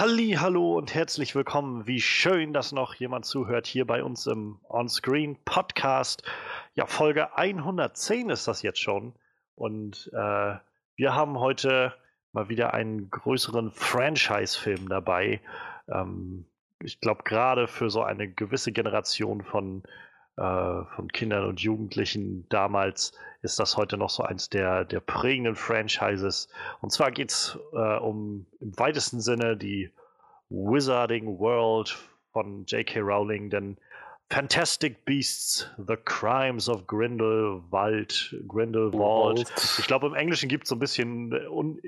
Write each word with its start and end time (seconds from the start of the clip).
Halli, 0.00 0.38
hallo 0.40 0.78
und 0.78 0.94
herzlich 0.94 1.34
willkommen. 1.34 1.86
Wie 1.86 2.00
schön, 2.00 2.54
dass 2.54 2.72
noch 2.72 2.94
jemand 2.94 3.26
zuhört 3.26 3.66
hier 3.66 3.86
bei 3.86 4.02
uns 4.02 4.26
im 4.26 4.58
Onscreen 4.66 5.36
Podcast. 5.44 6.22
Ja, 6.72 6.86
Folge 6.86 7.36
110 7.36 8.30
ist 8.30 8.48
das 8.48 8.62
jetzt 8.62 8.80
schon. 8.80 9.12
Und 9.56 10.10
äh, 10.14 10.54
wir 10.96 11.14
haben 11.14 11.38
heute 11.38 11.92
mal 12.32 12.48
wieder 12.48 12.72
einen 12.72 13.10
größeren 13.10 13.72
Franchise-Film 13.72 14.88
dabei. 14.88 15.42
Ähm, 15.86 16.46
ich 16.82 16.98
glaube, 17.02 17.24
gerade 17.24 17.68
für 17.68 17.90
so 17.90 18.02
eine 18.02 18.26
gewisse 18.26 18.72
Generation 18.72 19.42
von, 19.42 19.82
äh, 20.38 20.84
von 20.96 21.08
Kindern 21.12 21.44
und 21.44 21.60
Jugendlichen 21.60 22.48
damals 22.48 23.12
ist 23.42 23.58
das 23.58 23.76
heute 23.76 23.96
noch 23.96 24.10
so 24.10 24.22
eins 24.22 24.50
der, 24.50 24.84
der 24.84 25.00
prägenden 25.00 25.56
Franchises. 25.56 26.48
Und 26.80 26.90
zwar 26.90 27.10
geht 27.10 27.30
es 27.30 27.58
äh, 27.72 27.96
um 27.96 28.46
im 28.60 28.78
weitesten 28.78 29.20
Sinne 29.20 29.56
die 29.56 29.90
Wizarding 30.50 31.38
World 31.38 31.96
von 32.32 32.64
J.K. 32.66 33.00
Rowling, 33.00 33.50
denn 33.50 33.76
Fantastic 34.30 35.04
Beasts, 35.04 35.68
The 35.76 35.96
Crimes 35.96 36.68
of 36.68 36.86
Grindelwald, 36.86 38.36
Grindelwald. 38.46 39.52
Ich 39.78 39.86
glaube, 39.86 40.06
im 40.06 40.14
Englischen 40.14 40.48
gibt 40.48 40.64
es 40.64 40.68
so 40.68 40.76
ein 40.76 40.78
bisschen 40.78 41.32
un 41.48 41.80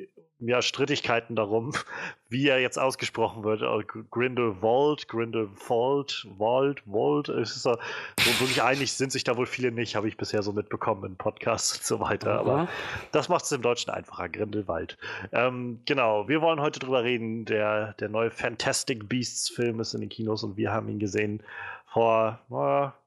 ja, 0.44 0.60
Strittigkeiten 0.60 1.36
darum, 1.36 1.72
wie 2.28 2.48
er 2.48 2.60
jetzt 2.60 2.78
ausgesprochen 2.78 3.44
wird. 3.44 3.62
Äh, 3.62 3.84
Grindelwald, 4.10 5.08
Grindelwald, 5.08 6.26
Wald, 6.38 6.82
Wald. 6.86 7.28
Es 7.28 7.56
ist 7.56 7.62
so, 7.62 7.76
so 8.18 8.40
wirklich 8.40 8.62
einig 8.62 8.92
sind 8.92 9.12
sich 9.12 9.24
da 9.24 9.36
wohl 9.36 9.46
viele 9.46 9.70
nicht, 9.70 9.96
habe 9.96 10.08
ich 10.08 10.16
bisher 10.16 10.42
so 10.42 10.52
mitbekommen 10.52 11.04
in 11.04 11.16
Podcasts 11.16 11.78
und 11.78 11.84
so 11.84 12.00
weiter. 12.00 12.38
Aber 12.38 12.68
das 13.12 13.28
macht 13.28 13.44
es 13.44 13.52
im 13.52 13.62
Deutschen 13.62 13.90
einfacher, 13.90 14.28
Grindelwald. 14.28 14.98
Ähm, 15.32 15.80
genau, 15.84 16.28
wir 16.28 16.40
wollen 16.42 16.60
heute 16.60 16.80
drüber 16.80 17.04
reden. 17.04 17.44
Der, 17.44 17.94
der 17.94 18.08
neue 18.08 18.30
Fantastic 18.30 19.08
Beasts 19.08 19.48
Film 19.48 19.80
ist 19.80 19.94
in 19.94 20.00
den 20.00 20.10
Kinos 20.10 20.42
und 20.42 20.56
wir 20.56 20.72
haben 20.72 20.88
ihn 20.88 20.98
gesehen 20.98 21.42
vor 21.86 22.40
äh, 22.50 23.02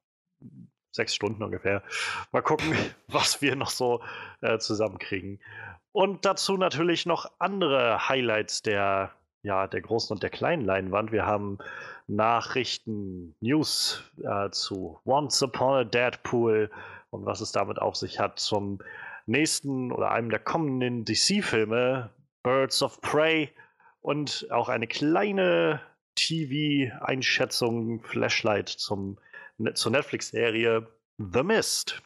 sechs 0.96 1.14
Stunden 1.14 1.44
ungefähr. 1.44 1.84
Mal 2.32 2.42
gucken, 2.42 2.74
was 3.08 3.42
wir 3.42 3.56
noch 3.56 3.70
so 3.70 4.02
äh, 4.42 4.58
zusammenkriegen. 4.58 5.40
Und 5.96 6.26
dazu 6.26 6.58
natürlich 6.58 7.06
noch 7.06 7.32
andere 7.40 8.10
Highlights 8.10 8.62
der, 8.62 9.14
ja, 9.44 9.66
der 9.66 9.80
großen 9.80 10.14
und 10.14 10.24
der 10.24 10.30
kleinen 10.30 10.66
Leinwand. 10.66 11.14
Wir 11.14 11.26
haben 11.26 11.58
Nachrichten, 12.08 13.34
News 13.40 14.04
äh, 14.22 14.50
zu 14.50 15.00
Once 15.06 15.42
Upon 15.42 15.74
a 15.74 15.84
Deadpool 15.86 16.70
und 17.12 17.26
was 17.26 17.40
es 17.40 17.54
damit 17.54 17.80
auf 17.80 17.96
sich 17.96 18.20
hat 18.20 18.40
zum 18.40 18.80
nächsten 19.26 19.94
oder 19.94 20.12
einem 20.12 20.30
der 20.30 20.40
kommenden 20.40 21.06
DC-Filme, 21.06 22.10
Birds 22.44 22.84
of 22.84 23.00
Prey 23.00 23.50
und 24.02 24.48
auch 24.52 24.68
eine 24.68 24.88
kleine 24.88 25.80
TV-Einschätzung, 26.16 28.04
Flashlight 28.04 28.68
zum, 28.68 29.18
ne, 29.58 29.74
zur 29.76 29.94
Netflix-Serie 29.94 30.88
The 31.20 31.44
Mist. 31.44 32.02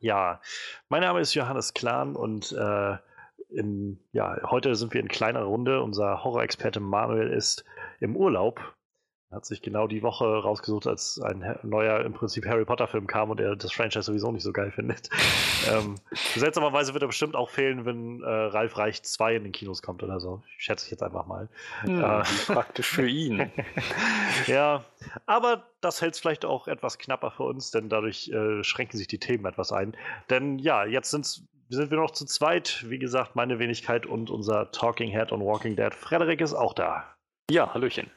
Ja, 0.00 0.40
mein 0.88 1.00
Name 1.00 1.20
ist 1.20 1.34
Johannes 1.34 1.74
Klahn 1.74 2.16
und 2.16 2.52
äh, 2.52 2.96
in, 3.48 3.98
ja, 4.12 4.38
heute 4.50 4.74
sind 4.74 4.92
wir 4.92 5.00
in 5.00 5.08
kleiner 5.08 5.42
Runde. 5.42 5.82
Unser 5.82 6.24
Horror-Experte 6.24 6.80
Manuel 6.80 7.32
ist 7.32 7.64
im 8.00 8.16
Urlaub 8.16 8.60
hat 9.32 9.44
sich 9.44 9.60
genau 9.60 9.88
die 9.88 10.02
Woche 10.02 10.24
rausgesucht, 10.24 10.86
als 10.86 11.20
ein 11.20 11.58
neuer 11.62 12.04
im 12.04 12.12
Prinzip 12.12 12.46
Harry 12.46 12.64
Potter-Film 12.64 13.08
kam 13.08 13.30
und 13.30 13.40
er 13.40 13.56
das 13.56 13.72
Franchise 13.72 14.04
sowieso 14.04 14.30
nicht 14.30 14.44
so 14.44 14.52
geil 14.52 14.70
findet. 14.70 15.10
ähm, 15.70 15.96
seltsamerweise 16.12 16.94
wird 16.94 17.02
er 17.02 17.08
bestimmt 17.08 17.34
auch 17.34 17.50
fehlen, 17.50 17.84
wenn 17.84 18.22
äh, 18.22 18.26
Ralf 18.26 18.78
Reich 18.78 19.02
2 19.02 19.36
in 19.36 19.42
den 19.44 19.52
Kinos 19.52 19.82
kommt 19.82 20.04
oder 20.04 20.20
so. 20.20 20.42
Schätze 20.58 20.86
ich 20.86 20.92
jetzt 20.92 21.02
einfach 21.02 21.26
mal. 21.26 21.48
Hm, 21.80 22.02
äh, 22.02 22.22
praktisch 22.46 22.88
für 22.88 23.08
ihn. 23.08 23.50
ja, 24.46 24.84
aber 25.26 25.64
das 25.80 26.00
hält 26.00 26.14
es 26.14 26.20
vielleicht 26.20 26.44
auch 26.44 26.68
etwas 26.68 26.98
knapper 26.98 27.32
für 27.32 27.42
uns, 27.42 27.72
denn 27.72 27.88
dadurch 27.88 28.28
äh, 28.28 28.62
schränken 28.62 28.96
sich 28.96 29.08
die 29.08 29.18
Themen 29.18 29.44
etwas 29.46 29.72
ein. 29.72 29.96
Denn 30.30 30.60
ja, 30.60 30.84
jetzt 30.84 31.10
sind's, 31.10 31.42
sind 31.68 31.90
wir 31.90 31.98
noch 31.98 32.12
zu 32.12 32.26
zweit. 32.26 32.84
Wie 32.88 33.00
gesagt, 33.00 33.34
meine 33.34 33.58
Wenigkeit 33.58 34.06
und 34.06 34.30
unser 34.30 34.70
Talking 34.70 35.10
Head 35.10 35.32
on 35.32 35.40
Walking 35.40 35.74
Dead. 35.74 35.92
Frederik 35.92 36.40
ist 36.40 36.54
auch 36.54 36.74
da. 36.74 37.04
Ja, 37.50 37.74
Hallöchen. 37.74 38.08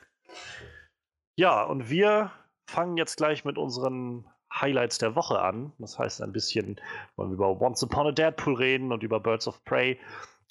Ja, 1.39 1.63
und 1.63 1.89
wir 1.89 2.31
fangen 2.65 2.97
jetzt 2.97 3.15
gleich 3.15 3.45
mit 3.45 3.57
unseren 3.57 4.25
Highlights 4.53 4.97
der 4.97 5.15
Woche 5.15 5.39
an. 5.39 5.71
Das 5.77 5.97
heißt, 5.97 6.21
ein 6.21 6.33
bisschen 6.33 6.81
wollen 7.15 7.29
wir 7.29 7.35
über 7.35 7.61
Once 7.61 7.81
Upon 7.81 8.07
a 8.07 8.11
Deadpool 8.11 8.55
reden 8.55 8.91
und 8.91 9.03
über 9.03 9.21
Birds 9.21 9.47
of 9.47 9.63
Prey. 9.63 9.97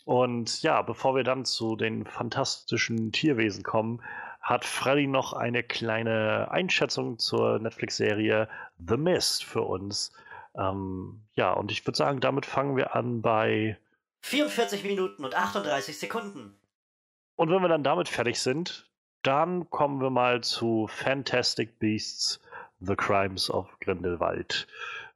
Und 0.06 0.62
ja, 0.62 0.80
bevor 0.80 1.14
wir 1.14 1.24
dann 1.24 1.44
zu 1.44 1.76
den 1.76 2.06
fantastischen 2.06 3.12
Tierwesen 3.12 3.64
kommen, 3.64 4.02
hat 4.40 4.64
Freddy 4.64 5.06
noch 5.06 5.34
eine 5.34 5.62
kleine 5.62 6.50
Einschätzung 6.50 7.18
zur 7.18 7.58
Netflix-Serie 7.58 8.48
The 8.78 8.96
Mist 8.96 9.44
für 9.44 9.64
uns. 9.64 10.14
Ähm, 10.56 11.20
ja, 11.34 11.52
und 11.52 11.70
ich 11.70 11.86
würde 11.86 11.98
sagen, 11.98 12.20
damit 12.20 12.46
fangen 12.46 12.78
wir 12.78 12.96
an 12.96 13.20
bei 13.20 13.76
44 14.22 14.84
Minuten 14.84 15.26
und 15.26 15.34
38 15.34 15.98
Sekunden. 15.98 16.58
Und 17.36 17.50
wenn 17.50 17.60
wir 17.60 17.68
dann 17.68 17.84
damit 17.84 18.08
fertig 18.08 18.40
sind, 18.40 18.87
dann 19.22 19.68
kommen 19.70 20.00
wir 20.00 20.10
mal 20.10 20.42
zu 20.42 20.86
Fantastic 20.88 21.78
Beasts, 21.78 22.40
The 22.80 22.94
Crimes 22.94 23.50
of 23.50 23.66
Grindelwald. 23.80 24.66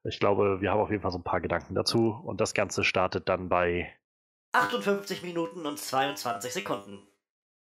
Ich 0.04 0.18
glaube, 0.18 0.60
wir 0.60 0.70
haben 0.70 0.80
auf 0.80 0.90
jeden 0.90 1.02
Fall 1.02 1.12
so 1.12 1.18
ein 1.18 1.24
paar 1.24 1.40
Gedanken 1.40 1.74
dazu 1.74 2.20
und 2.24 2.40
das 2.40 2.54
Ganze 2.54 2.82
startet 2.82 3.28
dann 3.28 3.48
bei 3.48 3.92
58 4.52 5.22
Minuten 5.22 5.64
und 5.64 5.78
22 5.78 6.52
Sekunden. 6.52 6.98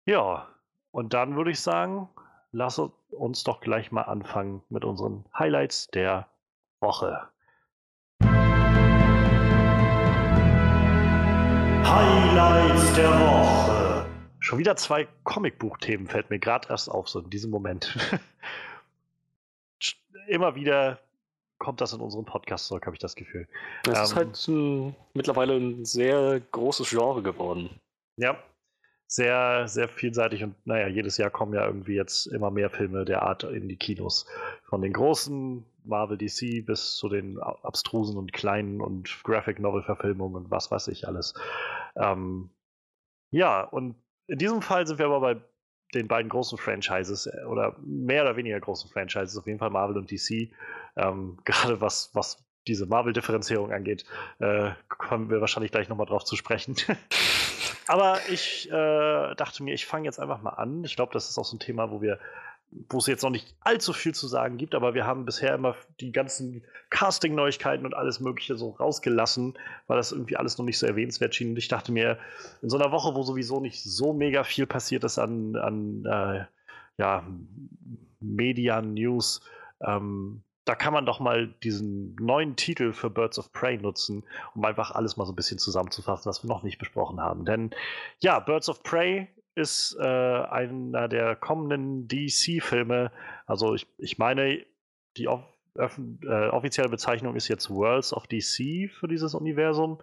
Ja, 0.04 0.48
und 0.90 1.14
dann 1.14 1.36
würde 1.36 1.50
ich 1.50 1.60
sagen, 1.60 2.08
lass 2.52 2.78
uns 2.78 3.44
doch 3.44 3.60
gleich 3.60 3.90
mal 3.90 4.02
anfangen 4.02 4.62
mit 4.68 4.84
unseren 4.84 5.24
Highlights 5.36 5.88
der 5.88 6.28
Woche. 6.80 7.28
Highlights 11.84 12.94
der 12.94 13.10
Woche. 13.10 13.88
Schon 14.48 14.59
wieder 14.59 14.76
zwei 14.76 15.06
Comicbuchthemen 15.25 16.06
fällt 16.06 16.31
mir 16.31 16.38
gerade 16.38 16.70
erst 16.70 16.91
auf, 16.91 17.10
so 17.10 17.20
in 17.20 17.28
diesem 17.28 17.50
Moment. 17.50 17.98
Immer 20.26 20.54
wieder 20.54 21.00
kommt 21.59 21.82
das 21.82 21.92
in 21.92 22.00
unseren 22.00 22.25
Podcast 22.25 22.66
zurück, 22.66 22.87
habe 22.87 22.97
ich 22.97 22.98
das 22.98 23.14
Gefühl. 23.14 23.47
Das 23.82 23.98
ähm, 23.98 24.04
ist 24.04 24.16
halt 24.16 24.48
ein, 24.48 24.97
mittlerweile 25.12 25.54
ein 25.54 25.84
sehr 25.84 26.41
großes 26.41 26.88
Genre 26.88 27.22
geworden. 27.22 27.78
Ja, 28.16 28.42
sehr, 29.06 29.69
sehr 29.69 29.87
vielseitig 29.87 30.42
und 30.42 30.54
naja, 30.66 30.88
jedes 30.88 31.19
Jahr 31.19 31.28
kommen 31.28 31.53
ja 31.53 31.66
irgendwie 31.66 31.97
jetzt 31.97 32.25
immer 32.25 32.50
mehr 32.50 32.70
Filme 32.70 33.04
der 33.04 33.25
Art 33.25 33.44
in 33.44 33.69
die 33.69 33.76
Kinos. 33.76 34.25
Von 34.64 34.81
den 34.81 34.94
großen 34.94 35.62
Marvel 35.84 36.16
DC 36.16 36.64
bis 36.64 36.97
zu 36.97 37.10
den 37.10 37.38
abstrusen 37.38 38.16
und 38.16 38.32
kleinen 38.32 38.81
und 38.81 39.22
Graphic 39.25 39.58
Novel 39.58 39.82
Verfilmungen 39.82 40.37
und 40.37 40.50
was 40.50 40.70
weiß 40.70 40.88
ich 40.88 41.06
alles. 41.06 41.34
Ähm, 41.97 42.48
ja, 43.31 43.60
und 43.60 43.94
in 44.28 44.38
diesem 44.38 44.62
Fall 44.62 44.86
sind 44.86 44.98
wir 44.98 45.06
aber 45.06 45.20
bei 45.20 45.36
den 45.94 46.06
beiden 46.06 46.28
großen 46.28 46.58
Franchises 46.58 47.26
äh, 47.26 47.44
oder 47.44 47.76
mehr 47.80 48.22
oder 48.22 48.36
weniger 48.36 48.60
großen 48.60 48.90
Franchises, 48.90 49.36
auf 49.36 49.46
jeden 49.46 49.58
Fall 49.58 49.70
Marvel 49.70 49.96
und 49.96 50.10
DC. 50.10 50.50
Ähm, 50.96 51.38
gerade 51.44 51.80
was, 51.80 52.10
was 52.14 52.44
diese 52.66 52.86
Marvel-Differenzierung 52.86 53.72
angeht, 53.72 54.04
äh, 54.40 54.70
kommen 54.88 55.30
wir 55.30 55.40
wahrscheinlich 55.40 55.72
gleich 55.72 55.88
nochmal 55.88 56.06
drauf 56.06 56.24
zu 56.24 56.36
sprechen. 56.36 56.76
aber 57.86 58.18
ich 58.30 58.70
äh, 58.70 59.34
dachte 59.34 59.62
mir, 59.62 59.72
ich 59.72 59.86
fange 59.86 60.04
jetzt 60.04 60.20
einfach 60.20 60.42
mal 60.42 60.50
an. 60.50 60.84
Ich 60.84 60.94
glaube, 60.94 61.12
das 61.14 61.30
ist 61.30 61.38
auch 61.38 61.46
so 61.46 61.56
ein 61.56 61.60
Thema, 61.60 61.90
wo 61.90 62.02
wir 62.02 62.18
wo 62.70 62.98
es 62.98 63.06
jetzt 63.06 63.22
noch 63.22 63.30
nicht 63.30 63.54
allzu 63.60 63.92
viel 63.92 64.14
zu 64.14 64.28
sagen 64.28 64.58
gibt, 64.58 64.75
aber 64.75 64.94
wir 64.94 65.06
haben 65.06 65.25
bisher 65.25 65.54
immer 65.54 65.75
die 66.00 66.12
ganzen 66.12 66.62
Casting-Neuigkeiten 66.90 67.87
und 67.87 67.94
alles 67.94 68.20
Mögliche 68.20 68.56
so 68.56 68.70
rausgelassen, 68.70 69.54
weil 69.87 69.96
das 69.96 70.12
irgendwie 70.12 70.37
alles 70.37 70.58
noch 70.58 70.64
nicht 70.64 70.78
so 70.78 70.87
erwähnenswert 70.87 71.34
schien. 71.34 71.50
Und 71.50 71.56
ich 71.56 71.69
dachte 71.69 71.93
mir, 71.93 72.19
in 72.62 72.69
so 72.69 72.78
einer 72.78 72.93
Woche, 72.93 73.14
wo 73.14 73.22
sowieso 73.22 73.60
nicht 73.60 73.82
so 73.82 74.12
mega 74.12 74.44
viel 74.44 74.66
passiert 74.66 75.04
ist 75.04 75.19
an, 75.19 75.56
an 75.56 76.04
äh, 76.04 76.44
ja, 76.98 77.26
Media-News, 78.20 79.40
ähm, 79.81 80.43
da 80.64 80.75
kann 80.75 80.93
man 80.93 81.06
doch 81.06 81.19
mal 81.19 81.48
diesen 81.62 82.14
neuen 82.16 82.54
Titel 82.54 82.93
für 82.93 83.08
Birds 83.08 83.38
of 83.38 83.52
Prey 83.54 83.78
nutzen, 83.78 84.25
um 84.54 84.64
einfach 84.66 84.90
alles 84.90 85.16
mal 85.16 85.25
so 85.25 85.32
ein 85.32 85.37
bisschen 85.37 85.58
zusammenzufassen, 85.58 86.28
was 86.28 86.44
wir 86.44 86.48
noch 86.48 86.62
nicht 86.62 86.78
besprochen 86.78 87.20
haben. 87.20 87.46
Denn 87.46 87.70
ja, 88.19 88.38
Birds 88.38 88.69
of 88.69 88.82
Prey 88.82 89.28
ist 89.58 89.96
äh, 90.00 90.05
einer 90.05 91.08
der 91.08 91.37
kommenden 91.37 92.08
DC-Filme. 92.08 93.10
Also 93.46 93.75
ich, 93.75 93.87
ich 93.99 94.19
meine, 94.19 94.64
die 95.16 95.28
off 95.28 95.43
äh, 95.76 96.49
offizielle 96.49 96.88
Bezeichnung 96.88 97.37
ist 97.37 97.46
jetzt 97.49 97.70
Worlds 97.70 98.12
of 98.12 98.26
DC 98.26 98.90
für 98.90 99.06
dieses 99.08 99.34
Universum. 99.34 100.00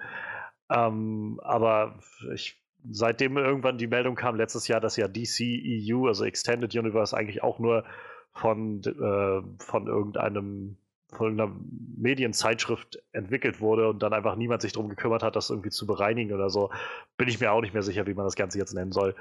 Ähm, 0.70 1.40
aber 1.44 2.00
ich, 2.34 2.62
seitdem 2.90 3.38
irgendwann 3.38 3.78
die 3.78 3.88
Meldung 3.88 4.16
kam 4.16 4.36
letztes 4.36 4.68
Jahr, 4.68 4.80
dass 4.80 4.96
ja 4.96 5.08
DC 5.08 5.42
EU, 5.42 6.08
also 6.08 6.24
Extended 6.24 6.74
Universe, 6.76 7.16
eigentlich 7.16 7.44
auch 7.44 7.60
nur 7.60 7.84
von, 8.32 8.82
äh, 8.84 9.64
von 9.64 9.88
irgendeinem 9.88 10.78
von 11.16 11.34
einer 11.34 11.52
Medienzeitschrift 11.98 13.02
entwickelt 13.12 13.62
wurde 13.62 13.90
und 13.90 14.04
dann 14.04 14.14
einfach 14.14 14.36
niemand 14.36 14.62
sich 14.62 14.74
darum 14.74 14.90
gekümmert 14.90 15.24
hat, 15.24 15.36
das 15.36 15.50
irgendwie 15.50 15.70
zu 15.70 15.88
bereinigen 15.88 16.34
oder 16.34 16.50
so, 16.50 16.72
bin 17.18 17.28
ich 17.28 17.40
mir 17.40 17.52
auch 17.52 17.62
nicht 17.62 17.74
mehr 17.74 17.84
sicher, 17.84 18.08
wie 18.08 18.14
man 18.14 18.26
das 18.26 18.36
Ganze 18.36 18.58
jetzt 18.58 18.74
nennen 18.74 18.92
soll. 18.92 19.16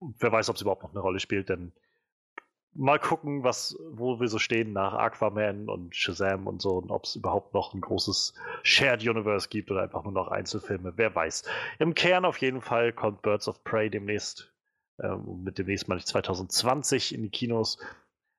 wer 0.00 0.32
weiß, 0.32 0.50
ob 0.50 0.56
es 0.56 0.62
überhaupt 0.62 0.82
noch 0.82 0.90
eine 0.90 1.00
Rolle 1.00 1.20
spielt, 1.20 1.48
denn 1.48 1.72
mal 2.74 2.98
gucken, 2.98 3.44
was, 3.44 3.76
wo 3.90 4.20
wir 4.20 4.28
so 4.28 4.38
stehen 4.38 4.72
nach 4.72 4.94
Aquaman 4.94 5.68
und 5.68 5.94
Shazam 5.94 6.46
und 6.46 6.60
so 6.60 6.78
und 6.78 6.90
ob 6.90 7.04
es 7.04 7.16
überhaupt 7.16 7.54
noch 7.54 7.72
ein 7.72 7.80
großes 7.80 8.34
Shared 8.62 9.02
Universe 9.02 9.48
gibt 9.48 9.70
oder 9.70 9.82
einfach 9.82 10.02
nur 10.04 10.12
noch 10.12 10.28
Einzelfilme, 10.28 10.92
wer 10.96 11.14
weiß. 11.14 11.44
Im 11.78 11.94
Kern 11.94 12.24
auf 12.24 12.38
jeden 12.38 12.60
Fall 12.60 12.92
kommt 12.92 13.22
Birds 13.22 13.48
of 13.48 13.62
Prey 13.64 13.90
demnächst, 13.90 14.52
ähm, 15.00 15.44
mit 15.44 15.58
demnächst 15.58 15.88
meine 15.88 16.00
ich 16.00 16.06
2020 16.06 17.14
in 17.14 17.22
die 17.22 17.30
Kinos. 17.30 17.78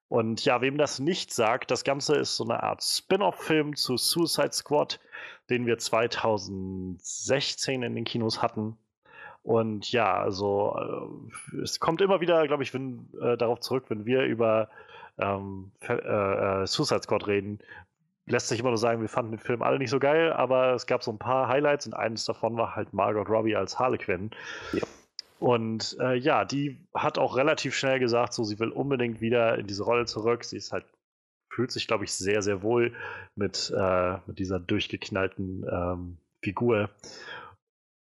Und 0.08 0.46
ja, 0.46 0.62
wem 0.62 0.78
das 0.78 1.00
nicht 1.00 1.34
sagt, 1.34 1.72
das 1.72 1.84
Ganze 1.84 2.16
ist 2.16 2.38
so 2.38 2.44
eine 2.44 2.62
Art 2.62 2.84
Spin-off-Film 2.84 3.76
zu 3.76 3.98
Suicide 3.98 4.54
Squad, 4.54 5.00
den 5.50 5.66
wir 5.66 5.80
2016 5.80 7.82
in 7.84 7.96
den 7.96 8.06
Kinos 8.06 8.42
hatten. 8.42 8.78
Und 9.42 9.92
ja, 9.92 10.18
also 10.18 10.78
äh, 10.78 11.62
es 11.62 11.80
kommt 11.80 12.02
immer 12.02 12.22
wieder, 12.22 12.48
glaube 12.48 12.64
ich, 12.64 12.74
wenn, 12.74 13.10
äh, 13.22 13.38
darauf 13.38 13.60
zurück, 13.60 13.86
wenn 13.90 14.06
wir 14.06 14.24
über 14.24 14.70
ähm, 15.20 15.72
äh, 15.82 15.94
äh, 15.94 16.66
Suicide 16.66 17.04
Squad 17.04 17.28
reden, 17.28 17.60
lässt 18.26 18.48
sich 18.48 18.60
immer 18.60 18.70
nur 18.70 18.78
sagen, 18.78 19.02
wir 19.02 19.10
fanden 19.10 19.34
den 19.34 19.40
Film 19.40 19.62
alle 19.62 19.78
nicht 19.78 19.92
so 19.92 20.00
geil, 20.00 20.34
aber 20.34 20.74
es 20.74 20.88
gab 20.88 21.04
so 21.04 21.12
ein 21.12 21.20
paar 21.20 21.48
Highlights 21.48 21.86
und 21.86 21.94
eines 21.94 22.26
davon 22.26 22.58
war 22.58 22.76
halt 22.76 22.92
Margot 22.94 23.30
Robbie 23.30 23.56
als 23.56 23.78
Harlequin. 23.78 24.32
Ja. 24.74 24.82
Und 25.40 25.98
äh, 26.00 26.16
ja, 26.16 26.46
die 26.46 26.78
hat 26.94 27.18
auch 27.18 27.36
relativ 27.36 27.76
schnell 27.76 28.00
gesagt, 28.00 28.34
so 28.34 28.44
sie 28.44 28.60
will 28.60 28.70
unbedingt 28.70 29.22
wieder 29.22 29.58
in 29.58 29.68
diese 29.68 29.84
Rolle 29.84 30.06
zurück. 30.06 30.44
Sie 30.44 30.58
ist 30.58 30.72
halt 30.72 30.86
fühlt 31.56 31.72
sich, 31.72 31.88
glaube 31.88 32.04
ich, 32.04 32.14
sehr, 32.14 32.42
sehr 32.42 32.62
wohl 32.62 32.94
mit, 33.36 33.74
äh, 33.76 34.18
mit 34.28 34.40
dieser 34.40 34.60
durchgeknallten 34.60 35.66
ähm, 35.72 36.18
Figur. 36.42 36.90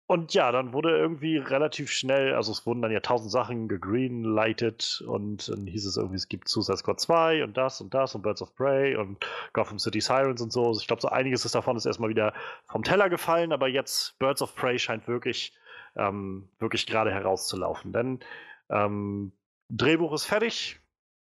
Und 0.09 0.33
ja, 0.33 0.53
dann 0.53 0.71
wurde 0.71 0.97
irgendwie 0.97 1.37
relativ 1.37 1.91
schnell, 1.91 2.33
also 2.33 2.53
es 2.53 2.65
wurden 2.65 2.81
dann 2.81 2.93
ja 2.93 3.01
tausend 3.01 3.29
Sachen 3.29 3.67
gegreenlightet 3.67 5.03
und 5.05 5.49
dann 5.49 5.67
hieß 5.67 5.85
es 5.85 5.97
irgendwie, 5.97 6.15
es 6.15 6.29
gibt 6.29 6.47
Suicide 6.47 6.77
Squad 6.77 7.01
2 7.01 7.43
und 7.43 7.57
das 7.57 7.81
und 7.81 7.93
das 7.93 8.15
und 8.15 8.21
Birds 8.21 8.41
of 8.41 8.55
Prey 8.55 8.95
und 8.95 9.17
Gotham 9.51 9.79
City 9.79 9.99
Sirens 9.99 10.41
und 10.41 10.53
so. 10.53 10.65
Also 10.65 10.79
ich 10.79 10.87
glaube, 10.87 11.01
so 11.01 11.09
einiges 11.09 11.43
ist 11.43 11.55
davon 11.55 11.75
ist 11.75 11.85
erstmal 11.85 12.09
wieder 12.09 12.33
vom 12.67 12.83
Teller 12.83 13.09
gefallen, 13.09 13.51
aber 13.51 13.67
jetzt 13.67 14.17
Birds 14.17 14.41
of 14.41 14.55
Prey 14.55 14.79
scheint 14.79 15.09
wirklich, 15.09 15.53
ähm, 15.97 16.49
wirklich 16.59 16.85
gerade 16.85 17.11
herauszulaufen. 17.11 17.93
Denn 17.93 18.19
ähm, 18.69 19.31
Drehbuch 19.69 20.13
ist 20.13 20.25
fertig, 20.25 20.79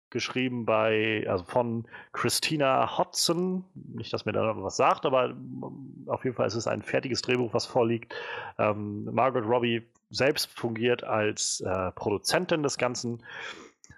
geschrieben 0.09 0.65
bei, 0.65 1.25
also 1.27 1.43
von 1.43 1.85
Christina 2.13 2.97
Hodson. 2.97 3.65
Nicht, 3.73 4.13
dass 4.13 4.25
mir 4.25 4.31
da 4.31 4.53
was 4.55 4.77
sagt, 4.77 5.05
aber 5.05 5.31
ähm, 5.31 6.05
auf 6.07 6.23
jeden 6.23 6.35
Fall 6.35 6.47
ist 6.47 6.55
es 6.55 6.67
ein 6.67 6.81
fertiges 6.81 7.21
Drehbuch, 7.21 7.53
was 7.53 7.65
vorliegt. 7.65 8.15
Ähm, 8.57 9.05
Margaret 9.05 9.45
Robbie 9.45 9.81
selbst 10.09 10.51
fungiert 10.57 11.03
als 11.03 11.61
äh, 11.61 11.91
Produzentin 11.91 12.63
des 12.63 12.77
Ganzen. 12.77 13.23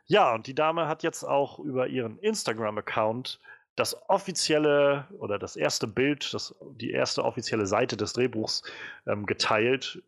Ja, 0.07 0.33
und 0.33 0.47
die 0.47 0.55
Dame 0.55 0.87
hat 0.87 1.03
jetzt 1.03 1.23
auch 1.23 1.59
über 1.59 1.87
ihren 1.87 2.17
Instagram-Account 2.19 3.39
das 3.75 4.09
offizielle 4.09 5.07
oder 5.19 5.37
das 5.37 5.57
erste 5.57 5.85
Bild, 5.85 6.33
das, 6.33 6.55
die 6.75 6.91
erste 6.91 7.25
offizielle 7.25 7.65
Seite 7.65 7.97
des 7.97 8.13
Drehbuchs 8.13 8.63
ähm, 9.05 9.25
geteilt, 9.25 10.01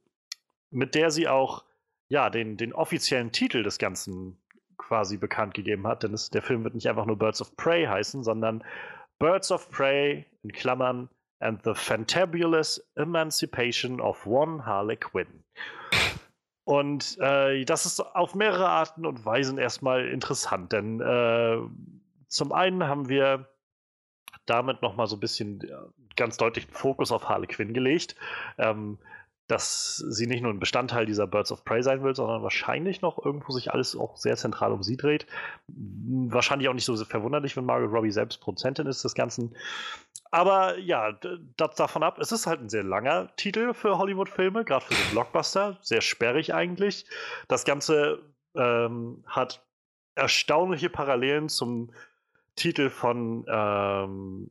mit 0.77 0.93
der 0.93 1.09
sie 1.09 1.27
auch 1.27 1.63
ja, 2.07 2.29
den, 2.29 2.55
den 2.55 2.71
offiziellen 2.71 3.31
Titel 3.31 3.63
des 3.63 3.79
Ganzen 3.79 4.37
quasi 4.77 5.17
bekannt 5.17 5.55
gegeben 5.55 5.87
hat, 5.87 6.03
denn 6.03 6.13
es, 6.13 6.29
der 6.29 6.43
Film 6.43 6.63
wird 6.63 6.75
nicht 6.75 6.87
einfach 6.87 7.05
nur 7.05 7.17
Birds 7.17 7.41
of 7.41 7.57
Prey 7.57 7.85
heißen, 7.85 8.23
sondern 8.23 8.63
Birds 9.19 9.51
of 9.51 9.69
Prey 9.71 10.25
in 10.43 10.51
Klammern 10.51 11.09
and 11.39 11.63
the 11.63 11.73
Fantabulous 11.73 12.79
Emancipation 12.95 13.99
of 13.99 14.25
One 14.27 14.65
Harley 14.65 14.95
Quinn. 14.95 15.43
Und 16.63 17.17
äh, 17.19 17.65
das 17.65 17.85
ist 17.85 17.99
auf 17.99 18.35
mehrere 18.35 18.69
Arten 18.69 19.05
und 19.05 19.25
Weisen 19.25 19.57
erstmal 19.57 20.07
interessant, 20.07 20.73
denn 20.73 21.01
äh, 21.01 21.57
zum 22.27 22.51
einen 22.51 22.83
haben 22.83 23.09
wir 23.09 23.49
damit 24.45 24.81
nochmal 24.81 25.07
so 25.07 25.15
ein 25.15 25.21
bisschen 25.21 25.61
äh, 25.61 25.73
ganz 26.15 26.37
deutlich 26.37 26.67
Fokus 26.71 27.11
auf 27.11 27.27
Harley 27.27 27.47
Quinn 27.47 27.73
gelegt. 27.73 28.15
Ähm, 28.57 28.99
dass 29.47 29.95
sie 29.95 30.27
nicht 30.27 30.41
nur 30.41 30.51
ein 30.51 30.59
Bestandteil 30.59 31.05
dieser 31.05 31.25
Birds 31.25 31.51
of 31.51 31.63
Prey 31.63 31.81
sein 31.81 32.03
will, 32.03 32.15
sondern 32.15 32.43
wahrscheinlich 32.43 33.01
noch 33.01 33.23
irgendwo 33.23 33.53
sich 33.53 33.71
alles 33.71 33.95
auch 33.95 34.17
sehr 34.17 34.35
zentral 34.35 34.73
um 34.73 34.83
sie 34.83 34.97
dreht. 34.97 35.25
Wahrscheinlich 35.67 36.67
auch 36.67 36.73
nicht 36.73 36.85
so 36.85 36.95
verwunderlich, 36.97 37.55
wenn 37.55 37.65
Margaret 37.65 37.91
Robbie 37.91 38.11
selbst 38.11 38.41
Produzentin 38.41 38.87
ist 38.87 39.03
des 39.03 39.15
Ganzen. 39.15 39.55
Aber 40.31 40.77
ja, 40.77 41.13
das 41.55 41.75
davon 41.75 42.03
ab, 42.03 42.19
es 42.19 42.33
ist 42.33 42.45
halt 42.45 42.61
ein 42.61 42.69
sehr 42.69 42.83
langer 42.83 43.33
Titel 43.37 43.73
für 43.73 43.97
Hollywood-Filme, 43.97 44.65
gerade 44.65 44.83
für 44.83 44.93
so 44.93 45.11
Blockbuster, 45.11 45.77
sehr 45.81 46.01
sperrig 46.01 46.53
eigentlich. 46.53 47.05
Das 47.47 47.63
Ganze 47.63 48.19
ähm, 48.55 49.23
hat 49.27 49.63
erstaunliche 50.15 50.89
Parallelen 50.89 51.47
zum 51.47 51.91
Titel 52.55 52.89
von 52.89 53.45
ähm, 53.47 54.49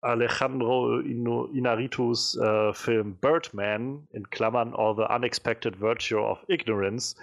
Alejandro 0.00 0.98
Inarritus 0.98 2.36
äh, 2.38 2.72
Film 2.72 3.16
Birdman, 3.16 4.06
in 4.12 4.28
Klammern 4.30 4.74
All 4.74 4.94
the 4.94 5.02
Unexpected 5.02 5.80
Virtue 5.80 6.20
of 6.20 6.44
Ignorance. 6.48 7.16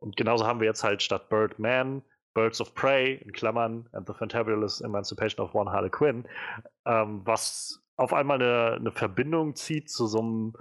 Und 0.00 0.16
genauso 0.16 0.46
haben 0.46 0.60
wir 0.60 0.66
jetzt 0.66 0.84
halt 0.84 1.02
statt 1.02 1.28
Birdman 1.28 2.02
Birds 2.34 2.60
of 2.60 2.74
Prey, 2.74 3.14
in 3.24 3.32
Klammern, 3.32 3.88
and 3.92 4.06
the 4.06 4.12
Fantabulous 4.12 4.80
Emancipation 4.80 5.44
of 5.44 5.54
One 5.54 5.70
Harley 5.70 5.88
Quinn, 5.88 6.28
ähm, 6.84 7.22
was 7.24 7.80
auf 7.96 8.12
einmal 8.12 8.42
eine, 8.42 8.76
eine 8.76 8.90
Verbindung 8.90 9.54
zieht 9.54 9.88
zu 9.88 10.06
so 10.06 10.18
einem, 10.18 10.52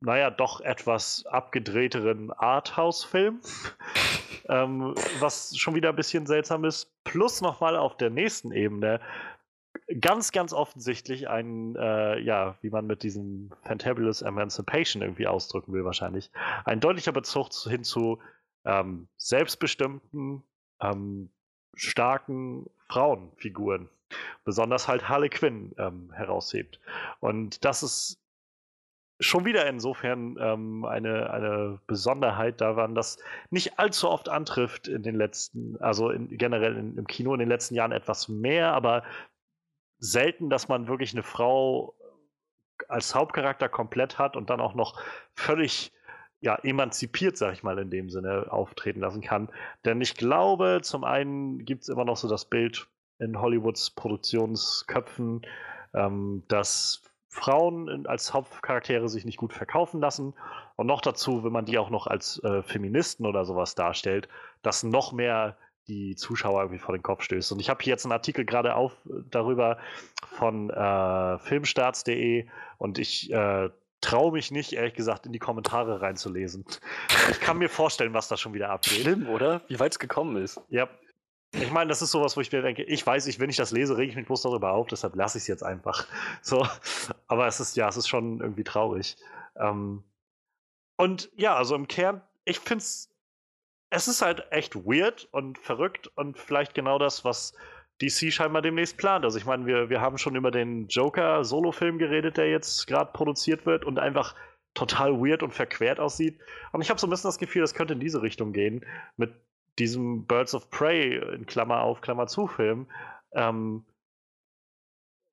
naja, 0.00 0.30
doch 0.30 0.60
etwas 0.60 1.24
abgedrehteren 1.26 2.30
Arthouse-Film, 2.30 3.40
ähm, 4.50 4.94
was 5.18 5.56
schon 5.56 5.74
wieder 5.74 5.88
ein 5.88 5.96
bisschen 5.96 6.26
seltsam 6.26 6.64
ist. 6.64 6.92
Plus 7.04 7.40
nochmal 7.40 7.76
auf 7.76 7.96
der 7.96 8.10
nächsten 8.10 8.52
Ebene 8.52 9.00
ganz, 10.00 10.32
ganz 10.32 10.52
offensichtlich 10.52 11.28
ein, 11.28 11.76
äh, 11.76 12.18
ja, 12.20 12.56
wie 12.60 12.70
man 12.70 12.86
mit 12.86 13.02
diesem 13.02 13.50
Fantabulous 13.62 14.22
Emancipation 14.22 15.02
irgendwie 15.02 15.26
ausdrücken 15.26 15.72
will, 15.72 15.84
wahrscheinlich, 15.84 16.30
ein 16.64 16.80
deutlicher 16.80 17.12
Bezug 17.12 17.52
hin 17.52 17.84
zu 17.84 18.18
ähm, 18.64 19.08
selbstbestimmten, 19.16 20.42
ähm, 20.80 21.30
starken 21.74 22.68
Frauenfiguren. 22.88 23.88
Besonders 24.44 24.86
halt 24.86 25.08
Harley 25.08 25.28
Quinn 25.28 25.74
ähm, 25.78 26.12
heraushebt. 26.12 26.80
Und 27.20 27.64
das 27.64 27.82
ist 27.82 28.20
schon 29.18 29.44
wieder 29.44 29.66
insofern 29.66 30.36
ähm, 30.38 30.84
eine, 30.84 31.30
eine 31.30 31.80
Besonderheit 31.86 32.60
daran, 32.60 32.94
dass 32.94 33.18
nicht 33.50 33.78
allzu 33.78 34.08
oft 34.10 34.28
antrifft 34.28 34.88
in 34.88 35.02
den 35.02 35.14
letzten, 35.14 35.76
also 35.80 36.10
in, 36.10 36.28
generell 36.36 36.76
in, 36.76 36.98
im 36.98 37.06
Kino 37.06 37.32
in 37.32 37.40
den 37.40 37.48
letzten 37.48 37.74
Jahren 37.74 37.92
etwas 37.92 38.28
mehr, 38.28 38.72
aber 38.72 39.02
selten, 39.98 40.50
dass 40.50 40.68
man 40.68 40.88
wirklich 40.88 41.12
eine 41.12 41.22
Frau 41.22 41.94
als 42.88 43.14
Hauptcharakter 43.14 43.68
komplett 43.68 44.18
hat 44.18 44.36
und 44.36 44.50
dann 44.50 44.60
auch 44.60 44.74
noch 44.74 45.00
völlig 45.34 45.92
ja, 46.40 46.56
emanzipiert, 46.56 47.36
sag 47.36 47.54
ich 47.54 47.62
mal, 47.62 47.78
in 47.78 47.90
dem 47.90 48.10
Sinne 48.10 48.46
auftreten 48.50 49.00
lassen 49.00 49.22
kann. 49.22 49.48
Denn 49.84 50.00
ich 50.00 50.14
glaube, 50.14 50.80
zum 50.82 51.04
einen 51.04 51.64
gibt 51.64 51.82
es 51.82 51.88
immer 51.88 52.04
noch 52.04 52.16
so 52.16 52.28
das 52.28 52.44
Bild 52.44 52.88
in 53.18 53.40
Hollywoods 53.40 53.90
Produktionsköpfen, 53.90 55.46
ähm, 55.94 56.44
dass 56.48 57.02
Frauen 57.28 58.06
als 58.06 58.32
Hauptcharaktere 58.32 59.08
sich 59.08 59.24
nicht 59.24 59.38
gut 59.38 59.52
verkaufen 59.52 60.00
lassen. 60.00 60.34
Und 60.76 60.86
noch 60.86 61.00
dazu, 61.00 61.44
wenn 61.44 61.52
man 61.52 61.64
die 61.64 61.78
auch 61.78 61.90
noch 61.90 62.06
als 62.06 62.42
äh, 62.44 62.62
Feministen 62.62 63.26
oder 63.26 63.44
sowas 63.44 63.74
darstellt, 63.74 64.28
dass 64.62 64.82
noch 64.82 65.12
mehr 65.12 65.56
die 65.88 66.16
Zuschauer 66.16 66.62
irgendwie 66.62 66.78
vor 66.78 66.94
den 66.94 67.02
Kopf 67.02 67.22
stößt. 67.22 67.52
Und 67.52 67.60
ich 67.60 67.70
habe 67.70 67.82
hier 67.82 67.92
jetzt 67.92 68.04
einen 68.04 68.12
Artikel 68.12 68.44
gerade 68.44 68.74
auf 68.74 68.92
darüber 69.30 69.78
von 70.36 70.70
äh, 70.70 71.38
filmstarts.de 71.38 72.46
und 72.78 72.98
ich 72.98 73.32
äh, 73.32 73.70
traue 74.00 74.32
mich 74.32 74.50
nicht, 74.50 74.72
ehrlich 74.72 74.94
gesagt, 74.94 75.26
in 75.26 75.32
die 75.32 75.38
Kommentare 75.38 76.00
reinzulesen. 76.02 76.64
Ich 77.30 77.40
kann 77.40 77.58
mir 77.58 77.68
vorstellen, 77.68 78.14
was 78.14 78.28
da 78.28 78.36
schon 78.36 78.54
wieder 78.54 78.70
abgeht. 78.70 79.00
Schlimm, 79.00 79.28
oder? 79.28 79.62
Wie 79.68 79.78
weit 79.80 79.92
es 79.92 79.98
gekommen 79.98 80.36
ist. 80.36 80.60
Ja. 80.68 80.88
Ich 81.52 81.70
meine, 81.70 81.88
das 81.88 82.02
ist 82.02 82.10
sowas, 82.10 82.36
wo 82.36 82.40
ich 82.40 82.52
mir 82.52 82.60
denke, 82.60 82.82
ich 82.82 83.06
weiß, 83.06 83.26
ich, 83.28 83.38
wenn 83.40 83.48
ich 83.48 83.56
das 83.56 83.70
lese, 83.70 83.96
rege 83.96 84.10
ich 84.10 84.16
mich 84.16 84.26
bloß 84.26 84.42
darüber 84.42 84.72
auf, 84.72 84.88
deshalb 84.88 85.14
lasse 85.16 85.38
ich 85.38 85.42
es 85.42 85.48
jetzt 85.48 85.62
einfach. 85.62 86.06
So. 86.42 86.66
Aber 87.28 87.46
es 87.46 87.60
ist, 87.60 87.76
ja, 87.76 87.88
es 87.88 87.96
ist 87.96 88.08
schon 88.08 88.40
irgendwie 88.40 88.64
traurig. 88.64 89.16
Ähm, 89.56 90.04
und 90.96 91.30
ja, 91.36 91.54
also 91.54 91.74
im 91.74 91.88
Kern, 91.88 92.20
ich 92.44 92.58
finde 92.58 92.82
es 92.82 93.10
es 93.90 94.08
ist 94.08 94.22
halt 94.22 94.44
echt 94.50 94.74
weird 94.74 95.28
und 95.30 95.58
verrückt 95.58 96.08
und 96.16 96.38
vielleicht 96.38 96.74
genau 96.74 96.98
das, 96.98 97.24
was 97.24 97.54
DC 98.02 98.32
scheinbar 98.32 98.62
demnächst 98.62 98.98
plant. 98.98 99.24
Also 99.24 99.38
ich 99.38 99.46
meine, 99.46 99.66
wir, 99.66 99.88
wir 99.88 100.00
haben 100.00 100.18
schon 100.18 100.36
über 100.36 100.50
den 100.50 100.88
Joker-Solo-Film 100.88 101.98
geredet, 101.98 102.36
der 102.36 102.50
jetzt 102.50 102.86
gerade 102.86 103.12
produziert 103.12 103.64
wird 103.64 103.84
und 103.84 103.98
einfach 103.98 104.34
total 104.74 105.18
weird 105.20 105.42
und 105.42 105.54
verquert 105.54 105.98
aussieht. 105.98 106.38
Und 106.72 106.82
ich 106.82 106.90
habe 106.90 107.00
so 107.00 107.06
ein 107.06 107.10
bisschen 107.10 107.28
das 107.28 107.38
Gefühl, 107.38 107.62
das 107.62 107.74
könnte 107.74 107.94
in 107.94 108.00
diese 108.00 108.22
Richtung 108.22 108.52
gehen 108.52 108.84
mit 109.16 109.34
diesem 109.78 110.26
Birds 110.26 110.54
of 110.54 110.70
Prey 110.70 111.16
in 111.34 111.46
Klammer 111.46 111.80
auf, 111.80 112.00
Klammer 112.00 112.26
zu 112.26 112.46
Film. 112.46 112.86
Ähm, 113.32 113.84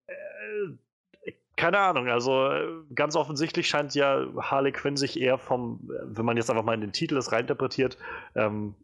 äh, 0.08 0.14
keine 1.56 1.80
Ahnung, 1.80 2.08
also 2.08 2.50
äh, 2.50 2.68
ganz 2.96 3.16
offensichtlich 3.16 3.68
scheint 3.68 3.94
ja 3.96 4.26
Harley 4.38 4.72
Quinn 4.72 4.98
sich 4.98 5.20
eher 5.20 5.38
vom, 5.38 5.90
wenn 6.04 6.26
man 6.26 6.38
jetzt 6.38 6.50
einfach 6.50 6.64
mal 6.64 6.74
in 6.74 6.82
den 6.82 6.94
Titel 6.94 7.16
das 7.16 7.32
reinterpretiert, 7.32 7.98
ähm, 8.36 8.76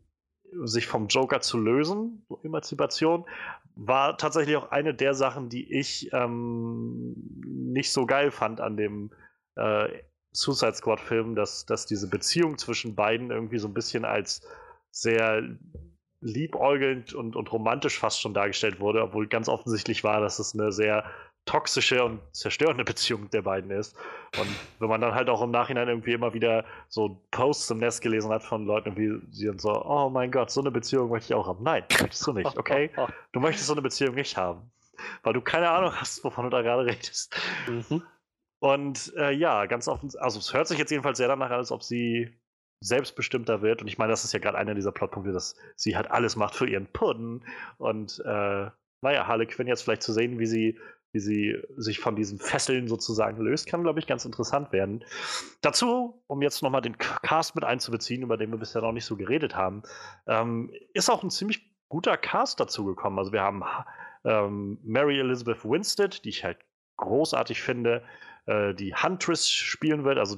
sich 0.63 0.87
vom 0.87 1.07
Joker 1.07 1.41
zu 1.41 1.57
lösen, 1.57 2.25
so 2.27 2.39
Emanzipation, 2.43 3.25
war 3.75 4.17
tatsächlich 4.17 4.55
auch 4.57 4.71
eine 4.71 4.93
der 4.93 5.13
Sachen, 5.13 5.49
die 5.49 5.71
ich 5.71 6.11
ähm, 6.13 7.13
nicht 7.45 7.91
so 7.91 8.05
geil 8.05 8.31
fand 8.31 8.61
an 8.61 8.77
dem 8.77 9.11
äh, 9.55 9.87
Suicide 10.31 10.75
Squad-Film, 10.75 11.35
dass, 11.35 11.65
dass 11.65 11.85
diese 11.85 12.09
Beziehung 12.09 12.57
zwischen 12.57 12.95
beiden 12.95 13.31
irgendwie 13.31 13.57
so 13.57 13.67
ein 13.67 13.73
bisschen 13.73 14.05
als 14.05 14.41
sehr 14.91 15.43
liebäugelnd 16.21 17.13
und, 17.13 17.35
und 17.35 17.51
romantisch 17.51 17.97
fast 17.97 18.21
schon 18.21 18.33
dargestellt 18.33 18.79
wurde, 18.79 19.01
obwohl 19.01 19.27
ganz 19.27 19.47
offensichtlich 19.47 20.03
war, 20.03 20.19
dass 20.19 20.39
es 20.39 20.53
eine 20.53 20.71
sehr 20.71 21.05
toxische 21.45 22.03
und 22.03 22.19
zerstörende 22.31 22.83
Beziehung 22.83 23.29
der 23.31 23.41
beiden 23.41 23.71
ist. 23.71 23.95
Und 24.39 24.47
wenn 24.79 24.89
man 24.89 25.01
dann 25.01 25.15
halt 25.15 25.29
auch 25.29 25.41
im 25.41 25.51
Nachhinein 25.51 25.87
irgendwie 25.87 26.13
immer 26.13 26.33
wieder 26.33 26.65
so 26.87 27.25
Posts 27.31 27.71
im 27.71 27.77
Nest 27.79 28.01
gelesen 28.01 28.31
hat 28.31 28.43
von 28.43 28.65
Leuten, 28.65 28.95
wie 28.97 29.19
sie 29.31 29.47
dann 29.47 29.57
so, 29.57 29.83
oh 29.83 30.09
mein 30.09 30.31
Gott, 30.31 30.51
so 30.51 30.61
eine 30.61 30.71
Beziehung 30.71 31.09
möchte 31.09 31.33
ich 31.33 31.39
auch 31.39 31.47
haben. 31.47 31.63
Nein, 31.63 31.83
möchtest 31.99 32.25
du 32.27 32.33
nicht, 32.33 32.57
okay? 32.57 32.91
Du 33.31 33.39
möchtest 33.39 33.67
so 33.67 33.73
eine 33.73 33.81
Beziehung 33.81 34.15
nicht 34.15 34.37
haben. 34.37 34.71
Weil 35.23 35.33
du 35.33 35.41
keine 35.41 35.69
Ahnung 35.69 35.93
hast, 35.95 36.23
wovon 36.23 36.45
du 36.45 36.49
da 36.49 36.61
gerade 36.61 36.85
redest. 36.85 37.35
Mhm. 37.67 38.03
Und 38.59 39.13
äh, 39.15 39.31
ja, 39.31 39.65
ganz 39.65 39.87
offen, 39.87 40.11
also 40.19 40.39
es 40.39 40.53
hört 40.53 40.67
sich 40.67 40.77
jetzt 40.77 40.91
jedenfalls 40.91 41.17
sehr 41.17 41.29
danach 41.29 41.49
an, 41.49 41.57
als 41.57 41.71
ob 41.71 41.83
sie 41.83 42.37
selbstbestimmter 42.81 43.61
wird. 43.61 43.81
Und 43.81 43.87
ich 43.87 43.97
meine, 43.97 44.11
das 44.11 44.23
ist 44.23 44.33
ja 44.33 44.39
gerade 44.39 44.57
einer 44.57 44.75
dieser 44.75 44.91
Plotpunkte, 44.91 45.31
dass 45.31 45.55
sie 45.75 45.95
halt 45.95 46.11
alles 46.11 46.35
macht 46.35 46.55
für 46.55 46.67
ihren 46.67 46.87
Pudding. 46.87 47.45
Und 47.77 48.19
äh, 48.25 48.69
naja, 49.01 49.27
Harley 49.27 49.45
Quinn 49.45 49.67
jetzt 49.67 49.83
vielleicht 49.83 50.03
zu 50.03 50.13
sehen, 50.13 50.39
wie 50.39 50.45
sie 50.45 50.77
wie 51.11 51.19
sie 51.19 51.55
sich 51.77 51.99
von 51.99 52.15
diesen 52.15 52.39
Fesseln 52.39 52.87
sozusagen 52.87 53.41
löst, 53.41 53.67
kann, 53.67 53.83
glaube 53.83 53.99
ich, 53.99 54.07
ganz 54.07 54.25
interessant 54.25 54.71
werden. 54.71 55.03
Dazu, 55.61 56.21
um 56.27 56.41
jetzt 56.41 56.61
nochmal 56.61 56.81
den 56.81 56.97
Cast 56.97 57.55
mit 57.55 57.63
einzubeziehen, 57.63 58.23
über 58.23 58.37
den 58.37 58.51
wir 58.51 58.57
bisher 58.57 58.81
noch 58.81 58.91
nicht 58.91 59.05
so 59.05 59.15
geredet 59.15 59.55
haben, 59.55 59.83
ähm, 60.27 60.71
ist 60.93 61.09
auch 61.09 61.23
ein 61.23 61.31
ziemlich 61.31 61.69
guter 61.89 62.17
Cast 62.17 62.59
dazu 62.59 62.85
gekommen. 62.85 63.17
Also 63.17 63.31
wir 63.31 63.41
haben 63.41 63.63
ähm, 64.23 64.77
Mary 64.83 65.19
Elizabeth 65.19 65.65
Winstead, 65.65 66.23
die 66.23 66.29
ich 66.29 66.43
halt 66.43 66.59
großartig 66.97 67.61
finde, 67.61 68.03
äh, 68.45 68.73
die 68.73 68.93
Huntress 68.93 69.49
spielen 69.49 70.03
wird. 70.03 70.19
Also 70.19 70.37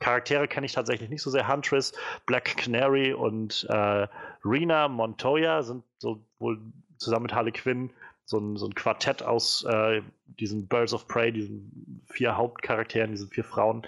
Charaktere 0.00 0.48
kenne 0.48 0.66
ich 0.66 0.72
tatsächlich 0.72 1.08
nicht 1.08 1.22
so 1.22 1.30
sehr. 1.30 1.48
Huntress, 1.48 1.92
Black 2.26 2.56
Canary 2.56 3.12
und 3.12 3.66
äh, 3.70 4.06
Rena 4.44 4.88
Montoya 4.88 5.62
sind 5.62 5.84
so 5.98 6.26
wohl 6.38 6.60
zusammen 6.98 7.24
mit 7.24 7.34
Harley 7.34 7.52
Quinn 7.52 7.90
so 8.26 8.38
ein, 8.38 8.56
so 8.56 8.66
ein 8.66 8.74
Quartett 8.74 9.22
aus 9.22 9.64
äh, 9.64 10.02
diesen 10.26 10.66
Birds 10.66 10.92
of 10.92 11.06
Prey, 11.06 11.32
diesen 11.32 12.02
vier 12.06 12.36
Hauptcharakteren, 12.36 13.12
diesen 13.12 13.30
vier 13.30 13.44
Frauen. 13.44 13.86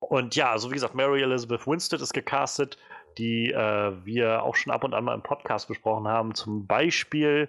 Und 0.00 0.34
ja, 0.34 0.50
also 0.50 0.70
wie 0.70 0.74
gesagt, 0.74 0.96
Mary 0.96 1.22
Elizabeth 1.22 1.66
Winstead 1.66 2.00
ist 2.00 2.12
gecastet, 2.12 2.76
die 3.18 3.52
äh, 3.52 3.92
wir 4.04 4.42
auch 4.42 4.56
schon 4.56 4.72
ab 4.72 4.82
und 4.82 4.94
an 4.94 5.04
mal 5.04 5.14
im 5.14 5.22
Podcast 5.22 5.68
besprochen 5.68 6.08
haben. 6.08 6.34
Zum 6.34 6.66
Beispiel 6.66 7.48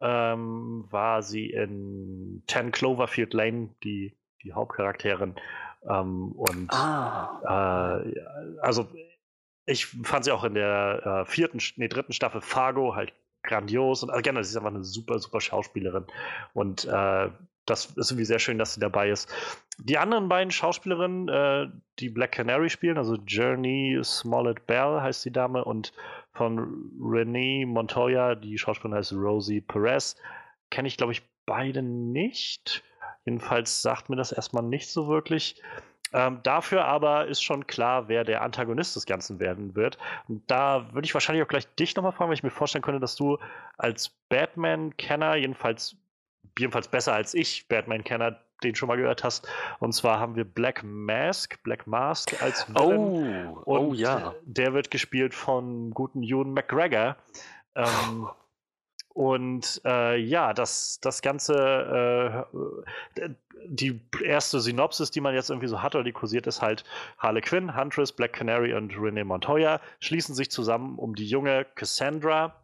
ähm, 0.00 0.86
war 0.90 1.22
sie 1.22 1.50
in 1.50 2.42
Ten 2.46 2.72
Cloverfield 2.72 3.34
Lane, 3.34 3.68
die, 3.84 4.16
die 4.42 4.54
Hauptcharakterin. 4.54 5.34
Ähm, 5.86 6.32
und 6.32 6.72
ah. 6.72 8.00
äh, 8.02 8.20
also 8.60 8.88
ich 9.66 9.86
fand 9.86 10.24
sie 10.24 10.32
auch 10.32 10.44
in 10.44 10.54
der 10.54 11.26
äh, 11.26 11.30
vierten, 11.30 11.60
nee, 11.76 11.88
dritten 11.88 12.14
Staffel 12.14 12.40
Fargo 12.40 12.94
halt 12.94 13.12
grandios 13.48 14.02
und 14.02 14.10
also 14.10 14.22
generell, 14.22 14.44
sie 14.44 14.50
ist 14.50 14.56
einfach 14.56 14.70
eine 14.70 14.84
super, 14.84 15.18
super 15.18 15.40
Schauspielerin. 15.40 16.04
Und 16.54 16.84
äh, 16.84 17.30
das 17.66 17.86
ist 17.86 18.10
irgendwie 18.10 18.24
sehr 18.24 18.38
schön, 18.38 18.58
dass 18.58 18.74
sie 18.74 18.80
dabei 18.80 19.10
ist. 19.10 19.28
Die 19.78 19.98
anderen 19.98 20.28
beiden 20.28 20.50
Schauspielerinnen, 20.50 21.28
äh, 21.28 21.68
die 21.98 22.08
Black 22.08 22.32
Canary 22.32 22.70
spielen, 22.70 22.96
also 22.96 23.16
Journey 23.26 23.98
Smollett 24.02 24.66
Bell 24.66 25.00
heißt 25.00 25.24
die 25.24 25.32
Dame 25.32 25.64
und 25.64 25.92
von 26.32 26.92
Renee 27.00 27.66
Montoya, 27.66 28.34
die 28.34 28.56
Schauspielerin 28.58 28.98
heißt 28.98 29.12
Rosie 29.12 29.60
Perez, 29.60 30.16
kenne 30.70 30.88
ich, 30.88 30.96
glaube 30.96 31.12
ich, 31.12 31.22
beide 31.46 31.82
nicht. 31.82 32.82
Jedenfalls 33.24 33.82
sagt 33.82 34.08
mir 34.08 34.16
das 34.16 34.32
erstmal 34.32 34.62
nicht 34.62 34.88
so 34.88 35.08
wirklich. 35.08 35.60
Ähm, 36.12 36.40
dafür 36.42 36.84
aber 36.84 37.26
ist 37.26 37.42
schon 37.42 37.66
klar, 37.66 38.08
wer 38.08 38.24
der 38.24 38.42
Antagonist 38.42 38.96
des 38.96 39.06
Ganzen 39.06 39.40
werden 39.40 39.74
wird. 39.74 39.98
Und 40.28 40.50
da 40.50 40.92
würde 40.92 41.04
ich 41.06 41.14
wahrscheinlich 41.14 41.44
auch 41.44 41.48
gleich 41.48 41.66
dich 41.74 41.94
nochmal 41.96 42.12
fragen, 42.12 42.28
weil 42.28 42.36
ich 42.36 42.42
mir 42.42 42.50
vorstellen 42.50 42.82
könnte, 42.82 43.00
dass 43.00 43.16
du 43.16 43.38
als 43.76 44.10
Batman-Kenner, 44.28 45.36
jedenfalls, 45.36 45.96
jedenfalls 46.58 46.88
besser 46.88 47.14
als 47.14 47.34
ich, 47.34 47.68
Batman-Kenner, 47.68 48.40
den 48.62 48.74
schon 48.74 48.88
mal 48.88 48.96
gehört 48.96 49.24
hast. 49.24 49.48
Und 49.78 49.92
zwar 49.92 50.18
haben 50.18 50.36
wir 50.36 50.44
Black 50.44 50.82
Mask, 50.82 51.62
Black 51.62 51.86
Mask 51.86 52.42
als 52.42 52.68
Villain. 52.68 53.48
Oh, 53.48 53.62
oh 53.66 53.94
ja. 53.94 54.34
Der 54.44 54.74
wird 54.74 54.90
gespielt 54.90 55.34
von 55.34 55.90
guten 55.92 56.22
Ewan 56.22 56.52
McGregor. 56.52 57.16
Ähm, 57.74 58.28
und 59.14 59.80
äh, 59.84 60.16
ja, 60.16 60.52
das, 60.54 60.98
das 61.00 61.22
Ganze, 61.22 62.46
äh, 63.16 63.30
die 63.66 64.00
erste 64.22 64.60
Synopsis, 64.60 65.10
die 65.10 65.20
man 65.20 65.34
jetzt 65.34 65.50
irgendwie 65.50 65.68
so 65.68 65.82
hat 65.82 65.94
oder 65.94 66.04
die 66.04 66.12
kursiert, 66.12 66.46
ist 66.46 66.62
halt 66.62 66.84
Harley 67.18 67.40
Quinn, 67.40 67.76
Huntress, 67.76 68.12
Black 68.12 68.32
Canary 68.32 68.74
und 68.74 68.96
Renee 68.98 69.24
Montoya 69.24 69.80
schließen 70.00 70.34
sich 70.34 70.50
zusammen, 70.50 70.98
um 70.98 71.14
die 71.14 71.26
junge 71.26 71.66
Cassandra, 71.74 72.54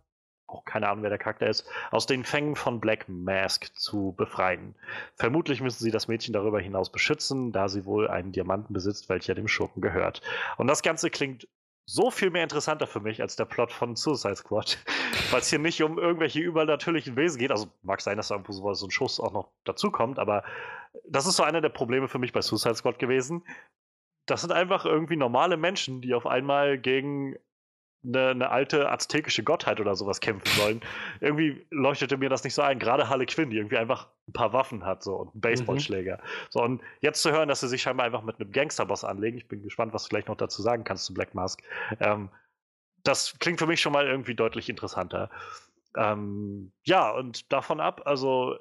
auch 0.47 0.65
keine 0.65 0.89
Ahnung, 0.89 1.03
wer 1.03 1.11
der 1.11 1.19
Charakter 1.19 1.47
ist, 1.47 1.69
aus 1.91 2.07
den 2.07 2.25
Fängen 2.25 2.57
von 2.57 2.81
Black 2.81 3.09
Mask 3.09 3.75
zu 3.75 4.15
befreien. 4.17 4.75
Vermutlich 5.17 5.61
müssen 5.61 5.83
sie 5.83 5.91
das 5.91 6.09
Mädchen 6.09 6.33
darüber 6.33 6.61
hinaus 6.61 6.93
beschützen, 6.93 7.53
da 7.53 7.69
sie 7.69 7.85
wohl 7.85 8.09
einen 8.09 8.33
Diamanten 8.33 8.73
besitzt, 8.73 9.09
welcher 9.09 9.35
dem 9.35 9.49
Schurken 9.49 9.83
gehört. 9.83 10.23
Und 10.57 10.67
das 10.67 10.83
Ganze 10.83 11.11
klingt 11.11 11.49
so 11.87 12.11
viel 12.11 12.31
mehr 12.31 12.43
interessanter 12.43 12.87
für 12.87 13.01
mich 13.01 13.21
als 13.21 13.37
der 13.37 13.45
Plot 13.45 13.73
von 13.73 13.97
Suicide 13.97 14.37
Squad. 14.37 14.79
Weil 15.31 15.41
es 15.41 15.51
hier 15.51 15.59
nicht 15.59 15.83
um 15.83 15.99
irgendwelche 15.99 16.41
übernatürlichen 16.41 17.17
Wesen 17.17 17.39
geht. 17.39 17.51
Also 17.51 17.69
mag 17.83 18.01
sein, 18.01 18.17
dass 18.17 18.29
da 18.29 18.37
irgendwo 18.37 18.73
so 18.75 18.87
ein 18.87 18.91
Schuss 18.91 19.21
auch 19.21 19.33
noch 19.33 19.51
dazukommt, 19.65 20.19
aber 20.19 20.45
das 21.09 21.27
ist 21.27 21.37
so 21.37 21.43
einer 21.43 21.61
der 21.61 21.69
Probleme 21.69 22.09
für 22.09 22.19
mich 22.19 22.33
bei 22.33 22.43
Suicide 22.43 22.75
Squad 22.75 22.99
gewesen. 22.99 23.45
Das 24.27 24.41
sind 24.41 24.53
einfach 24.53 24.85
irgendwie 24.85 25.17
normale 25.17 25.57
Menschen, 25.57 26.01
die 26.01 26.15
auf 26.15 26.27
einmal 26.27 26.79
gegen 26.79 27.37
eine, 28.07 28.29
eine, 28.31 28.51
alte 28.51 28.91
aztekische 28.91 29.43
Gottheit 29.43 29.81
oder 29.81 29.95
sowas 29.95 30.21
kämpfen 30.21 30.49
sollen. 30.61 30.81
irgendwie 31.21 31.67
leuchtete 31.71 32.17
mir 32.17 32.29
das 32.29 32.45
nicht 32.45 32.55
so 32.55 32.63
ein. 32.63 32.79
Gerade 32.79 33.09
Harley 33.09 33.27
Quinn, 33.27 33.51
die 33.51 33.57
irgendwie 33.57 33.79
einfach 33.79 34.09
ein 34.29 34.33
paar 34.33 34.53
Waffen 34.53 34.85
hat 34.85 35.03
so, 35.03 35.17
und 35.17 35.33
einen 35.33 35.41
Baseballschläger. 35.41 36.19
Mhm. 36.19 36.47
So, 36.51 36.63
und 36.63 36.83
jetzt 37.01 37.23
zu 37.23 37.33
hören, 37.33 37.49
dass 37.49 37.61
sie 37.61 37.69
sich 37.69 37.83
scheinbar 37.83 38.07
einfach 38.07 38.23
mit 38.23 38.41
einem 38.41 38.53
Gangsterboss 38.53 39.05
anlegen, 39.05 39.39
ich 39.39 39.49
bin 39.49 39.63
gespannt, 39.63 39.95
was 39.95 40.05
du 40.05 40.09
gleich 40.11 40.27
noch 40.27 40.37
dazu 40.37 40.63
sagen 40.63 40.85
kannst 40.85 41.07
zu 41.07 41.15
Black 41.15 41.35
Mask. 41.35 41.63
Ähm, 42.01 42.31
das 43.05 43.39
klingt 43.39 43.59
für 43.59 43.67
mich 43.67 43.81
schon 43.81 43.93
mal 43.93 44.07
irgendwie 44.07 44.35
deutlich 44.35 44.69
interessanter. 44.69 45.31
Ähm, 45.97 46.73
ja, 46.83 47.11
und 47.11 47.53
davon 47.53 47.81
ab, 47.81 48.03
also 48.07 48.59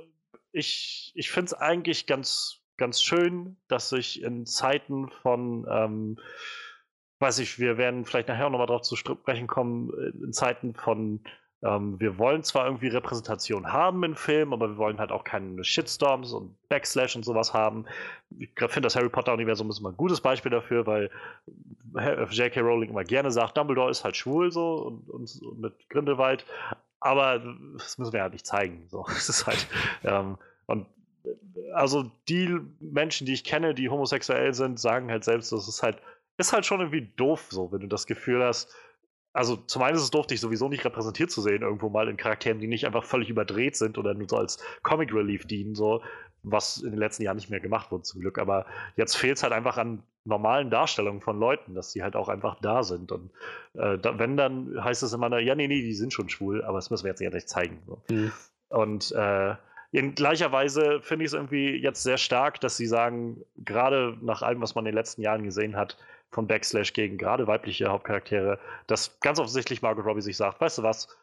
ich, 0.54 1.12
ich 1.16 1.32
finde 1.32 1.48
es 1.48 1.54
eigentlich 1.54 2.06
ganz, 2.06 2.62
ganz 2.78 3.02
schön, 3.02 3.58
dass 3.68 3.90
sich 3.90 4.24
in 4.24 4.46
Zeiten 4.46 5.10
von 5.10 5.68
ähm, 5.70 6.18
weiß 7.24 7.40
ich, 7.40 7.58
wir 7.58 7.78
werden 7.78 8.04
vielleicht 8.04 8.28
nachher 8.28 8.50
nochmal 8.50 8.68
darauf 8.68 8.82
zu 8.82 8.98
sprechen 8.98 9.48
kommen, 9.48 9.92
äh, 9.98 10.26
in 10.26 10.34
Zeiten 10.34 10.76
von, 10.76 11.22
ähm, 11.64 11.98
wir 12.00 12.18
wollen 12.18 12.44
zwar 12.44 12.66
irgendwie 12.66 12.90
Repräsentation 12.90 13.72
haben 13.72 14.04
in 14.04 14.16
Filmen, 14.16 14.52
aber 14.52 14.70
wir 14.70 14.78
wollen 14.78 15.00
halt 15.00 15.12
auch 15.12 15.24
keine 15.24 15.64
Shitstorms 15.64 16.34
und 16.34 16.58
Backslash 16.68 17.16
und 17.16 17.24
sowas 17.24 17.54
haben. 17.54 17.86
Ich 18.38 18.50
finde 18.58 18.82
das 18.82 18.98
Harry 18.98 19.08
Potter-Universum 19.08 19.70
ist 19.70 19.80
immer 19.80 19.92
ein 19.92 19.98
gutes 19.98 20.20
Beispiel 20.20 20.52
dafür, 20.52 20.86
weil 20.86 21.10
J.K. 22.30 22.60
Rowling 22.60 22.90
immer 22.90 23.06
gerne 23.06 23.32
sagt, 23.32 23.56
Dumbledore 23.56 23.90
ist 23.90 24.04
halt 24.04 24.18
schwul 24.18 24.52
so 24.52 24.76
und, 24.76 25.10
und, 25.10 25.42
und 25.44 25.60
mit 25.62 25.90
Grindelwald, 25.90 26.46
aber 27.04 27.40
das 27.78 27.98
müssen 27.98 28.14
wir 28.14 28.22
halt 28.22 28.34
nicht 28.34 28.46
zeigen. 28.46 28.88
So, 28.90 29.06
es 29.10 29.30
ist 29.30 29.46
halt, 29.46 29.68
ähm, 30.04 30.38
und 30.66 30.88
also 31.74 32.12
die 32.30 32.58
Menschen, 32.80 33.26
die 33.26 33.34
ich 33.34 33.44
kenne, 33.44 33.74
die 33.74 33.90
homosexuell 33.90 34.54
sind, 34.54 34.80
sagen 34.80 35.12
halt 35.12 35.24
selbst, 35.24 35.52
das 35.52 35.68
ist 35.68 35.84
halt 35.84 36.02
ist 36.38 36.54
halt 36.54 36.66
schon 36.66 36.80
irgendwie 36.80 37.12
doof, 37.16 37.48
so, 37.50 37.72
wenn 37.72 37.82
du 37.82 37.88
das 37.88 38.08
Gefühl 38.08 38.44
hast, 38.44 38.74
also 39.34 39.56
zum 39.56 39.82
einen 39.82 39.96
ist 39.96 40.04
es 40.04 40.12
doof, 40.12 40.28
dich 40.28 40.40
sowieso 40.40 40.70
nicht 40.70 40.86
repräsentiert 40.86 41.32
zu 41.32 41.42
sehen, 41.42 41.64
irgendwo 41.64 41.90
mal 41.90 42.08
in 42.08 42.18
Charakteren, 42.18 42.60
die 42.60 42.68
nicht 42.68 42.86
einfach 42.86 43.04
völlig 43.04 43.30
überdreht 43.30 43.76
sind 43.76 43.98
oder 43.98 44.14
nur 44.14 44.28
so 44.30 44.38
als 44.38 44.64
Comic 44.84 45.14
Relief 45.14 45.46
dienen, 45.46 45.76
so, 45.76 46.02
was 46.44 46.78
in 46.78 46.92
den 46.92 47.00
letzten 47.00 47.24
Jahren 47.24 47.38
nicht 47.38 47.50
mehr 47.50 47.60
gemacht 47.60 47.92
wurde, 47.92 48.04
zum 48.04 48.22
Glück. 48.22 48.38
Aber 48.38 48.66
jetzt 48.96 49.16
fehlt 49.16 49.38
es 49.38 49.44
halt 49.44 49.54
einfach 49.54 49.78
an 49.78 50.04
normalen 50.26 50.70
Darstellungen 50.70 51.22
von 51.22 51.40
Leuten, 51.40 51.74
dass 51.74 51.92
die 51.92 52.04
halt 52.04 52.16
auch 52.16 52.30
einfach 52.30 52.60
da 52.62 52.84
sind. 52.84 53.12
Und 53.12 53.32
äh, 53.74 53.98
da, 53.98 54.20
wenn, 54.20 54.38
dann 54.38 54.84
heißt 54.84 55.04
es 55.04 55.14
immer, 55.14 55.38
ja, 55.40 55.56
nee, 55.56 55.68
nee, 55.68 55.82
die 55.82 55.94
sind 55.94 56.14
schon 56.14 56.30
schwul, 56.30 56.64
aber 56.64 56.78
das 56.78 56.90
müssen 56.90 57.06
wir 57.06 57.12
jetzt 57.12 57.22
ja 57.22 57.30
nicht 57.30 57.50
zeigen. 57.50 57.82
So. 57.88 58.04
Mhm. 58.10 58.32
Und 58.70 59.12
äh, 59.14 59.56
in 59.92 60.16
gleicher 60.16 60.52
Weise 60.52 61.02
finde 61.02 61.26
ich 61.26 61.30
es 61.30 61.34
irgendwie 61.34 61.76
jetzt 61.76 62.04
sehr 62.04 62.18
stark, 62.18 62.60
dass 62.62 62.78
sie 62.78 62.88
sagen, 62.88 63.44
gerade 63.58 64.18
nach 64.22 64.42
allem, 64.42 64.62
was 64.62 64.76
man 64.76 64.86
in 64.86 64.92
den 64.92 64.98
letzten 64.98 65.22
Jahren 65.22 65.44
gesehen 65.44 65.76
hat, 65.76 65.98
von 66.32 66.48
Backslash 66.48 66.94
gegen 66.94 67.20
gerade 67.20 67.46
weibliche 67.46 67.88
Hauptcharaktere, 67.88 68.60
dass 68.88 69.20
ganz 69.20 69.40
offensichtlich 69.40 69.84
Margot 69.84 70.04
Robbie 70.04 70.22
sich 70.22 70.36
sagt, 70.36 70.60
weißt 70.60 70.80
du 70.80 70.84
was, 70.84 71.16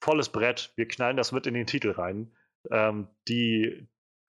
volles 0.00 0.28
Brett, 0.28 0.72
wir 0.76 0.86
knallen 0.86 1.16
das 1.16 1.32
mit 1.32 1.46
in 1.46 1.54
den 1.54 1.66
Titel 1.66 1.92
rein. 1.92 2.30
Ähm, 2.70 3.08
die, 3.28 3.88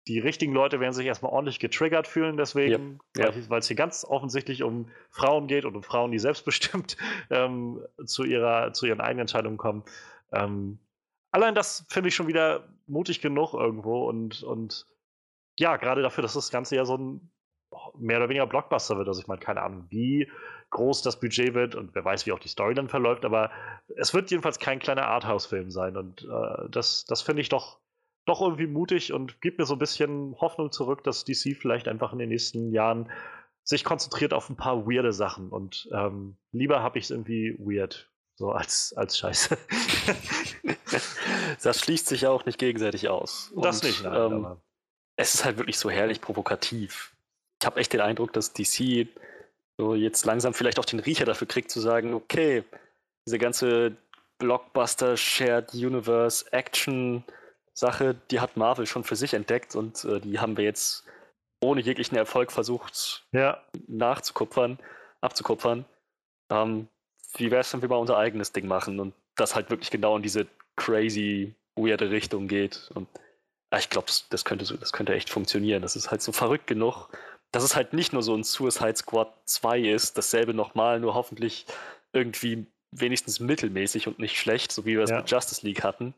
die 0.10 0.18
richtigen 0.18 0.54
Leute 0.54 0.80
werden 0.80 0.94
sich 0.94 1.06
erstmal 1.06 1.32
ordentlich 1.32 1.60
getriggert 1.60 2.08
fühlen, 2.08 2.36
deswegen, 2.36 3.00
ja, 3.16 3.30
weil 3.48 3.60
es 3.60 3.68
hier 3.68 3.76
ganz 3.76 4.04
offensichtlich 4.04 4.64
um 4.64 4.90
Frauen 5.12 5.46
geht 5.46 5.66
und 5.66 5.76
um 5.76 5.84
Frauen, 5.84 6.12
die 6.12 6.18
selbstbestimmt 6.18 6.98
ähm, 7.30 7.86
zu, 8.06 8.24
ihrer, 8.24 8.74
zu 8.74 8.88
ihren 8.88 9.02
eigenen 9.02 9.22
Entscheidungen 9.22 9.58
kommen. 9.58 9.84
Ähm, 10.32 10.80
allein 11.30 11.54
das 11.54 11.86
finde 11.90 12.10
ich 12.10 12.16
schon 12.16 12.28
wieder 12.28 12.68
mutig 12.88 13.22
genug 13.22 13.54
irgendwo 13.54 14.10
und, 14.10 14.42
und 14.42 14.88
ja, 15.60 15.78
gerade 15.78 16.02
dafür, 16.02 16.24
dass 16.24 16.34
das 16.34 16.50
Ganze 16.50 16.76
ja 16.76 16.86
so 16.86 16.98
ein 16.98 17.32
mehr 17.96 18.18
oder 18.18 18.30
weniger 18.30 18.48
Blockbuster 18.48 18.98
wird. 18.98 19.08
Also 19.08 19.22
ich 19.22 19.28
meine, 19.28 19.40
keine 19.40 19.62
Ahnung, 19.62 19.86
wie 19.90 20.28
groß 20.72 21.04
das 21.04 21.20
Budget 21.20 21.54
wird 21.54 21.76
und 21.76 21.94
wer 21.94 22.04
weiß, 22.04 22.26
wie 22.26 22.32
auch 22.32 22.40
die 22.40 22.48
Story 22.48 22.74
dann 22.74 22.90
verläuft, 22.90 23.26
aber 23.26 23.52
es 23.96 24.16
wird 24.16 24.32
jedenfalls 24.32 24.58
kein 24.58 24.80
kleiner 24.80 25.06
Arthouse-Film 25.06 25.70
sein 25.70 25.98
und 25.98 26.24
äh, 26.24 26.70
das, 26.70 27.06
das 27.06 27.22
finde 27.22 27.44
ich 27.44 27.50
doch, 27.50 27.80
doch 28.30 28.42
irgendwie 28.42 28.68
mutig 28.68 29.12
und 29.12 29.42
gibt 29.42 29.58
mir 29.58 29.66
so 29.66 29.74
ein 29.74 29.80
bisschen 29.80 30.36
Hoffnung 30.40 30.72
zurück, 30.72 31.04
dass 31.04 31.26
DC 31.26 31.58
vielleicht 31.58 31.88
einfach 31.88 32.14
in 32.14 32.20
den 32.20 32.30
nächsten 32.30 32.72
Jahren 32.72 33.12
sich 33.64 33.84
konzentriert 33.84 34.34
auf 34.34 34.50
ein 34.50 34.56
paar 34.56 34.86
weirde 34.86 35.14
Sachen 35.14 35.50
und 35.50 35.90
ähm, 35.94 36.38
lieber 36.52 36.82
habe 36.82 37.00
ich 37.00 37.06
es 37.06 37.12
irgendwie 37.12 37.56
weird, 37.60 38.10
so 38.36 38.52
als, 38.52 38.94
als 38.96 39.18
Scheiße. 39.18 39.58
das 41.64 41.80
schließt 41.80 42.08
sich 42.08 42.22
ja 42.22 42.30
auch 42.30 42.46
nicht 42.46 42.58
gegenseitig 42.58 43.10
aus. 43.10 43.52
Das 43.56 43.82
und, 43.82 43.88
nicht, 43.88 44.04
nein, 44.04 44.32
ähm, 44.32 44.48
es 45.16 45.34
ist 45.34 45.44
halt 45.44 45.58
wirklich 45.58 45.78
so 45.78 45.90
herrlich 45.90 46.22
provokativ. 46.22 47.16
Ich 47.60 47.66
habe 47.66 47.80
echt 47.80 47.94
den 47.94 48.02
Eindruck, 48.02 48.32
dass 48.34 48.54
DC 48.54 49.08
so 49.78 49.96
jetzt 49.96 50.26
langsam 50.26 50.54
vielleicht 50.54 50.80
auch 50.80 50.86
den 50.86 51.00
Riecher 51.00 51.26
dafür 51.26 51.48
kriegt, 51.48 51.72
zu 51.72 51.80
sagen, 51.80 52.14
okay, 52.14 52.64
diese 53.26 53.38
ganze 53.38 53.98
Blockbuster, 54.38 55.18
Shared 55.18 55.74
Universe, 55.74 56.46
Action 56.52 57.24
Sache, 57.80 58.16
die 58.30 58.40
hat 58.40 58.58
Marvel 58.58 58.86
schon 58.86 59.04
für 59.04 59.16
sich 59.16 59.34
entdeckt 59.34 59.76
und 59.76 60.04
äh, 60.06 60.20
die 60.20 60.40
haben 60.40 60.58
wir 60.58 60.64
jetzt 60.64 61.06
ohne 61.62 61.82
jeglichen 61.82 62.16
Erfolg 62.16 62.52
versucht 62.52 63.26
ja. 63.32 63.62
nachzukupfern, 63.88 64.80
abzukupfern. 65.22 65.86
Ähm, 66.50 66.88
wie 67.36 67.52
wäre 67.52 67.62
es, 67.62 67.74
wenn 67.74 67.82
wir 67.82 67.90
mal 67.90 67.98
unser 67.98 68.18
eigenes 68.18 68.52
Ding 68.52 68.68
machen 68.68 69.00
und 69.00 69.14
das 69.36 69.56
halt 69.56 69.70
wirklich 69.70 69.92
genau 69.92 70.16
in 70.16 70.24
diese 70.24 70.48
crazy, 70.76 71.56
weirde 71.76 72.10
Richtung 72.12 72.48
geht 72.48 72.90
und 72.94 73.08
ich 73.78 73.90
glaube, 73.90 74.08
das, 74.08 74.28
das, 74.30 74.46
könnte, 74.46 74.78
das 74.78 74.94
könnte 74.94 75.14
echt 75.14 75.30
funktionieren. 75.30 75.84
Das 75.84 75.96
ist 75.96 76.10
halt 76.10 76.24
so 76.24 76.32
verrückt 76.32 76.66
genug, 76.66 77.10
dass 77.52 77.64
es 77.64 77.76
halt 77.76 77.94
nicht 77.94 78.14
nur 78.14 78.24
so 78.24 78.36
ein 78.36 78.44
Suicide 78.44 78.96
Squad 78.96 79.32
2 79.46 79.80
ist, 79.82 80.18
dasselbe 80.18 80.56
nochmal, 80.56 81.00
nur 81.00 81.14
hoffentlich 81.14 81.66
irgendwie 82.12 82.66
wenigstens 82.92 83.40
mittelmäßig 83.40 84.08
und 84.08 84.18
nicht 84.18 84.38
schlecht, 84.38 84.72
so 84.72 84.86
wie 84.86 84.98
wir 84.98 85.04
es 85.04 85.12
ja. 85.12 85.18
mit 85.18 85.30
Justice 85.30 85.66
League 85.66 85.84
hatten, 85.84 86.16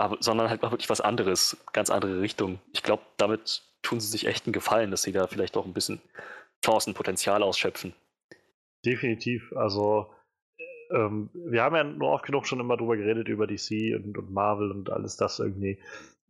aber, 0.00 0.18
sondern 0.20 0.48
halt 0.48 0.62
mal 0.62 0.70
wirklich 0.70 0.90
was 0.90 1.00
anderes, 1.00 1.56
ganz 1.72 1.90
andere 1.90 2.20
Richtung. 2.20 2.60
Ich 2.72 2.82
glaube, 2.82 3.02
damit 3.16 3.62
tun 3.82 4.00
sie 4.00 4.08
sich 4.08 4.26
echt 4.26 4.46
einen 4.46 4.52
Gefallen, 4.52 4.90
dass 4.90 5.02
sie 5.02 5.12
da 5.12 5.26
vielleicht 5.26 5.56
auch 5.56 5.66
ein 5.66 5.72
bisschen 5.72 6.00
Chancenpotenzial 6.64 7.42
ausschöpfen. 7.42 7.94
Definitiv. 8.84 9.52
Also 9.56 10.10
ähm, 10.92 11.30
wir 11.34 11.62
haben 11.62 11.76
ja 11.76 11.84
nur 11.84 12.10
oft 12.10 12.24
genug 12.24 12.46
schon 12.46 12.60
immer 12.60 12.76
drüber 12.76 12.96
geredet, 12.96 13.28
über 13.28 13.46
DC 13.46 13.94
und, 13.96 14.18
und 14.18 14.30
Marvel 14.32 14.70
und 14.70 14.90
alles 14.90 15.16
das 15.16 15.38
irgendwie. 15.38 15.78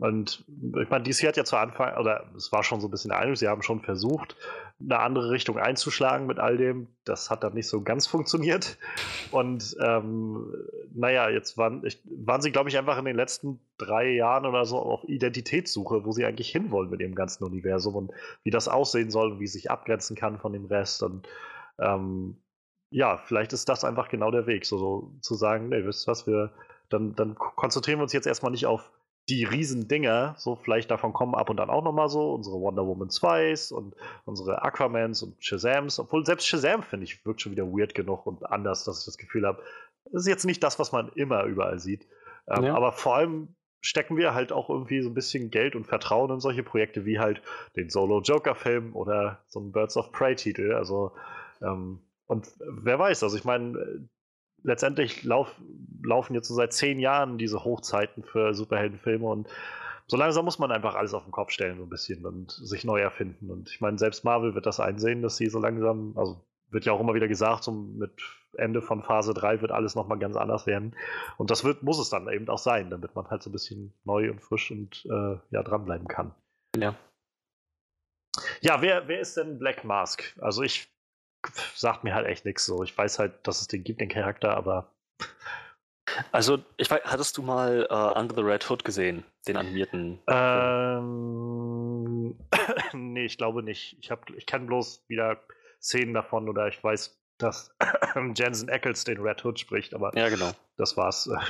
Und 0.00 0.46
ich 0.80 0.88
meine, 0.88 1.04
DC 1.04 1.28
hat 1.28 1.36
ja 1.36 1.44
zu 1.44 1.56
Anfang, 1.56 1.94
oder 1.98 2.24
es 2.34 2.50
war 2.52 2.64
schon 2.64 2.80
so 2.80 2.88
ein 2.88 2.90
bisschen 2.90 3.12
Eindruck, 3.12 3.36
sie 3.36 3.48
haben 3.48 3.60
schon 3.60 3.82
versucht, 3.82 4.34
eine 4.82 4.98
andere 4.98 5.30
Richtung 5.30 5.58
einzuschlagen 5.58 6.26
mit 6.26 6.38
all 6.38 6.56
dem. 6.56 6.88
Das 7.04 7.28
hat 7.28 7.44
dann 7.44 7.52
nicht 7.52 7.68
so 7.68 7.82
ganz 7.82 8.06
funktioniert. 8.06 8.78
Und 9.30 9.76
ähm, 9.78 10.54
naja, 10.94 11.28
jetzt 11.28 11.58
waren, 11.58 11.84
ich, 11.84 12.00
waren 12.04 12.40
sie, 12.40 12.50
glaube 12.50 12.70
ich, 12.70 12.78
einfach 12.78 12.96
in 12.96 13.04
den 13.04 13.16
letzten 13.16 13.60
drei 13.76 14.12
Jahren 14.12 14.46
oder 14.46 14.64
so 14.64 14.78
auf 14.78 15.04
Identitätssuche, 15.06 16.06
wo 16.06 16.12
sie 16.12 16.24
eigentlich 16.24 16.50
hinwollen 16.50 16.88
mit 16.88 17.00
dem 17.00 17.14
ganzen 17.14 17.44
Universum 17.44 17.94
und 17.94 18.12
wie 18.42 18.50
das 18.50 18.68
aussehen 18.68 19.10
soll 19.10 19.32
und 19.32 19.40
wie 19.40 19.44
es 19.44 19.52
sich 19.52 19.70
abgrenzen 19.70 20.16
kann 20.16 20.38
von 20.38 20.54
dem 20.54 20.64
Rest. 20.64 21.02
Und 21.02 21.28
ähm, 21.78 22.38
ja, 22.90 23.18
vielleicht 23.18 23.52
ist 23.52 23.68
das 23.68 23.84
einfach 23.84 24.08
genau 24.08 24.30
der 24.30 24.46
Weg, 24.46 24.66
so, 24.66 24.78
so 24.78 25.12
zu 25.20 25.34
sagen, 25.34 25.68
nee, 25.68 25.84
wisst 25.84 26.06
ihr 26.06 26.10
was, 26.10 26.26
wir, 26.26 26.52
dann, 26.88 27.14
dann 27.14 27.36
konzentrieren 27.36 27.98
wir 27.98 28.02
uns 28.02 28.12
jetzt 28.12 28.26
erstmal 28.26 28.50
nicht 28.52 28.66
auf 28.66 28.90
die 29.28 29.44
Riesendinger, 29.44 30.34
so 30.38 30.56
vielleicht 30.56 30.90
davon 30.90 31.12
kommen 31.12 31.36
ab 31.36 31.50
und 31.50 31.60
an 31.60 31.70
auch 31.70 31.84
nochmal 31.84 32.08
so, 32.08 32.34
unsere 32.34 32.60
Wonder 32.60 32.84
Woman 32.86 33.08
2s 33.08 33.72
und 33.72 33.94
unsere 34.24 34.62
Aquamans 34.62 35.22
und 35.22 35.36
Shazams, 35.42 36.00
obwohl 36.00 36.26
selbst 36.26 36.48
Shazam, 36.48 36.82
finde 36.82 37.04
ich, 37.04 37.24
wirkt 37.24 37.40
schon 37.40 37.52
wieder 37.52 37.66
weird 37.66 37.94
genug 37.94 38.26
und 38.26 38.44
anders, 38.44 38.84
dass 38.84 39.00
ich 39.00 39.04
das 39.04 39.18
Gefühl 39.18 39.46
habe, 39.46 39.62
das 40.06 40.22
ist 40.22 40.28
jetzt 40.28 40.46
nicht 40.46 40.62
das, 40.64 40.80
was 40.80 40.90
man 40.90 41.10
immer 41.14 41.44
überall 41.44 41.78
sieht. 41.78 42.08
Ähm, 42.48 42.64
ja. 42.64 42.74
Aber 42.74 42.90
vor 42.90 43.14
allem 43.14 43.54
stecken 43.82 44.16
wir 44.16 44.34
halt 44.34 44.50
auch 44.50 44.68
irgendwie 44.68 45.00
so 45.00 45.10
ein 45.10 45.14
bisschen 45.14 45.50
Geld 45.50 45.76
und 45.76 45.86
Vertrauen 45.86 46.30
in 46.30 46.40
solche 46.40 46.64
Projekte 46.64 47.04
wie 47.04 47.20
halt 47.20 47.40
den 47.76 47.88
Solo-Joker-Film 47.88 48.96
oder 48.96 49.44
so 49.46 49.60
einen 49.60 49.72
Birds 49.72 49.96
of 49.96 50.10
Prey-Titel. 50.10 50.72
Also, 50.72 51.12
ähm, 51.62 52.00
und 52.30 52.48
wer 52.60 52.98
weiß, 52.98 53.24
also 53.24 53.36
ich 53.36 53.44
meine, 53.44 54.08
letztendlich 54.62 55.24
lauf, 55.24 55.52
laufen 56.02 56.34
jetzt 56.34 56.46
so 56.46 56.54
seit 56.54 56.72
zehn 56.72 57.00
Jahren 57.00 57.38
diese 57.38 57.64
Hochzeiten 57.64 58.22
für 58.22 58.54
Superheldenfilme 58.54 59.26
und 59.26 59.48
so 60.06 60.16
langsam 60.16 60.44
muss 60.44 60.58
man 60.58 60.70
einfach 60.70 60.94
alles 60.94 61.12
auf 61.14 61.24
den 61.24 61.32
Kopf 61.32 61.50
stellen, 61.50 61.78
so 61.78 61.84
ein 61.84 61.88
bisschen 61.88 62.24
und 62.26 62.50
sich 62.50 62.84
neu 62.84 63.00
erfinden. 63.00 63.50
Und 63.50 63.70
ich 63.70 63.80
meine, 63.80 63.96
selbst 63.98 64.24
Marvel 64.24 64.54
wird 64.54 64.66
das 64.66 64.80
einsehen, 64.80 65.22
dass 65.22 65.36
sie 65.36 65.46
so 65.46 65.60
langsam, 65.60 66.14
also 66.16 66.44
wird 66.68 66.84
ja 66.84 66.92
auch 66.92 67.00
immer 67.00 67.14
wieder 67.14 67.28
gesagt, 67.28 67.64
so 67.64 67.72
mit 67.72 68.12
Ende 68.56 68.82
von 68.82 69.02
Phase 69.02 69.34
3 69.34 69.60
wird 69.60 69.70
alles 69.70 69.94
nochmal 69.94 70.18
ganz 70.18 70.36
anders 70.36 70.66
werden. 70.66 70.96
Und 71.36 71.50
das 71.50 71.62
wird, 71.64 71.84
muss 71.84 72.00
es 72.00 72.10
dann 72.10 72.28
eben 72.28 72.48
auch 72.48 72.58
sein, 72.58 72.90
damit 72.90 73.14
man 73.14 73.28
halt 73.28 73.42
so 73.42 73.50
ein 73.50 73.52
bisschen 73.52 73.92
neu 74.04 74.30
und 74.30 74.40
frisch 74.40 74.70
und 74.72 75.04
äh, 75.06 75.36
ja, 75.50 75.62
dranbleiben 75.62 76.08
kann. 76.08 76.34
Ja. 76.76 76.96
Ja, 78.60 78.82
wer, 78.82 79.06
wer 79.06 79.20
ist 79.20 79.36
denn 79.36 79.58
Black 79.58 79.84
Mask? 79.84 80.36
Also 80.40 80.62
ich 80.62 80.89
sagt 81.74 82.04
mir 82.04 82.14
halt 82.14 82.26
echt 82.26 82.44
nichts 82.44 82.66
so. 82.66 82.82
Ich 82.82 82.96
weiß 82.96 83.18
halt, 83.18 83.46
dass 83.46 83.60
es 83.60 83.68
den 83.68 83.84
gibt, 83.84 84.00
den 84.00 84.08
Charakter, 84.08 84.56
aber. 84.56 84.92
Also, 86.32 86.58
ich 86.76 86.90
weiß, 86.90 87.02
hattest 87.04 87.36
du 87.36 87.42
mal 87.42 87.86
uh, 87.90 88.18
Under 88.18 88.34
the 88.34 88.42
Red 88.42 88.68
Hood 88.68 88.84
gesehen, 88.84 89.24
den 89.46 89.56
animierten? 89.56 90.18
Ähm, 90.26 92.36
nee, 92.92 93.24
ich 93.24 93.38
glaube 93.38 93.62
nicht. 93.62 93.96
Ich, 94.00 94.10
hab, 94.10 94.28
ich 94.30 94.46
kann 94.46 94.66
bloß 94.66 95.04
wieder 95.08 95.40
Szenen 95.80 96.14
davon 96.14 96.48
oder 96.48 96.68
ich 96.68 96.82
weiß, 96.82 97.16
dass 97.38 97.74
Jensen 98.34 98.68
Ackles 98.68 99.04
den 99.04 99.20
Red 99.20 99.44
Hood 99.44 99.60
spricht, 99.60 99.94
aber 99.94 100.16
ja, 100.16 100.28
genau. 100.28 100.50
das 100.76 100.96
war's. 100.96 101.30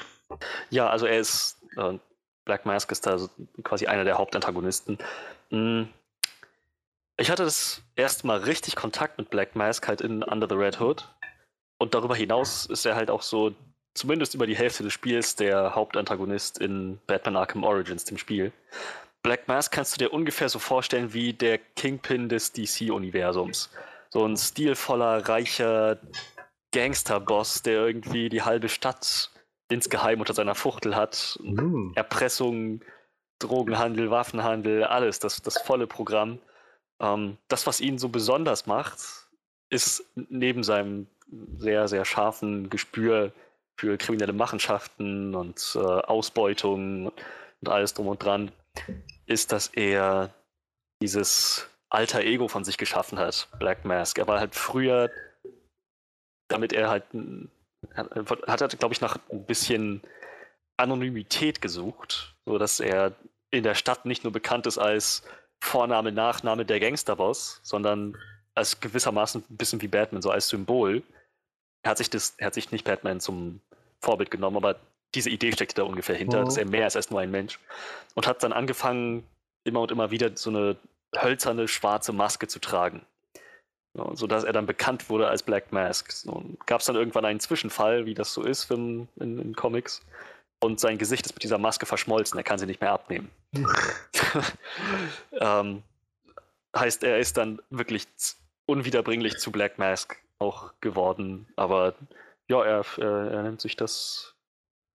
Ja, 0.71 0.89
also 0.89 1.07
er 1.07 1.19
ist, 1.19 1.61
äh, 1.77 1.99
Black 2.45 2.65
Mask 2.65 2.93
ist 2.93 3.05
da 3.05 3.19
so 3.19 3.29
quasi 3.65 3.89
einer 3.89 4.05
der 4.05 4.17
Hauptantagonisten. 4.17 4.97
Mhm. 5.51 5.89
Ich 7.21 7.31
hatte 7.31 7.45
das 7.45 7.83
erste 7.97 8.27
Mal 8.27 8.39
richtig 8.39 8.77
Kontakt 8.77 9.19
mit 9.19 9.29
Black 9.29 9.55
Mask 9.55 9.87
halt 9.87 10.01
in 10.01 10.23
Under 10.23 10.49
the 10.49 10.55
Red 10.55 10.81
Hood. 10.81 11.07
Und 11.79 11.93
darüber 11.93 12.17
hinaus 12.17 12.65
ist 12.65 12.87
er 12.87 12.97
halt 12.97 13.11
auch 13.11 13.21
so, 13.21 13.55
zumindest 13.93 14.35
über 14.35 14.47
die 14.47 14.57
Hälfte 14.57 14.85
des 14.85 14.95
Spiels, 14.95 15.37
der 15.37 15.75
Hauptantagonist 15.75 16.57
in 16.57 16.99
Batman 17.07 17.37
Arkham 17.37 17.63
Origins, 17.63 18.05
dem 18.05 18.17
Spiel. 18.17 18.53
Black 19.23 19.49
Mask 19.49 19.71
kannst 19.71 19.95
du 19.95 19.99
dir 19.99 20.15
ungefähr 20.15 20.49
so 20.49 20.59
vorstellen 20.59 21.13
wie 21.13 21.35
der 21.35 21.59
Kingpin 21.59 22.31
des 22.31 22.55
DC-Universums. 22.55 23.69
So 24.09 24.25
ein 24.25 24.39
stilvoller, 24.39 25.29
reicher 25.29 25.99
Gangsterboss, 26.73 27.61
der 27.61 27.85
irgendwie 27.87 28.31
die 28.31 28.41
halbe 28.41 28.71
Stadt 28.71 29.31
insgeheim 29.69 30.21
unter 30.21 30.33
seiner 30.33 30.55
Fuchtel 30.55 30.97
hat. 30.97 31.39
Mm. 31.43 31.93
Erpressung, 31.97 32.81
Drogenhandel, 33.41 34.11
Waffenhandel, 34.11 34.85
alles, 34.85 35.19
das, 35.19 35.43
das 35.43 35.61
volle 35.61 35.87
Programm. 35.87 36.39
Ähm, 37.01 37.39
das, 37.49 37.67
was 37.67 37.81
ihn 37.81 37.99
so 37.99 38.09
besonders 38.09 38.67
macht, 38.67 38.99
ist 39.71 40.05
neben 40.15 40.63
seinem 40.63 41.07
sehr, 41.57 41.89
sehr 41.89 42.05
scharfen 42.05 42.71
Gespür 42.71 43.33
für 43.79 43.97
kriminelle 43.97 44.33
Machenschaften 44.33 45.35
und 45.35 45.73
äh, 45.75 45.79
Ausbeutung 45.79 47.07
und 47.61 47.69
alles 47.69 47.95
drum 47.95 48.09
und 48.09 48.23
dran, 48.23 48.53
ist, 49.27 49.53
dass 49.53 49.69
er 49.69 50.35
dieses 51.03 51.69
alter 51.89 52.21
Ego 52.21 52.49
von 52.49 52.65
sich 52.65 52.77
geschaffen 52.77 53.19
hat, 53.19 53.49
Black 53.59 53.85
Mask. 53.85 54.19
Er 54.19 54.27
war 54.27 54.39
halt 54.39 54.55
früher, 54.55 55.11
damit 56.49 56.73
er 56.73 56.91
halt, 56.91 57.05
hat 57.95 58.61
er, 58.61 58.69
glaube 58.69 58.93
ich, 58.93 59.01
nach 59.01 59.19
ein 59.31 59.47
bisschen 59.47 60.03
Anonymität 60.77 61.61
gesucht, 61.61 62.35
so 62.45 62.59
dass 62.59 62.81
er 62.81 63.15
in 63.51 63.63
der 63.63 63.75
Stadt 63.75 64.05
nicht 64.05 64.25
nur 64.25 64.33
bekannt 64.33 64.67
ist 64.67 64.79
als 64.79 65.23
Vorname, 65.61 66.13
Nachname 66.13 66.65
der 66.65 66.81
Gangsterboss, 66.81 67.61
sondern 67.63 68.17
als 68.55 68.81
gewissermaßen 68.81 69.45
ein 69.49 69.57
bisschen 69.57 69.81
wie 69.83 69.89
Batman, 69.89 70.23
so 70.23 70.31
als 70.31 70.49
Symbol. 70.49 71.03
Er 71.83 71.93
hat 71.93 71.99
sich, 71.99 72.11
das, 72.11 72.35
er 72.39 72.47
hat 72.47 72.55
sich 72.55 72.73
nicht 72.73 72.85
Batman 72.85 73.21
zum 73.21 73.61
Vorbild 74.01 74.31
genommen, 74.31 74.57
aber 74.57 74.77
diese 75.15 75.31
Idee 75.31 75.53
steckt 75.53 75.79
da 75.79 75.83
ungefähr 75.83 76.17
hinter, 76.17 76.41
oh. 76.41 76.45
dass 76.45 76.57
er 76.57 76.67
mehr 76.67 76.87
ist 76.87 76.97
als 76.97 77.11
nur 77.11 77.21
ein 77.21 77.31
Mensch. 77.31 77.59
Und 78.15 78.27
hat 78.27 78.43
dann 78.43 78.53
angefangen, 78.53 79.25
immer 79.65 79.81
und 79.81 79.91
immer 79.91 80.11
wieder 80.11 80.37
so 80.37 80.51
eine 80.51 80.77
hölzerne 81.17 81.69
schwarze 81.69 82.13
Maske 82.13 82.49
zu 82.49 82.61
tragen. 82.61 83.05
So, 83.95 84.15
sodass 84.15 84.45
er 84.45 84.53
dann 84.53 84.67
bekannt 84.67 85.11
wurde 85.11 85.29
als 85.29 85.43
Black 85.43 85.73
Mask. 85.73 86.13
So, 86.13 86.45
Gab 86.67 86.81
es 86.81 86.87
dann 86.87 86.97
irgendwann 86.97 87.25
einen 87.25 87.41
Zwischenfall, 87.41 88.07
wie 88.07 88.15
das 88.15 88.33
so 88.33 88.43
ist 88.43 88.71
in, 88.71 89.09
in, 89.17 89.39
in 89.41 89.55
Comics, 89.57 90.03
und 90.61 90.79
sein 90.79 90.99
Gesicht 90.99 91.27
ist 91.27 91.35
mit 91.35 91.43
dieser 91.43 91.59
Maske 91.59 91.87
verschmolzen, 91.87 92.39
er 92.39 92.45
kann 92.45 92.59
sie 92.59 92.67
nicht 92.67 92.81
mehr 92.81 92.93
abnehmen. 92.93 93.31
ähm, 95.33 95.83
heißt, 96.77 97.03
er 97.03 97.19
ist 97.19 97.37
dann 97.37 97.61
wirklich 97.71 98.07
unwiederbringlich 98.67 99.39
zu 99.39 99.51
Black 99.51 99.79
Mask 99.79 100.17
auch 100.39 100.73
geworden, 100.81 101.47
aber 101.57 101.95
ja, 102.49 102.65
er, 102.65 102.85
er, 102.99 103.31
er 103.31 103.43
nimmt 103.43 103.61
sich 103.61 103.77
das, 103.77 104.35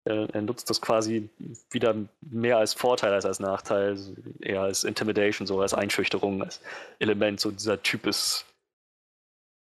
er, 0.04 0.28
er, 0.34 0.42
nutzt 0.42 0.70
das 0.70 0.80
quasi 0.80 1.28
wieder 1.70 1.94
mehr 2.20 2.58
als 2.58 2.74
Vorteil 2.74 3.12
als 3.12 3.26
als 3.26 3.40
Nachteil, 3.40 3.98
eher 4.40 4.62
als 4.62 4.84
Intimidation, 4.84 5.46
so 5.46 5.60
als 5.60 5.74
Einschüchterung, 5.74 6.42
als 6.42 6.60
Element, 6.98 7.40
so 7.40 7.50
dieser 7.50 7.82
Typ 7.82 8.06
ist 8.06 8.46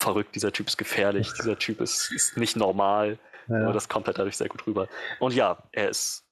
verrückt, 0.01 0.35
dieser 0.35 0.51
Typ 0.51 0.67
ist 0.67 0.77
gefährlich, 0.77 1.31
dieser 1.33 1.57
Typ 1.57 1.79
ist, 1.81 2.11
ist 2.11 2.37
nicht 2.37 2.55
normal. 2.55 3.17
Ja. 3.47 3.71
Das 3.71 3.89
kommt 3.89 4.07
halt 4.07 4.17
dadurch 4.17 4.37
sehr 4.37 4.49
gut 4.49 4.65
rüber. 4.67 4.87
Und 5.19 5.33
ja, 5.33 5.63
er 5.71 5.89
ist 5.89 6.25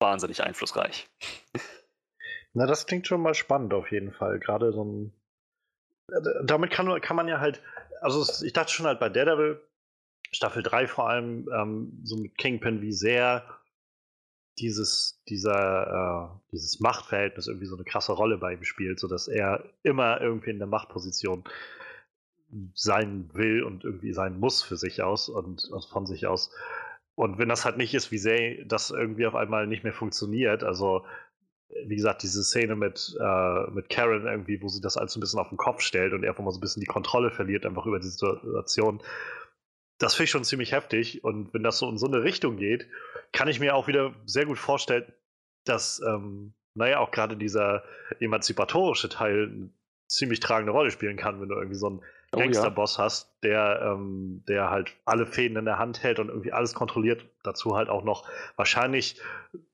wahnsinnig 0.00 0.42
einflussreich. 0.42 1.08
Na, 2.54 2.66
das 2.66 2.86
klingt 2.86 3.06
schon 3.06 3.20
mal 3.20 3.34
spannend 3.34 3.74
auf 3.74 3.90
jeden 3.90 4.12
Fall. 4.12 4.38
Gerade 4.38 4.72
so 4.72 4.84
ein. 4.84 5.12
Äh, 6.10 6.20
damit 6.44 6.70
kann, 6.70 7.00
kann 7.00 7.16
man 7.16 7.28
ja 7.28 7.40
halt. 7.40 7.62
Also, 8.00 8.44
ich 8.44 8.52
dachte 8.52 8.72
schon 8.72 8.86
halt 8.86 9.00
bei 9.00 9.08
Daredevil, 9.08 9.60
Staffel 10.30 10.62
3 10.62 10.86
vor 10.86 11.08
allem, 11.08 11.48
ähm, 11.52 12.00
so 12.04 12.16
mit 12.16 12.36
Kingpin, 12.36 12.82
wie 12.82 12.92
sehr 12.92 13.44
dieses, 14.58 15.22
dieser, 15.28 16.32
äh, 16.32 16.48
dieses 16.52 16.80
Machtverhältnis 16.80 17.46
irgendwie 17.46 17.66
so 17.66 17.74
eine 17.74 17.84
krasse 17.84 18.12
Rolle 18.12 18.38
bei 18.38 18.54
ihm 18.54 18.64
spielt, 18.64 18.98
sodass 19.00 19.28
er 19.28 19.64
immer 19.82 20.20
irgendwie 20.20 20.50
in 20.50 20.58
der 20.58 20.66
Machtposition 20.66 21.44
sein 22.74 23.30
will 23.32 23.62
und 23.62 23.84
irgendwie 23.84 24.12
sein 24.12 24.38
muss 24.38 24.62
für 24.62 24.76
sich 24.76 25.02
aus 25.02 25.28
und, 25.28 25.64
und 25.64 25.84
von 25.84 26.06
sich 26.06 26.26
aus. 26.26 26.50
Und 27.14 27.38
wenn 27.38 27.48
das 27.48 27.64
halt 27.64 27.76
nicht 27.76 27.94
ist, 27.94 28.10
wie 28.10 28.18
sehr 28.18 28.64
das 28.64 28.90
irgendwie 28.90 29.26
auf 29.26 29.34
einmal 29.34 29.66
nicht 29.66 29.84
mehr 29.84 29.92
funktioniert, 29.92 30.62
also 30.62 31.04
wie 31.84 31.96
gesagt, 31.96 32.22
diese 32.22 32.44
Szene 32.44 32.76
mit, 32.76 33.16
äh, 33.20 33.70
mit 33.70 33.88
Karen 33.88 34.26
irgendwie, 34.26 34.62
wo 34.62 34.68
sie 34.68 34.80
das 34.80 34.96
alles 34.96 35.16
ein 35.16 35.20
bisschen 35.20 35.40
auf 35.40 35.48
den 35.48 35.58
Kopf 35.58 35.80
stellt 35.80 36.12
und 36.12 36.22
er 36.22 36.30
einfach 36.30 36.44
mal 36.44 36.52
so 36.52 36.58
ein 36.58 36.60
bisschen 36.60 36.80
die 36.80 36.86
Kontrolle 36.86 37.30
verliert, 37.30 37.66
einfach 37.66 37.86
über 37.86 37.98
die 37.98 38.08
Situation. 38.08 39.02
Das 39.98 40.14
finde 40.14 40.24
ich 40.24 40.30
schon 40.30 40.44
ziemlich 40.44 40.72
heftig. 40.72 41.24
Und 41.24 41.52
wenn 41.54 41.62
das 41.62 41.78
so 41.78 41.88
in 41.88 41.98
so 41.98 42.06
eine 42.06 42.22
Richtung 42.22 42.56
geht, 42.56 42.86
kann 43.32 43.48
ich 43.48 43.60
mir 43.60 43.74
auch 43.74 43.88
wieder 43.88 44.14
sehr 44.26 44.46
gut 44.46 44.58
vorstellen, 44.58 45.12
dass, 45.64 46.00
ähm, 46.06 46.54
naja, 46.74 47.00
auch 47.00 47.10
gerade 47.10 47.36
dieser 47.36 47.82
emanzipatorische 48.20 49.08
Teil 49.08 49.50
eine 49.52 49.70
ziemlich 50.06 50.40
tragende 50.40 50.72
Rolle 50.72 50.90
spielen 50.90 51.16
kann, 51.16 51.40
wenn 51.40 51.48
du 51.48 51.56
irgendwie 51.56 51.76
so 51.76 51.88
einen 51.88 52.02
oh, 52.36 52.40
Gangsterboss 52.40 52.96
ja. 52.96 53.04
hast, 53.04 53.32
der, 53.42 53.80
ähm, 53.82 54.44
der 54.48 54.70
halt 54.70 54.92
alle 55.04 55.26
Fäden 55.26 55.56
in 55.56 55.64
der 55.64 55.78
Hand 55.78 56.02
hält 56.02 56.18
und 56.18 56.28
irgendwie 56.28 56.52
alles 56.52 56.74
kontrolliert. 56.74 57.26
Dazu 57.42 57.76
halt 57.76 57.88
auch 57.88 58.04
noch 58.04 58.28
wahrscheinlich 58.56 59.20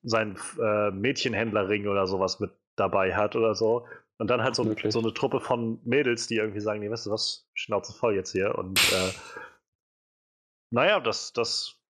seinen 0.02 0.38
äh, 0.60 0.90
Mädchenhändlerring 0.90 1.86
oder 1.88 2.06
sowas 2.06 2.40
mit 2.40 2.52
dabei 2.76 3.14
hat 3.14 3.36
oder 3.36 3.54
so. 3.54 3.86
Und 4.18 4.28
dann 4.28 4.42
halt 4.42 4.54
so, 4.54 4.64
so, 4.90 5.00
eine 5.00 5.14
Truppe 5.14 5.40
von 5.40 5.80
Mädels, 5.84 6.28
die 6.28 6.36
irgendwie 6.36 6.60
sagen, 6.60 6.80
nee, 6.80 6.90
weißt 6.90 7.06
du 7.06 7.10
was, 7.10 7.48
Schnauze 7.54 7.92
voll 7.92 8.14
jetzt 8.14 8.32
hier. 8.32 8.56
Und 8.56 8.78
äh, 8.92 9.10
naja, 10.70 11.00
das, 11.00 11.32
das 11.32 11.82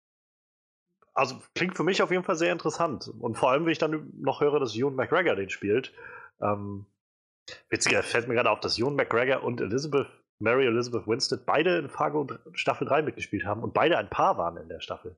also 1.15 1.41
klingt 1.55 1.77
für 1.77 1.85
mich 1.85 2.03
auf 2.03 2.11
jeden 2.11 2.25
Fall 2.25 2.37
sehr 2.37 2.53
interessant. 2.53 3.13
Und 3.21 3.37
vor 3.37 3.51
allem, 3.51 3.65
wenn 3.65 3.73
ich 3.73 3.79
dann 3.79 4.11
noch 4.19 4.41
höre, 4.41 4.61
dass 4.61 4.75
Ewan 4.75 4.95
McGregor 4.95 5.37
den 5.37 5.51
spielt. 5.51 5.93
Ähm, 6.41 6.87
witziger 7.69 8.03
fällt 8.03 8.29
mir 8.29 8.35
gerade 8.35 8.51
auf, 8.51 8.61
dass 8.61 8.79
Ewan 8.79 8.97
McGregor 8.97 9.43
und 9.43 9.61
Elizabeth 9.61 10.07
Mary 10.43 10.67
Elizabeth 10.67 11.07
Winstead 11.07 11.47
beide 11.47 11.79
in 11.79 11.89
Fargo 11.89 12.27
Staffel 12.53 12.87
3 12.87 13.03
mitgespielt 13.03 13.45
haben 13.45 13.63
und 13.63 13.73
beide 13.73 13.97
ein 13.97 14.11
Paar 14.11 14.37
waren 14.37 14.57
in 14.57 14.69
der 14.69 14.81
Staffel. 14.81 15.17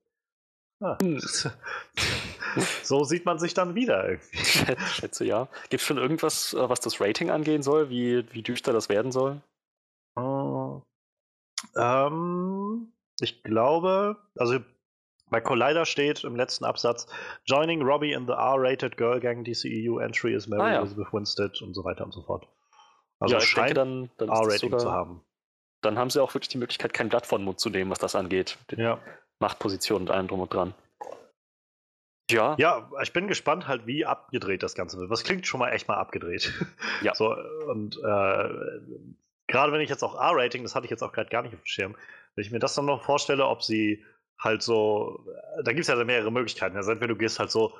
Ah. 0.80 0.98
Hm. 1.00 1.18
so 2.82 3.04
sieht 3.04 3.24
man 3.24 3.38
sich 3.38 3.54
dann 3.54 3.74
wieder 3.74 4.06
irgendwie. 4.06 4.36
Ich 4.36 4.52
schätze 4.94 5.24
ja. 5.24 5.48
Gibt 5.70 5.80
es 5.80 5.86
schon 5.86 5.96
irgendwas, 5.96 6.52
äh, 6.52 6.68
was 6.68 6.80
das 6.80 7.00
Rating 7.00 7.30
angehen 7.30 7.62
soll, 7.62 7.88
wie, 7.88 8.24
wie 8.32 8.42
düster 8.42 8.72
das 8.72 8.88
werden 8.88 9.12
soll? 9.12 9.40
Uh, 10.16 10.82
ähm, 11.76 12.92
ich 13.18 13.42
glaube, 13.42 14.16
also 14.36 14.60
bei 15.30 15.40
Collider 15.40 15.86
steht 15.86 16.22
im 16.22 16.36
letzten 16.36 16.64
Absatz, 16.64 17.06
Joining 17.46 17.82
Robbie 17.82 18.12
in 18.12 18.26
the 18.26 18.32
R-rated 18.32 18.96
Girl 18.96 19.18
Gang 19.18 19.42
DCEU 19.44 19.98
entry 19.98 20.34
is 20.34 20.46
Mary 20.46 20.62
ah, 20.62 20.72
ja. 20.72 20.80
Elizabeth 20.80 21.12
Winstead 21.12 21.62
und 21.62 21.74
so 21.74 21.82
weiter 21.82 22.04
und 22.04 22.12
so 22.12 22.22
fort. 22.22 22.46
Also 23.24 23.36
ja, 23.36 23.42
ich 23.42 23.54
denke, 23.54 23.74
dann, 23.74 24.10
dann 24.18 24.28
R-Rating 24.28 24.78
zu 24.78 24.92
haben. 24.92 25.22
Dann 25.82 25.98
haben 25.98 26.10
sie 26.10 26.22
auch 26.22 26.32
wirklich 26.34 26.48
die 26.48 26.58
Möglichkeit, 26.58 26.94
kein 26.94 27.08
Blatt 27.08 27.26
von 27.26 27.42
Mund 27.42 27.60
zu 27.60 27.70
nehmen, 27.70 27.90
was 27.90 27.98
das 27.98 28.14
angeht. 28.14 28.58
Ja. 28.76 28.98
Machtposition 29.40 30.02
und 30.02 30.10
allem 30.10 30.28
drum 30.28 30.40
und 30.40 30.52
dran. 30.52 30.74
Ja. 32.30 32.56
Ja, 32.58 32.90
ich 33.02 33.12
bin 33.12 33.28
gespannt 33.28 33.68
halt, 33.68 33.86
wie 33.86 34.06
abgedreht 34.06 34.62
das 34.62 34.74
Ganze 34.74 34.98
wird. 34.98 35.10
Was 35.10 35.24
klingt 35.24 35.46
schon 35.46 35.60
mal 35.60 35.70
echt 35.70 35.88
mal 35.88 35.96
abgedreht. 35.96 36.52
Ja. 37.02 37.14
So, 37.14 37.36
und 37.68 37.96
äh, 37.96 38.48
gerade 39.46 39.72
wenn 39.72 39.80
ich 39.80 39.90
jetzt 39.90 40.02
auch 40.02 40.14
R-Rating, 40.14 40.62
das 40.62 40.74
hatte 40.74 40.86
ich 40.86 40.90
jetzt 40.90 41.02
auch 41.02 41.12
gerade 41.12 41.28
gar 41.28 41.42
nicht 41.42 41.54
auf 41.54 41.60
dem 41.60 41.66
Schirm, 41.66 41.96
wenn 42.34 42.44
ich 42.44 42.50
mir 42.50 42.58
das 42.58 42.74
dann 42.74 42.86
noch 42.86 43.04
vorstelle, 43.04 43.46
ob 43.46 43.62
sie 43.62 44.04
halt 44.38 44.62
so, 44.62 45.24
da 45.62 45.72
gibt 45.72 45.82
es 45.82 45.88
ja 45.88 46.02
mehrere 46.02 46.32
Möglichkeiten. 46.32 46.76
Also 46.76 46.92
entweder 46.92 47.14
du 47.14 47.18
gehst 47.18 47.38
halt 47.38 47.50
so 47.50 47.74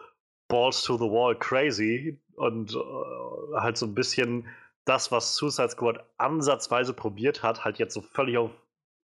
Balls 0.48 0.82
to 0.82 0.96
the 0.96 1.04
Wall 1.04 1.36
crazy 1.36 2.20
und 2.36 2.74
äh, 2.74 3.60
halt 3.60 3.76
so 3.76 3.86
ein 3.86 3.94
bisschen 3.94 4.46
das, 4.84 5.10
was 5.10 5.34
Suicide 5.34 5.70
Squad 5.70 6.04
ansatzweise 6.18 6.92
probiert 6.92 7.42
hat, 7.42 7.64
halt 7.64 7.78
jetzt 7.78 7.94
so 7.94 8.02
völlig 8.02 8.36
auf 8.38 8.50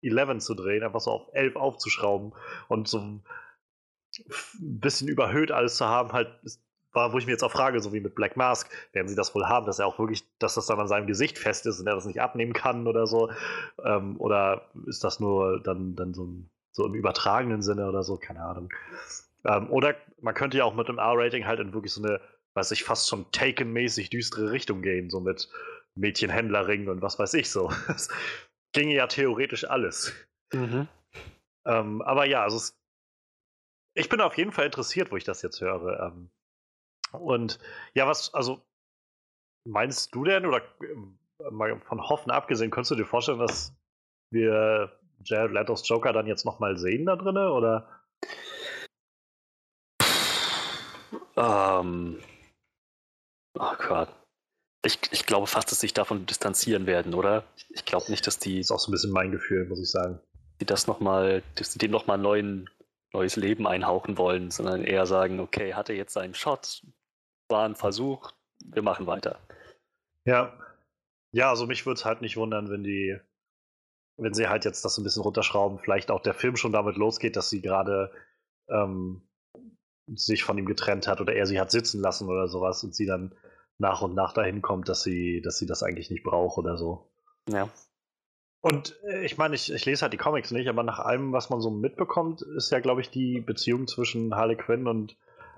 11 0.02 0.38
zu 0.38 0.54
drehen, 0.54 0.82
einfach 0.82 1.00
so 1.00 1.10
auf 1.10 1.28
11 1.32 1.56
aufzuschrauben 1.56 2.32
und 2.68 2.88
so 2.88 2.98
ein 2.98 3.22
bisschen 4.58 5.08
überhöht 5.08 5.52
alles 5.52 5.76
zu 5.76 5.86
haben, 5.86 6.12
halt 6.12 6.28
war, 6.92 7.12
wo 7.12 7.18
ich 7.18 7.26
mir 7.26 7.32
jetzt 7.32 7.44
auch 7.44 7.52
frage, 7.52 7.80
so 7.80 7.92
wie 7.92 8.00
mit 8.00 8.14
Black 8.14 8.36
Mask, 8.36 8.70
werden 8.92 9.08
sie 9.08 9.14
das 9.14 9.34
wohl 9.34 9.46
haben, 9.46 9.66
dass 9.66 9.78
er 9.78 9.86
auch 9.86 9.98
wirklich, 9.98 10.24
dass 10.38 10.54
das 10.54 10.66
dann 10.66 10.80
an 10.80 10.88
seinem 10.88 11.06
Gesicht 11.06 11.38
fest 11.38 11.66
ist 11.66 11.80
und 11.80 11.86
er 11.86 11.94
das 11.94 12.04
nicht 12.04 12.20
abnehmen 12.20 12.52
kann 12.52 12.86
oder 12.86 13.06
so? 13.06 13.30
Ähm, 13.84 14.20
oder 14.20 14.62
ist 14.86 15.04
das 15.04 15.20
nur 15.20 15.62
dann, 15.62 15.94
dann 15.94 16.14
so, 16.14 16.28
so 16.72 16.86
im 16.86 16.94
übertragenen 16.94 17.62
Sinne 17.62 17.88
oder 17.88 18.02
so? 18.02 18.16
Keine 18.16 18.42
Ahnung. 18.42 18.70
Ähm, 19.44 19.70
oder 19.70 19.94
man 20.20 20.34
könnte 20.34 20.58
ja 20.58 20.64
auch 20.64 20.74
mit 20.74 20.88
dem 20.88 20.98
R-Rating 20.98 21.46
halt 21.46 21.60
in 21.60 21.72
wirklich 21.72 21.92
so 21.92 22.02
eine 22.02 22.20
weiß 22.54 22.70
ich, 22.72 22.84
fast 22.84 23.08
schon 23.08 23.30
Taken-mäßig 23.32 24.10
düstere 24.10 24.50
Richtung 24.50 24.82
gehen, 24.82 25.10
so 25.10 25.20
mit 25.20 25.48
Mädchenhändlerringen 25.94 26.88
und 26.88 27.02
was 27.02 27.18
weiß 27.18 27.34
ich 27.34 27.50
so. 27.50 27.72
Das 27.86 28.08
ginge 28.72 28.94
ja 28.94 29.06
theoretisch 29.06 29.64
alles. 29.64 30.14
Mhm. 30.52 30.88
Ähm, 31.66 32.02
aber 32.02 32.26
ja, 32.26 32.42
also 32.42 32.56
es, 32.56 32.78
ich 33.96 34.08
bin 34.08 34.20
auf 34.20 34.36
jeden 34.38 34.52
Fall 34.52 34.66
interessiert, 34.66 35.10
wo 35.10 35.16
ich 35.16 35.24
das 35.24 35.42
jetzt 35.42 35.60
höre. 35.60 36.00
Ähm, 36.00 36.30
und 37.12 37.58
ja, 37.94 38.06
was, 38.06 38.32
also 38.32 38.64
meinst 39.66 40.14
du 40.14 40.24
denn, 40.24 40.46
oder 40.46 40.62
äh, 40.80 41.50
mal 41.50 41.80
von 41.80 42.08
Hoffen 42.08 42.30
abgesehen, 42.30 42.70
könntest 42.70 42.92
du 42.92 42.96
dir 42.96 43.06
vorstellen, 43.06 43.40
dass 43.40 43.74
wir 44.32 44.96
Jared 45.24 45.52
Leto's 45.52 45.86
Joker 45.88 46.12
dann 46.12 46.26
jetzt 46.26 46.44
nochmal 46.44 46.76
sehen 46.76 47.06
da 47.06 47.16
drin, 47.16 47.36
oder? 47.36 47.88
Ähm, 51.36 52.18
Oh 53.54 53.74
Gott. 53.78 54.08
Ich, 54.84 54.98
ich 55.10 55.26
glaube 55.26 55.46
fast, 55.46 55.70
dass 55.70 55.80
sich 55.80 55.92
davon 55.92 56.24
distanzieren 56.26 56.86
werden, 56.86 57.14
oder? 57.14 57.44
Ich 57.68 57.84
glaube 57.84 58.10
nicht, 58.10 58.26
dass 58.26 58.38
die. 58.38 58.58
Das 58.58 58.66
ist 58.66 58.70
auch 58.70 58.78
so 58.78 58.90
ein 58.90 58.92
bisschen 58.92 59.12
mein 59.12 59.30
Gefühl, 59.30 59.66
muss 59.66 59.80
ich 59.80 59.90
sagen. 59.90 60.20
Die 60.60 60.66
das 60.66 60.86
nochmal, 60.86 61.42
dass 61.56 61.70
die 61.70 61.78
dem 61.78 61.90
nochmal 61.90 62.18
neuen, 62.18 62.70
neues 63.12 63.36
Leben 63.36 63.66
einhauchen 63.66 64.16
wollen, 64.16 64.50
sondern 64.50 64.84
eher 64.84 65.06
sagen, 65.06 65.40
okay, 65.40 65.74
hatte 65.74 65.92
jetzt 65.92 66.14
seinen 66.14 66.34
Shot, 66.34 66.82
war 67.48 67.66
ein 67.66 67.76
Versuch, 67.76 68.32
wir 68.64 68.82
machen 68.82 69.06
weiter. 69.06 69.38
Ja. 70.24 70.58
Ja, 71.32 71.50
also 71.50 71.66
mich 71.66 71.86
würde 71.86 71.98
es 71.98 72.04
halt 72.04 72.22
nicht 72.22 72.36
wundern, 72.36 72.70
wenn 72.70 72.82
die, 72.82 73.18
wenn 74.16 74.34
sie 74.34 74.48
halt 74.48 74.64
jetzt 74.64 74.84
das 74.84 74.98
ein 74.98 75.04
bisschen 75.04 75.22
runterschrauben, 75.22 75.78
vielleicht 75.78 76.10
auch 76.10 76.20
der 76.20 76.34
Film 76.34 76.56
schon 76.56 76.72
damit 76.72 76.96
losgeht, 76.96 77.36
dass 77.36 77.50
sie 77.50 77.62
gerade 77.62 78.12
ähm, 78.68 79.22
sich 80.14 80.44
von 80.44 80.58
ihm 80.58 80.66
getrennt 80.66 81.06
hat 81.06 81.20
oder 81.20 81.34
er 81.34 81.46
sie 81.46 81.60
hat 81.60 81.70
sitzen 81.70 82.00
lassen 82.00 82.28
oder 82.28 82.48
sowas 82.48 82.82
und 82.84 82.94
sie 82.94 83.06
dann 83.06 83.34
nach 83.78 84.02
und 84.02 84.14
nach 84.14 84.32
dahin 84.32 84.62
kommt, 84.62 84.88
dass 84.88 85.02
sie, 85.02 85.40
dass 85.42 85.58
sie 85.58 85.66
das 85.66 85.82
eigentlich 85.82 86.10
nicht 86.10 86.24
braucht 86.24 86.58
oder 86.58 86.76
so. 86.76 87.10
Ja. 87.48 87.68
Und 88.60 88.98
äh, 89.04 89.24
ich 89.24 89.38
meine, 89.38 89.54
ich, 89.54 89.72
ich 89.72 89.86
lese 89.86 90.02
halt 90.02 90.12
die 90.12 90.18
Comics 90.18 90.50
nicht, 90.50 90.68
aber 90.68 90.82
nach 90.82 90.98
allem, 90.98 91.32
was 91.32 91.48
man 91.48 91.60
so 91.60 91.70
mitbekommt, 91.70 92.42
ist 92.42 92.70
ja, 92.70 92.80
glaube 92.80 93.00
ich, 93.00 93.10
die 93.10 93.40
Beziehung 93.40 93.86
zwischen 93.86 94.34
Harley 94.34 94.56
Quinn 94.56 94.86
und 94.86 95.16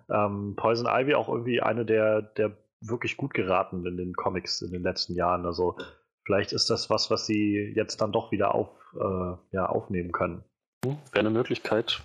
ähm, 0.08 0.54
Poison 0.56 0.86
Ivy 0.86 1.14
auch 1.14 1.28
irgendwie 1.28 1.60
eine 1.60 1.84
der, 1.84 2.22
der 2.22 2.56
wirklich 2.80 3.16
gut 3.16 3.34
geraten 3.34 3.84
in 3.86 3.96
den 3.96 4.14
Comics 4.14 4.62
in 4.62 4.72
den 4.72 4.82
letzten 4.82 5.14
Jahren. 5.14 5.46
Also 5.46 5.76
vielleicht 6.24 6.52
ist 6.52 6.70
das 6.70 6.90
was, 6.90 7.10
was 7.10 7.26
sie 7.26 7.72
jetzt 7.74 8.00
dann 8.00 8.12
doch 8.12 8.30
wieder 8.30 8.54
auf, 8.54 8.68
äh, 8.94 9.56
ja, 9.56 9.66
aufnehmen 9.66 10.12
können. 10.12 10.44
Wäre 10.84 10.98
eine 11.14 11.30
Möglichkeit. 11.30 12.02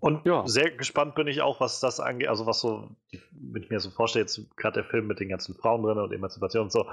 Und 0.00 0.24
ja. 0.24 0.46
sehr 0.46 0.70
gespannt 0.70 1.14
bin 1.14 1.26
ich 1.26 1.42
auch, 1.42 1.60
was 1.60 1.80
das 1.80 2.00
angeht, 2.00 2.28
also 2.28 2.46
was 2.46 2.60
so, 2.60 2.88
wenn 3.32 3.62
ich 3.62 3.68
mir 3.68 3.78
so 3.78 3.90
vorstelle, 3.90 4.24
jetzt 4.24 4.40
gerade 4.56 4.80
der 4.80 4.84
Film 4.84 5.06
mit 5.06 5.20
den 5.20 5.28
ganzen 5.28 5.54
Frauen 5.54 5.82
drin 5.82 5.98
und 5.98 6.12
Emanzipation 6.12 6.64
und 6.64 6.72
so, 6.72 6.86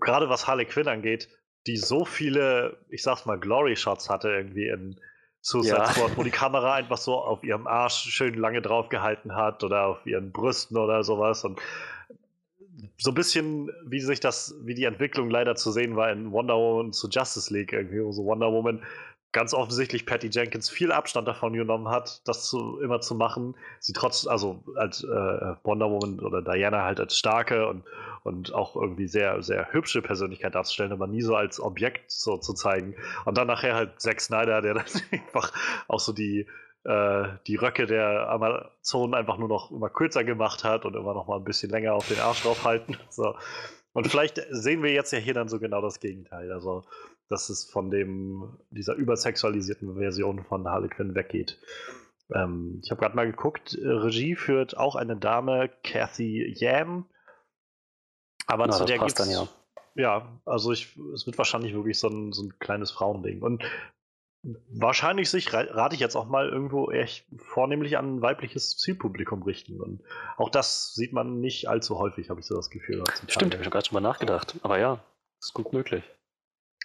gerade 0.00 0.28
was 0.28 0.46
Harley 0.46 0.66
Quinn 0.66 0.88
angeht, 0.88 1.28
die 1.66 1.78
so 1.78 2.04
viele, 2.04 2.76
ich 2.90 3.02
sag's 3.02 3.24
mal, 3.24 3.38
Glory-Shots 3.38 4.10
hatte 4.10 4.28
irgendwie 4.28 4.68
in 4.68 5.00
Suicide 5.40 5.76
Ja. 5.76 5.86
Squad, 5.86 6.16
wo 6.16 6.22
die 6.22 6.30
Kamera 6.42 6.74
einfach 6.74 6.98
so 6.98 7.14
auf 7.14 7.42
ihrem 7.42 7.66
Arsch 7.66 8.10
schön 8.10 8.34
lange 8.34 8.60
drauf 8.60 8.88
gehalten 8.88 9.34
hat 9.34 9.64
oder 9.64 9.86
auf 9.86 10.06
ihren 10.06 10.32
Brüsten 10.32 10.76
oder 10.76 11.02
sowas. 11.02 11.44
Und 11.44 11.60
so 12.98 13.10
ein 13.10 13.14
bisschen, 13.14 13.70
wie 13.86 14.00
sich 14.00 14.20
das, 14.20 14.54
wie 14.64 14.74
die 14.74 14.84
Entwicklung 14.84 15.30
leider 15.30 15.54
zu 15.54 15.70
sehen 15.72 15.96
war 15.96 16.10
in 16.12 16.30
Wonder 16.32 16.56
Woman 16.56 16.92
zu 16.92 17.08
Justice 17.08 17.52
League 17.52 17.72
irgendwie, 17.72 18.02
wo 18.02 18.12
so 18.12 18.24
Wonder 18.24 18.52
Woman 18.52 18.82
ganz 19.36 19.52
offensichtlich 19.52 20.06
Patty 20.06 20.28
Jenkins 20.28 20.70
viel 20.70 20.90
Abstand 20.90 21.28
davon 21.28 21.52
genommen 21.52 21.88
hat, 21.88 22.26
das 22.26 22.48
zu, 22.48 22.80
immer 22.80 23.02
zu 23.02 23.14
machen. 23.14 23.54
Sie 23.80 23.92
trotz, 23.92 24.26
also 24.26 24.64
als 24.76 25.04
äh, 25.04 25.54
Wonder 25.62 25.90
Woman 25.90 26.20
oder 26.20 26.40
Diana 26.40 26.84
halt 26.84 27.00
als 27.00 27.18
starke 27.18 27.68
und, 27.68 27.84
und 28.24 28.54
auch 28.54 28.76
irgendwie 28.76 29.06
sehr, 29.06 29.42
sehr 29.42 29.74
hübsche 29.74 30.00
Persönlichkeit 30.00 30.54
darzustellen, 30.54 30.90
aber 30.90 31.06
nie 31.06 31.20
so 31.20 31.36
als 31.36 31.60
Objekt 31.60 32.10
so 32.10 32.38
zu 32.38 32.54
zeigen. 32.54 32.94
Und 33.26 33.36
dann 33.36 33.46
nachher 33.46 33.74
halt 33.74 34.00
Zack 34.00 34.22
Snyder, 34.22 34.62
der 34.62 34.72
dann 34.74 34.86
einfach 35.12 35.52
auch 35.86 36.00
so 36.00 36.14
die, 36.14 36.46
äh, 36.84 37.24
die 37.46 37.56
Röcke 37.56 37.84
der 37.84 38.30
Amazonen 38.30 39.12
einfach 39.12 39.36
nur 39.36 39.48
noch 39.48 39.70
immer 39.70 39.90
kürzer 39.90 40.24
gemacht 40.24 40.64
hat 40.64 40.86
und 40.86 40.96
immer 40.96 41.12
noch 41.12 41.26
mal 41.26 41.36
ein 41.36 41.44
bisschen 41.44 41.68
länger 41.68 41.92
auf 41.92 42.08
den 42.08 42.20
Arsch 42.20 42.42
draufhalten. 42.42 42.96
So. 43.10 43.34
Und 43.92 44.06
vielleicht 44.08 44.40
sehen 44.50 44.82
wir 44.82 44.92
jetzt 44.92 45.12
ja 45.12 45.18
hier 45.18 45.34
dann 45.34 45.48
so 45.48 45.58
genau 45.58 45.82
das 45.82 46.00
Gegenteil. 46.00 46.52
Also, 46.52 46.84
dass 47.28 47.48
es 47.50 47.64
von 47.64 47.90
dem, 47.90 48.58
dieser 48.70 48.94
übersexualisierten 48.94 49.96
Version 49.96 50.44
von 50.44 50.66
Harley 50.68 50.88
Quinn 50.88 51.14
weggeht. 51.14 51.58
Ähm, 52.34 52.80
ich 52.82 52.90
habe 52.90 53.00
gerade 53.00 53.16
mal 53.16 53.26
geguckt, 53.26 53.74
äh, 53.74 53.88
Regie 53.88 54.36
führt 54.36 54.76
auch 54.76 54.96
eine 54.96 55.16
Dame, 55.16 55.70
Kathy 55.84 56.54
Yam. 56.56 57.06
Aber 58.46 58.66
Na, 58.66 58.72
zu 58.72 58.84
der 58.84 58.98
gibt's, 58.98 59.14
dann, 59.14 59.48
ja, 59.94 60.40
also 60.44 60.72
ich, 60.72 60.96
es 61.14 61.26
wird 61.26 61.38
wahrscheinlich 61.38 61.74
wirklich 61.74 61.98
so 61.98 62.08
ein, 62.08 62.32
so 62.32 62.42
ein 62.44 62.58
kleines 62.58 62.90
Frauending. 62.90 63.42
Und 63.42 63.64
wahrscheinlich 64.68 65.28
sich, 65.30 65.52
ra- 65.52 65.66
rate 65.70 65.94
ich 65.96 66.00
jetzt 66.00 66.14
auch 66.14 66.26
mal, 66.26 66.48
irgendwo 66.48 66.90
echt 66.90 67.26
vornehmlich 67.38 67.98
an 67.98 68.16
ein 68.16 68.22
weibliches 68.22 68.76
Zielpublikum 68.76 69.42
richten. 69.42 69.80
Und 69.80 70.02
auch 70.36 70.50
das 70.50 70.94
sieht 70.94 71.12
man 71.12 71.40
nicht 71.40 71.68
allzu 71.68 71.98
häufig, 71.98 72.30
habe 72.30 72.38
ich 72.38 72.46
so 72.46 72.54
das 72.54 72.70
Gefühl. 72.70 73.02
Stimmt, 73.26 73.54
habe 73.54 73.56
ich 73.56 73.64
schon 73.64 73.72
gerade 73.72 73.88
drüber 73.88 74.00
nachgedacht. 74.00 74.54
Aber 74.62 74.78
ja, 74.78 75.02
ist 75.40 75.54
gut 75.54 75.72
möglich. 75.72 76.04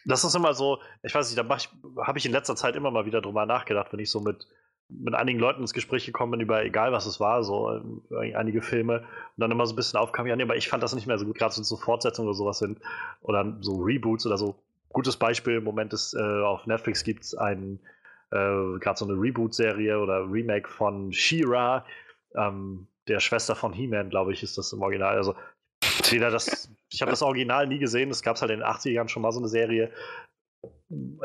Das 0.06 0.24
ist 0.24 0.36
immer 0.36 0.54
so, 0.54 0.80
ich 1.04 1.14
weiß 1.14 1.30
nicht, 1.30 1.50
da 1.50 2.06
habe 2.06 2.18
ich 2.18 2.26
in 2.26 2.32
letzter 2.32 2.56
Zeit 2.56 2.76
immer 2.76 2.92
mal 2.92 3.06
wieder 3.06 3.22
drüber 3.22 3.46
nachgedacht, 3.46 3.92
wenn 3.92 4.00
ich 4.00 4.10
so 4.10 4.20
mit, 4.20 4.48
mit 4.90 5.14
einigen 5.14 5.40
Leuten 5.40 5.62
ins 5.62 5.74
Gespräch 5.74 6.06
gekommen 6.06 6.32
bin, 6.32 6.42
über 6.42 6.64
egal 6.64 6.92
was 6.92 7.06
es 7.06 7.20
war, 7.20 7.44
so 7.44 7.72
ähm, 7.72 8.02
einige 8.36 8.62
Filme, 8.62 9.00
und 9.00 9.08
dann 9.38 9.52
immer 9.52 9.66
so 9.66 9.74
ein 9.74 9.76
bisschen 9.76 10.00
aufkam, 10.00 10.28
ja, 10.28 10.36
nee, 10.36 10.44
aber 10.44 10.56
ich 10.56 10.70
fand 10.70 10.84
das 10.84 10.96
nicht 10.96 11.08
mehr 11.08 11.18
so 11.18 11.26
gut, 11.26 11.38
gerade 11.38 11.52
es 11.52 11.68
so 11.68 11.78
Fortsetzungen 11.78 12.30
oder 12.30 12.38
sowas 12.38 12.60
sind, 12.60 12.80
oder 13.22 13.58
so 13.62 13.78
Reboots 13.78 14.26
oder 14.26 14.38
so. 14.38 14.56
Gutes 14.90 15.18
Beispiel 15.18 15.58
im 15.58 15.64
Moment 15.64 15.94
ist, 15.94 16.14
äh, 16.14 16.42
auf 16.44 16.66
Netflix 16.66 17.04
gibt 17.04 17.24
es 17.24 17.34
ein, 17.34 17.80
äh, 18.32 18.80
gerade 18.80 18.98
so 18.98 19.06
eine 19.06 19.14
Reboot-Serie 19.14 20.00
oder 20.00 20.30
Remake 20.30 20.70
von 20.70 21.14
She-Ra, 21.14 21.86
ähm, 22.36 22.88
der 23.08 23.20
Schwester 23.20 23.56
von 23.56 23.74
He-Man, 23.74 24.10
glaube 24.10 24.34
ich, 24.34 24.44
ist 24.44 24.58
das 24.58 24.74
im 24.74 24.82
Original. 24.82 25.16
Also 25.16 25.36
weder 26.10 26.32
das, 26.32 26.72
ich 26.90 27.02
habe 27.02 27.12
das 27.12 27.22
Original 27.22 27.68
nie 27.68 27.80
gesehen, 27.80 28.10
es 28.10 28.22
gab 28.22 28.40
halt 28.40 28.52
in 28.52 28.60
den 28.60 28.68
80er 28.68 28.92
Jahren 28.92 29.10
schon 29.10 29.22
mal 29.22 29.32
so 29.32 29.40
eine 29.40 29.48
Serie. 29.48 29.92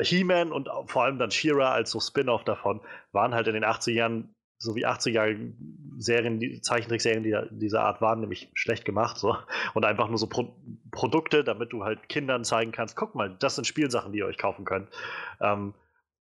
He-Man 0.01 0.53
und 0.53 0.69
vor 0.87 1.05
allem 1.05 1.19
dann 1.19 1.31
She-Ra 1.31 1.73
als 1.73 1.91
so 1.91 2.01
Spin-off 2.01 2.45
davon 2.45 2.81
waren 3.13 3.35
halt 3.35 3.47
in 3.49 3.55
den 3.55 3.65
80er 3.65 3.93
Jahren 3.93 4.35
so 4.59 4.75
wie 4.75 4.87
80er 4.87 5.53
Serien, 5.99 6.41
die 6.41 6.61
Zeichentrickserien 6.61 7.23
die, 7.23 7.37
dieser 7.51 7.83
Art 7.83 8.01
waren, 8.01 8.21
nämlich 8.21 8.51
schlecht 8.55 8.85
gemacht 8.85 9.19
so 9.19 9.37
und 9.75 9.85
einfach 9.85 10.09
nur 10.09 10.19
so 10.19 10.27
Pro 10.29 10.57
Produkte, 10.91 11.45
damit 11.45 11.73
du 11.73 11.85
halt 11.85 12.09
Kindern 12.09 12.43
zeigen 12.43 12.73
kannst, 12.73 12.97
guck 12.97 13.15
mal, 13.15 13.37
das 13.39 13.57
sind 13.57 13.67
Spielsachen, 13.67 14.13
die 14.13 14.21
ihr 14.21 14.27
euch 14.27 14.39
kaufen 14.39 14.65
könnt. 14.65 14.89
Ähm, 15.41 15.75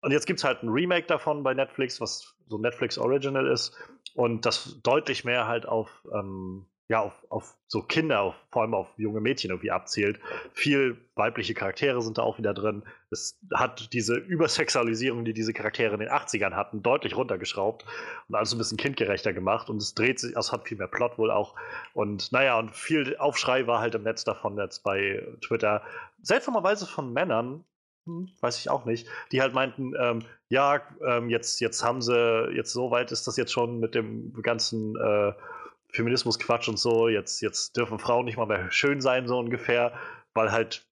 und 0.01 0.11
jetzt 0.11 0.27
gibt 0.27 0.39
es 0.39 0.43
halt 0.43 0.61
ein 0.61 0.69
Remake 0.69 1.07
davon 1.07 1.41
bei 1.41 1.55
Netflix, 1.55 1.99
was 1.99 2.35
so 2.47 2.59
Netflix 2.59 2.99
Original 2.99 3.47
ist 3.47 3.75
und 4.13 4.45
das 4.45 4.79
deutlich 4.83 5.25
mehr 5.25 5.47
halt 5.47 5.67
auf, 5.67 6.05
ähm, 6.13 6.67
ja, 6.89 7.01
auf, 7.01 7.23
auf 7.29 7.55
so 7.67 7.83
Kinder, 7.83 8.21
auf, 8.21 8.35
vor 8.51 8.63
allem 8.63 8.73
auf 8.73 8.87
junge 8.97 9.21
Mädchen 9.21 9.51
irgendwie 9.51 9.69
abzielt. 9.69 10.19
Viel 10.53 10.97
weibliche 11.13 11.53
Charaktere 11.53 12.01
sind 12.01 12.17
da 12.17 12.23
auch 12.23 12.39
wieder 12.39 12.55
drin. 12.55 12.83
Es 13.11 13.39
hat 13.53 13.93
diese 13.93 14.15
Übersexualisierung, 14.15 15.23
die 15.23 15.33
diese 15.33 15.53
Charaktere 15.53 15.93
in 15.93 15.99
den 15.99 16.09
80ern 16.09 16.55
hatten, 16.55 16.81
deutlich 16.81 17.15
runtergeschraubt 17.15 17.85
und 18.27 18.35
alles 18.35 18.53
ein 18.53 18.57
bisschen 18.57 18.77
kindgerechter 18.77 19.33
gemacht. 19.33 19.69
Und 19.69 19.77
es 19.77 19.93
dreht 19.93 20.19
sich, 20.19 20.35
also 20.35 20.51
hat 20.51 20.67
viel 20.67 20.79
mehr 20.79 20.87
Plot 20.87 21.19
wohl 21.19 21.29
auch. 21.29 21.53
Und 21.93 22.31
naja, 22.31 22.57
und 22.57 22.75
viel 22.75 23.15
Aufschrei 23.17 23.67
war 23.67 23.81
halt 23.81 23.93
im 23.93 24.01
Netz 24.01 24.23
davon, 24.23 24.57
jetzt 24.57 24.83
bei 24.83 25.23
Twitter. 25.41 25.83
Seltsamerweise 26.23 26.87
von 26.87 27.13
Männern, 27.13 27.65
hm, 28.07 28.31
weiß 28.41 28.57
ich 28.57 28.71
auch 28.71 28.85
nicht, 28.85 29.07
die 29.31 29.41
halt 29.41 29.53
meinten, 29.53 29.93
ähm, 29.99 30.23
ja, 30.47 30.81
ähm, 31.05 31.29
jetzt, 31.29 31.61
jetzt 31.61 31.83
haben 31.83 32.01
sie, 32.01 32.49
jetzt 32.55 32.73
so 32.73 32.89
weit 32.89 33.11
ist 33.11 33.27
das 33.27 33.37
jetzt 33.37 33.51
schon 33.51 33.79
mit 33.79 33.93
dem 33.93 34.33
ganzen 34.41 34.95
äh, 34.95 35.33
Feminismus-Quatsch 35.91 36.69
und 36.69 36.77
so, 36.77 37.07
jetzt, 37.07 37.41
jetzt 37.41 37.75
dürfen 37.75 37.99
Frauen 37.99 38.25
nicht 38.25 38.37
mal 38.37 38.45
mehr 38.45 38.71
schön 38.71 39.01
sein, 39.01 39.27
so 39.27 39.37
ungefähr, 39.37 39.93
weil 40.33 40.51
halt 40.51 40.85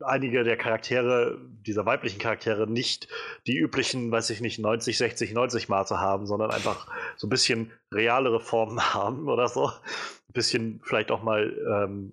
einige 0.00 0.44
der 0.44 0.56
Charaktere, 0.56 1.38
dieser 1.66 1.86
weiblichen 1.86 2.18
Charaktere, 2.18 2.66
nicht 2.66 3.08
die 3.46 3.56
üblichen, 3.56 4.10
weiß 4.10 4.30
ich 4.30 4.40
nicht, 4.40 4.58
90, 4.58 4.98
60, 4.98 5.32
90 5.32 5.68
Maße 5.68 5.98
haben, 5.98 6.26
sondern 6.26 6.50
einfach 6.50 6.86
so 7.16 7.26
ein 7.26 7.30
bisschen 7.30 7.72
realere 7.92 8.40
Formen 8.40 8.80
haben 8.94 9.28
oder 9.28 9.48
so. 9.48 9.68
Ein 9.68 10.32
bisschen 10.32 10.80
vielleicht 10.84 11.10
auch 11.10 11.22
mal 11.22 11.56
ähm, 11.84 12.12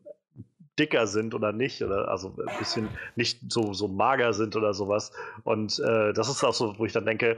dicker 0.80 1.08
sind 1.08 1.36
oder 1.36 1.52
nicht, 1.52 1.82
oder 1.84 2.08
also 2.08 2.36
ein 2.48 2.58
bisschen 2.58 2.90
nicht 3.16 3.40
so, 3.52 3.74
so 3.74 3.88
mager 3.88 4.34
sind 4.34 4.56
oder 4.56 4.74
sowas. 4.74 5.12
Und 5.44 5.80
äh, 5.80 6.14
das 6.14 6.30
ist 6.30 6.44
auch 6.44 6.54
so, 6.54 6.78
wo 6.80 6.86
ich 6.86 6.94
dann 6.94 7.06
denke, 7.06 7.38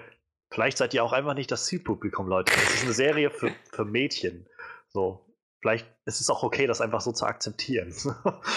vielleicht 0.55 0.77
seid 0.77 0.93
ihr 0.93 1.03
auch 1.03 1.11
einfach 1.11 1.33
nicht 1.33 1.51
das 1.51 1.65
Zielpublikum, 1.65 2.27
Leute. 2.27 2.53
Es 2.55 2.75
ist 2.75 2.83
eine 2.85 2.93
Serie 2.93 3.29
für, 3.29 3.51
für 3.71 3.83
Mädchen. 3.83 4.47
So, 4.87 5.25
vielleicht 5.61 5.85
ist 6.05 6.21
es 6.21 6.29
auch 6.29 6.43
okay, 6.43 6.65
das 6.65 6.79
einfach 6.79 7.01
so 7.01 7.11
zu 7.11 7.25
akzeptieren. 7.25 7.93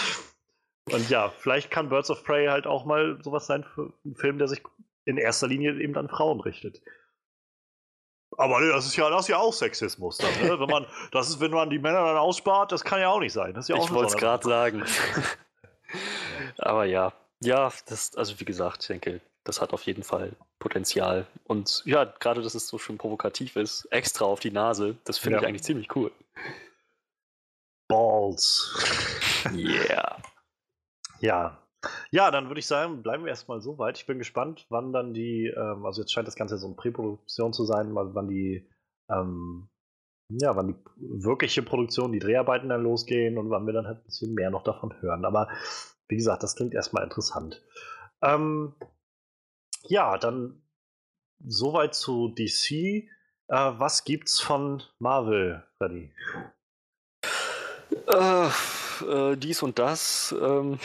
Und 0.91 1.09
ja, 1.09 1.29
vielleicht 1.29 1.69
kann 1.69 1.89
Birds 1.89 2.09
of 2.09 2.23
Prey 2.23 2.47
halt 2.47 2.65
auch 2.65 2.85
mal 2.85 3.19
sowas 3.21 3.45
sein 3.45 3.63
für 3.63 3.93
einen 4.05 4.15
Film, 4.15 4.37
der 4.37 4.47
sich 4.47 4.63
in 5.05 5.17
erster 5.17 5.47
Linie 5.47 5.73
eben 5.79 5.95
an 5.97 6.07
Frauen 6.07 6.39
richtet. 6.39 6.81
Aber 8.37 8.61
nee, 8.61 8.69
das 8.69 8.85
ist 8.85 8.95
ja, 8.95 9.09
das 9.09 9.23
ist 9.23 9.27
ja 9.27 9.37
auch 9.37 9.53
Sexismus. 9.53 10.17
Dann, 10.17 10.31
ne? 10.41 10.57
wenn 10.57 10.69
man, 10.69 10.87
das 11.11 11.29
ist, 11.29 11.41
wenn 11.41 11.51
man 11.51 11.69
die 11.69 11.79
Männer 11.79 12.05
dann 12.05 12.17
ausspart, 12.17 12.71
das 12.71 12.85
kann 12.85 13.01
ja 13.01 13.09
auch 13.09 13.19
nicht 13.19 13.33
sein. 13.33 13.53
Das 13.53 13.65
ist 13.65 13.69
ja 13.69 13.75
auch 13.75 13.85
ich 13.85 13.93
wollte 13.93 14.13
es 14.13 14.17
gerade 14.17 14.47
sagen. 14.47 14.85
Aber 16.59 16.85
ja, 16.85 17.11
ja, 17.41 17.71
das, 17.87 18.15
also 18.15 18.39
wie 18.39 18.45
gesagt, 18.45 18.83
ich 18.83 18.87
denke, 18.87 19.21
das 19.49 19.61
hat 19.61 19.73
auf 19.73 19.83
jeden 19.83 20.03
Fall 20.03 20.31
Potenzial. 20.59 21.25
Und 21.45 21.81
ja, 21.85 22.05
gerade, 22.05 22.41
dass 22.41 22.55
es 22.55 22.67
so 22.67 22.77
schön 22.77 22.97
provokativ 22.97 23.55
ist, 23.55 23.85
extra 23.91 24.25
auf 24.25 24.39
die 24.39 24.51
Nase, 24.51 24.95
das 25.03 25.17
finde 25.17 25.37
Ja. 25.37 25.41
ich 25.41 25.47
eigentlich 25.47 25.63
ziemlich 25.63 25.95
cool. 25.95 26.11
Balls. 27.87 28.71
Yeah. 29.53 30.17
Ja. 31.19 31.57
Ja, 32.11 32.29
dann 32.29 32.47
würde 32.49 32.59
ich 32.59 32.67
sagen, 32.67 33.01
bleiben 33.01 33.23
wir 33.23 33.29
erstmal 33.29 33.61
so 33.61 33.77
weit. 33.77 33.97
Ich 33.97 34.05
bin 34.05 34.17
gespannt, 34.17 34.65
wann 34.69 34.91
dann 34.91 35.13
die, 35.13 35.47
ähm, 35.47 35.85
also 35.85 36.01
jetzt 36.01 36.11
scheint 36.11 36.27
das 36.27 36.35
Ganze 36.35 36.57
so 36.57 36.67
eine 36.67 36.75
Präproduktion 36.75 37.53
zu 37.53 37.65
sein, 37.65 37.95
wann 37.95 38.13
wann 38.13 38.27
die, 38.27 38.69
ähm, 39.09 39.69
ja, 40.29 40.55
wann 40.55 40.67
die 40.67 40.75
wirkliche 41.23 41.63
Produktion, 41.63 42.11
die 42.11 42.19
Dreharbeiten 42.19 42.69
dann 42.69 42.83
losgehen 42.83 43.37
und 43.37 43.49
wann 43.49 43.65
wir 43.65 43.73
dann 43.73 43.87
halt 43.87 43.99
ein 43.99 44.03
bisschen 44.03 44.33
mehr 44.33 44.51
noch 44.51 44.63
davon 44.63 44.93
hören. 45.01 45.25
Aber 45.25 45.47
wie 46.09 46.17
gesagt, 46.17 46.43
das 46.43 46.55
klingt 46.55 46.73
erstmal 46.73 47.03
interessant. 47.05 47.63
Ähm, 48.21 48.73
ja, 49.87 50.17
dann 50.17 50.61
soweit 51.45 51.95
zu 51.95 52.29
DC. 52.29 52.71
Äh, 52.71 53.05
was 53.47 54.03
gibt's 54.03 54.39
von 54.39 54.83
Marvel, 54.99 55.63
Freddy? 55.77 56.11
Äh, 58.07 58.47
äh, 59.05 59.37
dies 59.37 59.63
und 59.63 59.79
das. 59.79 60.35
Ähm, 60.39 60.79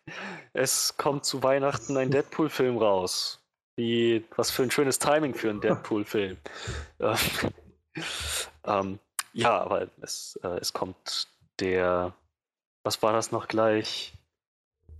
es 0.52 0.96
kommt 0.96 1.24
zu 1.24 1.42
Weihnachten 1.42 1.96
ein 1.96 2.10
Deadpool-Film 2.10 2.76
raus. 2.78 3.38
Wie, 3.76 4.24
was 4.36 4.50
für 4.50 4.62
ein 4.62 4.70
schönes 4.70 4.98
Timing 4.98 5.34
für 5.34 5.50
einen 5.50 5.60
Deadpool-Film. 5.62 6.36
Äh, 6.98 7.16
ähm, 8.64 8.98
ja, 9.32 9.58
aber 9.60 9.88
es, 10.00 10.38
äh, 10.42 10.58
es 10.60 10.72
kommt 10.72 11.28
der. 11.60 12.14
Was 12.82 13.02
war 13.02 13.12
das 13.12 13.30
noch 13.30 13.46
gleich? 13.46 14.14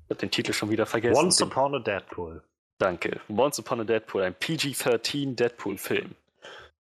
Ich 0.04 0.10
habe 0.10 0.20
den 0.20 0.30
Titel 0.30 0.52
schon 0.52 0.70
wieder 0.70 0.86
vergessen. 0.86 1.18
Once 1.18 1.40
Upon 1.40 1.74
a 1.74 1.78
Deadpool. 1.78 2.42
Danke. 2.80 3.20
Once 3.28 3.58
Upon 3.58 3.80
a 3.80 3.84
Deadpool, 3.84 4.22
ein 4.22 4.34
PG-13 4.34 5.34
Deadpool-Film. 5.36 6.14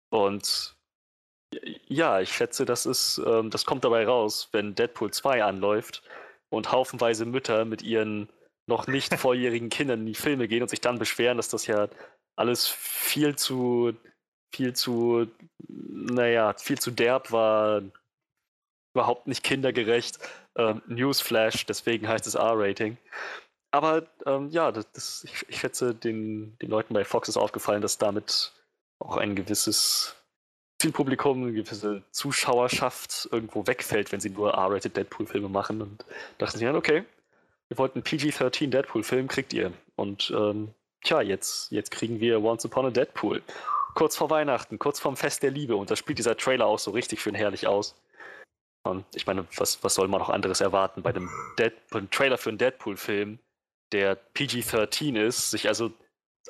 Und 0.10 0.76
ja, 1.88 2.20
ich 2.22 2.34
schätze, 2.34 2.66
das 2.66 2.88
ist, 2.88 3.22
ähm, 3.24 3.52
das 3.52 3.66
kommt 3.66 3.84
dabei 3.84 4.06
raus, 4.08 4.50
wenn 4.52 4.74
Deadpool 4.74 5.12
2 5.12 5.44
anläuft 5.44 6.02
und 6.50 6.72
haufenweise 6.72 7.26
Mütter 7.26 7.66
mit 7.66 7.84
ihren 7.84 8.30
noch 8.66 8.88
nicht 8.88 9.14
volljährigen 9.20 9.70
Kindern 9.70 10.00
in 10.00 10.06
die 10.08 10.16
Filme 10.16 10.48
gehen 10.48 10.64
und 10.64 10.70
sich 10.70 10.82
dann 10.82 10.98
beschweren, 10.98 11.38
dass 11.38 11.50
das 11.50 11.68
ja 11.68 11.88
alles 12.36 12.68
viel 12.68 13.36
zu, 13.36 13.94
viel 14.52 14.74
zu, 14.74 15.28
naja, 15.68 16.56
viel 16.58 16.80
zu 16.80 16.90
derb 16.90 17.32
war, 17.32 17.84
überhaupt 18.96 19.28
nicht 19.28 19.44
kindergerecht. 19.44 20.18
Ähm, 20.58 20.82
Newsflash, 20.88 21.68
deswegen 21.68 22.08
heißt 22.08 22.26
es 22.26 22.34
R-Rating. 22.34 22.98
Aber 23.76 24.04
ähm, 24.26 24.50
ja, 24.52 24.72
das, 24.72 25.26
ich, 25.26 25.46
ich, 25.50 25.60
schätze, 25.60 25.94
den, 25.94 26.58
den 26.60 26.70
Leuten 26.70 26.94
bei 26.94 27.04
Fox 27.04 27.28
ist 27.28 27.38
aufgefallen, 27.38 27.82
dass 27.82 27.98
damit 27.98 28.54
auch 29.00 29.18
ein 29.18 29.36
gewisses 29.36 30.16
Zielpublikum, 30.80 31.44
eine 31.44 31.52
gewisse 31.52 32.04
Zuschauerschaft 32.12 33.28
irgendwo 33.32 33.68
wegfällt, 33.68 34.12
wenn 34.12 34.22
sie 34.22 34.30
nur 34.30 34.54
R-rated 34.54 34.96
Deadpool-Filme 34.96 35.50
machen. 35.50 35.82
Und 35.82 36.06
dachten 36.38 36.58
sie 36.58 36.66
dann, 36.66 36.76
okay, 36.76 37.04
ihr 37.70 37.78
wollt 37.78 37.96
einen 37.96 38.04
PG-13 38.04 38.70
Deadpool-Film, 38.70 39.28
kriegt 39.28 39.54
ihr. 39.54 39.74
Und 39.96 40.32
ähm, 40.36 40.74
tja, 41.04 41.22
jetzt, 41.22 41.72
jetzt 41.72 41.92
kriegen 41.92 42.20
wir 42.22 42.42
Once 42.42 42.66
Upon 42.66 42.86
a 42.86 42.90
Deadpool. 42.92 43.42
Kurz 43.94 44.16
vor 44.16 44.30
Weihnachten, 44.30 44.80
kurz 44.80 45.00
vorm 45.00 45.18
Fest 45.18 45.44
der 45.44 45.52
Liebe. 45.52 45.76
Und 45.76 45.92
da 45.92 45.98
spielt 45.98 46.18
dieser 46.18 46.38
Trailer 46.38 46.66
auch 46.66 46.80
so 46.80 46.92
richtig 46.92 47.22
schön 47.22 47.36
herrlich 47.36 47.68
aus. 47.68 47.96
Und 48.84 49.06
ich 49.16 49.26
meine, 49.26 49.46
was, 49.58 49.84
was 49.84 49.96
soll 49.96 50.08
man 50.08 50.20
noch 50.20 50.30
anderes 50.30 50.62
erwarten 50.62 51.02
bei 51.02 51.10
einem, 51.10 51.30
Dead, 51.58 51.74
bei 51.90 52.00
einem 52.00 52.12
Trailer 52.12 52.38
für 52.38 52.50
einen 52.50 52.58
Deadpool-Film, 52.58 53.40
der 53.96 54.18
PG-13 54.34 55.18
ist, 55.18 55.52
sich 55.52 55.70
also, 55.70 55.94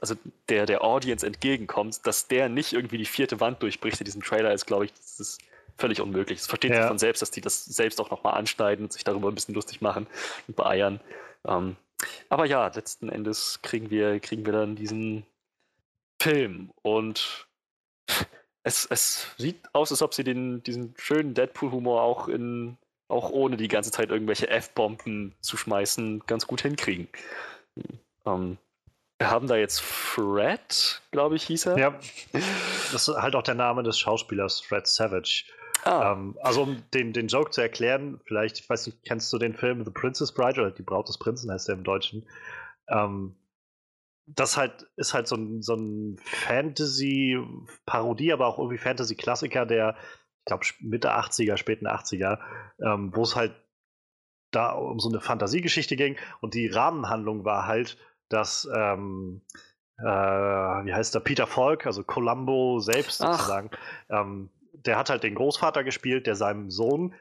also 0.02 0.16
der 0.50 0.66
der 0.66 0.84
Audience 0.84 1.26
entgegenkommt, 1.26 2.06
dass 2.08 2.28
der 2.28 2.50
nicht 2.50 2.74
irgendwie 2.74 2.98
die 2.98 3.06
vierte 3.06 3.40
Wand 3.40 3.62
durchbricht 3.62 4.00
in 4.02 4.06
diesem 4.06 4.24
Trailer, 4.24 4.52
ist, 4.52 4.66
glaube 4.66 4.86
ich, 4.86 4.94
das 4.94 5.20
ist 5.20 5.42
völlig 5.78 6.02
unmöglich. 6.02 6.40
Es 6.40 6.48
versteht 6.48 6.72
ja. 6.72 6.78
sich 6.78 6.88
von 6.88 6.98
selbst, 6.98 7.22
dass 7.22 7.32
die 7.32 7.42
das 7.42 7.64
selbst 7.66 8.02
auch 8.02 8.10
nochmal 8.10 8.34
anschneiden 8.34 8.86
und 8.86 8.94
sich 8.94 9.04
darüber 9.04 9.30
ein 9.30 9.36
bisschen 9.36 9.54
lustig 9.54 9.82
machen 9.82 10.08
und 10.48 10.56
beeiern. 10.56 11.00
Ähm, 11.46 11.76
aber 12.30 12.46
ja, 12.46 12.68
letzten 12.68 13.10
Endes 13.10 13.60
kriegen 13.62 13.92
wir, 13.92 14.20
kriegen 14.20 14.46
wir 14.46 14.54
dann 14.54 14.76
diesen 14.76 15.26
Film 16.20 16.72
und 16.82 17.48
es, 18.64 18.86
es 18.86 19.28
sieht 19.38 19.62
aus, 19.74 19.92
als 19.92 20.02
ob 20.02 20.16
sie 20.16 20.24
den, 20.24 20.64
diesen 20.64 20.96
schönen 20.98 21.36
Deadpool-Humor 21.36 22.02
auch 22.02 22.28
in 22.28 22.78
auch 23.08 23.30
ohne 23.30 23.58
die 23.58 23.68
ganze 23.68 23.92
Zeit 23.92 24.10
irgendwelche 24.10 24.50
F-Bomben 24.50 25.36
zu 25.42 25.58
schmeißen, 25.58 26.24
ganz 26.26 26.48
gut 26.48 26.62
hinkriegen. 26.62 27.08
Ähm, 28.26 28.58
wir 29.18 29.30
haben 29.30 29.48
da 29.48 29.56
jetzt 29.56 29.82
Fred, 29.82 31.02
glaube 31.12 31.36
ich, 31.36 31.44
hieß 31.44 31.68
er. 31.68 31.78
Ja, 31.78 32.00
das 32.92 33.08
ist 33.08 33.16
halt 33.16 33.36
auch 33.36 33.44
der 33.44 33.56
Name 33.56 33.84
des 33.84 34.00
Schauspielers, 34.00 34.62
Fred 34.62 34.88
Savage. 34.88 35.46
Ah. 35.84 36.14
Ähm, 36.14 36.38
also 36.42 36.64
um 36.64 36.82
den, 36.94 37.14
den 37.14 37.28
Joke 37.28 37.52
zu 37.52 37.62
erklären, 37.62 38.20
vielleicht, 38.26 38.60
ich 38.60 38.70
weiß 38.70 38.88
nicht, 38.88 39.04
kennst 39.06 39.32
du 39.32 39.38
den 39.38 39.54
Film 39.54 39.86
The 39.86 39.92
Princess 39.92 40.34
Bride 40.34 40.60
oder 40.60 40.72
Die 40.72 40.82
Braut 40.82 41.08
des 41.08 41.20
Prinzen 41.20 41.52
heißt 41.52 41.68
der 41.68 41.76
im 41.76 41.84
Deutschen? 41.84 42.28
Ähm, 42.90 43.36
das 44.28 44.58
halt 44.58 44.88
ist 44.96 45.14
halt 45.14 45.28
so 45.28 45.36
ein, 45.36 45.62
so 45.62 45.76
ein 45.76 46.18
Fantasy-Parodie, 46.24 48.34
aber 48.34 48.48
auch 48.48 48.58
irgendwie 48.58 48.80
Fantasy-Klassiker 48.80 49.68
der, 49.68 49.96
ich 50.46 50.48
glaube, 50.48 50.66
Mitte 50.80 51.12
80er, 51.12 51.58
späten 51.58 51.88
80er, 51.88 52.38
ähm, 52.80 53.12
wo 53.16 53.24
es 53.24 53.36
halt 53.36 53.56
da 54.52 54.74
um 54.74 55.00
so 55.00 55.10
eine 55.10 55.20
Fantasiegeschichte 55.20 55.96
ging. 55.96 56.18
Und 56.40 56.54
die 56.54 56.68
Rahmenhandlung 56.68 57.46
war 57.46 57.66
halt, 57.66 57.98
dass 58.30 58.70
ähm, 58.76 59.42
äh, 59.98 60.04
wie 60.04 60.94
heißt 60.94 61.16
der 61.16 61.20
Peter 61.22 61.48
Falk, 61.48 61.88
also 61.88 62.04
Columbo 62.04 62.80
selbst 62.80 63.18
sozusagen, 63.18 63.72
ähm, 64.10 64.52
der 64.74 65.00
hat 65.00 65.10
halt 65.10 65.24
den 65.24 65.34
Großvater 65.34 65.84
gespielt, 65.84 66.28
der 66.28 66.36
seinem 66.36 66.70
Sohn, 66.70 67.16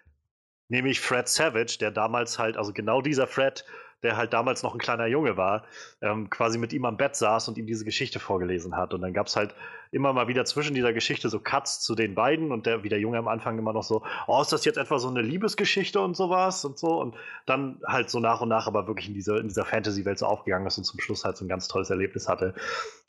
nämlich 0.69 1.01
Fred 1.01 1.27
Savage, 1.27 1.79
der 1.81 1.93
damals 1.93 2.39
halt, 2.39 2.59
also 2.59 2.75
genau 2.75 3.01
dieser 3.01 3.27
Fred, 3.27 3.65
der 4.05 4.17
halt 4.17 4.33
damals 4.33 4.63
noch 4.63 4.75
ein 4.75 4.79
kleiner 4.79 5.07
Junge 5.07 5.37
war, 5.37 5.65
ähm, 6.01 6.31
quasi 6.31 6.59
mit 6.59 6.73
ihm 6.73 6.85
am 6.85 6.97
Bett 6.97 7.17
saß 7.17 7.49
und 7.49 7.59
ihm 7.59 7.67
diese 7.67 7.85
Geschichte 7.85 8.21
vorgelesen 8.21 8.77
hat. 8.77 8.95
Und 8.95 9.01
dann 9.01 9.13
gab 9.13 9.27
es 9.27 9.35
halt 9.37 9.55
immer 9.91 10.13
mal 10.13 10.29
wieder 10.29 10.45
zwischen 10.45 10.75
dieser 10.75 10.93
Geschichte 10.93 11.29
so 11.29 11.41
Cuts 11.41 11.81
zu 11.81 11.95
den 11.95 12.15
beiden 12.15 12.53
und 12.53 12.67
der, 12.67 12.83
wie 12.83 12.89
der 12.89 13.01
Junge 13.01 13.19
am 13.19 13.29
Anfang 13.29 13.59
immer 13.59 13.73
noch 13.73 13.83
so, 13.83 14.03
oh, 14.27 14.41
ist 14.43 14.53
das 14.53 14.65
jetzt 14.65 14.77
etwa 14.77 14.99
so 14.99 15.09
eine 15.09 15.23
Liebesgeschichte 15.23 16.01
und 16.01 16.17
sowas 16.17 16.65
und 16.65 16.79
so. 16.79 17.01
Und 17.01 17.17
dann 17.47 17.81
halt 17.87 18.11
so 18.11 18.21
nach 18.21 18.41
und 18.41 18.49
nach 18.49 18.67
aber 18.67 18.87
wirklich 18.87 19.09
in, 19.09 19.15
diese, 19.15 19.39
in 19.39 19.49
dieser 19.49 19.65
Fantasy-Welt 19.65 20.19
so 20.19 20.27
aufgegangen 20.27 20.67
ist 20.67 20.79
und 20.79 20.85
zum 20.85 21.01
Schluss 21.01 21.25
halt 21.25 21.37
so 21.37 21.45
ein 21.45 21.49
ganz 21.49 21.69
tolles 21.69 21.91
Erlebnis 21.91 22.29
hatte. 22.29 22.55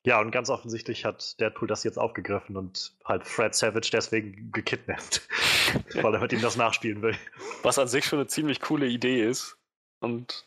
Ja, 0.06 0.22
und 0.22 0.30
ganz 0.30 0.52
offensichtlich 0.52 1.04
hat 1.04 1.40
Deadpool 1.40 1.68
das 1.68 1.84
jetzt 1.84 1.98
aufgegriffen 1.98 2.56
und 2.56 2.94
halt 3.04 3.26
Fred 3.26 3.56
Savage 3.56 3.90
deswegen 3.92 4.52
gekidnappt, 4.52 5.28
weil 5.96 6.14
er 6.14 6.22
mit 6.22 6.32
ihm 6.32 6.42
das 6.42 6.56
nachspielen 6.56 7.02
will. 7.02 7.16
Was 7.64 7.80
an 7.80 7.88
sich 7.88 8.06
schon 8.06 8.20
eine 8.20 8.28
ziemlich 8.28 8.62
coole 8.62 8.86
Idee 8.86 9.28
ist. 9.28 9.58
Und, 10.02 10.46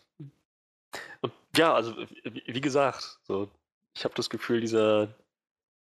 ja, 1.59 1.75
also 1.75 1.95
wie 2.25 2.61
gesagt, 2.61 3.19
so, 3.25 3.49
ich 3.97 4.05
habe 4.05 4.15
das 4.15 4.31
Gefühl, 4.31 4.61
dieser, 4.61 5.09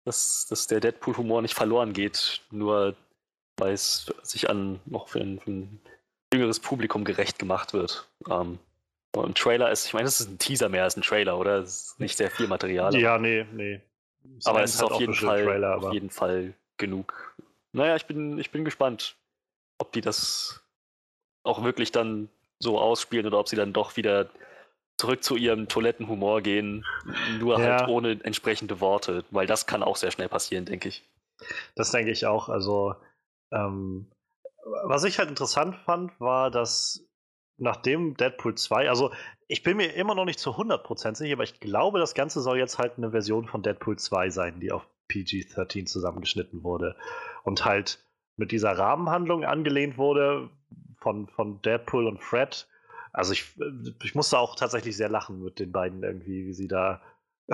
dass, 0.05 0.47
dass 0.49 0.67
der 0.67 0.79
Deadpool-Humor 0.79 1.41
nicht 1.41 1.53
verloren 1.53 1.93
geht, 1.93 2.41
nur 2.51 2.95
weil 3.57 3.73
es 3.73 4.11
sich 4.23 4.49
an 4.49 4.79
noch 4.85 5.09
für 5.09 5.19
ein, 5.19 5.39
für 5.39 5.51
ein 5.51 5.81
jüngeres 6.33 6.59
Publikum 6.59 7.03
gerecht 7.03 7.39
gemacht 7.39 7.73
wird. 7.73 8.07
Ähm, 8.29 8.59
im 9.15 9.33
Trailer 9.33 9.71
ist, 9.71 9.87
ich 9.87 9.93
meine, 9.93 10.05
das 10.05 10.19
ist 10.19 10.29
ein 10.29 10.37
Teaser 10.37 10.69
mehr 10.69 10.83
als 10.83 10.95
ein 10.95 11.01
Trailer, 11.01 11.39
oder? 11.39 11.61
Das 11.61 11.81
ist 11.81 11.99
nicht 11.99 12.17
sehr 12.17 12.29
viel 12.29 12.47
Material. 12.47 12.95
Ja, 12.95 13.17
nee, 13.17 13.45
nee. 13.51 13.81
Das 14.23 14.45
aber 14.45 14.61
es 14.61 14.75
ist 14.75 14.81
halt 14.81 14.91
auf 14.91 14.99
jeden, 14.99 15.13
Fall, 15.15 15.43
Trailer, 15.43 15.77
auf 15.77 15.93
jeden 15.93 16.09
Fall 16.09 16.53
genug. 16.77 17.35
Naja, 17.71 17.95
ich 17.95 18.05
bin, 18.05 18.37
ich 18.37 18.51
bin 18.51 18.63
gespannt, 18.63 19.15
ob 19.79 19.91
die 19.91 20.01
das 20.01 20.61
auch 21.43 21.63
wirklich 21.63 21.91
dann 21.91 22.29
so 22.59 22.79
ausspielen 22.79 23.25
oder 23.25 23.39
ob 23.39 23.47
sie 23.47 23.55
dann 23.55 23.73
doch 23.73 23.97
wieder 23.97 24.29
zurück 24.97 25.23
zu 25.23 25.35
ihrem 25.35 25.67
Toilettenhumor 25.67 26.41
gehen, 26.41 26.85
nur 27.39 27.59
ja. 27.59 27.79
halt 27.79 27.89
ohne 27.89 28.19
entsprechende 28.23 28.79
Worte, 28.81 29.23
weil 29.31 29.47
das 29.47 29.67
kann 29.67 29.83
auch 29.83 29.95
sehr 29.95 30.11
schnell 30.11 30.29
passieren, 30.29 30.65
denke 30.65 30.89
ich. 30.89 31.07
Das 31.75 31.91
denke 31.91 32.11
ich 32.11 32.25
auch. 32.25 32.49
Also, 32.49 32.95
ähm, 33.51 34.11
was 34.83 35.03
ich 35.03 35.19
halt 35.19 35.29
interessant 35.29 35.75
fand, 35.75 36.19
war, 36.19 36.51
dass 36.51 37.07
nachdem 37.57 38.15
Deadpool 38.17 38.55
2, 38.55 38.89
also 38.89 39.11
ich 39.47 39.63
bin 39.63 39.77
mir 39.77 39.93
immer 39.93 40.15
noch 40.15 40.25
nicht 40.25 40.39
zu 40.39 40.51
100% 40.51 41.15
sicher, 41.15 41.33
aber 41.33 41.43
ich 41.43 41.59
glaube, 41.59 41.99
das 41.99 42.13
Ganze 42.13 42.41
soll 42.41 42.57
jetzt 42.57 42.77
halt 42.77 42.97
eine 42.97 43.11
Version 43.11 43.47
von 43.47 43.63
Deadpool 43.63 43.97
2 43.97 44.29
sein, 44.29 44.59
die 44.59 44.71
auf 44.71 44.87
PG-13 45.09 45.85
zusammengeschnitten 45.85 46.63
wurde 46.63 46.95
und 47.43 47.65
halt 47.65 48.03
mit 48.35 48.51
dieser 48.51 48.77
Rahmenhandlung 48.77 49.45
angelehnt 49.45 49.97
wurde 49.97 50.49
von, 50.99 51.27
von 51.27 51.61
Deadpool 51.61 52.07
und 52.07 52.21
Fred. 52.21 52.67
Also 53.17 53.33
ich, 53.33 53.45
ich 54.03 54.13
musste 54.13 54.37
auch 54.37 54.55
tatsächlich 54.55 54.95
sehr 54.95 55.09
lachen 55.09 55.43
mit 55.43 55.57
den 55.57 55.71
beiden 55.71 56.03
irgendwie, 56.03 56.45
wie 56.45 56.53
sie 56.53 56.67
da 56.67 57.01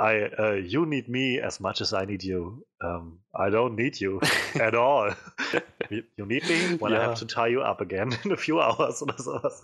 I, 0.00 0.30
uh, 0.36 0.54
you 0.54 0.84
need 0.84 1.08
me 1.08 1.38
as 1.38 1.60
much 1.60 1.80
as 1.80 1.92
I 1.92 2.04
need 2.04 2.24
you. 2.24 2.64
Um, 2.80 3.20
I 3.32 3.50
don't 3.50 3.76
need 3.76 4.00
you 4.00 4.20
at 4.60 4.74
all. 4.74 5.14
you 5.90 6.26
need 6.26 6.42
me 6.48 6.76
when 6.80 6.92
ja. 6.92 6.98
I 6.98 7.02
have 7.04 7.20
to 7.20 7.26
tie 7.26 7.46
you 7.46 7.60
up 7.60 7.80
again 7.80 8.18
in 8.24 8.32
a 8.32 8.36
few 8.36 8.58
hours 8.60 9.00
oder 9.00 9.16
sowas. 9.16 9.62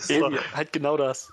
So, 0.00 0.28
halt 0.56 0.72
genau 0.72 0.96
das. 0.96 1.32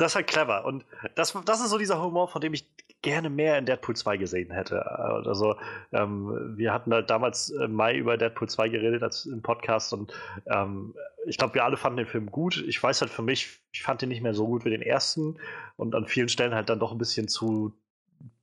Das 0.00 0.12
ist 0.12 0.16
halt 0.16 0.28
clever. 0.28 0.64
Und 0.64 0.86
das, 1.14 1.36
das 1.44 1.60
ist 1.60 1.68
so 1.68 1.76
dieser 1.76 2.02
Humor, 2.02 2.26
von 2.26 2.40
dem 2.40 2.54
ich 2.54 2.64
gerne 3.02 3.28
mehr 3.28 3.58
in 3.58 3.66
Deadpool 3.66 3.94
2 3.94 4.16
gesehen 4.16 4.50
hätte. 4.50 4.90
Also, 4.90 5.56
ähm, 5.92 6.56
wir 6.56 6.72
hatten 6.72 6.94
halt 6.94 7.10
damals 7.10 7.50
im 7.50 7.74
Mai 7.74 7.96
über 7.96 8.16
Deadpool 8.16 8.48
2 8.48 8.70
geredet 8.70 9.02
als 9.02 9.26
im 9.26 9.42
Podcast 9.42 9.92
und 9.92 10.14
ähm, 10.46 10.94
ich 11.26 11.36
glaube, 11.36 11.52
wir 11.52 11.66
alle 11.66 11.76
fanden 11.76 11.98
den 11.98 12.06
Film 12.06 12.30
gut. 12.30 12.64
Ich 12.66 12.82
weiß 12.82 13.02
halt 13.02 13.10
für 13.10 13.20
mich, 13.20 13.60
ich 13.72 13.82
fand 13.82 14.00
den 14.00 14.08
nicht 14.08 14.22
mehr 14.22 14.32
so 14.32 14.46
gut 14.46 14.64
wie 14.64 14.70
den 14.70 14.80
ersten 14.80 15.36
und 15.76 15.94
an 15.94 16.06
vielen 16.06 16.30
Stellen 16.30 16.54
halt 16.54 16.70
dann 16.70 16.80
doch 16.80 16.92
ein 16.92 16.98
bisschen 16.98 17.28
zu 17.28 17.74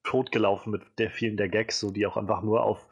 tot 0.03 0.31
gelaufen 0.31 0.69
mit 0.69 0.83
der 0.99 1.09
vielen 1.09 1.37
der 1.37 1.49
Gags, 1.49 1.79
so 1.79 1.89
die 1.89 2.05
auch 2.05 2.17
einfach 2.17 2.43
nur 2.43 2.61
auf 2.61 2.87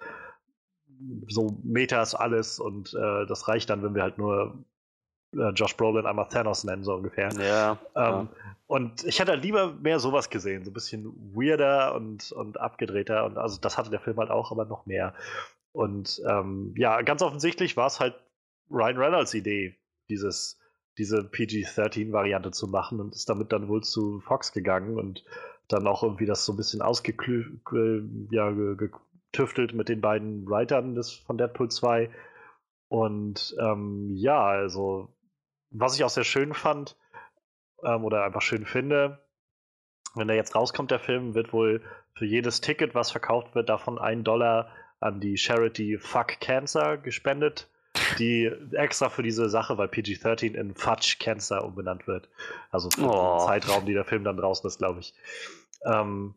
so 1.27 1.59
Metas 1.63 2.15
alles 2.15 2.59
und 2.59 2.95
äh, 2.95 3.27
das 3.27 3.47
reicht 3.47 3.69
dann, 3.69 3.83
wenn 3.83 3.93
wir 3.93 4.01
halt 4.01 4.17
nur 4.17 4.57
äh, 5.37 5.49
Josh 5.49 5.75
Brolin 5.77 6.05
einmal 6.05 6.27
Thanos 6.29 6.63
nennen, 6.63 6.83
so 6.83 6.93
ungefähr. 6.93 7.29
Ja, 7.39 7.71
ähm, 7.71 7.77
ja. 7.95 8.27
Und 8.67 9.03
ich 9.03 9.19
hätte 9.19 9.31
halt 9.31 9.43
lieber 9.43 9.73
mehr 9.73 9.99
sowas 9.99 10.29
gesehen, 10.29 10.63
so 10.63 10.71
ein 10.71 10.73
bisschen 10.73 11.13
weirder 11.35 11.93
und, 11.95 12.31
und 12.31 12.59
abgedrehter. 12.59 13.25
Und 13.25 13.37
also 13.37 13.59
das 13.59 13.77
hatte 13.77 13.91
der 13.91 13.99
Film 13.99 14.17
halt 14.17 14.31
auch, 14.31 14.51
aber 14.51 14.65
noch 14.65 14.85
mehr. 14.85 15.13
Und 15.71 16.21
ähm, 16.27 16.73
ja, 16.77 17.01
ganz 17.01 17.21
offensichtlich 17.21 17.77
war 17.77 17.87
es 17.87 17.99
halt 17.99 18.15
Ryan 18.71 18.97
Reynolds 18.97 19.33
Idee, 19.33 19.75
dieses, 20.09 20.59
diese 20.97 21.23
PG-13-Variante 21.23 22.51
zu 22.51 22.67
machen 22.67 22.99
und 22.99 23.13
ist 23.13 23.29
damit 23.29 23.51
dann 23.51 23.67
wohl 23.67 23.83
zu 23.83 24.21
Fox 24.21 24.51
gegangen 24.51 24.97
und 24.97 25.23
dann 25.67 25.85
auch 25.87 26.01
irgendwie 26.01 26.25
das 26.25 26.45
so 26.45 26.53
ein 26.53 26.57
bisschen 26.57 26.81
ausgetüftelt 26.81 28.31
ja, 28.31 28.51
getüftelt 28.51 29.73
mit 29.73 29.89
den 29.89 30.01
beiden 30.01 30.47
Writern 30.47 30.95
des, 30.95 31.11
von 31.11 31.37
Deadpool 31.37 31.69
2. 31.69 32.09
Und 32.87 33.55
ähm, 33.59 34.11
ja, 34.15 34.41
also 34.43 35.14
was 35.79 35.95
ich 35.95 36.03
auch 36.03 36.09
sehr 36.09 36.23
schön 36.23 36.53
fand 36.53 36.97
ähm, 37.83 38.03
oder 38.03 38.23
einfach 38.23 38.41
schön 38.41 38.65
finde, 38.65 39.25
wenn 40.15 40.27
der 40.27 40.37
jetzt 40.37 40.55
rauskommt, 40.55 40.91
der 40.91 40.99
Film, 40.99 41.35
wird 41.35 41.53
wohl 41.53 41.81
für 42.13 42.25
jedes 42.25 42.61
Ticket, 42.61 42.95
was 42.95 43.11
verkauft 43.11 43.55
wird, 43.55 43.69
davon 43.69 43.99
ein 43.99 44.23
Dollar 44.23 44.71
an 44.99 45.19
die 45.19 45.37
Charity 45.37 45.97
Fuck 45.97 46.39
Cancer 46.39 46.97
gespendet, 46.97 47.69
die 48.17 48.49
extra 48.71 49.09
für 49.09 49.23
diese 49.23 49.49
Sache, 49.49 49.77
weil 49.77 49.89
PG-13 49.89 50.53
in 50.55 50.73
Fudge 50.73 51.17
Cancer 51.19 51.63
umbenannt 51.63 52.07
wird. 52.07 52.29
Also 52.71 52.89
für 52.89 53.09
oh. 53.09 53.37
den 53.37 53.45
Zeitraum, 53.45 53.85
die 53.85 53.93
der 53.93 54.05
Film 54.05 54.23
dann 54.23 54.37
draußen 54.37 54.67
ist, 54.67 54.77
glaube 54.77 55.01
ich. 55.01 55.13
Ähm, 55.85 56.35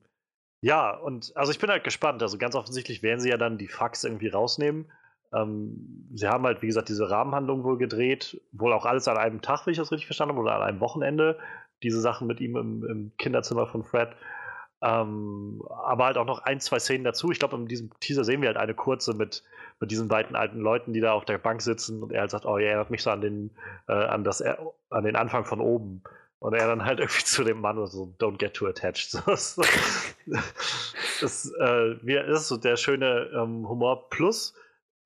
ja, 0.61 0.91
und 0.91 1.36
also 1.36 1.53
ich 1.53 1.61
bin 1.61 1.70
halt 1.70 1.84
gespannt. 1.84 2.20
Also 2.22 2.36
ganz 2.36 2.57
offensichtlich 2.57 3.03
werden 3.03 3.20
sie 3.20 3.30
ja 3.30 3.36
dann 3.36 3.59
die 3.59 3.68
Fucks 3.68 4.03
irgendwie 4.03 4.28
rausnehmen. 4.28 4.91
Ähm, 5.32 6.08
sie 6.14 6.28
haben 6.28 6.44
halt, 6.44 6.62
wie 6.62 6.66
gesagt, 6.66 6.88
diese 6.88 7.10
Rahmenhandlung 7.10 7.64
wohl 7.64 7.78
gedreht, 7.78 8.40
wohl 8.52 8.72
auch 8.72 8.86
alles 8.86 9.08
an 9.08 9.18
einem 9.18 9.42
Tag, 9.42 9.66
wenn 9.66 9.72
ich 9.72 9.78
das 9.78 9.92
richtig 9.92 10.06
verstanden 10.06 10.34
habe, 10.34 10.42
oder 10.42 10.56
an 10.56 10.62
einem 10.62 10.80
Wochenende. 10.80 11.38
Diese 11.82 12.00
Sachen 12.00 12.26
mit 12.26 12.40
ihm 12.40 12.56
im, 12.56 12.84
im 12.84 13.12
Kinderzimmer 13.18 13.66
von 13.66 13.84
Fred. 13.84 14.10
Ähm, 14.80 15.62
aber 15.68 16.06
halt 16.06 16.18
auch 16.18 16.24
noch 16.24 16.40
ein, 16.40 16.60
zwei 16.60 16.78
Szenen 16.78 17.04
dazu. 17.04 17.30
Ich 17.30 17.38
glaube, 17.38 17.56
in 17.56 17.66
diesem 17.66 17.90
Teaser 18.00 18.24
sehen 18.24 18.40
wir 18.40 18.48
halt 18.48 18.56
eine 18.56 18.74
kurze 18.74 19.14
mit, 19.14 19.42
mit 19.80 19.90
diesen 19.90 20.08
beiden 20.08 20.36
alten 20.36 20.60
Leuten, 20.60 20.92
die 20.92 21.00
da 21.00 21.12
auf 21.12 21.24
der 21.24 21.38
Bank 21.38 21.62
sitzen 21.62 22.02
und 22.02 22.12
er 22.12 22.22
halt 22.22 22.30
sagt, 22.30 22.46
oh, 22.46 22.58
er 22.58 22.66
erinnert 22.66 22.90
mich 22.90 23.02
so 23.02 23.10
an 23.10 23.20
den, 23.20 23.50
äh, 23.88 23.92
an 23.92 24.22
das, 24.22 24.40
an 24.42 25.04
den 25.04 25.16
Anfang 25.16 25.44
von 25.44 25.60
oben. 25.60 26.02
Und 26.38 26.54
er 26.54 26.68
dann 26.68 26.84
halt 26.84 27.00
irgendwie 27.00 27.24
zu 27.24 27.42
dem 27.42 27.60
Mann 27.60 27.84
so, 27.86 28.14
don't 28.18 28.38
get 28.38 28.54
too 28.54 28.66
attached. 28.66 29.20
das, 29.26 29.56
das, 31.20 31.52
äh, 31.60 31.96
das 32.04 32.42
ist 32.42 32.48
so 32.48 32.56
der 32.56 32.76
schöne 32.76 33.30
ähm, 33.34 33.68
Humor. 33.68 34.08
Plus, 34.10 34.54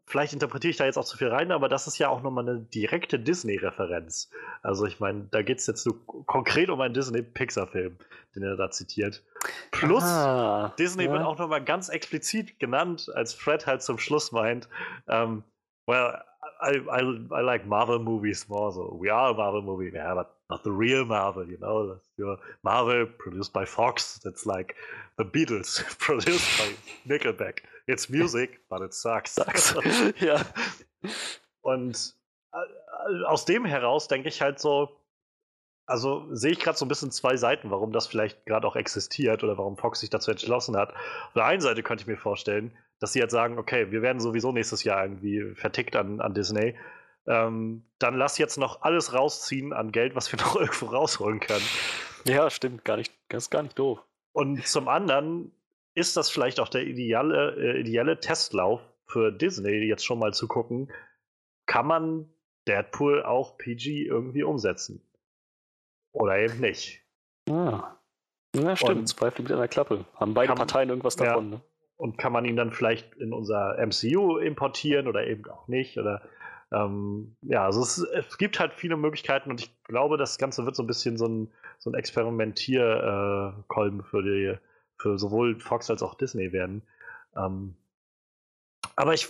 vielleicht 0.06 0.32
interpretiere 0.32 0.70
ich 0.70 0.76
da 0.76 0.84
jetzt 0.84 0.98
auch 0.98 1.04
zu 1.04 1.16
viel 1.16 1.28
rein, 1.28 1.52
aber 1.52 1.68
das 1.68 1.86
ist 1.86 1.98
ja 1.98 2.08
auch 2.08 2.22
nochmal 2.22 2.48
eine 2.48 2.60
direkte 2.60 3.18
Disney-Referenz. 3.18 4.30
Also 4.62 4.86
ich 4.86 5.00
meine, 5.00 5.28
da 5.30 5.42
geht 5.42 5.58
es 5.58 5.66
jetzt 5.66 5.82
so 5.82 5.92
konkret 5.94 6.70
um 6.70 6.80
einen 6.80 6.94
Disney-Pixar-Film, 6.94 7.98
den 8.34 8.42
er 8.42 8.56
da 8.56 8.70
zitiert. 8.70 9.24
Plus, 9.70 10.04
ah, 10.04 10.74
Disney 10.78 11.04
ja. 11.04 11.12
wird 11.12 11.22
auch 11.22 11.38
nochmal 11.38 11.64
ganz 11.64 11.88
explizit 11.88 12.58
genannt, 12.58 13.10
als 13.14 13.34
Fred 13.34 13.66
halt 13.66 13.82
zum 13.82 13.98
Schluss 13.98 14.32
meint, 14.32 14.68
um, 15.06 15.14
ähm, 15.14 15.44
well, 15.86 16.22
I, 16.60 16.76
I, 16.76 17.02
I 17.32 17.40
like 17.40 17.66
Marvel 17.66 17.98
movies 17.98 18.48
more, 18.48 18.70
so 18.72 18.96
we 19.00 19.12
are 19.12 19.30
a 19.30 19.34
Marvel 19.34 19.62
movie, 19.62 19.90
yeah, 19.92 20.14
but 20.14 20.28
not 20.52 20.64
the 20.64 20.70
real 20.70 21.04
Marvel, 21.04 21.48
you 21.48 21.58
know. 21.58 21.98
Your 22.18 22.36
Marvel 22.62 23.06
produced 23.06 23.52
by 23.52 23.64
Fox, 23.64 24.20
that's 24.22 24.44
like 24.44 24.76
the 25.16 25.24
Beatles 25.24 25.82
produced 25.98 26.46
by 26.58 26.68
Nickelback. 27.08 27.60
It's 27.88 28.10
music, 28.10 28.60
but 28.68 28.82
it 28.82 28.94
sucks. 28.94 29.32
sucks. 29.32 29.74
ja. 30.20 30.42
Und 31.62 32.14
äh, 32.52 33.24
aus 33.24 33.44
dem 33.46 33.64
heraus 33.64 34.08
denke 34.08 34.28
ich 34.28 34.42
halt 34.42 34.58
so, 34.58 34.90
also 35.86 36.26
sehe 36.34 36.52
ich 36.52 36.60
gerade 36.60 36.76
so 36.76 36.84
ein 36.84 36.88
bisschen 36.88 37.10
zwei 37.10 37.36
Seiten, 37.36 37.70
warum 37.70 37.92
das 37.92 38.06
vielleicht 38.06 38.44
gerade 38.46 38.66
auch 38.66 38.76
existiert 38.76 39.42
oder 39.42 39.56
warum 39.56 39.76
Fox 39.76 40.00
sich 40.00 40.10
dazu 40.10 40.30
entschlossen 40.30 40.76
hat. 40.76 40.90
Auf 40.90 41.32
der 41.34 41.46
einen 41.46 41.62
Seite 41.62 41.82
könnte 41.82 42.02
ich 42.02 42.06
mir 42.06 42.18
vorstellen, 42.18 42.76
dass 43.00 43.14
sie 43.14 43.18
jetzt 43.18 43.32
sagen, 43.32 43.58
okay, 43.58 43.90
wir 43.90 44.02
werden 44.02 44.20
sowieso 44.20 44.52
nächstes 44.52 44.84
Jahr 44.84 45.02
irgendwie 45.02 45.54
vertickt 45.54 45.96
an, 45.96 46.20
an 46.20 46.34
Disney. 46.34 46.76
Ähm, 47.26 47.84
dann 47.98 48.16
lass 48.16 48.38
jetzt 48.38 48.58
noch 48.58 48.82
alles 48.82 49.14
rausziehen 49.14 49.72
an 49.72 49.92
Geld, 49.92 50.14
was 50.14 50.32
wir 50.32 50.38
noch 50.40 50.56
irgendwo 50.56 50.86
rausholen 50.86 51.40
können. 51.40 51.64
Ja, 52.24 52.50
stimmt, 52.50 52.84
gar 52.84 52.96
nicht, 52.96 53.12
das 53.28 53.44
ist 53.44 53.50
gar 53.50 53.62
nicht 53.62 53.78
doof. 53.78 54.00
Und 54.32 54.66
zum 54.66 54.88
anderen 54.88 55.52
ist 55.94 56.16
das 56.16 56.30
vielleicht 56.30 56.60
auch 56.60 56.68
der 56.68 56.82
ideale, 56.82 57.54
äh, 57.56 57.80
ideale 57.80 58.18
Testlauf 58.18 58.80
für 59.06 59.30
Disney, 59.30 59.84
jetzt 59.86 60.04
schon 60.04 60.18
mal 60.18 60.32
zu 60.32 60.48
gucken, 60.48 60.90
kann 61.66 61.86
man 61.86 62.32
Deadpool 62.66 63.22
auch 63.22 63.58
PG 63.58 64.06
irgendwie 64.06 64.42
umsetzen? 64.42 65.02
Oder 66.12 66.38
eben 66.38 66.60
nicht. 66.60 67.02
Ja, 67.48 67.98
ja 68.54 68.76
stimmt. 68.76 69.00
Und 69.00 69.06
Zwei 69.06 69.30
Fliegen 69.30 69.48
mit 69.48 69.58
einer 69.58 69.68
Klappe. 69.68 70.04
Haben 70.14 70.34
beide 70.34 70.54
Parteien 70.54 70.88
irgendwas 70.88 71.16
davon. 71.16 71.44
Ja. 71.44 71.56
Ne? 71.56 71.62
Und 71.96 72.18
kann 72.18 72.32
man 72.32 72.44
ihn 72.44 72.56
dann 72.56 72.72
vielleicht 72.72 73.14
in 73.16 73.32
unser 73.32 73.76
MCU 73.78 74.38
importieren 74.38 75.06
oder 75.06 75.26
eben 75.26 75.48
auch 75.48 75.68
nicht? 75.68 75.98
Oder 75.98 76.22
ähm, 76.72 77.36
ja, 77.42 77.64
also 77.64 77.82
es, 77.82 77.98
es, 77.98 78.38
gibt 78.38 78.58
halt 78.58 78.72
viele 78.72 78.96
Möglichkeiten 78.96 79.50
und 79.50 79.60
ich 79.60 79.70
glaube, 79.84 80.16
das 80.16 80.38
Ganze 80.38 80.64
wird 80.64 80.74
so 80.74 80.82
ein 80.82 80.86
bisschen 80.86 81.18
so 81.18 81.26
ein, 81.26 81.52
so 81.78 81.90
ein 81.90 81.94
Experimentierkolben 81.94 84.00
äh, 84.00 84.04
für 84.04 84.22
die 84.22 84.56
für 84.96 85.18
sowohl 85.18 85.60
Fox 85.60 85.90
als 85.90 86.02
auch 86.02 86.14
Disney 86.14 86.52
werden. 86.52 86.82
Ähm, 87.36 87.74
aber 88.96 89.14
ich 89.14 89.28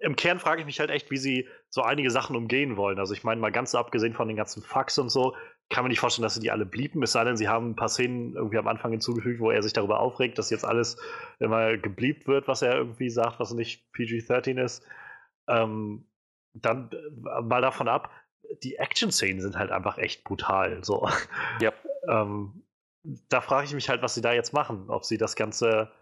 im 0.00 0.14
Kern 0.14 0.38
frage 0.38 0.60
ich 0.60 0.66
mich 0.66 0.78
halt 0.78 0.90
echt, 0.90 1.10
wie 1.10 1.16
sie 1.16 1.48
so 1.70 1.82
einige 1.82 2.10
Sachen 2.10 2.36
umgehen 2.36 2.76
wollen. 2.76 2.98
Also 2.98 3.14
ich 3.14 3.24
meine, 3.24 3.40
mal 3.40 3.50
ganz 3.50 3.74
abgesehen 3.74 4.12
von 4.12 4.28
den 4.28 4.36
ganzen 4.36 4.62
Fax 4.62 4.98
und 4.98 5.08
so, 5.08 5.34
kann 5.70 5.84
man 5.84 5.88
nicht 5.88 6.00
vorstellen, 6.00 6.24
dass 6.24 6.34
sie 6.34 6.40
die 6.40 6.50
alle 6.50 6.66
blieben, 6.66 7.02
es 7.02 7.12
sei 7.12 7.24
denn, 7.24 7.38
sie 7.38 7.48
haben 7.48 7.70
ein 7.70 7.76
paar 7.76 7.88
Szenen 7.88 8.36
irgendwie 8.36 8.58
am 8.58 8.68
Anfang 8.68 8.90
hinzugefügt, 8.90 9.40
wo 9.40 9.50
er 9.50 9.62
sich 9.62 9.72
darüber 9.72 10.00
aufregt, 10.00 10.38
dass 10.38 10.50
jetzt 10.50 10.66
alles 10.66 10.98
immer 11.38 11.78
gebliebt 11.78 12.26
wird, 12.26 12.46
was 12.46 12.60
er 12.60 12.76
irgendwie 12.76 13.08
sagt, 13.08 13.40
was 13.40 13.54
nicht 13.54 13.90
PG-13 13.94 14.62
ist. 14.62 14.86
Ähm, 15.48 16.04
dann 16.54 16.90
äh, 16.92 17.40
mal 17.42 17.60
davon 17.60 17.88
ab, 17.88 18.10
die 18.62 18.76
Action-Szenen 18.76 19.40
sind 19.40 19.56
halt 19.56 19.70
einfach 19.70 19.98
echt 19.98 20.24
brutal. 20.24 20.84
So. 20.84 21.08
Ja. 21.60 21.72
ähm, 22.08 22.64
da 23.28 23.40
frage 23.40 23.66
ich 23.66 23.74
mich 23.74 23.88
halt, 23.88 24.02
was 24.02 24.14
sie 24.14 24.22
da 24.22 24.32
jetzt 24.32 24.52
machen. 24.52 24.88
Ob 24.88 25.04
sie 25.04 25.18
das 25.18 25.36
Ganze 25.36 25.92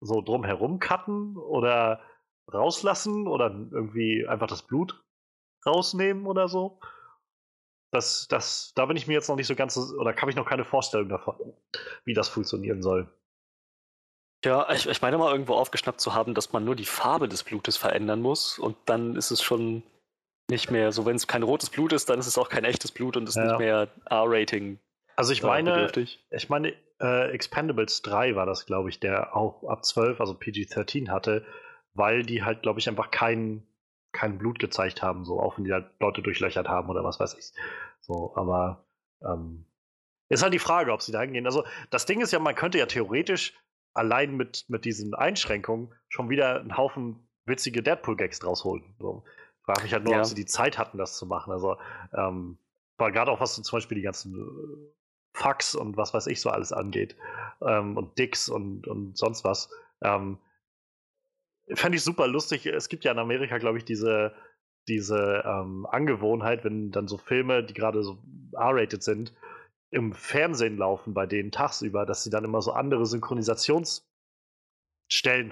so 0.00 0.20
drumherum 0.20 0.80
cutten 0.80 1.36
oder 1.36 2.00
rauslassen 2.52 3.28
oder 3.28 3.50
irgendwie 3.50 4.26
einfach 4.26 4.48
das 4.48 4.62
Blut 4.62 5.04
rausnehmen 5.64 6.26
oder 6.26 6.48
so. 6.48 6.80
Das, 7.92 8.26
das, 8.26 8.72
da 8.74 8.86
bin 8.86 8.96
ich 8.96 9.06
mir 9.06 9.12
jetzt 9.12 9.28
noch 9.28 9.36
nicht 9.36 9.46
so 9.46 9.54
ganz, 9.54 9.76
oder 9.76 10.16
habe 10.16 10.30
ich 10.30 10.36
noch 10.36 10.48
keine 10.48 10.64
Vorstellung 10.64 11.08
davon, 11.08 11.36
wie 12.04 12.14
das 12.14 12.28
funktionieren 12.28 12.82
soll. 12.82 13.12
Ja, 14.44 14.70
ich, 14.72 14.88
ich 14.88 15.00
meine 15.02 15.18
mal 15.18 15.30
irgendwo 15.30 15.54
aufgeschnappt 15.54 16.00
zu 16.00 16.14
haben, 16.14 16.34
dass 16.34 16.52
man 16.52 16.64
nur 16.64 16.74
die 16.74 16.84
Farbe 16.84 17.28
des 17.28 17.44
Blutes 17.44 17.76
verändern 17.76 18.20
muss 18.20 18.58
und 18.58 18.76
dann 18.86 19.16
ist 19.16 19.30
es 19.30 19.42
schon 19.42 19.82
nicht 20.50 20.70
mehr 20.70 20.90
so, 20.92 21.06
wenn 21.06 21.16
es 21.16 21.28
kein 21.28 21.44
rotes 21.44 21.70
Blut 21.70 21.92
ist, 21.92 22.10
dann 22.10 22.18
ist 22.18 22.26
es 22.26 22.36
auch 22.36 22.48
kein 22.48 22.64
echtes 22.64 22.90
Blut 22.90 23.16
und 23.16 23.28
ist 23.28 23.36
ja. 23.36 23.44
nicht 23.44 23.58
mehr 23.58 23.88
R-Rating 24.10 24.78
also 25.16 25.32
ich 25.32 25.42
meine, 25.42 25.90
ich 26.30 26.48
meine, 26.48 26.74
äh, 27.00 27.30
Expendables 27.30 28.02
3 28.02 28.34
war 28.34 28.46
das, 28.46 28.66
glaube 28.66 28.88
ich, 28.88 29.00
der 29.00 29.36
auch 29.36 29.64
ab 29.64 29.84
12, 29.84 30.20
also 30.20 30.34
PG-13 30.34 31.10
hatte, 31.10 31.44
weil 31.94 32.22
die 32.22 32.42
halt, 32.42 32.62
glaube 32.62 32.80
ich, 32.80 32.88
einfach 32.88 33.10
kein, 33.10 33.66
kein 34.12 34.38
Blut 34.38 34.58
gezeigt 34.58 35.02
haben, 35.02 35.24
so 35.24 35.40
auch 35.40 35.56
wenn 35.56 35.64
die 35.64 35.72
halt 35.72 35.90
Leute 36.00 36.22
durchlöchert 36.22 36.68
haben 36.68 36.88
oder 36.88 37.04
was 37.04 37.20
weiß 37.20 37.34
ich. 37.34 37.52
So, 38.00 38.32
aber 38.36 38.86
ähm, 39.22 39.66
ist 40.28 40.42
halt 40.42 40.54
die 40.54 40.58
Frage, 40.58 40.92
ob 40.92 41.02
sie 41.02 41.12
da 41.12 41.20
hingehen. 41.20 41.46
Also 41.46 41.64
das 41.90 42.06
Ding 42.06 42.20
ist 42.20 42.32
ja, 42.32 42.38
man 42.38 42.54
könnte 42.54 42.78
ja 42.78 42.86
theoretisch 42.86 43.54
allein 43.94 44.36
mit, 44.36 44.64
mit 44.68 44.84
diesen 44.84 45.14
Einschränkungen 45.14 45.92
schon 46.08 46.30
wieder 46.30 46.60
einen 46.60 46.76
Haufen 46.76 47.28
witzige 47.44 47.82
Deadpool-Gags 47.82 48.38
draus 48.38 48.64
holen. 48.64 48.94
So. 48.98 49.24
Frage 49.64 49.82
mich 49.82 49.92
halt 49.92 50.04
nur, 50.04 50.14
ja. 50.14 50.20
ob 50.20 50.26
sie 50.26 50.34
die 50.34 50.46
Zeit 50.46 50.78
hatten, 50.78 50.98
das 50.98 51.16
zu 51.16 51.26
machen. 51.26 51.52
Also, 51.52 51.76
ähm, 52.14 52.58
war 52.98 53.12
gerade 53.12 53.30
auch 53.30 53.40
was 53.40 53.54
so 53.54 53.62
zum 53.62 53.76
Beispiel 53.76 53.96
die 53.96 54.02
ganzen 54.02 54.34
äh, 54.34 54.92
Fax 55.34 55.74
und 55.74 55.96
was 55.96 56.12
weiß 56.14 56.26
ich 56.26 56.40
so 56.40 56.50
alles 56.50 56.72
angeht 56.72 57.16
ähm, 57.66 57.96
und 57.96 58.18
Dix 58.18 58.48
und, 58.48 58.86
und 58.86 59.16
sonst 59.16 59.44
was. 59.44 59.70
Ähm, 60.02 60.38
Fände 61.74 61.96
ich 61.96 62.04
super 62.04 62.26
lustig. 62.26 62.66
Es 62.66 62.88
gibt 62.88 63.04
ja 63.04 63.12
in 63.12 63.18
Amerika, 63.18 63.58
glaube 63.58 63.78
ich, 63.78 63.84
diese, 63.84 64.34
diese 64.88 65.42
ähm, 65.46 65.86
Angewohnheit, 65.86 66.64
wenn 66.64 66.90
dann 66.90 67.08
so 67.08 67.18
Filme, 67.18 67.64
die 67.64 67.74
gerade 67.74 68.02
so 68.02 68.22
R-rated 68.52 69.02
sind, 69.02 69.32
im 69.92 70.12
Fernsehen 70.12 70.76
laufen 70.76 71.14
bei 71.14 71.26
denen 71.26 71.52
tagsüber, 71.52 72.04
dass 72.04 72.24
sie 72.24 72.30
dann 72.30 72.44
immer 72.44 72.62
so 72.62 72.72
andere 72.72 73.06
Synchronisationsstellen 73.06 74.02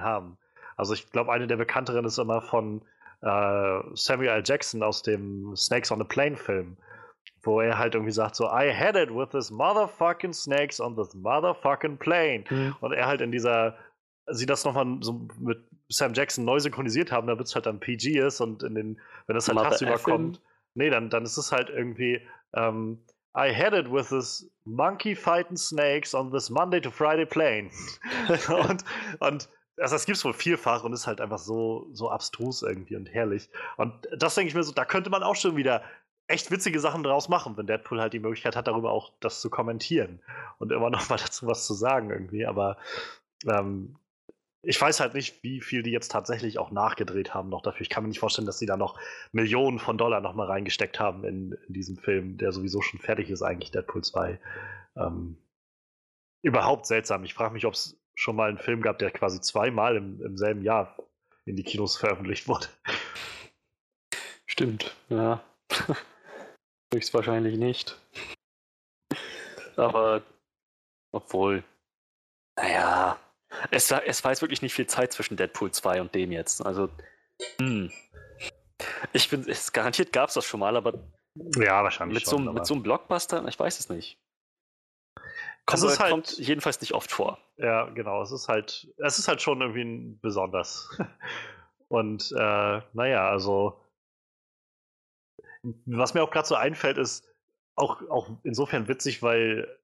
haben. 0.00 0.36
Also 0.76 0.94
ich 0.94 1.10
glaube, 1.10 1.32
eine 1.32 1.46
der 1.46 1.56
bekannteren 1.56 2.04
ist 2.04 2.18
immer 2.18 2.42
von 2.42 2.82
äh, 3.20 3.80
Samuel 3.94 4.30
L. 4.30 4.42
Jackson 4.44 4.82
aus 4.82 5.02
dem 5.02 5.54
Snakes 5.54 5.92
on 5.92 6.00
a 6.00 6.04
Plane 6.04 6.36
Film 6.36 6.76
wo 7.42 7.60
er 7.60 7.78
halt 7.78 7.94
irgendwie 7.94 8.12
sagt 8.12 8.36
so, 8.36 8.46
I 8.46 8.72
had 8.72 8.96
it 8.96 9.10
with 9.10 9.30
this 9.30 9.50
motherfucking 9.50 10.32
snakes 10.32 10.80
on 10.80 10.96
this 10.96 11.14
motherfucking 11.14 11.98
plane. 11.98 12.44
Mhm. 12.50 12.76
Und 12.80 12.92
er 12.92 13.06
halt 13.06 13.20
in 13.20 13.32
dieser, 13.32 13.76
sie 14.26 14.46
das 14.46 14.64
nochmal 14.64 14.98
so 15.00 15.26
mit 15.38 15.58
Sam 15.88 16.12
Jackson 16.12 16.44
neu 16.44 16.60
synchronisiert 16.60 17.10
haben, 17.10 17.26
damit 17.26 17.46
es 17.46 17.54
halt 17.54 17.66
dann 17.66 17.80
PG 17.80 18.18
ist 18.18 18.40
und 18.40 18.62
in 18.62 18.74
den, 18.74 19.00
wenn 19.26 19.34
das 19.34 19.48
halt 19.48 19.58
tagsüber 19.58 19.98
kommt, 19.98 20.40
nee, 20.74 20.90
dann, 20.90 21.10
dann 21.10 21.24
ist 21.24 21.36
es 21.36 21.50
halt 21.50 21.70
irgendwie, 21.70 22.20
ähm, 22.54 22.98
I 23.36 23.52
had 23.52 23.74
it 23.74 23.90
with 23.90 24.08
this 24.08 24.46
monkey 24.64 25.14
fighting 25.14 25.56
snakes 25.56 26.14
on 26.14 26.30
this 26.30 26.50
Monday 26.50 26.80
to 26.80 26.90
Friday 26.90 27.26
plane. 27.26 27.70
und, 28.68 28.84
und 29.20 29.48
also 29.78 29.94
das 29.94 30.04
gibt 30.04 30.18
es 30.18 30.24
wohl 30.24 30.34
vielfach 30.34 30.84
und 30.84 30.92
ist 30.92 31.06
halt 31.06 31.20
einfach 31.20 31.38
so, 31.38 31.88
so 31.92 32.10
abstrus 32.10 32.62
irgendwie 32.62 32.96
und 32.96 33.06
herrlich. 33.06 33.48
Und 33.76 33.92
das 34.16 34.34
denke 34.34 34.48
ich 34.48 34.54
mir 34.54 34.62
so, 34.62 34.72
da 34.72 34.84
könnte 34.84 35.10
man 35.10 35.22
auch 35.22 35.36
schon 35.36 35.56
wieder 35.56 35.82
echt 36.26 36.50
witzige 36.50 36.80
Sachen 36.80 37.02
draus 37.02 37.28
machen, 37.28 37.56
wenn 37.56 37.66
Deadpool 37.66 38.00
halt 38.00 38.12
die 38.12 38.20
Möglichkeit 38.20 38.56
hat, 38.56 38.68
darüber 38.68 38.92
auch 38.92 39.12
das 39.20 39.40
zu 39.40 39.50
kommentieren 39.50 40.20
und 40.58 40.70
immer 40.72 40.90
noch 40.90 41.08
mal 41.08 41.16
dazu 41.22 41.46
was 41.46 41.66
zu 41.66 41.74
sagen 41.74 42.10
irgendwie. 42.10 42.46
Aber 42.46 42.76
ähm, 43.46 43.96
ich 44.62 44.80
weiß 44.80 45.00
halt 45.00 45.14
nicht, 45.14 45.42
wie 45.42 45.60
viel 45.60 45.82
die 45.82 45.90
jetzt 45.90 46.10
tatsächlich 46.10 46.58
auch 46.58 46.70
nachgedreht 46.70 47.32
haben 47.32 47.48
noch 47.48 47.62
dafür. 47.62 47.82
Ich 47.82 47.88
kann 47.88 48.02
mir 48.02 48.08
nicht 48.08 48.20
vorstellen, 48.20 48.46
dass 48.46 48.58
sie 48.58 48.66
da 48.66 48.76
noch 48.76 48.98
Millionen 49.32 49.78
von 49.78 49.96
Dollar 49.96 50.20
noch 50.20 50.34
mal 50.34 50.46
reingesteckt 50.46 51.00
haben 51.00 51.24
in, 51.24 51.52
in 51.66 51.72
diesen 51.72 51.96
Film, 51.96 52.36
der 52.36 52.52
sowieso 52.52 52.82
schon 52.82 53.00
fertig 53.00 53.30
ist, 53.30 53.42
eigentlich 53.42 53.70
Deadpool 53.70 54.04
2. 54.04 54.38
Ähm, 54.96 55.38
überhaupt 56.42 56.86
seltsam. 56.86 57.24
Ich 57.24 57.32
frage 57.32 57.54
mich, 57.54 57.64
ob 57.64 57.74
es 57.74 57.98
schon 58.14 58.36
mal 58.36 58.50
einen 58.50 58.58
Film 58.58 58.82
gab, 58.82 58.98
der 58.98 59.10
quasi 59.10 59.40
zweimal 59.40 59.96
im, 59.96 60.20
im 60.22 60.36
selben 60.36 60.62
Jahr 60.62 60.94
in 61.46 61.56
die 61.56 61.64
Kinos 61.64 61.96
veröffentlicht 61.96 62.46
wurde. 62.46 62.66
Stimmt, 64.46 64.94
ja. 65.08 65.42
Höchstwahrscheinlich 66.92 67.56
nicht. 67.56 67.98
Aber 69.76 70.22
obwohl, 71.12 71.64
naja, 72.56 73.18
es, 73.70 73.90
es 73.90 74.24
war 74.24 74.30
jetzt 74.32 74.42
wirklich 74.42 74.62
nicht 74.62 74.74
viel 74.74 74.86
Zeit 74.86 75.12
zwischen 75.12 75.36
Deadpool 75.36 75.70
2 75.72 76.00
und 76.00 76.14
dem 76.14 76.32
jetzt. 76.32 76.64
Also 76.64 76.88
Hm. 77.60 77.90
Ich 79.12 79.28
bin, 79.30 79.48
es 79.48 79.72
garantiert 79.72 80.12
gab 80.12 80.28
es 80.28 80.34
das 80.34 80.44
schon 80.44 80.60
mal, 80.60 80.76
aber 80.76 80.94
Ja, 81.56 81.82
wahrscheinlich 81.82 82.14
mit, 82.20 82.24
so, 82.26 82.32
schon. 82.32 82.40
einem- 82.40 82.48
aber- 82.50 82.58
mit 82.60 82.66
so 82.66 82.74
einem 82.74 82.82
Blockbuster, 82.82 83.46
ich 83.48 83.58
weiß 83.58 83.78
es 83.80 83.88
nicht. 83.88 84.18
Es 85.16 85.80
Kommt, 85.80 85.92
ist 85.92 86.00
halt- 86.00 86.10
kommt 86.10 86.38
jedenfalls 86.38 86.80
nicht 86.80 86.92
oft 86.94 87.10
vor. 87.12 87.38
Ja, 87.56 87.84
genau. 87.90 88.22
Es 88.22 88.32
ist 88.32 88.48
halt, 88.48 88.88
es 88.98 89.18
ist 89.18 89.28
halt 89.28 89.40
schon 89.42 89.60
irgendwie 89.60 89.82
ein 89.84 90.20
besonders. 90.20 90.88
Und 91.88 92.32
äh, 92.32 92.80
naja, 92.92 93.28
also 93.30 93.84
was 95.86 96.14
mir 96.14 96.22
auch 96.22 96.30
gerade 96.30 96.48
so 96.48 96.54
einfällt, 96.54 96.96
ist 96.98 97.26
auch, 97.76 98.00
auch 98.10 98.30
insofern 98.44 98.88
witzig, 98.88 99.22
weil 99.22 99.78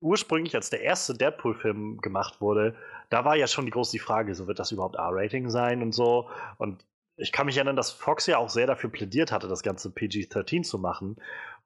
ursprünglich, 0.00 0.54
als 0.54 0.70
der 0.70 0.82
erste 0.82 1.14
Deadpool-Film 1.14 1.98
gemacht 1.98 2.40
wurde, 2.40 2.74
da 3.08 3.24
war 3.24 3.36
ja 3.36 3.46
schon 3.46 3.66
die 3.66 3.70
große 3.70 3.98
Frage, 3.98 4.34
so 4.34 4.46
wird 4.46 4.58
das 4.58 4.72
überhaupt 4.72 4.96
R-Rating 4.96 5.48
sein 5.50 5.82
und 5.82 5.92
so. 5.92 6.28
Und 6.58 6.84
ich 7.16 7.32
kann 7.32 7.46
mich 7.46 7.56
erinnern, 7.56 7.76
dass 7.76 7.92
Fox 7.92 8.26
ja 8.26 8.38
auch 8.38 8.50
sehr 8.50 8.66
dafür 8.66 8.90
plädiert 8.90 9.32
hatte, 9.32 9.48
das 9.48 9.62
Ganze 9.62 9.90
PG-13 9.90 10.62
zu 10.62 10.78
machen. 10.78 11.16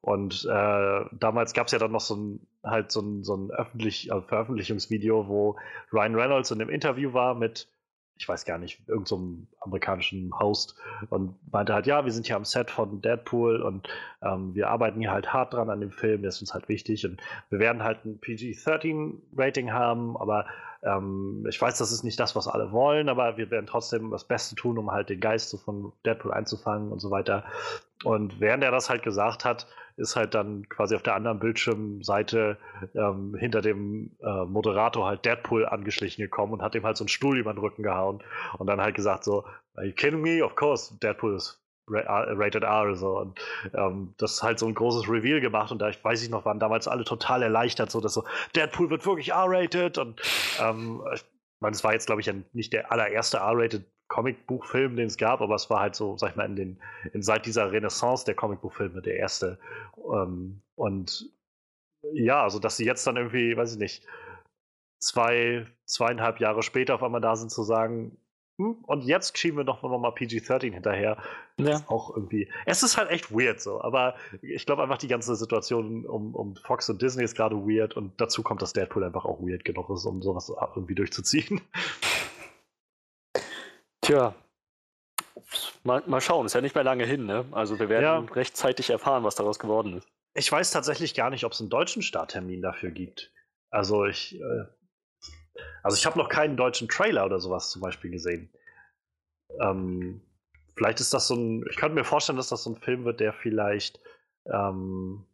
Und 0.01 0.45
äh, 0.45 1.05
damals 1.12 1.53
gab 1.53 1.66
es 1.66 1.72
ja 1.72 1.78
dann 1.78 1.93
noch 1.93 2.01
so 2.01 2.16
ein 2.16 2.47
halt 2.62 2.91
so 2.91 3.01
ein, 3.01 3.24
so 3.24 3.37
ein 3.37 3.51
öffentlich, 3.51 4.12
also 4.12 4.26
Veröffentlichungsvideo, 4.26 5.28
wo 5.28 5.57
Ryan 5.93 6.14
Reynolds 6.14 6.51
in 6.51 6.61
einem 6.61 6.70
Interview 6.70 7.12
war 7.12 7.35
mit, 7.35 7.68
ich 8.18 8.28
weiß 8.28 8.45
gar 8.45 8.59
nicht, 8.59 8.81
irgendeinem 8.87 9.07
so 9.07 9.59
amerikanischen 9.61 10.32
Host 10.38 10.76
und 11.11 11.34
meinte 11.52 11.74
halt, 11.74 11.86
ja, 11.86 12.04
wir 12.04 12.12
sind 12.12 12.26
hier 12.26 12.36
am 12.36 12.44
Set 12.44 12.70
von 12.70 13.00
Deadpool 13.00 13.62
und 13.62 13.88
ähm, 14.22 14.54
wir 14.54 14.68
arbeiten 14.68 15.00
hier 15.00 15.12
halt 15.12 15.32
hart 15.32 15.54
dran 15.54 15.70
an 15.70 15.80
dem 15.80 15.90
Film, 15.90 16.22
der 16.22 16.30
ist 16.30 16.40
uns 16.40 16.54
halt 16.54 16.68
wichtig 16.68 17.06
und 17.06 17.20
wir 17.50 17.58
werden 17.58 17.82
halt 17.82 18.04
ein 18.04 18.18
PG-13-Rating 18.18 19.72
haben, 19.72 20.16
aber 20.16 20.46
ähm, 20.82 21.46
ich 21.48 21.61
weiß, 21.61 21.76
das 21.78 21.92
ist 21.92 22.04
nicht 22.04 22.18
das, 22.18 22.34
was 22.34 22.48
alle 22.48 22.72
wollen, 22.72 23.08
aber 23.08 23.36
wir 23.36 23.50
werden 23.50 23.66
trotzdem 23.66 24.11
das 24.11 24.24
Beste 24.24 24.54
tun, 24.54 24.78
um 24.78 24.90
halt 24.90 25.11
den 25.11 25.20
Geist 25.20 25.56
von 25.62 25.92
Deadpool 26.06 26.32
einzufangen 26.32 26.90
und 26.90 27.00
so 27.00 27.11
weiter. 27.11 27.44
Und 28.02 28.40
während 28.40 28.64
er 28.64 28.70
das 28.70 28.88
halt 28.88 29.02
gesagt 29.02 29.44
hat, 29.44 29.66
ist 29.96 30.16
halt 30.16 30.34
dann 30.34 30.66
quasi 30.70 30.96
auf 30.96 31.02
der 31.02 31.14
anderen 31.14 31.38
Bildschirmseite 31.38 32.56
ähm, 32.94 33.36
hinter 33.38 33.61
dem 33.61 34.16
äh, 34.22 34.44
Moderator 34.46 35.06
halt 35.06 35.26
Deadpool 35.26 35.66
angeschlichen 35.66 36.22
gekommen 36.22 36.54
und 36.54 36.62
hat 36.62 36.74
ihm 36.74 36.84
halt 36.84 36.96
so 36.96 37.04
einen 37.04 37.08
Stuhl 37.08 37.38
über 37.38 37.52
den 37.52 37.58
Rücken 37.58 37.82
gehauen 37.82 38.22
und 38.56 38.66
dann 38.66 38.80
halt 38.80 38.94
gesagt 38.94 39.24
so, 39.24 39.44
are 39.74 39.86
you 39.86 39.92
kidding 39.92 40.22
me? 40.22 40.42
Of 40.42 40.56
course, 40.56 40.92
Deadpool 41.00 41.36
is 41.36 41.58
ra 41.88 42.00
uh, 42.00 42.34
rated 42.34 42.62
R 42.62 42.94
so 42.94 43.18
und 43.18 43.40
ähm, 43.74 44.14
das 44.18 44.34
ist 44.34 44.42
halt 44.42 44.58
so 44.58 44.66
ein 44.66 44.74
großes 44.74 45.08
Reveal 45.08 45.40
gemacht 45.40 45.72
und 45.72 45.80
da 45.80 45.88
ich 45.88 46.02
weiß 46.02 46.22
ich 46.22 46.30
noch 46.30 46.44
waren 46.44 46.60
damals 46.60 46.86
alle 46.86 47.04
total 47.04 47.42
erleichtert 47.42 47.90
so 47.90 48.00
dass 48.00 48.14
so 48.14 48.24
Deadpool 48.54 48.90
wird 48.90 49.04
wirklich 49.06 49.30
R-rated 49.30 49.98
und 49.98 50.20
ähm, 50.60 51.02
ich 51.12 51.24
meine 51.58 51.74
es 51.74 51.82
war 51.82 51.92
jetzt 51.92 52.06
glaube 52.06 52.20
ich 52.20 52.32
nicht 52.52 52.72
der 52.72 52.92
allererste 52.92 53.38
R-rated 53.38 53.84
Comicbuchfilm, 54.10 54.96
den 54.96 55.06
es 55.06 55.16
gab, 55.16 55.40
aber 55.40 55.54
es 55.54 55.70
war 55.70 55.80
halt 55.80 55.94
so, 55.94 56.18
sag 56.18 56.30
ich 56.30 56.36
mal, 56.36 56.44
in 56.44 56.56
den, 56.56 56.82
in, 57.12 57.22
seit 57.22 57.46
dieser 57.46 57.70
Renaissance 57.70 58.24
der 58.24 58.34
Comicbuchfilme 58.34 59.00
der 59.00 59.16
erste. 59.16 59.58
Ähm, 59.96 60.62
und 60.74 61.30
ja, 62.12 62.42
also 62.42 62.58
dass 62.58 62.76
sie 62.76 62.84
jetzt 62.84 63.06
dann 63.06 63.16
irgendwie, 63.16 63.56
weiß 63.56 63.72
ich 63.74 63.78
nicht, 63.78 64.04
zwei, 64.98 65.64
zweieinhalb 65.86 66.40
Jahre 66.40 66.64
später 66.64 66.96
auf 66.96 67.04
einmal 67.04 67.20
da 67.20 67.36
sind 67.36 67.50
zu 67.50 67.62
sagen, 67.62 68.18
hm, 68.61 68.84
und 68.86 69.04
jetzt 69.04 69.38
schieben 69.38 69.56
wir 69.58 69.64
doch 69.64 69.82
noch 69.82 69.98
mal 69.98 70.11
PG-13 70.12 70.72
hinterher. 70.72 71.16
Ja. 71.58 71.82
Auch 71.88 72.14
irgendwie. 72.14 72.50
Es 72.66 72.82
ist 72.82 72.96
halt 72.98 73.11
echt 73.11 73.32
weird 73.32 73.61
so, 73.61 73.80
aber 73.80 74.16
ich 74.42 74.66
glaube 74.66 74.82
einfach 74.82 74.98
die 74.98 75.08
ganze 75.08 75.34
Situation 75.34 76.04
um, 76.06 76.34
um 76.34 76.56
Fox 76.56 76.88
und 76.90 77.00
Disney 77.00 77.24
ist 77.24 77.34
gerade 77.36 77.56
weird 77.56 77.96
und 77.96 78.20
dazu 78.20 78.42
kommt, 78.42 78.61
dass 78.62 78.72
Deadpool 78.74 79.04
einfach 79.04 79.24
auch 79.24 79.40
weird 79.40 79.64
genug 79.64 79.88
ist, 79.90 80.04
um 80.04 80.20
sowas 80.22 80.52
irgendwie 80.76 80.94
durchzuziehen. 80.94 81.61
Tja. 84.02 84.34
Mal, 85.82 86.02
mal 86.06 86.20
schauen, 86.20 86.46
ist 86.46 86.54
ja 86.54 86.61
nicht 86.61 86.74
mehr 86.74 86.84
lange 86.84 87.04
hin, 87.04 87.24
ne? 87.24 87.46
Also 87.52 87.78
wir 87.78 87.88
werden 87.88 88.26
Ja. 88.28 88.32
rechtzeitig 88.34 88.90
erfahren, 88.90 89.24
was 89.24 89.34
daraus 89.36 89.58
geworden 89.58 89.96
ist. 89.96 90.08
Ich 90.34 90.50
weiß 90.50 90.70
tatsächlich 90.70 91.14
gar 91.14 91.30
nicht, 91.30 91.44
ob 91.44 91.52
es 91.52 91.61
einen 91.61 91.70
deutschen 91.70 92.02
Starttermin 92.02 92.62
dafür 92.62 92.90
gibt. 92.90 93.32
Also 93.70 94.04
ich, 94.04 94.36
äh, 94.40 94.64
also 95.83 95.97
ich 95.97 96.07
habe 96.07 96.18
noch 96.18 96.28
keinen 96.28 96.57
deutschen 96.57 96.89
Trailer 96.89 97.24
oder 97.26 97.41
sowas 97.41 97.70
zum 97.70 97.83
Beispiel 97.83 98.11
gesehen. 98.11 98.51
Ähm, 99.61 100.20
vielleicht 100.76 101.01
ist 101.01 101.12
das 101.12 101.26
so 101.26 101.35
ein, 101.35 101.64
ich 101.70 101.76
könnte 101.76 101.95
mir 101.95 102.05
vorstellen, 102.05 102.37
dass 102.37 102.49
das 102.49 102.62
so 102.62 102.70
ein 102.70 102.81
Film 102.81 103.05
wird, 103.05 103.20
der 103.20 103.33
vielleicht 103.33 104.01
ähm, 104.47 105.26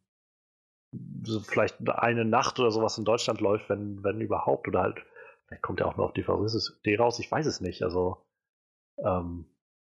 so 1.24 1.40
vielleicht 1.40 1.88
eine 1.88 2.24
Nacht 2.24 2.58
oder 2.58 2.70
sowas 2.70 2.98
in 2.98 3.04
Deutschland 3.04 3.40
läuft, 3.40 3.68
wenn, 3.68 4.02
wenn 4.02 4.20
überhaupt, 4.20 4.68
oder 4.68 4.82
halt, 4.82 5.04
vielleicht 5.46 5.62
kommt 5.62 5.80
er 5.80 5.88
auch 5.88 5.96
nur 5.96 6.06
auf 6.06 6.12
DVD 6.12 6.96
raus, 6.96 7.18
ich 7.18 7.30
weiß 7.30 7.46
es 7.46 7.60
nicht. 7.60 7.82
Also 7.82 8.24
ähm, 8.98 9.46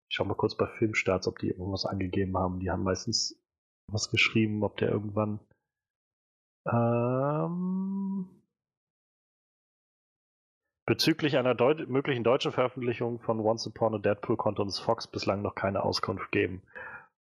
ich 0.09 0.15
schau 0.15 0.25
mal 0.25 0.35
kurz 0.35 0.55
bei 0.55 0.67
Filmstarts, 0.67 1.27
ob 1.27 1.39
die 1.39 1.49
irgendwas 1.49 1.85
angegeben 1.85 2.37
haben. 2.37 2.59
Die 2.59 2.71
haben 2.71 2.83
meistens 2.83 3.39
was 3.91 4.09
geschrieben, 4.09 4.63
ob 4.63 4.77
der 4.77 4.89
irgendwann. 4.89 5.39
Ähm, 6.67 8.27
bezüglich 10.85 11.37
einer 11.37 11.55
Deut 11.55 11.87
möglichen 11.89 12.23
deutschen 12.23 12.51
Veröffentlichung 12.51 13.19
von 13.19 13.39
Once 13.39 13.65
Upon 13.67 13.95
a 13.95 13.97
Deadpool 13.97 14.37
konnte 14.37 14.61
uns 14.61 14.79
Fox 14.79 15.07
bislang 15.07 15.41
noch 15.41 15.55
keine 15.55 15.83
Auskunft 15.83 16.31
geben. 16.31 16.61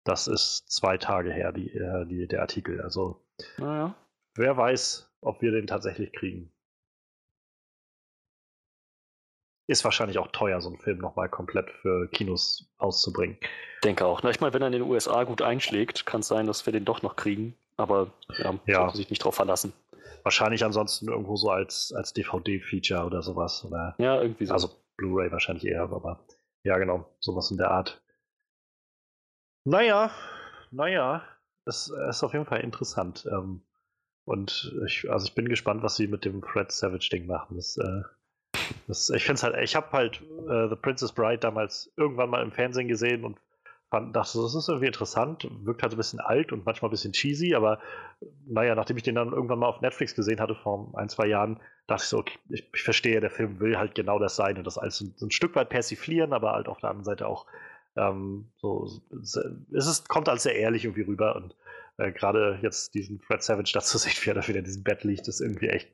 Das 0.05 0.27
ist 0.27 0.71
zwei 0.71 0.99
Tage 0.99 1.33
her, 1.33 1.53
die, 1.53 1.71
äh, 1.75 2.07
die, 2.07 2.29
der 2.29 2.43
Artikel. 2.43 2.83
Also 2.83 3.25
Naja. 3.57 3.95
wer 4.37 4.57
weiß, 4.57 5.11
ob 5.23 5.41
wir 5.41 5.51
den 5.53 5.67
tatsächlich 5.67 6.13
kriegen. 6.13 6.51
Ist 9.67 9.83
wahrscheinlich 9.85 10.19
auch 10.19 10.29
teuer, 10.29 10.61
so 10.61 10.69
einen 10.69 10.79
Film 10.79 10.99
nochmal 10.99 11.31
komplett 11.31 11.71
für 11.71 12.07
Kinos 12.09 12.71
auszubringen. 12.77 13.39
Denke 13.83 14.05
auch. 14.05 14.23
Na, 14.23 14.29
ich 14.29 14.41
meine, 14.41 14.53
wenn 14.53 14.61
er 14.61 14.67
in 14.67 14.73
den 14.75 14.83
USA 14.83 15.25
gut 15.25 15.41
einschlägt, 15.41 16.05
kann 16.05 16.21
es 16.21 16.29
sein, 16.29 16.47
dass 16.47 16.67
wir 16.67 16.73
den 16.75 16.85
doch 16.85 17.01
noch 17.01 17.17
kriegen. 17.17 17.57
Aber 17.79 18.13
ja, 18.37 18.59
Ja. 18.67 18.81
sollte 18.81 18.99
sich 18.99 19.09
nicht 19.09 19.25
drauf 19.25 19.35
verlassen. 19.37 19.73
Wahrscheinlich 20.25 20.65
ansonsten 20.65 21.09
irgendwo 21.09 21.37
so 21.37 21.51
als, 21.51 21.93
als 21.95 22.13
DVD-Feature 22.15 23.05
oder 23.05 23.23
sowas. 23.23 23.65
Oder, 23.65 23.95
Ja, 23.99 24.21
irgendwie 24.21 24.47
so. 24.47 24.55
also 24.55 24.71
Blu-ray 24.97 25.31
wahrscheinlich 25.31 25.67
eher, 25.67 25.83
aber 25.83 26.25
ja, 26.65 26.79
genau, 26.79 27.15
sowas 27.21 27.51
in 27.51 27.59
der 27.59 27.71
Art. 27.71 28.03
Naja, 29.65 30.11
naja, 30.71 31.23
es 31.67 31.89
ist 32.09 32.23
auf 32.25 32.33
jeden 32.33 32.47
Fall 32.47 32.61
interessant. 32.61 33.27
Ähm, 33.31 33.63
und 34.27 34.75
ich, 34.87 35.11
also 35.11 35.27
ich 35.27 35.35
bin 35.35 35.49
gespannt, 35.49 35.83
was 35.83 35.97
sie 35.97 36.07
mit 36.07 36.25
dem 36.25 36.43
Fred 36.43 36.73
Savage-Ding 36.73 37.27
machen. 37.27 37.57
Das, 37.57 37.77
äh, 37.77 38.03
das, 38.87 39.11
ich 39.11 39.25
finde 39.25 39.43
halt, 39.43 39.57
ich 39.63 39.77
habe 39.77 39.93
halt 39.93 40.23
äh, 40.49 40.69
The 40.69 40.77
Princess 40.77 41.13
Bride 41.13 41.39
damals 41.39 41.93
irgendwann 41.97 42.31
mal 42.31 42.43
im 42.43 42.53
Fernsehen 42.53 42.89
gesehen 42.89 43.25
und 43.25 43.39
fand, 43.95 44.17
dachte, 44.17 44.43
das 44.43 44.57
ist 44.57 44.69
irgendwie 44.69 44.89
interessant, 44.89 45.49
wirkt 45.63 45.83
halt 45.85 45.93
ein 45.93 45.97
bisschen 45.97 46.19
alt 46.19 46.51
und 46.51 46.67
manchmal 46.67 46.89
ein 46.89 46.91
bisschen 46.91 47.13
cheesy, 47.13 47.55
aber 47.55 47.79
naja, 48.45 48.75
nachdem 48.75 48.97
ich 48.97 49.05
den 49.05 49.15
dann 49.15 49.33
irgendwann 49.33 49.61
mal 49.61 49.69
auf 49.69 49.83
Netflix 49.83 50.17
gesehen 50.17 50.41
hatte 50.41 50.57
vor 50.57 50.93
ein, 50.97 51.09
zwei 51.09 51.27
Jahren, 51.27 51.61
dachte 51.87 52.03
ich 52.03 52.09
so, 52.09 52.19
okay, 52.19 52.37
ich, 52.49 52.69
ich 52.75 52.83
verstehe, 52.83 53.21
der 53.21 53.31
Film 53.31 53.61
will 53.61 53.79
halt 53.79 53.95
genau 53.95 54.19
das 54.19 54.35
sein 54.35 54.59
und 54.59 54.67
das 54.67 54.79
alles 54.79 54.97
so, 54.97 55.07
so 55.15 55.27
ein 55.27 55.31
Stück 55.31 55.55
weit 55.55 55.69
persiflieren, 55.69 56.33
aber 56.33 56.55
halt 56.55 56.67
auf 56.67 56.79
der 56.79 56.91
anderen 56.91 57.05
Seite 57.05 57.29
auch 57.29 57.47
ähm, 57.95 58.51
so, 58.57 59.01
es 59.23 59.87
ist, 59.87 60.09
kommt 60.09 60.29
als 60.29 60.43
sehr 60.43 60.57
ehrlich 60.57 60.85
irgendwie 60.85 61.03
rüber 61.03 61.37
und 61.37 61.55
äh, 61.99 62.11
gerade 62.11 62.59
jetzt 62.63 62.95
diesen 62.95 63.21
Fred 63.21 63.45
Savage 63.45 63.71
dazu 63.75 63.97
sehen, 63.99 64.15
wie 64.23 64.31
er 64.31 64.35
da 64.35 64.49
wieder 64.49 64.59
in 64.59 64.65
diesem 64.65 64.83
Bett 64.83 65.05
liegt, 65.05 65.29
ist 65.29 65.41
irgendwie 65.41 65.69
echt, 65.69 65.89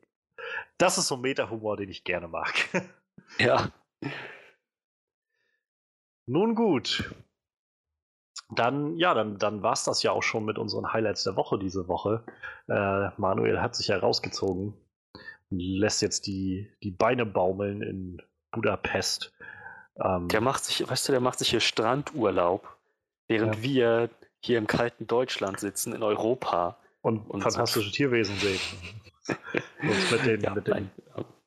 das 0.78 0.96
ist 0.96 1.09
so 1.09 1.18
Meta-Humor, 1.18 1.76
den 1.76 1.90
ich 1.90 2.05
gerne 2.05 2.28
mag. 2.28 2.55
ja. 3.38 3.70
Nun 6.24 6.55
gut. 6.55 7.12
Dann, 8.53 8.96
ja, 8.96 9.14
dann, 9.14 9.38
dann 9.38 9.62
war 9.62 9.72
es 9.72 9.84
das 9.84 10.03
ja 10.03 10.12
auch 10.12 10.22
schon 10.22 10.44
mit 10.44 10.59
unseren 10.59 10.92
Highlights 10.92 11.24
der 11.24 11.36
Woche 11.36 11.59
diese 11.59 11.86
Woche. 11.88 12.24
Äh, 12.68 13.11
Manuel 13.16 13.61
hat 13.61 13.74
sich 13.76 13.88
herausgezogen 13.88 14.74
und 15.51 15.59
lässt 15.61 16.03
jetzt 16.03 16.26
die, 16.26 16.70
die 16.82 16.90
Beine 16.90 17.26
baumeln 17.26 17.82
in 17.82 18.22
Budapest. 18.53 19.32
Ähm, 20.03 20.28
Der 20.28 20.40
macht 20.40 20.64
sich, 20.64 20.88
weißt 20.88 21.09
du, 21.09 21.12
der 21.12 21.20
macht 21.20 21.38
sich 21.38 21.51
hier 21.51 21.61
Strandurlaub, 21.61 22.76
während 23.28 23.57
Ja. 23.57 23.62
wir 23.62 24.11
hier 24.42 24.59
im 24.59 24.66
kalten 24.66 25.07
Deutschland 25.07 25.61
sitzen, 25.61 25.92
in 25.92 26.03
Europa. 26.03 26.78
und, 27.03 27.30
und 27.30 27.42
fantastische 27.42 27.90
Tierwesen 27.92 28.36
sehen. 28.36 28.61
uns 29.82 30.11
mit 30.11 30.24
den, 30.26 30.40
Ja, 30.40 30.55
mit 30.55 30.66
den 30.66 30.90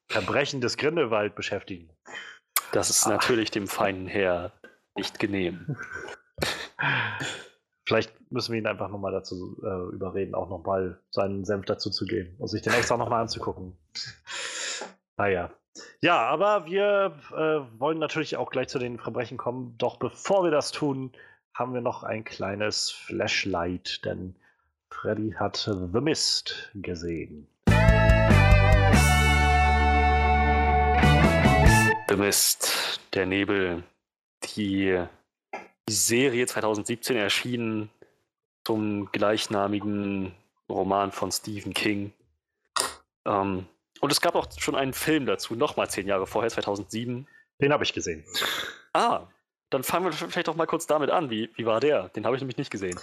Verbrechen 0.10 0.62
des 0.62 0.78
Grindelwald 0.78 1.36
beschäftigen. 1.36 1.89
das 2.72 2.89
ist 2.89 3.06
Ah. 3.06 3.10
natürlich 3.10 3.51
dem 3.51 3.68
feinen 3.68 4.08
Herr 4.08 4.51
nicht 4.95 5.20
genehm. 5.20 5.76
Vielleicht 7.86 8.13
müssen 8.31 8.53
wir 8.53 8.59
ihn 8.59 8.67
einfach 8.67 8.89
nochmal 8.89 9.11
dazu 9.11 9.61
äh, 9.61 9.93
überreden, 9.93 10.36
auch 10.36 10.49
nochmal 10.49 10.99
seinen 11.11 11.43
Senf 11.43 11.65
dazu 11.65 11.89
zu 11.89 12.05
geben 12.05 12.36
und 12.39 12.47
sich 12.47 12.61
den 12.61 12.73
extra 12.73 12.97
nochmal 12.97 13.21
anzugucken. 13.21 13.77
Naja. 15.17 15.51
Ja, 16.01 16.19
aber 16.21 16.65
wir 16.65 17.13
äh, 17.31 17.79
wollen 17.79 17.99
natürlich 17.99 18.38
auch 18.38 18.49
gleich 18.51 18.67
zu 18.67 18.79
den 18.79 18.99
Verbrechen 18.99 19.38
kommen. 19.38 19.75
Doch 19.77 19.97
bevor 19.97 20.43
wir 20.43 20.51
das 20.51 20.71
tun, 20.71 21.11
haben 21.53 21.73
wir 21.73 21.81
noch 21.81 22.03
ein 22.03 22.23
kleines 22.23 22.89
Flashlight, 22.89 24.03
denn 24.05 24.36
Freddy 24.89 25.31
hat 25.38 25.57
The 25.57 26.01
Mist 26.01 26.71
gesehen. 26.75 27.47
The 32.09 32.15
Mist, 32.15 32.99
der 33.13 33.25
Nebel, 33.25 33.84
die, 34.43 35.03
die 35.88 35.93
Serie 35.93 36.45
2017 36.45 37.15
erschienen 37.15 37.89
zum 38.65 39.11
gleichnamigen 39.11 40.34
Roman 40.69 41.11
von 41.11 41.31
Stephen 41.31 41.73
King. 41.73 42.13
Ähm, 43.25 43.67
und 43.99 44.11
es 44.11 44.21
gab 44.21 44.36
auch 44.36 44.47
schon 44.57 44.75
einen 44.75 44.93
Film 44.93 45.25
dazu, 45.25 45.55
nochmal 45.55 45.89
zehn 45.89 46.07
Jahre 46.07 46.27
vorher, 46.27 46.49
2007. 46.49 47.27
Den 47.61 47.73
habe 47.73 47.84
ich 47.84 47.93
gesehen. 47.93 48.23
Ah, 48.95 49.27
dann 49.71 49.81
fangen 49.81 50.05
wir 50.05 50.11
vielleicht 50.11 50.47
doch 50.47 50.55
mal 50.55 50.67
kurz 50.67 50.86
damit 50.86 51.09
an. 51.09 51.31
Wie, 51.31 51.49
wie 51.55 51.65
war 51.65 51.79
der? 51.79 52.09
Den 52.09 52.27
habe 52.27 52.36
ich 52.36 52.41
nämlich 52.43 52.59
nicht 52.59 52.69
gesehen. 52.69 52.99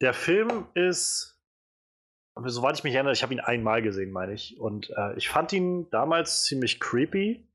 Der 0.00 0.12
Film 0.12 0.66
ist, 0.74 1.38
soweit 2.34 2.76
ich 2.76 2.82
mich 2.82 2.94
erinnere, 2.94 3.12
ich 3.12 3.22
habe 3.22 3.32
ihn 3.32 3.38
einmal 3.38 3.80
gesehen, 3.80 4.10
meine 4.10 4.32
ich. 4.32 4.58
Und 4.58 4.90
äh, 4.90 5.16
ich 5.16 5.28
fand 5.28 5.52
ihn 5.52 5.88
damals 5.90 6.42
ziemlich 6.42 6.80
creepy. 6.80 7.46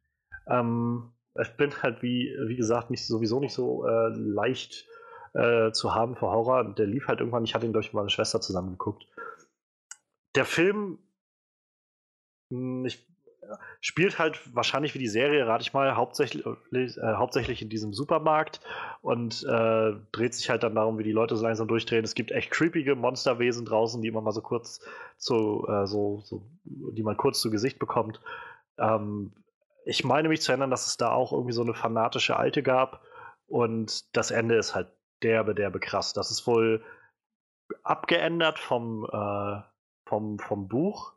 Ähm, 0.48 1.12
ich 1.42 1.58
bin 1.58 1.72
halt, 1.82 2.02
wie, 2.02 2.36
wie 2.48 2.56
gesagt, 2.56 2.90
nicht, 2.90 3.06
sowieso 3.06 3.40
nicht 3.40 3.54
so 3.54 3.86
äh, 3.86 4.10
leicht 4.10 4.88
äh, 5.34 5.72
zu 5.72 5.94
haben 5.94 6.16
für 6.16 6.28
Horror. 6.28 6.76
Der 6.76 6.88
lief 6.88 7.08
halt 7.08 7.20
irgendwann, 7.20 7.44
ich 7.44 7.56
hatte 7.56 7.66
ihn 7.66 7.74
durch 7.74 7.94
meine 7.94 8.10
Schwester 8.10 8.42
zusammen 8.42 8.72
geguckt. 8.72 9.06
Der 10.36 10.46
Film 10.46 11.00
hm, 12.52 12.86
ich, 12.86 13.06
spielt 13.82 14.18
halt 14.20 14.40
wahrscheinlich 14.56 14.94
wie 14.96 15.00
die 15.00 15.08
Serie, 15.08 15.48
rate 15.48 15.62
ich 15.62 15.74
mal, 15.74 15.96
hauptsächlich, 15.96 16.46
äh, 16.46 17.14
hauptsächlich 17.16 17.62
in 17.62 17.70
diesem 17.70 17.94
Supermarkt 17.94 18.60
und 19.02 19.44
äh, 19.44 19.94
dreht 20.12 20.34
sich 20.34 20.50
halt 20.50 20.64
dann 20.64 20.76
darum, 20.76 20.98
wie 20.98 21.04
die 21.04 21.12
Leute 21.12 21.36
so 21.36 21.44
langsam 21.44 21.68
durchdrehen. 21.68 22.04
Es 22.04 22.16
gibt 22.16 22.32
echt 22.32 22.52
creepige 22.52 22.96
Monsterwesen 22.96 23.66
draußen, 23.66 24.02
die 24.02 24.08
immer 24.08 24.22
mal 24.22 24.32
so 24.32 24.42
kurz 24.42 24.82
zu, 25.18 25.66
äh, 25.68 25.86
so, 25.86 26.22
so, 26.24 26.48
die 26.64 27.04
man 27.04 27.18
kurz 27.18 27.40
zu 27.40 27.52
Gesicht 27.52 27.80
bekommt. 27.80 28.22
Ähm, 28.78 29.34
ich 29.86 30.04
meine 30.04 30.30
mich 30.30 30.42
zu 30.42 30.52
erinnern, 30.52 30.72
dass 30.72 30.88
es 30.88 30.98
da 30.98 31.12
auch 31.12 31.32
irgendwie 31.32 31.54
so 31.54 31.62
eine 31.62 31.74
fanatische 31.74 32.36
Alte 32.36 32.64
gab 32.64 33.02
und 33.48 34.16
das 34.16 34.32
Ende 34.32 34.56
ist 34.58 34.76
halt 34.76 34.90
derbe, 35.24 35.56
derbe 35.56 35.80
krass. 35.80 36.14
Das 36.14 36.32
ist 36.32 36.46
wohl 36.48 36.84
abgeändert 37.84 38.60
vom, 38.60 39.06
äh, 39.12 39.62
vom, 40.08 40.40
vom 40.40 40.68
Buch 40.68 41.16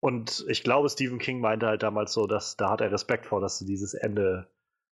und 0.00 0.44
ich 0.48 0.62
glaube, 0.62 0.88
Stephen 0.88 1.18
King 1.18 1.40
meinte 1.40 1.66
halt 1.66 1.82
damals 1.82 2.12
so, 2.12 2.26
dass 2.26 2.56
da 2.56 2.70
hat 2.70 2.80
er 2.80 2.92
Respekt 2.92 3.26
vor, 3.26 3.40
dass 3.40 3.58
sie 3.58 3.66
dieses 3.66 3.94
Ende 3.94 4.48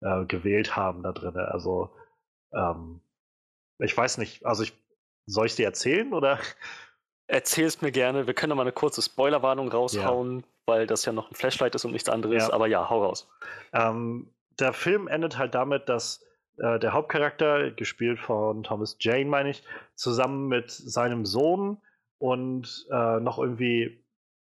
äh, 0.00 0.24
gewählt 0.24 0.74
haben 0.76 1.02
da 1.02 1.12
drin. 1.12 1.36
Also, 1.36 1.94
ähm, 2.52 3.00
ich 3.78 3.96
weiß 3.96 4.18
nicht, 4.18 4.44
also 4.46 4.62
ich, 4.62 4.72
soll 5.26 5.46
ich 5.46 5.56
dir 5.56 5.66
erzählen 5.66 6.12
oder? 6.12 6.38
Erzähl 7.28 7.66
es 7.66 7.82
mir 7.82 7.92
gerne. 7.92 8.26
Wir 8.26 8.34
können 8.34 8.56
mal 8.56 8.62
eine 8.62 8.72
kurze 8.72 9.02
Spoilerwarnung 9.02 9.68
raushauen, 9.68 10.40
ja. 10.40 10.46
Weil 10.66 10.86
das 10.86 11.04
ja 11.04 11.12
noch 11.12 11.30
ein 11.30 11.34
Flashlight 11.34 11.74
ist 11.74 11.84
und 11.84 11.92
nichts 11.92 12.08
anderes. 12.08 12.48
Ja. 12.48 12.52
Aber 12.52 12.66
ja, 12.66 12.88
hau 12.90 13.04
raus. 13.04 13.28
Ähm, 13.72 14.30
der 14.58 14.72
Film 14.72 15.08
endet 15.08 15.38
halt 15.38 15.54
damit, 15.54 15.88
dass 15.88 16.24
äh, 16.58 16.78
der 16.78 16.92
Hauptcharakter, 16.92 17.70
gespielt 17.70 18.18
von 18.18 18.62
Thomas 18.62 18.96
Jane, 19.00 19.26
meine 19.26 19.50
ich, 19.50 19.62
zusammen 19.94 20.48
mit 20.48 20.70
seinem 20.70 21.24
Sohn 21.24 21.78
und 22.18 22.86
äh, 22.90 23.20
noch 23.20 23.38
irgendwie 23.38 24.06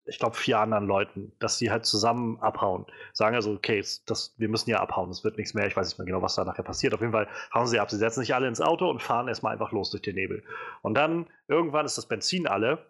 ich 0.05 0.19
glaube, 0.19 0.37
vier 0.37 0.59
anderen 0.59 0.87
Leuten, 0.87 1.33
dass 1.39 1.59
sie 1.59 1.71
halt 1.71 1.87
zusammen 1.87 2.41
abhauen. 2.41 2.87
Sagen 3.13 3.37
also, 3.37 3.53
okay, 3.53 3.85
das, 4.07 4.35
wir 4.37 4.49
müssen 4.49 4.71
ja 4.71 4.81
abhauen, 4.81 5.11
es 5.11 5.23
wird 5.23 5.37
nichts 5.37 5.55
mehr, 5.55 5.67
ich 5.67 5.77
weiß 5.77 5.89
nicht 5.89 5.99
mehr 5.99 6.07
genau, 6.07 6.23
was 6.23 6.35
da 6.35 6.45
nachher 6.45 6.65
passiert. 6.65 6.93
Auf 6.95 7.01
jeden 7.01 7.13
Fall 7.13 7.29
hauen 7.55 7.67
sie 7.67 7.79
ab. 7.79 7.91
Sie 7.91 7.97
setzen 7.97 8.21
sich 8.21 8.35
alle 8.35 8.49
ins 8.49 8.61
Auto 8.61 8.91
und 8.91 9.01
fahren 9.01 9.29
erstmal 9.29 9.53
einfach 9.53 9.71
los 9.71 9.91
durch 9.91 10.03
den 10.03 10.17
Nebel. 10.17 10.43
Und 10.83 10.95
dann, 10.95 11.29
irgendwann 11.47 11.87
ist 11.87 11.99
das 11.99 12.07
Benzin 12.07 12.47
alle. 12.47 12.85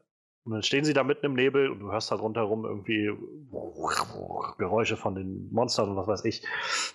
Und 0.44 0.52
dann 0.52 0.62
stehen 0.62 0.84
sie 0.84 0.92
da 0.92 1.04
mitten 1.04 1.26
im 1.26 1.34
Nebel 1.34 1.70
und 1.70 1.78
du 1.78 1.92
hörst 1.92 2.10
halt 2.10 2.20
rundherum 2.20 2.64
irgendwie 2.64 3.12
Geräusche 4.58 4.96
von 4.96 5.14
den 5.14 5.52
Monstern 5.52 5.90
und 5.90 5.96
was 5.96 6.08
weiß 6.08 6.24
ich. 6.24 6.44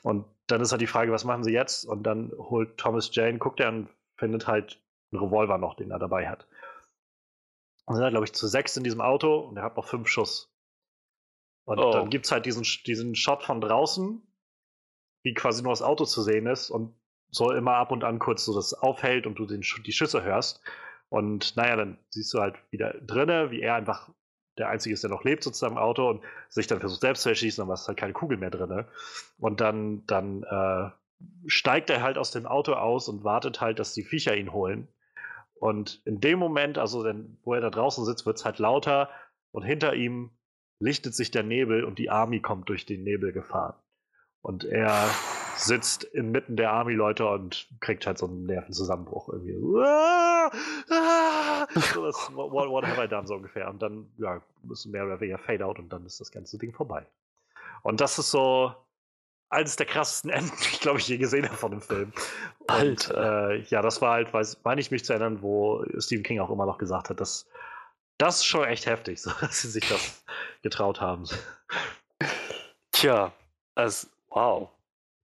Und 0.03 0.25
dann 0.47 0.59
ist 0.61 0.71
halt 0.71 0.81
die 0.81 0.87
Frage, 0.87 1.13
was 1.13 1.23
machen 1.23 1.43
sie 1.43 1.53
jetzt? 1.53 1.85
Und 1.85 2.03
dann 2.03 2.31
holt 2.37 2.77
Thomas 2.77 3.09
Jane, 3.13 3.37
guckt 3.37 3.61
er 3.61 3.69
und 3.69 3.89
findet 4.17 4.47
halt 4.47 4.81
einen 5.11 5.23
Revolver 5.23 5.57
noch, 5.57 5.75
den 5.75 5.91
er 5.91 5.99
dabei 5.99 6.27
hat. 6.27 6.45
Und 7.85 7.95
sind, 7.95 8.09
glaube 8.09 8.25
ich, 8.25 8.33
zu 8.33 8.47
sechs 8.47 8.75
in 8.75 8.83
diesem 8.83 8.99
Auto 8.99 9.39
und 9.39 9.55
er 9.55 9.63
hat 9.63 9.77
noch 9.77 9.85
fünf 9.85 10.09
Schuss. 10.09 10.53
Und 11.63 11.79
oh. 11.79 11.91
dann 11.91 12.09
gibt 12.09 12.25
es 12.25 12.31
halt 12.33 12.45
diesen, 12.45 12.63
diesen 12.85 13.15
Shot 13.15 13.43
von 13.43 13.61
draußen, 13.61 14.21
wie 15.23 15.33
quasi 15.33 15.63
nur 15.63 15.71
das 15.71 15.81
Auto 15.81 16.03
zu 16.03 16.21
sehen 16.21 16.47
ist 16.47 16.69
und 16.69 16.93
so 17.29 17.51
immer 17.51 17.75
ab 17.75 17.91
und 17.91 18.03
an 18.03 18.19
kurz 18.19 18.45
so 18.45 18.53
das 18.53 18.73
aufhält 18.73 19.25
und 19.25 19.35
du 19.35 19.45
den, 19.45 19.61
die 19.85 19.91
Schüsse 19.91 20.23
hörst. 20.23 20.61
Und 21.09 21.55
naja, 21.55 21.75
dann 21.75 21.97
siehst 22.09 22.33
du 22.33 22.39
halt 22.39 22.55
wieder 22.71 22.93
drinne, 23.01 23.51
wie 23.51 23.61
er 23.61 23.75
einfach 23.75 24.09
der 24.57 24.69
Einzige 24.69 24.93
ist, 24.93 25.03
der 25.03 25.09
noch 25.09 25.23
lebt, 25.23 25.43
sozusagen 25.43 25.75
im 25.75 25.81
Auto 25.81 26.09
und 26.09 26.23
sich 26.49 26.67
dann 26.67 26.79
versucht 26.79 27.01
selbst 27.01 27.23
zu 27.23 27.29
erschießen, 27.29 27.61
aber 27.61 27.73
es 27.73 27.81
ist 27.81 27.87
halt 27.87 27.97
keine 27.97 28.13
Kugel 28.13 28.37
mehr 28.37 28.49
drinne. 28.49 28.87
Und 29.37 29.61
dann, 29.61 30.05
dann 30.07 30.43
äh, 30.43 30.89
steigt 31.45 31.89
er 31.89 32.01
halt 32.01 32.17
aus 32.17 32.31
dem 32.31 32.45
Auto 32.45 32.73
aus 32.73 33.07
und 33.07 33.23
wartet 33.23 33.61
halt, 33.61 33.79
dass 33.79 33.93
die 33.93 34.03
Viecher 34.03 34.35
ihn 34.35 34.51
holen. 34.51 34.87
Und 35.59 36.01
in 36.05 36.19
dem 36.19 36.39
Moment, 36.39 36.77
also 36.77 37.03
wenn, 37.03 37.37
wo 37.43 37.53
er 37.53 37.61
da 37.61 37.69
draußen 37.69 38.05
sitzt, 38.05 38.25
wird 38.25 38.37
es 38.37 38.45
halt 38.45 38.59
lauter 38.59 39.09
und 39.51 39.63
hinter 39.63 39.95
ihm 39.95 40.31
lichtet 40.79 41.15
sich 41.15 41.31
der 41.31 41.43
Nebel 41.43 41.83
und 41.83 41.97
die 41.97 42.09
Army 42.09 42.39
kommt 42.41 42.69
durch 42.69 42.85
den 42.85 43.03
Nebel 43.03 43.31
gefahren. 43.31 43.75
Und 44.41 44.63
er 44.65 45.09
sitzt 45.57 46.03
inmitten 46.03 46.55
der 46.55 46.71
Army-Leute 46.71 47.27
und 47.27 47.67
kriegt 47.79 48.05
halt 48.05 48.17
so 48.17 48.27
einen 48.27 48.45
Nervenzusammenbruch 48.45 49.29
irgendwie. 49.29 49.55
Ah, 49.83 50.51
ah, 50.89 51.67
so 51.93 52.05
das, 52.05 52.29
what, 52.33 52.69
what 52.69 52.85
have 52.85 53.03
I 53.03 53.07
done 53.07 53.27
so 53.27 53.35
ungefähr. 53.35 53.69
Und 53.69 53.81
dann, 53.81 54.09
ja, 54.17 54.41
ist 54.71 54.85
mehr 54.85 55.05
oder 55.05 55.19
weniger 55.19 55.39
Fade-out 55.39 55.79
und 55.79 55.89
dann 55.89 56.05
ist 56.05 56.19
das 56.19 56.31
ganze 56.31 56.57
Ding 56.57 56.73
vorbei. 56.73 57.05
Und 57.83 58.01
das 58.01 58.19
ist 58.19 58.31
so, 58.31 58.73
eines 59.49 59.75
der 59.75 59.85
krassesten 59.85 60.29
Enden, 60.31 60.53
ich 60.59 60.79
glaube, 60.79 60.99
ich 60.99 61.07
je 61.07 61.17
gesehen 61.17 61.45
habe 61.45 61.57
von 61.57 61.71
dem 61.71 61.81
Film. 61.81 62.11
Und, 62.59 62.69
Alter. 62.69 63.51
Äh, 63.51 63.61
ja, 63.63 63.81
das 63.81 64.01
war 64.01 64.13
halt, 64.13 64.33
weiß, 64.33 64.59
meine 64.63 64.81
ich 64.81 64.91
mich 64.91 65.05
zu 65.05 65.13
erinnern, 65.13 65.41
wo 65.41 65.85
Stephen 65.99 66.23
King 66.23 66.39
auch 66.39 66.49
immer 66.49 66.65
noch 66.65 66.77
gesagt 66.77 67.09
hat, 67.09 67.19
dass 67.19 67.47
das 68.17 68.37
ist 68.37 68.45
schon 68.45 68.65
echt 68.65 68.85
heftig, 68.85 69.21
so, 69.21 69.31
dass 69.41 69.61
sie 69.61 69.69
sich 69.69 69.87
das 69.87 70.23
getraut 70.63 71.01
haben. 71.01 71.25
Tja, 72.91 73.31
also, 73.75 74.07
wow. 74.29 74.69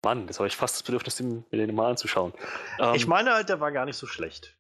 Mann, 0.03 0.27
jetzt 0.27 0.39
habe 0.39 0.47
ich 0.47 0.55
fast 0.55 0.75
das 0.75 0.83
Bedürfnis, 0.83 1.19
mir 1.21 1.43
den 1.51 1.73
mal 1.73 1.89
anzuschauen. 1.89 2.33
Ähm, 2.79 2.95
ich 2.95 3.07
meine 3.07 3.33
halt, 3.33 3.49
der 3.49 3.59
war 3.59 3.71
gar 3.71 3.85
nicht 3.85 3.97
so 3.97 4.05
schlecht. 4.05 4.55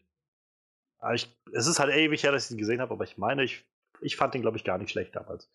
Ich, 1.13 1.29
es 1.51 1.67
ist 1.67 1.79
halt 1.79 1.93
ewig 1.93 2.23
her, 2.23 2.31
dass 2.31 2.45
ich 2.45 2.51
ihn 2.51 2.57
gesehen 2.57 2.79
habe, 2.79 2.93
aber 2.93 3.03
ich 3.03 3.17
meine, 3.17 3.43
ich, 3.43 3.65
ich 3.99 4.15
fand 4.15 4.33
den, 4.33 4.41
glaube 4.41 4.55
ich, 4.57 4.63
gar 4.63 4.77
nicht 4.77 4.91
schlecht 4.91 5.15
damals. 5.15 5.49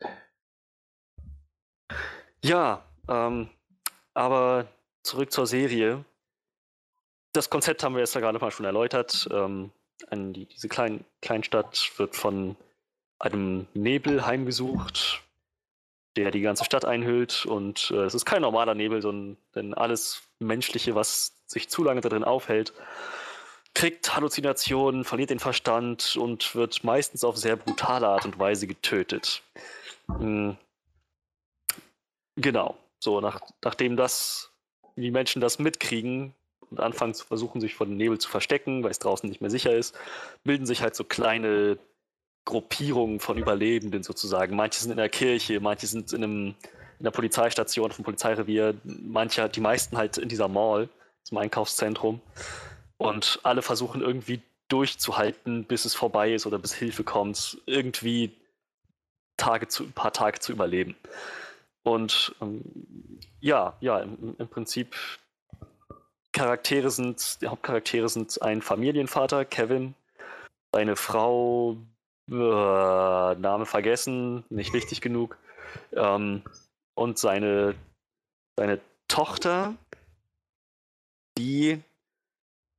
Ja, 2.45 2.85
ähm, 3.09 3.49
aber 4.13 4.67
zurück 5.03 5.33
zur 5.33 5.47
Serie. 5.47 6.05
Das 7.33 7.49
Konzept 7.49 7.83
haben 7.83 7.95
wir 7.95 8.01
jetzt 8.01 8.15
ja 8.15 8.21
gerade 8.21 8.39
mal 8.39 8.51
schon 8.51 8.67
erläutert. 8.67 9.29
Ähm, 9.33 9.73
die, 10.13 10.47
diese 10.47 10.69
klein, 10.69 11.05
Kleinstadt 11.23 11.93
wird 11.97 12.15
von 12.15 12.57
einem 13.19 13.67
Nebel 13.75 14.27
heimgesucht, 14.27 15.23
der 16.19 16.31
die 16.31 16.41
ganze 16.41 16.65
Stadt 16.65 16.85
einhüllt. 16.85 17.47
Und 17.47 17.91
äh, 17.93 18.05
es 18.05 18.15
ist 18.15 18.25
kein 18.25 18.43
normaler 18.43 18.75
Nebel, 18.75 19.01
sondern 19.01 19.37
denn 19.55 19.75
alles 19.75 20.23
Menschliche, 20.41 20.95
was 20.95 21.33
sich 21.47 21.69
zu 21.69 21.85
lange 21.85 22.01
darin 22.01 22.25
aufhält, 22.25 22.73
kriegt 23.75 24.15
Halluzinationen, 24.15 25.05
verliert 25.05 25.31
den 25.31 25.39
Verstand 25.39 26.17
und 26.17 26.55
wird 26.55 26.83
meistens 26.83 27.23
auf 27.23 27.37
sehr 27.37 27.57
brutale 27.57 28.09
Art 28.09 28.25
und 28.25 28.39
Weise 28.39 28.67
getötet. 28.67 29.43
Mhm. 30.09 30.57
Genau. 32.37 32.77
So, 33.01 33.21
nach, 33.21 33.41
nachdem 33.63 33.97
das, 33.97 34.51
die 34.97 35.13
Menschen 35.13 35.41
das 35.41 35.61
mitkriegen 35.61 36.35
und 36.71 36.81
anfangen 36.81 37.15
zu 37.15 37.25
versuchen, 37.25 37.61
sich 37.61 37.75
vor 37.77 37.87
dem 37.87 37.97
Nebel 37.97 38.19
zu 38.19 38.29
verstecken, 38.29 38.83
weil 38.83 38.91
es 38.91 38.99
draußen 38.99 39.29
nicht 39.29 39.41
mehr 39.41 39.51
sicher 39.51 39.73
ist, 39.73 39.97
bilden 40.43 40.67
sich 40.67 40.83
halt 40.83 40.97
so 40.97 41.05
kleine 41.05 41.79
Gruppierungen 42.49 43.21
von 43.21 43.37
Überlebenden 43.37 44.03
sozusagen. 44.03 44.57
Manche 44.57 44.81
sind 44.81 44.91
in 44.91 44.97
der 44.97 45.11
Kirche, 45.11 45.61
manche 45.61 45.87
sind 45.87 46.15
in, 46.15 46.25
einem, 46.25 46.55
in 46.99 47.05
der 47.05 47.11
Polizeistation, 47.11 47.91
vom 47.91 48.07
Polizeirevier, 48.07 48.75
manche, 48.85 49.51
die 49.51 49.61
meisten 49.61 49.99
halt 49.99 50.17
in 50.17 50.31
dieser 50.31 50.49
Mall, 50.49 50.89
zum 51.25 51.37
Einkaufszentrum. 51.37 52.23
Und 52.97 53.39
alle 53.43 53.61
versuchen 53.61 54.01
irgendwie 54.01 54.41
durchzuhalten, 54.69 55.65
bis 55.65 55.85
es 55.85 55.95
vorbei 55.95 56.33
ist 56.33 56.47
oder 56.47 56.59
bis 56.59 56.73
Hilfe 56.73 57.05
kommt, 57.05 57.59
irgendwie 57.67 58.35
Tage 59.37 59.69
zu, 59.69 59.85
ein 59.85 59.93
paar 59.93 60.15
Tage 60.15 60.39
zu 60.39 60.53
überleben. 60.53 60.97
Und 61.83 62.35
ähm, 62.41 62.63
ja, 63.41 63.77
ja, 63.81 64.01
im, 64.01 64.37
im, 64.39 64.49
Prinzip 64.49 64.97
Charaktere 66.33 66.91
sind, 66.91 67.43
die 67.43 67.49
Hauptcharaktere 67.49 68.09
sind 68.09 68.41
ein 68.41 68.63
Familienvater, 68.63 69.45
Kevin, 69.45 69.95
seine 70.73 70.97
Frau, 70.97 71.77
äh, 72.31 72.35
Name 72.35 73.67
vergessen, 73.67 74.45
nicht 74.51 74.73
wichtig 74.73 75.01
genug, 75.01 75.37
ähm, 75.93 76.43
und 76.95 77.19
seine, 77.19 77.75
seine 78.57 78.81
Tochter, 79.07 79.75
die 81.37 81.81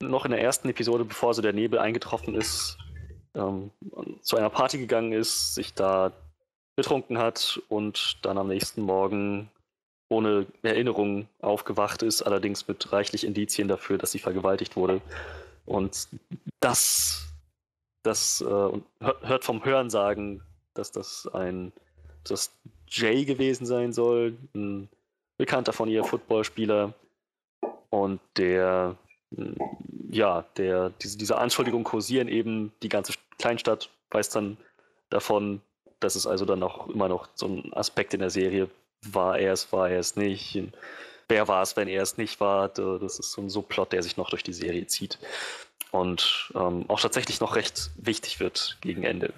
noch 0.02 0.26
in 0.26 0.32
der 0.32 0.42
ersten 0.42 0.70
Episode, 0.70 1.06
bevor 1.06 1.34
so 1.34 1.42
der 1.42 1.54
Nebel 1.54 1.80
eingetroffen 1.80 2.36
ist, 2.36 2.78
ähm, 3.36 3.72
zu 4.22 4.38
einer 4.38 4.50
Party 4.50 4.78
gegangen 4.78 5.14
ist, 5.14 5.56
sich 5.56 5.74
da 5.74 6.12
betrunken 6.76 7.18
hat 7.18 7.62
und 7.70 8.18
dann 8.22 8.38
am 8.38 8.48
nächsten 8.48 8.82
Morgen 8.82 9.50
ohne 10.10 10.48
Erinnerung 10.64 11.28
aufgewacht 11.42 12.02
ist, 12.02 12.22
allerdings 12.24 12.68
mit 12.68 12.92
reichlich 12.92 13.26
Indizien 13.26 13.68
dafür, 13.68 13.98
dass 13.98 14.12
sie 14.12 14.20
vergewaltigt 14.20 14.76
wurde. 14.76 15.02
Und 15.66 16.08
das, 16.60 17.29
das 18.04 18.42
äh, 18.42 18.80
hört 19.00 19.44
vom 19.44 19.64
Hören 19.64 19.90
sagen, 19.90 20.42
dass 20.74 20.92
das 20.92 21.28
ein 21.34 21.72
das 22.24 22.52
Jay 22.88 23.26
gewesen 23.26 23.66
sein 23.66 23.94
soll, 23.94 24.38
ein 24.54 24.90
Bekannter 25.38 25.74
von 25.74 25.90
ihr, 25.90 26.04
Footballspieler. 26.04 26.94
Und 27.90 28.20
der, 28.38 28.96
ja, 30.12 30.46
der, 30.58 30.92
diese, 31.02 31.18
diese 31.18 31.38
Anschuldigungen 31.38 31.84
kursieren 31.84 32.28
eben, 32.28 32.72
die 32.84 32.90
ganze 32.90 33.14
Kleinstadt 33.38 33.90
weiß 34.12 34.30
dann 34.30 34.58
davon, 35.10 35.62
dass 36.00 36.16
es 36.16 36.28
also 36.28 36.46
dann 36.46 36.64
auch 36.64 36.88
immer 36.90 37.10
noch 37.10 37.30
so 37.36 37.48
ein 37.48 37.74
Aspekt 37.74 38.14
in 38.14 38.20
der 38.20 38.30
Serie, 38.30 38.70
war 39.02 39.40
er 39.40 39.54
es, 39.54 39.72
war 39.72 39.90
er 39.90 40.00
es 40.00 40.16
nicht. 40.16 40.62
Wer 41.28 41.48
war 41.48 41.62
es, 41.62 41.78
wenn 41.78 41.88
er 41.88 42.04
es 42.04 42.18
nicht 42.18 42.40
war? 42.40 42.70
Das 42.70 43.20
ist 43.20 43.32
so 43.32 43.42
ein 43.42 43.50
Subplot, 43.50 43.92
der 43.92 44.04
sich 44.04 44.18
noch 44.18 44.30
durch 44.30 44.44
die 44.44 44.54
Serie 44.54 44.88
zieht. 44.88 45.20
Und 45.92 46.52
ähm, 46.56 46.86
auch 46.88 47.00
tatsächlich 47.00 47.40
noch 47.40 47.56
recht 47.56 47.92
wichtig 47.96 48.40
wird 48.40 48.78
gegen 48.82 49.04
Ende. 49.04 49.34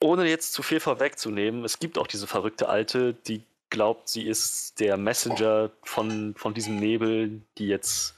Ohne 0.00 0.28
jetzt 0.28 0.52
zu 0.52 0.62
viel 0.62 0.80
vorwegzunehmen, 0.80 1.64
es 1.64 1.78
gibt 1.78 1.96
auch 1.98 2.06
diese 2.06 2.26
verrückte 2.26 2.68
Alte, 2.68 3.14
die 3.14 3.42
glaubt, 3.70 4.08
sie 4.08 4.26
ist 4.26 4.78
der 4.80 4.96
Messenger 4.96 5.70
von, 5.82 6.34
von 6.36 6.52
diesem 6.52 6.76
Nebel, 6.76 7.40
die 7.56 7.66
jetzt 7.66 8.14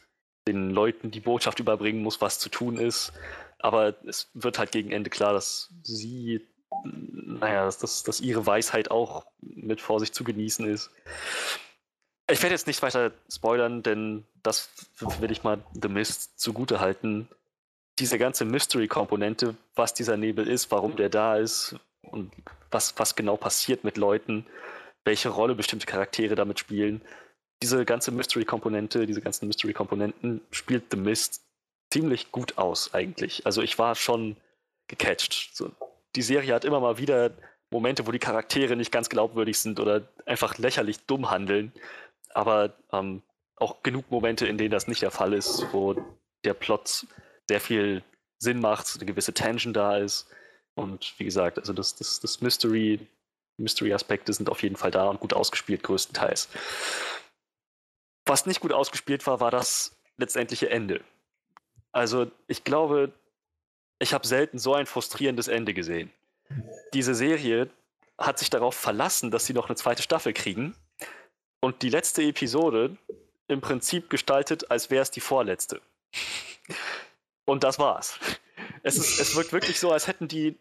den 0.49 0.71
Leuten 0.71 1.11
die 1.11 1.21
Botschaft 1.21 1.61
überbringen 1.61 2.03
muss, 2.03 2.21
was 2.21 2.39
zu 2.39 2.49
tun 2.49 2.77
ist. 2.77 3.13
Aber 3.59 3.95
es 4.07 4.29
wird 4.35 4.59
halt 4.59 4.73
gegen 4.73 4.91
Ende 4.91 5.11
klar, 5.11 5.33
dass 5.33 5.71
sie 5.83 6.47
naja, 6.85 7.65
dass, 7.65 7.79
dass, 7.79 8.03
dass 8.03 8.21
ihre 8.21 8.47
Weisheit 8.47 8.91
auch 8.91 9.27
mit 9.41 9.81
Vorsicht 9.81 10.15
zu 10.15 10.25
genießen 10.25 10.67
ist. 10.67 10.91
Ich 12.29 12.43
werde 12.43 12.55
jetzt 12.55 12.67
nicht 12.67 12.83
weiter 12.83 13.13
spoilern, 13.33 13.83
denn 13.83 14.25
das 14.43 14.71
will 15.21 15.31
ich 15.31 15.45
mal 15.45 15.63
The 15.81 15.89
Mist 15.89 16.41
zugute 16.41 16.81
halten. 16.81 17.29
Diese 17.99 18.19
ganze 18.19 18.45
Mystery-Komponente, 18.45 19.55
was 19.75 19.95
dieser 19.95 20.17
Nebel 20.17 20.49
ist, 20.49 20.71
warum 20.71 20.97
der 20.97 21.09
da 21.09 21.37
ist 21.37 21.77
und 22.03 22.33
was, 22.71 22.99
was 22.99 23.15
genau 23.15 23.37
passiert 23.37 23.85
mit 23.85 23.97
Leuten, 23.97 24.45
welche 25.05 25.29
Rolle 25.29 25.55
bestimmte 25.55 25.87
Charaktere 25.87 26.35
damit 26.35 26.59
spielen. 26.59 27.01
Diese 27.63 27.85
ganze 27.85 28.11
Mystery-Komponente, 28.11 29.07
diese 29.07 29.21
ganzen 29.21 29.47
Mystery-Komponenten 29.47 30.41
spielt 30.51 30.91
The 30.91 30.99
Mist 30.99 31.43
ziemlich 31.93 32.33
gut 32.33 32.59
aus, 32.59 32.93
eigentlich. 32.93 33.47
Also 33.47 33.63
ich 33.63 33.79
war 33.79 33.95
schon 33.95 34.37
gecatcht. 34.89 35.51
So, 35.55 35.71
die 36.17 36.23
Serie 36.23 36.55
hat 36.55 36.65
immer 36.65 36.81
mal 36.81 36.99
wieder 36.99 37.31
Momente, 37.71 38.07
wo 38.07 38.13
die 38.13 38.19
Charaktere 38.19 38.77
nicht 38.77 38.93
ganz 38.93 39.09
glaubwürdig 39.09 39.59
sind 39.59 39.81
oder 39.81 40.03
einfach 40.27 40.59
lächerlich 40.59 40.99
dumm 41.07 41.31
handeln. 41.31 41.73
Aber 42.37 42.75
ähm, 42.93 43.23
auch 43.57 43.83
genug 43.83 44.11
Momente, 44.11 44.47
in 44.47 44.59
denen 44.59 44.71
das 44.71 44.89
nicht 44.89 45.01
der 45.01 45.11
Fall 45.11 45.33
ist, 45.33 45.73
wo 45.73 45.95
der 46.45 46.53
Plot 46.53 47.07
sehr 47.49 47.63
viel 47.63 48.03
Sinn 48.39 48.61
macht, 48.61 48.95
eine 48.95 49.07
gewisse 49.07 49.33
Tension 49.33 49.73
da 49.73 49.97
ist. 49.97 50.29
Und 50.75 51.15
wie 51.17 51.25
gesagt, 51.25 51.59
also 51.59 51.73
das, 51.73 51.97
das, 51.97 52.21
das 52.21 52.43
Mystery, 52.43 53.01
Mystery-Aspekte 53.57 54.35
sind 54.35 54.51
auf 54.51 54.63
jeden 54.63 54.77
Fall 54.77 54.91
da 54.91 55.09
und 55.09 55.19
gut 55.19 55.33
ausgespielt, 55.33 55.83
größtenteils. 55.83 56.51
Was 58.27 58.45
nicht 58.45 58.61
gut 58.61 58.75
ausgespielt 58.75 59.27
war, 59.27 59.41
war 59.41 59.51
das 59.51 59.97
letztendliche 60.19 60.69
Ende. 60.69 61.03
Also 61.91 62.31
ich 62.49 62.65
glaube, 62.65 63.15
ich 63.99 64.13
habe 64.13 64.27
selten 64.27 64.59
so 64.59 64.75
ein 64.75 64.85
frustrierendes 64.85 65.49
Ende 65.49 65.73
gesehen. 65.73 66.13
Diese 66.93 67.15
Serie 67.15 67.71
hat 68.19 68.39
sich 68.39 68.51
darauf 68.51 68.75
verlassen, 68.75 69.31
dass 69.31 69.47
sie 69.47 69.55
noch 69.55 69.69
eine 69.69 69.77
zweite 69.77 70.03
Staffel 70.03 70.35
kriegen 70.35 70.77
und 71.67 71.83
die 71.83 71.89
letzte 71.89 72.23
Episode 72.23 72.97
im 73.49 73.61
Prinzip 73.61 74.09
gestaltet, 74.09 74.71
als 74.71 74.89
wäre 74.89 75.03
es 75.03 75.11
die 75.11 75.19
vorletzte. 75.19 75.81
Und 77.45 77.65
das 77.65 77.81
war's. 77.81 78.21
Es, 78.85 78.97
ist, 78.97 79.19
es 79.19 79.35
wirkt 79.35 79.53
wirklich 79.53 79.81
so, 79.81 79.91
als 79.91 80.07
hätten 80.07 80.29
die 80.29 80.57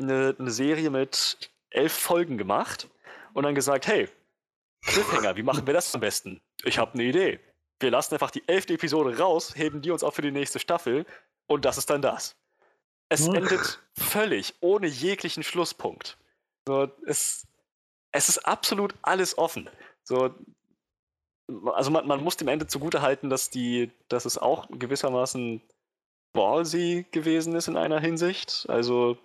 eine, 0.00 0.34
eine 0.38 0.50
Serie 0.50 0.88
mit 0.88 1.50
elf 1.68 1.92
Folgen 1.92 2.38
gemacht 2.38 2.88
und 3.34 3.42
dann 3.42 3.54
gesagt, 3.54 3.86
hey, 3.88 4.08
Cliffhanger, 4.86 5.36
wie 5.36 5.42
machen 5.42 5.66
wir 5.66 5.74
das 5.74 5.94
am 5.94 6.00
besten? 6.00 6.40
Ich 6.64 6.78
habe 6.78 6.94
eine 6.94 7.02
Idee. 7.02 7.40
Wir 7.78 7.90
lassen 7.90 8.14
einfach 8.14 8.30
die 8.30 8.48
elfte 8.48 8.72
Episode 8.72 9.18
raus, 9.18 9.52
heben 9.54 9.82
die 9.82 9.90
uns 9.90 10.02
auch 10.02 10.14
für 10.14 10.22
die 10.22 10.30
nächste 10.30 10.58
Staffel 10.58 11.04
und 11.46 11.66
das 11.66 11.76
ist 11.76 11.90
dann 11.90 12.00
das. 12.00 12.36
Es 13.10 13.26
endet 13.26 13.82
völlig 13.92 14.54
ohne 14.60 14.86
jeglichen 14.86 15.42
Schlusspunkt. 15.42 16.16
So, 16.66 16.90
es, 17.04 17.46
es 18.12 18.30
ist 18.30 18.38
absolut 18.46 18.94
alles 19.02 19.36
offen. 19.36 19.68
So, 20.08 20.34
also 21.74 21.90
man, 21.90 22.06
man 22.06 22.24
muss 22.24 22.38
dem 22.38 22.48
Ende 22.48 22.66
zugutehalten, 22.66 23.28
dass 23.28 23.50
die, 23.50 23.90
dass 24.08 24.24
es 24.24 24.38
auch 24.38 24.66
gewissermaßen 24.70 25.60
ballsy 26.32 27.04
gewesen 27.10 27.54
ist 27.54 27.68
in 27.68 27.76
einer 27.76 28.00
Hinsicht. 28.00 28.64
Also 28.70 29.18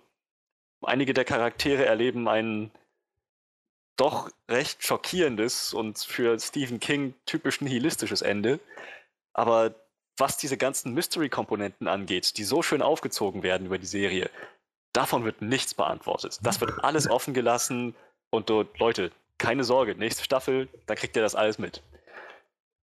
einige 0.82 1.14
der 1.14 1.24
Charaktere 1.24 1.86
erleben 1.86 2.28
ein 2.28 2.70
doch 3.96 4.30
recht 4.50 4.84
schockierendes 4.84 5.72
und 5.72 5.98
für 5.98 6.38
Stephen 6.38 6.80
King 6.80 7.14
typisch 7.24 7.62
nihilistisches 7.62 8.20
Ende. 8.20 8.60
Aber 9.32 9.74
was 10.18 10.36
diese 10.36 10.58
ganzen 10.58 10.92
Mystery-Komponenten 10.92 11.88
angeht, 11.88 12.36
die 12.36 12.44
so 12.44 12.60
schön 12.60 12.82
aufgezogen 12.82 13.42
werden 13.42 13.66
über 13.66 13.78
die 13.78 13.86
Serie, 13.86 14.30
davon 14.92 15.24
wird 15.24 15.40
nichts 15.40 15.72
beantwortet. 15.72 16.40
Das 16.42 16.60
wird 16.60 16.84
alles 16.84 17.08
offen 17.10 17.32
gelassen 17.32 17.94
und 18.30 18.50
dort, 18.50 18.78
Leute, 18.78 19.12
keine 19.38 19.64
Sorge, 19.64 19.94
nächste 19.94 20.24
Staffel, 20.24 20.68
da 20.86 20.94
kriegt 20.94 21.16
ihr 21.16 21.22
das 21.22 21.34
alles 21.34 21.58
mit. 21.58 21.82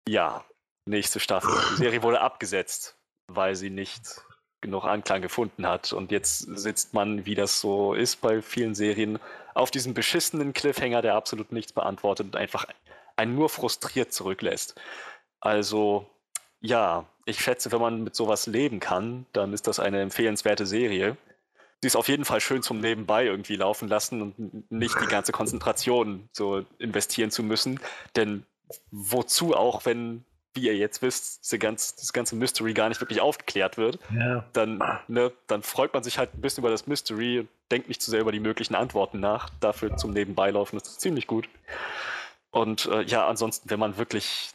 Ja, 0.08 0.46
nächste 0.86 1.20
Staffel. 1.20 1.52
Die 1.72 1.76
Serie 1.78 2.04
wurde 2.04 2.22
abgesetzt, 2.22 2.98
weil 3.28 3.56
sie 3.56 3.70
nicht 3.70 4.22
genug 4.62 4.86
Anklang 4.86 5.22
gefunden 5.22 5.68
hat. 5.68 5.92
Und 5.94 6.12
jetzt 6.12 6.40
sitzt 6.40 6.94
man, 6.94 7.26
wie 7.26 7.36
das 7.36 7.60
so 7.60 7.94
ist 7.94 8.22
bei 8.22 8.42
vielen 8.42 8.76
Serien, 8.76 9.20
auf 9.54 9.72
diesem 9.72 9.94
beschissenen 9.94 10.54
Cliffhanger, 10.54 11.02
der 11.02 11.16
absolut 11.16 11.52
nichts 11.52 11.74
beantwortet 11.74 12.28
und 12.28 12.36
einfach 12.36 12.66
einen 13.16 13.36
nur 13.36 13.50
frustriert 13.50 14.14
zurücklässt. 14.14 14.80
Also, 15.40 16.08
ja, 16.62 17.06
ich 17.26 17.42
schätze, 17.42 17.72
wenn 17.72 17.82
man 17.82 18.04
mit 18.04 18.16
sowas 18.16 18.48
leben 18.48 18.80
kann, 18.80 19.26
dann 19.34 19.54
ist 19.54 19.68
das 19.68 19.80
eine 19.80 20.02
empfehlenswerte 20.02 20.66
Serie. 20.66 21.18
Sie 21.82 21.88
ist 21.88 21.96
auf 21.96 22.08
jeden 22.08 22.26
Fall 22.26 22.42
schön 22.42 22.62
zum 22.62 22.80
Nebenbei 22.80 23.26
irgendwie 23.26 23.56
laufen 23.56 23.88
lassen 23.88 24.22
und 24.22 24.72
nicht 24.72 24.96
die 25.02 25.08
ganze 25.08 25.32
Konzentration 25.32 26.30
so 26.32 26.64
investieren 26.78 27.32
zu 27.32 27.42
müssen. 27.42 27.80
Denn 28.16 28.46
wozu 28.92 29.56
auch, 29.56 29.84
wenn, 29.86 30.24
wie 30.54 30.68
ihr 30.68 30.78
jetzt 30.78 31.02
wisst, 31.02 31.50
ganz, 31.60 31.96
das 31.96 32.14
ganze 32.14 32.36
Mystery 32.36 32.74
gar 32.74 32.90
nicht 32.90 33.02
wirklich 33.02 33.20
aufgeklärt 33.20 33.78
wird, 33.78 33.98
ja. 34.16 34.46
dann, 34.54 34.84
ne, 35.08 35.32
dann 35.48 35.64
freut 35.64 35.94
man 35.94 36.04
sich 36.04 36.20
halt 36.20 36.36
ein 36.36 36.42
bisschen 36.42 36.62
über 36.62 36.70
das 36.70 36.86
Mystery, 36.86 37.48
denkt 37.72 37.88
nicht 37.88 38.02
zu 38.02 38.12
sehr 38.12 38.22
über 38.22 38.32
die 38.32 38.40
möglichen 38.40 38.76
Antworten 38.76 39.20
nach. 39.20 39.50
Dafür 39.60 39.98
zum 39.98 40.12
Nebenbeilaufen 40.12 40.78
ist 40.78 41.02
ziemlich 41.02 41.26
gut. 41.26 41.50
Und 42.52 42.86
äh, 42.86 43.02
ja, 43.04 43.28
ansonsten, 43.28 43.72
wenn 43.72 43.80
man 43.80 43.98
wirklich 43.98 44.52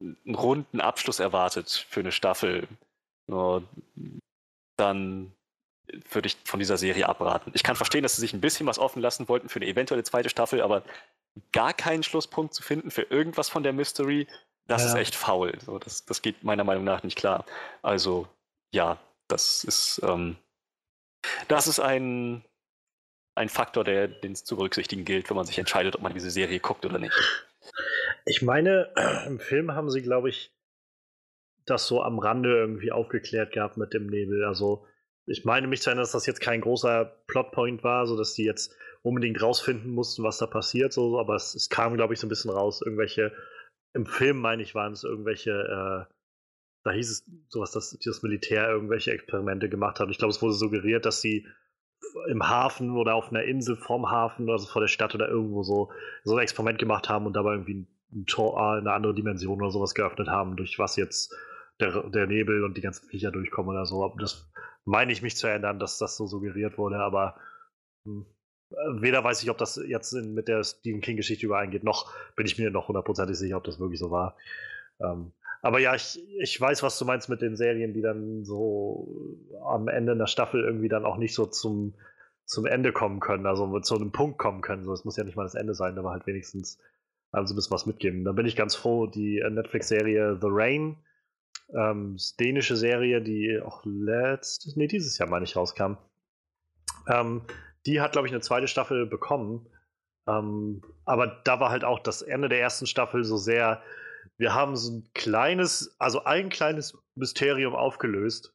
einen 0.00 0.34
runden 0.34 0.80
Abschluss 0.80 1.18
erwartet 1.18 1.86
für 1.88 2.00
eine 2.00 2.12
Staffel, 2.12 2.68
dann 4.76 5.32
würde 6.10 6.26
ich 6.26 6.36
von 6.44 6.58
dieser 6.58 6.76
Serie 6.76 7.08
abraten. 7.08 7.52
Ich 7.54 7.62
kann 7.62 7.76
verstehen, 7.76 8.02
dass 8.02 8.16
sie 8.16 8.20
sich 8.20 8.32
ein 8.32 8.40
bisschen 8.40 8.66
was 8.66 8.78
offen 8.78 9.02
lassen 9.02 9.28
wollten 9.28 9.48
für 9.48 9.60
eine 9.60 9.66
eventuelle 9.66 10.04
zweite 10.04 10.28
Staffel, 10.28 10.60
aber 10.60 10.82
gar 11.52 11.72
keinen 11.72 12.02
Schlusspunkt 12.02 12.54
zu 12.54 12.62
finden 12.62 12.90
für 12.90 13.02
irgendwas 13.02 13.48
von 13.48 13.62
der 13.62 13.72
Mystery, 13.72 14.26
das 14.68 14.82
ja. 14.82 14.88
ist 14.88 14.94
echt 14.94 15.14
faul. 15.14 15.52
So, 15.64 15.78
das, 15.78 16.04
das 16.04 16.22
geht 16.22 16.44
meiner 16.44 16.64
Meinung 16.64 16.84
nach 16.84 17.02
nicht 17.02 17.18
klar. 17.18 17.44
Also, 17.82 18.28
ja, 18.72 18.98
das 19.28 19.64
ist, 19.64 20.00
ähm, 20.04 20.36
das 21.48 21.66
ist 21.66 21.80
ein, 21.80 22.44
ein 23.34 23.48
Faktor, 23.48 23.84
der, 23.84 24.08
den 24.08 24.32
es 24.32 24.44
zu 24.44 24.56
berücksichtigen 24.56 25.04
gilt, 25.04 25.28
wenn 25.30 25.36
man 25.36 25.46
sich 25.46 25.58
entscheidet, 25.58 25.96
ob 25.96 26.02
man 26.02 26.14
diese 26.14 26.30
Serie 26.30 26.60
guckt 26.60 26.84
oder 26.84 26.98
nicht. 26.98 27.14
Ich 28.24 28.42
meine, 28.42 28.92
im 29.26 29.40
Film 29.40 29.72
haben 29.72 29.90
sie, 29.90 30.02
glaube 30.02 30.28
ich, 30.28 30.54
das 31.64 31.86
so 31.86 32.02
am 32.02 32.18
Rande 32.18 32.56
irgendwie 32.56 32.92
aufgeklärt 32.92 33.52
gehabt 33.52 33.76
mit 33.76 33.94
dem 33.94 34.06
Nebel. 34.06 34.44
Also, 34.44 34.86
ich 35.26 35.44
meine 35.44 35.66
mich 35.66 35.82
zu 35.82 35.90
erinnern, 35.90 36.02
dass 36.02 36.12
das 36.12 36.26
jetzt 36.26 36.40
kein 36.40 36.60
großer 36.60 37.04
Plotpoint 37.26 37.84
war, 37.84 38.06
so 38.06 38.16
dass 38.16 38.34
die 38.34 38.44
jetzt 38.44 38.74
unbedingt 39.02 39.42
rausfinden 39.42 39.92
mussten, 39.92 40.22
was 40.22 40.38
da 40.38 40.46
passiert, 40.46 40.92
so, 40.92 41.18
aber 41.18 41.34
es, 41.34 41.54
es 41.54 41.68
kam, 41.68 41.94
glaube 41.94 42.14
ich, 42.14 42.20
so 42.20 42.26
ein 42.26 42.30
bisschen 42.30 42.50
raus. 42.50 42.82
Irgendwelche, 42.82 43.32
im 43.94 44.06
Film 44.06 44.38
meine 44.38 44.62
ich, 44.62 44.74
waren 44.74 44.92
es 44.92 45.04
irgendwelche, 45.04 45.50
äh, 45.50 46.12
da 46.84 46.90
hieß 46.90 47.10
es 47.10 47.24
sowas, 47.48 47.72
dass 47.72 47.96
das 48.04 48.22
Militär 48.22 48.68
irgendwelche 48.68 49.12
Experimente 49.12 49.68
gemacht 49.68 50.00
hat. 50.00 50.08
Ich 50.10 50.18
glaube, 50.18 50.32
es 50.32 50.42
wurde 50.42 50.54
suggeriert, 50.54 51.06
dass 51.06 51.20
sie 51.20 51.46
im 52.28 52.48
Hafen 52.48 52.96
oder 52.96 53.14
auf 53.14 53.30
einer 53.30 53.44
Insel 53.44 53.76
vorm 53.76 54.10
Hafen 54.10 54.48
oder 54.48 54.58
so 54.58 54.66
vor 54.66 54.82
der 54.82 54.88
Stadt 54.88 55.14
oder 55.14 55.28
irgendwo 55.28 55.62
so, 55.62 55.90
so 56.24 56.36
ein 56.36 56.42
Experiment 56.42 56.78
gemacht 56.78 57.08
haben 57.08 57.26
und 57.26 57.34
dabei 57.34 57.52
irgendwie 57.52 57.86
ein 58.12 58.26
Tor 58.26 58.78
in 58.78 58.86
eine 58.86 58.92
andere 58.92 59.14
Dimension 59.14 59.60
oder 59.60 59.70
sowas 59.70 59.94
geöffnet 59.94 60.28
haben, 60.28 60.56
durch 60.56 60.78
was 60.78 60.96
jetzt 60.96 61.34
der, 61.82 62.08
der 62.10 62.26
Nebel 62.26 62.64
und 62.64 62.76
die 62.76 62.80
ganzen 62.80 63.08
Viecher 63.08 63.30
durchkommen 63.30 63.72
oder 63.72 63.86
so. 63.86 64.14
Das 64.18 64.50
meine 64.84 65.12
ich 65.12 65.22
mich 65.22 65.36
zu 65.36 65.46
erinnern, 65.46 65.78
dass 65.78 65.98
das 65.98 66.16
so 66.16 66.26
suggeriert 66.26 66.78
wurde, 66.78 66.96
aber 66.96 67.36
hm, 68.04 68.26
weder 69.00 69.22
weiß 69.22 69.42
ich, 69.42 69.50
ob 69.50 69.58
das 69.58 69.80
jetzt 69.86 70.12
in, 70.12 70.34
mit 70.34 70.48
der 70.48 70.64
Stephen 70.64 71.00
King-Geschichte 71.00 71.46
übereingeht, 71.46 71.84
noch 71.84 72.12
bin 72.36 72.46
ich 72.46 72.58
mir 72.58 72.70
noch 72.70 72.88
hundertprozentig 72.88 73.36
sicher, 73.36 73.56
ob 73.56 73.64
das 73.64 73.80
wirklich 73.80 74.00
so 74.00 74.10
war. 74.10 74.36
Ähm, 75.00 75.32
aber 75.60 75.78
ja, 75.78 75.94
ich, 75.94 76.20
ich 76.40 76.60
weiß, 76.60 76.82
was 76.82 76.98
du 76.98 77.04
meinst 77.04 77.28
mit 77.28 77.40
den 77.40 77.56
Serien, 77.56 77.94
die 77.94 78.02
dann 78.02 78.44
so 78.44 79.38
am 79.64 79.88
Ende 79.88 80.12
einer 80.12 80.26
Staffel 80.26 80.64
irgendwie 80.64 80.88
dann 80.88 81.04
auch 81.04 81.18
nicht 81.18 81.34
so 81.34 81.46
zum, 81.46 81.94
zum 82.46 82.66
Ende 82.66 82.92
kommen 82.92 83.20
können, 83.20 83.46
also 83.46 83.78
zu 83.80 83.94
einem 83.94 84.10
Punkt 84.10 84.38
kommen 84.38 84.60
können. 84.60 84.84
So, 84.84 84.92
es 84.92 85.04
muss 85.04 85.16
ja 85.16 85.24
nicht 85.24 85.36
mal 85.36 85.44
das 85.44 85.54
Ende 85.54 85.74
sein, 85.74 85.96
aber 85.98 86.10
halt 86.10 86.26
wenigstens 86.26 86.80
also 87.30 87.54
ein 87.54 87.56
bisschen 87.56 87.70
was 87.70 87.86
mitgeben. 87.86 88.24
Da 88.24 88.32
bin 88.32 88.46
ich 88.46 88.56
ganz 88.56 88.74
froh, 88.74 89.06
die 89.06 89.38
äh, 89.38 89.50
Netflix-Serie 89.50 90.38
The 90.40 90.48
Rain, 90.50 90.96
ähm, 91.74 92.16
dänische 92.38 92.76
Serie, 92.76 93.22
die 93.22 93.60
auch 93.64 93.82
letztes, 93.84 94.76
nee, 94.76 94.86
dieses 94.86 95.18
Jahr 95.18 95.28
meine 95.28 95.44
ich 95.44 95.56
rauskam. 95.56 95.96
Ähm, 97.08 97.42
die 97.86 98.00
hat, 98.00 98.12
glaube 98.12 98.26
ich, 98.26 98.32
eine 98.32 98.42
zweite 98.42 98.68
Staffel 98.68 99.06
bekommen. 99.06 99.68
Ähm, 100.28 100.82
aber 101.04 101.40
da 101.44 101.60
war 101.60 101.70
halt 101.70 101.84
auch 101.84 101.98
das 101.98 102.22
Ende 102.22 102.48
der 102.48 102.60
ersten 102.60 102.86
Staffel 102.86 103.24
so 103.24 103.36
sehr, 103.36 103.82
wir 104.38 104.54
haben 104.54 104.76
so 104.76 104.92
ein 104.92 105.08
kleines, 105.14 105.96
also 105.98 106.24
ein 106.24 106.48
kleines 106.48 106.96
Mysterium 107.14 107.74
aufgelöst. 107.74 108.54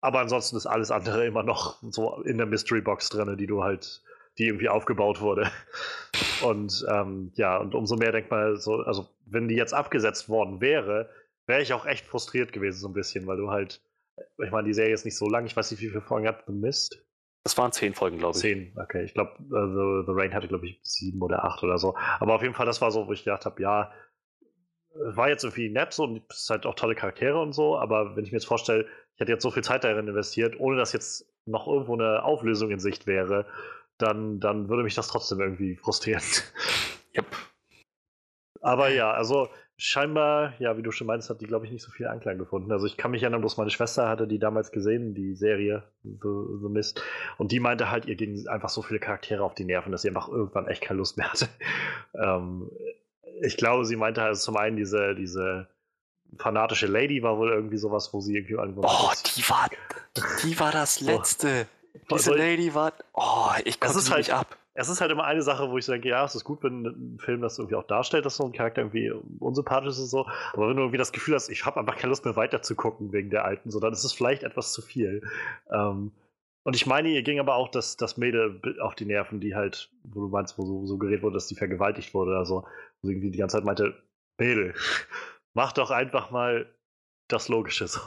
Aber 0.00 0.20
ansonsten 0.20 0.56
ist 0.56 0.66
alles 0.66 0.90
andere 0.90 1.26
immer 1.26 1.42
noch 1.42 1.82
so 1.90 2.22
in 2.22 2.38
der 2.38 2.46
Mystery 2.46 2.80
Box 2.80 3.08
drin, 3.08 3.36
die 3.36 3.46
du 3.46 3.64
halt, 3.64 4.02
die 4.36 4.46
irgendwie 4.46 4.68
aufgebaut 4.68 5.20
wurde. 5.20 5.50
Und 6.44 6.86
ähm, 6.88 7.32
ja, 7.34 7.56
und 7.56 7.74
umso 7.74 7.96
mehr 7.96 8.12
denkt 8.12 8.30
man 8.30 8.56
so, 8.56 8.76
also 8.82 9.08
wenn 9.26 9.48
die 9.48 9.56
jetzt 9.56 9.74
abgesetzt 9.74 10.28
worden 10.28 10.60
wäre, 10.60 11.10
wäre 11.48 11.62
ich 11.62 11.72
auch 11.72 11.86
echt 11.86 12.06
frustriert 12.06 12.52
gewesen, 12.52 12.78
so 12.78 12.88
ein 12.88 12.92
bisschen, 12.92 13.26
weil 13.26 13.38
du 13.38 13.50
halt, 13.50 13.82
ich 14.16 14.50
meine, 14.50 14.68
die 14.68 14.74
Serie 14.74 14.94
ist 14.94 15.04
nicht 15.04 15.16
so 15.16 15.28
lang, 15.28 15.46
ich 15.46 15.56
weiß 15.56 15.70
nicht, 15.70 15.80
wie 15.80 15.88
viele 15.88 16.02
Folgen 16.02 16.28
hat 16.28 16.44
The 16.46 16.52
Mist. 16.52 17.04
Das 17.42 17.56
waren 17.56 17.72
zehn 17.72 17.94
Folgen, 17.94 18.18
glaube 18.18 18.36
ich. 18.36 18.42
Zehn, 18.42 18.76
okay. 18.76 19.04
Ich 19.04 19.14
glaube, 19.14 19.32
uh, 19.40 20.02
The, 20.02 20.06
The 20.06 20.12
Rain 20.12 20.34
hatte, 20.34 20.48
glaube 20.48 20.66
ich, 20.66 20.80
sieben 20.82 21.22
oder 21.22 21.44
acht 21.44 21.62
oder 21.62 21.78
so. 21.78 21.96
Aber 22.20 22.34
auf 22.34 22.42
jeden 22.42 22.54
Fall, 22.54 22.66
das 22.66 22.80
war 22.80 22.90
so, 22.90 23.06
wo 23.06 23.12
ich 23.12 23.24
gedacht 23.24 23.46
habe, 23.46 23.62
ja, 23.62 23.90
war 24.94 25.28
jetzt 25.28 25.44
irgendwie 25.44 25.70
nett 25.70 25.92
so 25.92 26.04
und 26.04 26.22
es 26.28 26.42
ist 26.42 26.50
halt 26.50 26.66
auch 26.66 26.74
tolle 26.74 26.94
Charaktere 26.94 27.40
und 27.40 27.52
so, 27.52 27.78
aber 27.78 28.16
wenn 28.16 28.24
ich 28.24 28.32
mir 28.32 28.38
jetzt 28.38 28.46
vorstelle, 28.46 28.86
ich 29.14 29.20
hätte 29.20 29.32
jetzt 29.32 29.42
so 29.42 29.50
viel 29.50 29.62
Zeit 29.62 29.84
darin 29.84 30.08
investiert, 30.08 30.58
ohne 30.58 30.76
dass 30.76 30.92
jetzt 30.92 31.26
noch 31.46 31.66
irgendwo 31.66 31.94
eine 31.94 32.24
Auflösung 32.24 32.70
in 32.70 32.80
Sicht 32.80 33.06
wäre, 33.06 33.46
dann, 33.96 34.40
dann 34.40 34.68
würde 34.68 34.82
mich 34.82 34.94
das 34.94 35.08
trotzdem 35.08 35.40
irgendwie 35.40 35.76
frustrieren. 35.76 36.22
Yep. 37.16 37.24
Aber 38.60 38.90
ja, 38.90 39.10
also 39.10 39.48
scheinbar, 39.78 40.54
ja, 40.58 40.76
wie 40.76 40.82
du 40.82 40.90
schon 40.90 41.06
meinst, 41.06 41.30
hat 41.30 41.40
die, 41.40 41.46
glaube 41.46 41.64
ich, 41.64 41.72
nicht 41.72 41.84
so 41.84 41.90
viel 41.92 42.08
Anklang 42.08 42.36
gefunden. 42.36 42.72
Also 42.72 42.86
ich 42.86 42.96
kann 42.96 43.12
mich 43.12 43.22
erinnern, 43.22 43.40
bloß 43.40 43.56
meine 43.56 43.70
Schwester 43.70 44.08
hatte 44.08 44.26
die 44.26 44.40
damals 44.40 44.72
gesehen, 44.72 45.14
die 45.14 45.34
Serie 45.34 45.84
The, 46.02 46.18
The 46.60 46.68
Mist. 46.68 47.00
Und 47.38 47.52
die 47.52 47.60
meinte 47.60 47.90
halt, 47.90 48.06
ihr 48.06 48.16
gingen 48.16 48.48
einfach 48.48 48.68
so 48.68 48.82
viele 48.82 48.98
Charaktere 48.98 49.42
auf 49.42 49.54
die 49.54 49.64
Nerven, 49.64 49.92
dass 49.92 50.02
sie 50.02 50.08
einfach 50.08 50.28
irgendwann 50.28 50.66
echt 50.66 50.82
keine 50.82 50.98
Lust 50.98 51.16
mehr 51.16 51.32
hatte. 51.32 51.48
ähm, 52.14 52.68
ich 53.40 53.56
glaube, 53.56 53.84
sie 53.84 53.94
meinte 53.94 54.20
halt 54.20 54.36
zum 54.36 54.56
einen 54.56 54.76
diese, 54.76 55.14
diese 55.14 55.68
fanatische 56.38 56.88
Lady 56.88 57.22
war 57.22 57.38
wohl 57.38 57.50
irgendwie 57.50 57.78
sowas, 57.78 58.12
wo 58.12 58.20
sie 58.20 58.36
irgendwie 58.36 58.54
irgendwo. 58.54 58.82
Oh, 58.84 59.12
die 59.36 59.48
war, 59.48 59.70
die 60.42 60.58
war 60.58 60.72
das 60.72 61.00
Letzte. 61.00 61.68
Diese 62.10 62.34
Lady 62.34 62.74
war. 62.74 62.92
Oh, 63.12 63.50
ich 63.64 63.78
konnte 63.78 63.98
es 63.98 64.10
halt, 64.10 64.18
nicht 64.18 64.34
ab 64.34 64.58
es 64.78 64.88
ist 64.88 65.00
halt 65.00 65.10
immer 65.10 65.24
eine 65.24 65.42
Sache, 65.42 65.70
wo 65.70 65.76
ich 65.76 65.86
denke, 65.86 66.08
ja, 66.08 66.24
es 66.24 66.36
ist 66.36 66.44
gut, 66.44 66.62
wenn 66.62 66.84
ein 66.84 67.18
Film 67.18 67.40
das 67.40 67.58
irgendwie 67.58 67.74
auch 67.74 67.82
darstellt, 67.82 68.24
dass 68.24 68.36
so 68.36 68.44
ein 68.44 68.52
Charakter 68.52 68.82
irgendwie 68.82 69.10
unsympathisch 69.40 69.90
ist 69.90 69.98
und 69.98 70.06
so. 70.06 70.26
Aber 70.52 70.68
wenn 70.68 70.76
du 70.76 70.82
irgendwie 70.82 70.98
das 70.98 71.10
Gefühl 71.10 71.34
hast, 71.34 71.48
ich 71.48 71.66
habe 71.66 71.80
einfach 71.80 71.96
keine 71.96 72.10
Lust 72.10 72.24
mehr 72.24 72.36
weiter 72.36 72.62
zu 72.62 72.76
gucken 72.76 73.12
wegen 73.12 73.28
der 73.28 73.44
alten, 73.44 73.72
so, 73.72 73.80
dann 73.80 73.92
ist 73.92 74.04
es 74.04 74.12
vielleicht 74.12 74.44
etwas 74.44 74.72
zu 74.72 74.80
viel. 74.80 75.28
Ähm, 75.68 76.12
und 76.62 76.76
ich 76.76 76.86
meine, 76.86 77.08
ihr 77.08 77.22
ging 77.24 77.40
aber 77.40 77.56
auch 77.56 77.68
das, 77.68 77.96
das 77.96 78.18
Mädel 78.18 78.60
auf 78.80 78.94
die 78.94 79.06
Nerven, 79.06 79.40
die 79.40 79.56
halt, 79.56 79.90
wo 80.04 80.20
du 80.20 80.28
meinst, 80.28 80.56
wo 80.58 80.64
so, 80.64 80.86
so 80.86 80.96
geredet 80.96 81.24
wurde, 81.24 81.34
dass 81.34 81.48
die 81.48 81.56
vergewaltigt 81.56 82.14
wurde 82.14 82.30
oder 82.30 82.46
so. 82.46 82.64
Wo 83.02 83.08
sie 83.08 83.14
irgendwie 83.14 83.32
die 83.32 83.38
ganze 83.38 83.56
Zeit 83.56 83.64
meinte, 83.64 84.00
Mädel, 84.38 84.74
mach 85.54 85.72
doch 85.72 85.90
einfach 85.90 86.30
mal 86.30 86.72
das 87.26 87.48
Logische 87.48 87.88
so. 87.88 88.00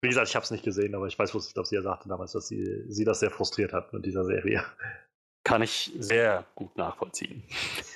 Wie 0.00 0.08
gesagt, 0.08 0.28
ich 0.28 0.36
habe 0.36 0.44
es 0.44 0.52
nicht 0.52 0.64
gesehen, 0.64 0.94
aber 0.94 1.08
ich 1.08 1.18
weiß, 1.18 1.34
was 1.34 1.48
ich 1.48 1.54
glaube, 1.54 1.68
sie 1.68 1.74
ja 1.74 1.82
sagte 1.82 2.08
damals, 2.08 2.30
dass 2.30 2.46
sie, 2.46 2.84
sie 2.86 3.04
das 3.04 3.18
sehr 3.18 3.32
frustriert 3.32 3.72
hat 3.72 3.92
mit 3.92 4.06
dieser 4.06 4.24
Serie. 4.24 4.62
Kann 5.48 5.62
ich 5.62 5.90
sehr 5.98 6.44
gut 6.54 6.76
nachvollziehen. 6.76 7.42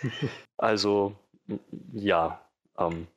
also, 0.56 1.14
ja, 1.92 2.40
ähm, 2.78 3.08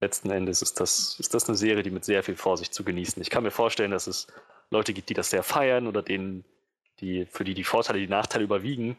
letzten 0.00 0.30
Endes 0.30 0.62
ist 0.62 0.80
das, 0.80 1.20
ist 1.20 1.34
das 1.34 1.46
eine 1.46 1.58
Serie, 1.58 1.82
die 1.82 1.90
mit 1.90 2.02
sehr 2.02 2.22
viel 2.22 2.36
Vorsicht 2.36 2.72
zu 2.72 2.84
genießen. 2.84 3.20
Ich 3.20 3.28
kann 3.28 3.42
mir 3.42 3.50
vorstellen, 3.50 3.90
dass 3.90 4.06
es 4.06 4.28
Leute 4.70 4.94
gibt, 4.94 5.10
die 5.10 5.14
das 5.14 5.28
sehr 5.28 5.42
feiern 5.42 5.86
oder 5.86 6.00
denen, 6.00 6.46
die, 7.00 7.26
für 7.26 7.44
die 7.44 7.52
die 7.52 7.64
Vorteile, 7.64 7.98
die 7.98 8.08
Nachteile 8.08 8.44
überwiegen. 8.44 8.96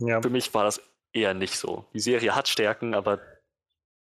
Ja. 0.00 0.20
Für 0.20 0.30
mich 0.30 0.52
war 0.52 0.64
das 0.64 0.82
eher 1.12 1.32
nicht 1.32 1.56
so. 1.56 1.84
Die 1.94 2.00
Serie 2.00 2.34
hat 2.34 2.48
Stärken, 2.48 2.94
aber 2.94 3.20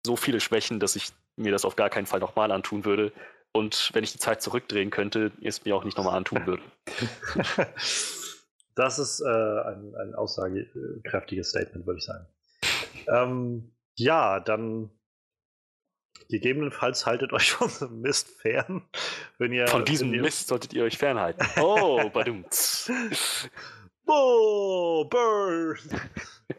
so 0.06 0.16
viele 0.16 0.40
Schwächen, 0.40 0.80
dass 0.80 0.96
ich 0.96 1.08
mir 1.36 1.52
das 1.52 1.66
auf 1.66 1.76
gar 1.76 1.90
keinen 1.90 2.06
Fall 2.06 2.20
nochmal 2.20 2.52
antun 2.52 2.86
würde. 2.86 3.12
Und 3.52 3.90
wenn 3.92 4.02
ich 4.02 4.12
die 4.12 4.18
Zeit 4.18 4.40
zurückdrehen 4.40 4.88
könnte, 4.88 5.30
es 5.42 5.66
mir 5.66 5.76
auch 5.76 5.84
nicht 5.84 5.98
nochmal 5.98 6.16
antun 6.16 6.46
würde. 6.46 6.62
Das 8.76 8.98
ist 8.98 9.20
äh, 9.20 9.26
ein, 9.26 9.94
ein 9.96 10.14
aussagekräftiges 10.14 11.48
Statement, 11.48 11.86
würde 11.86 11.98
ich 11.98 12.04
sagen. 12.04 12.26
Ähm, 13.08 13.72
ja, 13.96 14.38
dann 14.38 14.90
gegebenenfalls 16.28 17.06
haltet 17.06 17.32
euch 17.32 17.50
von 17.52 17.68
diesem 17.68 18.00
Mist 18.02 18.28
fern. 18.28 18.82
Wenn 19.38 19.52
ihr, 19.52 19.66
von 19.66 19.84
diesem 19.84 20.12
ihr... 20.12 20.20
Mist 20.20 20.48
solltet 20.48 20.74
ihr 20.74 20.84
euch 20.84 20.98
fernhalten. 20.98 21.44
Oh, 21.60 22.10
badumts. 22.12 22.90
oh, 24.06 25.06
burn! 25.08 25.78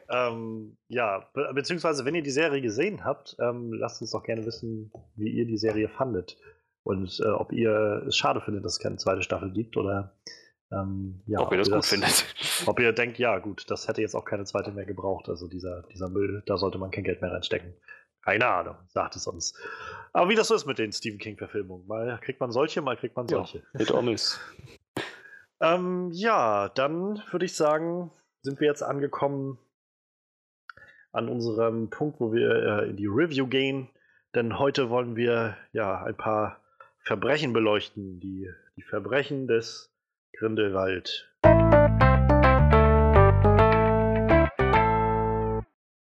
ähm, 0.09 0.77
ja, 0.87 1.29
be 1.33 1.51
beziehungsweise 1.53 2.03
wenn 2.03 2.15
ihr 2.15 2.23
die 2.23 2.31
Serie 2.31 2.61
gesehen 2.61 3.05
habt, 3.05 3.35
ähm, 3.39 3.71
lasst 3.73 4.01
uns 4.01 4.11
doch 4.11 4.23
gerne 4.23 4.45
wissen, 4.45 4.91
wie 5.15 5.29
ihr 5.29 5.45
die 5.45 5.57
Serie 5.57 5.87
fandet. 5.87 6.37
Und 6.83 7.19
äh, 7.19 7.27
ob 7.27 7.51
ihr 7.51 8.05
es 8.07 8.17
schade 8.17 8.41
findet, 8.41 8.65
dass 8.65 8.73
es 8.73 8.79
keine 8.79 8.97
zweite 8.97 9.21
Staffel 9.21 9.51
gibt 9.51 9.77
oder 9.77 10.17
ähm, 10.71 11.21
ja, 11.25 11.39
ob 11.39 11.51
ihr 11.51 11.57
das 11.57 11.69
gut 11.69 11.77
das, 11.77 11.89
findet. 11.89 12.25
Ob 12.67 12.79
ihr 12.79 12.91
denkt, 12.91 13.19
ja 13.19 13.39
gut, 13.39 13.69
das 13.69 13.87
hätte 13.87 14.01
jetzt 14.01 14.15
auch 14.15 14.25
keine 14.25 14.43
zweite 14.43 14.71
mehr 14.71 14.85
gebraucht. 14.85 15.29
Also 15.29 15.47
dieser, 15.47 15.83
dieser 15.83 16.09
Müll, 16.09 16.43
da 16.45 16.57
sollte 16.57 16.77
man 16.77 16.91
kein 16.91 17.05
Geld 17.05 17.21
mehr 17.21 17.31
reinstecken. 17.31 17.73
Keine 18.21 18.47
Ahnung, 18.47 18.75
sagt 18.87 19.15
es 19.15 19.25
uns. 19.27 19.53
Aber 20.11 20.29
wie 20.29 20.35
das 20.35 20.49
so 20.49 20.55
ist 20.55 20.65
mit 20.65 20.79
den 20.79 20.91
Stephen 20.91 21.19
King-Verfilmungen. 21.19 21.87
Mal 21.87 22.19
kriegt 22.21 22.41
man 22.41 22.51
solche, 22.51 22.81
mal 22.81 22.97
kriegt 22.97 23.15
man 23.15 23.27
solche. 23.29 23.59
Ja, 23.59 23.85
ähm, 25.61 26.09
ja, 26.11 26.69
dann 26.69 27.23
würde 27.31 27.45
ich 27.45 27.55
sagen, 27.55 28.11
sind 28.41 28.59
wir 28.59 28.67
jetzt 28.67 28.83
angekommen 28.83 29.59
an 31.13 31.29
unserem 31.29 31.89
Punkt, 31.89 32.19
wo 32.19 32.33
wir 32.33 32.49
äh, 32.51 32.89
in 32.89 32.97
die 32.97 33.07
Review 33.07 33.47
gehen. 33.47 33.89
Denn 34.35 34.59
heute 34.59 34.89
wollen 34.89 35.15
wir 35.15 35.55
ja 35.71 36.03
ein 36.03 36.17
paar 36.17 36.59
Verbrechen 36.99 37.53
beleuchten. 37.53 38.19
Die, 38.19 38.51
die 38.75 38.81
Verbrechen 38.81 39.47
des 39.47 39.89
Grindelwald. 40.37 41.27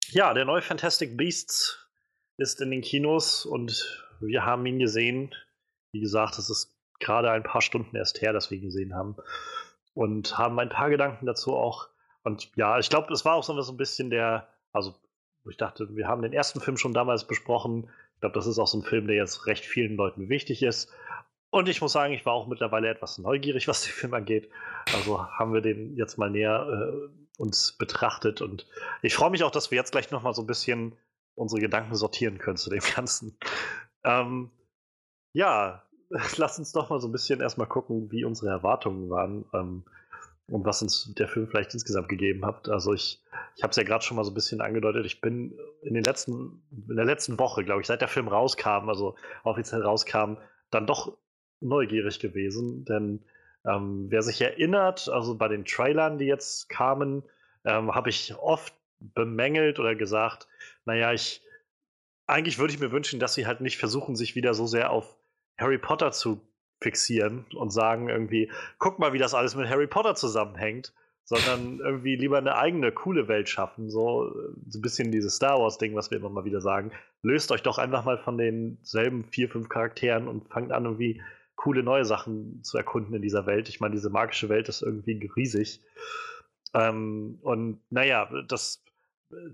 Ja, 0.10 0.34
der 0.34 0.46
neue 0.46 0.62
Fantastic 0.62 1.16
Beasts 1.16 1.88
ist 2.38 2.60
in 2.62 2.72
den 2.72 2.82
Kinos 2.82 3.46
und 3.46 4.06
wir 4.20 4.46
haben 4.46 4.66
ihn 4.66 4.80
gesehen. 4.80 5.34
Wie 5.92 6.02
gesagt, 6.02 6.38
es 6.38 6.50
ist 6.50 6.76
gerade 7.00 7.32
ein 7.32 7.44
paar 7.44 7.62
Stunden 7.62 7.96
erst 7.96 8.22
her, 8.22 8.34
dass 8.34 8.52
wir 8.52 8.58
ihn 8.58 8.66
gesehen 8.66 8.96
haben. 8.96 9.16
Und 9.94 10.38
haben 10.38 10.60
ein 10.60 10.70
paar 10.70 10.90
Gedanken 10.90 11.26
dazu 11.26 11.56
auch. 11.56 11.90
Und 12.24 12.52
ja, 12.56 12.78
ich 12.80 12.90
glaube, 12.90 13.12
es 13.14 13.26
war 13.26 13.36
auch 13.36 13.44
so 13.44 13.54
ein 13.54 13.78
bisschen 13.78 14.10
der, 14.10 14.48
also 14.72 14.96
ich 15.50 15.58
dachte, 15.58 15.96
wir 15.96 16.08
haben 16.08 16.22
den 16.22 16.34
ersten 16.34 16.60
Film 16.60 16.78
schon 16.78 16.94
damals 16.94 17.26
besprochen. 17.26 17.90
Ich 18.16 18.20
glaube, 18.20 18.36
das 18.36 18.48
ist 18.48 18.60
auch 18.60 18.68
so 18.68 18.80
ein 18.80 18.84
Film, 18.84 19.08
der 19.08 19.16
jetzt 19.16 19.48
recht 19.48 19.66
vielen 19.66 19.96
Leuten 19.96 20.30
wichtig 20.30 20.64
ist. 20.64 20.92
Und 21.50 21.70
ich 21.70 21.82
muss 21.82 21.94
sagen, 21.94 22.14
ich 22.14 22.26
war 22.26 22.34
auch 22.34 22.48
mittlerweile 22.48 22.90
etwas 22.90 23.18
neugierig, 23.18 23.68
was 23.68 23.84
den 23.84 23.92
Film 23.94 24.14
angeht. 24.14 24.50
Also 24.94 25.26
haben 25.28 25.54
wir 25.54 25.62
den 25.62 25.96
jetzt 25.96 26.18
mal 26.18 26.30
näher 26.30 26.68
äh, 26.70 27.42
uns 27.42 27.74
betrachtet. 27.78 28.42
Und 28.42 28.68
ich 29.02 29.16
freue 29.16 29.30
mich 29.30 29.44
auch, 29.44 29.52
dass 29.52 29.72
wir 29.72 29.78
jetzt 29.78 29.92
gleich 29.92 30.12
nochmal 30.12 30.34
so 30.34 30.42
ein 30.42 30.48
bisschen 30.48 30.98
unsere 31.36 31.62
Gedanken 31.62 31.96
sortieren 31.96 32.38
können 32.38 32.58
zu 32.58 32.70
dem 32.70 32.82
Ganzen. 32.96 33.38
Ähm, 34.04 34.52
ja, 35.34 35.84
lass 36.38 36.60
uns 36.60 36.72
doch 36.72 36.90
mal 36.90 37.00
so 37.00 37.08
ein 37.08 37.12
bisschen 37.12 37.40
erstmal 37.40 37.68
gucken, 37.68 38.12
wie 38.12 38.26
unsere 38.26 38.50
Erwartungen 38.50 39.10
waren 39.10 39.46
ähm, 39.54 39.86
und 40.50 40.66
was 40.66 40.82
uns 40.82 41.14
der 41.14 41.28
Film 41.28 41.48
vielleicht 41.48 41.74
insgesamt 41.74 42.10
gegeben 42.10 42.46
hat. 42.46 42.70
Also 42.70 42.94
ich, 42.94 43.22
ich 43.56 43.64
habe 43.64 43.72
es 43.72 43.78
ja 43.78 43.84
gerade 43.84 44.04
schon 44.04 44.18
mal 44.18 44.24
so 44.24 44.32
ein 44.32 44.36
bisschen 44.36 44.62
angedeutet. 44.62 45.06
Ich 45.06 45.22
bin 45.22 45.58
in 45.82 45.94
den 45.94 46.04
letzten, 46.04 46.64
in 46.72 46.96
der 46.96 47.06
letzten 47.06 47.38
Woche, 47.40 47.64
glaube 47.64 47.82
ich, 47.82 47.88
seit 47.88 48.02
der 48.02 48.08
Film 48.08 48.28
rauskam, 48.28 48.90
also 48.90 49.16
offiziell 49.44 49.82
rauskam, 49.82 50.38
dann 50.72 50.88
doch 50.88 51.18
neugierig 51.60 52.20
gewesen, 52.20 52.86
denn 52.86 53.24
ähm, 53.66 54.08
wer 54.10 54.22
sich 54.22 54.42
erinnert, 54.42 55.10
also 55.10 55.36
bei 55.36 55.48
den 55.48 55.66
Trailern, 55.66 56.18
die 56.18 56.26
jetzt 56.26 56.70
kamen, 56.70 57.24
ähm, 57.66 57.94
habe 57.94 58.10
ich 58.10 58.36
oft 58.38 58.74
bemängelt 59.00 59.80
oder 59.80 59.96
gesagt, 59.96 60.48
naja, 60.86 61.14
ich 61.14 61.42
eigentlich 62.28 62.60
würde 62.60 62.74
ich 62.74 62.80
mir 62.80 62.92
wünschen, 62.92 63.20
dass 63.20 63.34
sie 63.34 63.48
halt 63.48 63.62
nicht 63.62 63.78
versuchen, 63.78 64.16
sich 64.16 64.36
wieder 64.36 64.54
so 64.54 64.68
sehr 64.68 64.92
auf 64.92 65.18
Harry 65.58 65.78
Potter 65.78 66.12
zu 66.12 66.42
fixieren 66.82 67.46
und 67.56 67.72
sagen 67.72 68.10
irgendwie, 68.10 68.52
guck 68.78 69.00
mal, 69.00 69.14
wie 69.14 69.18
das 69.18 69.34
alles 69.34 69.56
mit 69.56 69.70
Harry 69.70 69.88
Potter 69.88 70.14
zusammenhängt, 70.14 70.94
sondern 71.24 71.80
irgendwie 71.80 72.16
lieber 72.16 72.38
eine 72.38 72.56
eigene, 72.56 72.92
coole 72.92 73.28
Welt 73.28 73.50
schaffen. 73.50 73.90
So, 73.90 74.32
so 74.68 74.80
ein 74.80 74.82
bisschen 74.82 75.12
dieses 75.12 75.36
Star 75.36 75.60
Wars-Ding, 75.60 75.96
was 75.96 76.12
wir 76.12 76.20
immer 76.20 76.30
mal 76.30 76.46
wieder 76.46 76.62
sagen. 76.62 76.92
Löst 77.24 77.52
euch 77.52 77.64
doch 77.64 77.78
einfach 77.80 78.06
mal 78.06 78.18
von 78.18 78.38
denselben 78.38 79.24
vier, 79.26 79.50
fünf 79.50 79.70
Charakteren 79.70 80.28
und 80.28 80.48
fangt 80.50 80.72
an, 80.72 80.86
irgendwie 80.86 81.22
coole 81.58 81.84
neue 81.84 82.06
Sachen 82.06 82.64
zu 82.64 82.78
erkunden 82.78 83.14
in 83.14 83.22
dieser 83.22 83.46
Welt. 83.46 83.68
Ich 83.68 83.82
meine, 83.82 83.96
diese 83.96 84.10
magische 84.10 84.48
Welt 84.48 84.70
ist 84.70 84.82
irgendwie 84.82 85.30
riesig. 85.36 85.82
Ähm, 86.74 87.40
und 87.42 87.82
naja, 87.90 88.30
das, 88.48 88.84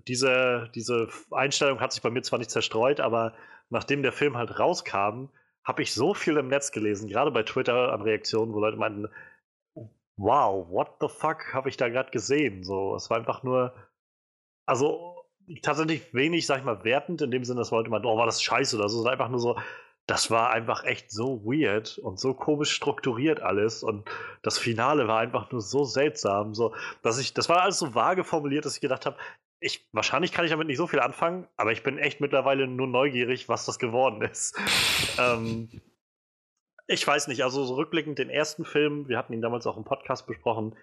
diese, 0.08 0.70
diese 0.76 1.08
Einstellung 1.32 1.80
hat 1.80 1.94
sich 1.94 2.04
bei 2.04 2.12
mir 2.12 2.22
zwar 2.22 2.40
nicht 2.40 2.52
zerstreut, 2.52 3.00
aber 3.00 3.34
nachdem 3.70 4.04
der 4.04 4.12
Film 4.12 4.38
halt 4.38 4.60
rauskam, 4.60 5.30
habe 5.64 5.82
ich 5.82 5.94
so 5.94 6.14
viel 6.14 6.38
im 6.38 6.50
Netz 6.50 6.72
gelesen, 6.72 7.08
gerade 7.08 7.32
bei 7.32 7.44
Twitter 7.44 7.94
an 7.94 8.02
Reaktionen, 8.02 8.54
wo 8.54 8.60
Leute 8.60 8.78
meinten, 8.78 9.08
wow, 10.18 10.70
what 10.70 10.98
the 11.00 11.08
fuck 11.08 11.54
habe 11.54 11.70
ich 11.70 11.78
da 11.78 11.88
gerade 11.90 12.12
gesehen? 12.12 12.64
So, 12.64 12.96
es 12.96 13.10
war 13.10 13.18
einfach 13.18 13.44
nur, 13.44 13.74
also 14.66 15.24
tatsächlich 15.62 16.14
wenig, 16.14 16.46
sag 16.46 16.60
ich 16.60 16.66
mal, 16.66 16.84
wertend 16.84 17.22
in 17.22 17.32
dem 17.32 17.46
Sinne, 17.46 17.62
dass 17.62 17.72
Leute 17.72 17.90
meinten, 17.90 18.08
oh, 18.08 18.18
war 18.18 18.26
das 18.26 18.44
scheiße 18.44 18.78
oder 18.78 18.90
so, 18.90 18.98
sondern 18.98 19.14
einfach 19.14 19.30
nur 19.30 19.40
so, 19.40 19.58
das 20.06 20.30
war 20.30 20.52
einfach 20.52 20.84
echt 20.84 21.12
so 21.12 21.44
weird 21.46 21.98
und 21.98 22.20
so 22.20 22.34
komisch 22.34 22.72
strukturiert 22.72 23.42
alles 23.42 23.84
und 23.84 24.10
das 24.42 24.58
Finale 24.58 25.08
war 25.08 25.20
einfach 25.20 25.52
nur 25.52 25.62
so 25.62 25.86
seltsam, 25.86 26.54
so 26.54 26.76
dass 27.02 27.20
ich 27.20 27.34
das 27.34 27.48
war 27.48 27.62
alles 27.62 27.80
so 27.80 27.96
vage 27.96 28.24
formuliert, 28.24 28.66
dass 28.66 28.76
ich 28.76 28.82
gedacht 28.82 29.06
habe, 29.06 29.18
ich 29.62 29.88
wahrscheinlich 29.94 30.34
kann 30.34 30.44
ich 30.44 30.52
damit 30.52 30.68
nicht 30.68 30.78
so 30.78 30.88
viel 30.88 31.00
anfangen, 31.00 31.48
aber 31.56 31.72
ich 31.72 31.84
bin 31.84 31.98
echt 31.98 32.20
mittlerweile 32.20 32.68
nur 32.68 32.88
neugierig, 32.88 33.48
was 33.48 33.66
das 33.66 33.80
geworden 33.80 34.22
ist. 34.22 34.58
ähm, 35.18 35.70
ich 36.88 37.08
weiß 37.08 37.28
nicht, 37.28 37.44
also 37.44 37.64
so 37.64 37.76
rückblickend 37.76 38.20
den 38.20 38.30
ersten 38.30 38.66
Film, 38.66 39.08
wir 39.08 39.18
hatten 39.18 39.32
ihn 39.32 39.42
damals 39.42 39.66
auch 39.66 39.78
im 39.78 39.86
Podcast 39.86 40.28
besprochen. 40.28 40.76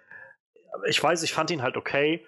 Ich 0.86 1.02
weiß, 1.02 1.22
ich 1.22 1.34
fand 1.34 1.50
ihn 1.50 1.62
halt 1.62 1.76
okay. 1.76 2.26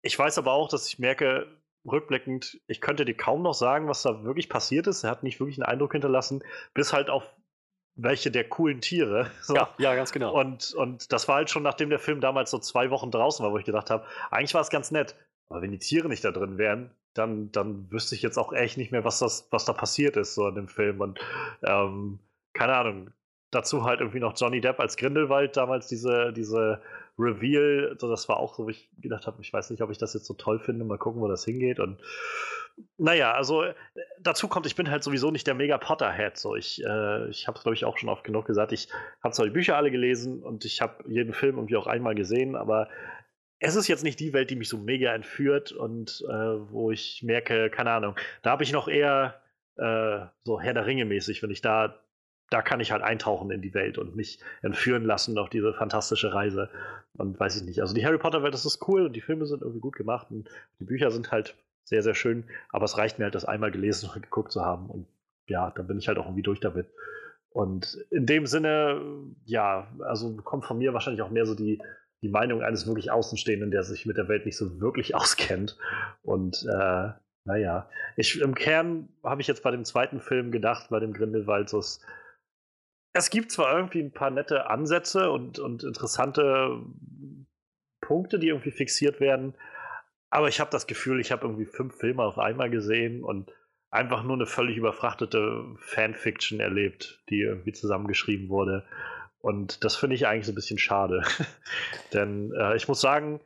Ich 0.00 0.18
weiß 0.18 0.38
aber 0.38 0.52
auch, 0.52 0.68
dass 0.68 0.88
ich 0.88 0.98
merke, 0.98 1.61
rückblickend, 1.84 2.60
ich 2.66 2.80
könnte 2.80 3.04
dir 3.04 3.16
kaum 3.16 3.42
noch 3.42 3.54
sagen, 3.54 3.88
was 3.88 4.02
da 4.02 4.24
wirklich 4.24 4.48
passiert 4.48 4.86
ist. 4.86 5.04
Er 5.04 5.10
hat 5.10 5.22
nicht 5.22 5.40
wirklich 5.40 5.58
einen 5.58 5.66
Eindruck 5.66 5.92
hinterlassen, 5.92 6.42
bis 6.74 6.92
halt 6.92 7.10
auf 7.10 7.34
welche 7.94 8.30
der 8.30 8.48
coolen 8.48 8.80
Tiere. 8.80 9.30
So. 9.42 9.54
Ja, 9.54 9.74
ja, 9.78 9.94
ganz 9.94 10.12
genau. 10.12 10.38
Und, 10.38 10.72
und 10.74 11.12
das 11.12 11.28
war 11.28 11.36
halt 11.36 11.50
schon, 11.50 11.62
nachdem 11.62 11.90
der 11.90 11.98
Film 11.98 12.20
damals 12.20 12.50
so 12.50 12.58
zwei 12.58 12.90
Wochen 12.90 13.10
draußen 13.10 13.44
war, 13.44 13.52
wo 13.52 13.58
ich 13.58 13.64
gedacht 13.64 13.90
habe, 13.90 14.06
eigentlich 14.30 14.54
war 14.54 14.60
es 14.60 14.70
ganz 14.70 14.90
nett. 14.90 15.16
Aber 15.48 15.62
wenn 15.62 15.72
die 15.72 15.78
Tiere 15.78 16.08
nicht 16.08 16.24
da 16.24 16.30
drin 16.30 16.58
wären, 16.58 16.94
dann, 17.14 17.52
dann 17.52 17.90
wüsste 17.90 18.14
ich 18.14 18.22
jetzt 18.22 18.38
auch 18.38 18.52
echt 18.52 18.78
nicht 18.78 18.92
mehr, 18.92 19.04
was, 19.04 19.18
das, 19.18 19.48
was 19.50 19.64
da 19.64 19.72
passiert 19.72 20.16
ist, 20.16 20.34
so 20.34 20.48
in 20.48 20.54
dem 20.54 20.68
Film. 20.68 21.00
Und 21.00 21.18
ähm, 21.62 22.20
keine 22.54 22.74
Ahnung, 22.74 23.10
dazu 23.50 23.84
halt 23.84 24.00
irgendwie 24.00 24.20
noch 24.20 24.34
Johnny 24.36 24.60
Depp 24.60 24.80
als 24.80 24.96
Grindelwald 24.96 25.56
damals 25.56 25.88
diese, 25.88 26.32
diese 26.32 26.80
Reveal, 27.18 27.96
das 28.00 28.28
war 28.28 28.38
auch 28.38 28.54
so, 28.54 28.64
wo 28.64 28.68
ich 28.68 28.90
gedacht 28.98 29.26
habe, 29.26 29.40
ich 29.42 29.52
weiß 29.52 29.70
nicht, 29.70 29.82
ob 29.82 29.90
ich 29.90 29.98
das 29.98 30.14
jetzt 30.14 30.26
so 30.26 30.34
toll 30.34 30.58
finde, 30.58 30.84
mal 30.84 30.98
gucken, 30.98 31.20
wo 31.20 31.28
das 31.28 31.44
hingeht 31.44 31.78
und 31.78 32.00
naja, 32.96 33.32
also 33.32 33.64
äh, 33.64 33.74
dazu 34.20 34.48
kommt, 34.48 34.66
ich 34.66 34.76
bin 34.76 34.90
halt 34.90 35.02
sowieso 35.02 35.30
nicht 35.30 35.46
der 35.46 35.54
mega 35.54 35.78
Potter-Head. 35.78 36.38
So, 36.38 36.56
ich, 36.56 36.82
äh, 36.82 37.28
ich 37.28 37.46
habe 37.46 37.58
es, 37.58 37.62
glaube 37.62 37.74
ich, 37.74 37.84
auch 37.84 37.98
schon 37.98 38.08
oft 38.08 38.24
genug 38.24 38.46
gesagt. 38.46 38.72
Ich 38.72 38.88
habe 39.22 39.34
zwar 39.34 39.46
die 39.46 39.52
Bücher 39.52 39.76
alle 39.76 39.90
gelesen 39.90 40.42
und 40.42 40.64
ich 40.64 40.80
habe 40.80 41.04
jeden 41.06 41.34
Film 41.34 41.56
irgendwie 41.56 41.76
auch 41.76 41.86
einmal 41.86 42.14
gesehen, 42.14 42.56
aber 42.56 42.88
es 43.58 43.76
ist 43.76 43.88
jetzt 43.88 44.04
nicht 44.04 44.18
die 44.18 44.32
Welt, 44.32 44.50
die 44.50 44.56
mich 44.56 44.68
so 44.68 44.78
mega 44.78 45.14
entführt 45.14 45.72
und 45.72 46.24
äh, 46.28 46.32
wo 46.32 46.90
ich 46.90 47.22
merke, 47.22 47.70
keine 47.70 47.92
Ahnung, 47.92 48.16
da 48.42 48.50
habe 48.50 48.64
ich 48.64 48.72
noch 48.72 48.88
eher 48.88 49.40
äh, 49.76 50.20
so 50.42 50.60
Herr 50.60 50.74
der 50.74 50.86
Ringe 50.86 51.04
mäßig, 51.04 51.42
wenn 51.42 51.50
ich 51.50 51.60
da 51.60 52.02
da 52.52 52.62
kann 52.62 52.80
ich 52.80 52.92
halt 52.92 53.02
eintauchen 53.02 53.50
in 53.50 53.62
die 53.62 53.74
Welt 53.74 53.98
und 53.98 54.14
mich 54.14 54.38
entführen 54.60 55.04
lassen 55.04 55.38
auf 55.38 55.48
diese 55.48 55.72
fantastische 55.72 56.34
Reise. 56.34 56.68
Und 57.16 57.38
weiß 57.38 57.56
ich 57.56 57.62
nicht. 57.62 57.80
Also 57.80 57.94
die 57.94 58.04
Harry 58.04 58.18
Potter-Welt, 58.18 58.52
das 58.52 58.66
ist 58.66 58.86
cool 58.88 59.06
und 59.06 59.14
die 59.14 59.20
Filme 59.20 59.46
sind 59.46 59.62
irgendwie 59.62 59.80
gut 59.80 59.96
gemacht 59.96 60.28
und 60.30 60.48
die 60.78 60.84
Bücher 60.84 61.10
sind 61.10 61.30
halt 61.30 61.54
sehr, 61.84 62.02
sehr 62.02 62.14
schön. 62.14 62.44
Aber 62.70 62.84
es 62.84 62.98
reicht 62.98 63.18
mir 63.18 63.24
halt, 63.24 63.34
das 63.34 63.44
einmal 63.44 63.70
gelesen 63.70 64.10
und 64.14 64.22
geguckt 64.22 64.52
zu 64.52 64.64
haben. 64.64 64.90
Und 64.90 65.06
ja, 65.46 65.70
dann 65.70 65.86
bin 65.86 65.98
ich 65.98 66.08
halt 66.08 66.18
auch 66.18 66.26
irgendwie 66.26 66.42
durch 66.42 66.60
damit. 66.60 66.86
Und 67.50 67.98
in 68.10 68.26
dem 68.26 68.46
Sinne, 68.46 69.00
ja, 69.44 69.88
also 70.00 70.34
kommt 70.36 70.64
von 70.64 70.78
mir 70.78 70.94
wahrscheinlich 70.94 71.22
auch 71.22 71.30
mehr 71.30 71.46
so 71.46 71.54
die, 71.54 71.80
die 72.22 72.28
Meinung 72.28 72.62
eines 72.62 72.86
wirklich 72.86 73.10
Außenstehenden, 73.10 73.70
der 73.70 73.82
sich 73.82 74.06
mit 74.06 74.16
der 74.16 74.28
Welt 74.28 74.46
nicht 74.46 74.56
so 74.56 74.80
wirklich 74.80 75.14
auskennt. 75.14 75.78
Und 76.22 76.66
äh, 76.70 77.10
naja, 77.44 77.88
ich, 78.16 78.40
im 78.40 78.54
Kern 78.54 79.08
habe 79.24 79.40
ich 79.40 79.48
jetzt 79.48 79.62
bei 79.62 79.70
dem 79.70 79.84
zweiten 79.84 80.20
Film 80.20 80.52
gedacht, 80.52 80.88
bei 80.90 81.00
dem 81.00 81.12
Grindelwald, 81.12 81.68
so 81.68 81.80
es 83.12 83.30
gibt 83.30 83.52
zwar 83.52 83.76
irgendwie 83.76 84.00
ein 84.00 84.12
paar 84.12 84.30
nette 84.30 84.68
Ansätze 84.68 85.30
und, 85.30 85.58
und 85.58 85.84
interessante 85.84 86.82
Punkte, 88.00 88.38
die 88.38 88.48
irgendwie 88.48 88.70
fixiert 88.70 89.20
werden, 89.20 89.54
aber 90.32 90.48
ich 90.48 90.60
habe 90.60 90.70
das 90.70 90.86
Gefühl, 90.86 91.20
ich 91.20 91.30
habe 91.30 91.42
irgendwie 91.42 91.66
fünf 91.66 91.94
Filme 91.94 92.22
auf 92.22 92.38
einmal 92.38 92.70
gesehen 92.70 93.22
und 93.22 93.52
einfach 93.90 94.22
nur 94.22 94.34
eine 94.34 94.46
völlig 94.46 94.78
überfrachtete 94.78 95.76
Fanfiction 95.76 96.58
erlebt, 96.58 97.22
die 97.28 97.42
irgendwie 97.42 97.72
zusammengeschrieben 97.72 98.48
wurde. 98.48 98.86
Und 99.40 99.84
das 99.84 99.94
finde 99.94 100.16
ich 100.16 100.26
eigentlich 100.26 100.46
so 100.46 100.52
ein 100.52 100.54
bisschen 100.54 100.78
schade. 100.78 101.22
Denn 102.14 102.50
äh, 102.58 102.74
ich 102.76 102.88
muss 102.88 103.02
sagen, 103.02 103.40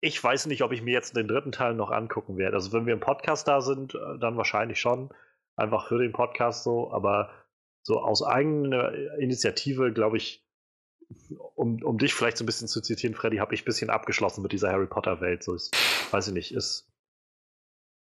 ich 0.00 0.22
weiß 0.22 0.46
nicht, 0.46 0.62
ob 0.62 0.72
ich 0.72 0.82
mir 0.82 0.92
jetzt 0.92 1.16
den 1.16 1.28
dritten 1.28 1.52
Teil 1.52 1.74
noch 1.74 1.92
angucken 1.92 2.36
werde. 2.36 2.56
Also 2.56 2.72
wenn 2.72 2.86
wir 2.86 2.94
im 2.94 3.00
Podcast 3.00 3.46
da 3.46 3.60
sind, 3.60 3.94
äh, 3.94 4.18
dann 4.18 4.36
wahrscheinlich 4.36 4.80
schon. 4.80 5.10
Einfach 5.54 5.86
für 5.86 5.98
den 5.98 6.12
Podcast 6.12 6.64
so. 6.64 6.92
Aber 6.92 7.30
so 7.86 8.00
aus 8.00 8.24
eigener 8.24 8.92
Initiative, 9.16 9.92
glaube 9.92 10.16
ich, 10.16 10.44
um, 11.54 11.80
um 11.84 11.98
dich 11.98 12.14
vielleicht 12.14 12.36
so 12.36 12.42
ein 12.42 12.46
bisschen 12.46 12.66
zu 12.66 12.80
zitieren, 12.80 13.14
Freddy, 13.14 13.36
habe 13.36 13.54
ich 13.54 13.62
ein 13.62 13.64
bisschen 13.64 13.90
abgeschlossen 13.90 14.42
mit 14.42 14.50
dieser 14.50 14.72
Harry 14.72 14.88
Potter-Welt. 14.88 15.44
So 15.44 15.54
ist, 15.54 15.72
weiß 16.12 16.26
ich 16.26 16.34
nicht, 16.34 16.52
ist. 16.52 16.90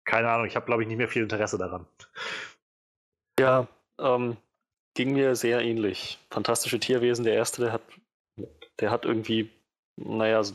Keine 0.04 0.30
Ahnung, 0.30 0.46
ich 0.46 0.56
habe, 0.56 0.66
glaube 0.66 0.82
ich, 0.82 0.88
nicht 0.88 0.96
mehr 0.96 1.06
viel 1.06 1.22
Interesse 1.22 1.58
daran. 1.58 1.86
Ja, 3.38 3.68
ähm, 4.00 4.36
ging 4.94 5.12
mir 5.12 5.36
sehr 5.36 5.60
ähnlich. 5.60 6.18
Fantastische 6.28 6.80
Tierwesen, 6.80 7.24
der 7.24 7.34
erste, 7.34 7.62
der 7.62 7.72
hat, 7.72 7.82
der 8.80 8.90
hat 8.90 9.04
irgendwie, 9.04 9.48
naja, 9.94 10.42
so 10.42 10.54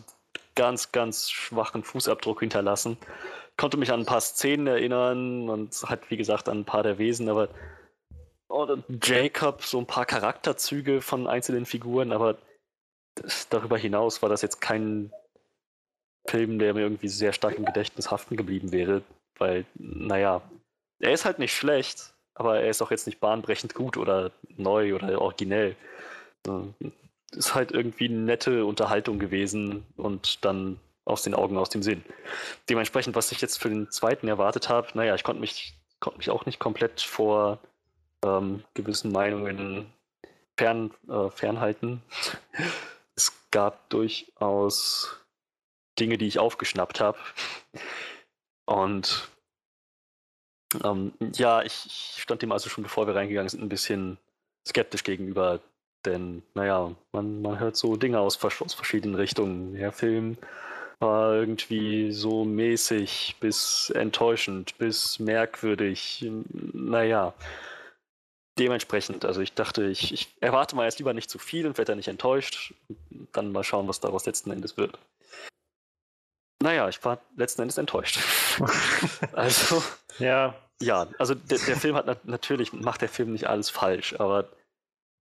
ganz, 0.55 0.91
ganz 0.91 1.31
schwachen 1.31 1.85
Fußabdruck 1.85 2.41
hinterlassen. 2.41 2.97
Konnte 3.55 3.77
mich 3.77 3.93
an 3.93 4.01
ein 4.01 4.05
paar 4.05 4.19
Szenen 4.19 4.67
erinnern 4.67 5.47
und 5.47 5.81
hat, 5.83 6.11
wie 6.11 6.17
gesagt, 6.17 6.49
an 6.49 6.59
ein 6.59 6.65
paar 6.65 6.83
der 6.83 6.97
Wesen, 6.97 7.29
aber 7.29 7.47
oder 8.53 8.83
Jacob, 9.01 9.63
so 9.63 9.79
ein 9.79 9.87
paar 9.87 10.05
Charakterzüge 10.05 11.01
von 11.01 11.27
einzelnen 11.27 11.65
Figuren, 11.65 12.11
aber 12.11 12.37
das, 13.15 13.49
darüber 13.49 13.77
hinaus 13.77 14.21
war 14.21 14.29
das 14.29 14.41
jetzt 14.41 14.61
kein 14.61 15.11
Film, 16.27 16.59
der 16.59 16.73
mir 16.73 16.81
irgendwie 16.81 17.09
sehr 17.09 17.33
stark 17.33 17.55
im 17.55 17.65
Gedächtnis 17.65 18.11
haften 18.11 18.37
geblieben 18.37 18.71
wäre, 18.71 19.01
weil, 19.37 19.65
naja, 19.75 20.41
er 20.99 21.11
ist 21.11 21.25
halt 21.25 21.39
nicht 21.39 21.53
schlecht, 21.53 22.13
aber 22.35 22.59
er 22.59 22.69
ist 22.69 22.81
auch 22.81 22.91
jetzt 22.91 23.07
nicht 23.07 23.19
bahnbrechend 23.19 23.73
gut 23.73 23.97
oder 23.97 24.31
neu 24.47 24.95
oder 24.95 25.19
originell. 25.19 25.75
Ist 27.31 27.55
halt 27.55 27.71
irgendwie 27.71 28.05
eine 28.05 28.19
nette 28.19 28.65
Unterhaltung 28.65 29.19
gewesen 29.19 29.85
und 29.97 30.45
dann 30.45 30.79
aus 31.05 31.23
den 31.23 31.33
Augen, 31.33 31.57
aus 31.57 31.69
dem 31.69 31.83
Sinn. 31.83 32.03
Dementsprechend, 32.69 33.15
was 33.15 33.31
ich 33.31 33.41
jetzt 33.41 33.59
für 33.59 33.69
den 33.69 33.91
zweiten 33.91 34.27
erwartet 34.27 34.69
habe, 34.69 34.87
naja, 34.93 35.15
ich 35.15 35.23
konnte 35.23 35.41
mich, 35.41 35.77
konnte 35.99 36.19
mich 36.19 36.29
auch 36.29 36.45
nicht 36.45 36.59
komplett 36.59 37.01
vor 37.01 37.59
ähm, 38.23 38.63
gewissen 38.73 39.11
Meinungen 39.11 39.91
fern, 40.57 40.91
äh, 41.09 41.29
fernhalten. 41.29 42.01
es 43.15 43.33
gab 43.51 43.89
durchaus 43.89 45.19
Dinge, 45.99 46.17
die 46.17 46.27
ich 46.27 46.39
aufgeschnappt 46.39 46.99
habe. 46.99 47.17
Und 48.65 49.29
ähm, 50.83 51.13
ja, 51.33 51.61
ich, 51.61 51.85
ich, 51.85 52.21
stand 52.21 52.41
dem 52.41 52.51
also 52.51 52.69
schon, 52.69 52.83
bevor 52.83 53.05
wir 53.07 53.15
reingegangen 53.15 53.49
sind, 53.49 53.61
ein 53.61 53.69
bisschen 53.69 54.17
skeptisch 54.67 55.03
gegenüber. 55.03 55.59
Denn, 56.05 56.43
naja, 56.53 56.93
man, 57.11 57.41
man 57.41 57.59
hört 57.59 57.77
so 57.77 57.95
Dinge 57.95 58.19
aus, 58.19 58.43
aus 58.43 58.73
verschiedenen 58.73 59.15
Richtungen. 59.15 59.75
Der 59.75 59.91
Film 59.91 60.37
war 60.99 61.35
irgendwie 61.35 62.11
so 62.11 62.43
mäßig 62.43 63.35
bis 63.39 63.89
enttäuschend, 63.91 64.77
bis 64.77 65.19
merkwürdig. 65.19 66.25
Naja, 66.73 67.33
dementsprechend, 68.57 69.25
also 69.25 69.41
ich 69.41 69.53
dachte, 69.53 69.85
ich, 69.85 70.13
ich, 70.13 70.35
erwarte 70.39 70.75
mal 70.75 70.85
jetzt 70.85 70.99
lieber 70.99 71.13
nicht 71.13 71.29
zu 71.29 71.39
viel 71.39 71.65
und 71.65 71.77
werde 71.77 71.91
dann 71.91 71.97
nicht 71.97 72.07
enttäuscht. 72.07 72.73
Dann 73.31 73.51
mal 73.51 73.63
schauen, 73.63 73.87
was 73.87 73.99
daraus 73.99 74.25
letzten 74.25 74.51
Endes 74.51 74.77
wird. 74.77 74.97
Naja, 76.61 76.87
ich 76.87 77.03
war 77.03 77.19
letzten 77.35 77.61
Endes 77.61 77.77
enttäuscht. 77.77 78.19
also. 79.33 79.83
Ja. 80.19 80.55
Ja, 80.81 81.07
also 81.17 81.33
der, 81.33 81.59
der 81.59 81.77
Film 81.77 81.95
hat 81.95 82.07
nat 82.07 82.25
natürlich, 82.25 82.73
macht 82.73 83.01
der 83.01 83.09
Film 83.09 83.31
nicht 83.31 83.47
alles 83.47 83.69
falsch, 83.69 84.19
aber 84.19 84.49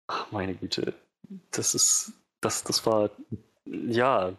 ach, 0.06 0.30
meine 0.30 0.54
Güte, 0.54 0.94
das 1.52 1.74
ist, 1.74 2.12
das, 2.42 2.64
das 2.64 2.84
war, 2.84 3.10
ja, 3.64 4.34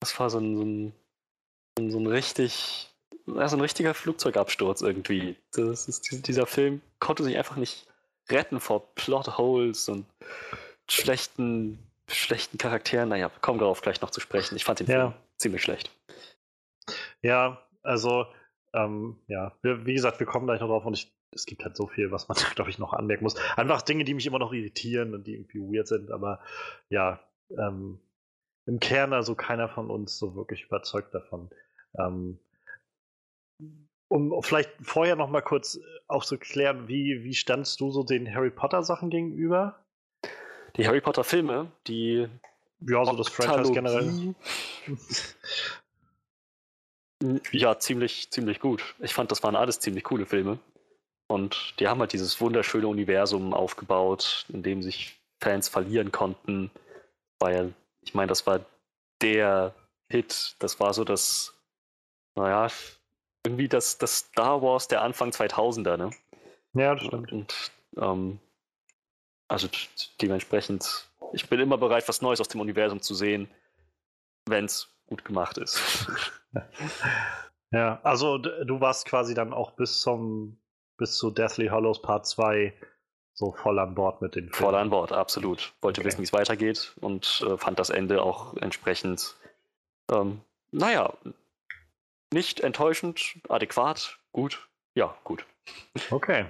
das 0.00 0.20
war 0.20 0.30
so 0.30 0.38
ein, 0.38 0.56
so 0.56 1.82
ein, 1.82 1.90
so 1.90 1.98
ein 1.98 2.06
richtig, 2.06 2.88
so 3.26 3.32
ein 3.56 3.60
richtiger 3.60 3.94
Flugzeugabsturz 3.94 4.80
irgendwie. 4.80 5.36
Das 5.52 5.88
ist, 5.88 6.28
dieser 6.28 6.46
Film 6.46 6.82
konnte 7.00 7.24
sich 7.24 7.36
einfach 7.36 7.56
nicht 7.56 7.88
retten 8.30 8.60
vor 8.60 8.94
Plotholes 8.94 9.88
und 9.88 10.06
schlechten 10.88 11.78
schlechten 12.10 12.58
Charakteren, 12.58 13.10
naja, 13.10 13.30
wir 13.30 13.40
kommen 13.40 13.58
darauf 13.58 13.82
gleich 13.82 14.00
noch 14.00 14.10
zu 14.10 14.20
sprechen. 14.20 14.56
Ich 14.56 14.64
fand 14.64 14.80
den 14.80 14.86
Ja. 14.86 15.10
Film 15.10 15.14
ziemlich 15.36 15.62
schlecht. 15.62 15.90
Ja, 17.22 17.62
also, 17.82 18.26
ähm, 18.72 19.18
ja, 19.28 19.52
wir, 19.62 19.84
wie 19.86 19.94
gesagt, 19.94 20.18
wir 20.18 20.26
kommen 20.26 20.46
gleich 20.46 20.60
noch 20.60 20.68
drauf 20.68 20.84
und 20.86 20.94
ich, 20.94 21.12
es 21.32 21.44
gibt 21.46 21.64
halt 21.64 21.76
so 21.76 21.86
viel, 21.86 22.10
was 22.10 22.28
man, 22.28 22.36
glaube 22.54 22.70
ich, 22.70 22.78
noch 22.78 22.92
anmerken 22.92 23.24
muss. 23.24 23.36
Einfach 23.56 23.82
Dinge, 23.82 24.04
die 24.04 24.14
mich 24.14 24.26
immer 24.26 24.38
noch 24.38 24.52
irritieren 24.52 25.14
und 25.14 25.26
die 25.26 25.34
irgendwie 25.34 25.60
weird 25.60 25.86
sind, 25.88 26.10
aber 26.10 26.40
ja, 26.88 27.20
ähm, 27.50 28.00
im 28.66 28.80
Kern 28.80 29.12
also 29.12 29.34
keiner 29.34 29.68
von 29.68 29.90
uns 29.90 30.18
so 30.18 30.34
wirklich 30.34 30.64
überzeugt 30.64 31.14
davon. 31.14 31.50
Ähm, 31.98 32.38
um 34.08 34.42
vielleicht 34.42 34.70
vorher 34.82 35.16
noch 35.16 35.28
mal 35.28 35.42
kurz 35.42 35.76
äh, 35.76 35.80
auch 36.08 36.24
zu 36.24 36.38
klären, 36.38 36.88
wie, 36.88 37.22
wie 37.24 37.34
standst 37.34 37.80
du 37.80 37.90
so 37.90 38.02
den 38.02 38.34
Harry 38.34 38.50
Potter 38.50 38.82
Sachen 38.82 39.10
gegenüber? 39.10 39.78
Die 40.76 40.86
Harry 40.86 41.00
Potter 41.00 41.24
Filme, 41.24 41.70
die 41.86 42.28
Ja, 42.80 43.04
so 43.04 43.16
das 43.16 43.28
Franchise 43.28 43.72
generell. 43.72 44.34
Ja, 47.50 47.78
ziemlich, 47.78 48.30
ziemlich 48.30 48.60
gut. 48.60 48.94
Ich 49.00 49.12
fand, 49.12 49.30
das 49.30 49.42
waren 49.42 49.56
alles 49.56 49.80
ziemlich 49.80 50.04
coole 50.04 50.24
Filme. 50.24 50.58
Und 51.26 51.74
die 51.78 51.88
haben 51.88 52.00
halt 52.00 52.12
dieses 52.12 52.40
wunderschöne 52.40 52.86
Universum 52.86 53.52
aufgebaut, 53.52 54.46
in 54.48 54.62
dem 54.62 54.82
sich 54.82 55.20
Fans 55.42 55.68
verlieren 55.68 56.12
konnten. 56.12 56.70
Weil, 57.40 57.74
ich 58.02 58.14
meine, 58.14 58.28
das 58.28 58.46
war 58.46 58.64
der 59.20 59.74
Hit. 60.10 60.54
Das 60.60 60.80
war 60.80 60.94
so 60.94 61.04
das, 61.04 61.54
naja, 62.36 62.68
irgendwie 63.44 63.68
das, 63.68 63.98
das 63.98 64.18
Star 64.18 64.62
Wars 64.62 64.88
der 64.88 65.02
Anfang 65.02 65.30
2000er, 65.30 65.96
ne? 65.96 66.10
Ja, 66.74 66.94
das 66.94 67.04
stimmt. 67.04 67.32
Und 67.32 67.54
ähm, 67.96 68.40
also 69.48 69.68
dementsprechend, 70.20 71.08
ich 71.32 71.48
bin 71.48 71.60
immer 71.60 71.78
bereit, 71.78 72.08
was 72.08 72.20
Neues 72.22 72.40
aus 72.40 72.48
dem 72.48 72.60
Universum 72.60 73.00
zu 73.00 73.14
sehen, 73.14 73.48
wenn 74.46 74.66
es 74.66 74.88
gut 75.06 75.24
gemacht 75.24 75.58
ist. 75.58 75.80
Ja, 77.70 78.00
also 78.02 78.38
du 78.38 78.80
warst 78.80 79.04
quasi 79.04 79.34
dann 79.34 79.52
auch 79.52 79.72
bis 79.72 80.00
zum 80.00 80.58
bis 80.96 81.18
zu 81.18 81.30
Deathly 81.30 81.68
Hollows 81.68 82.00
Part 82.00 82.26
2 82.26 82.72
so 83.34 83.52
voll 83.52 83.78
an 83.78 83.94
Bord 83.94 84.22
mit 84.22 84.34
den 84.34 84.50
Voll 84.50 84.74
an 84.74 84.88
Bord, 84.88 85.12
absolut. 85.12 85.74
Wollte 85.82 86.00
Okay. 86.00 86.08
wissen, 86.08 86.18
wie 86.20 86.24
es 86.24 86.32
weitergeht 86.32 86.94
und 87.02 87.44
äh, 87.46 87.58
fand 87.58 87.78
das 87.78 87.90
Ende 87.90 88.22
auch 88.22 88.56
entsprechend, 88.56 89.36
ähm, 90.10 90.40
naja, 90.72 91.12
nicht 92.32 92.60
enttäuschend, 92.60 93.38
adäquat, 93.48 94.18
gut. 94.32 94.68
Ja, 94.94 95.16
gut. 95.24 95.46
Okay. 96.10 96.46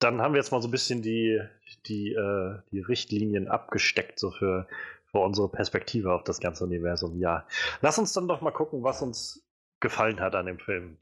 Dann 0.00 0.20
haben 0.20 0.34
wir 0.34 0.40
jetzt 0.40 0.50
mal 0.50 0.60
so 0.60 0.68
ein 0.68 0.72
bisschen 0.72 1.02
die, 1.02 1.40
die, 1.86 2.12
äh, 2.12 2.58
die 2.70 2.80
Richtlinien 2.80 3.48
abgesteckt, 3.48 4.18
so 4.18 4.30
für, 4.30 4.68
für 5.06 5.18
unsere 5.18 5.48
Perspektive 5.48 6.12
auf 6.12 6.24
das 6.24 6.40
ganze 6.40 6.64
Universum. 6.64 7.18
Ja. 7.18 7.46
Lass 7.80 7.98
uns 7.98 8.12
dann 8.12 8.28
doch 8.28 8.40
mal 8.40 8.50
gucken, 8.50 8.82
was 8.82 9.00
uns 9.00 9.46
gefallen 9.80 10.20
hat 10.20 10.34
an 10.34 10.46
dem 10.46 10.58
Film. 10.58 10.98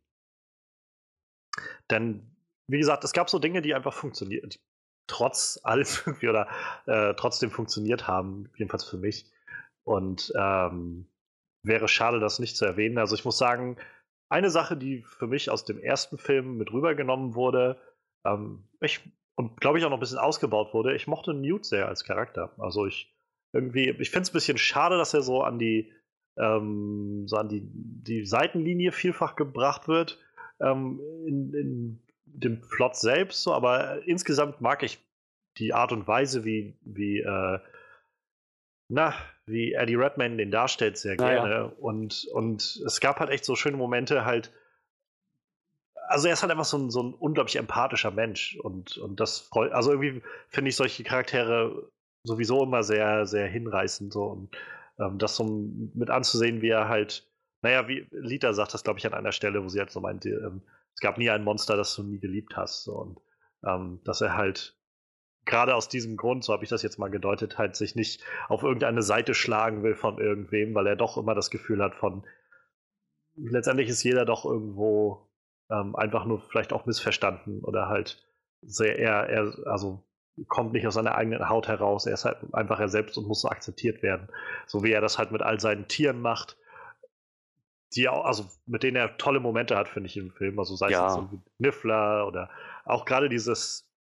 Denn, 1.90 2.36
wie 2.66 2.78
gesagt, 2.78 3.04
es 3.04 3.12
gab 3.12 3.28
so 3.28 3.38
Dinge, 3.38 3.62
die 3.62 3.74
einfach 3.74 3.92
funktionieren, 3.92 4.50
die 4.50 4.60
trotz 5.06 5.60
allem 5.62 5.86
irgendwie 6.06 6.28
oder 6.28 6.48
äh, 6.86 7.14
trotzdem 7.14 7.50
funktioniert 7.50 8.06
haben, 8.06 8.50
jedenfalls 8.56 8.84
für 8.84 8.98
mich. 8.98 9.30
Und 9.84 10.32
ähm, 10.36 11.08
wäre 11.62 11.88
schade, 11.88 12.20
das 12.20 12.38
nicht 12.38 12.56
zu 12.56 12.64
erwähnen. 12.64 12.98
Also 12.98 13.14
ich 13.14 13.24
muss 13.24 13.38
sagen, 13.38 13.76
eine 14.28 14.50
Sache, 14.50 14.76
die 14.76 15.02
für 15.02 15.26
mich 15.26 15.50
aus 15.50 15.64
dem 15.64 15.78
ersten 15.78 16.18
Film 16.18 16.56
mit 16.56 16.72
rübergenommen 16.72 17.34
wurde, 17.34 17.80
ähm, 18.24 18.68
ich, 18.80 19.00
und 19.36 19.60
glaube 19.60 19.78
ich 19.78 19.84
auch 19.84 19.90
noch 19.90 19.98
ein 19.98 20.00
bisschen 20.00 20.18
ausgebaut 20.18 20.74
wurde, 20.74 20.94
ich 20.94 21.06
mochte 21.06 21.34
Newt 21.34 21.64
sehr 21.64 21.88
als 21.88 22.04
Charakter. 22.04 22.52
Also 22.58 22.86
ich 22.86 23.14
irgendwie, 23.52 23.90
ich 23.90 24.10
finde 24.10 24.22
es 24.22 24.30
ein 24.30 24.34
bisschen 24.34 24.58
schade, 24.58 24.96
dass 24.96 25.14
er 25.14 25.22
so 25.22 25.42
an 25.42 25.58
die, 25.58 25.92
ähm, 26.38 27.24
so 27.26 27.36
an 27.36 27.48
die, 27.48 27.62
die 27.64 28.24
Seitenlinie 28.24 28.92
vielfach 28.92 29.36
gebracht 29.36 29.88
wird 29.88 30.18
ähm, 30.60 31.00
in, 31.26 31.52
in 31.52 32.02
dem 32.24 32.62
Plot 32.62 32.96
selbst, 32.96 33.42
so, 33.42 33.52
aber 33.52 34.06
insgesamt 34.06 34.60
mag 34.60 34.82
ich 34.82 34.98
die 35.58 35.74
Art 35.74 35.92
und 35.92 36.08
Weise, 36.08 36.44
wie, 36.44 36.78
wie, 36.80 37.18
äh, 37.18 37.58
na, 38.88 39.14
wie 39.46 39.72
Eddie 39.72 39.96
Redmayne 39.96 40.36
den 40.36 40.50
darstellt, 40.50 40.96
sehr 40.96 41.18
Ah, 41.18 41.32
ja. 41.32 41.44
gerne. 41.46 41.68
Und, 41.76 42.26
und 42.32 42.80
es 42.86 43.00
gab 43.00 43.18
halt 43.20 43.30
echt 43.30 43.44
so 43.44 43.56
schöne 43.56 43.76
Momente, 43.76 44.24
halt. 44.24 44.52
Also, 46.08 46.28
er 46.28 46.34
ist 46.34 46.42
halt 46.42 46.52
einfach 46.52 46.64
so 46.64 46.78
ein, 46.78 46.90
so 46.90 47.02
ein 47.02 47.14
unglaublich 47.14 47.56
empathischer 47.56 48.10
Mensch. 48.10 48.56
Und, 48.62 48.98
und 48.98 49.18
das 49.20 49.40
freut. 49.40 49.72
Also, 49.72 49.90
irgendwie 49.92 50.22
finde 50.48 50.68
ich 50.68 50.76
solche 50.76 51.04
Charaktere 51.04 51.90
sowieso 52.24 52.62
immer 52.62 52.82
sehr, 52.82 53.26
sehr 53.26 53.46
hinreißend. 53.48 54.12
So. 54.12 54.24
Und 54.24 54.56
ähm, 54.98 55.18
das 55.18 55.36
so 55.36 55.44
mit 55.94 56.10
anzusehen, 56.10 56.62
wie 56.62 56.68
er 56.68 56.88
halt. 56.88 57.28
Naja, 57.62 57.86
wie 57.88 58.06
Lita 58.10 58.52
sagt 58.52 58.74
das, 58.74 58.82
glaube 58.82 58.98
ich, 58.98 59.06
an 59.06 59.14
einer 59.14 59.30
Stelle, 59.32 59.62
wo 59.62 59.68
sie 59.68 59.78
halt 59.78 59.90
so 59.92 60.00
meinte, 60.00 60.30
ähm, 60.30 60.62
es 60.94 61.00
gab 61.00 61.16
nie 61.16 61.30
ein 61.30 61.44
Monster, 61.44 61.76
das 61.76 61.94
du 61.94 62.02
nie 62.02 62.18
geliebt 62.18 62.56
hast. 62.56 62.82
So. 62.84 62.92
Und 62.94 63.20
ähm, 63.64 64.00
dass 64.04 64.20
er 64.20 64.36
halt 64.36 64.76
gerade 65.44 65.74
aus 65.74 65.88
diesem 65.88 66.16
Grund, 66.16 66.44
so 66.44 66.52
habe 66.52 66.64
ich 66.64 66.70
das 66.70 66.82
jetzt 66.82 66.98
mal 66.98 67.10
gedeutet, 67.10 67.58
halt 67.58 67.76
sich 67.76 67.96
nicht 67.96 68.24
auf 68.48 68.62
irgendeine 68.62 69.02
Seite 69.02 69.34
schlagen 69.34 69.82
will 69.82 69.94
von 69.94 70.18
irgendwem, 70.18 70.74
weil 70.74 70.86
er 70.86 70.96
doch 70.96 71.16
immer 71.16 71.34
das 71.34 71.50
Gefühl 71.50 71.82
hat 71.82 71.94
von, 71.94 72.24
letztendlich 73.36 73.88
ist 73.88 74.02
jeder 74.02 74.24
doch 74.24 74.44
irgendwo 74.44 75.28
ähm, 75.70 75.96
einfach 75.96 76.24
nur 76.24 76.40
vielleicht 76.40 76.72
auch 76.72 76.86
missverstanden 76.86 77.60
oder 77.64 77.88
halt 77.88 78.24
sehr, 78.62 78.98
er, 78.98 79.28
er, 79.28 79.66
also 79.66 80.04
kommt 80.48 80.72
nicht 80.72 80.86
aus 80.86 80.94
seiner 80.94 81.14
eigenen 81.16 81.48
Haut 81.48 81.68
heraus, 81.68 82.06
er 82.06 82.14
ist 82.14 82.24
halt 82.24 82.38
einfach 82.52 82.80
er 82.80 82.88
selbst 82.88 83.18
und 83.18 83.26
muss 83.26 83.42
so 83.42 83.48
akzeptiert 83.48 84.02
werden. 84.02 84.28
So 84.66 84.82
wie 84.82 84.92
er 84.92 85.00
das 85.00 85.18
halt 85.18 85.30
mit 85.32 85.42
all 85.42 85.60
seinen 85.60 85.88
Tieren 85.88 86.20
macht, 86.20 86.56
die 87.94 88.08
auch, 88.08 88.24
also 88.24 88.46
mit 88.66 88.82
denen 88.82 88.96
er 88.96 89.18
tolle 89.18 89.40
Momente 89.40 89.76
hat, 89.76 89.88
finde 89.88 90.06
ich 90.06 90.16
im 90.16 90.30
Film. 90.30 90.58
Also 90.58 90.76
sei 90.76 90.90
Ja. 90.90 91.06
es 91.06 91.40
Niffler 91.58 92.26
oder 92.26 92.48
auch 92.84 93.04
gerade 93.04 93.28
dieses 93.28 93.91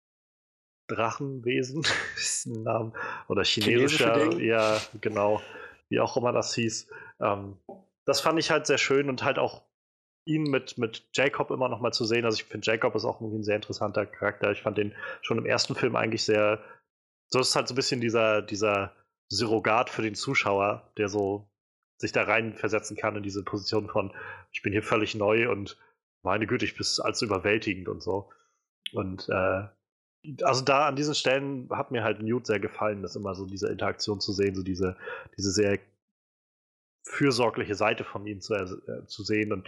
Drachenwesen, 0.96 1.84
ist 2.16 2.46
ein 2.48 2.64
Name, 2.64 2.94
oder 3.28 3.44
chinesischer, 3.44 4.40
ja, 4.40 4.80
genau, 5.00 5.42
wie 5.90 6.00
auch 6.00 6.18
immer 6.18 6.32
das 6.32 6.54
hieß. 6.56 6.88
Ähm, 7.20 7.58
das 8.06 8.22
fand 8.22 8.40
ich 8.40 8.52
halt 8.52 8.68
sehr 8.68 8.78
schön 8.78 9.10
und 9.10 9.24
halt 9.24 9.40
auch 9.40 9.64
ihn 10.26 10.44
mit, 10.44 10.78
mit 10.78 11.08
Jacob 11.14 11.52
immer 11.52 11.70
noch 11.70 11.82
mal 11.82 11.92
zu 11.92 12.06
sehen. 12.06 12.26
Also 12.26 12.36
ich 12.36 12.44
finde, 12.46 12.66
Jacob 12.66 12.96
ist 12.96 13.06
auch 13.06 13.22
irgendwie 13.22 13.40
ein 13.40 13.44
sehr 13.44 13.56
interessanter 13.56 14.06
Charakter. 14.06 14.52
Ich 14.52 14.62
fand 14.62 14.78
den 14.78 14.94
schon 15.22 15.38
im 15.38 15.46
ersten 15.46 15.76
Film 15.76 15.96
eigentlich 15.96 16.24
sehr, 16.24 16.64
so 17.28 17.40
ist 17.40 17.56
halt 17.56 17.68
so 17.68 17.74
ein 17.74 17.76
bisschen 17.76 18.02
dieser, 18.02 18.42
dieser 18.42 18.96
Surrogat 19.30 19.90
für 19.90 20.02
den 20.02 20.16
Zuschauer, 20.16 20.92
der 20.98 21.10
so 21.10 21.50
sich 21.98 22.12
da 22.12 22.24
reinversetzen 22.24 22.98
kann 22.98 23.16
in 23.16 23.24
diese 23.24 23.44
Position 23.44 23.88
von, 23.88 24.12
ich 24.52 24.62
bin 24.62 24.74
hier 24.74 24.84
völlig 24.84 25.16
neu 25.16 25.50
und 25.50 25.78
meine 26.24 26.48
Güte, 26.48 26.66
ich 26.66 26.76
bin 26.76 26.86
als 27.04 27.22
überwältigend 27.22 27.88
und 27.88 28.02
so. 28.04 28.30
Und 28.94 29.30
äh, 29.30 29.64
also 30.44 30.64
da 30.64 30.88
an 30.88 30.96
diesen 30.96 31.16
Stellen 31.16 31.68
hat 31.72 31.92
mir 31.92 32.04
halt 32.04 32.22
Newt 32.22 32.46
sehr 32.46 32.60
gefallen, 32.60 33.02
das 33.02 33.16
immer 33.16 33.36
so 33.36 33.46
diese 33.46 33.68
Interaktion 33.68 34.20
zu 34.20 34.32
sehen, 34.34 34.56
so 34.56 34.64
diese, 34.64 34.96
diese 35.38 35.52
sehr 35.52 35.80
fürsorgliche 37.04 37.76
Seite 37.76 38.04
von 38.04 38.26
ihm 38.28 38.42
zu, 38.42 38.54
äh, 38.54 39.06
zu 39.08 39.24
sehen. 39.24 39.52
Und 39.52 39.68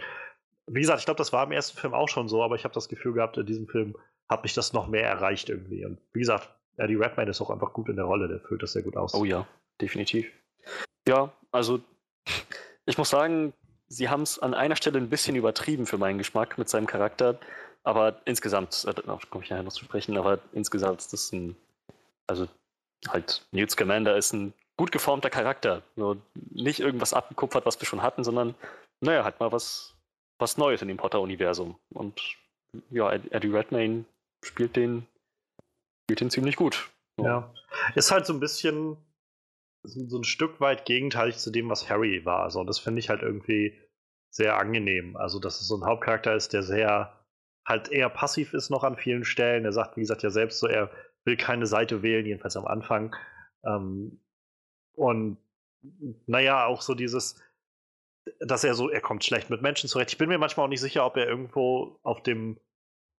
wie 0.66 0.80
gesagt, 0.80 1.00
ich 1.00 1.04
glaube, 1.04 1.18
das 1.18 1.32
war 1.32 1.44
im 1.44 1.52
ersten 1.52 1.78
Film 1.78 1.94
auch 1.94 2.08
schon 2.08 2.28
so, 2.28 2.42
aber 2.42 2.54
ich 2.54 2.64
habe 2.64 2.74
das 2.74 2.88
Gefühl 2.88 3.14
gehabt, 3.14 3.36
in 3.36 3.46
diesem 3.46 3.66
Film 3.66 3.96
hat 4.28 4.42
mich 4.42 4.54
das 4.54 4.72
noch 4.72 4.88
mehr 4.88 5.06
erreicht 5.06 5.48
irgendwie. 5.48 5.84
Und 5.84 5.98
wie 6.12 6.20
gesagt, 6.20 6.48
Eddie 6.76 6.96
Redmayne 6.96 7.30
ist 7.30 7.40
auch 7.40 7.50
einfach 7.50 7.72
gut 7.72 7.88
in 7.88 7.96
der 7.96 8.04
Rolle, 8.04 8.28
der 8.28 8.40
füllt 8.40 8.62
das 8.62 8.72
sehr 8.72 8.82
gut 8.82 8.96
aus. 8.96 9.14
Oh 9.14 9.24
ja, 9.24 9.46
definitiv. 9.80 10.30
Ja, 11.06 11.32
also 11.52 11.80
ich 12.86 12.96
muss 12.96 13.10
sagen, 13.10 13.52
sie 13.88 14.08
haben 14.08 14.22
es 14.22 14.38
an 14.38 14.54
einer 14.54 14.76
Stelle 14.76 14.98
ein 14.98 15.10
bisschen 15.10 15.36
übertrieben 15.36 15.86
für 15.86 15.98
meinen 15.98 16.18
Geschmack 16.18 16.56
mit 16.58 16.68
seinem 16.68 16.86
Charakter, 16.86 17.38
aber 17.84 18.20
insgesamt, 18.24 18.84
äh, 18.86 18.94
darauf 18.94 19.28
komme 19.30 19.44
ich 19.44 19.50
nachher 19.50 19.62
noch 19.62 19.72
zu 19.72 19.84
sprechen, 19.84 20.16
aber 20.16 20.40
insgesamt 20.52 21.00
ist 21.00 21.12
das 21.12 21.32
ein, 21.32 21.56
also 22.26 22.48
halt 23.08 23.46
Newt 23.52 23.70
Scamander 23.70 24.16
ist 24.16 24.32
ein 24.32 24.52
gut 24.76 24.90
geformter 24.90 25.30
Charakter. 25.30 25.82
Nur 25.94 26.16
nicht 26.50 26.80
irgendwas 26.80 27.14
abgekupfert, 27.14 27.66
was 27.66 27.80
wir 27.80 27.86
schon 27.86 28.02
hatten, 28.02 28.24
sondern 28.24 28.54
naja, 29.00 29.24
halt 29.24 29.38
mal 29.38 29.52
was, 29.52 29.94
was 30.38 30.56
Neues 30.56 30.82
in 30.82 30.88
dem 30.88 30.96
Potter-Universum. 30.96 31.78
Und 31.92 32.20
ja, 32.90 33.12
Ed- 33.12 33.30
Eddie 33.30 33.50
Redmayne 33.50 34.04
spielt 34.42 34.76
den, 34.76 35.06
spielt 36.04 36.20
den 36.20 36.30
ziemlich 36.30 36.56
gut. 36.56 36.90
Ja. 37.20 37.52
Ist 37.94 38.10
halt 38.10 38.26
so 38.26 38.32
ein 38.32 38.40
bisschen 38.40 38.96
so 39.86 40.08
so 40.08 40.18
ein 40.18 40.24
Stück 40.24 40.60
weit 40.60 40.86
gegenteilig 40.86 41.36
zu 41.36 41.50
dem, 41.50 41.68
was 41.68 41.90
Harry 41.90 42.24
war. 42.24 42.42
Also, 42.42 42.64
das 42.64 42.78
finde 42.78 43.00
ich 43.00 43.10
halt 43.10 43.22
irgendwie 43.22 43.78
sehr 44.30 44.56
angenehm. 44.56 45.16
Also, 45.16 45.38
dass 45.38 45.60
es 45.60 45.68
so 45.68 45.76
ein 45.76 45.84
Hauptcharakter 45.84 46.34
ist, 46.34 46.54
der 46.54 46.62
sehr 46.62 47.23
halt 47.64 47.90
eher 47.90 48.08
passiv 48.08 48.52
ist 48.54 48.70
noch 48.70 48.84
an 48.84 48.96
vielen 48.96 49.24
Stellen. 49.24 49.64
Er 49.64 49.72
sagt, 49.72 49.96
wie 49.96 50.00
gesagt, 50.00 50.22
ja 50.22 50.30
selbst 50.30 50.58
so, 50.58 50.66
er 50.66 50.90
will 51.24 51.36
keine 51.36 51.66
Seite 51.66 52.02
wählen, 52.02 52.26
jedenfalls 52.26 52.56
am 52.56 52.66
Anfang. 52.66 53.14
Ähm, 53.64 54.20
und 54.94 55.38
naja, 56.26 56.66
auch 56.66 56.82
so 56.82 56.94
dieses, 56.94 57.40
dass 58.40 58.64
er 58.64 58.74
so, 58.74 58.90
er 58.90 59.00
kommt 59.00 59.24
schlecht 59.24 59.50
mit 59.50 59.62
Menschen 59.62 59.88
zurecht. 59.88 60.10
Ich 60.10 60.18
bin 60.18 60.28
mir 60.28 60.38
manchmal 60.38 60.66
auch 60.66 60.70
nicht 60.70 60.80
sicher, 60.80 61.04
ob 61.04 61.16
er 61.16 61.26
irgendwo 61.26 61.98
auf 62.02 62.22
dem 62.22 62.58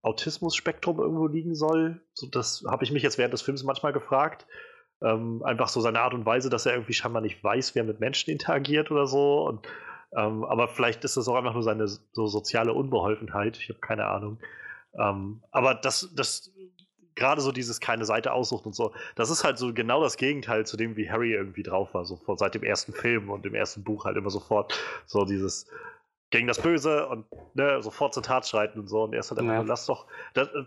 Autismus-Spektrum 0.01 0.99
irgendwo 0.99 1.27
liegen 1.27 1.55
soll. 1.55 2.01
So, 2.13 2.27
das 2.27 2.63
habe 2.67 2.84
ich 2.84 2.91
mich 2.91 3.03
jetzt 3.03 3.17
während 3.17 3.34
des 3.34 3.41
Films 3.41 3.63
manchmal 3.63 3.93
gefragt. 3.93 4.45
Ähm, 5.01 5.43
einfach 5.43 5.67
so 5.67 5.81
seine 5.81 5.99
Art 5.99 6.13
und 6.13 6.26
Weise, 6.26 6.49
dass 6.49 6.65
er 6.65 6.73
irgendwie 6.73 6.93
scheinbar 6.93 7.22
nicht 7.22 7.43
weiß, 7.43 7.76
wer 7.76 7.84
mit 7.84 7.99
Menschen 7.99 8.30
interagiert 8.30 8.91
oder 8.91 9.07
so. 9.07 9.43
Und, 9.47 9.67
ähm, 10.15 10.43
aber 10.43 10.67
vielleicht 10.67 11.03
ist 11.03 11.17
das 11.17 11.27
auch 11.27 11.35
einfach 11.35 11.53
nur 11.53 11.63
seine 11.63 11.87
so 11.87 12.27
soziale 12.27 12.73
Unbeholfenheit. 12.73 13.57
Ich 13.57 13.69
habe 13.69 13.79
keine 13.79 14.07
Ahnung. 14.07 14.39
Ähm, 14.97 15.41
aber 15.51 15.75
das, 15.75 16.09
das 16.15 16.51
gerade 17.15 17.41
so 17.41 17.51
dieses 17.51 17.79
keine 17.79 18.05
Seite 18.05 18.33
aussucht 18.33 18.65
und 18.65 18.75
so, 18.75 18.93
das 19.15 19.29
ist 19.29 19.43
halt 19.43 19.57
so 19.57 19.73
genau 19.73 20.01
das 20.01 20.17
Gegenteil 20.17 20.65
zu 20.65 20.77
dem, 20.77 20.97
wie 20.97 21.09
Harry 21.09 21.33
irgendwie 21.33 21.63
drauf 21.63 21.93
war, 21.93 22.05
so 22.05 22.19
seit 22.35 22.55
dem 22.55 22.63
ersten 22.63 22.93
Film 22.93 23.29
und 23.29 23.45
dem 23.45 23.55
ersten 23.55 23.83
Buch 23.83 24.05
halt 24.05 24.17
immer 24.17 24.29
sofort 24.29 24.77
so 25.05 25.25
dieses, 25.25 25.67
gegen 26.29 26.47
das 26.47 26.61
Böse 26.61 27.07
und 27.07 27.25
ne, 27.53 27.81
sofort 27.81 28.13
zur 28.13 28.23
Tat 28.23 28.47
schreiten 28.47 28.79
und 28.79 28.87
so. 28.87 29.03
Und 29.03 29.13
er 29.13 29.19
ist 29.19 29.31
halt 29.31 29.39
einfach, 29.39 29.53
ja. 29.53 29.61
lass 29.61 29.85
doch, 29.85 30.07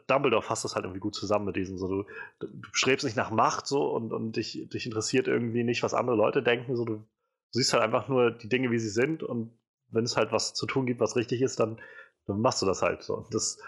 Dumbledore 0.07 0.43
fasst 0.43 0.65
das 0.65 0.75
halt 0.75 0.85
irgendwie 0.85 1.01
gut 1.01 1.15
zusammen 1.15 1.45
mit 1.45 1.57
diesem, 1.57 1.77
so 1.77 1.89
du, 1.89 2.05
du 2.41 2.69
strebst 2.73 3.05
nicht 3.05 3.17
nach 3.17 3.31
Macht 3.31 3.67
so 3.67 3.91
und, 3.91 4.13
und 4.13 4.37
dich, 4.37 4.69
dich 4.71 4.87
interessiert 4.87 5.29
irgendwie 5.29 5.65
nicht, 5.65 5.83
was 5.83 5.95
andere 5.95 6.17
Leute 6.17 6.43
denken, 6.43 6.77
so 6.77 6.85
du, 6.85 7.05
du 7.53 7.59
siehst 7.59 7.73
halt 7.73 7.83
einfach 7.83 8.09
nur 8.09 8.31
die 8.31 8.49
Dinge, 8.49 8.71
wie 8.71 8.79
sie 8.79 8.91
sind 8.91 9.23
und 9.23 9.59
wenn 9.91 10.05
es 10.05 10.17
halt 10.17 10.33
was 10.33 10.55
zu 10.55 10.67
tun 10.67 10.87
gibt, 10.87 11.01
was 11.01 11.17
richtig 11.17 11.43
ist, 11.43 11.61
dann, 11.61 11.81
dann 12.27 12.41
machst 12.41 12.61
du 12.63 12.67
das 12.67 12.83
halt 12.83 13.03
so. 13.03 13.15
Und 13.15 13.35
das, 13.35 13.59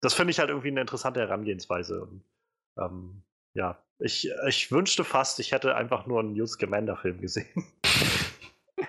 das 0.00 0.14
finde 0.14 0.30
ich 0.30 0.38
halt 0.38 0.48
irgendwie 0.48 0.68
eine 0.68 0.80
interessante 0.80 1.20
Herangehensweise. 1.20 2.02
Und, 2.02 2.24
ähm, 2.78 3.22
ja, 3.54 3.78
ich, 3.98 4.30
ich 4.46 4.70
wünschte 4.72 5.04
fast, 5.04 5.40
ich 5.40 5.52
hätte 5.52 5.76
einfach 5.76 6.06
nur 6.06 6.20
einen 6.20 6.32
Newt 6.32 6.48
Scamander-Film 6.48 7.20
gesehen. 7.20 7.66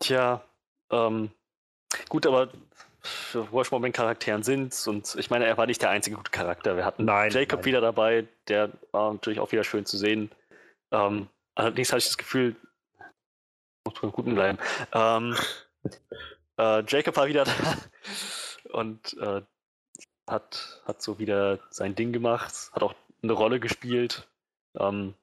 Tja, 0.00 0.42
ähm, 0.90 1.30
gut, 2.08 2.26
aber 2.26 2.48
mit 3.80 3.94
Charakteren 3.94 4.42
sind 4.42 4.74
und 4.86 5.16
ich 5.18 5.30
meine, 5.30 5.46
er 5.46 5.56
war 5.56 5.66
nicht 5.66 5.82
der 5.82 5.90
einzige 5.90 6.16
gute 6.16 6.30
Charakter. 6.30 6.76
Wir 6.76 6.84
hatten 6.84 7.04
nein, 7.04 7.30
Jacob 7.30 7.60
nein. 7.60 7.64
wieder 7.64 7.80
dabei, 7.80 8.26
der 8.48 8.70
war 8.90 9.12
natürlich 9.12 9.40
auch 9.40 9.52
wieder 9.52 9.64
schön 9.64 9.86
zu 9.86 9.96
sehen. 9.96 10.30
Ähm, 10.90 11.28
allerdings 11.54 11.90
hatte 11.90 11.98
ich 11.98 12.06
das 12.06 12.18
Gefühl, 12.18 12.56
muss 13.84 14.00
beim 14.00 14.12
Guten 14.12 14.34
bleiben. 14.34 14.58
Ähm, 14.92 15.36
äh, 16.58 16.82
Jacob 16.86 17.16
war 17.16 17.26
wieder 17.26 17.44
da 17.44 17.52
und 18.72 19.16
äh, 19.20 19.42
hat, 20.28 20.82
hat 20.84 21.02
so 21.02 21.18
wieder 21.18 21.58
sein 21.70 21.94
Ding 21.94 22.12
gemacht, 22.12 22.70
hat 22.72 22.82
auch 22.82 22.94
eine 23.22 23.32
Rolle 23.32 23.60
gespielt. 23.60 24.28
Ähm, 24.78 25.14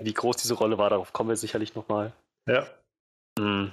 wie 0.00 0.14
groß 0.14 0.36
diese 0.36 0.54
Rolle 0.54 0.78
war, 0.78 0.90
darauf 0.90 1.12
kommen 1.12 1.30
wir 1.30 1.36
sicherlich 1.36 1.74
nochmal. 1.74 2.12
Ja. 2.46 2.66
Mhm. 3.38 3.72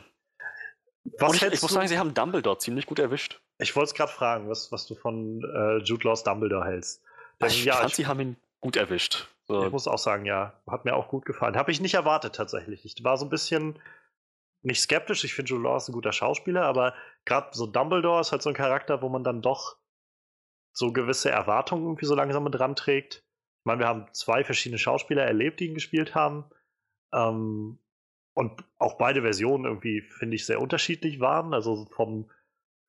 ich, 1.06 1.42
ich 1.42 1.62
muss 1.62 1.72
sagen, 1.72 1.88
sie 1.88 2.00
haben 2.00 2.14
Dumbledore 2.14 2.58
ziemlich 2.58 2.86
gut 2.86 3.00
erwischt. 3.00 3.40
Ich 3.60 3.76
wollte 3.76 3.90
es 3.90 3.94
gerade 3.94 4.12
fragen, 4.12 4.50
was, 4.50 4.72
was 4.72 4.88
du 4.88 4.96
von 4.96 5.42
äh, 5.44 5.78
Jude 5.84 6.08
Laws 6.08 6.24
Dumbledore 6.24 6.66
hältst. 6.66 7.04
Denn, 7.42 7.50
ich 7.50 7.66
ja, 7.66 7.76
fand, 7.76 7.90
ich, 7.90 7.96
sie 7.96 8.08
haben 8.08 8.20
ihn 8.20 8.38
gut 8.62 8.76
erwischt. 8.76 9.28
So. 9.48 9.66
Ich 9.66 9.72
muss 9.72 9.88
auch 9.88 9.98
sagen, 9.98 10.26
ja, 10.26 10.54
hat 10.68 10.86
mir 10.86 10.96
auch 10.96 11.08
gut 11.08 11.26
gefallen. 11.26 11.56
Habe 11.56 11.72
ich 11.72 11.80
nicht 11.80 11.94
erwartet 11.94 12.36
tatsächlich. 12.36 12.84
Ich 12.86 13.04
war 13.04 13.18
so 13.18 13.26
ein 13.26 13.30
bisschen 13.30 13.80
nicht 14.62 14.82
skeptisch. 14.82 15.24
Ich 15.24 15.34
finde 15.34 15.50
Jude 15.50 15.64
Law 15.64 15.78
ist 15.78 15.88
ein 15.88 15.94
guter 15.94 16.12
Schauspieler, 16.12 16.64
aber 16.64 16.94
gerade 17.26 17.50
so 17.52 17.66
Dumbledore 17.68 18.22
ist 18.22 18.32
halt 18.32 18.42
so 18.42 18.50
ein 18.50 18.56
Charakter, 18.56 19.02
wo 19.02 19.10
man 19.10 19.24
dann 19.24 19.42
doch 19.42 19.78
so 20.74 20.94
gewisse 20.94 21.32
Erwartungen 21.32 21.84
irgendwie 21.84 22.06
so 22.06 22.16
langsam 22.16 22.44
mit 22.44 22.56
dran 22.56 22.76
trägt. 22.76 23.24
Ich 23.60 23.66
meine, 23.66 23.80
wir 23.80 23.88
haben 23.88 24.08
zwei 24.14 24.44
verschiedene 24.44 24.78
Schauspieler 24.78 25.24
erlebt, 25.24 25.60
die 25.60 25.68
ihn 25.68 25.74
gespielt 25.74 26.16
haben. 26.16 26.46
Ähm, 27.14 27.80
und 28.34 28.64
auch 28.78 29.00
beide 29.00 29.24
Versionen 29.24 29.66
irgendwie, 29.66 30.02
finde 30.02 30.36
ich, 30.36 30.46
sehr 30.46 30.62
unterschiedlich 30.62 31.20
waren. 31.20 31.56
Also 31.56 31.88
vom, 31.88 32.30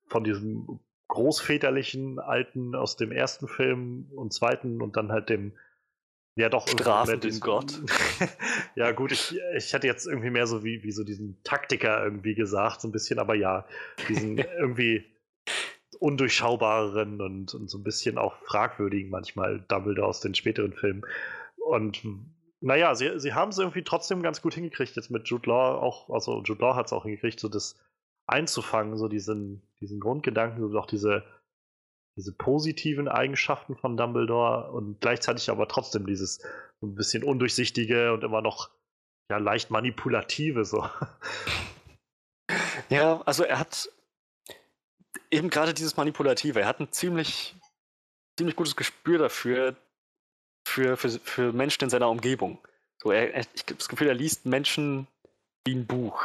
von 0.06 0.22
diesem 0.22 0.80
großväterlichen 1.08 2.18
Alten 2.18 2.74
aus 2.74 2.96
dem 2.96 3.12
ersten 3.12 3.48
Film 3.48 4.10
und 4.14 4.34
zweiten 4.34 4.82
und 4.82 4.96
dann 4.96 5.10
halt 5.10 5.30
dem, 5.30 5.56
ja 6.38 6.48
doch. 6.48 6.68
Strafenden 6.68 7.40
Gott. 7.40 7.80
ja 8.76 8.92
gut, 8.92 9.12
ich, 9.12 9.38
ich 9.56 9.74
hatte 9.74 9.86
jetzt 9.86 10.06
irgendwie 10.06 10.30
mehr 10.30 10.46
so 10.46 10.64
wie, 10.64 10.82
wie 10.82 10.92
so 10.92 11.04
diesen 11.04 11.42
Taktiker 11.42 12.02
irgendwie 12.02 12.34
gesagt, 12.34 12.80
so 12.80 12.88
ein 12.88 12.92
bisschen, 12.92 13.18
aber 13.18 13.34
ja, 13.34 13.66
diesen 14.08 14.38
irgendwie 14.58 15.04
undurchschaubareren 15.98 17.20
und, 17.20 17.54
und 17.54 17.68
so 17.68 17.78
ein 17.78 17.82
bisschen 17.82 18.18
auch 18.18 18.36
fragwürdigen 18.44 19.10
manchmal 19.10 19.60
Dumbledore 19.68 20.06
aus 20.06 20.20
den 20.20 20.34
späteren 20.34 20.72
Filmen. 20.72 21.02
Und 21.56 22.02
naja, 22.60 22.94
sie, 22.94 23.18
sie 23.18 23.34
haben 23.34 23.50
es 23.50 23.58
irgendwie 23.58 23.82
trotzdem 23.82 24.22
ganz 24.22 24.40
gut 24.40 24.54
hingekriegt, 24.54 24.94
jetzt 24.94 25.10
mit 25.10 25.28
Jude 25.28 25.50
Law 25.50 25.80
auch, 25.80 26.08
also 26.10 26.42
Jude 26.44 26.60
Law 26.60 26.76
hat 26.76 26.86
es 26.86 26.92
auch 26.92 27.02
hingekriegt, 27.02 27.40
so 27.40 27.48
das 27.48 27.76
einzufangen, 28.26 28.96
so 28.96 29.08
diesen, 29.08 29.62
diesen 29.80 29.98
Grundgedanken, 29.98 30.70
so 30.70 30.78
auch 30.78 30.86
diese, 30.86 31.24
diese 32.18 32.32
positiven 32.32 33.08
Eigenschaften 33.08 33.76
von 33.76 33.96
Dumbledore 33.96 34.72
und 34.72 35.00
gleichzeitig 35.00 35.48
aber 35.50 35.68
trotzdem 35.68 36.04
dieses 36.04 36.40
ein 36.82 36.96
bisschen 36.96 37.22
undurchsichtige 37.22 38.12
und 38.12 38.24
immer 38.24 38.42
noch 38.42 38.70
ja 39.30 39.38
leicht 39.38 39.70
manipulative 39.70 40.64
so. 40.64 40.88
Ja, 42.88 43.20
also 43.26 43.44
er 43.44 43.58
hat 43.58 43.90
eben 45.30 45.50
gerade 45.50 45.74
dieses 45.74 45.96
Manipulative. 45.96 46.60
Er 46.60 46.66
hat 46.66 46.80
ein 46.80 46.90
ziemlich, 46.90 47.54
ziemlich 48.38 48.56
gutes 48.56 48.76
Gespür 48.76 49.18
dafür, 49.18 49.76
für, 50.66 50.96
für, 50.96 51.10
für 51.10 51.52
Menschen 51.52 51.84
in 51.84 51.90
seiner 51.90 52.08
Umgebung. 52.08 52.58
So, 53.02 53.10
er, 53.10 53.34
er, 53.34 53.40
ich 53.54 53.62
habe 53.62 53.74
das 53.74 53.88
Gefühl, 53.88 54.08
er 54.08 54.14
liest 54.14 54.46
Menschen 54.46 55.06
wie 55.66 55.74
ein 55.74 55.86
Buch. 55.86 56.22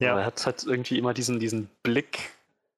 Ja. 0.00 0.18
Er 0.18 0.26
hat 0.26 0.44
halt 0.46 0.64
irgendwie 0.64 0.98
immer 0.98 1.14
diesen, 1.14 1.40
diesen 1.40 1.68
Blick 1.82 2.30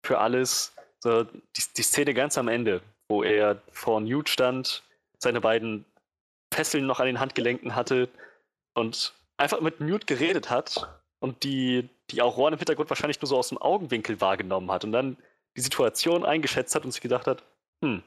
für 0.04 0.18
alles. 0.18 0.72
So, 1.02 1.24
die, 1.24 1.62
die 1.76 1.82
Szene 1.82 2.14
ganz 2.14 2.36
am 2.36 2.48
Ende, 2.48 2.82
wo 3.08 3.22
er 3.22 3.60
vor 3.72 4.00
Newt 4.00 4.28
stand, 4.28 4.82
seine 5.18 5.40
beiden 5.40 5.84
Fesseln 6.52 6.86
noch 6.86 7.00
an 7.00 7.06
den 7.06 7.20
Handgelenken 7.20 7.74
hatte 7.74 8.08
und 8.74 9.14
einfach 9.36 9.60
mit 9.60 9.80
Newt 9.80 10.06
geredet 10.06 10.50
hat 10.50 10.88
und 11.20 11.42
die, 11.42 11.88
die 12.10 12.22
Aurora 12.22 12.52
im 12.52 12.58
Hintergrund 12.58 12.90
wahrscheinlich 12.90 13.20
nur 13.20 13.28
so 13.28 13.38
aus 13.38 13.48
dem 13.48 13.58
Augenwinkel 13.58 14.20
wahrgenommen 14.20 14.70
hat 14.70 14.84
und 14.84 14.92
dann 14.92 15.16
die 15.56 15.62
Situation 15.62 16.24
eingeschätzt 16.24 16.74
hat 16.74 16.84
und 16.84 16.92
sich 16.92 17.00
gedacht 17.00 17.26
hat, 17.26 17.42
hm, 17.84 18.02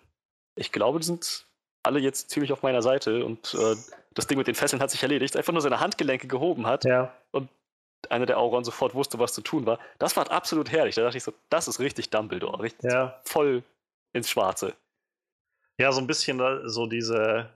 ich 0.56 0.72
glaube, 0.72 0.99
die 0.99 1.06
sind 1.06 1.45
alle 1.84 1.99
jetzt 1.99 2.30
ziemlich 2.30 2.52
auf 2.52 2.64
meiner 2.64 2.82
Seite 2.82 3.26
und 3.26 3.53
äh, 3.56 3.76
das 4.14 4.28
Ding 4.28 4.38
mit 4.38 4.48
den 4.48 4.56
Fesseln 4.56 4.82
hat 4.82 4.91
sich 4.91 5.03
erledigt, 5.03 5.36
einfach 5.36 5.53
nur 5.53 5.61
seine 5.61 5.80
Handgelenke 5.80 6.28
gehoben 6.28 6.65
hat 6.65 6.86
ja. 6.86 7.14
und 7.32 7.49
einer 8.11 8.25
der 8.25 8.38
Auron 8.38 8.63
sofort 8.63 8.95
wusste, 8.95 9.19
was 9.19 9.34
zu 9.34 9.41
tun 9.41 9.65
war. 9.65 9.80
Das 9.99 10.15
war 10.15 10.30
absolut 10.31 10.71
herrlich. 10.71 10.95
Da 10.95 11.03
dachte 11.03 11.17
ich 11.17 11.23
so, 11.23 11.34
das 11.49 11.67
ist 11.67 11.80
richtig 11.80 12.09
Dumbledore, 12.09 12.61
richtig 12.61 12.91
ja. 12.91 13.19
voll 13.23 13.63
ins 14.13 14.30
Schwarze. 14.30 14.73
Ja, 15.77 15.91
so 15.91 15.99
ein 15.99 16.07
bisschen 16.07 16.41
so 16.65 16.85
diese, 16.85 17.49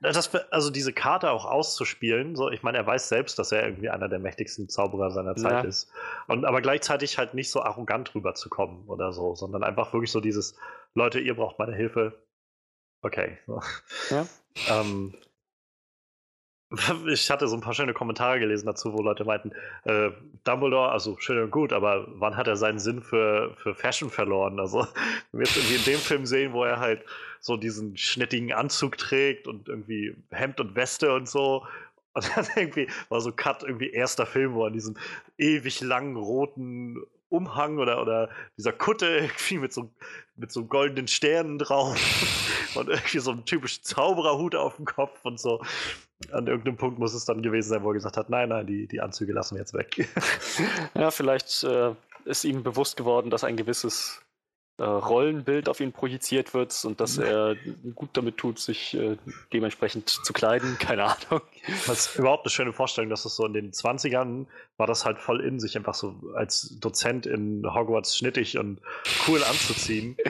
das, 0.00 0.34
also 0.52 0.70
diese 0.70 0.92
Karte 0.92 1.30
auch 1.30 1.44
auszuspielen, 1.44 2.36
so, 2.36 2.50
ich 2.50 2.62
meine, 2.62 2.78
er 2.78 2.86
weiß 2.86 3.08
selbst, 3.08 3.38
dass 3.38 3.50
er 3.50 3.64
irgendwie 3.64 3.90
einer 3.90 4.08
der 4.08 4.20
mächtigsten 4.20 4.68
Zauberer 4.68 5.10
seiner 5.10 5.34
Zeit 5.34 5.64
ja. 5.64 5.68
ist. 5.68 5.90
Und 6.28 6.44
aber 6.44 6.62
gleichzeitig 6.62 7.18
halt 7.18 7.34
nicht 7.34 7.50
so 7.50 7.62
arrogant 7.62 8.14
rüberzukommen 8.14 8.86
oder 8.86 9.12
so, 9.12 9.34
sondern 9.34 9.64
einfach 9.64 9.92
wirklich 9.92 10.12
so 10.12 10.20
dieses, 10.20 10.56
Leute, 10.94 11.18
ihr 11.18 11.34
braucht 11.34 11.58
meine 11.58 11.74
Hilfe. 11.74 12.12
Okay. 13.02 13.38
Ja. 14.10 14.26
ähm, 14.70 15.14
ich 17.10 17.30
hatte 17.30 17.48
so 17.48 17.56
ein 17.56 17.62
paar 17.62 17.72
schöne 17.72 17.94
Kommentare 17.94 18.38
gelesen 18.38 18.66
dazu, 18.66 18.92
wo 18.92 19.02
Leute 19.02 19.24
meinten, 19.24 19.52
äh, 19.84 20.10
Dumbledore, 20.44 20.90
also 20.90 21.16
schön 21.18 21.42
und 21.42 21.50
gut, 21.50 21.72
aber 21.72 22.06
wann 22.08 22.36
hat 22.36 22.46
er 22.46 22.56
seinen 22.56 22.78
Sinn 22.78 23.00
für, 23.02 23.54
für 23.56 23.74
Fashion 23.74 24.10
verloren? 24.10 24.60
Also, 24.60 24.86
wenn 25.32 25.40
wir 25.40 25.46
jetzt 25.46 25.56
irgendwie 25.56 25.76
in 25.76 25.84
dem 25.84 26.00
Film 26.00 26.26
sehen, 26.26 26.52
wo 26.52 26.64
er 26.64 26.78
halt 26.78 27.04
so 27.40 27.56
diesen 27.56 27.96
schnittigen 27.96 28.52
Anzug 28.52 28.98
trägt 28.98 29.46
und 29.46 29.68
irgendwie 29.68 30.14
Hemd 30.30 30.60
und 30.60 30.74
Weste 30.74 31.12
und 31.14 31.28
so. 31.28 31.66
Und 32.14 32.28
dann 32.34 32.46
irgendwie 32.56 32.88
war 33.10 33.20
so 33.20 33.30
Cut, 33.30 33.62
irgendwie 33.62 33.90
erster 33.90 34.26
Film, 34.26 34.54
wo 34.54 34.64
er 34.64 34.68
in 34.68 34.72
diesem 34.72 34.96
ewig 35.36 35.80
langen 35.82 36.16
roten 36.16 36.96
Umhang 37.28 37.78
oder, 37.78 38.00
oder 38.00 38.30
dieser 38.56 38.72
Kutte 38.72 39.06
irgendwie 39.06 39.58
mit 39.58 39.72
so, 39.72 39.90
mit 40.36 40.52
so 40.52 40.64
goldenen 40.64 41.08
Sternen 41.08 41.58
drauf 41.58 41.96
und 42.74 42.88
irgendwie 42.88 43.18
so 43.18 43.32
einen 43.32 43.44
typischen 43.44 43.84
Zaubererhut 43.84 44.54
auf 44.54 44.76
dem 44.76 44.84
Kopf 44.84 45.18
und 45.24 45.38
so. 45.40 45.62
An 46.32 46.46
irgendeinem 46.46 46.76
Punkt 46.76 46.98
muss 46.98 47.14
es 47.14 47.24
dann 47.24 47.42
gewesen 47.42 47.68
sein, 47.68 47.82
wo 47.82 47.90
er 47.90 47.94
gesagt 47.94 48.16
hat, 48.16 48.30
nein, 48.30 48.48
nein, 48.48 48.66
die, 48.66 48.86
die 48.88 49.00
Anzüge 49.00 49.32
lassen 49.32 49.54
wir 49.54 49.60
jetzt 49.60 49.74
weg. 49.74 50.08
ja, 50.94 51.10
vielleicht 51.10 51.62
äh, 51.64 51.94
ist 52.24 52.44
ihm 52.44 52.62
bewusst 52.62 52.96
geworden, 52.96 53.30
dass 53.30 53.44
ein 53.44 53.56
gewisses 53.56 54.20
äh, 54.78 54.84
Rollenbild 54.84 55.68
auf 55.68 55.80
ihn 55.80 55.92
projiziert 55.92 56.54
wird 56.54 56.84
und 56.84 57.00
dass 57.00 57.18
er 57.18 57.56
gut 57.94 58.10
damit 58.12 58.36
tut, 58.36 58.58
sich 58.58 58.94
äh, 58.94 59.16
dementsprechend 59.52 60.08
zu 60.08 60.32
kleiden. 60.32 60.76
Keine 60.80 61.04
Ahnung. 61.04 61.42
Das 61.86 62.06
ist 62.06 62.16
überhaupt 62.16 62.46
eine 62.46 62.50
schöne 62.50 62.72
Vorstellung, 62.72 63.10
dass 63.10 63.24
es 63.24 63.36
so 63.36 63.44
in 63.44 63.52
den 63.52 63.72
20ern 63.72 64.46
war 64.76 64.86
das 64.86 65.04
halt 65.04 65.18
voll 65.18 65.40
in 65.40 65.58
sich, 65.58 65.76
einfach 65.76 65.94
so 65.94 66.14
als 66.34 66.78
Dozent 66.78 67.26
in 67.26 67.64
Hogwarts 67.66 68.16
schnittig 68.16 68.56
und 68.56 68.80
cool 69.26 69.42
anzuziehen. 69.42 70.16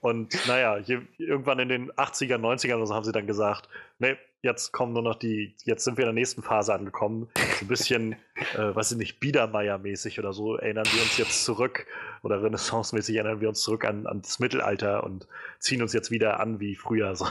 Und 0.00 0.46
naja, 0.46 0.78
je, 0.78 1.00
irgendwann 1.18 1.58
in 1.58 1.68
den 1.68 1.92
80ern, 1.92 2.38
90ern 2.38 2.76
oder 2.76 2.86
so 2.86 2.94
haben 2.94 3.04
sie 3.04 3.12
dann 3.12 3.26
gesagt, 3.26 3.68
nee, 3.98 4.16
jetzt 4.42 4.72
kommen 4.72 4.92
nur 4.92 5.02
noch 5.02 5.14
die, 5.14 5.54
jetzt 5.64 5.84
sind 5.84 5.96
wir 5.96 6.04
in 6.04 6.08
der 6.08 6.20
nächsten 6.20 6.42
Phase 6.42 6.74
angekommen. 6.74 7.28
Ein 7.60 7.68
bisschen, 7.68 8.16
äh, 8.54 8.74
weiß 8.74 8.92
ich 8.92 8.98
nicht, 8.98 9.20
Biedermeier-mäßig 9.20 10.18
oder 10.18 10.32
so 10.32 10.56
erinnern 10.56 10.86
wir 10.92 11.02
uns 11.02 11.16
jetzt 11.16 11.44
zurück 11.44 11.86
oder 12.22 12.42
Renaissance-mäßig 12.42 13.16
erinnern 13.16 13.40
wir 13.40 13.48
uns 13.48 13.62
zurück 13.62 13.84
an, 13.84 14.06
an 14.06 14.22
das 14.22 14.38
Mittelalter 14.38 15.04
und 15.04 15.26
ziehen 15.60 15.82
uns 15.82 15.92
jetzt 15.92 16.10
wieder 16.10 16.40
an 16.40 16.60
wie 16.60 16.74
früher. 16.74 17.14
So. 17.14 17.26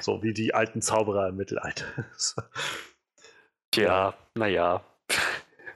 So 0.00 0.22
wie 0.22 0.32
die 0.32 0.54
alten 0.54 0.82
Zauberer 0.82 1.28
im 1.28 1.36
Mittelalter. 1.36 1.84
Tja, 3.70 4.14
naja. 4.34 4.84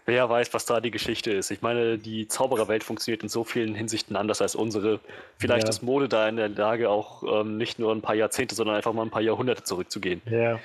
Wer 0.07 0.29
weiß, 0.29 0.53
was 0.53 0.67
da 0.67 0.81
die 0.81 0.91
Geschichte 0.91 1.33
ist. 1.33 1.51
Ich 1.51 1.63
meine, 1.63 1.99
die 1.99 2.29
Zaubererwelt 2.29 2.85
funktioniert 2.85 3.23
in 3.23 3.29
so 3.31 3.43
vielen 3.43 3.75
Hinsichten 3.75 4.17
anders 4.17 4.43
als 4.43 4.55
unsere. 4.55 5.01
Vielleicht 5.39 5.65
Ja. 5.65 5.71
ist 5.71 5.83
Mode 5.83 6.09
da 6.09 6.29
in 6.29 6.37
der 6.37 6.51
Lage, 6.51 6.91
auch 6.91 7.23
ähm, 7.41 7.57
nicht 7.57 7.79
nur 7.79 7.93
ein 7.93 8.03
paar 8.03 8.15
Jahrzehnte, 8.15 8.55
sondern 8.55 8.77
einfach 8.77 8.93
mal 8.93 9.03
ein 9.03 9.11
paar 9.11 9.23
Jahrhunderte 9.23 9.63
zurückzugehen. 9.65 10.21
Ja. 10.27 10.61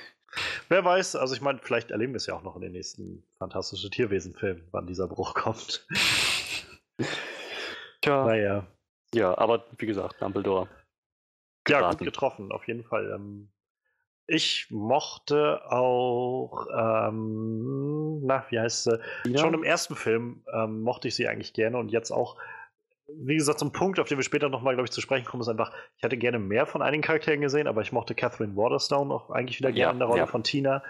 Wer 0.68 0.84
weiß, 0.86 1.16
also 1.16 1.34
ich 1.34 1.41
meine, 1.41 1.60
vielleicht 1.60 1.90
erleben 1.91 2.14
wir 2.14 2.18
es 2.18 2.28
ja 2.28 2.36
auch 2.36 2.44
noch 2.44 2.56
in 2.56 2.61
den 2.61 2.74
nächsten 2.74 3.24
Fantastische 3.40 3.90
Tierwesen-Filmen, 3.90 4.68
wann 4.72 4.86
dieser 4.88 5.07
Bruch 5.07 5.34
kommt. 5.34 5.88
Tja. 8.02 8.26
Naja. 8.26 8.68
Ja, 9.14 9.38
aber 9.38 9.66
wie 9.78 9.86
gesagt, 9.86 10.22
Dumbledore. 10.22 10.68
Ja, 11.68 11.80
Geraten. 11.80 11.98
gut 11.99 12.06
getroffen, 12.07 12.52
auf 12.52 12.68
jeden 12.68 12.84
Fall. 12.84 13.11
Ähm, 13.16 13.49
ich 14.30 14.68
mochte 14.69 15.72
auch, 15.72 16.68
ähm, 16.72 18.22
na, 18.26 18.45
wie 18.49 18.60
heißt 18.60 18.84
sie? 18.84 18.99
Ja. 19.26 19.39
Schon 19.39 19.53
im 19.56 19.64
ersten 19.64 19.95
Film 19.95 20.43
ähm, 20.53 20.81
mochte 20.81 21.07
ich 21.07 21.15
sie 21.15 21.27
eigentlich 21.27 21.53
gerne 21.53 21.77
und 21.77 21.91
jetzt 21.91 22.11
auch, 22.11 22.38
wie 23.07 23.35
gesagt, 23.35 23.57
zum 23.57 23.72
Punkt, 23.72 23.99
auf 23.99 24.07
den 24.07 24.19
wir 24.19 24.23
später 24.23 24.49
nochmal, 24.49 24.76
glaube 24.76 24.85
ich, 24.85 24.91
zu 24.91 25.01
sprechen 25.01 25.26
kommen, 25.26 25.41
ist 25.41 25.49
einfach, 25.49 25.73
ich 25.97 26.03
hätte 26.03 26.15
gerne 26.15 26.38
mehr 26.38 26.68
von 26.68 26.84
einigen 26.84 27.01
Charakteren 27.01 27.41
gesehen, 27.41 27.68
aber 27.68 27.81
ich 27.81 27.91
mochte 27.91 28.14
Catherine 28.14 28.56
Waterstone 28.56 29.11
auch 29.11 29.31
eigentlich 29.31 29.57
wieder 29.60 29.69
Ja, 29.69 29.76
gerne 29.76 29.93
in 29.93 29.99
der 29.99 30.07
Rolle 30.07 30.19
ja. 30.19 30.27
von 30.27 30.43
Tina. 30.43 30.84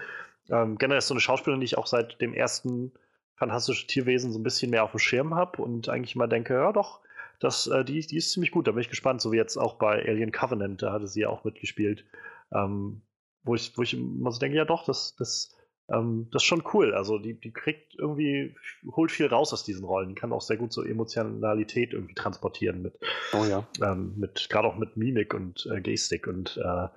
Ähm, 0.49 0.77
generell 0.77 0.97
ist 0.99 1.07
so 1.07 1.13
eine 1.13 1.21
Schauspielerin, 1.21 1.61
die 1.61 1.65
ich 1.65 1.77
auch 1.77 1.87
seit 1.87 2.19
dem 2.21 2.33
ersten 2.33 2.91
Fantastische 3.35 3.87
Tierwesen 3.87 4.33
so 4.33 4.39
ein 4.39 4.43
bisschen 4.43 4.69
mehr 4.69 4.83
auf 4.83 4.91
dem 4.91 4.99
Schirm 4.99 5.33
habe 5.33 5.61
und 5.61 5.87
eigentlich 5.87 6.17
mal 6.17 6.27
denke, 6.27 6.55
ja 6.55 6.73
doch, 6.73 6.99
das, 7.39 7.67
äh, 7.67 7.85
die, 7.85 8.05
die 8.05 8.17
ist 8.17 8.33
ziemlich 8.33 8.51
gut, 8.51 8.67
da 8.67 8.71
bin 8.71 8.81
ich 8.81 8.89
gespannt, 8.89 9.21
so 9.21 9.31
wie 9.31 9.37
jetzt 9.37 9.55
auch 9.55 9.75
bei 9.75 10.05
Alien 10.05 10.33
Covenant, 10.33 10.81
da 10.81 10.91
hatte 10.91 11.07
sie 11.07 11.21
ja 11.21 11.29
auch 11.29 11.45
mitgespielt. 11.45 12.03
Ähm, 12.51 13.01
wo 13.49 13.55
ich, 13.55 13.75
wo 13.77 13.81
ich 13.81 13.95
immer 13.95 14.31
so 14.31 14.39
denke, 14.39 14.57
ja 14.57 14.65
doch, 14.65 14.85
das, 14.85 15.15
das, 15.15 15.55
ähm, 15.89 16.29
das 16.31 16.43
ist 16.43 16.47
schon 16.47 16.63
cool. 16.73 16.93
Also 16.93 17.17
die, 17.17 17.33
die 17.33 17.51
kriegt 17.51 17.95
irgendwie, 17.97 18.55
holt 18.95 19.11
viel 19.11 19.25
raus 19.25 19.51
aus 19.53 19.63
diesen 19.63 19.85
Rollen, 19.85 20.15
kann 20.15 20.31
auch 20.31 20.41
sehr 20.41 20.57
gut 20.57 20.71
so 20.71 20.83
Emotionalität 20.83 21.93
irgendwie 21.93 22.13
transportieren 22.13 22.83
mit, 22.83 22.99
Oh 23.33 23.43
ja. 23.43 23.67
ähm, 23.81 24.13
mit 24.17 24.47
gerade 24.49 24.67
auch 24.67 24.77
mit 24.77 24.97
Mimik 24.97 25.33
und 25.33 25.67
äh, 25.73 25.81
Gestik. 25.81 26.27
Und 26.27 26.57
äh, 26.63 26.87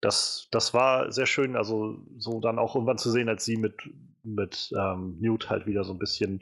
das, 0.00 0.48
das 0.50 0.72
war 0.72 1.12
sehr 1.12 1.26
schön, 1.26 1.56
also 1.56 1.98
so 2.16 2.40
dann 2.40 2.58
auch 2.58 2.74
irgendwann 2.74 2.98
zu 2.98 3.10
sehen, 3.10 3.28
als 3.28 3.44
sie 3.44 3.58
mit, 3.58 3.74
mit 4.22 4.72
ähm, 4.78 5.18
Newt 5.20 5.50
halt 5.50 5.66
wieder 5.66 5.84
so 5.84 5.92
ein 5.92 5.98
bisschen 5.98 6.40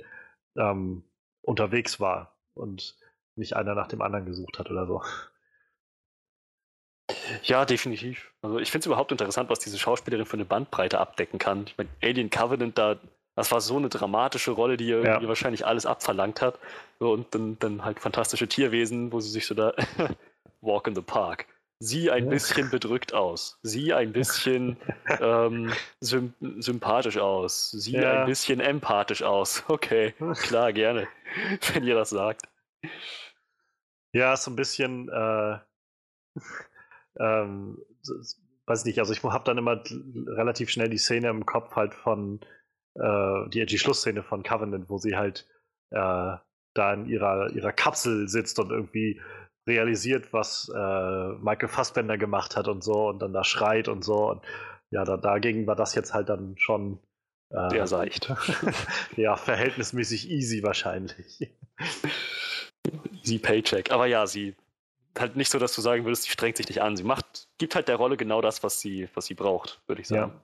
ähm, 0.57 1.03
unterwegs 1.43 1.99
war 1.99 2.39
und 2.55 2.97
nicht 3.35 3.57
einer 3.57 3.75
nach 3.75 3.89
dem 3.89 4.01
anderen 4.01 4.27
gesucht 4.27 4.61
hat 4.61 4.71
oder 4.71 4.87
so. 4.87 5.03
Ja, 7.45 7.65
definitiv. 7.65 8.33
Also 8.43 8.59
ich 8.59 8.71
finde 8.71 8.81
es 8.81 8.87
überhaupt 8.87 9.13
interessant, 9.13 9.49
was 9.49 9.61
diese 9.61 9.79
Schauspielerin 9.79 10.27
für 10.27 10.35
eine 10.35 10.45
Bandbreite 10.45 10.99
abdecken 10.99 11.39
kann. 11.39 11.65
Ich 11.67 11.77
meine, 11.79 11.89
Alien 12.03 12.31
Covenant, 12.31 12.77
da, 12.77 12.97
das 13.37 13.53
war 13.53 13.61
so 13.61 13.77
eine 13.77 13.89
dramatische 13.89 14.51
Rolle, 14.51 14.77
die 14.77 14.89
ihr 14.89 15.03
Ja. 15.05 15.29
wahrscheinlich 15.29 15.65
alles 15.67 15.87
abverlangt 15.87 16.43
hat. 16.43 16.59
So, 16.99 17.13
und 17.13 17.33
dann, 17.35 17.59
dann 17.61 17.85
halt 17.85 18.01
fantastische 18.01 18.49
Tierwesen, 18.49 19.13
wo 19.13 19.21
sie 19.21 19.31
sich 19.31 19.47
so 19.47 19.55
da 19.55 19.73
Walk 20.61 20.89
in 20.89 20.95
the 20.95 21.03
Park. 21.03 21.47
Sie 21.79 22.11
ein 22.11 22.31
bisschen 22.31 22.71
bedrückt 22.71 23.13
aus. 23.13 23.59
Sie 23.63 23.93
ein 23.93 24.11
bisschen 24.13 24.79
ähm, 25.21 25.73
sym 26.01 26.33
sympathisch 26.59 27.19
aus. 27.19 27.71
Sie 27.71 27.93
Ja. 27.93 28.23
ein 28.23 28.27
bisschen 28.27 28.61
empathisch 28.61 29.23
aus. 29.23 29.63
Okay, 29.69 30.15
klar, 30.43 30.73
gerne. 30.73 31.07
Wenn 31.75 31.85
ihr 31.85 31.95
das 31.95 32.11
sagt. 32.11 32.43
Ja, 34.13 34.37
so 34.39 34.51
ein 34.51 34.57
bisschen, 34.57 35.11
äh, 35.11 35.59
ähm, 37.19 37.79
weiß 38.67 38.85
nicht, 38.85 38.99
also 38.99 39.13
ich 39.13 39.23
habe 39.23 39.45
dann 39.45 39.59
immer 39.59 39.83
relativ 40.27 40.71
schnell 40.71 40.89
die 40.89 40.99
Szene 40.99 41.29
im 41.29 41.47
Kopf 41.47 41.77
halt 41.77 41.95
von, 41.95 42.41
äh, 42.95 43.49
die, 43.49 43.65
die 43.67 43.79
Schlussszene 43.79 44.23
von 44.23 44.43
Covenant, 44.43 44.89
wo 44.89 44.99
sie 44.99 45.17
halt 45.17 45.49
äh, 45.91 46.37
da 46.75 46.93
in 46.93 47.07
ihrer, 47.07 47.51
ihrer 47.53 47.73
Kapsel 47.73 48.29
sitzt 48.29 48.59
und 48.59 48.71
irgendwie 48.71 49.21
realisiert, 49.69 50.33
was 50.33 50.71
äh, 50.75 51.29
Michael 51.41 51.69
Fassbender 51.69 52.19
gemacht 52.19 52.57
hat 52.57 52.69
und 52.69 52.85
so 52.85 53.09
und 53.09 53.21
dann 53.21 53.33
da 53.33 53.45
schreit 53.45 53.89
und 53.89 54.05
so 54.05 54.31
und 54.31 54.43
ja, 54.91 55.05
da, 55.05 55.17
dagegen 55.17 55.67
war 55.67 55.75
das 55.75 55.95
jetzt 55.95 56.15
halt 56.15 56.29
dann 56.29 56.55
schon 56.59 57.01
äh, 57.51 57.69
Der 57.69 57.87
seicht. 57.87 58.33
ja, 59.17 59.37
verhältnismäßig 59.37 60.31
easy 60.31 60.63
wahrscheinlich. 60.63 61.51
Easy 63.23 63.39
Paycheck. 63.39 63.91
Aber 63.91 64.07
ja, 64.07 64.27
sie 64.27 64.55
halt 65.21 65.37
nicht 65.37 65.51
so, 65.51 65.59
dass 65.59 65.75
du 65.75 65.81
sagen 65.81 66.05
würdest, 66.05 66.25
sie 66.25 66.31
strengt 66.31 66.57
sich 66.57 66.69
nicht 66.69 66.83
an. 66.83 66.97
Sie 66.97 67.05
macht, 67.05 67.49
gibt 67.59 67.75
halt 67.75 67.89
der 67.89 67.97
Rolle 67.97 68.17
genau 68.17 68.41
das, 68.41 68.63
was 68.63 68.81
sie, 68.81 69.09
was 69.15 69.27
sie 69.27 69.35
braucht, 69.35 69.83
würde 69.87 70.03
ich 70.03 70.09
sagen. 70.09 70.41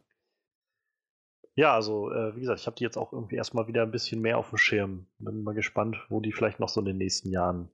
Ja, 1.55 1.75
also 1.75 2.11
äh, 2.11 2.35
wie 2.35 2.41
gesagt, 2.41 2.61
ich 2.61 2.67
habe 2.67 2.77
die 2.77 2.85
jetzt 2.85 2.97
auch 2.97 3.13
irgendwie 3.13 3.37
erstmal 3.37 3.67
wieder 3.67 3.83
ein 3.83 3.91
bisschen 3.91 4.23
mehr 4.23 4.39
auf 4.39 4.49
dem 4.49 4.59
Schirm. 4.59 5.07
Bin 5.19 5.43
mal 5.43 5.55
gespannt, 5.55 5.97
wo 6.09 6.21
die 6.21 6.33
vielleicht 6.33 6.61
noch 6.61 6.71
so 6.71 6.81
in 6.81 6.87
den 6.87 6.97
nächsten 6.97 7.31
Jahren 7.31 7.71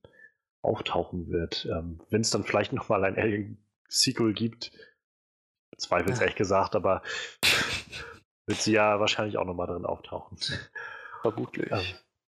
auftauchen 0.63 1.29
wird. 1.29 1.69
Ähm, 1.71 2.01
Wenn 2.11 2.23
es 2.23 2.31
dann 2.31 2.43
vielleicht 2.43 2.73
noch 2.73 2.89
mal 2.89 3.05
ein 3.05 3.17
Alien-Sequel 3.17 4.33
gibt, 4.35 4.73
bezweifle 5.71 6.13
es 6.13 6.21
ehrlich 6.21 6.35
gesagt, 6.35 6.75
aber 6.75 7.03
wird 8.47 8.61
sie 8.61 8.73
ja 8.73 8.99
wahrscheinlich 8.99 9.39
auch 9.39 9.45
noch 9.45 9.55
mal 9.55 9.67
drin 9.67 9.87
auftauchen. 9.87 10.39
Vermutlich. 11.23 11.71
Ähm, 11.71 11.85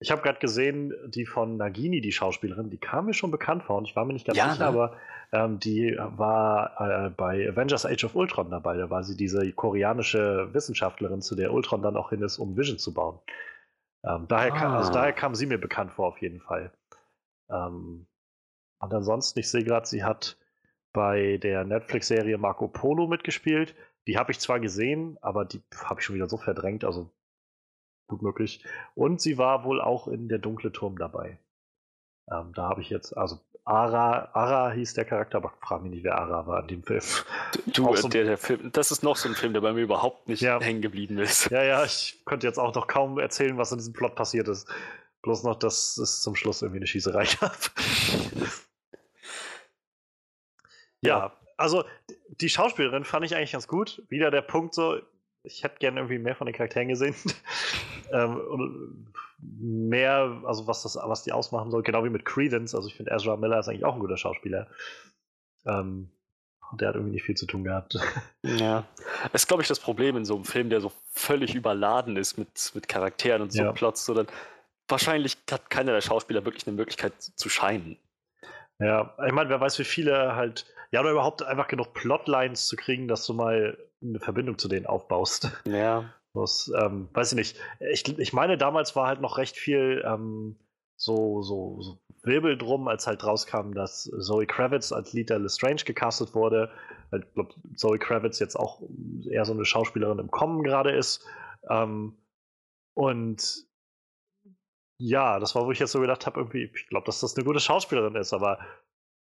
Ich 0.03 0.11
habe 0.11 0.21
gerade 0.21 0.39
gesehen, 0.39 0.93
die 1.07 1.25
von 1.25 1.55
Nagini, 1.55 2.01
die 2.01 2.11
Schauspielerin, 2.11 2.69
die 2.69 2.77
kam 2.77 3.05
mir 3.05 3.13
schon 3.13 3.31
bekannt 3.31 3.63
vor 3.63 3.77
und 3.77 3.85
ich 3.85 3.95
war 3.95 4.03
mir 4.03 4.11
nicht 4.11 4.25
ganz 4.27 4.37
Ja, 4.37 4.51
sicher, 4.51 4.65
ne? 4.65 4.67
aber 4.67 4.97
ähm, 5.31 5.59
die 5.59 5.95
war 5.97 7.05
äh, 7.05 7.09
bei 7.09 7.47
Avengers 7.49 7.85
Age 7.85 8.03
of 8.03 8.13
Ultron 8.15 8.51
dabei. 8.51 8.75
Da 8.75 8.89
war 8.89 9.03
sie 9.05 9.15
diese 9.15 9.49
koreanische 9.53 10.53
Wissenschaftlerin, 10.53 11.21
zu 11.21 11.35
der 11.35 11.53
Ultron 11.53 11.81
dann 11.81 11.95
auch 11.95 12.09
hin 12.09 12.21
ist, 12.21 12.37
um 12.37 12.57
Vision 12.57 12.77
zu 12.77 12.93
bauen. 12.93 13.19
Ähm, 14.03 14.25
daher, 14.27 14.51
kam, 14.51 14.73
also 14.75 14.89
Ah. 14.89 14.93
daher 14.93 15.13
kam 15.13 15.35
sie 15.35 15.45
mir 15.45 15.57
bekannt 15.57 15.93
vor, 15.93 16.07
auf 16.07 16.17
jeden 16.21 16.41
Fall. 16.41 16.73
Ähm, 17.49 18.05
und 18.79 18.93
ansonsten, 18.93 19.39
ich 19.39 19.49
sehe 19.49 19.63
gerade, 19.63 19.87
sie 19.87 20.03
hat 20.03 20.37
bei 20.91 21.37
der 21.37 21.63
Netflix-Serie 21.63 22.37
Marco 22.37 22.67
Polo 22.67 23.07
mitgespielt. 23.07 23.73
Die 24.07 24.17
habe 24.17 24.33
ich 24.33 24.39
zwar 24.39 24.59
gesehen, 24.59 25.17
aber 25.21 25.45
die 25.45 25.61
habe 25.85 26.01
ich 26.01 26.05
schon 26.05 26.15
wieder 26.17 26.27
so 26.27 26.35
verdrängt, 26.37 26.83
also 26.83 27.09
gut 28.07 28.21
möglich. 28.21 28.63
Und 28.95 29.21
sie 29.21 29.37
war 29.37 29.63
wohl 29.63 29.81
auch 29.81 30.07
in 30.07 30.27
Der 30.29 30.39
dunkle 30.39 30.71
Turm 30.71 30.97
dabei. 30.97 31.39
Ähm, 32.31 32.53
da 32.53 32.69
habe 32.69 32.81
ich 32.81 32.89
jetzt, 32.89 33.17
also 33.17 33.39
Ara, 33.65 34.29
Ara 34.33 34.71
hieß 34.71 34.93
der 34.93 35.05
Charakter, 35.05 35.37
aber 35.37 35.53
frag 35.61 35.81
mich 35.83 35.91
nicht, 35.91 36.03
wer 36.03 36.17
Ara 36.17 36.45
war 36.47 36.61
in 36.61 36.67
dem 36.67 36.83
Film. 36.83 37.01
Du, 37.67 37.95
so- 37.95 38.07
der, 38.09 38.23
der 38.25 38.37
Film, 38.37 38.71
das 38.73 38.91
ist 38.91 39.03
noch 39.03 39.15
so 39.15 39.27
ein 39.29 39.35
Film, 39.35 39.53
der 39.53 39.61
bei 39.61 39.73
mir 39.73 39.81
überhaupt 39.81 40.27
nicht 40.27 40.41
Ja. 40.41 40.59
hängen 40.59 40.81
geblieben 40.81 41.17
ist. 41.17 41.49
Ja, 41.49 41.63
ja, 41.63 41.83
ich 41.85 42.21
könnte 42.25 42.45
jetzt 42.47 42.59
auch 42.59 42.73
noch 42.75 42.87
kaum 42.87 43.19
erzählen, 43.19 43.57
was 43.57 43.71
in 43.71 43.77
diesem 43.77 43.93
Plot 43.93 44.15
passiert 44.15 44.47
ist. 44.47 44.67
Bloß 45.21 45.43
noch, 45.43 45.55
dass 45.55 45.97
es 45.97 46.21
zum 46.21 46.35
Schluss 46.35 46.61
irgendwie 46.61 46.79
eine 46.79 46.87
Schießerei 46.87 47.25
gab. 47.39 47.57
ja, 51.01 51.31
also 51.57 51.83
d- 52.09 52.17
die 52.41 52.49
Schauspielerin 52.49 53.03
fand 53.05 53.25
ich 53.25 53.35
eigentlich 53.35 53.51
ganz 53.53 53.67
gut. 53.67 54.03
Wieder 54.09 54.31
der 54.31 54.41
Punkt 54.41 54.73
so, 54.73 54.97
ich 55.43 55.63
hätte 55.63 55.77
gerne 55.79 55.99
irgendwie 55.99 56.19
mehr 56.19 56.35
von 56.35 56.47
den 56.47 56.55
Charakteren 56.55 56.87
gesehen. 56.87 57.15
ähm, 58.11 58.37
und 58.37 59.13
mehr, 59.39 60.41
also 60.45 60.67
was 60.67 60.83
das, 60.83 60.95
was 60.95 61.23
die 61.23 61.33
ausmachen 61.33 61.69
soll, 61.69 61.83
genau 61.83 62.03
wie 62.03 62.09
mit 62.09 62.25
Credence. 62.25 62.73
Also 62.73 62.87
ich 62.87 62.95
finde 62.95 63.11
Ezra 63.11 63.35
Miller 63.35 63.59
ist 63.59 63.67
eigentlich 63.67 63.85
auch 63.85 63.95
ein 63.95 63.99
guter 63.99 64.17
Schauspieler. 64.17 64.67
Ähm, 65.65 66.09
und 66.71 66.81
der 66.81 66.87
hat 66.89 66.95
irgendwie 66.95 67.13
nicht 67.13 67.23
viel 67.23 67.35
zu 67.35 67.45
tun 67.45 67.63
gehabt. 67.63 67.97
Ja. 68.45 68.83
Das 69.31 69.43
ist, 69.43 69.47
glaube 69.47 69.63
ich, 69.63 69.69
das 69.69 69.79
Problem 69.79 70.17
in 70.17 70.25
so 70.25 70.35
einem 70.35 70.43
Film, 70.43 70.69
der 70.69 70.81
so 70.81 70.91
völlig 71.11 71.55
überladen 71.55 72.17
ist 72.17 72.37
mit, 72.37 72.71
mit 72.73 72.89
Charakteren 72.89 73.41
und 73.41 73.53
so 73.53 73.63
Ja. 73.63 73.71
Plots, 73.71 74.03
so 74.03 74.13
dann 74.13 74.27
wahrscheinlich 74.89 75.37
hat 75.49 75.69
keiner 75.69 75.93
der 75.93 76.01
Schauspieler 76.01 76.43
wirklich 76.43 76.67
eine 76.67 76.75
Möglichkeit 76.75 77.13
zu 77.21 77.47
scheinen. 77.47 77.97
Ja, 78.79 79.15
ich 79.25 79.31
meine, 79.31 79.49
wer 79.49 79.61
weiß, 79.61 79.79
wie 79.79 79.85
viele 79.85 80.35
halt, 80.35 80.65
ja, 80.91 80.99
oder 80.99 81.11
überhaupt 81.11 81.41
einfach 81.41 81.67
genug 81.67 81.93
Plotlines 81.93 82.67
zu 82.67 82.75
kriegen, 82.75 83.07
dass 83.07 83.25
du 83.25 83.33
mal 83.33 83.77
eine 84.03 84.19
Verbindung 84.19 84.57
zu 84.57 84.67
denen 84.67 84.85
aufbaust. 84.85 85.51
Ja. 85.65 86.13
Das, 86.33 86.71
ähm, 86.81 87.09
weiß 87.13 87.33
ich 87.33 87.37
nicht. 87.37 87.59
Ich, 87.91 88.17
ich 88.17 88.33
meine, 88.33 88.57
damals 88.57 88.95
war 88.95 89.07
halt 89.07 89.21
noch 89.21 89.37
recht 89.37 89.55
viel 89.55 90.03
ähm, 90.05 90.55
so, 90.95 91.43
so, 91.43 91.81
so 91.81 91.99
Wirbel 92.23 92.57
drum, 92.57 92.87
als 92.87 93.05
halt 93.05 93.23
rauskam, 93.23 93.73
dass 93.73 94.03
Zoe 94.19 94.47
Kravitz 94.47 94.91
als 94.91 95.13
Lita 95.13 95.35
Lestrange 95.35 95.83
gecastet 95.85 96.33
wurde. 96.33 96.71
Ich 97.11 97.33
glaube, 97.33 97.53
Zoe 97.75 97.99
Kravitz 97.99 98.39
jetzt 98.39 98.55
auch 98.55 98.81
eher 99.29 99.45
so 99.45 99.53
eine 99.53 99.65
Schauspielerin 99.65 100.19
im 100.19 100.31
Kommen 100.31 100.63
gerade 100.63 100.91
ist. 100.91 101.25
Ähm, 101.69 102.17
und 102.95 103.67
ja, 104.97 105.39
das 105.39 105.53
war, 105.53 105.65
wo 105.65 105.71
ich 105.71 105.79
jetzt 105.79 105.91
so 105.91 105.99
gedacht 105.99 106.25
habe, 106.25 106.39
irgendwie, 106.39 106.71
ich 106.73 106.87
glaube, 106.87 107.05
dass 107.05 107.19
das 107.19 107.35
eine 107.35 107.45
gute 107.45 107.59
Schauspielerin 107.59 108.15
ist, 108.15 108.33
aber 108.33 108.59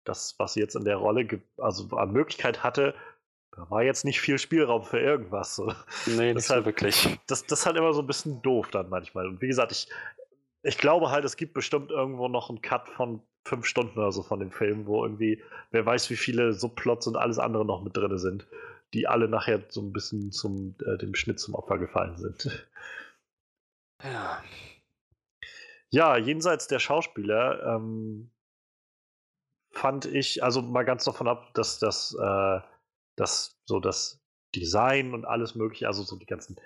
das, 0.05 0.35
was 0.39 0.53
sie 0.53 0.61
jetzt 0.61 0.77
in 0.77 0.85
der 0.85 0.97
Rolle 0.97 1.27
also 1.57 1.97
an 1.97 2.13
Möglichkeit 2.13 2.63
hatte, 2.63 2.95
da 3.57 3.71
war 3.71 3.83
jetzt 3.83 4.05
nicht 4.05 4.21
viel 4.21 4.39
Spielraum 4.39 4.83
für 4.85 4.99
irgendwas. 5.01 5.55
So 5.57 5.67
Nee, 6.07 6.35
nicht 6.35 6.45
so 6.47 6.55
Deshalb- 6.55 6.65
wirklich. 6.67 7.19
das, 7.27 7.47
das 7.47 7.61
ist 7.61 7.67
halt 7.67 7.77
immer 7.77 7.93
so 7.93 8.01
ein 8.03 8.07
bisschen 8.07 8.43
doof 8.43 8.71
dann 8.71 8.89
manchmal. 8.89 9.27
Und 9.27 9.41
wie 9.41 9.47
gesagt, 9.49 9.73
ich, 9.73 9.89
ich 10.63 10.79
glaube 10.79 11.11
halt, 11.11 11.25
es 11.25 11.37
gibt 11.37 11.55
bestimmt 11.55 11.91
irgendwo 11.91 12.29
noch 12.29 12.49
einen 12.49 12.63
Cut 12.63 12.89
von 12.89 13.23
fünf 13.47 13.67
Stunden 13.67 13.99
oder 13.99 14.11
so 14.11 14.23
von 14.23 14.41
dem 14.41 14.51
Film, 14.51 14.87
wo 14.87 15.05
irgendwie, 15.05 15.43
wer 15.71 15.85
weiß, 15.85 16.09
wie 16.11 16.17
viele 16.17 16.53
Subplots 16.55 17.07
und 17.07 17.17
alles 17.17 17.39
andere 17.39 17.65
noch 17.65 17.83
mit 17.83 17.97
drin 17.97 18.17
sind, 18.19 18.47
die 18.95 19.07
alle 19.07 19.29
nachher 19.29 19.63
so 19.69 19.83
ein 19.83 19.93
bisschen 19.93 20.33
zum 20.33 20.75
äh, 20.87 20.97
dem 20.97 21.15
Schnitt 21.15 21.39
zum 21.39 21.55
Opfer 21.55 21.79
gefallen 21.79 22.17
sind. 22.17 22.67
Ja. 24.03 24.43
Ja, 25.91 26.17
jenseits 26.17 26.67
der 26.67 26.79
Schauspieler 26.81 27.77
ähm, 27.77 28.31
fand 29.73 30.07
ich, 30.07 30.43
also 30.43 30.63
mal 30.63 30.85
ganz 30.85 31.05
davon 31.05 31.29
ab, 31.29 31.53
dass 31.55 31.79
das, 31.79 32.17
äh, 32.19 32.61
das 33.17 33.61
so 33.65 33.81
das 33.81 34.21
Design 34.55 35.15
und 35.15 35.25
alles 35.25 35.55
mögliche, 35.55 35.87
also 35.87 36.03
so 36.03 36.17
die 36.17 36.27
ganzen, 36.27 36.57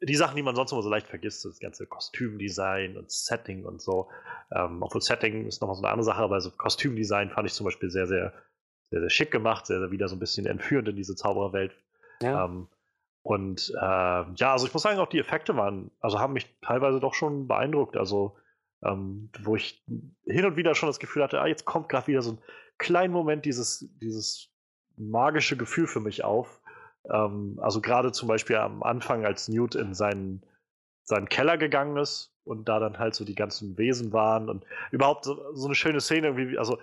die 0.00 0.14
Sachen, 0.14 0.36
die 0.36 0.42
man 0.42 0.56
sonst 0.56 0.72
immer 0.72 0.82
so 0.82 0.90
leicht 0.90 1.06
vergisst, 1.06 1.44
das 1.44 1.58
ganze 1.58 1.86
Kostümdesign 1.86 2.96
und 2.96 3.10
Setting 3.10 3.64
und 3.64 3.80
so. 3.80 4.08
Ähm, 4.50 4.82
obwohl 4.82 5.00
Setting 5.00 5.46
ist 5.46 5.60
nochmal 5.60 5.76
so 5.76 5.82
eine 5.82 5.90
andere 5.90 6.04
Sache, 6.04 6.22
aber 6.22 6.40
so 6.40 6.50
Kostümdesign 6.50 7.30
fand 7.30 7.46
ich 7.46 7.54
zum 7.54 7.64
Beispiel 7.64 7.90
sehr, 7.90 8.06
sehr, 8.06 8.32
sehr, 8.90 9.00
sehr 9.00 9.10
schick 9.10 9.30
gemacht, 9.30 9.66
sehr, 9.66 9.80
sehr 9.80 9.90
wieder 9.90 10.08
so 10.08 10.16
ein 10.16 10.20
bisschen 10.20 10.46
entführend 10.46 10.88
in 10.88 10.96
diese 10.96 11.14
Zaubererwelt. 11.14 11.76
Ja. 12.20 12.44
Ähm, 12.44 12.68
und 13.22 13.72
äh, 13.76 14.24
ja, 14.34 14.52
also 14.52 14.66
ich 14.66 14.72
muss 14.72 14.82
sagen, 14.82 14.98
auch 14.98 15.08
die 15.08 15.20
Effekte 15.20 15.56
waren, 15.56 15.92
also 16.00 16.18
haben 16.18 16.32
mich 16.32 16.46
teilweise 16.60 16.98
doch 16.98 17.14
schon 17.14 17.46
beeindruckt. 17.46 17.96
Also, 17.96 18.36
ähm, 18.84 19.30
wo 19.42 19.54
ich 19.54 19.84
hin 20.26 20.44
und 20.44 20.56
wieder 20.56 20.74
schon 20.74 20.88
das 20.88 20.98
Gefühl 20.98 21.22
hatte, 21.22 21.40
ah, 21.40 21.46
jetzt 21.46 21.64
kommt 21.64 21.88
gerade 21.88 22.08
wieder 22.08 22.22
so 22.22 22.32
ein 22.32 22.38
kleiner 22.78 23.12
Moment 23.12 23.44
dieses, 23.44 23.88
dieses 24.00 24.51
magische 24.96 25.56
Gefühl 25.56 25.86
für 25.86 26.00
mich 26.00 26.24
auf. 26.24 26.60
Ähm, 27.10 27.58
also 27.60 27.80
gerade 27.80 28.12
zum 28.12 28.28
Beispiel 28.28 28.56
am 28.56 28.82
Anfang, 28.82 29.24
als 29.24 29.48
Newt 29.48 29.74
in 29.74 29.94
seinen, 29.94 30.42
seinen 31.04 31.28
Keller 31.28 31.58
gegangen 31.58 31.96
ist 31.96 32.32
und 32.44 32.68
da 32.68 32.78
dann 32.78 32.98
halt 32.98 33.14
so 33.14 33.24
die 33.24 33.34
ganzen 33.34 33.76
Wesen 33.78 34.12
waren 34.12 34.48
und 34.48 34.64
überhaupt 34.90 35.24
so, 35.24 35.54
so 35.54 35.66
eine 35.66 35.74
schöne 35.74 36.00
Szene, 36.00 36.28
irgendwie, 36.28 36.58
also 36.58 36.78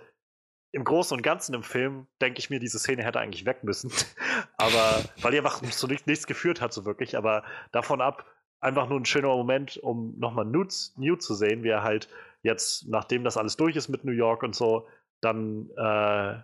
im 0.72 0.84
Großen 0.84 1.16
und 1.16 1.22
Ganzen 1.22 1.54
im 1.54 1.62
Film 1.62 2.06
denke 2.20 2.38
ich 2.38 2.48
mir, 2.48 2.60
diese 2.60 2.78
Szene 2.78 3.04
hätte 3.04 3.18
eigentlich 3.18 3.44
weg 3.44 3.64
müssen. 3.64 3.90
aber 4.56 5.02
weil 5.20 5.32
die 5.32 5.38
einfach 5.38 5.62
so 5.64 5.86
nicht, 5.86 6.06
nichts 6.06 6.26
geführt 6.26 6.60
hat, 6.60 6.72
so 6.72 6.84
wirklich. 6.84 7.16
Aber 7.16 7.42
davon 7.72 8.00
ab, 8.00 8.24
einfach 8.60 8.88
nur 8.88 9.00
ein 9.00 9.04
schöner 9.04 9.28
Moment, 9.28 9.78
um 9.78 10.18
nochmal 10.18 10.44
Newt, 10.44 10.92
Newt 10.96 11.22
zu 11.22 11.34
sehen, 11.34 11.64
wie 11.64 11.70
er 11.70 11.82
halt 11.82 12.08
jetzt, 12.42 12.88
nachdem 12.88 13.24
das 13.24 13.36
alles 13.36 13.56
durch 13.56 13.76
ist 13.76 13.88
mit 13.88 14.04
New 14.04 14.12
York 14.12 14.42
und 14.42 14.54
so, 14.54 14.86
dann 15.20 15.70
äh, 15.76 16.38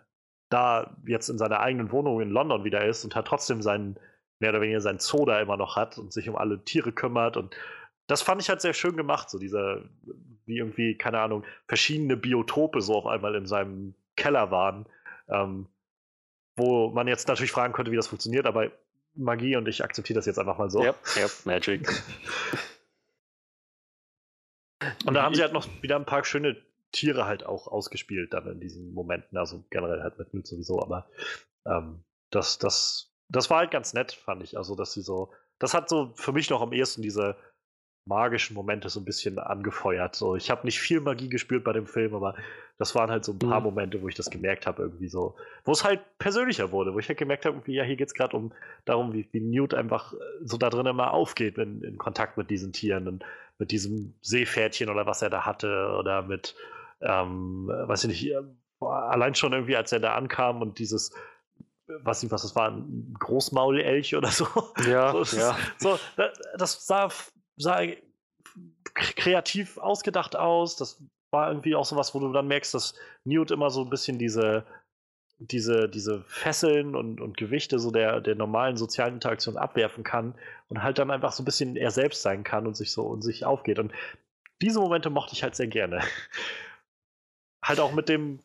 da 0.48 0.96
jetzt 1.06 1.28
in 1.28 1.38
seiner 1.38 1.60
eigenen 1.60 1.90
Wohnung 1.90 2.20
in 2.20 2.30
London 2.30 2.64
wieder 2.64 2.84
ist 2.84 3.04
und 3.04 3.14
hat 3.14 3.26
trotzdem 3.26 3.62
seinen, 3.62 3.98
mehr 4.38 4.50
oder 4.50 4.60
weniger 4.60 4.80
seinen 4.80 4.98
Zoo 4.98 5.24
da 5.24 5.40
immer 5.40 5.56
noch 5.56 5.76
hat 5.76 5.98
und 5.98 6.12
sich 6.12 6.28
um 6.28 6.36
alle 6.36 6.64
Tiere 6.64 6.92
kümmert 6.92 7.36
und 7.36 7.56
das 8.06 8.22
fand 8.22 8.40
ich 8.40 8.48
halt 8.48 8.60
sehr 8.60 8.74
schön 8.74 8.96
gemacht, 8.96 9.28
so 9.30 9.38
dieser, 9.38 9.82
wie 10.44 10.58
irgendwie, 10.58 10.96
keine 10.96 11.20
Ahnung, 11.20 11.44
verschiedene 11.66 12.16
Biotope 12.16 12.80
so 12.80 12.94
auf 12.94 13.06
einmal 13.06 13.34
in 13.34 13.46
seinem 13.46 13.94
Keller 14.16 14.50
waren. 14.50 14.86
Ähm, 15.28 15.66
wo 16.56 16.88
man 16.90 17.06
jetzt 17.06 17.28
natürlich 17.28 17.52
fragen 17.52 17.72
könnte, 17.72 17.92
wie 17.92 17.96
das 17.96 18.06
funktioniert, 18.06 18.46
aber 18.46 18.70
Magie 19.14 19.56
und 19.56 19.68
ich 19.68 19.84
akzeptiere 19.84 20.18
das 20.18 20.26
jetzt 20.26 20.38
einfach 20.38 20.58
mal 20.58 20.70
so. 20.70 20.82
Yep, 20.82 20.96
yep, 21.16 21.30
Magic. 21.44 22.02
und 25.04 25.14
da 25.14 25.22
haben 25.22 25.34
sie 25.34 25.42
halt 25.42 25.52
noch 25.52 25.68
wieder 25.82 25.96
ein 25.96 26.06
paar 26.06 26.24
schöne 26.24 26.56
Tiere 26.92 27.26
halt 27.26 27.44
auch 27.44 27.66
ausgespielt 27.66 28.32
dann 28.32 28.46
in 28.46 28.60
diesen 28.60 28.94
Momenten, 28.94 29.36
also 29.36 29.64
generell 29.70 30.02
halt 30.02 30.18
mit 30.18 30.32
Newt 30.32 30.46
sowieso, 30.46 30.80
aber 30.80 31.08
ähm, 31.66 32.04
das, 32.30 32.58
das, 32.58 33.12
das 33.28 33.50
war 33.50 33.58
halt 33.58 33.70
ganz 33.70 33.94
nett, 33.94 34.12
fand 34.12 34.42
ich. 34.42 34.56
Also, 34.56 34.74
dass 34.76 34.92
sie 34.92 35.02
so, 35.02 35.32
das 35.58 35.74
hat 35.74 35.88
so 35.88 36.12
für 36.16 36.32
mich 36.32 36.50
noch 36.50 36.62
am 36.62 36.72
ehesten 36.72 37.02
diese 37.02 37.36
magischen 38.08 38.54
Momente 38.54 38.88
so 38.88 39.00
ein 39.00 39.04
bisschen 39.04 39.38
angefeuert. 39.38 40.14
So, 40.14 40.36
ich 40.36 40.48
habe 40.50 40.64
nicht 40.64 40.78
viel 40.78 41.00
Magie 41.00 41.28
gespürt 41.28 41.64
bei 41.64 41.72
dem 41.72 41.86
Film, 41.86 42.14
aber 42.14 42.36
das 42.78 42.94
waren 42.94 43.10
halt 43.10 43.24
so 43.24 43.32
ein 43.32 43.38
paar 43.38 43.58
mhm. 43.58 43.66
Momente, 43.66 44.00
wo 44.00 44.08
ich 44.08 44.14
das 44.14 44.30
gemerkt 44.30 44.66
habe, 44.66 44.82
irgendwie 44.82 45.08
so, 45.08 45.34
wo 45.64 45.72
es 45.72 45.82
halt 45.82 46.00
persönlicher 46.18 46.70
wurde, 46.70 46.94
wo 46.94 47.00
ich 47.00 47.08
halt 47.08 47.18
gemerkt 47.18 47.46
habe, 47.46 47.60
ja, 47.66 47.82
hier 47.82 47.96
geht 47.96 48.08
es 48.08 48.14
gerade 48.14 48.36
um 48.36 48.52
darum, 48.84 49.12
wie, 49.12 49.28
wie 49.32 49.40
Newt 49.40 49.74
einfach 49.74 50.12
äh, 50.12 50.16
so 50.44 50.56
da 50.56 50.70
drin 50.70 50.86
immer 50.86 51.12
aufgeht, 51.12 51.56
wenn 51.56 51.82
in 51.82 51.98
Kontakt 51.98 52.36
mit 52.38 52.48
diesen 52.48 52.72
Tieren 52.72 53.08
und 53.08 53.24
mit 53.58 53.72
diesem 53.72 54.14
Seepferdchen 54.22 54.88
oder 54.88 55.06
was 55.06 55.22
er 55.22 55.30
da 55.30 55.44
hatte 55.44 55.96
oder 55.98 56.22
mit, 56.22 56.54
ähm, 57.00 57.68
weiß 57.68 58.04
ich 58.04 58.22
nicht, 58.22 58.36
allein 58.80 59.34
schon 59.34 59.52
irgendwie, 59.52 59.76
als 59.76 59.92
er 59.92 60.00
da 60.00 60.14
ankam 60.14 60.62
und 60.62 60.78
dieses 60.78 61.12
weiß 61.88 62.22
nicht, 62.22 62.32
was 62.32 62.42
das 62.42 62.56
war, 62.56 62.70
ein 62.70 63.14
Großmaulelch 63.18 64.16
oder 64.16 64.28
so. 64.28 64.46
Ja, 64.88 65.12
so, 65.24 65.36
ja. 65.38 65.56
So, 65.78 65.98
das 66.58 66.86
sah 66.86 67.10
sah 67.56 67.80
kreativ 68.94 69.78
ausgedacht 69.78 70.36
aus. 70.36 70.76
Das 70.76 71.02
war 71.30 71.48
irgendwie 71.48 71.74
auch 71.74 71.84
so 71.84 71.96
was, 71.96 72.14
wo 72.14 72.20
du 72.20 72.32
dann 72.32 72.48
merkst, 72.48 72.74
dass 72.74 72.94
Newt 73.24 73.50
immer 73.50 73.70
so 73.70 73.82
ein 73.82 73.90
bisschen 73.90 74.18
diese, 74.18 74.64
diese, 75.38 75.88
diese 75.88 76.22
Fesseln 76.26 76.94
und, 76.94 77.20
und 77.20 77.36
Gewichte 77.36 77.78
so 77.78 77.90
der, 77.90 78.20
der 78.20 78.34
normalen 78.34 78.76
sozialen 78.76 79.14
Interaktion 79.14 79.56
abwerfen 79.56 80.04
kann 80.04 80.34
und 80.68 80.82
halt 80.82 80.98
dann 80.98 81.10
einfach 81.10 81.32
so 81.32 81.42
ein 81.42 81.46
bisschen 81.46 81.76
er 81.76 81.90
selbst 81.90 82.22
sein 82.22 82.44
kann 82.44 82.66
und 82.66 82.76
sich 82.76 82.92
so 82.92 83.02
und 83.06 83.22
sich 83.22 83.44
aufgeht. 83.44 83.78
Und 83.78 83.92
diese 84.62 84.80
Momente 84.80 85.10
mochte 85.10 85.34
ich 85.34 85.42
halt 85.42 85.54
sehr 85.54 85.68
gerne. 85.68 86.00
Halt 87.62 87.80
auch 87.80 87.92
mit 87.92 88.08
dem 88.08 88.40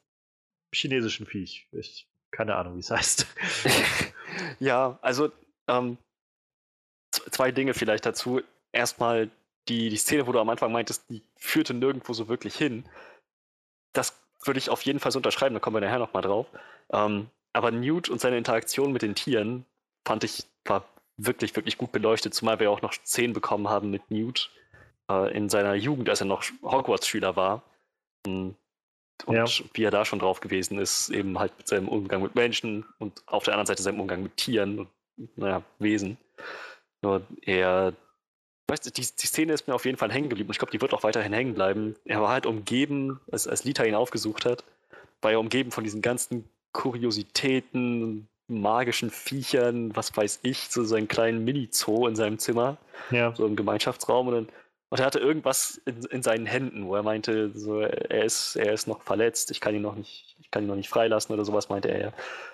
chinesischen 0.73 1.25
Viech. 1.25 1.67
Ich, 1.71 2.07
keine 2.31 2.55
Ahnung, 2.55 2.75
wie 2.75 2.79
es 2.79 2.91
heißt. 2.91 3.27
ja, 4.59 4.97
also 5.01 5.31
ähm, 5.67 5.97
zwei 7.11 7.51
Dinge 7.51 7.73
vielleicht 7.73 8.05
dazu 8.05 8.41
erstmal 8.71 9.29
die, 9.67 9.89
die 9.89 9.97
Szene, 9.97 10.27
wo 10.27 10.31
du 10.31 10.39
am 10.39 10.49
Anfang 10.49 10.71
meintest, 10.71 11.09
die 11.09 11.21
führte 11.35 11.73
nirgendwo 11.73 12.13
so 12.13 12.27
wirklich 12.27 12.55
hin. 12.55 12.85
Das 13.93 14.19
würde 14.43 14.57
ich 14.57 14.69
auf 14.69 14.81
jeden 14.83 14.99
Fall 14.99 15.11
so 15.11 15.19
unterschreiben, 15.19 15.53
da 15.53 15.59
kommen 15.59 15.75
wir 15.75 15.81
nachher 15.81 15.99
nochmal 15.99 16.23
drauf. 16.23 16.47
Ähm, 16.91 17.29
aber 17.53 17.71
Newt 17.71 18.09
und 18.09 18.19
seine 18.19 18.37
Interaktion 18.37 18.91
mit 18.91 19.01
den 19.01 19.15
Tieren 19.15 19.65
fand 20.05 20.23
ich, 20.23 20.45
war 20.65 20.85
wirklich, 21.17 21.55
wirklich 21.55 21.77
gut 21.77 21.91
beleuchtet, 21.91 22.33
zumal 22.33 22.59
wir 22.59 22.71
auch 22.71 22.81
noch 22.81 22.93
Szenen 22.93 23.33
bekommen 23.33 23.69
haben 23.69 23.91
mit 23.91 24.09
Newt 24.09 24.51
äh, 25.09 25.35
in 25.35 25.49
seiner 25.49 25.75
Jugend, 25.75 26.09
als 26.09 26.21
er 26.21 26.27
noch 26.27 26.43
Hogwarts-Schüler 26.63 27.35
war. 27.35 27.63
Und 28.25 28.55
ja. 29.27 29.45
wie 29.73 29.83
er 29.83 29.91
da 29.91 30.05
schon 30.05 30.19
drauf 30.19 30.39
gewesen 30.39 30.79
ist, 30.79 31.09
eben 31.09 31.39
halt 31.39 31.53
mit 31.57 31.67
seinem 31.67 31.87
Umgang 31.87 32.21
mit 32.21 32.35
Menschen 32.35 32.85
und 32.99 33.21
auf 33.25 33.43
der 33.43 33.53
anderen 33.53 33.67
Seite 33.67 33.83
seinem 33.83 33.99
Umgang 33.99 34.23
mit 34.23 34.37
Tieren 34.37 34.79
und 34.79 34.89
naja, 35.35 35.63
Wesen. 35.79 36.17
Nur 37.01 37.21
er 37.41 37.93
weißt 38.71 38.85
du, 38.85 38.89
die, 38.91 39.01
die 39.01 39.27
Szene 39.27 39.53
ist 39.53 39.67
mir 39.67 39.75
auf 39.75 39.85
jeden 39.85 39.97
Fall 39.97 40.11
hängen 40.11 40.29
geblieben. 40.29 40.49
Ich 40.51 40.57
glaube, 40.57 40.71
die 40.71 40.79
wird 40.79 40.93
auch 40.93 41.03
weiterhin 41.03 41.33
hängen 41.33 41.53
bleiben. 41.53 41.95
Er 42.05 42.21
war 42.21 42.29
halt 42.29 42.45
umgeben, 42.45 43.19
als, 43.29 43.47
als 43.47 43.65
Lita 43.65 43.83
ihn 43.83 43.95
aufgesucht 43.95 44.45
hat, 44.45 44.63
war 45.21 45.31
er 45.31 45.39
umgeben 45.39 45.71
von 45.71 45.83
diesen 45.83 46.01
ganzen 46.01 46.49
Kuriositäten, 46.71 48.29
magischen 48.47 49.09
Viechern, 49.09 49.95
was 49.95 50.15
weiß 50.15 50.39
ich, 50.43 50.69
so 50.69 50.83
seinen 50.83 51.07
kleinen 51.07 51.43
Mini-Zoo 51.43 52.07
in 52.07 52.15
seinem 52.15 52.39
Zimmer, 52.39 52.77
ja. 53.11 53.35
so 53.35 53.45
im 53.45 53.55
Gemeinschaftsraum. 53.55 54.27
Und, 54.27 54.33
dann, 54.33 54.47
und 54.91 54.99
er 54.99 55.05
hatte 55.05 55.19
irgendwas 55.19 55.81
in, 55.85 56.03
in, 56.03 56.21
seinen 56.21 56.45
Händen, 56.45 56.85
wo 56.85 56.95
er 56.95 57.03
meinte, 57.03 57.49
so, 57.57 57.79
er, 57.79 58.25
ist, 58.25 58.57
er 58.57 58.73
ist 58.73 58.87
noch 58.87 59.01
verletzt, 59.01 59.49
ich 59.49 59.61
kann 59.61 59.73
ihn 59.73 59.81
noch 59.81 59.95
nicht, 59.95 60.35
ich 60.41 60.51
kann 60.51 60.63
ihn 60.63 60.67
noch 60.67 60.75
nicht 60.75 60.89
freilassen 60.89 61.33
oder 61.33 61.45
sowas, 61.45 61.69
meinte 61.69 61.87
er. 61.87 62.11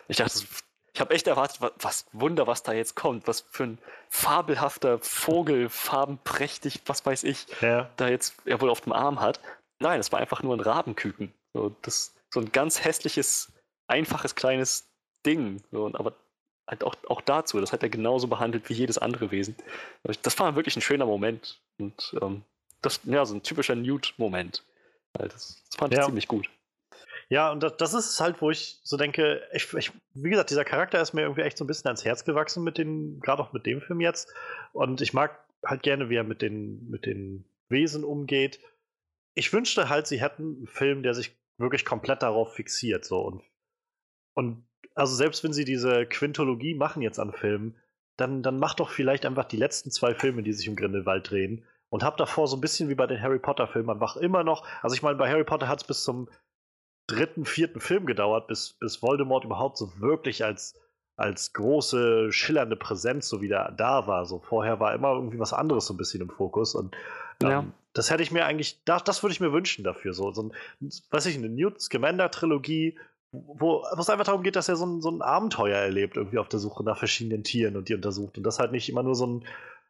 Ich 0.07 0.17
dachte, 0.17 0.45
ich 0.93 1.01
habe 1.01 1.15
echt 1.15 1.25
erwartet, 1.25 1.61
was, 1.61 1.71
was, 1.79 2.05
Wunder, 2.11 2.45
was 2.45 2.61
da 2.61 2.73
jetzt 2.73 2.95
kommt. 2.95 3.27
Was 3.27 3.41
für 3.41 3.63
ein 3.63 3.77
fabelhafter 4.09 4.99
Vogel, 4.99 5.67
farbenprächtig, 5.67 6.81
was 6.85 7.03
weiß 7.03 7.23
ich, 7.23 7.47
ja. 7.61 7.89
da 7.97 8.07
jetzt 8.07 8.35
er 8.45 8.61
wohl 8.61 8.69
auf 8.69 8.81
dem 8.81 8.93
Arm 8.93 9.19
hat. 9.19 9.39
Nein, 9.79 9.99
es 9.99 10.11
war 10.11 10.19
einfach 10.19 10.43
nur 10.43 10.55
ein 10.55 10.59
Rabenküken. 10.59 11.33
So, 11.53 11.75
das, 11.81 12.13
so 12.29 12.39
ein 12.39 12.51
ganz 12.51 12.83
hässliches, 12.83 13.51
einfaches, 13.87 14.35
kleines 14.35 14.91
Ding. 15.25 15.63
So, 15.71 15.87
aber 15.87 16.13
halt 16.67 16.83
auch, 16.83 16.95
auch 17.07 17.21
dazu, 17.21 17.59
das 17.59 17.71
hat 17.71 17.83
er 17.83 17.89
genauso 17.89 18.27
behandelt 18.27 18.69
wie 18.69 18.73
jedes 18.73 18.97
andere 18.97 19.31
Wesen. 19.31 19.55
Das 20.21 20.37
war 20.39 20.55
wirklich 20.55 20.75
ein 20.75 20.81
schöner 20.81 21.05
Moment. 21.05 21.59
Und 21.79 22.15
ähm, 22.21 22.43
das, 22.81 23.01
ja, 23.05 23.25
so 23.25 23.35
ein 23.35 23.43
typischer 23.43 23.75
Newt-Moment. 23.75 24.63
Das, 25.13 25.33
das, 25.33 25.63
fand 25.77 25.93
ich 25.93 25.99
ja. 25.99 26.05
ziemlich 26.05 26.27
gut. 26.27 26.49
Ja, 27.29 27.51
und 27.51 27.61
das, 27.61 27.75
das 27.77 27.93
ist 27.93 28.19
halt, 28.19 28.41
wo 28.41 28.51
ich 28.51 28.79
so 28.83 28.95
denke, 28.95 29.41
ich, 29.51 29.73
ich, 29.73 29.91
wie 30.13 30.29
gesagt, 30.29 30.49
dieser 30.49 30.63
Charakter 30.63 31.01
ist 31.01 31.13
mir 31.13 31.23
irgendwie 31.23 31.41
echt 31.41 31.57
so 31.57 31.63
ein 31.63 31.67
bisschen 31.67 31.87
ans 31.87 32.05
Herz 32.05 32.23
gewachsen 32.23 32.63
mit 32.63 32.77
den, 32.77 33.19
gerade 33.19 33.41
auch 33.41 33.53
mit 33.53 33.65
dem 33.65 33.81
Film 33.81 33.99
jetzt. 33.99 34.33
Und 34.71 35.01
ich 35.01 35.13
mag 35.13 35.37
halt 35.65 35.83
gerne, 35.83 36.09
wie 36.09 36.15
er 36.15 36.23
mit 36.23 36.41
den, 36.41 36.89
mit 36.89 37.05
den 37.05 37.45
Wesen 37.69 38.03
umgeht. 38.03 38.59
Ich 39.33 39.51
wünschte 39.51 39.89
halt, 39.89 40.07
sie 40.07 40.21
hätten 40.21 40.57
einen 40.57 40.67
Film, 40.67 41.03
der 41.03 41.13
sich 41.13 41.35
wirklich 41.57 41.83
komplett 41.83 42.21
darauf 42.21 42.53
fixiert. 42.53 43.03
So. 43.03 43.19
Und, 43.19 43.43
und 44.33 44.66
also 44.97 45.15
selbst 45.15 45.43
wenn 45.43 45.53
sie 45.53 45.63
diese 45.63 46.05
Quintologie 46.05 46.73
machen 46.73 47.01
jetzt 47.01 47.19
an 47.19 47.31
Filmen, 47.31 47.75
dann, 48.17 48.41
dann 48.41 48.57
macht 48.57 48.79
doch 48.79 48.89
vielleicht 48.89 49.25
einfach 49.25 49.45
die 49.45 49.57
letzten 49.57 49.91
zwei 49.91 50.15
Filme, 50.15 50.41
die 50.41 50.53
sich 50.53 50.67
um 50.67 50.75
Grindelwald 50.75 51.29
drehen. 51.29 51.63
Und 51.89 52.03
hab 52.03 52.17
davor 52.17 52.47
so 52.47 52.57
ein 52.57 52.61
bisschen 52.61 52.89
wie 52.89 52.95
bei 52.95 53.07
den 53.07 53.21
Harry 53.21 53.39
Potter-Filmen 53.39 53.91
einfach 53.91 54.17
immer 54.17 54.43
noch, 54.43 54.67
also 54.81 54.95
ich 54.95 55.03
meine, 55.03 55.17
bei 55.17 55.29
Harry 55.29 55.45
Potter 55.45 55.67
hat 55.67 55.81
es 55.81 55.87
bis 55.87 56.03
zum 56.03 56.27
dritten, 57.05 57.45
vierten 57.45 57.79
Film 57.79 58.05
gedauert, 58.05 58.47
bis, 58.47 58.73
bis 58.73 59.01
Voldemort 59.01 59.45
überhaupt 59.45 59.77
so 59.77 60.01
wirklich 60.01 60.43
als, 60.43 60.77
als 61.15 61.53
große, 61.53 62.31
schillernde 62.33 62.75
Präsenz 62.75 63.29
so 63.29 63.39
wieder 63.39 63.73
da 63.77 64.07
war. 64.07 64.25
So 64.25 64.39
vorher 64.39 64.79
war 64.79 64.93
immer 64.93 65.13
irgendwie 65.13 65.39
was 65.39 65.53
anderes 65.53 65.85
so 65.85 65.93
ein 65.93 65.97
bisschen 65.97 66.21
im 66.21 66.29
Fokus. 66.29 66.75
Und 66.75 66.95
ähm, 67.43 67.49
ja. 67.49 67.65
das 67.93 68.09
hätte 68.09 68.23
ich 68.23 68.31
mir 68.31 68.45
eigentlich, 68.45 68.83
das, 68.83 69.03
das 69.03 69.23
würde 69.23 69.31
ich 69.31 69.39
mir 69.39 69.53
wünschen 69.53 69.83
dafür. 69.83 70.13
So, 70.13 70.33
so 70.33 70.43
ein, 70.43 70.51
weiß 71.11 71.27
ich, 71.27 71.37
eine 71.37 71.49
Newt 71.49 71.79
Scamander-Trilogie, 71.79 72.97
wo 73.45 73.83
es 73.97 74.09
einfach 74.09 74.25
darum 74.25 74.43
geht, 74.43 74.55
dass 74.55 74.69
er 74.69 74.75
so 74.75 74.85
ein, 74.85 75.01
so 75.01 75.09
ein 75.09 75.21
Abenteuer 75.21 75.77
erlebt, 75.77 76.17
irgendwie 76.17 76.37
auf 76.37 76.49
der 76.49 76.59
Suche 76.59 76.83
nach 76.83 76.97
verschiedenen 76.97 77.43
Tieren 77.43 77.75
und 77.77 77.89
die 77.89 77.95
untersucht. 77.95 78.37
Und 78.37 78.43
das 78.43 78.59
halt 78.59 78.71
nicht 78.71 78.89
immer 78.89 79.03
nur 79.03 79.15
so 79.15 79.27
ein. 79.27 79.45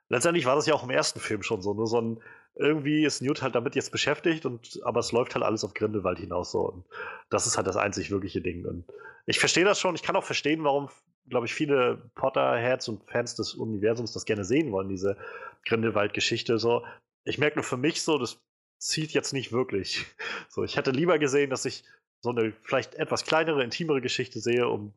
Letztendlich 0.09 0.45
war 0.45 0.55
das 0.55 0.65
ja 0.65 0.73
auch 0.73 0.83
im 0.83 0.89
ersten 0.89 1.19
Film 1.19 1.43
schon 1.43 1.61
so, 1.61 1.73
nur 1.73 1.87
so 1.87 2.01
ein. 2.01 2.19
Irgendwie 2.55 3.05
ist 3.05 3.21
Newt 3.21 3.43
halt 3.43 3.53
damit 3.53 3.75
jetzt 3.75 3.91
beschäftigt, 3.91 4.45
und, 4.45 4.79
aber 4.83 4.99
es 4.99 5.11
läuft 5.11 5.35
halt 5.35 5.45
alles 5.45 5.63
auf 5.63 5.75
Grindelwald 5.75 6.17
hinaus 6.17 6.51
so. 6.51 6.61
Und 6.61 6.85
das 7.29 7.45
ist 7.45 7.55
halt 7.55 7.67
das 7.67 7.77
einzig 7.77 8.09
wirkliche 8.09 8.41
Ding. 8.41 8.65
Und 8.65 8.85
ich 9.27 9.39
verstehe 9.39 9.65
das 9.65 9.79
schon. 9.79 9.93
Ich 9.93 10.01
kann 10.01 10.15
auch 10.15 10.23
verstehen, 10.23 10.63
warum, 10.63 10.89
glaube 11.29 11.45
ich, 11.45 11.53
viele 11.53 12.09
Potter-Heads 12.15 12.87
und 12.87 13.03
Fans 13.11 13.35
des 13.35 13.53
Universums 13.53 14.13
das 14.13 14.25
gerne 14.25 14.43
sehen 14.43 14.71
wollen, 14.71 14.89
diese 14.89 15.17
Grindelwald-Geschichte. 15.65 16.57
So. 16.57 16.83
Ich 17.25 17.37
merke 17.37 17.57
nur 17.57 17.63
für 17.63 17.77
mich 17.77 18.01
so, 18.01 18.17
das 18.17 18.41
zieht 18.79 19.11
jetzt 19.11 19.33
nicht 19.33 19.51
wirklich. 19.51 20.05
So, 20.49 20.63
ich 20.63 20.77
hätte 20.77 20.91
lieber 20.91 21.19
gesehen, 21.19 21.49
dass 21.49 21.65
ich 21.65 21.83
so 22.27 22.41
eine 22.41 22.53
vielleicht 22.63 22.95
etwas 22.95 23.23
kleinere, 23.23 23.63
intimere 23.63 24.01
Geschichte 24.01 24.39
sehe, 24.39 24.67
um, 24.67 24.93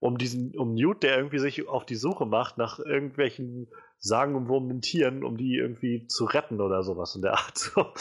um 0.00 0.18
diesen, 0.18 0.56
um 0.58 0.74
Newt, 0.74 1.02
der 1.02 1.16
irgendwie 1.16 1.38
sich 1.38 1.68
auf 1.68 1.86
die 1.86 1.94
Suche 1.94 2.26
macht 2.26 2.58
nach 2.58 2.78
irgendwelchen 2.78 3.68
sagenumwobenen 4.00 4.80
Tieren, 4.80 5.24
um 5.24 5.36
die 5.36 5.56
irgendwie 5.56 6.06
zu 6.06 6.24
retten 6.24 6.60
oder 6.60 6.82
sowas 6.82 7.14
in 7.14 7.22
der 7.22 7.34
Art. 7.34 7.58
So, 7.58 7.92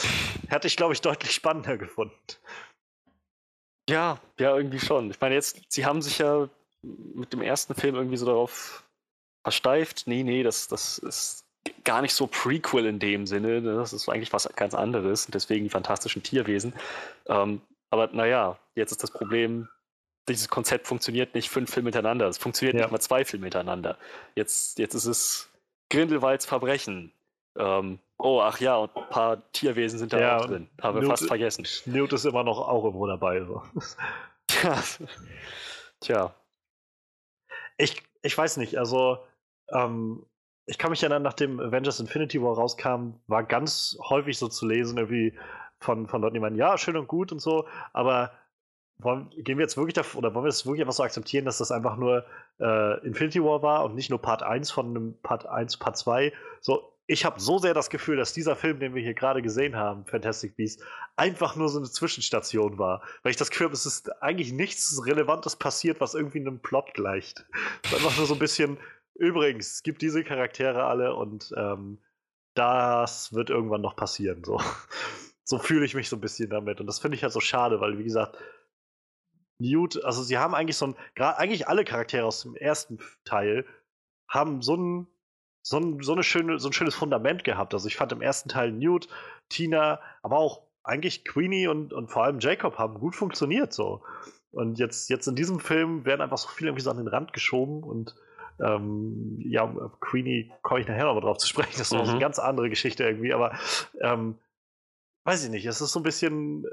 hätte 0.48 0.68
ich, 0.68 0.76
glaube 0.78 0.94
ich, 0.94 1.02
deutlich 1.02 1.32
spannender 1.32 1.78
gefunden. 1.78 2.16
Ja, 3.90 4.20
ja, 4.40 4.56
irgendwie 4.56 4.80
schon. 4.80 5.10
Ich 5.12 5.22
meine, 5.22 5.36
jetzt, 5.36 5.62
sie 5.70 5.86
haben 5.86 6.02
sich 6.02 6.18
ja 6.18 6.50
mit 6.82 7.34
dem 7.34 7.42
ersten 7.42 7.74
Film 7.74 7.96
irgendwie 7.96 8.18
so 8.18 8.26
darauf 8.26 8.84
versteift. 9.44 10.04
Nee, 10.08 10.24
nee, 10.24 10.44
das, 10.44 10.68
das 10.68 10.98
ist 10.98 11.46
gar 11.84 12.02
nicht 12.02 12.14
so 12.14 12.28
Prequel 12.28 12.86
in 12.86 13.00
dem 13.00 13.26
Sinne. 13.26 13.62
Das 13.62 13.94
ist 13.94 14.10
eigentlich 14.10 14.34
was 14.34 14.48
ganz 14.56 14.74
anderes. 14.74 15.28
Deswegen 15.28 15.64
die 15.64 15.70
fantastischen 15.70 16.24
Tierwesen. 16.24 16.74
Ähm, 17.28 17.62
aber 17.90 18.08
naja, 18.08 18.60
jetzt 18.76 18.92
ist 18.92 19.04
das 19.04 19.12
Problem, 19.12 19.68
dieses 20.28 20.50
Konzept 20.50 20.88
funktioniert 20.88 21.36
nicht 21.36 21.50
fünf 21.50 21.72
Filme 21.72 21.88
miteinander. 21.88 22.28
Es 22.28 22.38
funktioniert 22.38 22.76
ja. 22.76 22.82
nicht 22.82 22.92
mal 22.92 23.00
zwei 23.00 23.24
Filme 23.24 23.46
miteinander. 23.46 23.98
Jetzt, 24.36 24.78
jetzt 24.78 24.94
ist 24.94 25.06
es 25.06 25.50
Grindelwalds 25.90 26.46
Verbrechen. 26.46 27.14
Ähm, 27.58 28.00
oh, 28.18 28.42
ach 28.42 28.60
ja, 28.60 28.76
und 28.76 28.96
ein 28.96 29.10
paar 29.10 29.52
Tierwesen 29.54 30.00
sind 30.00 30.14
da 30.14 30.20
ja, 30.20 30.38
auch 30.38 30.46
drin. 30.46 30.70
Haben 30.82 31.02
wir 31.02 31.08
fast 31.08 31.28
vergessen. 31.28 31.66
Newt 31.86 32.14
ist 32.14 32.26
immer 32.26 32.44
noch 32.44 32.60
auch 32.60 32.84
irgendwo 32.84 33.08
dabei. 33.08 33.44
So. 33.44 33.64
Tja. 34.48 34.84
Tja. 36.02 36.36
Ich, 37.78 38.04
ich 38.22 38.38
weiß 38.38 38.58
nicht, 38.58 38.78
also 38.78 39.20
ähm, 39.70 40.26
ich 40.66 40.78
kann 40.78 40.92
mich 40.92 41.02
erinnern, 41.02 41.24
nachdem 41.24 41.60
Avengers 41.60 42.00
Infinity 42.00 42.42
War 42.42 42.56
rauskam, 42.56 43.14
war 43.28 43.44
ganz 43.44 43.98
häufig 44.10 44.38
so 44.38 44.48
zu 44.48 44.68
lesen, 44.68 44.98
irgendwie 44.98 45.38
von, 45.80 46.08
von 46.08 46.22
Leuten, 46.22 46.36
die 46.36 46.40
meinen, 46.40 46.56
ja, 46.56 46.78
schön 46.78 46.98
und 46.98 47.08
gut 47.08 47.32
und 47.32 47.40
so, 47.40 47.68
aber 47.94 48.32
wollen, 49.00 49.30
gehen 49.30 49.58
wir 49.58 49.64
jetzt 49.64 49.78
wirklich 49.78 49.94
davon, 49.94 50.20
oder 50.20 50.34
wollen 50.34 50.46
wir 50.46 50.50
es 50.50 50.66
wirklich 50.66 50.82
einfach 50.82 50.94
so 50.94 51.04
akzeptieren, 51.04 51.46
dass 51.46 51.60
das 51.60 51.72
einfach 51.72 51.98
nur 51.98 52.26
äh, 52.60 53.06
Infinity 53.06 53.44
War 53.44 53.62
war 53.62 53.86
und 53.86 53.96
nicht 53.96 54.10
nur 54.10 54.22
Part 54.22 54.44
1 54.44 54.72
von 54.72 54.88
einem 54.88 55.22
Part 55.22 55.46
1, 55.46 55.78
Part 55.78 55.98
2? 55.98 56.34
So, 56.62 56.94
ich 57.06 57.24
habe 57.24 57.40
so 57.40 57.58
sehr 57.58 57.74
das 57.74 57.90
Gefühl, 57.90 58.18
dass 58.18 58.34
dieser 58.34 58.56
Film, 58.56 58.80
den 58.80 58.94
wir 58.94 59.02
hier 59.02 59.14
gerade 59.14 59.42
gesehen 59.42 59.76
haben, 59.76 60.06
Fantastic 60.06 60.58
Beasts, 60.58 60.84
einfach 61.16 61.56
nur 61.56 61.70
so 61.70 61.80
eine 61.80 61.90
Zwischenstation 61.90 62.78
war. 62.78 63.02
Weil 63.24 63.32
ich 63.32 63.38
das 63.38 63.50
Gefühl 63.50 63.68
habe, 63.68 63.76
es 63.76 63.86
ist 63.86 64.22
eigentlich 64.22 64.52
nichts 64.52 65.02
Relevantes 65.06 65.56
passiert, 65.56 66.02
was 66.02 66.16
irgendwie 66.16 66.40
einem 66.40 66.60
Plot 66.60 66.94
gleicht. 66.94 67.46
Es 67.84 67.92
ist 67.92 67.98
einfach 67.98 68.18
nur 68.18 68.26
so 68.26 68.34
ein 68.34 68.40
bisschen, 68.40 68.78
übrigens, 69.16 69.76
es 69.76 69.84
gibt 69.84 70.02
diese 70.02 70.24
Charaktere 70.24 70.84
alle 70.84 71.16
und 71.16 71.54
ähm, 71.56 72.00
das 72.56 73.34
wird 73.34 73.50
irgendwann 73.50 73.82
noch 73.82 73.96
passieren. 73.96 74.44
So, 74.44 74.60
so 75.48 75.58
fühle 75.58 75.86
ich 75.86 75.96
mich 75.96 76.10
so 76.10 76.18
ein 76.18 76.22
bisschen 76.22 76.50
damit. 76.50 76.82
Und 76.82 76.88
das 76.88 77.00
finde 77.00 77.16
ich 77.16 77.24
halt 77.24 77.32
so 77.32 77.40
schade, 77.40 77.80
weil, 77.80 77.98
wie 77.98 78.04
gesagt, 78.04 78.38
Newt, 79.60 80.04
also 80.04 80.22
sie 80.22 80.38
haben 80.38 80.54
eigentlich 80.54 80.76
so 80.76 80.88
ein, 80.88 80.96
eigentlich 81.16 81.70
alle 81.70 81.86
Charaktere 81.86 82.26
aus 82.26 82.44
dem 82.44 82.56
ersten 82.56 83.00
Teil 83.24 83.66
haben 84.28 84.62
so 84.62 84.76
ein, 84.76 85.08
so 85.64 85.78
ein, 85.78 86.02
so 86.02 86.12
eine 86.12 86.24
schöne, 86.24 86.60
so 86.60 86.68
ein 86.68 86.74
schönes 86.74 86.96
Fundament 86.96 87.46
gehabt. 87.46 87.74
Also 87.74 87.88
ich 87.88 87.96
fand 87.96 88.12
im 88.12 88.22
ersten 88.22 88.50
Teil 88.50 88.74
Newt, 88.74 89.08
Tina, 89.48 90.02
aber 90.22 90.38
auch 90.38 90.64
eigentlich 90.84 91.24
Queenie 91.24 91.68
und, 91.68 91.94
und 91.94 92.12
vor 92.12 92.26
allem 92.26 92.40
Jacob 92.40 92.78
haben 92.78 93.00
gut 93.00 93.16
funktioniert 93.16 93.74
so. 93.74 94.04
Und 94.52 94.80
jetzt, 94.80 95.10
jetzt 95.10 95.28
in 95.28 95.36
diesem 95.36 95.62
Film 95.62 96.04
werden 96.06 96.22
einfach 96.22 96.38
so 96.38 96.50
viele 96.50 96.70
irgendwie 96.70 96.84
so 96.84 96.92
an 96.92 96.98
den 96.98 97.08
Rand 97.08 97.32
geschoben 97.32 97.84
und 97.84 98.16
ähm, 98.60 99.38
ja, 99.40 99.66
Queenie 100.02 100.52
komme 100.62 100.82
ich 100.82 100.88
nachher 100.88 101.06
noch 101.06 101.14
mal 101.14 101.22
drauf 101.22 101.38
zu 101.38 101.48
sprechen. 101.48 101.78
Das 101.78 101.92
ist 101.92 101.94
mhm. 101.94 102.02
eine 102.02 102.20
ganz 102.20 102.38
andere 102.38 102.70
Geschichte 102.70 103.06
irgendwie, 103.06 103.34
aber 103.34 103.58
ähm, 104.02 104.36
weiß 105.28 105.44
ich 105.44 105.50
nicht. 105.50 105.66
Es 105.66 105.82
ist 105.82 105.92
so 105.92 106.00
ein 106.00 106.04
bisschen 106.04 106.66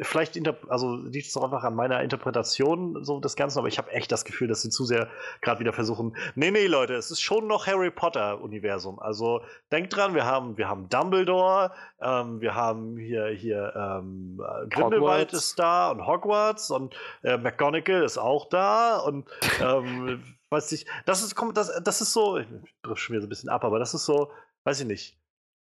vielleicht, 0.00 0.38
also 0.68 0.94
liegt 0.94 1.26
es 1.26 1.32
doch 1.32 1.42
einfach 1.42 1.64
an 1.64 1.74
meiner 1.74 2.02
Interpretation 2.02 3.04
so 3.04 3.18
des 3.18 3.34
Ganzen, 3.34 3.58
aber 3.58 3.66
ich 3.66 3.78
habe 3.78 3.90
echt 3.90 4.12
das 4.12 4.24
Gefühl, 4.24 4.46
dass 4.46 4.62
sie 4.62 4.70
zu 4.70 4.84
sehr 4.84 5.08
gerade 5.40 5.58
wieder 5.58 5.72
versuchen, 5.72 6.16
nee, 6.36 6.52
nee, 6.52 6.68
Leute, 6.68 6.94
es 6.94 7.10
ist 7.10 7.20
schon 7.20 7.48
noch 7.48 7.66
Harry 7.66 7.90
Potter-Universum. 7.90 9.00
Also 9.00 9.42
denkt 9.72 9.96
dran, 9.96 10.14
wir 10.14 10.24
haben, 10.24 10.56
wir 10.56 10.68
haben 10.68 10.88
Dumbledore, 10.88 11.72
ähm, 12.00 12.40
wir 12.40 12.54
haben 12.54 12.96
hier, 12.96 13.26
hier 13.26 13.72
ähm, 13.74 14.40
Grindelwald 14.70 15.32
ist 15.32 15.58
da 15.58 15.90
und 15.90 16.06
Hogwarts 16.06 16.70
und 16.70 16.94
äh, 17.24 17.36
McGonagall 17.36 18.04
ist 18.04 18.18
auch 18.18 18.48
da 18.48 18.98
und 18.98 19.28
ähm, 19.60 20.22
weiß 20.50 20.70
ich, 20.70 20.86
das 21.06 21.24
ist, 21.24 21.34
das, 21.54 21.82
das 21.82 22.00
ist 22.00 22.12
so, 22.12 22.38
ich 22.38 22.46
schon 22.94 23.14
wieder 23.14 23.22
so 23.22 23.26
ein 23.26 23.30
bisschen 23.30 23.50
ab, 23.50 23.64
aber 23.64 23.80
das 23.80 23.94
ist 23.94 24.04
so, 24.04 24.30
weiß 24.62 24.80
ich 24.80 24.86
nicht. 24.86 25.17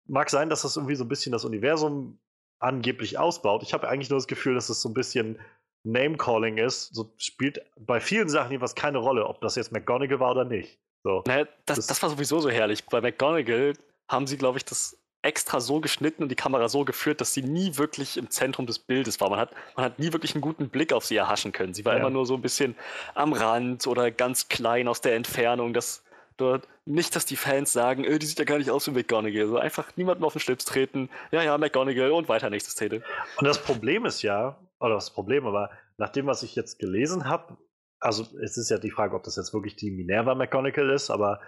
Mag 0.07 0.29
sein, 0.29 0.49
dass 0.49 0.61
das 0.61 0.75
irgendwie 0.75 0.95
so 0.95 1.03
ein 1.03 1.09
bisschen 1.09 1.31
das 1.31 1.45
Universum 1.45 2.19
angeblich 2.59 3.17
ausbaut. 3.17 3.63
Ich 3.63 3.73
habe 3.73 3.87
eigentlich 3.87 4.09
nur 4.09 4.17
das 4.17 4.27
Gefühl, 4.27 4.55
dass 4.55 4.69
es 4.69 4.81
so 4.81 4.89
ein 4.89 4.93
bisschen 4.93 5.39
Name-Calling 5.83 6.57
ist. 6.57 6.93
So 6.93 7.11
spielt 7.17 7.61
bei 7.79 7.99
vielen 7.99 8.29
Sachen 8.29 8.51
jedenfalls 8.51 8.75
keine 8.75 8.97
Rolle, 8.97 9.27
ob 9.27 9.41
das 9.41 9.55
jetzt 9.55 9.71
McGonagall 9.71 10.19
war 10.19 10.31
oder 10.31 10.45
nicht. 10.45 10.79
So. 11.03 11.23
Naja, 11.27 11.45
das, 11.65 11.77
das, 11.77 11.87
das 11.87 12.03
war 12.03 12.09
sowieso 12.09 12.39
so 12.39 12.49
herrlich. 12.49 12.85
Bei 12.85 13.01
McGonagall 13.01 13.73
haben 14.07 14.27
sie, 14.27 14.37
glaube 14.37 14.57
ich, 14.57 14.65
das 14.65 14.97
extra 15.21 15.59
so 15.59 15.81
geschnitten 15.81 16.23
und 16.23 16.29
die 16.29 16.35
Kamera 16.35 16.69
so 16.69 16.85
geführt, 16.85 17.21
dass 17.21 17.33
sie 17.33 17.41
nie 17.41 17.77
wirklich 17.77 18.17
im 18.17 18.29
Zentrum 18.29 18.65
des 18.65 18.79
Bildes 18.79 19.19
war. 19.19 19.29
Man 19.29 19.39
hat, 19.39 19.51
man 19.75 19.85
hat 19.85 19.99
nie 19.99 20.13
wirklich 20.13 20.35
einen 20.35 20.41
guten 20.41 20.69
Blick 20.69 20.93
auf 20.93 21.05
sie 21.05 21.15
erhaschen 21.15 21.51
können. 21.51 21.73
Sie 21.73 21.85
war 21.85 21.93
ja. 21.93 21.99
immer 21.99 22.09
nur 22.09 22.25
so 22.25 22.35
ein 22.35 22.41
bisschen 22.41 22.75
am 23.13 23.33
Rand 23.33 23.87
oder 23.87 24.11
ganz 24.11 24.47
klein 24.47 24.87
aus 24.87 25.01
der 25.01 25.15
Entfernung. 25.15 25.73
Das, 25.73 26.03
dort. 26.37 26.67
Nicht, 26.85 27.15
dass 27.15 27.25
die 27.25 27.35
Fans 27.35 27.73
sagen, 27.73 28.03
äh, 28.03 28.19
die 28.19 28.25
sieht 28.25 28.39
ja 28.39 28.45
gar 28.45 28.57
nicht 28.57 28.69
aus 28.69 28.87
wie 28.87 28.91
McGonagall. 28.91 29.41
Also 29.41 29.57
einfach 29.57 29.95
niemandem 29.97 30.23
auf 30.23 30.33
den 30.33 30.39
Schlips 30.39 30.65
treten. 30.65 31.09
Ja, 31.31 31.43
ja, 31.43 31.57
McGonagall 31.57 32.11
und 32.11 32.29
weiter 32.29 32.49
nächstes 32.49 32.75
Titel. 32.75 33.03
Und 33.37 33.47
das 33.47 33.61
Problem 33.61 34.05
ist 34.05 34.21
ja, 34.21 34.59
oder 34.79 34.95
das 34.95 35.11
Problem, 35.11 35.45
aber 35.45 35.71
nach 35.97 36.09
dem, 36.09 36.27
was 36.27 36.43
ich 36.43 36.55
jetzt 36.55 36.79
gelesen 36.79 37.25
habe, 37.25 37.57
also 37.99 38.23
es 38.41 38.57
ist 38.57 38.69
ja 38.69 38.77
die 38.77 38.91
Frage, 38.91 39.15
ob 39.15 39.23
das 39.23 39.35
jetzt 39.35 39.53
wirklich 39.53 39.75
die 39.75 39.91
Minerva 39.91 40.35
McGonagall 40.35 40.91
ist, 40.91 41.09
aber 41.09 41.41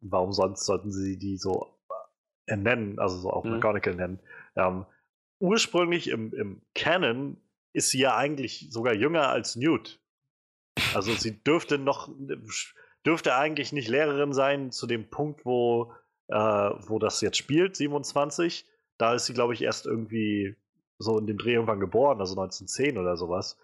warum 0.00 0.32
sonst 0.32 0.64
sollten 0.64 0.90
sie 0.90 1.18
die 1.18 1.36
so 1.36 1.78
äh, 2.46 2.56
nennen, 2.56 2.98
also 2.98 3.18
so 3.18 3.30
auch 3.30 3.44
mhm. 3.44 3.52
McGonagall 3.52 3.94
nennen? 3.94 4.20
Ähm, 4.56 4.86
ursprünglich 5.40 6.08
im, 6.08 6.32
im 6.32 6.62
Canon 6.74 7.36
ist 7.74 7.90
sie 7.90 8.00
ja 8.00 8.16
eigentlich 8.16 8.68
sogar 8.70 8.94
jünger 8.94 9.28
als 9.28 9.56
Newt. 9.56 10.00
Also 10.94 11.12
sie 11.12 11.42
dürfte 11.42 11.78
noch 11.78 12.08
dürfte 13.06 13.36
eigentlich 13.36 13.72
nicht 13.72 13.88
Lehrerin 13.88 14.32
sein 14.32 14.70
zu 14.70 14.86
dem 14.86 15.08
Punkt, 15.08 15.44
wo, 15.44 15.92
äh, 16.28 16.36
wo 16.36 16.98
das 16.98 17.20
jetzt 17.20 17.36
spielt, 17.36 17.76
27. 17.76 18.66
Da 18.98 19.14
ist 19.14 19.26
sie, 19.26 19.34
glaube 19.34 19.54
ich, 19.54 19.62
erst 19.62 19.86
irgendwie 19.86 20.56
so 20.98 21.18
in 21.18 21.26
dem 21.26 21.38
Dreh 21.38 21.54
irgendwann 21.54 21.80
geboren, 21.80 22.20
also 22.20 22.32
1910 22.40 22.98
oder 22.98 23.16
sowas. 23.16 23.58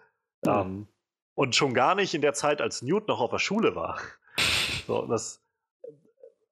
Mhm. 0.45 0.51
Ähm, 0.51 0.87
und 1.33 1.55
schon 1.55 1.73
gar 1.73 1.95
nicht 1.95 2.13
in 2.13 2.21
der 2.21 2.33
Zeit, 2.33 2.61
als 2.61 2.81
Newt 2.81 3.07
noch 3.07 3.19
auf 3.19 3.31
der 3.31 3.39
Schule 3.39 3.75
war. 3.75 3.99
so, 4.87 5.05
das, 5.07 5.41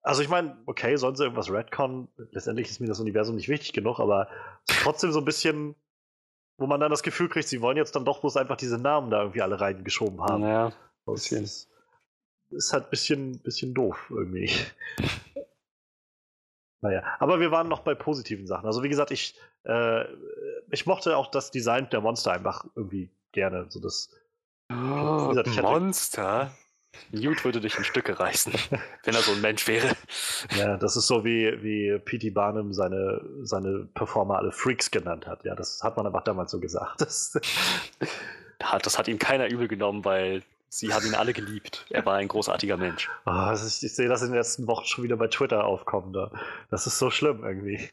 also 0.01 0.21
ich 0.21 0.29
meine, 0.29 0.57
okay, 0.65 0.95
sollen 0.95 1.15
sie 1.15 1.23
irgendwas 1.23 1.51
Redcon? 1.51 2.07
Letztendlich 2.31 2.69
ist 2.69 2.79
mir 2.79 2.87
das 2.87 2.99
Universum 2.99 3.35
nicht 3.35 3.49
wichtig 3.49 3.73
genug, 3.73 3.99
aber 3.99 4.29
trotzdem 4.65 5.11
so 5.11 5.19
ein 5.19 5.25
bisschen, 5.25 5.75
wo 6.57 6.65
man 6.65 6.79
dann 6.79 6.89
das 6.89 7.03
Gefühl 7.03 7.29
kriegt, 7.29 7.47
sie 7.47 7.61
wollen 7.61 7.77
jetzt 7.77 7.95
dann 7.95 8.05
doch 8.05 8.21
bloß 8.21 8.37
einfach 8.37 8.57
diese 8.57 8.77
Namen 8.77 9.11
da 9.11 9.19
irgendwie 9.21 9.41
alle 9.41 9.59
reingeschoben 9.59 10.21
haben. 10.21 10.41
Naja, 10.41 10.71
bisschen. 11.05 11.41
Das, 11.43 11.69
ist 12.51 12.73
halt 12.73 12.85
ein 12.85 12.89
bisschen, 12.89 13.39
bisschen 13.39 13.73
doof 13.73 14.07
irgendwie. 14.09 14.51
naja, 16.81 17.03
aber 17.19 17.39
wir 17.39 17.51
waren 17.51 17.67
noch 17.67 17.81
bei 17.81 17.95
positiven 17.95 18.47
Sachen. 18.47 18.65
Also 18.65 18.83
wie 18.83 18.89
gesagt, 18.89 19.11
ich, 19.11 19.39
äh, 19.63 20.05
ich 20.71 20.85
mochte 20.85 21.17
auch 21.17 21.31
das 21.31 21.51
Design 21.51 21.89
der 21.89 22.01
Monster 22.01 22.31
einfach 22.31 22.65
irgendwie 22.75 23.11
gerne. 23.31 23.65
So 23.69 23.79
das, 23.79 24.09
oh, 24.71 25.29
gesagt, 25.29 25.61
Monster? 25.61 26.51
Newt 27.11 27.45
würde 27.45 27.61
dich 27.61 27.77
in 27.77 27.83
Stücke 27.83 28.19
reißen, 28.19 28.53
wenn 29.03 29.15
er 29.15 29.21
so 29.21 29.31
ein 29.31 29.41
Mensch 29.41 29.67
wäre. 29.67 29.95
Ja, 30.57 30.77
das 30.77 30.95
ist 30.95 31.07
so 31.07 31.23
wie, 31.23 31.61
wie 31.61 31.97
P.T. 31.99 32.31
Barnum 32.31 32.73
seine, 32.73 33.21
seine 33.43 33.87
Performer 33.93 34.37
alle 34.37 34.51
Freaks 34.51 34.91
genannt 34.91 35.27
hat. 35.27 35.43
Ja, 35.45 35.55
das 35.55 35.81
hat 35.83 35.97
man 35.97 36.07
einfach 36.07 36.23
damals 36.23 36.51
so 36.51 36.59
gesagt. 36.59 37.01
Das, 38.59 38.81
das 38.83 38.99
hat 38.99 39.07
ihm 39.07 39.19
keiner 39.19 39.47
übel 39.47 39.69
genommen, 39.69 40.03
weil 40.03 40.43
Sie 40.69 40.93
haben 40.93 41.05
ihn 41.05 41.15
alle 41.15 41.33
geliebt. 41.33 41.85
Er 41.89 42.05
war 42.05 42.15
ein 42.15 42.27
großartiger 42.27 42.77
Mensch. 42.77 43.09
Oh, 43.25 43.51
ich, 43.53 43.83
ich, 43.83 43.95
sehe 43.95 44.07
das 44.07 44.21
in 44.21 44.29
den 44.29 44.37
letzten 44.37 44.67
Wochen 44.67 44.85
schon 44.85 45.03
wieder 45.03 45.17
bei 45.17 45.27
Twitter 45.27 45.65
aufkommen. 45.65 46.13
Da. 46.13 46.31
Das 46.69 46.85
ist 46.85 46.99
so 46.99 47.09
schlimm 47.09 47.43
irgendwie. 47.43 47.89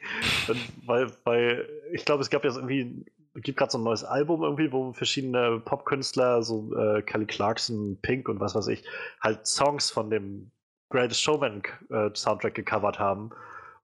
Weil, 0.85 1.11
weil 1.25 1.69
ich 1.93 2.05
glaube, 2.05 2.23
es 2.23 2.31
gab 2.31 2.45
jetzt 2.45 2.57
irgendwie 2.57 3.07
gibt 3.43 3.59
gerade 3.59 3.71
so 3.71 3.79
ein 3.79 3.85
neues 3.85 4.05
Album 4.05 4.43
irgendwie, 4.43 4.73
wo 4.73 4.93
verschiedene 4.93 5.61
Popkünstler, 5.61 6.43
so 6.43 6.75
äh, 6.77 7.03
Kelly 7.03 7.27
Clarkson, 7.27 7.99
Pink 8.01 8.29
und 8.29 8.41
was 8.41 8.55
weiß 8.55 8.69
ich, 8.69 8.85
halt 9.21 9.47
Songs 9.47 9.91
von 9.91 10.11
dem 10.11 10.51
Greatest 10.89 11.23
Showman 11.23 11.63
äh, 11.91 12.11
Soundtrack 12.15 12.55
gecovert 12.55 12.99
haben. 12.99 13.31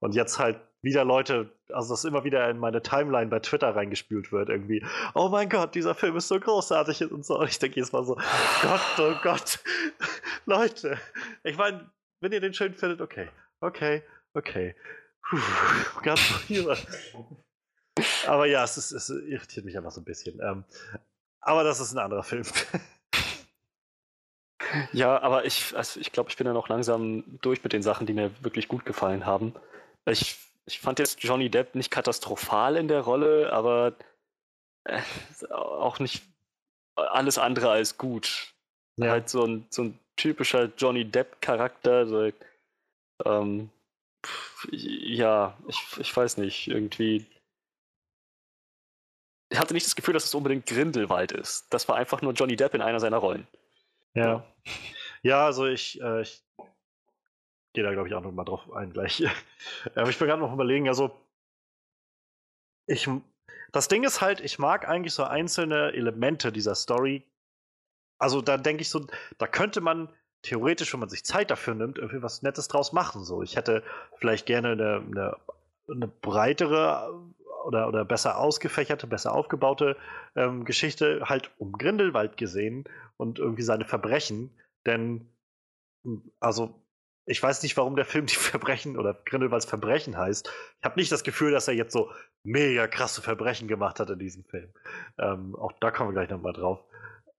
Und 0.01 0.15
jetzt 0.15 0.39
halt 0.39 0.59
wieder 0.83 1.05
Leute, 1.05 1.51
also 1.73 1.95
das 1.95 2.05
immer 2.05 2.25
wieder 2.25 2.51
in 2.51 2.59
meine 2.59 2.83
Timeline 2.83 3.31
bei 3.31 3.39
Twitter 3.39 3.75
reingespült 3.75 4.33
wird, 4.33 4.49
irgendwie, 4.49 4.85
oh 5.15 5.29
mein 5.29 5.49
Gott, 5.49 5.75
dieser 5.75 5.95
Film 5.95 6.17
ist 6.17 6.29
so 6.29 6.39
großartig 6.39 7.11
und 7.11 7.25
so. 7.25 7.39
Und 7.39 7.49
ich 7.49 7.59
denke 7.59 7.81
jetzt 7.81 7.93
mal 7.93 8.05
so, 8.05 8.17
Gott, 8.63 8.81
oh 8.99 9.15
Gott, 9.23 9.61
Leute. 10.47 10.99
Ich 11.45 11.57
meine, 11.57 11.91
wenn 12.21 12.33
ihr 12.33 12.41
den 12.41 12.55
schön 12.55 12.75
findet, 12.75 13.01
okay, 13.01 13.29
okay, 13.61 14.03
okay. 14.35 14.75
Puh, 15.29 15.39
ganz. 16.03 16.21
Aber 18.27 18.47
ja, 18.47 18.65
es, 18.65 18.77
ist, 18.77 18.93
es 18.93 19.09
irritiert 19.11 19.65
mich 19.65 19.77
einfach 19.77 19.93
so 19.93 20.01
ein 20.01 20.05
bisschen. 20.05 20.41
Ähm, 20.43 20.65
aber 21.41 21.65
das 21.65 21.81
ist 21.81 21.93
ein 21.93 21.99
anderer 21.99 22.23
Film. 22.23 22.45
Ja, 24.93 25.21
aber 25.21 25.45
ich, 25.45 25.77
also 25.77 26.01
ich 26.01 26.13
glaube, 26.13 26.31
ich 26.31 26.37
bin 26.37 26.47
ja 26.47 26.55
noch 26.55 26.69
langsam 26.69 27.25
durch 27.43 27.63
mit 27.63 27.75
den 27.75 27.83
Sachen, 27.83 28.07
die 28.07 28.15
mir 28.15 28.31
wirklich 28.43 28.69
gut 28.69 28.87
gefallen 28.87 29.27
haben. 29.27 29.55
Ich, 30.07 30.39
ich 30.67 30.81
fand 30.81 30.99
jetzt 30.99 31.23
Johnny 31.23 31.51
Depp 31.51 31.75
nicht 31.75 31.91
katastrophal 31.91 32.77
in 32.77 32.89
der 32.89 33.01
Rolle, 33.01 33.53
aber 33.53 33.95
äh, 34.85 35.01
auch 35.51 35.99
nicht 35.99 36.23
alles 36.95 37.39
andere 37.39 37.71
als 37.71 37.99
gut. 37.99 38.53
Ja. 38.97 39.11
Halt 39.11 39.29
so 39.29 39.45
ein, 39.45 39.67
so 39.71 39.85
ein 39.85 39.99
typischer 40.17 40.71
Johnny 40.77 41.05
Depp-Charakter. 41.05 42.07
So, 42.07 42.31
ähm, 43.25 43.71
ja, 44.71 45.57
ich, 45.69 45.83
ich 45.99 46.17
weiß 46.17 46.37
nicht, 46.37 46.69
irgendwie. 46.69 47.27
Ich 49.51 49.59
hatte 49.59 49.75
nicht 49.75 49.87
das 49.87 49.97
Gefühl, 49.97 50.15
dass 50.15 50.25
es 50.25 50.35
unbedingt 50.35 50.67
Grindelwald 50.67 51.33
ist. 51.33 51.67
Das 51.71 51.89
war 51.89 51.97
einfach 51.97 52.23
nur 52.23 52.33
Johnny 52.33 52.57
Depp 52.57 52.75
in 52.75 52.83
einer 52.83 53.01
seiner 53.01 53.19
Rollen. 53.19 53.47
Ja. 54.15 54.45
Ja, 55.23 55.47
also 55.47 55.67
ich, 55.67 56.01
äh, 56.01 56.23
ich 56.23 56.43
gehe 57.73 57.85
da, 57.85 57.93
glaube 57.93 58.09
ich, 58.09 58.15
auch 58.15 58.23
noch 58.23 58.33
mal 58.33 58.45
drauf 58.45 58.73
ein 58.73 58.93
gleich. 58.93 59.25
Aber 59.95 60.09
ich 60.09 60.19
bin 60.19 60.29
gerade 60.29 60.43
noch 60.43 60.53
überlegen, 60.53 60.89
also 60.89 61.11
ich, 62.87 63.09
das 63.73 63.89
Ding 63.89 64.05
ist 64.05 64.21
halt, 64.21 64.41
ich 64.41 64.59
mag 64.59 64.89
eigentlich 64.89 65.15
so 65.15 65.25
einzelne 65.25 65.93
Elemente 65.93 66.53
dieser 66.53 66.75
Story. 66.75 67.25
Also 68.19 68.43
da 68.43 68.57
denke 68.57 68.83
ich 68.83 68.91
so, 68.91 69.07
da 69.39 69.47
könnte 69.47 69.81
man 69.81 70.13
theoretisch, 70.43 70.93
wenn 70.93 71.01
man 71.01 71.09
sich 71.09 71.25
Zeit 71.25 71.51
dafür 71.51 71.75
nimmt, 71.75 71.99
irgendwie 71.99 72.23
was 72.23 72.43
Nettes 72.43 72.69
draus 72.69 72.93
machen. 72.93 73.25
So, 73.25 73.43
ich 73.43 73.57
hätte 73.57 73.83
vielleicht 74.19 74.47
gerne 74.47 74.73
eine, 74.73 74.97
eine, 74.97 75.37
eine 75.89 76.09
breitere 76.09 77.11
oder, 77.65 77.89
oder 77.89 78.05
besser 78.05 78.39
ausgefächerte, 78.39 79.07
besser 79.07 79.33
aufgebaute 79.33 79.97
ähm, 80.35 80.65
Geschichte 80.65 81.29
halt 81.29 81.51
um 81.59 81.73
Grindelwald 81.73 82.37
gesehen 82.37 82.85
und 83.17 83.39
irgendwie 83.39 83.63
seine 83.63 83.85
Verbrechen. 83.85 84.51
Denn, 84.85 85.29
also, 86.41 86.82
ich 87.25 87.43
weiß 87.43 87.63
nicht, 87.63 87.77
warum 87.77 87.97
der 87.97 88.05
Film 88.05 88.27
die 88.27 88.35
Verbrechen 88.35 88.97
oder 88.99 89.15
Grindelwalds 89.25 89.67
Verbrechen 89.67 90.17
heißt. 90.17 90.51
Ich 90.79 90.85
habe 90.85 90.99
nicht 90.99 91.13
das 91.13 91.25
Gefühl, 91.25 91.53
dass 91.53 91.69
er 91.69 91.75
jetzt 91.75 91.93
so 91.93 92.11
mega 92.43 92.87
krasse 92.87 93.23
Verbrechen 93.23 93.69
gemacht 93.69 94.01
hat 94.01 94.11
in 94.11 94.19
diesem 94.19 94.45
Film. 94.45 94.73
Ähm, 95.19 95.55
auch 95.55 95.73
da 95.81 95.91
kommen 95.91 96.11
wir 96.11 96.15
gleich 96.15 96.31
nochmal 96.31 96.53
drauf. 96.53 96.85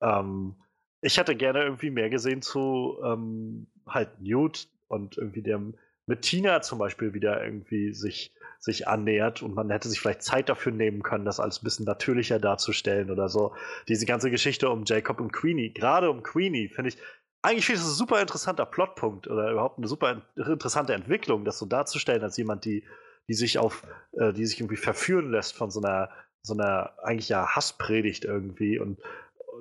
Ähm, 0.01 0.55
ich 1.01 1.17
hätte 1.17 1.35
gerne 1.35 1.63
irgendwie 1.63 1.91
mehr 1.91 2.09
gesehen 2.09 2.41
zu 2.41 2.97
ähm, 3.03 3.67
halt 3.85 4.21
Newt 4.21 4.69
und 4.87 5.17
irgendwie 5.17 5.41
dem 5.41 5.75
mit 6.05 6.21
Tina 6.21 6.61
zum 6.61 6.79
Beispiel 6.79 7.13
wieder 7.13 7.43
irgendwie 7.43 7.93
sich, 7.93 8.33
sich 8.59 8.87
annähert 8.87 9.41
und 9.41 9.53
man 9.53 9.69
hätte 9.69 9.87
sich 9.89 9.99
vielleicht 9.99 10.21
Zeit 10.21 10.49
dafür 10.49 10.71
nehmen 10.71 11.01
können, 11.01 11.25
das 11.25 11.39
alles 11.39 11.61
ein 11.61 11.63
bisschen 11.63 11.85
natürlicher 11.85 12.39
darzustellen 12.39 13.09
oder 13.09 13.29
so. 13.29 13.55
Diese 13.87 14.05
ganze 14.05 14.29
Geschichte 14.29 14.69
um 14.69 14.83
Jacob 14.85 15.21
und 15.21 15.31
Queenie, 15.31 15.73
gerade 15.73 16.09
um 16.09 16.23
Queenie, 16.23 16.69
finde 16.69 16.89
ich, 16.89 16.97
eigentlich 17.43 17.65
finde 17.65 17.79
ich 17.79 17.83
das 17.83 17.93
ein 17.93 17.97
super 17.97 18.21
interessanter 18.21 18.65
Plotpunkt 18.65 19.27
oder 19.27 19.51
überhaupt 19.51 19.77
eine 19.77 19.87
super 19.87 20.21
interessante 20.35 20.93
Entwicklung, 20.93 21.43
das 21.45 21.59
so 21.59 21.65
darzustellen 21.65 22.23
als 22.23 22.37
jemand, 22.37 22.65
die, 22.65 22.83
die 23.27 23.33
sich 23.33 23.59
auf, 23.59 23.83
äh, 24.13 24.31
die 24.33 24.45
sich 24.45 24.59
irgendwie 24.59 24.77
verführen 24.77 25.29
lässt 25.29 25.55
von 25.55 25.69
so 25.69 25.81
einer, 25.81 26.09
so 26.41 26.53
einer 26.53 26.93
eigentlich 27.03 27.29
ja 27.29 27.45
Hasspredigt 27.47 28.23
irgendwie 28.23 28.79
und, 28.79 28.99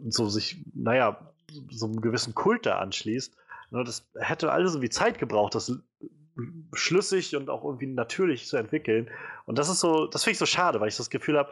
und 0.00 0.14
so 0.14 0.28
sich, 0.28 0.64
naja, 0.74 1.32
so 1.70 1.86
einem 1.86 2.00
gewissen 2.00 2.34
Kult 2.34 2.66
da 2.66 2.78
anschließt. 2.78 3.36
Ne, 3.70 3.84
das 3.84 4.08
hätte 4.16 4.52
alles 4.52 4.72
irgendwie 4.72 4.90
Zeit 4.90 5.18
gebraucht, 5.18 5.54
das 5.56 5.72
schlüssig 6.72 7.34
und 7.36 7.50
auch 7.50 7.64
irgendwie 7.64 7.86
natürlich 7.88 8.46
zu 8.46 8.56
entwickeln. 8.56 9.10
Und 9.44 9.58
das 9.58 9.68
ist 9.68 9.80
so, 9.80 10.06
das 10.06 10.22
finde 10.22 10.32
ich 10.32 10.38
so 10.38 10.46
schade, 10.46 10.80
weil 10.80 10.88
ich 10.88 10.96
das 10.96 11.10
Gefühl 11.10 11.36
habe, 11.36 11.50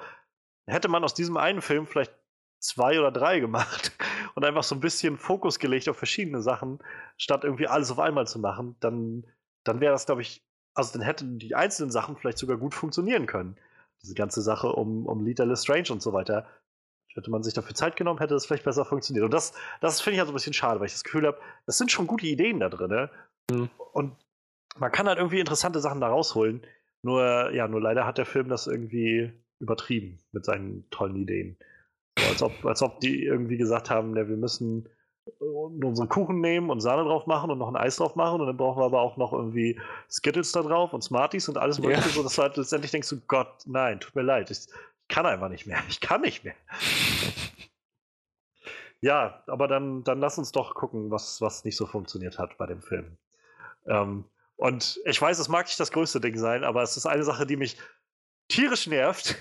hätte 0.67 0.89
man 0.89 1.03
aus 1.03 1.13
diesem 1.13 1.37
einen 1.37 1.61
Film 1.61 1.87
vielleicht 1.87 2.13
zwei 2.61 2.99
oder 2.99 3.11
drei 3.11 3.41
gemacht 3.41 3.93
und 4.35 4.45
einfach 4.45 4.63
so 4.63 4.75
ein 4.75 4.81
bisschen 4.81 5.19
Fokus 5.19 5.59
gelegt 5.59 5.89
auf 5.89 5.97
verschiedene 5.97 6.43
Sachen, 6.43 6.79
statt 7.17 7.45
irgendwie 7.45 7.67
alles 7.67 7.91
auf 7.91 7.99
einmal 7.99 8.27
zu 8.27 8.39
machen, 8.39 8.77
dann, 8.81 9.27
dann 9.65 9.81
wäre 9.81 9.93
das, 9.93 10.07
glaube 10.07 10.23
ich, 10.23 10.45
also 10.75 10.93
dann 10.93 11.03
hätten 11.03 11.39
die 11.39 11.55
einzelnen 11.55 11.91
Sachen 11.91 12.17
vielleicht 12.17 12.39
sogar 12.39 12.57
gut 12.57 12.75
funktionieren 12.75 13.27
können. 13.27 13.57
Diese 14.03 14.15
ganze 14.15 14.41
Sache 14.41 14.69
um, 14.73 15.07
um 15.07 15.25
Lita 15.25 15.45
Lestrange 15.45 15.91
und 15.91 16.01
so 16.01 16.13
weiter. 16.13 16.47
Hätte 17.15 17.31
man 17.31 17.43
sich 17.43 17.55
dafür 17.55 17.75
Zeit 17.75 17.97
genommen, 17.97 18.21
hätte 18.21 18.35
das 18.35 18.47
vielleicht 18.47 18.65
besser 18.65 18.85
funktioniert. 18.85 19.25
Und 19.25 19.35
das, 19.35 19.53
das 19.81 20.01
finde 20.01 20.15
ich 20.15 20.21
also 20.21 20.33
ein 20.33 20.35
bisschen 20.35 20.53
schade, 20.53 20.79
weil 20.79 20.87
ich 20.87 20.93
das 20.93 21.03
Gefühl 21.03 21.27
habe, 21.27 21.41
das 21.67 21.77
sind 21.77 21.91
schon 21.91 22.07
gute 22.07 22.27
Ideen 22.27 22.61
da 22.61 22.69
drin. 22.69 22.89
Ne? 22.89 23.11
Mhm. 23.51 23.71
Und 23.93 24.17
man 24.79 24.93
kann 24.93 25.09
halt 25.09 25.19
irgendwie 25.19 25.41
interessante 25.41 25.81
Sachen 25.81 26.01
da 26.01 26.09
rausholen. 26.09 26.63
Nur, 27.03 27.51
ja, 27.53 27.67
nur 27.67 27.81
leider 27.81 28.07
hat 28.07 28.19
der 28.19 28.27
Film 28.27 28.49
das 28.49 28.69
irgendwie 28.69 29.33
übertrieben 29.59 30.21
mit 30.33 30.45
seinen 30.45 30.89
tollen 30.91 31.17
Ideen. 31.17 31.57
Als, 32.17 32.43
ob, 32.43 32.65
als 32.65 32.83
ob 32.83 33.01
die 33.01 33.25
irgendwie 33.25 33.57
gesagt 33.57 33.91
haben, 33.91 34.17
ja, 34.17 34.29
wir 34.29 34.37
müssen 34.37 34.89
unseren 35.39 36.09
Kuchen 36.09 36.41
nehmen 36.41 36.71
und 36.71 36.81
Sahne 36.81 37.05
drauf 37.05 37.27
machen 37.27 37.51
und 37.51 37.59
noch 37.59 37.69
ein 37.69 37.77
Eis 37.77 37.97
drauf 37.97 38.17
machen 38.17 38.41
und 38.41 38.47
dann 38.47 38.57
brauchen 38.57 38.81
wir 38.81 38.87
aber 38.87 39.01
auch 39.01 39.17
noch 39.17 39.33
irgendwie 39.33 39.81
Skittles 40.11 40.53
da 40.53 40.63
drauf 40.63 40.93
und 40.93 41.03
Smarties 41.03 41.49
und 41.49 41.59
alles 41.59 41.79
mögliche, 41.79 42.09
ja. 42.09 42.15
so 42.15 42.23
dass 42.23 42.35
du 42.35 42.43
halt 42.43 42.57
letztendlich 42.57 42.91
denkst 42.91 43.09
du, 43.09 43.21
Gott, 43.27 43.63
nein, 43.67 44.01
tut 44.01 44.15
mir 44.15 44.23
leid, 44.23 44.51
ich 44.51 44.67
kann 45.09 45.27
einfach 45.27 45.49
nicht 45.49 45.67
mehr, 45.67 45.83
ich 45.89 46.01
kann 46.01 46.23
nicht 46.23 46.45
mehr. 46.45 46.55
ja, 49.01 49.43
aber 49.47 49.69
dann, 49.69 50.05
dann 50.05 50.21
lass 50.21 50.39
uns 50.39 50.53
doch 50.53 50.75
gucken, 50.75 51.11
was, 51.11 51.41
was 51.41 51.65
nicht 51.65 51.77
so 51.77 51.87
funktioniert 51.87 52.39
hat 52.39 52.57
bei 52.59 52.67
dem 52.67 52.83
Film. 52.83 53.17
Ähm, 53.87 54.25
und 54.57 55.01
ich 55.05 55.21
weiß, 55.21 55.39
es 55.39 55.49
mag 55.49 55.67
nicht 55.67 55.81
das 55.81 55.93
größte 55.93 56.21
Ding 56.21 56.37
sein, 56.37 56.65
aber 56.65 56.83
es 56.83 56.97
ist 56.97 57.07
eine 57.07 57.25
Sache, 57.25 57.47
die 57.47 57.57
mich 57.57 57.79
tierisch 58.49 58.87
nervt 58.87 59.37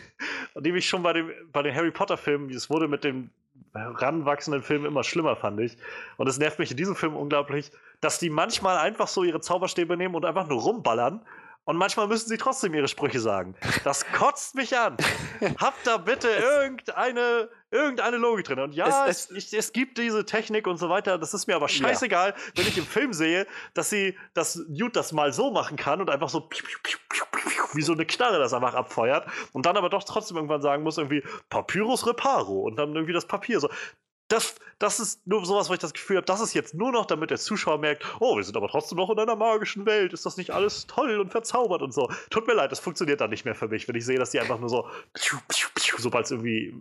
mich 0.56 0.88
schon 0.88 1.04
bei, 1.04 1.14
dem, 1.14 1.32
bei 1.52 1.62
den 1.62 1.74
Harry 1.76 1.92
Potter-Filmen, 1.92 2.50
es 2.50 2.70
wurde 2.70 2.88
mit 2.88 3.04
dem 3.04 3.30
ranwachsenden 3.74 4.64
Film 4.64 4.86
immer 4.86 5.04
schlimmer, 5.04 5.36
fand 5.36 5.60
ich. 5.60 5.78
Und 6.18 6.28
es 6.28 6.38
nervt 6.40 6.60
mich 6.60 6.72
in 6.72 6.78
diesem 6.78 6.96
Film 6.96 7.16
unglaublich, 7.16 7.72
dass 8.02 8.20
die 8.20 8.30
manchmal 8.30 8.78
einfach 8.78 9.08
so 9.08 9.24
ihre 9.24 9.42
Zauberstäbe 9.42 9.98
nehmen 9.98 10.16
und 10.16 10.26
einfach 10.26 10.48
nur 10.48 10.62
rumballern 10.62 11.22
und 11.70 11.78
manchmal 11.78 12.08
müssen 12.08 12.30
sie 12.30 12.38
trotzdem 12.38 12.74
ihre 12.74 12.88
Sprüche 12.88 13.20
sagen. 13.20 13.54
Das 13.84 14.04
kotzt 14.12 14.56
mich 14.56 14.76
an. 14.76 14.98
Habt 15.60 15.86
da 15.86 15.98
bitte 15.98 16.28
irgendeine, 16.28 17.48
irgendeine 17.70 18.18
Logik 18.18 18.46
drin. 18.46 18.58
Und 18.58 18.74
ja, 18.74 19.06
es, 19.06 19.30
es, 19.30 19.38
ich, 19.38 19.54
es, 19.54 19.72
gibt 19.72 20.00
diese 20.00 20.26
Technik 20.26 20.66
und 20.66 20.78
so 20.78 20.90
weiter. 20.90 21.20
Das 21.20 21.36
ist 21.36 21.46
mir 21.46 21.56
aber 21.56 21.70
scheißegal, 21.70 22.30
ja. 22.32 22.36
wenn 22.56 22.66
ich 22.66 22.76
im 22.80 22.88
Film 22.88 23.14
sehe, 23.14 23.46
dass 23.76 23.92
sie, 23.92 24.18
dass 24.34 24.56
Newt 24.68 24.96
das 24.96 25.12
mal 25.12 25.32
so 25.32 25.52
machen 25.52 25.78
kann 25.78 26.02
und 26.02 26.10
einfach 26.10 26.30
so 26.30 26.50
wie 27.74 27.84
so 27.84 27.94
eine 27.94 28.08
Knarre 28.08 28.40
das 28.40 28.52
einfach 28.52 28.74
abfeuert 28.74 29.28
und 29.54 29.68
dann 29.68 29.78
aber 29.78 29.90
doch 29.90 30.04
trotzdem 30.04 30.38
irgendwann 30.38 30.64
sagen 30.64 30.82
muss 30.82 30.98
irgendwie 30.98 31.24
Papyrus 31.50 32.08
Reparo 32.08 32.62
und 32.62 32.78
dann 32.78 32.96
irgendwie 32.96 33.14
das 33.14 33.28
Papier 33.28 33.60
so 33.60 33.70
das, 34.30 34.56
das 34.78 35.00
ist 35.00 35.28
nur 35.28 35.46
sowas, 35.46 35.70
wo 35.70 35.74
ich 35.74 35.80
das 35.80 35.94
Gefühl 35.94 36.18
habe, 36.18 36.26
das 36.26 36.40
ist 36.40 36.54
jetzt 36.54 36.74
nur 36.74 36.92
noch, 36.92 37.06
damit 37.06 37.32
der 37.32 37.38
Zuschauer 37.38 37.80
merkt, 37.80 38.06
oh, 38.20 38.38
wir 38.38 38.44
sind 38.44 38.56
aber 38.56 38.70
trotzdem 38.70 38.98
noch 38.98 39.10
in 39.10 39.20
einer 39.20 39.36
magischen 39.36 39.86
Welt, 39.86 40.14
ist 40.14 40.26
das 40.26 40.38
nicht 40.38 40.52
alles 40.52 40.88
toll 40.88 41.20
und 41.20 41.32
verzaubert 41.32 41.82
und 41.82 41.94
so. 41.94 42.10
Tut 42.30 42.48
mir 42.48 42.54
leid, 42.54 42.72
das 42.72 42.80
funktioniert 42.80 43.20
dann 43.20 43.32
nicht 43.32 43.44
mehr 43.44 43.56
für 43.56 43.68
mich, 43.68 43.88
wenn 43.88 43.96
ich 43.96 44.06
sehe, 44.06 44.18
dass 44.18 44.32
die 44.32 44.40
einfach 44.40 44.60
nur 44.60 44.70
so, 44.70 44.88
sobald 45.98 46.26
es 46.26 46.32
irgendwie 46.32 46.74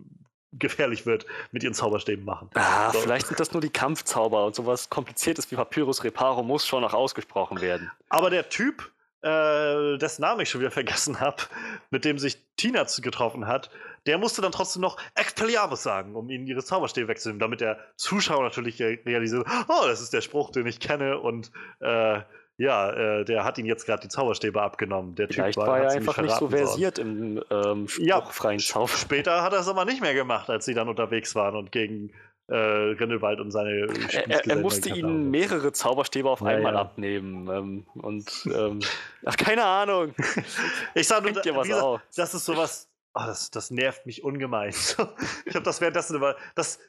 gefährlich 0.53 1.05
wird, 1.05 1.25
mit 1.51 1.63
ihren 1.63 1.73
Zauberstäben 1.73 2.25
machen. 2.25 2.49
Ah, 2.53 2.91
so. 2.91 2.99
vielleicht 2.99 3.27
sind 3.27 3.39
das 3.39 3.51
nur 3.51 3.61
die 3.61 3.69
Kampfzauber 3.69 4.45
und 4.45 4.55
sowas 4.55 4.89
kompliziertes 4.89 5.49
wie 5.51 5.55
Papyrus 5.55 6.03
Reparo 6.03 6.43
muss 6.43 6.65
schon 6.65 6.81
noch 6.81 6.93
ausgesprochen 6.93 7.61
werden. 7.61 7.91
Aber 8.09 8.29
der 8.29 8.49
Typ, 8.49 8.91
äh, 9.21 9.97
dessen 9.97 10.21
Namen 10.21 10.41
ich 10.41 10.49
schon 10.49 10.61
wieder 10.61 10.71
vergessen 10.71 11.19
habe, 11.19 11.43
mit 11.91 12.05
dem 12.05 12.17
sich 12.17 12.39
Tina 12.57 12.85
getroffen 13.01 13.47
hat, 13.47 13.69
der 14.05 14.17
musste 14.17 14.41
dann 14.41 14.51
trotzdem 14.51 14.81
noch 14.81 14.97
Expelliarmus 15.15 15.83
sagen, 15.83 16.15
um 16.15 16.29
ihnen 16.29 16.47
ihre 16.47 16.63
Zauberstäbe 16.63 17.07
wegzunehmen, 17.07 17.39
damit 17.39 17.61
der 17.61 17.77
Zuschauer 17.95 18.43
natürlich 18.43 18.81
realisiert, 18.81 19.45
oh, 19.67 19.87
das 19.87 20.01
ist 20.01 20.13
der 20.13 20.21
Spruch, 20.21 20.51
den 20.51 20.67
ich 20.67 20.79
kenne 20.79 21.19
und 21.19 21.51
äh, 21.79 22.21
ja, 22.59 22.91
äh, 22.91 23.23
der 23.23 23.45
hat 23.45 23.57
ihn 23.57 23.65
jetzt 23.65 23.85
gerade 23.85 24.01
die 24.01 24.09
Zauberstäbe 24.09 24.61
abgenommen. 24.61 25.15
Der 25.15 25.29
Vielleicht 25.29 25.57
typ 25.57 25.65
war, 25.65 25.67
war 25.67 25.79
er 25.79 25.91
einfach 25.91 26.21
nicht 26.21 26.35
so 26.35 26.49
versiert 26.49 26.97
worden. 26.97 27.37
im 27.37 27.43
ähm, 27.49 27.87
spruchfreien 27.87 28.59
ja, 28.59 28.65
Zauber. 28.65 28.89
Später 28.89 29.41
hat 29.43 29.53
er 29.53 29.61
es 29.61 29.69
aber 29.69 29.85
nicht 29.85 30.01
mehr 30.01 30.13
gemacht, 30.13 30.49
als 30.49 30.65
sie 30.65 30.73
dann 30.73 30.89
unterwegs 30.89 31.35
waren 31.35 31.55
und 31.55 31.71
gegen 31.71 32.11
äh, 32.49 32.95
Grindelwald 32.95 33.39
und 33.39 33.51
seine 33.51 33.87
Er, 34.11 34.45
er 34.45 34.55
musste 34.57 34.89
ihnen 34.89 35.31
mehrere 35.31 35.71
Zauberstäbe 35.71 36.29
auf 36.29 36.43
einmal 36.43 36.73
ja. 36.73 36.81
abnehmen. 36.81 37.47
Ähm, 37.47 37.85
und 37.93 38.29
ähm, 38.53 38.79
ach, 39.23 39.37
keine 39.37 39.63
Ahnung. 39.63 40.13
ich 40.95 41.07
sage 41.07 41.31
nur, 41.31 41.41
da, 41.41 41.61
gesagt, 41.61 42.01
das 42.15 42.33
ist 42.33 42.43
sowas, 42.43 42.88
oh, 43.19 43.25
das, 43.25 43.51
das 43.51 43.71
nervt 43.71 44.05
mich 44.05 44.23
ungemein. 44.23 44.69
ich 45.45 45.55
habe 45.55 45.63
das 45.63 45.81
währenddessen 45.81 46.15
immer, 46.15 46.35
das, 46.55 46.79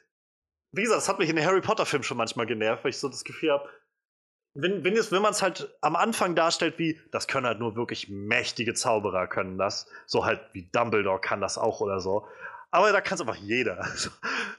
wie 0.71 0.83
gesagt, 0.83 0.97
das 0.97 1.09
hat 1.09 1.19
mich 1.19 1.29
in 1.29 1.35
den 1.35 1.45
Harry 1.45 1.61
Potter-Filmen 1.61 2.03
schon 2.03 2.17
manchmal 2.17 2.45
genervt, 2.45 2.83
weil 2.83 2.91
ich 2.91 2.99
so 2.99 3.09
das 3.09 3.23
Gefühl 3.23 3.51
habe, 3.51 3.69
wenn, 4.53 4.83
wenn, 4.83 4.95
wenn 4.95 5.21
man 5.21 5.31
es 5.31 5.41
halt 5.41 5.73
am 5.81 5.95
Anfang 5.95 6.35
darstellt, 6.35 6.77
wie, 6.77 6.99
das 7.11 7.27
können 7.27 7.45
halt 7.45 7.59
nur 7.59 7.75
wirklich 7.75 8.09
mächtige 8.09 8.73
Zauberer 8.73 9.27
können 9.27 9.57
das, 9.57 9.87
so 10.05 10.25
halt 10.25 10.41
wie 10.53 10.69
Dumbledore 10.71 11.21
kann 11.21 11.41
das 11.41 11.57
auch 11.57 11.79
oder 11.79 11.99
so. 11.99 12.27
Aber 12.69 12.91
da 12.91 13.01
kann 13.01 13.15
es 13.15 13.21
einfach 13.21 13.35
jeder. 13.35 13.87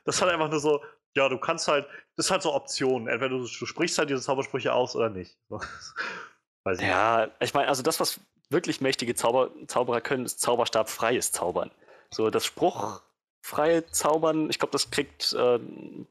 Das 0.05 0.17
ist 0.17 0.23
halt 0.23 0.33
einfach 0.33 0.51
nur 0.51 0.59
so, 0.59 0.83
ja, 1.15 1.29
du 1.29 1.39
kannst 1.39 1.69
halt, 1.69 1.87
das 2.17 2.27
ist 2.27 2.33
halt 2.33 2.43
so 2.43 2.53
Optionen. 2.53 3.07
Entweder 3.07 3.29
du, 3.29 3.47
du 3.47 3.67
sprichst 3.67 3.97
halt 3.99 4.11
diese 4.11 4.21
Zaubersprüche 4.21 4.73
aus 4.73 4.97
oder 4.97 5.11
nicht. 5.11 5.39
Weiß 6.65 6.81
ja, 6.81 7.27
nicht. 7.27 7.37
ich 7.39 7.55
meine, 7.55 7.69
also 7.69 7.85
das, 7.85 8.01
was 8.01 8.19
wirklich 8.53 8.81
mächtige 8.81 9.15
Zauber, 9.15 9.51
Zauberer 9.67 10.01
können, 10.01 10.25
ist 10.25 10.41
zauberstabfreies 10.41 11.33
Zaubern. 11.33 11.71
So 12.11 12.31
das 12.31 12.45
spruchfreie 12.45 13.87
Zaubern, 13.91 14.51
ich 14.51 14.59
glaube, 14.59 14.73
das 14.73 14.91
kriegt 14.91 15.33
äh, 15.33 15.59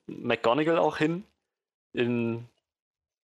McGonagall 0.07 0.77
auch 0.77 0.97
hin 0.97 1.23
in 1.93 2.47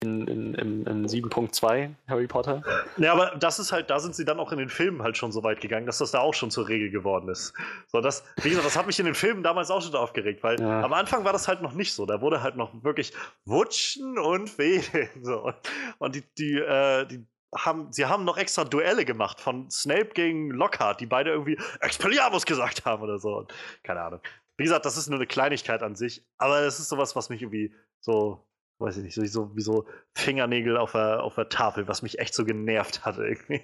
in, 0.04 0.28
in, 0.28 0.54
in, 0.56 0.86
in 0.86 1.08
7.2 1.08 1.92
Harry 2.08 2.26
Potter. 2.26 2.64
Ja, 2.98 3.14
aber 3.14 3.36
das 3.38 3.60
ist 3.60 3.72
halt, 3.72 3.92
da 3.92 4.00
sind 4.00 4.16
sie 4.16 4.26
dann 4.26 4.40
auch 4.40 4.52
in 4.52 4.58
den 4.58 4.70
Filmen 4.70 5.04
halt 5.04 5.16
schon 5.16 5.32
so 5.32 5.44
weit 5.44 5.62
gegangen, 5.62 5.86
dass 5.86 6.00
das 6.00 6.12
da 6.12 6.20
auch 6.20 6.34
schon 6.34 6.50
zur 6.50 6.68
Regel 6.68 6.90
geworden 6.90 7.30
ist. 7.30 7.54
So, 7.88 8.02
das, 8.02 8.24
wie 8.42 8.50
gesagt, 8.50 8.66
das 8.66 8.76
hat 8.76 8.88
mich 8.88 8.98
in 9.00 9.06
den 9.06 9.14
Filmen 9.14 9.44
damals 9.44 9.70
auch 9.70 9.82
schon 9.82 9.94
aufgeregt, 9.94 10.42
weil 10.42 10.60
ja. 10.60 10.82
am 10.82 10.94
Anfang 10.94 11.24
war 11.24 11.34
das 11.34 11.48
halt 11.48 11.62
noch 11.62 11.74
nicht 11.74 11.94
so. 11.94 12.08
Da 12.08 12.20
wurde 12.20 12.42
halt 12.42 12.56
noch 12.56 12.84
wirklich 12.84 13.14
Wutschen 13.46 14.18
und 14.18 14.58
Wedeln. 14.58 15.10
So. 15.22 15.54
Und 16.00 16.16
die, 16.16 16.24
die, 16.36 16.56
äh, 16.56 17.06
die 17.06 17.24
haben, 17.56 17.92
sie 17.92 18.06
haben 18.06 18.24
noch 18.24 18.38
extra 18.38 18.64
Duelle 18.64 19.06
gemacht 19.06 19.40
von 19.42 19.70
Snape 19.70 20.10
gegen 20.14 20.52
Lockhart, 20.52 21.02
die 21.02 21.06
beide 21.06 21.32
irgendwie 21.32 21.58
Expelliarmus 21.80 22.46
gesagt 22.46 22.86
haben 22.86 23.04
oder 23.04 23.20
so. 23.20 23.46
Keine 23.84 24.02
Ahnung. 24.02 24.22
Wie 24.58 24.64
gesagt, 24.64 24.86
das 24.86 24.98
ist 24.98 25.10
nur 25.10 25.20
eine 25.20 25.28
Kleinigkeit 25.28 25.84
an 25.84 25.96
sich, 25.96 26.24
aber 26.38 26.62
es 26.62 26.80
ist 26.80 26.90
sowas, 26.90 27.16
was 27.16 27.30
mich 27.30 27.42
irgendwie 27.42 27.74
so 28.00 28.46
weiß 28.82 28.98
ich 28.98 29.04
nicht, 29.04 29.32
so, 29.32 29.56
wie 29.56 29.62
so 29.62 29.86
Fingernägel 30.16 30.76
auf 30.76 30.94
der, 30.94 31.24
auf 31.24 31.36
der 31.36 31.50
Tafel, 31.50 31.88
was 31.88 32.02
mich 32.02 32.20
echt 32.20 32.34
so 32.34 32.44
genervt 32.44 33.06
hat 33.06 33.18
irgendwie. 33.18 33.62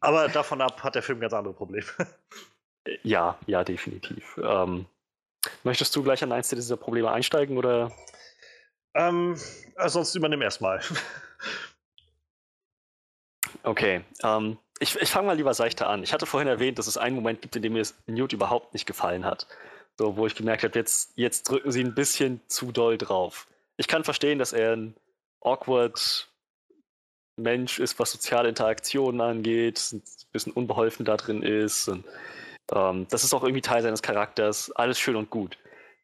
Aber 0.00 0.28
davon 0.28 0.60
ab 0.60 0.82
hat 0.82 0.94
der 0.94 1.02
Film 1.02 1.20
ganz 1.20 1.32
andere 1.32 1.54
Probleme. 1.54 1.86
Ja, 3.02 3.36
ja, 3.46 3.64
definitiv. 3.64 4.38
Ähm, 4.40 4.86
möchtest 5.64 5.94
du 5.96 6.04
gleich 6.04 6.22
an 6.22 6.30
eins 6.30 6.50
dieser 6.50 6.76
Probleme 6.76 7.10
einsteigen 7.10 7.58
oder? 7.58 7.90
Ähm, 8.94 9.36
äh, 9.74 9.88
sonst 9.88 10.14
übernimm 10.14 10.40
erstmal. 10.40 10.80
Okay, 13.66 14.02
ähm, 14.22 14.58
ich, 14.78 14.96
ich 14.96 15.10
fange 15.10 15.26
mal 15.26 15.36
lieber 15.36 15.54
seichter 15.54 15.88
an. 15.88 16.02
Ich 16.02 16.12
hatte 16.12 16.26
vorhin 16.26 16.48
erwähnt, 16.48 16.78
dass 16.78 16.86
es 16.86 16.96
einen 16.96 17.16
Moment 17.16 17.42
gibt, 17.42 17.56
in 17.56 17.62
dem 17.62 17.74
mir 17.74 17.84
Newt 18.06 18.32
überhaupt 18.32 18.72
nicht 18.72 18.86
gefallen 18.86 19.24
hat. 19.24 19.46
So, 19.98 20.16
wo 20.16 20.26
ich 20.26 20.34
gemerkt 20.34 20.62
habe, 20.64 20.78
jetzt, 20.78 21.12
jetzt 21.16 21.48
drücken 21.48 21.72
sie 21.72 21.82
ein 21.82 21.94
bisschen 21.94 22.40
zu 22.48 22.72
doll 22.72 22.96
drauf 22.96 23.46
ich 23.76 23.88
kann 23.88 24.04
verstehen, 24.04 24.38
dass 24.38 24.52
er 24.52 24.74
ein 24.74 24.94
awkward 25.40 26.28
Mensch 27.36 27.78
ist, 27.78 27.98
was 27.98 28.12
soziale 28.12 28.48
Interaktionen 28.48 29.20
angeht, 29.20 29.92
ein 29.92 30.02
bisschen 30.32 30.52
unbeholfen 30.52 31.04
da 31.04 31.16
drin 31.16 31.42
ist. 31.42 31.88
Und, 31.88 32.04
ähm, 32.72 33.06
das 33.10 33.24
ist 33.24 33.34
auch 33.34 33.42
irgendwie 33.42 33.60
Teil 33.60 33.82
seines 33.82 34.02
Charakters. 34.02 34.70
Alles 34.72 34.98
schön 34.98 35.16
und 35.16 35.30
gut. 35.30 35.58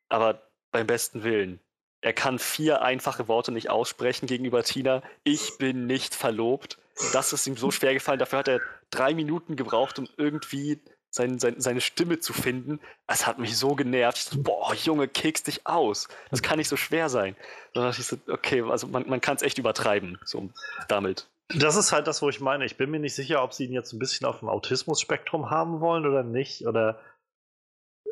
Aber 0.09 0.43
beim 0.71 0.87
besten 0.87 1.25
Willen. 1.25 1.61
Er 2.03 2.13
kann 2.13 2.39
vier 2.39 2.83
einfache 2.83 3.29
Worte 3.29 3.53
nicht 3.53 3.71
aussprechen 3.71 4.27
gegenüber 4.27 4.63
Tina. 4.65 5.03
Ich 5.25 5.57
bin 5.59 5.87
nicht 5.87 6.15
verlobt. 6.15 6.79
Das 7.13 7.33
ist 7.33 7.47
ihm 7.47 7.57
so 7.57 7.71
schwer 7.71 7.95
gefallen. 7.95 8.19
Dafür 8.19 8.41
hat 8.41 8.49
er 8.49 8.61
drei 8.91 9.15
Minuten 9.15 9.57
gebraucht, 9.57 9.99
um 9.99 10.09
irgendwie 10.17 10.81
sein, 11.13 11.39
sein, 11.39 11.61
seine 11.61 11.81
Stimme 11.83 12.19
zu 12.19 12.33
finden, 12.33 12.81
es 13.07 13.27
hat 13.27 13.39
mich 13.39 13.57
so 13.57 13.75
genervt. 13.75 14.19
Ich 14.19 14.25
dachte, 14.25 14.39
boah, 14.39 14.75
Junge, 14.75 15.09
kekst 15.09 15.47
dich 15.47 15.67
aus. 15.67 16.09
Das 16.31 16.43
kann 16.43 16.57
nicht 16.59 16.69
so 16.69 16.77
schwer 16.77 17.11
sein. 17.11 17.37
Dann 17.75 17.85
dachte 17.85 18.01
ich 18.01 18.07
so, 18.07 18.17
okay, 18.29 18.63
also 18.63 18.87
man, 18.87 19.09
man 19.09 19.21
kann 19.21 19.37
es 19.37 19.43
echt 19.43 19.59
übertreiben, 19.59 20.19
so 20.25 20.49
damit. 20.89 21.29
Das 21.55 21.77
ist 21.77 21.93
halt 21.93 22.07
das, 22.07 22.23
wo 22.23 22.31
ich 22.31 22.41
meine. 22.41 22.65
Ich 22.65 22.79
bin 22.79 22.91
mir 22.91 22.99
nicht 22.99 23.15
sicher, 23.15 23.43
ob 23.43 23.53
sie 23.53 23.67
ihn 23.67 23.75
jetzt 23.75 23.93
ein 23.93 23.99
bisschen 23.99 24.27
auf 24.27 24.39
dem 24.39 24.49
Autismus-Spektrum 24.49 25.51
haben 25.51 25.81
wollen 25.81 26.07
oder 26.07 26.23
nicht. 26.23 26.67
Oder 26.67 26.99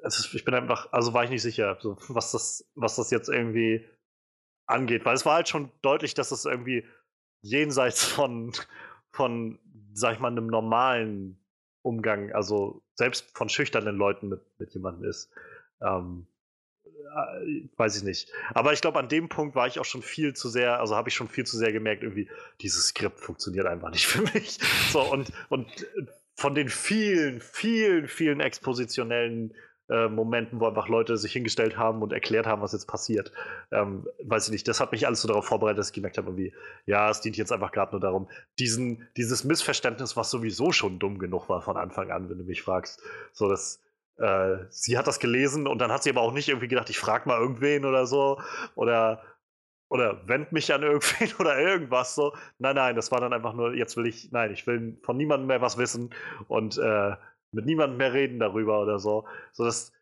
ist, 0.02 0.34
ich 0.34 0.44
bin 0.44 0.52
einfach, 0.52 0.92
also 0.92 1.14
war 1.14 1.24
ich 1.24 1.30
nicht 1.30 1.42
sicher, 1.42 1.78
was, 2.08 2.32
das, 2.32 2.70
was 2.74 2.96
das 2.96 3.10
jetzt 3.10 3.30
irgendwie 3.30 3.88
angeht. 4.66 5.06
Weil 5.06 5.14
es 5.14 5.24
war 5.24 5.36
halt 5.36 5.48
schon 5.48 5.70
deutlich, 5.80 6.12
dass 6.12 6.32
es 6.32 6.44
irgendwie 6.44 6.86
jenseits 7.42 8.04
von, 8.04 8.52
von, 9.10 9.58
sag 9.92 10.14
ich 10.14 10.20
mal, 10.20 10.28
einem 10.28 10.46
normalen 10.46 11.38
Umgang, 11.82 12.32
also 12.32 12.82
selbst 12.94 13.36
von 13.36 13.48
schüchternen 13.48 13.96
Leuten 13.96 14.28
mit, 14.28 14.42
mit 14.58 14.72
jemandem 14.74 15.08
ist. 15.08 15.30
Ähm, 15.80 16.26
äh, 16.84 17.68
weiß 17.76 17.96
ich 17.96 18.02
nicht. 18.02 18.30
Aber 18.54 18.72
ich 18.72 18.80
glaube, 18.80 18.98
an 18.98 19.08
dem 19.08 19.28
Punkt 19.28 19.54
war 19.54 19.66
ich 19.66 19.78
auch 19.78 19.84
schon 19.84 20.02
viel 20.02 20.34
zu 20.34 20.48
sehr, 20.48 20.80
also 20.80 20.94
habe 20.94 21.08
ich 21.08 21.14
schon 21.14 21.28
viel 21.28 21.44
zu 21.44 21.56
sehr 21.56 21.72
gemerkt, 21.72 22.02
irgendwie, 22.02 22.28
dieses 22.60 22.88
Skript 22.88 23.20
funktioniert 23.20 23.66
einfach 23.66 23.90
nicht 23.90 24.06
für 24.08 24.22
mich. 24.22 24.58
So, 24.92 25.00
und, 25.00 25.32
und 25.48 25.68
von 26.34 26.54
den 26.54 26.68
vielen, 26.68 27.40
vielen, 27.40 28.08
vielen 28.08 28.40
expositionellen 28.40 29.54
äh, 29.90 30.08
Momenten, 30.08 30.60
wo 30.60 30.66
einfach 30.66 30.88
Leute 30.88 31.16
sich 31.16 31.32
hingestellt 31.32 31.76
haben 31.76 32.00
und 32.02 32.12
erklärt 32.12 32.46
haben, 32.46 32.62
was 32.62 32.72
jetzt 32.72 32.86
passiert. 32.86 33.32
Ähm, 33.72 34.06
weiß 34.22 34.46
ich 34.46 34.52
nicht, 34.52 34.68
das 34.68 34.80
hat 34.80 34.92
mich 34.92 35.06
alles 35.06 35.22
so 35.22 35.28
darauf 35.28 35.46
vorbereitet, 35.46 35.78
dass 35.78 35.88
ich 35.88 35.94
gemerkt 35.94 36.16
habe, 36.16 36.28
irgendwie, 36.28 36.54
ja, 36.86 37.10
es 37.10 37.20
dient 37.20 37.36
jetzt 37.36 37.52
einfach 37.52 37.72
gerade 37.72 37.92
nur 37.92 38.00
darum, 38.00 38.28
diesen, 38.58 39.08
dieses 39.16 39.44
Missverständnis, 39.44 40.16
was 40.16 40.30
sowieso 40.30 40.72
schon 40.72 40.98
dumm 40.98 41.18
genug 41.18 41.48
war 41.48 41.60
von 41.60 41.76
Anfang 41.76 42.10
an, 42.10 42.30
wenn 42.30 42.38
du 42.38 42.44
mich 42.44 42.62
fragst. 42.62 43.02
So, 43.32 43.48
dass 43.48 43.82
äh, 44.18 44.58
sie 44.68 44.96
hat 44.96 45.06
das 45.06 45.18
gelesen 45.18 45.66
und 45.66 45.78
dann 45.78 45.90
hat 45.90 46.02
sie 46.02 46.10
aber 46.10 46.20
auch 46.22 46.32
nicht 46.32 46.48
irgendwie 46.48 46.68
gedacht, 46.68 46.90
ich 46.90 46.98
frag 46.98 47.26
mal 47.26 47.40
irgendwen 47.40 47.84
oder 47.84 48.06
so. 48.06 48.40
Oder 48.76 49.22
oder 49.90 50.22
wend 50.28 50.52
mich 50.52 50.72
an 50.72 50.82
irgendwen 50.82 51.34
oder 51.38 51.58
irgendwas 51.58 52.14
so. 52.14 52.32
Nein, 52.58 52.76
nein, 52.76 52.96
das 52.96 53.10
war 53.10 53.20
dann 53.20 53.32
einfach 53.32 53.54
nur, 53.54 53.74
jetzt 53.74 53.96
will 53.96 54.06
ich, 54.06 54.30
nein, 54.30 54.52
ich 54.52 54.66
will 54.66 54.96
von 55.02 55.16
niemandem 55.16 55.48
mehr 55.48 55.60
was 55.60 55.76
wissen 55.78 56.10
und 56.48 56.78
äh, 56.78 57.16
mit 57.52 57.66
niemandem 57.66 57.98
mehr 57.98 58.12
reden 58.12 58.38
darüber 58.38 58.80
oder 58.80 58.98
so. 58.98 59.26
So 59.52 59.64
das, 59.64 59.92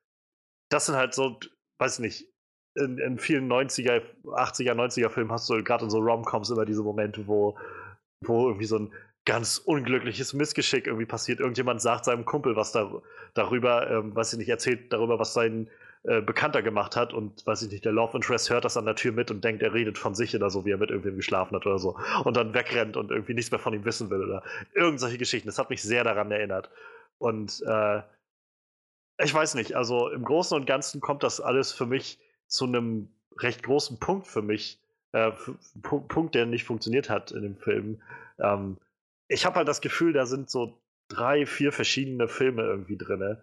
das 0.70 0.86
sind 0.86 0.96
halt 0.96 1.14
so, 1.14 1.38
weiß 1.78 1.94
ich 1.94 2.00
nicht, 2.00 2.32
in, 2.74 2.98
in 2.98 3.18
vielen 3.18 3.50
90er, 3.50 4.02
80er, 4.24 4.72
90er 4.72 5.08
Filmen 5.10 5.32
hast 5.32 5.48
du 5.48 5.62
gerade 5.62 5.84
in 5.84 5.90
so 5.90 5.98
Romcoms 5.98 6.50
immer 6.50 6.64
diese 6.64 6.82
Momente, 6.82 7.26
wo, 7.26 7.58
wo 8.24 8.46
irgendwie 8.46 8.66
so 8.66 8.78
ein 8.78 8.92
ganz 9.24 9.58
unglückliches 9.58 10.32
Missgeschick 10.32 10.86
irgendwie 10.86 11.06
passiert. 11.06 11.40
Irgendjemand 11.40 11.82
sagt 11.82 12.04
seinem 12.04 12.24
Kumpel 12.24 12.56
was 12.56 12.72
da, 12.72 12.90
darüber, 13.34 13.90
ähm, 13.90 14.14
weiß 14.14 14.32
ich 14.32 14.38
nicht, 14.38 14.48
erzählt 14.48 14.92
darüber, 14.92 15.18
was 15.18 15.34
sein 15.34 15.68
äh, 16.04 16.22
Bekannter 16.22 16.62
gemacht 16.62 16.96
hat 16.96 17.12
und 17.12 17.46
weiß 17.46 17.62
ich 17.62 17.70
nicht, 17.70 17.84
der 17.84 17.92
Love 17.92 18.16
Interest 18.16 18.48
hört 18.48 18.64
das 18.64 18.76
an 18.76 18.86
der 18.86 18.94
Tür 18.94 19.12
mit 19.12 19.30
und 19.30 19.44
denkt, 19.44 19.62
er 19.62 19.74
redet 19.74 19.98
von 19.98 20.14
sich 20.14 20.34
oder 20.34 20.48
so, 20.48 20.64
wie 20.64 20.70
er 20.70 20.78
mit 20.78 20.90
irgendwem 20.90 21.16
geschlafen 21.16 21.56
hat 21.56 21.66
oder 21.66 21.78
so 21.78 21.98
und 22.24 22.36
dann 22.36 22.54
wegrennt 22.54 22.96
und 22.96 23.10
irgendwie 23.10 23.34
nichts 23.34 23.50
mehr 23.50 23.58
von 23.58 23.74
ihm 23.74 23.84
wissen 23.84 24.08
will 24.08 24.22
oder 24.22 24.42
irgendwelche 24.74 25.18
Geschichten. 25.18 25.48
Das 25.48 25.58
hat 25.58 25.70
mich 25.70 25.82
sehr 25.82 26.04
daran 26.04 26.30
erinnert. 26.30 26.70
Und 27.18 27.62
äh, 27.66 28.02
ich 29.20 29.34
weiß 29.34 29.54
nicht, 29.54 29.74
also 29.74 30.08
im 30.10 30.24
Großen 30.24 30.56
und 30.56 30.66
Ganzen 30.66 31.00
kommt 31.00 31.22
das 31.22 31.40
alles 31.40 31.72
für 31.72 31.86
mich 31.86 32.18
zu 32.46 32.64
einem 32.64 33.08
recht 33.38 33.62
großen 33.62 33.98
Punkt 33.98 34.26
für 34.26 34.42
mich. 34.42 34.80
Äh, 35.12 35.32
Punkt, 35.82 36.34
der 36.34 36.46
nicht 36.46 36.64
funktioniert 36.64 37.08
hat 37.08 37.32
in 37.32 37.42
dem 37.42 37.56
Film. 37.56 38.02
Ähm, 38.38 38.78
ich 39.28 39.46
habe 39.46 39.56
halt 39.56 39.68
das 39.68 39.80
Gefühl, 39.80 40.12
da 40.12 40.26
sind 40.26 40.50
so 40.50 40.80
drei, 41.08 41.46
vier 41.46 41.72
verschiedene 41.72 42.28
Filme 42.28 42.62
irgendwie 42.62 42.96
drin, 42.96 43.38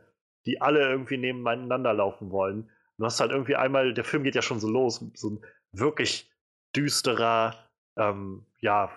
die 0.45 0.61
alle 0.61 0.87
irgendwie 0.89 1.17
nebeneinander 1.17 1.93
laufen 1.93 2.31
wollen. 2.31 2.69
Du 2.97 3.05
hast 3.05 3.19
halt 3.19 3.31
irgendwie 3.31 3.55
einmal, 3.55 3.93
der 3.93 4.03
Film 4.03 4.23
geht 4.23 4.35
ja 4.35 4.41
schon 4.41 4.59
so 4.59 4.69
los, 4.69 5.03
so 5.15 5.31
ein 5.31 5.45
wirklich 5.71 6.31
düsterer, 6.75 7.69
ähm, 7.97 8.45
ja, 8.59 8.91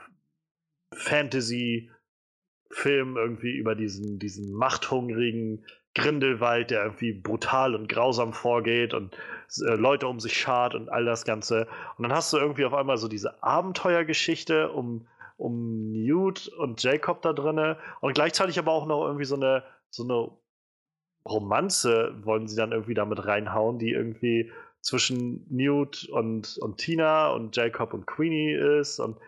Fantasy, 0.95 1.91
Film 2.71 3.17
irgendwie 3.17 3.57
über 3.57 3.75
diesen, 3.75 4.19
diesen 4.19 4.53
machthungrigen 4.53 5.65
Grindelwald, 5.95 6.71
der 6.71 6.85
irgendwie 6.85 7.13
brutal 7.13 7.75
und 7.75 7.89
grausam 7.89 8.33
vorgeht 8.33 8.95
und 8.95 9.17
äh, 9.67 9.75
Leute 9.75 10.07
um 10.07 10.21
sich 10.21 10.37
schart 10.37 10.75
und 10.75 10.89
all 10.91 11.05
das 11.05 11.25
Ganze. 11.25 11.67
Und 11.97 12.05
dann 12.05 12.13
hast 12.13 12.33
du 12.33 12.37
irgendwie 12.37 12.65
auf 12.65 12.75
einmal 12.75 12.99
so 12.99 13.09
diese 13.09 13.43
Abenteuergeschichte 13.43 14.71
um, 14.71 15.07
um 15.37 15.91
Newt 15.91 16.49
und 16.49 16.83
Jacob 16.83 17.23
da 17.23 17.33
drinne 17.33 17.79
und 18.01 18.15
gleichzeitig 18.15 18.59
aber 18.59 18.73
auch 18.73 18.87
noch 18.87 19.05
irgendwie 19.05 19.25
so 19.25 19.37
eine, 19.37 19.65
so 19.91 20.05
eine 20.05 20.31
Romanze 21.29 22.15
wollen 22.23 22.49
sie 22.49 22.57
dann 22.57 22.73
irgendwie 22.73 22.95
damit 22.95 23.25
reinhauen, 23.27 23.79
die 23.79 23.91
irgendwie 23.91 24.53
zwischen 24.81 25.47
Newt 25.51 26.09
und, 26.09 26.59
und 26.59 26.79
Tina 26.79 27.31
und 27.31 27.57
Jacob 27.57 27.93
und 27.93 28.07
Queenie 28.07 28.53
ist 28.53 29.01
und 29.01 29.19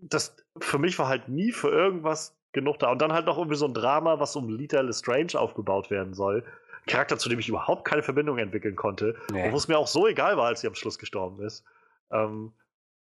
das 0.00 0.36
für 0.60 0.78
mich 0.78 0.98
war 0.98 1.08
halt 1.08 1.28
nie 1.28 1.52
für 1.52 1.70
irgendwas 1.70 2.33
genug 2.54 2.78
da. 2.78 2.90
Und 2.90 3.02
dann 3.02 3.12
halt 3.12 3.26
noch 3.26 3.36
irgendwie 3.36 3.56
so 3.56 3.66
ein 3.66 3.74
Drama, 3.74 4.18
was 4.18 4.34
um 4.36 4.48
Lita 4.48 4.80
Lestrange 4.80 5.34
aufgebaut 5.34 5.90
werden 5.90 6.14
soll. 6.14 6.44
Charakter, 6.86 7.18
zu 7.18 7.28
dem 7.28 7.38
ich 7.38 7.48
überhaupt 7.48 7.84
keine 7.84 8.02
Verbindung 8.02 8.38
entwickeln 8.38 8.76
konnte. 8.76 9.16
Nee. 9.30 9.52
Wo 9.52 9.56
es 9.56 9.68
mir 9.68 9.78
auch 9.78 9.86
so 9.86 10.06
egal 10.06 10.36
war, 10.36 10.46
als 10.46 10.60
sie 10.60 10.66
am 10.66 10.74
Schluss 10.74 10.98
gestorben 10.98 11.42
ist. 11.42 11.64
Ähm, 12.10 12.52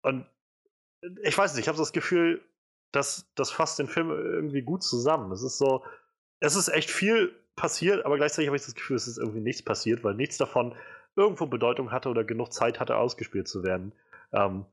und 0.02 0.27
ich 1.23 1.36
weiß 1.36 1.55
nicht, 1.55 1.62
ich 1.62 1.68
habe 1.68 1.77
so 1.77 1.82
das 1.82 1.93
Gefühl, 1.93 2.43
dass 2.93 3.31
das 3.35 3.51
fasst 3.51 3.78
den 3.78 3.89
Film 3.89 4.10
irgendwie 4.10 4.62
gut 4.62 4.82
zusammen. 4.82 5.31
Es 5.32 5.43
ist 5.43 5.59
so, 5.59 5.85
es 6.40 6.56
ist 6.56 6.68
echt 6.68 6.90
viel 6.90 7.35
passiert, 7.55 8.05
aber 8.05 8.16
gleichzeitig 8.16 8.48
habe 8.48 8.56
ich 8.56 8.64
das 8.64 8.74
Gefühl, 8.74 8.97
es 8.97 9.06
ist 9.06 9.18
irgendwie 9.18 9.40
nichts 9.40 9.62
passiert, 9.62 10.05
weil 10.05 10.14
nichts 10.14 10.39
davon 10.39 10.74
irgendwo 11.14 11.47
Bedeutung 11.47 11.93
hatte 11.93 12.09
oder 12.09 12.24
genug 12.24 12.52
Zeit 12.52 12.81
hatte, 12.81 12.97
ausgespielt 12.97 13.48
zu 13.48 13.62
werden. 13.62 13.93
Ähm, 14.32 14.66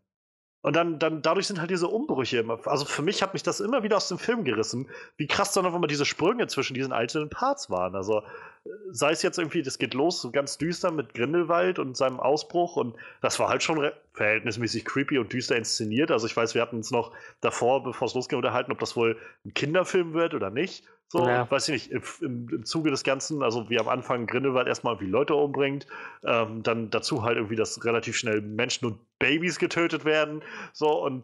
und 0.63 0.77
dann, 0.77 0.97
dann, 0.97 1.21
dadurch 1.21 1.47
sind 1.47 1.59
halt 1.59 1.69
diese 1.69 1.89
Umbrüche 1.89 2.39
immer. 2.39 2.57
Also 2.65 2.85
für 2.85 3.01
mich 3.01 3.21
hat 3.21 3.33
mich 3.33 3.43
das 3.43 3.59
immer 3.59 3.83
wieder 3.83 3.97
aus 3.97 4.07
dem 4.07 4.17
Film 4.17 4.45
gerissen, 4.45 4.89
wie 5.17 5.27
krass 5.27 5.51
dann 5.51 5.65
auf 5.65 5.73
einmal 5.75 5.89
diese 5.89 6.05
Sprünge 6.05 6.47
zwischen 6.47 6.73
diesen 6.73 6.93
einzelnen 6.93 7.29
Parts 7.29 7.69
waren. 7.69 7.95
Also 7.95 8.19
äh, 8.19 8.69
sei 8.89 9.11
es 9.11 9.21
jetzt 9.23 9.37
irgendwie, 9.37 9.61
das 9.61 9.77
geht 9.77 9.93
los 9.93 10.21
so 10.21 10.31
ganz 10.31 10.57
düster 10.57 10.91
mit 10.91 11.13
Grindelwald 11.15 11.79
und 11.79 11.97
seinem 11.97 12.21
Ausbruch 12.21 12.77
und 12.77 12.95
das 13.19 13.37
war 13.39 13.49
halt 13.49 13.61
schon 13.61 13.91
verhältnismäßig 14.13 14.85
creepy 14.85 15.17
und 15.17 15.33
düster 15.33 15.57
inszeniert. 15.57 16.11
Also 16.11 16.27
ich 16.27 16.37
weiß, 16.37 16.55
wir 16.55 16.61
hatten 16.61 16.77
uns 16.77 16.91
noch 16.91 17.11
davor, 17.41 17.83
bevor 17.83 18.07
es 18.07 18.13
losging, 18.13 18.37
unterhalten, 18.37 18.71
ob 18.71 18.79
das 18.79 18.95
wohl 18.95 19.17
ein 19.45 19.53
Kinderfilm 19.53 20.13
wird 20.13 20.33
oder 20.33 20.49
nicht. 20.49 20.85
So, 21.09 21.27
ja. 21.27 21.49
weiß 21.49 21.69
ich 21.69 21.91
nicht, 21.91 21.91
im, 22.21 22.49
im, 22.49 22.65
Zuge 22.65 22.89
des 22.89 23.03
Ganzen, 23.03 23.43
also 23.43 23.69
wie 23.69 23.79
am 23.79 23.87
Anfang 23.87 24.25
Grindelwald 24.25 24.67
erstmal 24.67 24.93
irgendwie 24.93 25.11
Leute 25.11 25.35
umbringt, 25.35 25.85
ähm, 26.25 26.63
dann 26.63 26.89
dazu 26.89 27.23
halt 27.23 27.37
irgendwie, 27.37 27.55
dass 27.55 27.85
relativ 27.85 28.17
schnell 28.17 28.41
Menschen 28.41 28.87
und 28.87 28.99
Babys 29.19 29.59
getötet 29.59 30.05
werden, 30.05 30.41
so 30.73 31.03
und 31.03 31.23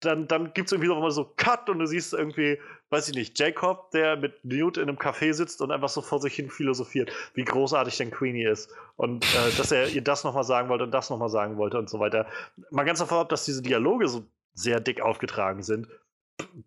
dann, 0.00 0.26
dann 0.26 0.54
gibt 0.54 0.68
es 0.68 0.72
irgendwie 0.72 0.88
noch 0.88 1.00
mal 1.00 1.10
so 1.10 1.24
Cut 1.36 1.68
und 1.68 1.78
du 1.78 1.86
siehst 1.86 2.14
irgendwie, 2.14 2.58
weiß 2.88 3.08
ich 3.08 3.14
nicht, 3.14 3.38
Jacob, 3.38 3.90
der 3.90 4.16
mit 4.16 4.44
Newt 4.44 4.78
in 4.78 4.88
einem 4.88 4.96
Café 4.96 5.32
sitzt 5.34 5.60
und 5.60 5.70
einfach 5.70 5.90
so 5.90 6.00
vor 6.00 6.20
sich 6.20 6.34
hin 6.34 6.48
philosophiert, 6.48 7.12
wie 7.34 7.44
großartig 7.44 7.96
denn 7.98 8.10
Queenie 8.10 8.44
ist 8.44 8.74
und 8.96 9.24
äh, 9.24 9.56
dass 9.56 9.72
er 9.72 9.88
ihr 9.88 10.02
das 10.02 10.24
nochmal 10.24 10.44
sagen 10.44 10.68
wollte 10.68 10.84
und 10.84 10.92
das 10.92 11.10
nochmal 11.10 11.28
sagen 11.28 11.58
wollte 11.58 11.78
und 11.78 11.90
so 11.90 12.00
weiter. 12.00 12.26
Mal 12.70 12.84
ganz 12.84 12.98
davon 12.98 13.18
ab, 13.18 13.28
dass 13.28 13.44
diese 13.44 13.62
Dialoge 13.62 14.08
so 14.08 14.24
sehr 14.54 14.80
dick 14.80 15.02
aufgetragen 15.02 15.62
sind, 15.62 15.86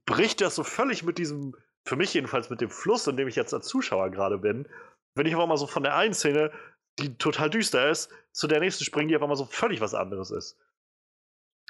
bricht 0.05 0.41
das 0.41 0.55
so 0.55 0.64
völlig 0.64 1.03
mit 1.03 1.18
diesem 1.18 1.55
für 1.85 1.95
mich 1.95 2.14
jedenfalls 2.14 2.49
mit 2.49 2.61
dem 2.61 2.69
Fluss, 2.69 3.07
in 3.07 3.18
dem 3.18 3.27
ich 3.27 3.35
jetzt 3.35 3.53
als 3.53 3.68
Zuschauer 3.68 4.10
gerade 4.10 4.38
bin, 4.38 4.68
wenn 5.15 5.26
ich 5.26 5.34
aber 5.34 5.47
mal 5.47 5.57
so 5.57 5.68
von 5.68 5.84
der 5.84 5.95
einen 5.95 6.14
Szene, 6.14 6.51
die 6.99 7.18
total 7.18 7.49
düster 7.49 7.89
ist, 7.89 8.10
zu 8.31 8.47
der 8.47 8.60
nächsten 8.60 8.84
springe, 8.84 9.10
die 9.10 9.15
einfach 9.15 9.27
mal 9.27 9.35
so 9.35 9.45
völlig 9.45 9.81
was 9.81 9.93
anderes 9.93 10.31
ist. 10.31 10.57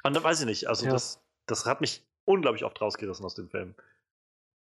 Und 0.02 0.14
dann 0.14 0.22
weiß 0.22 0.40
ich 0.40 0.46
nicht, 0.46 0.68
also 0.68 0.86
ja. 0.86 0.92
das, 0.92 1.20
das 1.46 1.66
hat 1.66 1.80
mich 1.80 2.02
unglaublich 2.24 2.64
oft 2.64 2.80
rausgerissen 2.80 3.24
aus 3.24 3.34
dem 3.34 3.48
Film. 3.48 3.74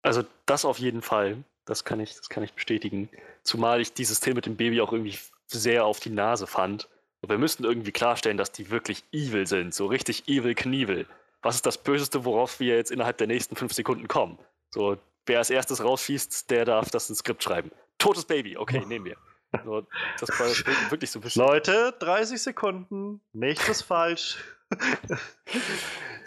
Also 0.02 0.24
das 0.46 0.64
auf 0.64 0.78
jeden 0.78 1.02
Fall, 1.02 1.44
das 1.64 1.84
kann 1.84 2.00
ich, 2.00 2.16
das 2.16 2.28
kann 2.28 2.42
ich 2.42 2.52
bestätigen. 2.52 3.08
Zumal 3.42 3.80
ich 3.80 3.92
dieses 3.92 4.20
Thema 4.20 4.36
mit 4.36 4.46
dem 4.46 4.56
Baby 4.56 4.80
auch 4.80 4.92
irgendwie 4.92 5.18
sehr 5.46 5.84
auf 5.84 6.00
die 6.00 6.10
Nase 6.10 6.46
fand. 6.46 6.88
Und 7.20 7.28
wir 7.28 7.38
müssten 7.38 7.64
irgendwie 7.64 7.92
klarstellen, 7.92 8.38
dass 8.38 8.52
die 8.52 8.70
wirklich 8.70 9.04
evil 9.12 9.46
sind, 9.46 9.74
so 9.74 9.86
richtig 9.86 10.26
evil 10.28 10.54
Knievel. 10.54 11.06
Was 11.42 11.56
ist 11.56 11.66
das 11.66 11.78
Böseste, 11.78 12.24
worauf 12.24 12.60
wir 12.60 12.76
jetzt 12.76 12.90
innerhalb 12.90 13.18
der 13.18 13.26
nächsten 13.26 13.56
fünf 13.56 13.72
Sekunden 13.72 14.08
kommen? 14.08 14.38
So, 14.70 14.98
wer 15.26 15.38
als 15.38 15.50
erstes 15.50 15.82
rausschießt, 15.82 16.50
der 16.50 16.64
darf 16.64 16.90
das 16.90 17.08
ins 17.08 17.20
Skript 17.20 17.42
schreiben. 17.42 17.70
Totes 17.98 18.24
Baby, 18.24 18.56
okay, 18.56 18.84
nehmen 18.86 19.04
wir. 19.04 19.16
So, 19.64 19.86
das 20.18 20.28
war 20.38 20.46
wirklich 20.90 21.10
so 21.10 21.18
ein 21.18 21.22
bisschen. 21.22 21.42
Leute, 21.42 21.94
30 21.98 22.40
Sekunden, 22.40 23.20
nichts 23.32 23.68
ist 23.68 23.82
falsch. 23.82 24.38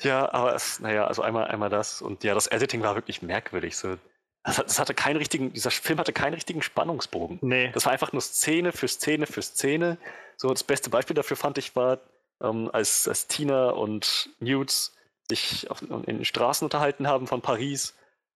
ja, 0.02 0.32
aber 0.34 0.54
es, 0.56 0.80
naja, 0.80 1.08
also 1.08 1.22
einmal, 1.22 1.46
einmal 1.46 1.70
das 1.70 2.02
und 2.02 2.24
ja, 2.24 2.34
das 2.34 2.48
Editing 2.48 2.82
war 2.82 2.96
wirklich 2.96 3.22
merkwürdig. 3.22 3.78
So, 3.78 3.98
das, 4.44 4.78
hatte 4.78 4.94
keinen 4.94 5.18
richtigen, 5.18 5.54
dieser 5.54 5.72
Film 5.72 6.00
hatte 6.00 6.12
keinen 6.12 6.34
richtigen 6.34 6.62
Spannungsbogen. 6.62 7.40
Nee. 7.42 7.72
Das 7.74 7.86
war 7.86 7.94
einfach 7.94 8.12
nur 8.12 8.22
Szene 8.22 8.74
für 8.74 8.90
Szene 8.90 9.26
für 9.26 9.42
Szene. 9.42 9.98
So, 10.36 10.50
das 10.50 10.64
beste 10.64 10.90
Beispiel 10.90 11.14
dafür 11.14 11.38
fand 11.38 11.58
ich 11.58 11.76
war, 11.76 12.00
ähm, 12.42 12.70
als, 12.74 13.08
als 13.08 13.28
Tina 13.28 13.70
und 13.70 14.30
Newt 14.40 14.92
sich 15.30 15.72
auf, 15.72 15.82
in 15.82 16.04
den 16.04 16.26
Straßen 16.26 16.66
unterhalten 16.66 17.08
haben 17.08 17.28
von 17.28 17.42
Paris 17.42 17.96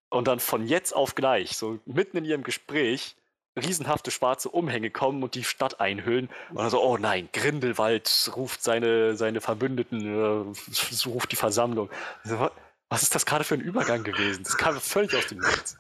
und 0.09 0.27
dann 0.27 0.39
von 0.39 0.65
jetzt 0.67 0.93
auf 0.93 1.15
gleich, 1.15 1.57
so 1.57 1.79
mitten 1.85 2.17
in 2.17 2.25
ihrem 2.25 2.43
Gespräch, 2.43 3.15
riesenhafte 3.57 4.11
schwarze 4.11 4.49
Umhänge 4.49 4.91
kommen 4.91 5.23
und 5.23 5.35
die 5.35 5.43
Stadt 5.43 5.79
einhüllen. 5.79 6.29
Und 6.49 6.57
dann 6.57 6.69
so, 6.69 6.81
oh 6.81 6.97
nein, 6.97 7.29
Grindelwald 7.34 8.31
ruft 8.35 8.63
seine, 8.63 9.15
seine 9.15 9.41
Verbündeten, 9.41 10.01
äh, 10.01 11.05
ruft 11.07 11.31
die 11.31 11.35
Versammlung. 11.35 11.89
Was 12.89 13.03
ist 13.03 13.15
das 13.15 13.25
gerade 13.25 13.43
für 13.43 13.55
ein 13.55 13.61
Übergang 13.61 14.03
gewesen? 14.03 14.43
Das 14.43 14.57
kam 14.57 14.79
völlig 14.79 15.15
aus 15.15 15.27
dem 15.27 15.39
Nichts. 15.39 15.77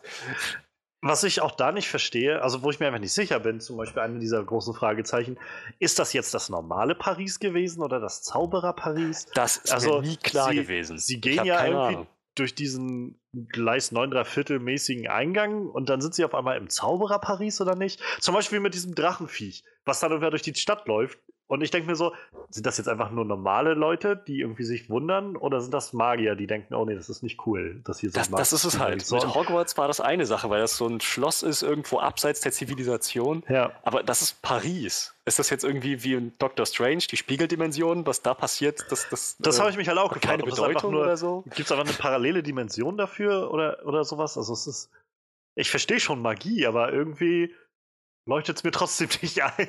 Was 1.01 1.23
ich 1.23 1.41
auch 1.41 1.51
da 1.51 1.71
nicht 1.71 1.87
verstehe, 1.87 2.41
also 2.41 2.63
wo 2.63 2.71
ich 2.71 2.79
mir 2.79 2.87
einfach 2.87 2.99
nicht 2.99 3.13
sicher 3.13 3.39
bin, 3.39 3.61
zum 3.61 3.77
Beispiel 3.77 4.01
eine 4.01 4.19
dieser 4.19 4.43
großen 4.43 4.73
Fragezeichen, 4.73 5.37
ist 5.77 5.99
das 5.99 6.11
jetzt 6.11 6.33
das 6.33 6.49
normale 6.49 6.95
Paris 6.95 7.39
gewesen 7.39 7.83
oder 7.83 7.99
das 7.99 8.23
Zauberer 8.23 8.73
Paris? 8.73 9.27
Das 9.35 9.57
ist 9.57 9.71
also, 9.71 10.01
mir 10.01 10.07
nie 10.07 10.17
klar 10.17 10.49
sie, 10.49 10.55
gewesen. 10.55 10.97
Sie 10.97 11.21
gehen 11.21 11.45
ja 11.45 11.63
irgendwie 11.63 11.95
Ahnung 11.95 12.07
durch 12.39 12.55
diesen 12.55 13.19
Gleis 13.49 13.91
9 13.91 14.25
Viertel 14.25 14.59
mäßigen 14.59 15.07
Eingang 15.07 15.67
und 15.67 15.89
dann 15.89 16.01
sind 16.01 16.15
sie 16.15 16.25
auf 16.25 16.33
einmal 16.33 16.57
im 16.57 16.69
Zauberer 16.69 17.19
Paris 17.19 17.61
oder 17.61 17.75
nicht? 17.75 18.01
Zum 18.19 18.33
Beispiel 18.33 18.59
mit 18.59 18.73
diesem 18.73 18.95
Drachenviech, 18.95 19.63
was 19.85 19.99
dann 19.99 20.11
irgendwie 20.11 20.29
durch 20.29 20.41
die 20.41 20.55
Stadt 20.55 20.87
läuft 20.87 21.19
und 21.47 21.61
ich 21.61 21.71
denke 21.71 21.87
mir 21.87 21.95
so, 21.95 22.13
sind 22.49 22.65
das 22.65 22.77
jetzt 22.77 22.89
einfach 22.89 23.09
nur 23.09 23.23
normale 23.23 23.73
Leute, 23.73 24.21
die 24.27 24.41
irgendwie 24.41 24.63
sich 24.63 24.89
wundern, 24.89 25.37
oder 25.37 25.61
sind 25.61 25.73
das 25.73 25.93
Magier, 25.93 26.35
die 26.35 26.45
denken, 26.45 26.73
oh 26.73 26.83
nee, 26.83 26.95
das 26.95 27.07
ist 27.07 27.23
nicht 27.23 27.45
cool, 27.47 27.81
dass 27.85 27.99
hier 27.99 28.09
so 28.09 28.19
das, 28.19 28.29
das 28.29 28.51
ist 28.51 28.65
es 28.65 28.79
halt. 28.79 29.05
So. 29.05 29.15
Mit 29.15 29.33
Hogwarts 29.33 29.77
war 29.77 29.87
das 29.87 30.01
eine 30.01 30.25
Sache, 30.25 30.49
weil 30.49 30.59
das 30.59 30.75
so 30.75 30.87
ein 30.87 30.99
Schloss 30.99 31.43
ist 31.43 31.61
irgendwo 31.61 31.99
abseits 31.99 32.41
der 32.41 32.51
Zivilisation. 32.51 33.43
Ja. 33.47 33.71
Aber 33.83 34.03
das 34.03 34.21
ist 34.21 34.41
Paris. 34.41 35.15
Ist 35.23 35.39
das 35.39 35.49
jetzt 35.49 35.63
irgendwie 35.63 36.03
wie 36.03 36.13
in 36.13 36.37
Doctor 36.37 36.65
Strange, 36.65 37.03
die 37.09 37.17
Spiegeldimension, 37.17 38.05
was 38.05 38.21
da 38.21 38.33
passiert? 38.33 38.85
Das, 38.89 39.07
das, 39.09 39.37
das 39.39 39.57
äh, 39.57 39.61
habe 39.61 39.71
ich 39.71 39.77
mich 39.77 39.87
halt 39.87 39.97
auch 39.97 40.11
gefragt. 40.11 40.41
Keine 40.41 40.43
Bedeutung 40.43 40.91
nur, 40.91 41.03
oder 41.03 41.15
so? 41.15 41.43
Gibt 41.55 41.59
es 41.59 41.71
aber 41.71 41.83
eine 41.83 41.93
parallele 41.93 42.43
Dimension 42.43 42.97
dafür 42.97 43.51
oder, 43.51 43.85
oder 43.85 44.03
sowas? 44.03 44.37
Also 44.37 44.51
es 44.51 44.67
ist. 44.67 44.89
Ich 45.55 45.71
verstehe 45.71 45.99
schon 45.99 46.21
Magie, 46.21 46.67
aber 46.67 46.93
irgendwie 46.93 47.53
leuchtet 48.27 48.57
es 48.57 48.63
mir 48.63 48.71
trotzdem 48.71 49.09
nicht 49.21 49.41
ein. 49.41 49.67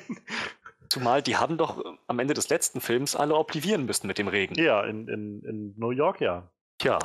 Zumal 0.88 1.22
die 1.22 1.36
haben 1.36 1.58
doch 1.58 1.78
äh, 1.78 1.82
am 2.06 2.18
Ende 2.18 2.34
des 2.34 2.48
letzten 2.48 2.80
Films 2.80 3.16
alle 3.16 3.34
oblivieren 3.34 3.84
müssen 3.86 4.06
mit 4.06 4.18
dem 4.18 4.28
Regen. 4.28 4.54
Ja, 4.54 4.82
in, 4.82 5.08
in, 5.08 5.42
in 5.42 5.74
New 5.76 5.90
York, 5.90 6.20
ja. 6.20 6.50
Tja. 6.78 6.98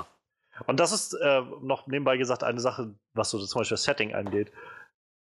Und 0.68 0.80
das 0.80 0.92
ist 0.92 1.14
äh, 1.14 1.42
noch 1.62 1.88
nebenbei 1.88 2.18
gesagt 2.18 2.44
eine 2.44 2.60
Sache, 2.60 2.94
was 3.14 3.32
so 3.32 3.44
zum 3.44 3.60
Beispiel 3.60 3.76
das 3.76 3.84
Setting 3.84 4.14
angeht 4.14 4.52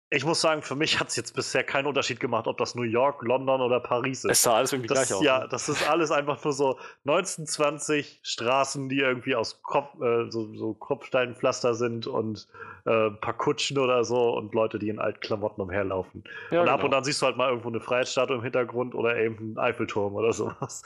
ich 0.08 0.24
muss 0.24 0.40
sagen, 0.40 0.62
für 0.62 0.76
mich 0.76 1.00
hat 1.00 1.08
es 1.08 1.16
jetzt 1.16 1.34
bisher 1.34 1.64
keinen 1.64 1.86
Unterschied 1.86 2.20
gemacht, 2.20 2.46
ob 2.46 2.58
das 2.58 2.76
New 2.76 2.84
York, 2.84 3.22
London 3.22 3.60
oder 3.60 3.80
Paris 3.80 4.24
ist. 4.24 4.30
Es 4.30 4.42
sah 4.42 4.54
alles 4.54 4.72
irgendwie 4.72 4.88
das, 4.88 5.08
gleich 5.08 5.18
aus. 5.18 5.24
Ja, 5.24 5.40
ne? 5.40 5.48
das 5.50 5.68
ist 5.68 5.88
alles 5.88 6.12
einfach 6.12 6.42
nur 6.44 6.52
so 6.52 6.78
1920 7.06 8.20
Straßen, 8.22 8.88
die 8.88 9.00
irgendwie 9.00 9.34
aus 9.34 9.62
Kopf, 9.62 10.00
äh, 10.00 10.30
so, 10.30 10.54
so 10.54 10.74
Kopfsteinpflaster 10.74 11.74
sind 11.74 12.06
und 12.06 12.46
äh, 12.84 13.08
ein 13.08 13.20
paar 13.20 13.36
Kutschen 13.36 13.78
oder 13.78 14.04
so 14.04 14.36
und 14.36 14.54
Leute, 14.54 14.78
die 14.78 14.90
in 14.90 15.00
alten 15.00 15.18
Klamotten 15.18 15.60
umherlaufen. 15.60 16.22
Ja, 16.52 16.62
und 16.62 16.68
ab 16.68 16.76
genau. 16.76 16.86
und 16.86 16.94
an 16.94 17.04
siehst 17.04 17.20
du 17.20 17.26
halt 17.26 17.36
mal 17.36 17.48
irgendwo 17.48 17.68
eine 17.68 17.80
Freiheitsstatue 17.80 18.36
im 18.36 18.42
Hintergrund 18.44 18.94
oder 18.94 19.16
eben 19.16 19.38
einen 19.38 19.58
Eiffelturm 19.58 20.14
oder 20.14 20.32
sowas. 20.32 20.84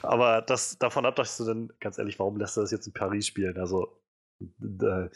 Aber 0.00 0.40
das, 0.40 0.78
davon 0.78 1.04
ab, 1.04 1.16
dass 1.16 1.36
du 1.36 1.44
dann, 1.44 1.70
ganz 1.78 1.98
ehrlich, 1.98 2.18
warum 2.18 2.38
lässt 2.38 2.56
du 2.56 2.62
das 2.62 2.70
jetzt 2.70 2.86
in 2.86 2.94
Paris 2.94 3.26
spielen? 3.26 3.58
Also, 3.58 4.00
äh, 4.40 5.10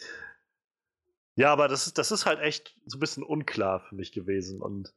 ja, 1.37 1.53
aber 1.53 1.69
das 1.69 1.87
ist, 1.87 1.99
das 1.99 2.11
ist 2.11 2.27
halt 2.27 2.41
echt 2.41 2.75
so 2.87 2.97
ein 2.97 3.01
bisschen 3.01 3.23
unklar 3.23 3.81
für 3.81 3.95
mich 3.95 4.13
gewesen 4.13 4.61
und 4.61 4.93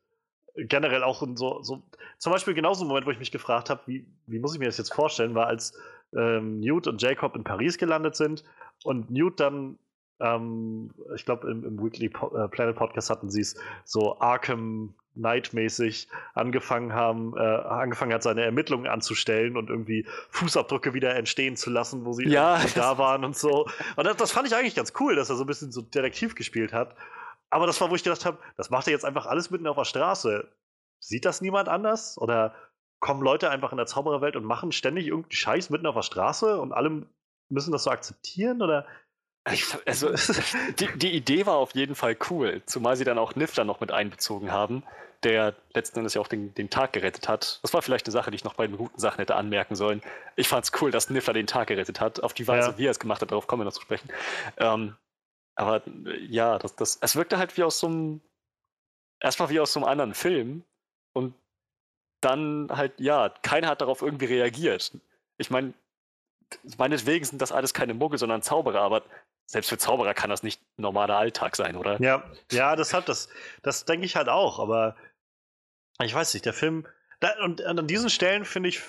generell 0.56 1.04
auch 1.04 1.24
so, 1.36 1.62
so 1.62 1.84
zum 2.18 2.34
Beispiel 2.34 2.54
genauso 2.54 2.84
ein 2.84 2.88
Moment, 2.88 3.06
wo 3.06 3.12
ich 3.12 3.20
mich 3.20 3.32
gefragt 3.32 3.70
habe, 3.70 3.82
wie, 3.86 4.06
wie 4.26 4.40
muss 4.40 4.54
ich 4.54 4.60
mir 4.60 4.66
das 4.66 4.78
jetzt 4.78 4.94
vorstellen, 4.94 5.36
war 5.36 5.48
als 5.48 5.78
ähm, 6.16 6.60
Newt 6.60 6.88
und 6.88 7.02
Jacob 7.02 7.36
in 7.36 7.44
Paris 7.44 7.78
gelandet 7.78 8.16
sind 8.16 8.44
und 8.84 9.12
Newt 9.12 9.40
dann 9.40 9.78
ähm, 10.20 10.92
ich 11.16 11.26
glaube, 11.26 11.50
im, 11.50 11.64
im, 11.64 11.84
Weekly 11.84 12.10
po 12.10 12.36
äh, 12.36 12.48
Planet 12.50 12.76
Podcast 12.76 13.10
hatten 13.10 13.30
sie 13.30 13.42
es 13.42 13.56
so 13.86 14.20
Arkham 14.20 14.94
Knight-mäßig 15.16 16.08
angefangen 16.34 16.94
haben, 16.94 17.36
äh, 17.36 17.40
angefangen 17.42 18.14
hat, 18.14 18.24
seine 18.24 18.44
Ermittlungen 18.44 18.88
anzustellen 18.88 19.58
und 19.58 19.70
irgendwie 19.70 20.06
Fußabdrücke 20.30 20.94
wieder 20.94 21.16
entstehen 21.16 21.56
zu 21.56 21.70
lassen, 21.70 22.06
wo 22.06 22.14
sie 22.14 22.28
ja, 22.28 22.62
da 22.76 22.98
waren 22.98 23.26
und 23.26 23.36
so. 23.36 23.68
Und 23.96 24.06
das, 24.06 24.18
das, 24.18 24.32
fand 24.32 24.48
ich 24.48 24.56
eigentlich 24.56 24.76
ganz 24.76 24.94
cool, 25.00 25.16
dass 25.16 25.30
er 25.30 25.36
so 25.36 25.44
ein 25.44 25.48
bisschen 25.48 25.72
so 25.72 25.82
Detektiv 25.82 26.36
gespielt 26.36 26.74
hat. 26.74 26.96
Aber 27.50 27.66
das 27.66 27.80
war, 27.82 27.90
wo 27.90 27.96
ich 27.96 28.04
gedacht 28.04 28.26
habe, 28.26 28.38
das 28.58 28.70
macht 28.70 28.88
er 28.88 28.94
jetzt 28.94 29.06
einfach 29.06 29.26
alles 29.26 29.50
mitten 29.50 29.68
auf 29.68 29.78
der 29.78 29.86
Straße. 29.86 30.48
Sieht 31.00 31.26
das 31.26 31.42
niemand 31.42 31.68
anders? 31.68 32.18
Oder 32.18 32.54
kommen 33.00 33.24
Leute 33.24 33.50
einfach 33.50 33.72
in 33.72 33.78
der 33.78 33.88
Zaubererwelt 33.88 34.36
und 34.36 34.44
machen 34.44 34.72
ständig 34.72 35.08
irgendeinen 35.08 35.32
Scheiß 35.32 35.70
mitten 35.70 35.88
auf 35.88 35.96
der 35.96 36.04
Straße 36.04 36.60
und 36.60 36.74
alle 36.74 37.08
müssen 37.50 37.72
das 37.72 37.84
so 37.84 37.90
akzeptieren? 37.90 38.62
Oder 38.62 38.86
also, 39.86 40.14
die, 40.80 40.88
die, 40.98 41.12
Idee 41.12 41.46
war 41.46 41.56
auf 41.56 41.74
jeden 41.76 41.96
Fall 41.96 42.18
cool, 42.30 42.62
zumal 42.66 42.96
sie 42.96 43.04
dann 43.04 43.18
auch 43.18 43.36
Nifter 43.36 43.64
noch 43.64 43.80
mit 43.80 43.92
einbezogen 43.92 44.52
haben, 44.52 44.84
der 45.24 45.56
letzten 45.74 46.00
Endes 46.00 46.14
ja 46.14 46.22
auch 46.22 46.28
den, 46.28 46.54
den, 46.54 46.70
Tag 46.70 46.94
gerettet 46.94 47.28
hat. 47.28 47.60
Das 47.62 47.74
war 47.74 47.82
vielleicht 47.82 48.06
eine 48.06 48.12
Sache, 48.12 48.32
die 48.32 48.36
ich 48.36 48.44
noch 48.44 48.54
bei 48.54 48.68
den 48.68 48.78
guten 48.78 49.00
Sachen 49.00 49.18
hätte 49.18 49.36
anmerken 49.36 49.76
sollen. 49.76 50.02
Ich 50.36 50.48
fand 50.48 50.66
es 50.66 50.72
cool, 50.82 50.92
dass 50.92 51.10
Nifter 51.10 51.34
den 51.34 51.48
Tag 51.48 51.68
gerettet 51.68 52.00
hat. 52.00 52.24
Auf 52.24 52.34
die 52.34 52.48
Weise, 52.48 52.72
ja. 52.72 52.78
wie 52.78 52.86
er 52.86 52.92
es 52.92 53.00
gemacht 53.00 53.22
hat, 53.22 53.32
darauf 53.32 53.48
kommen 53.48 53.62
wir 53.62 53.66
noch 53.66 53.74
zu 53.74 53.82
sprechen. 53.82 54.10
Ähm, 54.58 54.96
aber 55.56 55.82
ja, 56.22 56.58
das, 56.58 56.76
das, 56.76 57.00
es 57.02 57.16
wirkte 57.16 57.38
halt 57.38 57.58
wie 57.58 57.64
aus 57.64 57.80
so 57.80 57.88
einem, 57.88 58.22
erstmal 59.20 59.50
wie 59.50 59.60
aus 59.60 59.74
so 59.74 59.82
einem 59.82 59.90
anderen 59.90 60.14
Film 60.14 60.64
und 61.14 61.34
dann 62.22 62.70
halt, 62.72 63.00
ja, 63.00 63.30
keiner 63.42 63.68
hat 63.68 63.82
darauf 63.82 64.02
irgendwie 64.02 64.26
reagiert. 64.26 64.94
Ich 65.38 65.50
meine, 65.50 65.74
meinetwegen 66.78 67.26
sind 67.26 67.42
das 67.42 67.52
alles 67.52 67.74
keine 67.74 67.94
Muggel, 67.94 68.20
sondern 68.20 68.42
Zauberer, 68.42 68.82
aber 68.82 69.04
selbst 69.50 69.70
für 69.70 69.80
Zauberer 69.80 70.14
kann 70.14 70.30
das 70.30 70.44
nicht 70.44 70.62
normaler 70.78 71.18
Alltag 71.18 71.56
sein, 71.56 71.76
oder? 71.76 72.00
Ja, 72.00 72.24
ja, 72.52 72.76
deshalb, 72.76 73.08
das, 73.08 73.30
das 73.64 73.84
denke 73.84 74.06
ich 74.06 74.16
halt 74.16 74.30
auch, 74.30 74.60
aber 74.60 74.96
ich 76.04 76.14
weiß 76.14 76.36
nicht, 76.36 76.46
der 76.46 76.54
Film, 76.54 76.86
da, 77.20 77.32
und 77.44 77.64
an 77.64 77.88
diesen 77.88 78.12
Stellen, 78.12 78.46
finde 78.46 78.70
ich, 78.70 78.84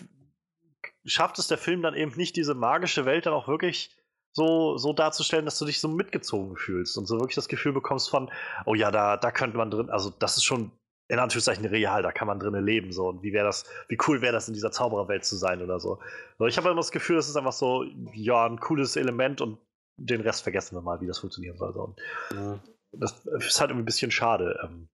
schafft 1.06 1.38
es 1.38 1.48
der 1.48 1.56
Film 1.56 1.80
dann 1.80 1.94
eben 1.94 2.14
nicht, 2.14 2.36
diese 2.36 2.54
magische 2.54 3.06
Welt 3.06 3.24
dann 3.24 3.32
auch 3.32 3.48
wirklich 3.48 3.96
so, 4.32 4.76
so 4.76 4.92
darzustellen, 4.92 5.46
dass 5.46 5.58
du 5.58 5.64
dich 5.64 5.80
so 5.80 5.88
mitgezogen 5.88 6.56
fühlst 6.56 6.98
und 6.98 7.06
so 7.06 7.16
wirklich 7.16 7.36
das 7.36 7.48
Gefühl 7.48 7.72
bekommst 7.72 8.10
von, 8.10 8.30
oh 8.66 8.74
ja, 8.74 8.90
da, 8.90 9.16
da 9.16 9.30
könnte 9.30 9.56
man 9.56 9.70
drin, 9.70 9.88
also 9.88 10.10
das 10.10 10.36
ist 10.36 10.44
schon 10.44 10.72
in 11.08 11.18
Anführungszeichen 11.18 11.64
real, 11.64 12.02
da 12.02 12.12
kann 12.12 12.28
man 12.28 12.38
drinnen 12.38 12.64
leben 12.64 12.92
so 12.92 13.08
und 13.08 13.22
wie 13.22 13.32
wäre 13.32 13.46
das, 13.46 13.64
wie 13.88 13.98
cool 14.06 14.20
wäre 14.20 14.34
das 14.34 14.46
in 14.46 14.54
dieser 14.54 14.70
Zaubererwelt 14.70 15.24
zu 15.24 15.36
sein 15.36 15.62
oder 15.62 15.80
so. 15.80 16.00
so 16.38 16.46
ich 16.46 16.58
habe 16.58 16.68
immer 16.68 16.76
das 16.76 16.92
Gefühl, 16.92 17.16
es 17.16 17.30
ist 17.30 17.36
einfach 17.36 17.52
so, 17.52 17.84
ja, 18.12 18.46
ein 18.46 18.60
cooles 18.60 18.96
Element 18.96 19.40
und 19.40 19.58
den 19.96 20.20
Rest 20.20 20.42
vergessen 20.42 20.76
wir 20.76 20.82
mal, 20.82 21.00
wie 21.00 21.06
das 21.06 21.18
funktionieren 21.18 21.56
soll. 21.56 21.72
So. 21.72 21.80
Und 21.82 22.00
ja. 22.32 22.62
Das 22.92 23.24
ist 23.24 23.60
halt 23.60 23.70
irgendwie 23.70 23.82
ein 23.82 23.86
bisschen 23.86 24.10
schade. 24.10 24.58
Ähm. 24.64 24.88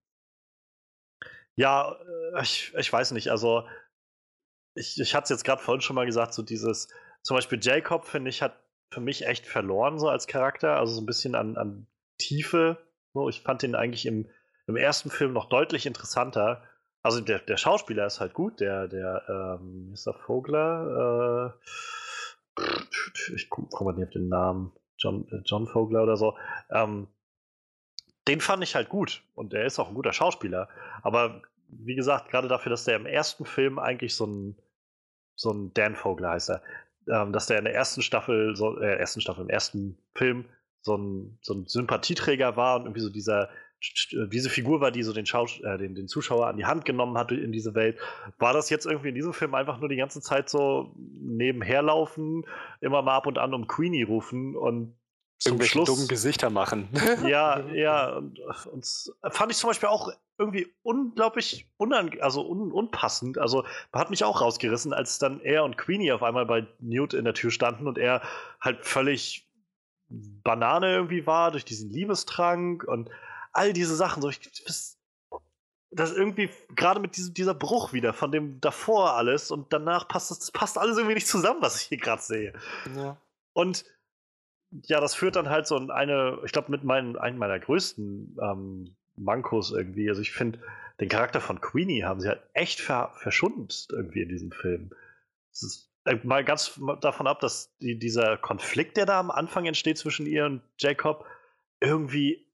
Ja, 1.56 1.97
äh, 2.35 2.43
ich, 2.43 2.74
ich 2.77 2.93
weiß 2.93 3.12
nicht, 3.12 3.31
also 3.31 3.66
ich, 4.74 5.01
ich 5.01 5.14
hatte 5.14 5.24
es 5.24 5.31
jetzt 5.31 5.44
gerade 5.44 5.62
vorhin 5.62 5.81
schon 5.81 5.97
mal 5.97 6.06
gesagt, 6.06 6.35
so 6.35 6.43
dieses, 6.43 6.89
zum 7.23 7.36
Beispiel 7.36 7.59
Jacob, 7.60 8.05
finde 8.05 8.28
ich, 8.28 8.43
hat 8.43 8.60
für 8.93 9.01
mich 9.01 9.27
echt 9.27 9.47
verloren, 9.47 9.98
so 9.98 10.09
als 10.09 10.27
Charakter, 10.27 10.77
also 10.77 10.94
so 10.94 11.01
ein 11.01 11.06
bisschen 11.06 11.35
an, 11.35 11.56
an 11.56 11.86
Tiefe. 12.18 12.78
So, 13.14 13.28
ich 13.28 13.40
fand 13.43 13.62
ihn 13.62 13.74
eigentlich 13.74 14.06
im, 14.06 14.28
im 14.66 14.77
ersten 14.77 15.10
Film 15.10 15.32
noch 15.32 15.48
deutlich 15.48 15.86
interessanter. 15.86 16.62
Also 17.02 17.20
der, 17.20 17.39
der 17.39 17.56
Schauspieler 17.56 18.06
ist 18.06 18.20
halt 18.20 18.35
gut, 18.35 18.60
der, 18.60 18.89
der 18.89 19.59
ähm, 19.60 19.90
Mr. 19.90 20.12
Vogler, 20.14 21.56
äh, 22.59 22.64
ich 23.35 23.48
komme 23.48 23.68
mal 23.81 23.93
nicht 23.93 24.09
auf 24.09 24.12
den 24.12 24.28
Namen, 24.28 24.73
John, 24.98 25.27
äh, 25.31 25.43
John 25.44 25.66
Vogler 25.66 26.02
oder 26.02 26.16
so. 26.16 26.36
Ähm, 26.70 27.09
den 28.28 28.40
fand 28.40 28.62
ich 28.62 28.74
halt 28.74 28.89
gut 28.89 29.23
und 29.35 29.52
der 29.52 29.66
ist 29.66 29.78
auch 29.78 29.89
ein 29.89 29.94
guter 29.94 30.12
Schauspieler. 30.12 30.68
Aber 31.02 31.43
wie 31.68 31.94
gesagt, 31.94 32.31
gerade 32.31 32.48
dafür, 32.48 32.70
dass 32.70 32.85
der 32.85 32.97
im 32.97 33.06
ersten 33.06 33.44
Film 33.44 33.78
eigentlich 33.78 34.14
so 34.14 34.27
ein, 34.27 34.56
so 35.35 35.52
ein 35.52 35.73
Dan 35.74 35.94
Vogler 35.94 36.31
heißt 36.31 36.51
er, 36.51 36.62
ähm, 37.09 37.32
dass 37.32 37.47
der 37.47 37.59
in 37.59 37.64
der 37.64 37.74
ersten 37.74 38.02
Staffel, 38.02 38.56
so, 38.56 38.78
äh, 38.81 38.97
ersten 38.97 39.20
Staffel, 39.20 39.43
im 39.43 39.51
ersten 39.51 39.98
Film 40.14 40.47
so 40.81 40.97
ein, 40.97 41.39
so 41.43 41.55
ein 41.55 41.66
Sympathieträger 41.66 42.56
war 42.56 42.77
und 42.77 42.82
irgendwie 42.82 43.01
so 43.01 43.10
dieser 43.10 43.48
diese 44.33 44.51
Figur 44.51 44.81
war, 44.81 44.91
die 44.91 45.03
so 45.03 45.13
den, 45.13 45.27
Schaus 45.27 45.61
äh, 45.61 45.79
den, 45.79 45.95
den 45.95 46.09
Zuschauer 46.09 46.47
an 46.47 46.57
die 46.57 46.67
Hand 46.67 46.85
genommen 46.85 47.19
hat 47.19 47.33
in 47.33 47.53
diese 47.53 47.75
Welt. 47.75 47.99
War 48.39 48.53
das 48.53 48.71
jetzt 48.71 48.87
irgendwie 48.87 49.09
in 49.11 49.15
diesem 49.15 49.33
Film 49.33 49.55
einfach 49.55 49.79
nur 49.79 49.89
die 49.89 49.97
ganze 49.97 50.21
Zeit 50.21 50.49
so 50.49 50.93
nebenher 50.97 51.83
laufen, 51.83 52.45
immer 52.81 53.03
mal 53.03 53.17
ab 53.17 53.27
und 53.27 53.39
an 53.39 53.55
um 53.55 53.67
Queenie 53.67 54.03
rufen 54.03 54.57
und 54.57 54.95
zum 55.39 55.61
Schluss, 55.61 55.89
dummen 55.89 56.09
Gesichter 56.09 56.51
machen. 56.51 56.89
Ja, 57.27 57.61
ja. 57.73 58.17
Und, 58.17 58.39
und 58.73 58.87
fand 59.31 59.53
ich 59.53 59.59
zum 59.59 59.69
Beispiel 59.69 59.89
auch 59.89 60.11
irgendwie 60.39 60.75
unglaublich 60.83 61.69
unang 61.77 62.19
also 62.21 62.47
un 62.47 62.73
unpassend. 62.73 63.39
Also 63.39 63.65
hat 63.93 64.11
mich 64.11 64.25
auch 64.25 64.41
rausgerissen, 64.41 64.93
als 64.93 65.19
dann 65.19 65.41
er 65.41 65.65
und 65.65 65.77
Queenie 65.77 66.13
auf 66.13 66.23
einmal 66.23 66.47
bei 66.47 66.67
Newt 66.81 67.15
in 67.15 67.25
der 67.25 67.35
Tür 67.35 67.51
standen 67.51 67.87
und 67.87 67.99
er 67.99 68.23
halt 68.61 68.85
völlig 68.85 69.47
Banane 70.09 70.95
irgendwie 70.95 71.27
war 71.27 71.51
durch 71.51 71.65
diesen 71.65 71.91
Liebestrank 71.91 72.85
und 72.85 73.11
all 73.57 73.73
diese 73.73 73.97
Sachen. 73.97 74.23
So, 74.23 74.28
ich, 74.28 74.41
das, 74.65 74.99
das 75.91 76.12
irgendwie, 76.12 76.51
gerade 76.74 77.01
mit 77.01 77.16
diesem, 77.16 77.35
dieser 77.35 77.55
Bruch 77.55 77.93
wieder 77.93 78.12
von 78.12 78.31
dem 78.31 78.61
davor 78.61 79.15
alles 79.15 79.51
und 79.51 79.73
danach 79.73 80.09
passt 80.09 80.31
das, 80.31 80.39
das 80.41 80.51
passt 80.51 80.78
alles 80.78 80.97
irgendwie 80.97 81.15
nicht 81.15 81.28
zusammen, 81.28 81.62
was 81.62 81.81
ich 81.81 81.89
hier 81.89 81.99
gerade 81.99 82.23
sehe. 82.23 82.53
Ja. 82.95 83.16
Und 83.53 83.85
ja, 84.70 85.01
das 85.01 85.15
führt 85.15 85.37
dann 85.37 85.49
halt 85.49 85.66
so 85.66 85.77
in 85.77 85.91
eine, 85.91 86.41
ich 86.45 86.53
glaube, 86.53 86.70
mit 86.70 86.85
meinen, 86.85 87.16
einem 87.16 87.39
meiner 87.39 87.59
größten 87.59 88.37
ähm, 88.43 88.97
Mankos 89.16 89.73
irgendwie. 89.73 90.09
Also 90.09 90.20
ich 90.20 90.33
finde, 90.33 90.61
den 91.01 91.09
Charakter 91.09 91.41
von 91.41 91.61
Queenie 91.61 92.03
haben 92.03 92.20
sie 92.20 92.28
halt 92.28 92.43
echt 92.53 92.81
ver 92.81 93.12
verschund 93.15 93.89
irgendwie 93.91 94.23
in 94.23 94.28
diesem 94.28 94.53
Film. 94.53 94.91
Das 95.51 95.62
ist 95.62 95.91
äh, 96.05 96.19
mal 96.23 96.45
ganz 96.45 96.78
davon 97.01 97.27
ab, 97.27 97.41
dass 97.41 97.77
die, 97.78 97.99
dieser 97.99 98.37
Konflikt, 98.37 98.97
der 98.97 99.07
da 99.07 99.20
am 99.20 99.31
Anfang 99.31 99.66
entsteht 99.66 99.99
zwischen 99.99 100.27
ihr 100.27 100.47
und 100.47 100.62
Jacob, 100.78 101.27
irgendwie 101.81 102.45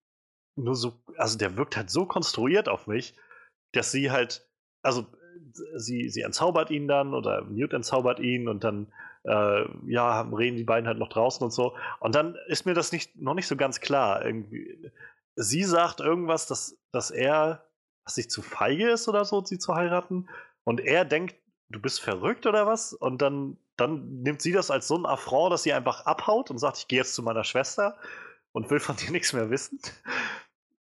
nur 0.57 0.75
so, 0.75 0.93
also 1.17 1.39
der 1.39 1.57
wirkt 1.57 1.77
halt 1.77 1.91
so 1.91 2.07
konstruiert 2.07 2.69
auf 2.69 2.87
mich, 2.87 3.15
dass 3.73 3.91
sie 3.91 4.11
halt, 4.11 4.47
also 4.83 5.07
sie, 5.77 6.09
sie 6.09 6.23
entzaubert 6.23 6.71
ihn 6.71 6.89
dann 6.89 7.15
oder 7.15 7.43
Newt 7.43 7.73
entzaubert 7.73 8.21
ihn 8.21 8.49
und 8.49 8.65
dann 8.65 8.93
äh, 9.25 9.65
ja, 9.87 10.23
reden 10.23 10.57
die 10.57 10.65
beiden 10.65 10.87
halt 10.87 10.99
noch 10.99 11.09
draußen 11.09 11.45
und 11.45 11.53
so. 11.53 11.77
Und 12.01 12.15
dann 12.15 12.37
ist 12.49 12.67
mir 12.67 12.75
das 12.75 12.93
nicht, 12.93 13.17
noch 13.17 13.35
nicht 13.35 13.47
so 13.47 13.57
ganz 13.57 13.81
klar. 13.81 14.25
Irgendwie, 14.25 14.91
sie 15.37 15.65
sagt 15.65 16.01
irgendwas, 16.01 16.47
dass, 16.47 16.79
dass 16.93 17.11
er, 17.11 17.65
dass 18.05 18.17
sich 18.17 18.31
zu 18.31 18.43
feige 18.43 18.91
ist 18.91 19.09
oder 19.09 19.25
so, 19.25 19.45
sie 19.45 19.59
zu 19.59 19.75
heiraten. 19.75 20.29
Und 20.65 20.81
er 20.81 21.05
denkt, 21.05 21.37
du 21.69 21.81
bist 21.81 22.01
verrückt 22.01 22.47
oder 22.47 22.67
was? 22.67 22.93
Und 22.93 23.23
dann, 23.23 23.57
dann 23.77 24.23
nimmt 24.23 24.43
sie 24.43 24.53
das 24.53 24.71
als 24.71 24.89
so 24.89 24.97
ein 24.97 25.07
Affront, 25.07 25.53
dass 25.53 25.63
sie 25.63 25.73
einfach 25.73 26.05
abhaut 26.05 26.51
und 26.51 26.59
sagt, 26.59 26.79
ich 26.79 26.89
gehe 26.89 26.99
jetzt 26.99 27.15
zu 27.15 27.23
meiner 27.23 27.45
Schwester 27.45 27.97
und 28.53 28.71
will 28.71 28.81
von 28.81 28.97
dir 28.97 29.11
nichts 29.11 29.33
mehr 29.33 29.51
wissen. 29.51 29.81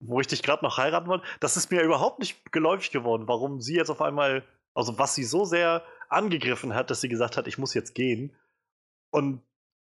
Wo 0.01 0.21
ich 0.21 0.27
dich 0.27 0.43
gerade 0.43 0.65
noch 0.65 0.79
heiraten 0.79 1.09
wollte. 1.09 1.25
Das 1.41 1.57
ist 1.57 1.71
mir 1.71 1.83
überhaupt 1.83 2.19
nicht 2.19 2.53
geläufig 2.53 2.91
geworden, 2.91 3.27
warum 3.27 3.61
sie 3.61 3.77
jetzt 3.77 3.91
auf 3.91 4.03
einmal, 4.03 4.45
also 4.75 4.99
was 4.99 5.15
sie 5.15 5.25
so 5.25 5.45
sehr 5.45 5.83
angegriffen 6.09 6.75
hat, 6.75 6.91
dass 6.91 7.01
sie 7.01 7.09
gesagt 7.09 7.37
hat, 7.37 7.47
ich 7.47 7.59
muss 7.59 7.75
jetzt 7.75 7.95
gehen. 7.95 8.37
Und 9.11 9.43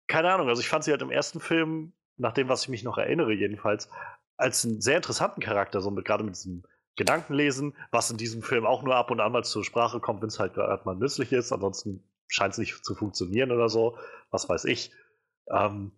keine 0.07 0.33
Ahnung, 0.33 0.49
also 0.49 0.61
ich 0.61 0.69
fand 0.69 0.85
sie 0.85 0.91
halt 0.91 1.03
im 1.03 1.11
ersten 1.11 1.41
Film, 1.41 1.93
nach 2.17 2.33
dem, 2.33 2.49
was 2.49 2.63
ich 2.63 2.69
mich 2.69 2.85
noch 2.85 2.99
erinnere, 2.99 3.33
jedenfalls, 3.33 3.89
als 4.37 4.65
einen 4.65 4.81
sehr 4.81 4.97
interessanten 4.97 5.41
Charakter, 5.41 5.81
so 5.81 5.91
mit, 5.91 6.05
gerade 6.05 6.25
mit 6.25 6.37
diesem 6.37 6.65
Gedankenlesen, 6.97 7.75
was 7.91 8.11
in 8.11 8.17
diesem 8.17 8.43
Film 8.43 8.67
auch 8.67 8.83
nur 8.83 8.95
ab 8.95 9.11
und 9.11 9.21
an 9.21 9.33
mal 9.33 9.45
zur 9.45 9.65
Sprache 9.65 10.01
kommt, 10.01 10.21
wenn 10.23 10.29
es 10.29 10.39
halt 10.39 10.55
gerade 10.55 10.85
mal 10.85 10.95
nützlich 10.95 11.33
ist. 11.33 11.53
Ansonsten 11.53 12.09
scheint 12.29 12.53
es 12.53 12.59
nicht 12.59 12.85
zu 12.85 12.95
funktionieren 12.95 13.51
oder 13.51 13.69
so. 13.69 13.99
Was 14.31 14.49
weiß 14.49 14.65
ich. 14.67 14.93
Ähm, 15.49 15.93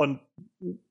und 0.00 0.18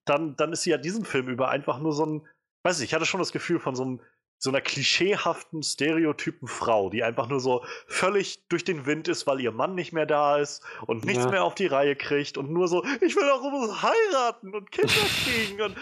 dann, 0.06 0.36
dann 0.36 0.54
ist 0.54 0.62
sie 0.62 0.70
ja 0.70 0.78
diesem 0.78 1.04
Film 1.04 1.30
über 1.30 1.50
einfach 1.50 1.80
nur 1.80 1.94
so 1.94 2.06
ein, 2.06 2.28
weiß 2.62 2.80
ich, 2.80 2.90
ich 2.90 2.94
hatte 2.94 3.08
schon 3.08 3.20
das 3.20 3.32
Gefühl 3.32 3.60
von 3.60 3.76
so 3.76 3.82
einem 3.82 4.02
so 4.38 4.52
einer 4.52 4.62
klischeehaften, 4.62 5.64
stereotypen 5.64 6.48
Frau, 6.48 6.92
die 6.92 7.04
einfach 7.04 7.28
nur 7.28 7.40
so 7.40 7.66
völlig 7.88 8.48
durch 8.50 8.64
den 8.64 8.86
Wind 8.86 9.08
ist, 9.08 9.26
weil 9.26 9.42
ihr 9.42 9.52
Mann 9.52 9.74
nicht 9.74 9.94
mehr 9.94 10.06
da 10.06 10.38
ist 10.38 10.64
und 10.86 11.06
nichts 11.06 11.26
ja. 11.26 11.32
mehr 11.32 11.44
auf 11.44 11.56
die 11.56 11.66
Reihe 11.66 11.96
kriegt 11.96 12.38
und 12.38 12.52
nur 12.52 12.68
so, 12.68 12.86
ich 13.02 13.16
will 13.16 13.30
auch 13.32 13.82
heiraten 13.82 14.54
und 14.54 14.72
Kinder 14.72 14.94
kriegen 15.24 15.62
und, 15.62 15.76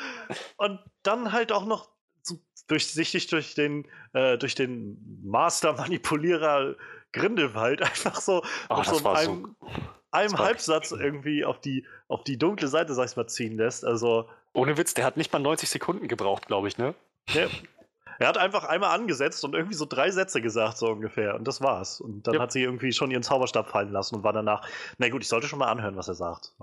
und 0.55 0.79
dann 1.03 1.33
halt 1.33 1.51
auch 1.51 1.65
noch 1.65 1.89
so 2.23 2.39
durchsichtig 2.67 3.27
durch 3.27 3.55
den, 3.55 3.85
äh, 4.13 4.37
durch 4.37 4.55
den 4.55 5.21
Master-Manipulierer 5.25 6.77
Grindelwald 7.11 7.81
einfach 7.83 8.21
so 8.21 8.41
oh, 8.69 8.83
so 8.83 9.09
einem, 9.09 9.55
so, 9.59 9.67
einem 10.11 10.37
Halbsatz 10.37 10.91
irgendwie 10.91 11.45
auf 11.45 11.59
die, 11.59 11.85
auf 12.07 12.23
die 12.23 12.37
dunkle 12.37 12.67
Seite, 12.67 12.93
sag 12.93 13.09
ich 13.09 13.15
mal, 13.15 13.27
ziehen 13.27 13.57
lässt. 13.57 13.85
Also. 13.85 14.29
Ohne 14.53 14.77
Witz, 14.77 14.93
der 14.93 15.05
hat 15.05 15.17
nicht 15.17 15.31
mal 15.33 15.39
90 15.39 15.69
Sekunden 15.69 16.07
gebraucht, 16.07 16.47
glaube 16.47 16.67
ich, 16.67 16.77
ne? 16.77 16.95
Der, 17.33 17.49
er 18.19 18.27
hat 18.27 18.37
einfach 18.37 18.63
einmal 18.63 18.97
angesetzt 18.97 19.43
und 19.43 19.53
irgendwie 19.53 19.75
so 19.75 19.85
drei 19.85 20.09
Sätze 20.11 20.41
gesagt, 20.41 20.77
so 20.77 20.87
ungefähr. 20.87 21.35
Und 21.35 21.47
das 21.47 21.61
war's. 21.61 22.01
Und 22.01 22.27
dann 22.27 22.35
ja. 22.35 22.41
hat 22.41 22.51
sie 22.51 22.63
irgendwie 22.63 22.91
schon 22.91 23.11
ihren 23.11 23.23
Zauberstab 23.23 23.69
fallen 23.69 23.91
lassen 23.91 24.15
und 24.15 24.23
war 24.23 24.33
danach, 24.33 24.67
na 24.97 25.09
gut, 25.09 25.21
ich 25.21 25.27
sollte 25.27 25.47
schon 25.47 25.59
mal 25.59 25.69
anhören, 25.69 25.95
was 25.95 26.07
er 26.07 26.15
sagt. 26.15 26.53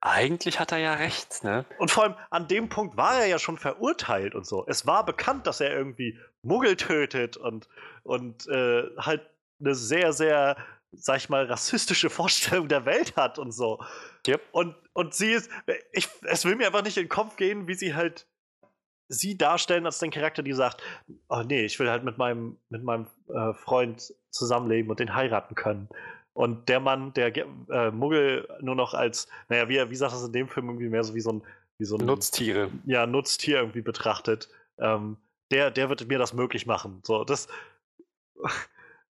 Eigentlich 0.00 0.58
hat 0.58 0.72
er 0.72 0.78
ja 0.78 0.94
recht, 0.94 1.44
ne? 1.44 1.64
Und 1.78 1.90
vor 1.90 2.02
allem 2.02 2.16
an 2.30 2.48
dem 2.48 2.68
Punkt 2.68 2.96
war 2.96 3.20
er 3.20 3.26
ja 3.26 3.38
schon 3.38 3.56
verurteilt 3.56 4.34
und 4.34 4.46
so. 4.46 4.64
Es 4.66 4.86
war 4.86 5.04
bekannt, 5.06 5.46
dass 5.46 5.60
er 5.60 5.72
irgendwie 5.72 6.18
Muggel 6.42 6.76
tötet 6.76 7.36
und, 7.36 7.68
und 8.02 8.48
äh, 8.48 8.82
halt 8.98 9.22
eine 9.60 9.74
sehr, 9.74 10.12
sehr, 10.12 10.56
sag 10.92 11.18
ich 11.18 11.28
mal, 11.28 11.44
rassistische 11.46 12.10
Vorstellung 12.10 12.68
der 12.68 12.84
Welt 12.84 13.16
hat 13.16 13.38
und 13.38 13.52
so. 13.52 13.82
Yep. 14.26 14.42
Und, 14.52 14.76
und 14.92 15.14
sie 15.14 15.32
ist, 15.32 15.50
ich, 15.92 16.08
es 16.22 16.44
will 16.44 16.56
mir 16.56 16.66
einfach 16.66 16.84
nicht 16.84 16.96
in 16.96 17.04
den 17.04 17.08
Kopf 17.08 17.36
gehen, 17.36 17.66
wie 17.66 17.74
sie 17.74 17.94
halt 17.94 18.26
sie 19.08 19.36
darstellen 19.36 19.84
als 19.84 19.98
den 19.98 20.10
Charakter, 20.10 20.42
die 20.42 20.54
sagt, 20.54 20.82
oh 21.28 21.42
nee, 21.46 21.64
ich 21.64 21.78
will 21.78 21.90
halt 21.90 22.02
mit 22.02 22.16
meinem, 22.18 22.56
mit 22.70 22.82
meinem 22.82 23.06
äh, 23.28 23.52
Freund 23.52 24.14
zusammenleben 24.30 24.90
und 24.90 25.00
den 25.00 25.14
heiraten 25.14 25.54
können. 25.54 25.88
Und 26.32 26.68
der 26.70 26.80
Mann, 26.80 27.12
der 27.12 27.36
äh, 27.36 27.90
Muggel 27.90 28.48
nur 28.60 28.74
noch 28.74 28.94
als, 28.94 29.28
naja, 29.48 29.68
wie, 29.68 29.90
wie 29.90 29.96
sagt 29.96 30.14
das 30.14 30.24
in 30.24 30.32
dem 30.32 30.48
Film 30.48 30.68
irgendwie 30.68 30.88
mehr 30.88 31.04
so 31.04 31.14
wie 31.14 31.20
so 31.20 31.30
ein, 31.30 31.42
wie 31.76 31.84
so 31.84 31.98
ein 31.98 32.06
Nutztiere. 32.06 32.70
Ja, 32.86 33.06
Nutztier 33.06 33.58
irgendwie 33.58 33.82
betrachtet, 33.82 34.48
ähm, 34.78 35.18
der, 35.50 35.70
der 35.70 35.90
wird 35.90 36.08
mir 36.08 36.18
das 36.18 36.32
möglich 36.32 36.64
machen. 36.64 37.00
So, 37.04 37.24
das 37.24 37.48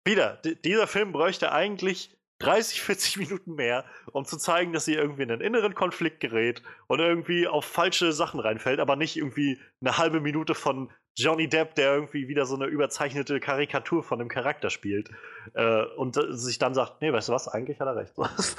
wieder, 0.05 0.37
dieser 0.37 0.87
Film 0.87 1.13
bräuchte 1.13 1.53
eigentlich 1.53 2.17
30, 2.41 2.81
40 2.83 3.17
Minuten 3.19 3.55
mehr, 3.55 3.85
um 4.13 4.25
zu 4.25 4.39
zeigen, 4.39 4.73
dass 4.73 4.87
sie 4.87 4.95
irgendwie 4.95 5.23
in 5.23 5.31
einen 5.31 5.43
inneren 5.43 5.75
Konflikt 5.75 6.21
gerät 6.21 6.63
und 6.87 6.99
irgendwie 6.99 7.47
auf 7.47 7.65
falsche 7.65 8.13
Sachen 8.13 8.41
reinfällt, 8.41 8.81
aber 8.81 8.97
nicht 8.97 9.17
irgendwie 9.17 9.61
eine 9.81 9.99
halbe 9.99 10.21
Minute 10.21 10.55
von 10.55 10.91
Johnny 11.17 11.49
Depp, 11.49 11.75
der 11.75 11.95
irgendwie 11.95 12.29
wieder 12.29 12.47
so 12.47 12.55
eine 12.55 12.67
überzeichnete 12.67 13.41
Karikatur 13.41 14.03
von 14.03 14.19
dem 14.19 14.29
Charakter 14.29 14.71
spielt 14.71 15.11
äh, 15.55 15.85
und 15.97 16.17
äh, 16.17 16.33
sich 16.33 16.59
dann 16.59 16.75
sagt, 16.75 17.03
nee, 17.03 17.13
weißt 17.13 17.29
du 17.29 17.33
was, 17.33 17.49
eigentlich 17.49 17.79
hat 17.79 17.89
er 17.89 17.97
recht. 17.97 18.15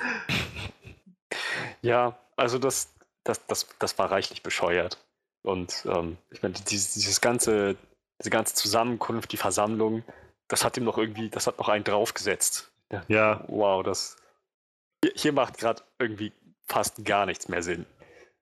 ja, 1.82 2.20
also 2.36 2.60
das, 2.60 2.94
das, 3.24 3.46
das, 3.48 3.68
das 3.80 3.98
war 3.98 4.12
reichlich 4.12 4.44
bescheuert. 4.44 5.04
Und 5.44 5.88
ähm, 5.90 6.18
ich 6.30 6.44
meine, 6.44 6.54
dieses, 6.54 6.94
dieses 6.94 7.20
ganze, 7.20 7.78
diese 8.22 8.30
ganze 8.30 8.54
Zusammenkunft, 8.54 9.32
die 9.32 9.38
Versammlung, 9.38 10.04
das 10.52 10.66
hat 10.66 10.76
ihm 10.76 10.84
noch 10.84 10.98
irgendwie, 10.98 11.30
das 11.30 11.48
hat 11.48 11.58
noch 11.60 11.70
einen 11.70 11.86
draufgesetzt. 11.86 12.72
Ja. 13.08 13.46
Wow, 13.48 13.84
das. 13.84 14.18
Hier, 15.02 15.14
hier 15.16 15.34
macht 15.34 15.58
gerade 15.58 15.82
irgendwie 15.98 16.34
fast 16.68 17.06
gar 17.06 17.26
nichts 17.26 17.48
mehr 17.48 17.64
Sinn. 17.64 17.86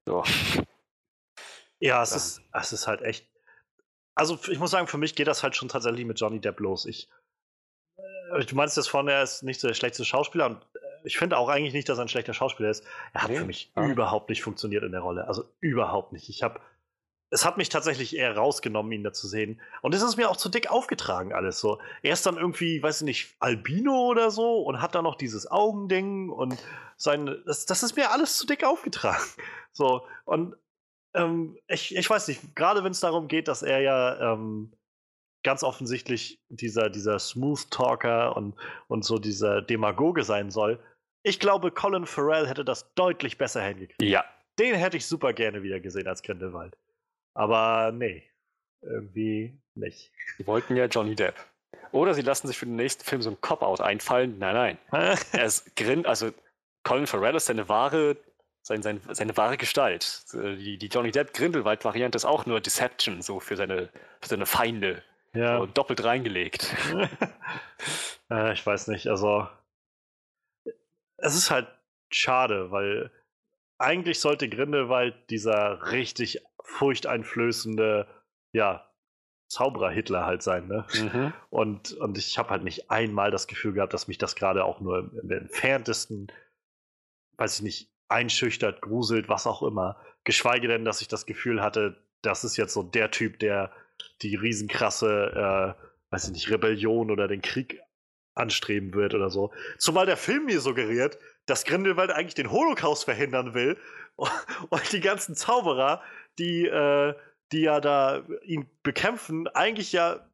So. 0.06 0.24
Ja, 1.82 2.04
es, 2.04 2.12
ist, 2.12 2.42
es 2.52 2.74
ist 2.74 2.88
halt 2.88 3.02
echt. 3.04 3.26
Also, 4.14 4.38
ich 4.50 4.60
muss 4.60 4.70
sagen, 4.70 4.88
für 4.88 4.98
mich 4.98 5.16
geht 5.16 5.28
das 5.28 5.44
halt 5.44 5.56
schon 5.56 5.70
tatsächlich 5.70 6.06
mit 6.06 6.20
Johnny 6.20 6.42
Depp 6.42 6.60
los. 6.60 6.86
Ich, 6.86 7.08
äh, 7.96 8.44
du 8.44 8.54
meinst 8.54 8.76
jetzt 8.76 8.90
vorne, 8.90 9.14
er 9.14 9.24
ist 9.24 9.44
nicht 9.44 9.64
der 9.64 9.74
schlechteste 9.74 10.04
Schauspieler 10.04 10.48
und 10.48 10.58
äh, 10.76 10.80
ich 11.06 11.18
finde 11.18 11.38
auch 11.38 11.48
eigentlich 11.48 11.72
nicht, 11.72 11.88
dass 11.88 11.98
er 11.98 12.02
ein 12.02 12.10
schlechter 12.10 12.34
Schauspieler 12.34 12.70
ist. 12.70 12.84
Er 13.14 13.24
hat 13.24 13.30
nee. 13.30 13.38
für 13.38 13.46
mich 13.46 13.72
ja. 13.78 13.88
überhaupt 13.88 14.28
nicht 14.28 14.44
funktioniert 14.44 14.84
in 14.84 14.92
der 14.92 15.00
Rolle. 15.00 15.26
Also 15.26 15.46
überhaupt 15.62 16.12
nicht. 16.12 16.28
Ich 16.28 16.44
habe 16.44 16.60
es 17.32 17.46
hat 17.46 17.58
mich 17.58 17.70
tatsächlich 17.70 18.16
eher 18.16 18.36
rausgenommen, 18.36 18.92
ihn 18.92 19.04
da 19.04 19.14
zu 19.14 19.28
sehen. 19.28 19.62
Und 19.82 19.94
es 19.94 20.02
ist 20.02 20.18
mir 20.18 20.30
auch 20.30 20.38
zu 20.38 20.50
dick 20.50 20.72
aufgetragen, 20.72 21.34
alles 21.34 21.60
so. 21.60 21.80
Er 22.02 22.14
ist 22.14 22.26
dann 22.26 22.38
irgendwie, 22.38 22.82
weiß 22.82 23.02
ich 23.02 23.06
nicht, 23.06 23.36
Albino 23.40 24.08
oder 24.08 24.32
so 24.32 24.62
und 24.64 24.82
hat 24.82 24.96
dann 24.96 25.04
noch 25.04 25.16
dieses 25.16 25.50
Augending 25.50 26.30
und 26.30 26.58
sein. 26.98 27.42
Das, 27.46 27.66
das 27.66 27.84
ist 27.84 27.96
mir 27.96 28.12
alles 28.12 28.38
zu 28.38 28.46
dick 28.46 28.64
aufgetragen. 28.64 29.24
So, 29.72 30.02
und 30.26 30.56
ähm, 31.14 31.56
ich, 31.68 31.96
ich 31.96 32.10
weiß 32.10 32.28
nicht, 32.28 32.56
gerade 32.56 32.84
wenn 32.84 32.92
es 32.92 33.00
darum 33.00 33.28
geht, 33.28 33.48
dass 33.48 33.62
er 33.62 33.80
ja 33.80 34.34
ähm, 34.34 34.74
ganz 35.44 35.64
offensichtlich 35.64 36.42
dieser, 36.50 36.90
dieser 36.90 37.20
Smooth 37.20 37.70
Talker 37.70 38.36
und, 38.36 38.56
und 38.88 39.06
so 39.06 39.20
dieser 39.20 39.62
Demagoge 39.62 40.24
sein 40.24 40.50
soll. 40.50 40.80
Ich 41.24 41.40
glaube, 41.40 41.72
Colin 41.72 42.08
Farrell 42.08 42.48
hätte 42.48 42.66
das 42.66 42.94
deutlich 42.96 43.38
besser 43.38 43.62
hingekriegt. 43.62 44.02
Ja. 44.02 44.26
Den 44.58 44.76
hätte 44.76 44.98
ich 44.98 45.06
super 45.06 45.32
gerne 45.32 45.64
wieder 45.64 45.80
gesehen 45.80 46.08
als 46.08 46.24
Grindelwald. 46.24 46.76
Aber 47.40 47.94
nee, 47.94 48.30
irgendwie 48.82 49.58
nicht. 49.74 50.12
Sie 50.38 50.46
wollten 50.46 50.76
ja 50.76 50.86
Johnny 50.86 51.16
Depp. 51.16 51.36
Oder 51.92 52.14
sie 52.14 52.22
lassen 52.22 52.48
sich 52.48 52.58
für 52.58 52.66
den 52.66 52.76
nächsten 52.76 53.04
Film 53.04 53.22
so 53.22 53.32
ein 53.32 53.42
Cop-Out 53.42 53.82
einfallen. 53.82 54.38
Nein, 54.38 54.78
nein. 54.92 55.18
er 55.32 55.46
ist 55.46 55.76
Grin, 55.76 56.06
also 56.06 56.32
Colin 56.84 57.08
Farrell 57.08 57.36
ist 57.36 57.46
seine 57.46 57.68
wahre, 57.68 58.18
sein, 58.62 58.84
sein, 58.84 59.02
seine 59.10 59.36
wahre 59.38 59.58
Gestalt. 59.58 60.26
Die, 60.34 60.78
die 60.78 60.88
Johnny 60.88 61.12
Depp 61.12 61.34
Grindelwald-Variante 61.34 62.18
ist 62.18 62.26
auch 62.26 62.46
nur 62.46 62.60
Deception, 62.60 63.22
so 63.24 63.40
für 63.40 63.56
seine, 63.56 63.90
für 64.22 64.30
seine 64.30 64.46
Feinde. 64.46 65.02
Ja. 65.34 65.60
So 65.60 65.66
doppelt 65.66 66.04
reingelegt. 66.04 66.76
äh, 68.30 68.54
ich 68.54 68.66
weiß 68.66 68.90
nicht, 68.90 69.08
also 69.08 69.48
es 71.18 71.36
ist 71.36 71.50
halt 71.50 71.68
schade, 72.12 72.70
weil 72.70 73.12
eigentlich 73.80 74.20
sollte 74.20 74.50
Grindelwald 74.50 75.16
dieser 75.32 75.92
richtig 75.92 76.44
furchteinflößende, 76.70 78.08
ja, 78.54 78.86
Zauberer-Hitler 79.50 80.26
halt 80.26 80.44
sein, 80.44 80.68
ne? 80.68 80.86
Mhm. 80.94 81.34
Und, 81.50 81.94
und 81.94 82.18
ich 82.18 82.38
habe 82.38 82.52
halt 82.52 82.64
nicht 82.64 82.92
einmal 82.92 83.32
das 83.32 83.48
Gefühl 83.48 83.74
gehabt, 83.74 83.94
dass 83.94 84.08
mich 84.08 84.20
das 84.20 84.36
gerade 84.36 84.64
auch 84.64 84.80
nur 84.80 85.12
im 85.22 85.32
entferntesten, 85.32 86.32
weiß 87.38 87.58
ich 87.58 87.62
nicht, 87.64 87.92
einschüchtert, 88.08 88.82
gruselt, 88.82 89.28
was 89.28 89.48
auch 89.48 89.64
immer. 89.64 89.98
Geschweige 90.24 90.68
denn, 90.68 90.86
dass 90.86 91.02
ich 91.02 91.08
das 91.08 91.26
Gefühl 91.26 91.62
hatte, 91.62 91.98
das 92.22 92.44
ist 92.44 92.58
jetzt 92.58 92.74
so 92.74 92.84
der 92.84 93.10
Typ, 93.12 93.40
der 93.40 93.72
die 94.22 94.36
riesenkrasse, 94.36 95.76
äh, 95.80 96.14
weiß 96.14 96.26
ich 96.26 96.32
nicht, 96.32 96.52
Rebellion 96.52 97.10
oder 97.10 97.28
den 97.28 97.42
Krieg 97.42 97.80
anstreben 98.36 98.94
wird 98.94 99.16
oder 99.16 99.30
so. 99.30 99.52
Zumal 99.78 100.06
der 100.06 100.18
Film 100.18 100.46
mir 100.46 100.62
suggeriert, 100.62 101.18
dass 101.46 101.66
Grindelwald 101.66 102.12
eigentlich 102.12 102.36
den 102.36 102.52
Holocaust 102.52 103.06
verhindern 103.06 103.54
will 103.54 103.78
und 104.70 104.92
die 104.92 105.02
ganzen 105.02 105.36
Zauberer 105.36 106.02
die, 106.40 106.66
äh, 106.66 107.14
die 107.52 107.62
ja 107.62 107.80
da 107.80 108.24
ihn 108.44 108.70
bekämpfen, 108.84 109.48
eigentlich 109.50 109.92
ja 109.92 110.26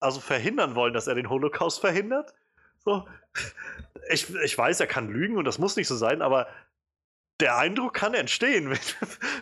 also 0.00 0.20
verhindern 0.20 0.74
wollen, 0.74 0.94
dass 0.94 1.06
er 1.06 1.14
den 1.14 1.30
Holocaust 1.30 1.80
verhindert. 1.80 2.34
So. 2.78 3.06
Ich, 4.08 4.32
ich 4.32 4.56
weiß, 4.56 4.78
er 4.78 4.86
kann 4.86 5.08
lügen 5.08 5.36
und 5.36 5.46
das 5.46 5.58
muss 5.58 5.74
nicht 5.74 5.88
so 5.88 5.96
sein, 5.96 6.22
aber 6.22 6.46
der 7.40 7.56
Eindruck 7.56 7.92
kann 7.92 8.14
entstehen, 8.14 8.70
wenn, 8.70 8.78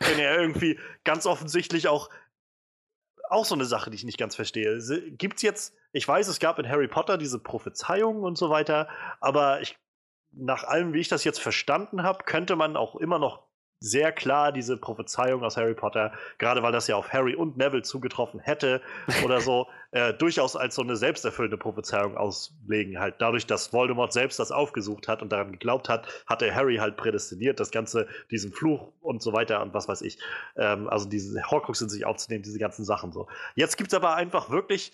wenn 0.00 0.18
er 0.18 0.40
irgendwie 0.40 0.80
ganz 1.04 1.26
offensichtlich 1.26 1.86
auch 1.86 2.08
auch 3.28 3.44
so 3.44 3.54
eine 3.54 3.66
Sache, 3.66 3.90
die 3.90 3.96
ich 3.96 4.04
nicht 4.04 4.18
ganz 4.18 4.36
verstehe. 4.36 4.78
Gibt 5.18 5.36
es 5.36 5.42
jetzt, 5.42 5.74
ich 5.92 6.06
weiß, 6.06 6.28
es 6.28 6.40
gab 6.40 6.58
in 6.58 6.68
Harry 6.68 6.88
Potter 6.88 7.18
diese 7.18 7.38
Prophezeiungen 7.38 8.22
und 8.22 8.38
so 8.38 8.48
weiter, 8.48 8.88
aber 9.20 9.60
ich, 9.60 9.76
nach 10.30 10.64
allem, 10.64 10.92
wie 10.92 11.00
ich 11.00 11.08
das 11.08 11.24
jetzt 11.24 11.40
verstanden 11.40 12.02
habe, 12.02 12.24
könnte 12.24 12.56
man 12.56 12.76
auch 12.76 12.96
immer 12.96 13.18
noch 13.18 13.42
sehr 13.84 14.12
klar 14.12 14.50
diese 14.50 14.76
Prophezeiung 14.76 15.44
aus 15.44 15.56
Harry 15.56 15.74
Potter, 15.74 16.12
gerade 16.38 16.62
weil 16.62 16.72
das 16.72 16.86
ja 16.88 16.96
auf 16.96 17.12
Harry 17.12 17.34
und 17.34 17.56
Neville 17.58 17.82
zugetroffen 17.82 18.40
hätte 18.40 18.80
oder 19.24 19.40
so, 19.40 19.66
äh, 19.90 20.14
durchaus 20.14 20.56
als 20.56 20.74
so 20.74 20.82
eine 20.82 20.96
selbsterfüllende 20.96 21.58
Prophezeiung 21.58 22.16
auslegen. 22.16 22.98
Halt 22.98 23.16
dadurch, 23.18 23.46
dass 23.46 23.72
Voldemort 23.72 24.12
selbst 24.12 24.38
das 24.38 24.50
aufgesucht 24.50 25.06
hat 25.06 25.20
und 25.20 25.32
daran 25.32 25.52
geglaubt 25.52 25.88
hat, 25.88 26.06
hat 26.26 26.40
er 26.40 26.54
Harry 26.54 26.76
halt 26.76 26.96
prädestiniert, 26.96 27.60
das 27.60 27.70
Ganze, 27.70 28.08
diesen 28.30 28.52
Fluch 28.52 28.92
und 29.00 29.22
so 29.22 29.32
weiter 29.32 29.60
und 29.60 29.74
was 29.74 29.86
weiß 29.86 30.00
ich. 30.02 30.18
Ähm, 30.56 30.88
also 30.88 31.08
diese 31.08 31.42
Horcrux 31.50 31.80
in 31.82 31.90
sich 31.90 32.06
aufzunehmen, 32.06 32.42
diese 32.42 32.58
ganzen 32.58 32.84
Sachen 32.84 33.12
so. 33.12 33.28
Jetzt 33.54 33.76
gibt 33.76 33.92
es 33.92 33.94
aber 33.94 34.14
einfach 34.14 34.50
wirklich 34.50 34.92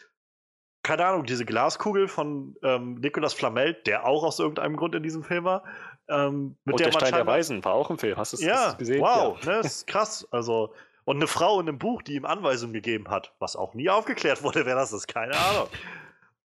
keine 0.83 1.05
Ahnung, 1.05 1.25
diese 1.25 1.45
Glaskugel 1.45 2.09
von 2.09 2.57
ähm, 2.63 2.95
Nicolas 2.95 3.35
Flamel, 3.35 3.75
der 3.75 4.07
auch 4.07 4.25
aus 4.25 4.39
irgendeinem 4.39 4.77
Grund 4.77 4.95
in 4.95 5.03
diesem 5.03 5.23
Film 5.23 5.45
war, 5.45 5.63
ähm, 6.11 6.57
mit 6.65 6.75
und 6.75 6.81
der, 6.81 6.91
der 6.91 6.99
Stein 6.99 7.15
der 7.15 7.27
Weisen 7.27 7.65
war 7.65 7.75
auch 7.75 7.91
im 7.91 7.99
Film. 7.99 8.17
Hast 8.17 8.33
du 8.33 8.37
es 8.37 8.43
ja, 8.43 8.73
gesehen? 8.73 9.01
Wow, 9.01 9.43
ja. 9.45 9.53
ne, 9.53 9.59
ist 9.61 9.87
krass. 9.87 10.27
Also, 10.31 10.75
und 11.05 11.17
eine 11.17 11.27
Frau 11.27 11.61
in 11.61 11.69
einem 11.69 11.79
Buch, 11.79 12.03
die 12.03 12.15
ihm 12.15 12.25
Anweisungen 12.25 12.73
gegeben 12.73 13.09
hat, 13.09 13.33
was 13.39 13.57
auch 13.57 13.75
nie 13.75 13.89
aufgeklärt 13.89 14.43
wurde, 14.43 14.67
wer 14.67 14.75
das 14.75 14.93
ist, 14.93 15.07
keine 15.09 15.37
Ahnung. 15.37 15.69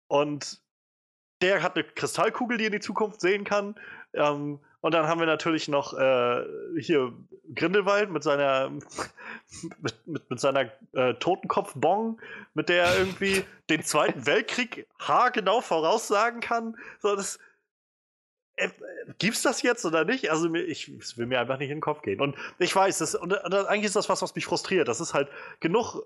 Und 0.09 0.61
der 1.43 1.63
hat 1.63 1.77
eine 1.77 1.85
Kristallkugel, 1.85 2.59
die 2.59 2.67
in 2.67 2.73
die 2.73 2.81
Zukunft 2.81 3.21
sehen 3.21 3.45
kann. 3.45 3.77
Ähm, 4.13 4.61
und 4.81 4.95
dann 4.95 5.07
haben 5.07 5.21
wir 5.21 5.27
natürlich 5.27 5.69
noch 5.69 5.93
äh, 5.97 6.43
hier 6.79 7.13
Grindelwald 7.55 8.11
mit 8.11 8.23
seiner 8.23 8.71
mit, 9.81 10.07
mit, 10.07 10.31
mit 10.31 10.41
seiner 10.41 10.71
äh, 10.93 11.15
Totenkopfbong, 11.15 12.21
mit 12.55 12.69
der 12.69 12.85
er 12.85 12.99
irgendwie 12.99 13.45
den 13.69 13.83
Zweiten 13.83 14.27
Weltkrieg 14.27 14.87
haargenau 14.99 15.61
voraussagen 15.61 16.41
kann. 16.41 16.77
So, 16.99 17.15
das, 17.15 17.39
gibt's 19.19 19.43
das 19.43 19.63
jetzt 19.63 19.85
oder 19.85 20.05
nicht? 20.05 20.31
Also 20.31 20.53
ich, 20.55 21.17
will 21.17 21.27
mir 21.27 21.41
einfach 21.41 21.59
nicht 21.59 21.71
in 21.71 21.77
den 21.77 21.83
Kopf 21.83 22.03
gehen. 22.03 22.21
Und 22.21 22.37
ich 22.59 22.75
weiß, 22.75 22.99
das, 22.99 23.15
und, 23.15 23.33
und 23.33 23.55
eigentlich 23.55 23.87
ist 23.87 23.97
das 23.97 24.09
was, 24.09 24.23
was 24.23 24.35
mich 24.35 24.45
frustriert. 24.45 24.89
Das 24.89 25.01
ist 25.01 25.15
halt 25.15 25.29
genug 25.61 26.03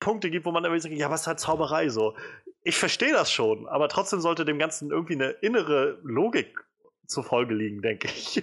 Punkte 0.00 0.30
gibt, 0.30 0.44
wo 0.44 0.52
man 0.52 0.64
immer 0.64 0.78
sagt, 0.78 0.94
ja, 0.94 1.10
was 1.10 1.22
ist 1.22 1.26
halt 1.26 1.40
Zauberei 1.40 1.88
so? 1.88 2.16
Ich 2.62 2.76
verstehe 2.76 3.12
das 3.12 3.30
schon, 3.30 3.66
aber 3.68 3.88
trotzdem 3.88 4.20
sollte 4.20 4.44
dem 4.44 4.58
Ganzen 4.58 4.90
irgendwie 4.90 5.14
eine 5.14 5.30
innere 5.30 5.98
Logik 6.02 6.64
zufolge 7.06 7.54
liegen, 7.54 7.82
denke 7.82 8.08
ich. 8.08 8.42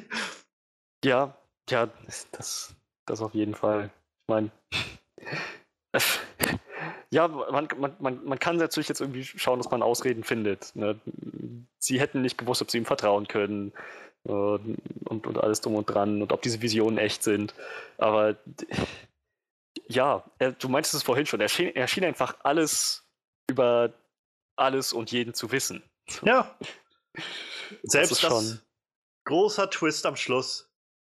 Ja, 1.03 1.37
ja, 1.69 1.89
das, 2.31 2.75
das 3.05 3.21
auf 3.21 3.33
jeden 3.33 3.55
Fall. 3.55 3.91
Ich 4.21 4.29
meine, 4.29 4.51
ja, 7.09 7.27
man, 7.27 7.67
man, 7.77 7.95
man, 7.99 8.25
man 8.25 8.39
kann 8.39 8.57
natürlich 8.57 8.89
jetzt 8.89 9.01
irgendwie 9.01 9.23
schauen, 9.23 9.59
dass 9.59 9.71
man 9.71 9.81
Ausreden 9.81 10.23
findet. 10.23 10.75
Ne? 10.75 10.99
Sie 11.77 11.99
hätten 11.99 12.21
nicht 12.21 12.37
gewusst, 12.37 12.61
ob 12.61 12.71
sie 12.71 12.77
ihm 12.77 12.85
vertrauen 12.85 13.27
können 13.27 13.73
äh, 14.25 14.31
und, 14.31 15.27
und 15.27 15.37
alles 15.37 15.61
drum 15.61 15.75
und 15.75 15.85
dran 15.85 16.21
und 16.21 16.31
ob 16.31 16.41
diese 16.41 16.61
Visionen 16.61 16.97
echt 16.97 17.23
sind. 17.23 17.53
Aber 17.97 18.37
ja, 19.87 20.23
er, 20.39 20.53
du 20.53 20.69
meintest 20.69 20.95
es 20.95 21.03
vorhin 21.03 21.25
schon, 21.25 21.41
er 21.41 21.49
schien, 21.49 21.75
er 21.75 21.87
schien 21.87 22.05
einfach 22.05 22.37
alles 22.43 23.05
über 23.49 23.93
alles 24.55 24.93
und 24.93 25.11
jeden 25.11 25.33
zu 25.33 25.51
wissen. 25.51 25.83
Ja. 26.23 26.57
Selbst 27.83 28.23
das, 28.23 28.29
das 28.29 28.65
großer 29.25 29.69
Twist 29.69 30.05
am 30.05 30.15
Schluss. 30.15 30.72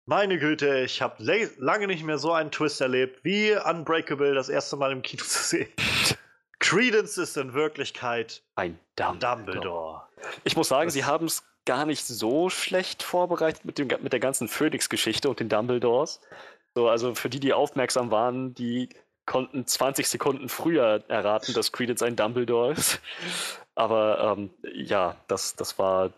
Meine 0.10 0.40
Güte, 0.40 0.80
ich 0.80 1.04
habe 1.04 1.24
lange 1.60 1.86
nicht 1.86 2.04
mehr 2.04 2.18
so 2.18 2.34
einen 2.34 2.50
Twist 2.50 2.82
erlebt, 2.82 3.24
wie 3.24 3.56
Unbreakable 3.56 4.34
das 4.34 4.50
erste 4.50 4.76
Mal 4.76 4.92
im 4.92 5.04
Kino 5.04 5.24
zu 5.24 5.44
sehen. 5.44 5.70
Credence 6.58 7.20
ist 7.20 7.38
in 7.38 7.54
Wirklichkeit 7.54 8.42
ein 8.56 8.80
Dumbledore. 8.96 9.36
Dumbledore. 9.36 10.02
Ich 10.46 10.58
muss 10.58 10.68
sagen, 10.68 10.88
das 10.88 10.96
sie 10.96 11.06
haben 11.06 11.28
es 11.28 11.44
gar 11.68 11.86
nicht 11.86 12.08
so 12.08 12.50
schlecht 12.50 13.04
vorbereitet 13.04 13.66
mit, 13.66 13.78
dem, 13.78 13.88
mit 14.02 14.12
der 14.12 14.20
ganzen 14.20 14.48
Phoenix-Geschichte 14.48 15.30
und 15.30 15.40
den 15.40 15.48
Dumbledores. 15.48 16.22
So, 16.74 16.90
also 16.90 17.14
für 17.14 17.30
die, 17.30 17.40
die 17.40 17.54
aufmerksam 17.54 18.10
waren, 18.10 18.56
die 18.56 18.90
konnten 19.28 19.68
20 19.68 20.08
Sekunden 20.08 20.50
früher 20.50 21.04
erraten, 21.08 21.54
dass 21.54 21.72
Credence 21.72 22.02
ein 22.02 22.16
Dumbledore 22.16 22.72
ist. 22.72 23.00
Aber 23.76 24.36
ähm, 24.40 24.50
ja, 24.74 25.18
das, 25.28 25.56
das 25.56 25.78
war 25.78 26.14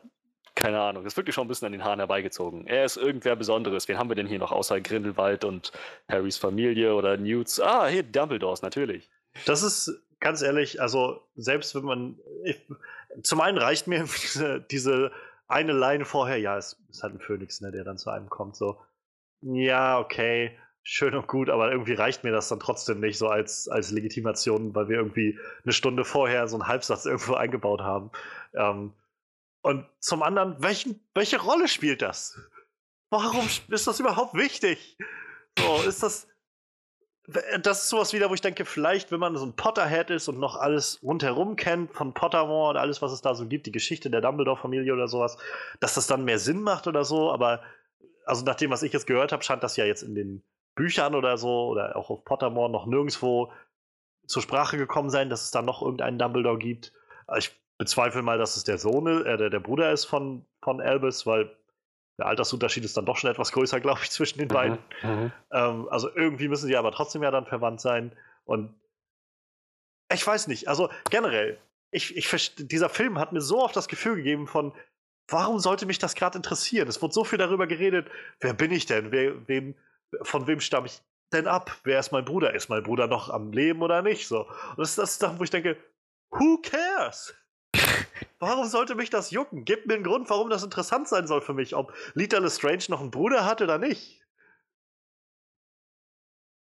keine 0.56 0.80
Ahnung, 0.80 1.06
ist 1.06 1.18
wirklich 1.18 1.36
schon 1.36 1.46
ein 1.46 1.48
bisschen 1.48 1.68
an 1.68 1.72
den 1.72 1.84
Haaren 1.84 2.00
herbeigezogen. 2.00 2.68
Er 2.68 2.86
ist 2.86 2.98
irgendwer 2.98 3.36
Besonderes. 3.36 3.88
Wen 3.88 3.98
haben 3.98 4.10
wir 4.10 4.16
denn 4.16 4.28
hier 4.28 4.40
noch 4.40 4.52
außer 4.52 4.82
Grindelwald 4.82 5.46
und 5.46 5.72
Harrys 6.10 6.38
Familie 6.38 6.94
oder 6.94 7.18
Newts? 7.18 7.60
Ah, 7.60 7.88
hier 7.88 8.04
Dumbledores, 8.04 8.62
natürlich. 8.62 9.10
Das 9.46 9.64
ist 9.64 10.04
ganz 10.20 10.42
ehrlich, 10.42 10.82
also 10.82 11.22
selbst 11.36 11.74
wenn 11.76 11.84
man. 11.84 12.20
Ich, 12.44 12.62
zum 13.24 13.42
einen 13.42 13.58
reicht 13.58 13.88
mir 13.88 14.04
diese, 14.24 14.62
diese 14.62 15.12
eine 15.48 15.74
Line 15.74 16.06
vorher, 16.06 16.38
ja, 16.38 16.58
es 16.58 16.78
ist 16.90 17.04
halt 17.04 17.16
ein 17.16 17.20
Phönix, 17.20 17.62
ne, 17.62 17.72
der 17.72 17.84
dann 17.84 17.98
zu 17.98 18.10
einem 18.10 18.30
kommt, 18.30 18.56
so. 18.56 18.80
ja, 19.42 20.00
okay, 20.00 20.58
schön 20.84 21.14
und 21.14 21.28
gut, 21.28 21.50
aber 21.50 21.72
irgendwie 21.72 21.94
reicht 21.94 22.24
mir 22.24 22.32
das 22.32 22.48
dann 22.48 22.60
trotzdem 22.60 23.00
nicht 23.00 23.18
so 23.18 23.28
als, 23.28 23.68
als 23.68 23.92
Legitimation, 23.92 24.74
weil 24.74 24.88
wir 24.88 24.98
irgendwie 24.98 25.38
eine 25.64 25.74
Stunde 25.74 26.06
vorher 26.06 26.48
so 26.48 26.56
einen 26.56 26.68
Halbsatz 26.68 27.06
irgendwo 27.06 27.34
eingebaut 27.34 27.82
haben. 27.82 28.12
Ähm, 28.54 28.94
und 29.62 29.86
zum 30.00 30.24
anderen, 30.24 30.62
welchen, 30.62 31.00
welche 31.14 31.40
Rolle 31.40 31.68
spielt 31.68 32.02
das? 32.02 32.40
Warum 33.10 33.48
ist 33.68 33.88
das 33.88 34.00
überhaupt 34.00 34.34
wichtig? 34.34 34.98
So, 35.60 35.82
ist 35.88 36.02
das. 36.02 36.28
Das 37.62 37.84
ist 37.84 37.90
sowas 37.90 38.14
wieder, 38.14 38.30
wo 38.30 38.34
ich 38.34 38.42
denke, 38.42 38.66
vielleicht, 38.66 39.12
wenn 39.12 39.20
man 39.20 39.38
so 39.38 39.46
ein 39.46 39.56
Potterhead 39.56 40.10
ist 40.10 40.28
und 40.28 40.40
noch 40.40 40.56
alles 40.56 41.02
rundherum 41.04 41.56
kennt 41.56 41.94
von 41.94 42.14
Pottermore 42.14 42.72
und 42.72 42.78
alles, 42.78 43.02
was 43.02 43.12
es 43.12 43.22
da 43.22 43.36
so 43.36 43.48
gibt, 43.48 43.68
die 43.68 43.72
Geschichte 43.72 44.10
der 44.10 44.22
Dumbledore-Familie 44.22 44.92
oder 44.92 45.08
sowas, 45.08 45.38
dass 45.80 45.94
das 45.94 46.08
dann 46.08 46.26
mehr 46.26 46.40
Sinn 46.40 46.62
macht 46.62 46.88
oder 46.88 47.06
so, 47.06 47.32
aber 47.32 47.62
also 48.26 48.44
nach 48.44 48.56
dem, 48.56 48.72
was 48.72 48.82
ich 48.82 48.92
jetzt 48.92 49.08
gehört 49.08 49.32
habe, 49.32 49.44
scheint 49.44 49.64
das 49.64 49.78
ja 49.78 49.86
jetzt 49.86 50.02
in 50.02 50.16
den 50.16 50.44
Büchern 50.76 51.14
oder 51.14 51.38
so 51.38 51.68
oder 51.68 51.96
auch 51.96 52.10
auf 52.10 52.26
Pottermore 52.26 52.72
noch 52.72 52.88
nirgendwo 52.88 53.54
zur 54.26 54.42
Sprache 54.42 54.78
gekommen 54.78 55.12
sein, 55.12 55.30
dass 55.30 55.44
es 55.44 55.52
da 55.52 55.62
noch 55.62 55.82
irgendeinen 55.82 56.18
Dumbledore 56.18 56.58
gibt. 56.58 56.92
Ich 57.38 57.61
bezweifle 57.82 58.22
mal, 58.22 58.38
dass 58.38 58.58
es 58.58 58.64
der 58.64 58.78
Sohn, 58.78 59.08
äh, 59.26 59.38
der, 59.38 59.50
der 59.50 59.60
Bruder 59.60 59.92
ist 59.92 60.06
von, 60.06 60.46
von 60.64 60.80
Albus, 60.80 61.26
weil 61.26 61.50
der 62.20 62.28
Altersunterschied 62.28 62.86
ist 62.86 62.96
dann 62.96 63.08
doch 63.08 63.18
schon 63.18 63.32
etwas 63.32 63.52
größer, 63.54 63.80
glaube 63.86 64.02
ich, 64.04 64.12
zwischen 64.12 64.38
den 64.38 64.50
mhm, 64.50 64.54
beiden. 64.54 64.78
Mhm. 65.02 65.32
Ähm, 65.52 65.88
also 65.90 66.16
irgendwie 66.16 66.48
müssen 66.48 66.68
sie 66.68 66.78
aber 66.78 66.92
trotzdem 66.92 67.24
ja 67.24 67.32
dann 67.32 67.48
verwandt 67.48 67.82
sein. 67.82 68.16
Und 68.46 68.80
ich 70.14 70.26
weiß 70.26 70.46
nicht, 70.46 70.68
also 70.68 70.92
generell, 71.10 71.58
ich, 71.90 72.16
ich, 72.16 72.56
dieser 72.56 72.90
Film 72.90 73.18
hat 73.18 73.34
mir 73.34 73.42
so 73.42 73.64
oft 73.64 73.76
das 73.76 73.88
Gefühl 73.88 74.18
gegeben 74.18 74.46
von, 74.46 74.74
warum 75.28 75.58
sollte 75.58 75.88
mich 75.88 75.98
das 75.98 76.14
gerade 76.14 76.38
interessieren? 76.38 76.88
Es 76.88 77.02
wurde 77.02 77.16
so 77.16 77.24
viel 77.24 77.40
darüber 77.40 77.66
geredet, 77.66 78.12
wer 78.42 78.54
bin 78.54 78.72
ich 78.72 78.86
denn? 78.86 79.12
Wer, 79.12 79.48
wem, 79.48 79.74
von 80.22 80.46
wem 80.46 80.60
stamme 80.60 80.86
ich 80.86 81.02
denn 81.34 81.48
ab? 81.48 81.76
Wer 81.84 82.00
ist 82.00 82.12
mein 82.12 82.26
Bruder? 82.26 82.54
Ist 82.54 82.70
mein 82.70 82.84
Bruder 82.84 83.08
noch 83.08 83.32
am 83.32 83.52
Leben 83.52 83.82
oder 83.82 84.04
nicht? 84.04 84.28
So. 84.28 84.42
Und 84.46 84.78
das 84.78 84.96
ist 85.00 85.24
das 85.24 85.40
wo 85.40 85.44
ich 85.44 85.50
denke, 85.50 85.78
who 86.30 86.62
cares? 86.62 87.34
Warum 88.42 88.68
sollte 88.68 88.96
mich 88.96 89.12
das 89.12 89.30
jucken? 89.30 89.66
Gib 89.66 89.86
mir 89.86 89.94
einen 89.94 90.04
Grund, 90.04 90.28
warum 90.32 90.50
das 90.50 90.64
interessant 90.64 91.08
sein 91.08 91.28
soll 91.28 91.42
für 91.42 91.54
mich, 91.54 91.76
ob 91.76 91.94
Lita 92.16 92.40
Lestrange 92.40 92.84
noch 92.88 93.00
einen 93.00 93.12
Bruder 93.12 93.46
hat 93.46 93.62
oder 93.62 93.78
nicht. 93.78 94.20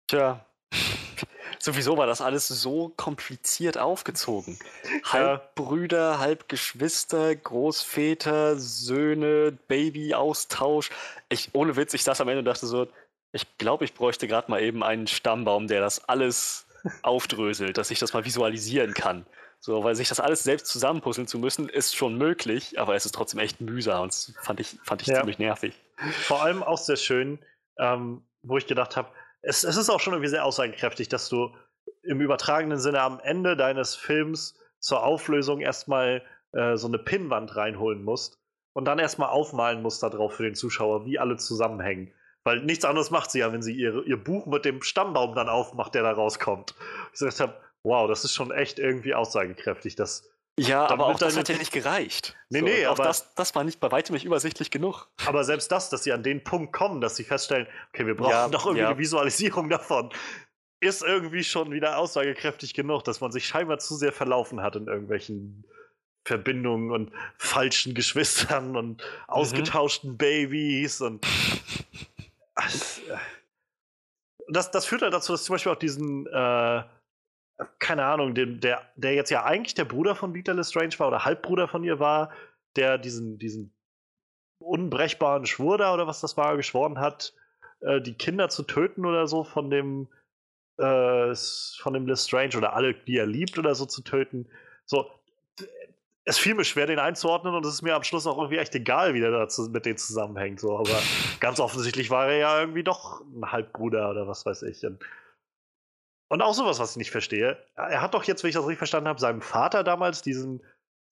Tja, 0.07 0.45
sowieso 1.59 1.97
war 1.97 2.07
das 2.07 2.21
alles 2.21 2.49
so 2.49 2.91
kompliziert 2.91 3.79
aufgezogen. 3.79 4.59
Halb 5.05 5.55
Brüder, 5.55 6.19
halb 6.19 6.51
Geschwister, 6.51 7.35
Großväter, 7.35 8.59
Söhne, 8.59 9.57
Babyaustausch. 9.67 10.91
Ich, 11.31 11.49
ohne 11.55 11.77
Witz, 11.77 11.95
ich 11.95 12.05
saß 12.05 12.21
am 12.21 12.29
Ende 12.29 12.41
und 12.41 12.45
dachte 12.45 12.67
so, 12.67 12.89
ich 13.33 13.57
glaube, 13.57 13.87
ich 13.87 13.95
bräuchte 13.95 14.29
gerade 14.29 14.51
mal 14.51 14.61
eben 14.61 14.83
einen 14.83 15.07
Stammbaum, 15.07 15.67
der 15.67 15.81
das 15.81 16.11
alles 16.11 16.67
aufdröselt, 17.01 17.79
dass 17.79 17.91
ich 17.91 17.99
das 17.99 18.13
mal 18.13 18.27
visualisieren 18.27 18.93
kann. 18.93 19.25
So, 19.65 19.83
weil 19.83 19.95
sich 19.95 20.11
das 20.11 20.21
alles 20.21 20.43
selbst 20.43 20.67
zusammenpuzzeln 20.67 21.27
zu 21.27 21.39
müssen, 21.39 21.71
ist 21.71 21.97
schon 21.97 22.19
möglich, 22.19 22.79
aber 22.79 22.97
es 22.97 23.07
ist 23.07 23.15
trotzdem 23.15 23.41
echt 23.41 23.63
mühsam 23.63 24.03
und 24.03 24.13
das 24.13 24.35
fand 24.43 24.61
ich, 24.61 24.77
fand 24.85 25.01
ich 25.01 25.09
ja. 25.09 25.17
ziemlich 25.17 25.39
nervig. 25.39 25.73
Vor 26.27 26.43
allem 26.43 26.63
auch 26.63 26.77
sehr 26.77 26.97
schön, 26.97 27.39
ähm, 27.79 28.27
wo 28.43 28.59
ich 28.59 28.67
gedacht 28.67 28.95
habe, 28.95 29.09
es, 29.41 29.65
es 29.65 29.79
ist 29.79 29.89
auch 29.89 30.01
schon 30.01 30.13
irgendwie 30.13 30.29
sehr 30.29 30.45
aussagekräftig, 30.45 31.09
dass 31.09 31.31
du 31.31 31.57
im 32.03 32.21
übertragenen 32.21 32.79
Sinne 32.79 33.01
am 33.01 33.21
Ende 33.21 33.57
deines 33.57 33.97
Films 33.97 34.61
zur 34.81 35.03
Auflösung 35.03 35.63
erstmal 35.63 36.23
äh, 36.53 36.77
so 36.77 36.87
eine 36.87 36.99
Pinnwand 36.99 37.57
reinholen 37.57 38.05
musst 38.05 38.39
und 38.75 38.85
dann 38.85 38.99
erstmal 38.99 39.31
aufmalen 39.31 39.81
musst 39.81 40.03
darauf 40.03 40.35
für 40.35 40.43
den 40.43 40.57
Zuschauer, 40.57 41.07
wie 41.07 41.19
alle 41.19 41.39
zusammenhängen. 41.39 42.13
Weil 42.45 42.61
nichts 42.61 42.85
anderes 42.85 43.11
macht 43.11 43.31
sie 43.31 43.39
ja, 43.39 43.51
wenn 43.51 43.63
sie 43.63 43.75
ihr, 43.75 44.05
ihr 44.05 44.23
Buch 44.23 44.45
mit 44.45 44.67
dem 44.67 44.83
Stammbaum 44.83 45.35
dann 45.35 45.49
aufmacht, 45.49 45.95
der 45.95 46.03
da 46.03 46.13
rauskommt. 46.13 46.75
Ich 47.15 47.21
gesagt 47.21 47.41
habe, 47.41 47.65
wow, 47.85 48.09
das 48.09 48.25
ist 48.25 48.33
schon 48.33 48.51
echt 48.51 48.79
irgendwie 48.79 49.15
aussagekräftig. 49.15 49.95
Das, 49.95 50.29
ja, 50.59 50.89
aber 50.89 51.07
auch 51.07 51.19
das 51.19 51.37
hat 51.37 51.49
ja 51.49 51.57
nicht 51.57 51.73
gereicht. 51.73 52.35
Nee, 52.49 52.61
so, 52.61 52.65
nee, 52.65 52.85
aber 52.87 53.05
das, 53.05 53.35
das 53.35 53.55
war 53.55 53.63
nicht 53.63 53.79
bei 53.79 53.93
weitem 53.93 54.15
nicht 54.15 54.25
übersichtlich 54.25 54.71
genug. 54.71 55.09
Aber 55.27 55.45
selbst 55.45 55.71
das, 55.71 55.91
dass 55.91 56.03
sie 56.05 56.13
an 56.13 56.23
den 56.23 56.43
Punkt 56.43 56.73
kommen, 56.73 57.01
dass 57.01 57.17
sie 57.17 57.25
feststellen, 57.25 57.69
okay, 57.93 58.07
wir 58.07 58.17
brauchen 58.17 58.31
ja, 58.31 58.49
doch 58.49 58.65
irgendwie 58.67 58.83
ja. 58.83 58.89
eine 58.89 58.99
Visualisierung 58.99 59.69
davon, 59.69 60.11
ist 60.81 61.03
irgendwie 61.03 61.45
schon 61.45 61.73
wieder 61.73 61.99
aussagekräftig 61.99 62.75
genug, 62.75 63.05
dass 63.05 63.21
man 63.21 63.33
sich 63.33 63.47
scheinbar 63.47 63.79
zu 63.79 63.97
sehr 63.97 64.13
verlaufen 64.13 64.63
hat 64.63 64.77
in 64.77 64.87
irgendwelchen 64.87 65.65
Verbindungen 66.27 66.91
und 66.91 67.13
falschen 67.37 67.95
Geschwistern 67.95 68.77
und 68.77 68.99
mhm. 68.99 69.05
ausgetauschten 69.27 70.17
Babys 70.17 71.01
und 71.01 71.27
das, 74.49 74.71
das 74.71 74.87
führt 74.87 75.03
halt 75.03 75.13
dazu, 75.13 75.33
dass 75.33 75.45
zum 75.45 75.55
Beispiel 75.55 75.73
auch 75.73 75.79
diesen 75.79 76.27
äh, 76.27 76.83
keine 77.79 78.05
Ahnung, 78.05 78.35
dem, 78.35 78.61
der, 78.61 78.83
der 78.97 79.15
jetzt 79.15 79.31
ja 79.31 79.45
eigentlich 79.45 79.75
der 79.75 79.85
Bruder 79.85 80.15
von 80.15 80.35
Lita 80.35 80.53
Lestrange 80.53 80.99
war 80.99 81.09
oder 81.09 81.25
Halbbruder 81.25 81.69
von 81.69 81.85
ihr 81.85 82.01
war, 82.01 82.31
der 82.77 82.99
diesen, 82.99 83.39
diesen 83.39 83.73
unbrechbaren 84.59 85.47
Schwur 85.47 85.79
da 85.79 85.95
oder 85.95 86.07
was 86.07 86.21
das 86.21 86.37
war, 86.37 86.57
geschworen 86.57 86.99
hat, 86.99 87.35
äh, 87.81 88.01
die 88.01 88.15
Kinder 88.15 88.49
zu 88.49 88.63
töten 88.65 89.07
oder 89.07 89.27
so 89.27 89.45
von 89.45 89.71
dem 89.71 90.09
äh, 90.79 91.35
von 91.79 91.93
dem 91.93 92.07
Lestrange 92.07 92.57
oder 92.57 92.75
alle, 92.75 92.95
die 92.95 93.17
er 93.17 93.27
liebt 93.27 93.59
oder 93.59 93.75
so 93.75 93.87
zu 93.87 94.03
töten. 94.03 94.49
So, 94.87 95.09
es 96.25 96.39
fiel 96.39 96.55
mir 96.55 96.65
schwer, 96.65 96.87
den 96.87 96.99
einzuordnen 96.99 97.55
und 97.55 97.65
es 97.67 97.75
ist 97.75 97.83
mir 97.83 97.95
am 97.95 98.03
Schluss 98.03 98.27
auch 98.27 98.39
irgendwie 98.39 98.59
echt 98.59 98.75
egal, 98.75 99.15
wie 99.15 99.21
der 99.21 99.31
da 99.31 99.47
mit 99.71 99.85
denen 99.85 99.99
zusammenhängt. 99.99 100.59
So. 100.59 100.79
Aber 100.79 100.99
ganz 101.39 101.61
offensichtlich 101.61 102.11
war 102.11 102.29
er 102.29 102.37
ja 102.37 102.61
irgendwie 102.61 102.83
doch 102.83 103.21
ein 103.21 103.53
Halbbruder 103.53 104.11
oder 104.11 104.27
was 104.27 104.47
weiß 104.47 104.63
ich. 104.63 104.85
Und 104.85 105.05
und 106.35 106.43
auch 106.43 106.53
sowas, 106.53 106.81
was 106.81 106.91
ich 106.91 106.97
nicht 106.97 107.13
verstehe. 107.13 107.65
Er 107.77 108.03
hat 108.03 108.13
doch 108.13 108.25
jetzt, 108.25 108.43
wenn 108.43 108.49
ich 108.49 108.57
das 108.57 108.65
richtig 108.65 108.79
verstanden 108.79 109.07
habe, 109.07 109.21
seinem 109.21 109.41
Vater 109.41 109.85
damals 109.85 110.21
diesen 110.21 110.65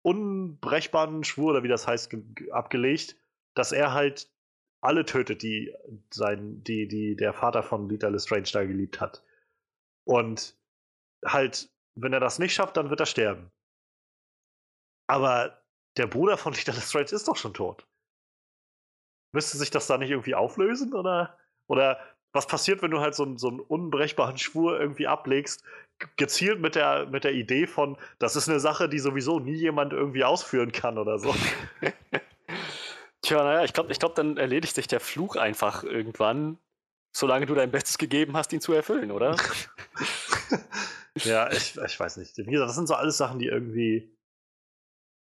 unbrechbaren 0.04 1.24
Schwur 1.24 1.50
oder 1.54 1.64
wie 1.64 1.68
das 1.68 1.88
heißt, 1.88 2.16
abgelegt, 2.52 3.16
dass 3.56 3.72
er 3.72 3.94
halt 3.94 4.32
alle 4.80 5.06
tötet, 5.06 5.42
die 5.42 5.74
sein, 6.12 6.64
die, 6.64 6.88
die 6.88 7.16
der 7.16 7.34
Vater 7.34 7.64
von 7.64 7.90
Lita 7.90 8.10
Lestrange 8.10 8.44
da 8.44 8.64
geliebt 8.64 9.02
hat. 9.02 9.24
Und 10.04 10.56
halt, 11.26 11.72
wenn 11.96 12.14
er 12.14 12.20
das 12.20 12.38
nicht 12.38 12.54
schafft, 12.54 12.78
dann 12.78 12.92
wird 12.92 13.00
er 13.00 13.08
sterben. 13.08 13.52
Aber 15.08 15.64
der 15.98 16.06
Bruder 16.06 16.38
von 16.38 16.54
Lita 16.54 16.74
Lestrange 16.74 17.10
ist 17.10 17.28
doch 17.28 17.38
schon 17.38 17.56
tot. 17.56 17.88
Müsste 19.34 19.58
sich 19.58 19.72
das 19.72 19.88
da 19.88 19.98
nicht 19.98 20.12
irgendwie 20.12 20.36
auflösen, 20.36 20.94
oder? 20.94 21.40
Oder 21.66 22.00
was 22.38 22.48
passiert, 22.48 22.82
wenn 22.84 22.92
du 22.92 23.00
halt 23.00 23.16
so, 23.16 23.24
einen, 23.24 23.38
so 23.38 23.50
einen 23.50 23.60
unbrechbaren 23.60 24.38
Schwur 24.38 24.80
irgendwie 24.80 25.08
ablegst, 25.08 25.64
gezielt 26.16 26.62
mit 26.62 26.76
der, 26.76 27.08
mit 27.08 27.24
der 27.24 27.34
Idee 27.34 27.66
von, 27.66 27.98
das 28.20 28.36
ist 28.36 28.48
eine 28.48 28.60
Sache, 28.60 28.88
die 28.88 29.00
sowieso 29.00 29.40
nie 29.40 29.56
jemand 29.56 29.92
irgendwie 29.92 30.24
ausführen 30.24 30.72
kann 30.72 31.00
oder 31.00 31.18
so. 31.18 31.36
Tja, 33.24 33.44
naja, 33.44 33.64
ich 33.64 33.74
glaube, 33.74 33.92
ich 33.92 34.00
glaub, 34.00 34.14
dann 34.14 34.38
erledigt 34.38 34.76
sich 34.76 34.88
der 34.88 35.00
Fluch 35.00 35.36
einfach 35.36 35.84
irgendwann, 35.84 36.60
solange 37.12 37.48
du 37.48 37.56
dein 37.56 37.72
Bestes 37.72 37.98
gegeben 37.98 38.38
hast, 38.38 38.54
ihn 38.54 38.62
zu 38.62 38.72
erfüllen, 38.72 39.12
oder? 39.12 39.36
ja, 41.24 41.52
ich, 41.52 41.76
ich 41.76 42.00
weiß 42.00 42.18
nicht. 42.18 42.38
Wie 42.38 42.44
gesagt, 42.46 42.70
das 42.70 42.76
sind 42.76 42.88
so 42.88 42.94
alles 42.94 43.18
Sachen, 43.18 43.40
die 43.40 43.48
irgendwie 43.48 44.16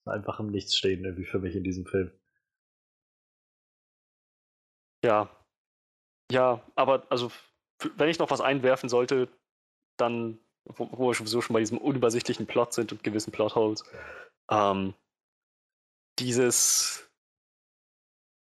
einfach 0.06 0.40
im 0.40 0.50
Nichts 0.50 0.74
stehen, 0.74 1.04
irgendwie 1.04 1.26
für 1.26 1.38
mich 1.38 1.54
in 1.54 1.64
diesem 1.64 1.84
Film. 1.84 2.10
Ja, 5.04 5.43
ja, 6.30 6.60
aber 6.74 7.06
also, 7.10 7.30
wenn 7.96 8.08
ich 8.08 8.18
noch 8.18 8.30
was 8.30 8.40
einwerfen 8.40 8.88
sollte, 8.88 9.28
dann, 9.96 10.38
wo, 10.64 10.88
wo 10.92 11.08
wir 11.08 11.14
sowieso 11.14 11.40
schon 11.40 11.54
bei 11.54 11.60
diesem 11.60 11.78
unübersichtlichen 11.78 12.46
Plot 12.46 12.72
sind 12.72 12.92
und 12.92 13.04
gewissen 13.04 13.32
Plotholes, 13.32 13.84
ähm, 14.50 14.94
dieses, 16.18 17.08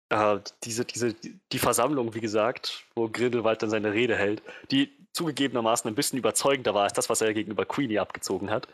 äh, 0.09 0.39
diese, 0.63 0.85
diese, 0.85 1.13
die 1.13 1.59
Versammlung, 1.59 2.13
wie 2.13 2.21
gesagt, 2.21 2.85
wo 2.95 3.09
Grindelwald 3.09 3.61
dann 3.61 3.69
seine 3.69 3.93
Rede 3.93 4.15
hält, 4.15 4.43
die 4.71 4.91
zugegebenermaßen 5.13 5.87
ein 5.87 5.95
bisschen 5.95 6.19
überzeugender 6.19 6.73
war 6.73 6.83
als 6.83 6.93
das, 6.93 7.09
was 7.09 7.21
er 7.21 7.33
gegenüber 7.33 7.65
Queenie 7.65 7.99
abgezogen 7.99 8.49
hat, 8.49 8.67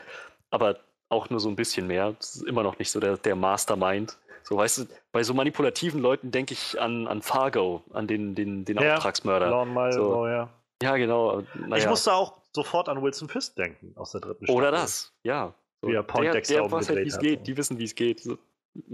aber 0.52 0.80
auch 1.10 1.30
nur 1.30 1.40
so 1.40 1.50
ein 1.50 1.56
bisschen 1.56 1.88
mehr. 1.88 2.14
Das 2.14 2.36
ist 2.36 2.44
immer 2.44 2.64
noch 2.64 2.80
nicht 2.80 2.92
so 2.92 3.00
der, 3.00 3.18
der 3.18 3.36
Mastermind. 3.36 4.18
So, 4.44 4.58
weißt 4.58 4.78
du, 4.80 4.86
bei 5.12 5.24
so 5.24 5.34
manipulativen 5.34 6.02
Leuten 6.02 6.32
denke 6.32 6.54
ich 6.54 6.80
an, 6.80 7.08
an 7.08 7.22
Fargo, 7.22 7.84
an 7.92 8.08
den, 8.08 8.36
den, 8.36 8.66
den 8.66 8.78
ja, 8.78 8.96
Auftragsmörder. 8.96 9.50
Lorne 9.50 9.72
Mile, 9.72 9.94
so. 9.94 10.16
oh, 10.16 10.28
ja. 10.28 10.50
ja, 10.82 10.98
genau. 10.98 11.44
Naja. 11.56 11.78
Ich 11.78 11.90
musste 11.90 12.14
auch 12.14 12.42
sofort 12.54 12.90
an 12.90 13.02
Wilson 13.02 13.30
Fisk 13.30 13.56
denken 13.56 13.94
aus 13.96 14.12
der 14.12 14.22
dritten 14.22 14.46
Staffel. 14.46 14.58
Oder 14.58 14.72
das, 14.72 15.14
ja. 15.24 15.54
So, 15.82 15.88
wie 15.88 15.94
er 15.94 16.04
Poindexter 16.04 16.56
der, 16.56 16.64
der 16.64 16.72
weiß 16.72 16.90
halt, 16.90 17.00
wie 17.00 17.08
es 17.08 17.20
geht. 17.20 17.48
Die 17.48 17.56
wissen, 17.56 17.78
wie 17.80 17.86
es 17.86 17.96
geht. 17.96 18.22
So, 18.22 18.38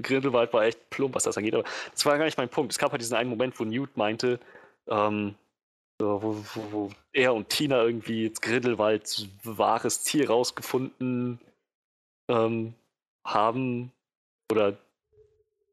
Grindelwald 0.02 0.54
war 0.54 0.64
echt 0.64 0.90
plump, 0.90 1.16
was 1.16 1.24
das 1.24 1.38
angeht. 1.38 1.54
Aber 1.54 1.64
das 1.92 2.06
war 2.06 2.18
gar 2.18 2.26
nicht 2.26 2.38
mein 2.38 2.50
Punkt. 2.50 2.72
Es 2.72 2.78
gab 2.78 2.92
halt 2.92 3.02
diesen 3.02 3.16
einen 3.16 3.30
Moment, 3.30 3.60
wo 3.60 3.64
Newt 3.64 3.98
meinte, 3.98 4.40
ähm, 4.88 5.36
so, 6.00 6.22
wo, 6.22 6.36
wo, 6.54 6.72
wo, 6.72 6.92
er 7.14 7.34
und 7.34 7.50
Tina 7.50 7.84
irgendwie 7.84 8.24
jetzt 8.24 8.42
Grindelwalds 8.42 9.28
wahres 9.44 10.04
Ziel 10.04 10.28
rausgefunden 10.28 11.40
ähm, 12.28 12.74
haben 13.26 13.92
oder 14.52 14.78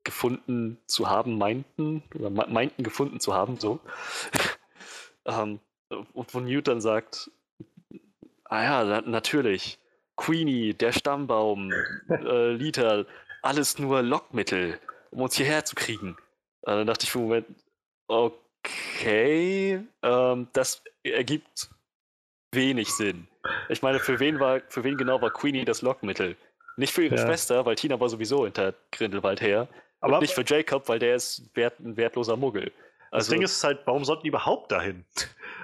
gefunden 0.05 0.79
zu 0.87 1.09
haben, 1.09 1.39
meinten, 1.39 2.03
oder 2.15 2.31
meinten 2.31 2.83
gefunden 2.83 3.21
zu 3.21 3.35
haben, 3.35 3.59
so. 3.59 3.81
ähm, 5.27 5.61
und 6.13 6.35
wo 6.35 6.41
Newt 6.41 6.69
dann 6.69 6.81
sagt, 6.81 7.31
ah 8.45 8.63
ja, 8.63 8.85
na 8.85 9.01
natürlich, 9.03 9.79
Queenie, 10.17 10.75
der 10.75 10.93
Stammbaum, 10.93 11.73
äh, 12.09 12.53
Liter, 12.53 13.07
alles 13.43 13.79
nur 13.79 14.03
Lockmittel, 14.03 14.79
um 15.11 15.23
uns 15.23 15.37
hierher 15.37 15.65
zu 15.65 15.75
kriegen. 15.75 16.17
Äh, 16.63 16.77
dann 16.77 16.87
dachte 16.87 17.05
ich 17.05 17.11
für 17.11 17.19
einen 17.19 17.29
Moment, 17.29 17.47
okay, 18.09 19.85
ähm, 20.03 20.49
das 20.53 20.83
ergibt 21.03 21.71
wenig 22.53 22.91
Sinn. 22.91 23.27
Ich 23.69 23.83
meine, 23.83 23.99
für 23.99 24.21
wen 24.21 24.39
war, 24.39 24.61
für 24.69 24.85
wen 24.85 24.97
genau 24.97 25.21
war 25.21 25.31
Queenie 25.31 25.65
das 25.65 25.83
Lockmittel? 25.83 26.37
Nicht 26.77 26.93
für 26.93 27.05
ihre 27.05 27.17
ja. 27.17 27.27
Schwester, 27.27 27.67
weil 27.67 27.75
Tina 27.75 27.99
war 27.99 28.09
sowieso 28.09 28.45
hinter 28.45 28.75
Grindelwald 28.93 29.41
her. 29.41 29.69
Aber 30.03 30.21
nicht 30.21 30.35
für 30.35 30.45
Jacob, 30.45 30.89
weil 30.89 30.99
der 30.99 31.17
ist 31.17 31.49
wert, 31.55 31.81
ein 31.81 31.97
wertloser 31.97 32.37
Muggel. 32.37 32.73
Also, 33.11 33.27
das 33.27 33.29
Ding 33.29 33.43
ist 33.43 33.63
halt, 33.63 33.81
warum 33.85 34.05
sollten 34.05 34.23
die 34.23 34.29
überhaupt 34.29 34.73
dahin? 34.73 35.05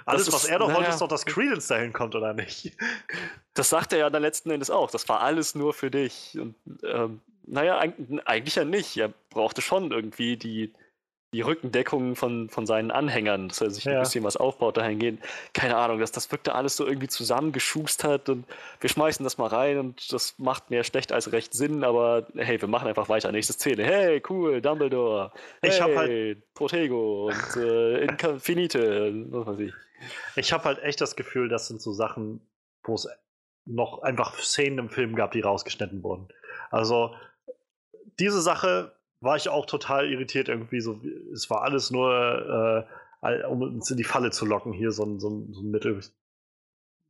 Alles, 0.05 0.29
ist, 0.29 0.35
was 0.35 0.45
er 0.47 0.59
doch 0.59 0.69
naja, 0.69 0.79
wollte, 0.79 0.91
ist 0.91 1.01
doch, 1.01 1.09
dass 1.09 1.27
Credence 1.27 1.67
dahin 1.67 1.93
kommt, 1.93 2.15
oder 2.15 2.33
nicht? 2.33 2.73
Das 3.55 3.69
sagt 3.69 3.93
er 3.93 3.99
ja 3.99 4.11
dann 4.11 4.23
letzten 4.23 4.51
Endes 4.51 4.71
auch. 4.71 4.91
Das 4.91 5.09
war 5.09 5.21
alles 5.21 5.55
nur 5.55 5.75
für 5.75 5.91
dich. 5.91 6.39
Und 6.39 6.55
ähm, 6.85 7.21
naja, 7.45 7.79
eigentlich 7.79 8.55
ja 8.55 8.65
nicht. 8.65 8.97
Er 8.97 9.13
brauchte 9.31 9.61
schon 9.61 9.91
irgendwie 9.91 10.37
die, 10.37 10.73
die 11.35 11.43
Rückendeckung 11.43 12.17
von, 12.17 12.49
von 12.49 12.67
seinen 12.67 12.91
Anhängern, 12.91 13.49
dass 13.49 13.61
er 13.61 13.71
sich 13.71 13.85
ja. 13.85 13.93
ein 13.93 14.01
bisschen 14.01 14.25
was 14.25 14.37
aufbaut 14.37 14.79
dahingehend. 14.79 15.21
Keine 15.53 15.77
Ahnung, 15.77 16.01
dass 16.01 16.11
das 16.11 16.31
wirkte 16.33 16.55
alles 16.55 16.77
so 16.77 16.87
irgendwie 16.87 17.09
zusammengeschustert 17.09 18.31
und 18.31 18.47
wir 18.81 18.89
schmeißen 18.89 19.25
das 19.25 19.37
mal 19.37 19.49
rein 19.49 19.79
und 19.79 20.11
das 20.13 20.39
macht 20.39 20.71
mehr 20.71 20.85
schlecht 20.85 21.13
als 21.13 21.33
recht 21.33 21.53
Sinn, 21.53 21.85
aber 21.85 22.27
hey, 22.35 22.61
wir 22.61 22.69
machen 22.69 22.89
einfach 22.89 23.11
weiter. 23.11 23.31
Nächste 23.31 23.53
Szene. 23.53 23.85
Hey, 23.85 24.23
cool, 24.31 24.63
Dumbledore. 24.63 25.33
Hey, 25.61 25.71
ich 25.71 25.81
hab 25.83 25.95
halt 25.95 26.55
Protego 26.55 27.27
und 27.27 27.57
äh, 27.57 28.05
Infinite, 28.05 29.13
was 29.31 29.47
weiß 29.47 29.59
ich. 29.61 29.75
Ich 30.37 30.53
habe 30.53 30.65
halt 30.65 30.83
echt 30.83 31.01
das 31.01 31.15
Gefühl, 31.15 31.49
das 31.49 31.69
sind 31.69 31.83
so 31.83 31.93
Sachen, 31.93 32.41
wo 32.85 32.95
es 32.95 33.07
noch 33.67 34.01
einfach 34.03 34.39
Szenen 34.39 34.79
im 34.79 34.89
Film 34.89 35.15
gab, 35.15 35.33
die 35.33 35.41
rausgeschnitten 35.41 36.03
wurden. 36.03 36.29
Also 36.71 37.15
diese 38.19 38.41
Sache 38.41 38.98
war 39.21 39.37
ich 39.37 39.49
auch 39.49 39.67
total 39.67 40.11
irritiert 40.11 40.49
irgendwie. 40.49 40.81
So, 40.81 41.01
es 41.33 41.51
war 41.51 41.63
alles 41.63 41.91
nur, 41.91 42.87
äh, 43.23 43.45
um 43.45 43.63
uns 43.63 43.91
in 43.91 43.97
die 43.97 44.05
Falle 44.05 44.31
zu 44.31 44.47
locken, 44.47 44.73
hier 44.73 44.93
so 44.93 45.05
ein, 45.05 45.19
so 45.19 45.29
ein, 45.31 45.53
so 45.53 45.63
ein 45.63 45.71
Mittel. 45.71 46.01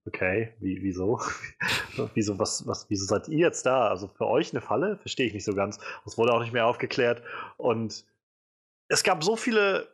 Okay, 0.07 0.55
wie, 0.61 0.83
wieso? 0.83 1.21
wieso, 2.15 2.39
was, 2.39 2.67
was, 2.67 2.89
wieso 2.89 3.05
seid 3.05 3.29
ihr 3.29 3.39
jetzt 3.39 3.67
da? 3.67 3.89
Also 3.89 4.09
für 4.09 4.27
euch 4.27 4.53
eine 4.53 4.63
Falle? 4.63 4.97
Verstehe 4.97 5.27
ich 5.27 5.35
nicht 5.35 5.45
so 5.45 5.55
ganz. 5.55 5.79
Das 6.05 6.17
wurde 6.17 6.33
auch 6.33 6.41
nicht 6.41 6.53
mehr 6.53 6.67
aufgeklärt. 6.67 7.23
Und 7.59 8.07
es 8.89 9.05
gab 9.05 9.23
so 9.23 9.37
viele 9.37 9.89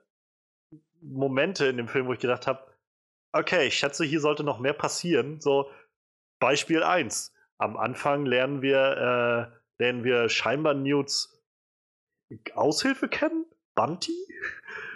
Momente 1.01 1.67
in 1.67 1.77
dem 1.77 1.89
Film, 1.89 2.07
wo 2.07 2.13
ich 2.13 2.21
gedacht 2.21 2.47
habe, 2.47 2.65
okay, 3.33 3.67
ich 3.67 3.77
schätze, 3.77 4.05
hier 4.05 4.21
sollte 4.21 4.45
noch 4.45 4.61
mehr 4.61 4.73
passieren. 4.73 5.41
So, 5.41 5.69
Beispiel 6.39 6.85
1. 6.85 7.33
Am 7.59 7.77
Anfang 7.77 8.25
lernen 8.25 8.63
wir, 8.63 9.51
äh, 9.79 9.83
lernen 9.83 10.05
wir 10.05 10.29
scheinbar 10.29 10.75
Newts 10.75 11.34
Aushilfe 12.55 13.09
kennen? 13.09 13.47
Bunty? 13.75 14.13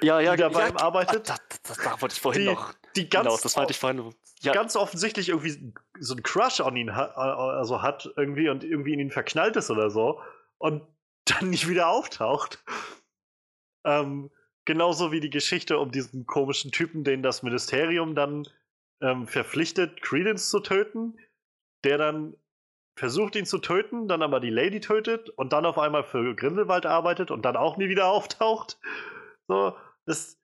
Ja, 0.02 0.20
ja, 0.20 0.36
die 0.36 0.42
da 0.42 0.48
bei 0.48 0.68
ihm 0.68 0.76
arbeitet. 0.76 1.28
Das, 1.28 1.40
das, 1.62 1.78
das, 1.78 2.02
wollte 2.02 2.14
ich 2.14 2.20
vorhin 2.20 2.42
die, 2.42 2.48
noch. 2.48 2.72
Die 2.96 3.08
ganz, 3.08 3.26
genau, 3.26 3.38
das 3.42 3.56
meinte 3.56 3.72
ich 3.72 3.78
vorhin. 3.78 4.14
Ja. 4.40 4.52
Ganz 4.52 4.76
offensichtlich 4.76 5.28
irgendwie 5.28 5.74
so 5.98 6.14
ein 6.14 6.22
Crush 6.22 6.60
an 6.60 6.76
ihn 6.76 6.94
hat, 6.94 7.16
also 7.16 7.82
hat 7.82 8.08
irgendwie 8.16 8.48
und 8.48 8.62
irgendwie 8.62 8.92
in 8.92 9.00
ihn 9.00 9.10
verknallt 9.10 9.56
ist 9.56 9.70
oder 9.70 9.90
so 9.90 10.20
und 10.58 10.82
dann 11.24 11.50
nicht 11.50 11.68
wieder 11.68 11.88
auftaucht. 11.88 12.64
Ähm, 13.84 14.30
genauso 14.64 15.12
wie 15.12 15.20
die 15.20 15.30
Geschichte 15.30 15.78
um 15.78 15.90
diesen 15.90 16.26
komischen 16.26 16.70
Typen, 16.70 17.04
den 17.04 17.22
das 17.22 17.42
Ministerium 17.42 18.14
dann 18.14 18.48
ähm, 19.00 19.26
verpflichtet, 19.26 20.02
Credence 20.02 20.50
zu 20.50 20.60
töten, 20.60 21.18
der 21.84 21.98
dann 21.98 22.36
versucht 22.98 23.36
ihn 23.36 23.46
zu 23.46 23.58
töten, 23.58 24.08
dann 24.08 24.22
aber 24.22 24.40
die 24.40 24.50
Lady 24.50 24.80
tötet 24.80 25.30
und 25.30 25.52
dann 25.52 25.64
auf 25.64 25.78
einmal 25.78 26.02
für 26.02 26.34
Grindelwald 26.34 26.84
arbeitet 26.84 27.30
und 27.30 27.44
dann 27.44 27.56
auch 27.56 27.76
nie 27.76 27.88
wieder 27.88 28.06
auftaucht. 28.10 28.78
So, 29.46 29.74
das. 30.06 30.36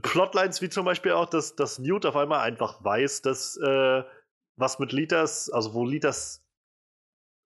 Plotlines 0.00 0.62
wie 0.62 0.70
zum 0.70 0.86
Beispiel 0.86 1.12
auch, 1.12 1.26
dass, 1.26 1.54
dass 1.54 1.78
Newt 1.78 2.06
auf 2.06 2.16
einmal 2.16 2.40
einfach 2.40 2.82
weiß, 2.82 3.20
dass 3.20 3.58
äh, 3.58 4.02
was 4.56 4.78
mit 4.78 4.92
Litas, 4.92 5.50
also 5.50 5.74
wo 5.74 5.84
Litas 5.84 6.42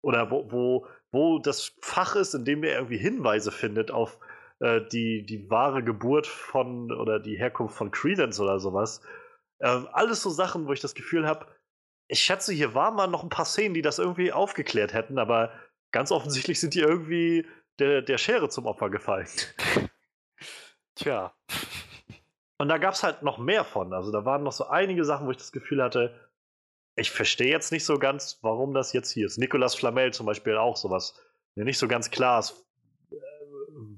oder 0.03 0.31
wo, 0.31 0.51
wo, 0.53 0.87
wo 1.11 1.41
das 1.41 1.73
Fach 1.81 2.15
ist, 2.15 2.35
in 2.35 2.45
dem 2.45 2.63
er 2.63 2.77
irgendwie 2.77 2.99
Hinweise 2.99 3.51
findet 3.51 3.91
auf 3.91 4.21
äh, 4.61 4.81
die, 4.93 5.27
die 5.27 5.51
wahre 5.51 5.83
Geburt 5.83 6.29
von 6.29 6.93
oder 6.93 7.19
die 7.19 7.37
Herkunft 7.37 7.77
von 7.77 7.91
Credence 7.91 8.41
oder 8.41 8.61
sowas. 8.61 9.01
Äh, 9.59 9.81
alles 9.93 10.23
so 10.23 10.31
Sachen, 10.31 10.69
wo 10.69 10.73
ich 10.73 10.81
das 10.81 10.95
Gefühl 10.95 11.27
habe, 11.27 11.47
ich 12.09 12.23
schätze, 12.23 12.53
hier 12.53 12.75
waren 12.75 12.97
mal 12.97 13.07
noch 13.07 13.23
ein 13.23 13.29
paar 13.29 13.45
Szenen, 13.45 13.75
die 13.75 13.83
das 13.83 13.99
irgendwie 13.99 14.33
aufgeklärt 14.33 14.95
hätten, 14.95 15.19
aber 15.19 15.53
ganz 15.93 16.11
offensichtlich 16.11 16.59
sind 16.59 16.75
die 16.75 16.81
irgendwie 16.81 17.47
der, 17.79 18.03
der 18.03 18.19
Schere 18.19 18.49
zum 18.49 18.67
Opfer 18.67 18.91
gefallen. 18.91 19.29
Tja. 20.95 21.33
Und 22.57 22.69
da 22.69 22.79
gab 22.79 22.95
es 22.95 23.05
halt 23.05 23.23
noch 23.23 23.39
mehr 23.39 23.65
von. 23.65 23.93
Also 23.93 24.11
da 24.11 24.25
waren 24.25 24.43
noch 24.43 24.53
so 24.53 24.67
einige 24.67 25.05
Sachen, 25.05 25.27
wo 25.27 25.31
ich 25.31 25.37
das 25.37 25.53
Gefühl 25.53 25.83
hatte, 25.83 26.19
ich 26.97 27.11
verstehe 27.13 27.51
jetzt 27.51 27.71
nicht 27.71 27.85
so 27.85 27.99
ganz, 27.99 28.39
warum 28.43 28.75
das 28.75 28.93
jetzt 28.93 29.13
hier 29.13 29.27
ist. 29.27 29.39
Nicolas 29.39 29.77
Flamel 29.77 30.13
zum 30.13 30.27
Beispiel 30.27 30.57
auch 30.57 30.77
sowas. 30.77 31.15
Mir 31.55 31.65
nicht 31.65 31.79
so 31.79 31.87
ganz 31.87 32.11
klar 32.11 32.41
ist, 32.41 32.67
äh, 33.13 33.17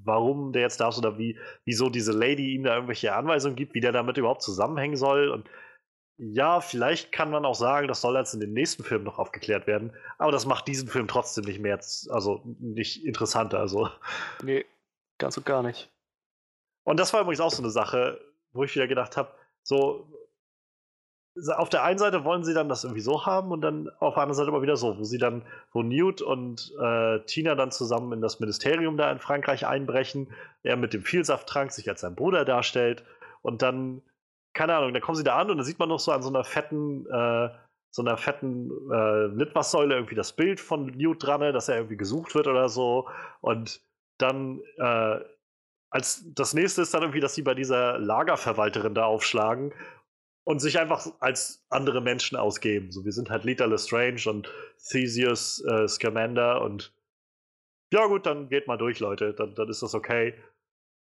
warum 0.04 0.52
der 0.52 0.62
jetzt 0.62 0.80
da 0.80 0.88
ist 0.88 0.98
oder 0.98 1.16
wie, 1.16 1.38
wieso 1.64 1.88
diese 1.88 2.12
Lady 2.12 2.52
ihm 2.54 2.64
da 2.64 2.74
irgendwelche 2.74 3.14
Anweisungen 3.14 3.56
gibt, 3.56 3.74
wie 3.74 3.80
der 3.80 3.92
damit 3.92 4.18
überhaupt 4.18 4.42
zusammenhängen 4.42 4.96
soll. 4.96 5.30
Und 5.30 5.48
ja, 6.22 6.60
vielleicht 6.60 7.12
kann 7.12 7.30
man 7.30 7.46
auch 7.46 7.54
sagen, 7.54 7.88
das 7.88 8.02
soll 8.02 8.14
jetzt 8.14 8.34
in 8.34 8.40
den 8.40 8.52
nächsten 8.52 8.84
Filmen 8.84 9.04
noch 9.04 9.18
aufgeklärt 9.18 9.66
werden, 9.66 9.92
aber 10.18 10.30
das 10.30 10.44
macht 10.44 10.68
diesen 10.68 10.86
Film 10.86 11.08
trotzdem 11.08 11.44
nicht 11.44 11.60
mehr, 11.60 11.80
also 12.10 12.42
nicht 12.58 13.06
interessanter. 13.06 13.58
Also. 13.58 13.88
Nee, 14.42 14.66
ganz 15.16 15.38
und 15.38 15.46
gar 15.46 15.62
nicht. 15.62 15.90
Und 16.84 17.00
das 17.00 17.14
war 17.14 17.22
übrigens 17.22 17.40
auch 17.40 17.50
so 17.50 17.62
eine 17.62 17.70
Sache, 17.70 18.20
wo 18.52 18.64
ich 18.64 18.74
wieder 18.74 18.86
gedacht 18.86 19.16
habe, 19.16 19.30
so, 19.62 20.08
auf 21.56 21.70
der 21.70 21.84
einen 21.84 21.98
Seite 21.98 22.22
wollen 22.24 22.44
sie 22.44 22.52
dann 22.52 22.68
das 22.68 22.84
irgendwie 22.84 23.00
so 23.00 23.24
haben 23.24 23.50
und 23.50 23.62
dann 23.62 23.88
auf 24.00 24.14
der 24.14 24.24
anderen 24.24 24.36
Seite 24.36 24.48
aber 24.48 24.60
wieder 24.60 24.76
so, 24.76 24.98
wo 24.98 25.04
sie 25.04 25.18
dann, 25.18 25.42
wo 25.72 25.82
Newt 25.82 26.20
und 26.20 26.70
äh, 26.82 27.20
Tina 27.20 27.54
dann 27.54 27.70
zusammen 27.70 28.12
in 28.12 28.20
das 28.20 28.40
Ministerium 28.40 28.98
da 28.98 29.10
in 29.10 29.20
Frankreich 29.20 29.66
einbrechen, 29.66 30.34
er 30.64 30.76
mit 30.76 30.92
dem 30.92 31.02
Vielsafttrank 31.02 31.72
sich 31.72 31.88
als 31.88 32.02
sein 32.02 32.14
Bruder 32.14 32.44
darstellt 32.44 33.04
und 33.40 33.62
dann 33.62 34.02
keine 34.60 34.76
Ahnung, 34.76 34.92
da 34.92 35.00
kommen 35.00 35.16
sie 35.16 35.24
da 35.24 35.38
an 35.38 35.50
und 35.50 35.56
dann 35.56 35.64
sieht 35.64 35.78
man 35.78 35.88
noch 35.88 36.00
so 36.00 36.12
an 36.12 36.22
so 36.22 36.28
einer 36.28 36.44
fetten, 36.44 37.06
äh, 37.06 37.48
so 37.90 38.02
einer 38.02 38.18
fetten 38.18 38.70
äh, 38.92 39.24
Litfaßsäule 39.28 39.94
irgendwie 39.94 40.14
das 40.14 40.36
Bild 40.36 40.60
von 40.60 40.84
Newt 40.88 41.26
dran, 41.26 41.40
dass 41.54 41.70
er 41.70 41.76
irgendwie 41.76 41.96
gesucht 41.96 42.34
wird 42.34 42.46
oder 42.46 42.68
so. 42.68 43.08
Und 43.40 43.80
dann 44.18 44.60
äh, 44.76 45.20
als 45.88 46.26
das 46.34 46.52
nächste 46.52 46.82
ist 46.82 46.92
dann 46.92 47.00
irgendwie, 47.00 47.20
dass 47.20 47.34
sie 47.34 47.40
bei 47.40 47.54
dieser 47.54 47.98
Lagerverwalterin 47.98 48.94
da 48.94 49.06
aufschlagen 49.06 49.72
und 50.44 50.58
sich 50.58 50.78
einfach 50.78 51.06
als 51.20 51.64
andere 51.70 52.02
Menschen 52.02 52.36
ausgeben. 52.36 52.92
So, 52.92 53.06
wir 53.06 53.12
sind 53.12 53.30
halt 53.30 53.44
Lita 53.44 53.64
Lestrange 53.64 54.28
und 54.28 54.52
Theseus 54.90 55.64
äh, 55.64 55.88
Scamander 55.88 56.60
und 56.60 56.92
ja 57.94 58.04
gut, 58.04 58.26
dann 58.26 58.50
geht 58.50 58.66
mal 58.66 58.76
durch, 58.76 59.00
Leute, 59.00 59.32
dann, 59.32 59.54
dann 59.54 59.70
ist 59.70 59.82
das 59.82 59.94
okay. 59.94 60.34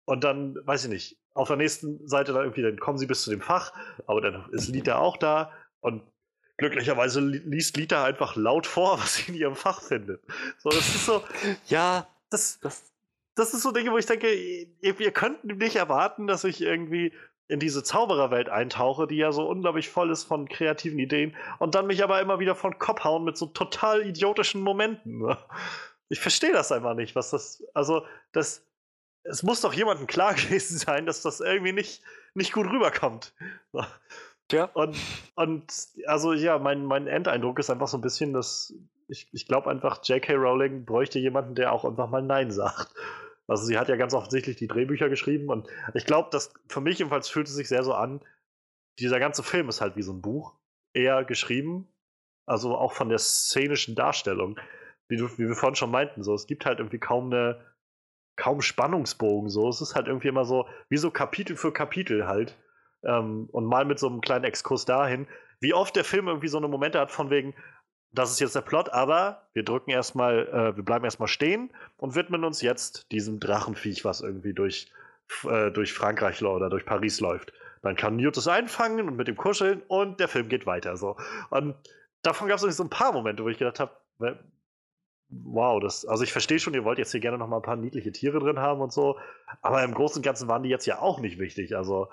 Und 0.04 0.24
dann, 0.24 0.56
weiß 0.66 0.84
ich 0.84 0.90
nicht, 0.90 1.18
auf 1.34 1.48
der 1.48 1.56
nächsten 1.56 2.06
Seite 2.08 2.32
dann 2.32 2.42
irgendwie, 2.42 2.62
dann 2.62 2.78
kommen 2.78 2.98
sie 2.98 3.06
bis 3.06 3.22
zu 3.22 3.30
dem 3.30 3.40
Fach, 3.40 3.72
aber 4.06 4.20
dann 4.20 4.48
ist 4.50 4.68
Lita 4.68 4.98
auch 4.98 5.16
da 5.16 5.50
und 5.80 6.02
glücklicherweise 6.58 7.20
liest 7.20 7.76
Lita 7.76 8.04
einfach 8.04 8.36
laut 8.36 8.66
vor, 8.66 8.98
was 9.00 9.14
sie 9.14 9.32
in 9.32 9.34
ihrem 9.38 9.56
Fach 9.56 9.82
findet. 9.82 10.22
So, 10.58 10.70
das 10.70 10.88
ist 10.88 11.06
so, 11.06 11.22
ja, 11.66 12.06
das, 12.30 12.60
das, 12.60 12.92
das 13.34 13.54
ist 13.54 13.62
so 13.62 13.72
Dinge, 13.72 13.92
wo 13.92 13.98
ich 13.98 14.06
denke, 14.06 14.32
ihr, 14.32 15.00
ihr 15.00 15.10
könnt 15.12 15.44
nicht 15.44 15.76
erwarten, 15.76 16.26
dass 16.26 16.44
ich 16.44 16.60
irgendwie 16.60 17.12
in 17.48 17.60
diese 17.60 17.82
Zaubererwelt 17.82 18.48
eintauche, 18.48 19.06
die 19.06 19.16
ja 19.16 19.32
so 19.32 19.46
unglaublich 19.46 19.90
voll 19.90 20.10
ist 20.10 20.24
von 20.24 20.48
kreativen 20.48 20.98
Ideen 20.98 21.36
und 21.58 21.74
dann 21.74 21.86
mich 21.86 22.02
aber 22.02 22.20
immer 22.20 22.38
wieder 22.38 22.54
von 22.54 22.78
Kopf 22.78 23.04
hauen 23.04 23.24
mit 23.24 23.36
so 23.36 23.46
total 23.46 24.06
idiotischen 24.06 24.62
Momenten. 24.62 25.18
Ne? 25.18 25.36
Ich 26.08 26.20
verstehe 26.20 26.52
das 26.52 26.72
einfach 26.72 26.94
nicht, 26.94 27.14
was 27.14 27.30
das, 27.30 27.62
also 27.74 28.06
das, 28.32 28.64
es 29.24 29.42
muss 29.42 29.60
doch 29.60 29.72
jemandem 29.72 30.06
klar 30.06 30.34
gewesen 30.34 30.78
sein, 30.78 31.06
dass 31.06 31.22
das 31.22 31.40
irgendwie 31.40 31.72
nicht, 31.72 32.02
nicht 32.34 32.52
gut 32.52 32.66
rüberkommt. 32.66 33.34
Ja. 34.50 34.64
Und, 34.74 34.96
und 35.34 35.72
also 36.06 36.32
ja, 36.32 36.58
mein, 36.58 36.84
mein 36.84 37.06
Endeindruck 37.06 37.58
ist 37.58 37.70
einfach 37.70 37.88
so 37.88 37.96
ein 37.96 38.02
bisschen, 38.02 38.32
dass 38.32 38.74
ich, 39.08 39.28
ich 39.32 39.46
glaube 39.46 39.70
einfach, 39.70 40.04
J.K. 40.04 40.34
Rowling 40.34 40.84
bräuchte 40.84 41.18
jemanden, 41.18 41.54
der 41.54 41.72
auch 41.72 41.84
einfach 41.84 42.08
mal 42.08 42.22
Nein 42.22 42.50
sagt. 42.50 42.94
Also 43.46 43.64
sie 43.64 43.78
hat 43.78 43.88
ja 43.88 43.96
ganz 43.96 44.14
offensichtlich 44.14 44.56
die 44.56 44.68
Drehbücher 44.68 45.08
geschrieben 45.08 45.48
und 45.48 45.68
ich 45.94 46.06
glaube, 46.06 46.28
dass 46.30 46.52
für 46.68 46.80
mich 46.80 46.98
jedenfalls 46.98 47.28
fühlt 47.28 47.48
es 47.48 47.54
sich 47.54 47.68
sehr 47.68 47.82
so 47.82 47.92
an, 47.92 48.20
dieser 48.98 49.18
ganze 49.18 49.42
Film 49.42 49.68
ist 49.68 49.80
halt 49.80 49.96
wie 49.96 50.02
so 50.02 50.12
ein 50.12 50.22
Buch, 50.22 50.54
eher 50.92 51.24
geschrieben, 51.24 51.88
also 52.46 52.76
auch 52.76 52.92
von 52.92 53.08
der 53.08 53.18
szenischen 53.18 53.94
Darstellung, 53.94 54.58
wie, 55.08 55.16
du, 55.16 55.28
wie 55.38 55.48
wir 55.48 55.54
vorhin 55.54 55.76
schon 55.76 55.90
meinten, 55.90 56.22
so 56.22 56.34
es 56.34 56.46
gibt 56.46 56.66
halt 56.66 56.78
irgendwie 56.78 56.98
kaum 56.98 57.32
eine 57.32 57.60
kaum 58.36 58.62
Spannungsbogen. 58.62 59.50
So, 59.50 59.68
es 59.68 59.80
ist 59.80 59.94
halt 59.94 60.06
irgendwie 60.06 60.28
immer 60.28 60.44
so, 60.44 60.66
wie 60.88 60.96
so 60.96 61.10
Kapitel 61.10 61.56
für 61.56 61.72
Kapitel 61.72 62.26
halt. 62.26 62.56
Ähm, 63.04 63.48
und 63.52 63.66
mal 63.66 63.84
mit 63.84 63.98
so 63.98 64.08
einem 64.08 64.20
kleinen 64.20 64.44
Exkurs 64.44 64.84
dahin, 64.84 65.26
wie 65.60 65.74
oft 65.74 65.94
der 65.96 66.04
Film 66.04 66.28
irgendwie 66.28 66.48
so 66.48 66.58
eine 66.58 66.68
Momente 66.68 66.98
hat 67.00 67.10
von 67.10 67.30
wegen, 67.30 67.54
das 68.12 68.30
ist 68.30 68.40
jetzt 68.40 68.54
der 68.54 68.60
Plot, 68.60 68.90
aber 68.90 69.48
wir 69.54 69.64
drücken 69.64 69.90
erstmal, 69.90 70.46
äh, 70.48 70.76
wir 70.76 70.84
bleiben 70.84 71.04
erstmal 71.04 71.28
stehen 71.28 71.70
und 71.96 72.14
widmen 72.14 72.44
uns 72.44 72.60
jetzt 72.60 73.10
diesem 73.10 73.40
Drachenviech, 73.40 74.04
was 74.04 74.20
irgendwie 74.20 74.52
durch, 74.52 74.92
äh, 75.44 75.70
durch 75.70 75.92
Frankreich 75.92 76.42
oder 76.42 76.68
durch 76.68 76.84
Paris 76.84 77.20
läuft. 77.20 77.52
Dann 77.82 77.96
kann 77.96 78.16
Newt 78.16 78.36
es 78.36 78.46
einfangen 78.46 79.08
und 79.08 79.16
mit 79.16 79.28
ihm 79.28 79.36
kuscheln 79.36 79.82
und 79.88 80.20
der 80.20 80.28
Film 80.28 80.48
geht 80.48 80.66
weiter. 80.66 80.96
So. 80.96 81.16
Und 81.50 81.74
davon 82.22 82.48
gab 82.48 82.62
es 82.62 82.76
so 82.76 82.84
ein 82.84 82.90
paar 82.90 83.12
Momente, 83.12 83.42
wo 83.42 83.48
ich 83.48 83.58
gedacht 83.58 83.80
habe, 83.80 83.92
wow, 85.32 85.80
das, 85.80 86.04
also 86.04 86.24
ich 86.24 86.32
verstehe 86.32 86.58
schon, 86.58 86.74
ihr 86.74 86.84
wollt 86.84 86.98
jetzt 86.98 87.12
hier 87.12 87.20
gerne 87.20 87.38
noch 87.38 87.48
mal 87.48 87.56
ein 87.56 87.62
paar 87.62 87.76
niedliche 87.76 88.12
Tiere 88.12 88.38
drin 88.38 88.58
haben 88.58 88.80
und 88.80 88.92
so, 88.92 89.18
aber 89.62 89.82
im 89.82 89.94
Großen 89.94 90.18
und 90.18 90.24
Ganzen 90.24 90.48
waren 90.48 90.62
die 90.62 90.68
jetzt 90.68 90.86
ja 90.86 91.00
auch 91.00 91.20
nicht 91.20 91.38
wichtig. 91.38 91.76
Also 91.76 92.08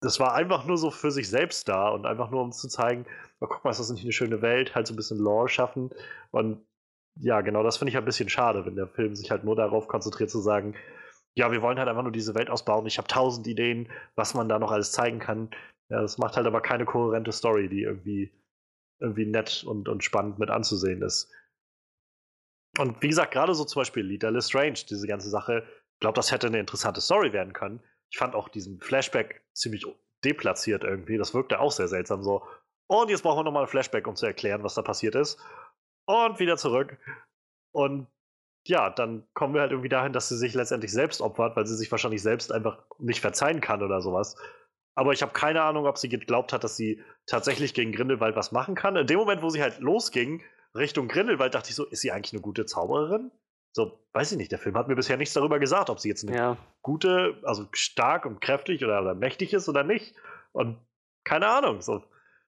das 0.00 0.20
war 0.20 0.34
einfach 0.34 0.64
nur 0.64 0.78
so 0.78 0.90
für 0.90 1.10
sich 1.10 1.28
selbst 1.28 1.68
da 1.68 1.88
und 1.88 2.06
einfach 2.06 2.30
nur 2.30 2.42
um 2.42 2.52
zu 2.52 2.68
zeigen, 2.68 3.04
oh, 3.40 3.46
guck 3.46 3.64
mal, 3.64 3.70
ist 3.70 3.80
das 3.80 3.90
nicht 3.90 4.04
eine 4.04 4.12
schöne 4.12 4.42
Welt, 4.42 4.74
halt 4.74 4.86
so 4.86 4.94
ein 4.94 4.96
bisschen 4.96 5.18
Lore 5.18 5.48
schaffen. 5.48 5.90
Und 6.30 6.64
ja, 7.20 7.40
genau, 7.40 7.62
das 7.62 7.78
finde 7.78 7.90
ich 7.90 7.96
ein 7.96 8.04
bisschen 8.04 8.28
schade, 8.28 8.64
wenn 8.64 8.76
der 8.76 8.86
Film 8.86 9.16
sich 9.16 9.30
halt 9.30 9.44
nur 9.44 9.56
darauf 9.56 9.88
konzentriert 9.88 10.30
zu 10.30 10.40
sagen, 10.40 10.74
ja, 11.34 11.50
wir 11.52 11.62
wollen 11.62 11.78
halt 11.78 11.88
einfach 11.88 12.02
nur 12.02 12.12
diese 12.12 12.34
Welt 12.34 12.50
ausbauen. 12.50 12.86
Ich 12.86 12.98
habe 12.98 13.08
tausend 13.08 13.46
Ideen, 13.46 13.88
was 14.14 14.34
man 14.34 14.48
da 14.48 14.58
noch 14.58 14.72
alles 14.72 14.92
zeigen 14.92 15.18
kann. 15.18 15.50
Ja, 15.88 16.00
das 16.00 16.18
macht 16.18 16.36
halt 16.36 16.46
aber 16.46 16.60
keine 16.60 16.84
kohärente 16.84 17.32
Story, 17.32 17.68
die 17.68 17.82
irgendwie, 17.82 18.32
irgendwie 19.00 19.26
nett 19.26 19.64
und, 19.64 19.88
und 19.88 20.04
spannend 20.04 20.38
mit 20.38 20.50
anzusehen 20.50 21.02
ist. 21.02 21.30
Und 22.76 23.02
wie 23.02 23.08
gesagt, 23.08 23.32
gerade 23.32 23.54
so 23.54 23.64
zum 23.64 23.80
Beispiel 23.80 24.04
Lita 24.04 24.28
Lestrange, 24.28 24.84
diese 24.88 25.06
ganze 25.06 25.30
Sache, 25.30 25.64
ich 25.94 26.00
glaube, 26.00 26.16
das 26.16 26.30
hätte 26.30 26.46
eine 26.46 26.60
interessante 26.60 27.00
Story 27.00 27.32
werden 27.32 27.52
können. 27.52 27.80
Ich 28.10 28.18
fand 28.18 28.34
auch 28.34 28.48
diesen 28.48 28.80
Flashback 28.80 29.42
ziemlich 29.52 29.84
deplatziert 30.24 30.84
irgendwie. 30.84 31.18
Das 31.18 31.34
wirkte 31.34 31.60
auch 31.60 31.72
sehr 31.72 31.88
seltsam 31.88 32.22
so. 32.22 32.46
Und 32.86 33.10
jetzt 33.10 33.22
brauchen 33.22 33.40
wir 33.40 33.44
nochmal 33.44 33.64
ein 33.64 33.68
Flashback, 33.68 34.06
um 34.06 34.16
zu 34.16 34.26
erklären, 34.26 34.62
was 34.62 34.74
da 34.74 34.82
passiert 34.82 35.14
ist. 35.14 35.38
Und 36.06 36.38
wieder 36.38 36.56
zurück. 36.56 36.98
Und 37.72 38.06
ja, 38.66 38.90
dann 38.90 39.26
kommen 39.34 39.54
wir 39.54 39.60
halt 39.60 39.72
irgendwie 39.72 39.88
dahin, 39.88 40.12
dass 40.12 40.28
sie 40.28 40.36
sich 40.36 40.54
letztendlich 40.54 40.92
selbst 40.92 41.20
opfert, 41.20 41.56
weil 41.56 41.66
sie 41.66 41.76
sich 41.76 41.90
wahrscheinlich 41.90 42.22
selbst 42.22 42.52
einfach 42.52 42.78
nicht 42.98 43.20
verzeihen 43.20 43.60
kann 43.60 43.82
oder 43.82 44.00
sowas. 44.00 44.36
Aber 44.94 45.12
ich 45.12 45.22
habe 45.22 45.32
keine 45.32 45.62
Ahnung, 45.62 45.86
ob 45.86 45.96
sie 45.96 46.08
geglaubt 46.08 46.52
hat, 46.52 46.64
dass 46.64 46.76
sie 46.76 47.02
tatsächlich 47.26 47.72
gegen 47.72 47.92
Grindelwald 47.92 48.36
was 48.36 48.52
machen 48.52 48.74
kann. 48.74 48.96
In 48.96 49.06
dem 49.06 49.18
Moment, 49.18 49.42
wo 49.42 49.50
sie 49.50 49.62
halt 49.62 49.78
losging, 49.78 50.42
Richtung 50.74 51.08
Grindelwald, 51.08 51.54
dachte 51.54 51.70
ich 51.70 51.74
so, 51.76 51.86
ist 51.86 52.00
sie 52.00 52.12
eigentlich 52.12 52.32
eine 52.32 52.42
gute 52.42 52.66
Zaubererin? 52.66 53.30
So, 53.72 53.98
weiß 54.12 54.32
ich 54.32 54.38
nicht, 54.38 54.52
der 54.52 54.58
Film 54.58 54.76
hat 54.76 54.88
mir 54.88 54.96
bisher 54.96 55.16
nichts 55.16 55.34
darüber 55.34 55.58
gesagt, 55.58 55.90
ob 55.90 56.00
sie 56.00 56.08
jetzt 56.08 56.26
eine 56.26 56.36
Ja. 56.36 56.56
gute, 56.82 57.40
also 57.44 57.68
stark 57.72 58.26
und 58.26 58.40
kräftig 58.40 58.84
oder, 58.84 59.00
oder 59.00 59.14
mächtig 59.14 59.52
ist 59.52 59.68
oder 59.68 59.84
nicht. 59.84 60.14
Und 60.52 60.78
keine 61.24 61.48
Ahnung, 61.48 61.80
so, 61.82 62.02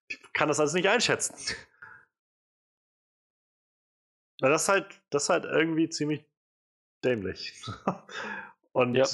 ich 0.08 0.20
kann 0.32 0.48
das 0.48 0.58
alles 0.60 0.72
nicht 0.72 0.88
einschätzen. 0.88 1.34
Weil 4.40 4.50
das 4.50 4.62
ist 4.62 4.68
halt, 4.70 5.00
das 5.10 5.24
ist 5.24 5.28
halt 5.28 5.44
irgendwie 5.44 5.88
ziemlich 5.90 6.24
dämlich. 7.04 7.62
und 8.72 8.94
Ja. 8.94 9.06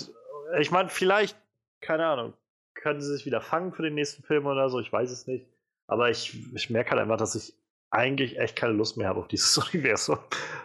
ich 0.59 0.71
meine, 0.71 0.89
vielleicht, 0.89 1.37
keine 1.81 2.07
Ahnung, 2.07 2.35
können 2.75 3.01
sie 3.01 3.13
sich 3.13 3.27
wieder 3.27 3.41
fangen 3.41 3.73
für 3.73 3.83
den 3.83 3.95
nächsten 3.95 4.23
Film 4.23 4.47
oder 4.47 4.71
so, 4.71 4.79
ich 4.79 4.93
weiß 4.93 5.11
es 5.11 5.27
nicht. 5.27 5.47
Aber 5.89 6.11
ich, 6.11 6.53
ich 6.55 6.71
merke 6.71 6.91
halt 6.91 7.01
einfach, 7.01 7.17
dass 7.17 7.35
ich 7.35 7.55
eigentlich 7.91 8.39
echt 8.39 8.57
keine 8.57 8.73
Lust 8.75 8.97
mehr 8.97 9.09
habe 9.09 9.21
auf 9.21 9.29
dieses 9.29 9.57
Universum. 9.73 10.19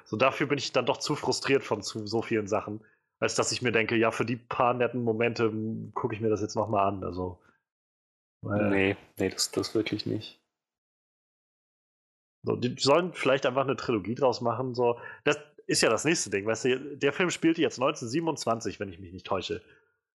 So 0.05 0.17
dafür 0.17 0.47
bin 0.47 0.57
ich 0.57 0.71
dann 0.71 0.85
doch 0.85 0.97
zu 0.97 1.15
frustriert 1.15 1.63
von 1.63 1.81
zu 1.81 2.05
so 2.07 2.21
vielen 2.21 2.47
Sachen, 2.47 2.83
als 3.19 3.35
dass 3.35 3.51
ich 3.51 3.61
mir 3.61 3.71
denke, 3.71 3.95
ja, 3.95 4.11
für 4.11 4.25
die 4.25 4.35
paar 4.37 4.73
netten 4.73 5.03
Momente 5.03 5.51
gucke 5.93 6.15
ich 6.15 6.21
mir 6.21 6.29
das 6.29 6.41
jetzt 6.41 6.55
nochmal 6.55 6.87
an. 6.87 7.03
Also. 7.03 7.39
weil- 8.43 8.69
Nee, 8.69 8.97
nee, 9.17 9.29
das, 9.29 9.51
das 9.51 9.75
wirklich 9.75 10.05
nicht. 10.05 10.39
So, 12.43 12.55
die 12.55 12.75
sollen 12.79 13.13
vielleicht 13.13 13.45
einfach 13.45 13.63
eine 13.63 13.75
Trilogie 13.75 14.15
draus 14.15 14.41
machen. 14.41 14.73
So. 14.73 14.99
Das 15.23 15.37
ist 15.67 15.81
ja 15.81 15.89
das 15.89 16.05
nächste 16.05 16.31
Ding. 16.31 16.45
Weißt 16.47 16.65
du, 16.65 16.97
der 16.97 17.13
Film 17.13 17.29
spielte 17.29 17.61
jetzt 17.61 17.77
1927, 17.79 18.79
wenn 18.79 18.89
ich 18.89 18.99
mich 18.99 19.13
nicht 19.13 19.27
täusche. 19.27 19.61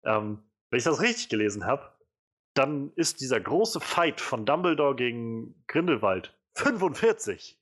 Ähm, 0.04 0.44
wenn 0.70 0.78
ich 0.78 0.84
das 0.84 1.02
richtig 1.02 1.30
gelesen 1.30 1.66
habe, 1.66 1.92
dann 2.54 2.92
ist 2.96 3.22
dieser 3.22 3.40
große 3.40 3.80
Fight 3.80 4.22
von 4.22 4.46
Dumbledore 4.46 4.96
gegen 4.96 5.64
Grindelwald 5.68 6.38
45. 6.56 7.58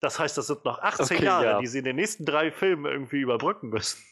Das 0.00 0.18
heißt, 0.18 0.36
das 0.36 0.48
sind 0.48 0.64
noch 0.64 0.80
18 0.80 1.16
Okay, 1.16 1.24
Jahre, 1.24 1.44
ja. 1.44 1.60
die 1.60 1.66
sie 1.66 1.78
in 1.78 1.84
den 1.84 1.96
nächsten 1.96 2.24
drei 2.24 2.50
Filmen 2.50 2.86
irgendwie 2.90 3.20
überbrücken 3.20 3.68
müssen. 3.68 4.02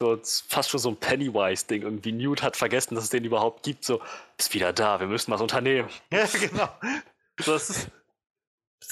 So, 0.00 0.18
fast 0.48 0.70
schon 0.70 0.80
so 0.80 0.88
ein 0.88 0.96
Pennywise-Ding. 0.96 1.82
Irgendwie 1.82 2.12
Newt 2.12 2.42
hat 2.42 2.56
vergessen, 2.56 2.94
dass 2.94 3.04
es 3.04 3.10
den 3.10 3.24
überhaupt 3.24 3.62
gibt. 3.62 3.84
So, 3.84 4.00
ist 4.38 4.52
wieder 4.54 4.72
da, 4.72 4.98
wir 5.00 5.06
müssen 5.06 5.30
was 5.30 5.40
unternehmen. 5.42 5.88
Ja, 6.10 6.26
genau. 6.26 6.68
Das 7.36 7.68
ist, 7.68 7.90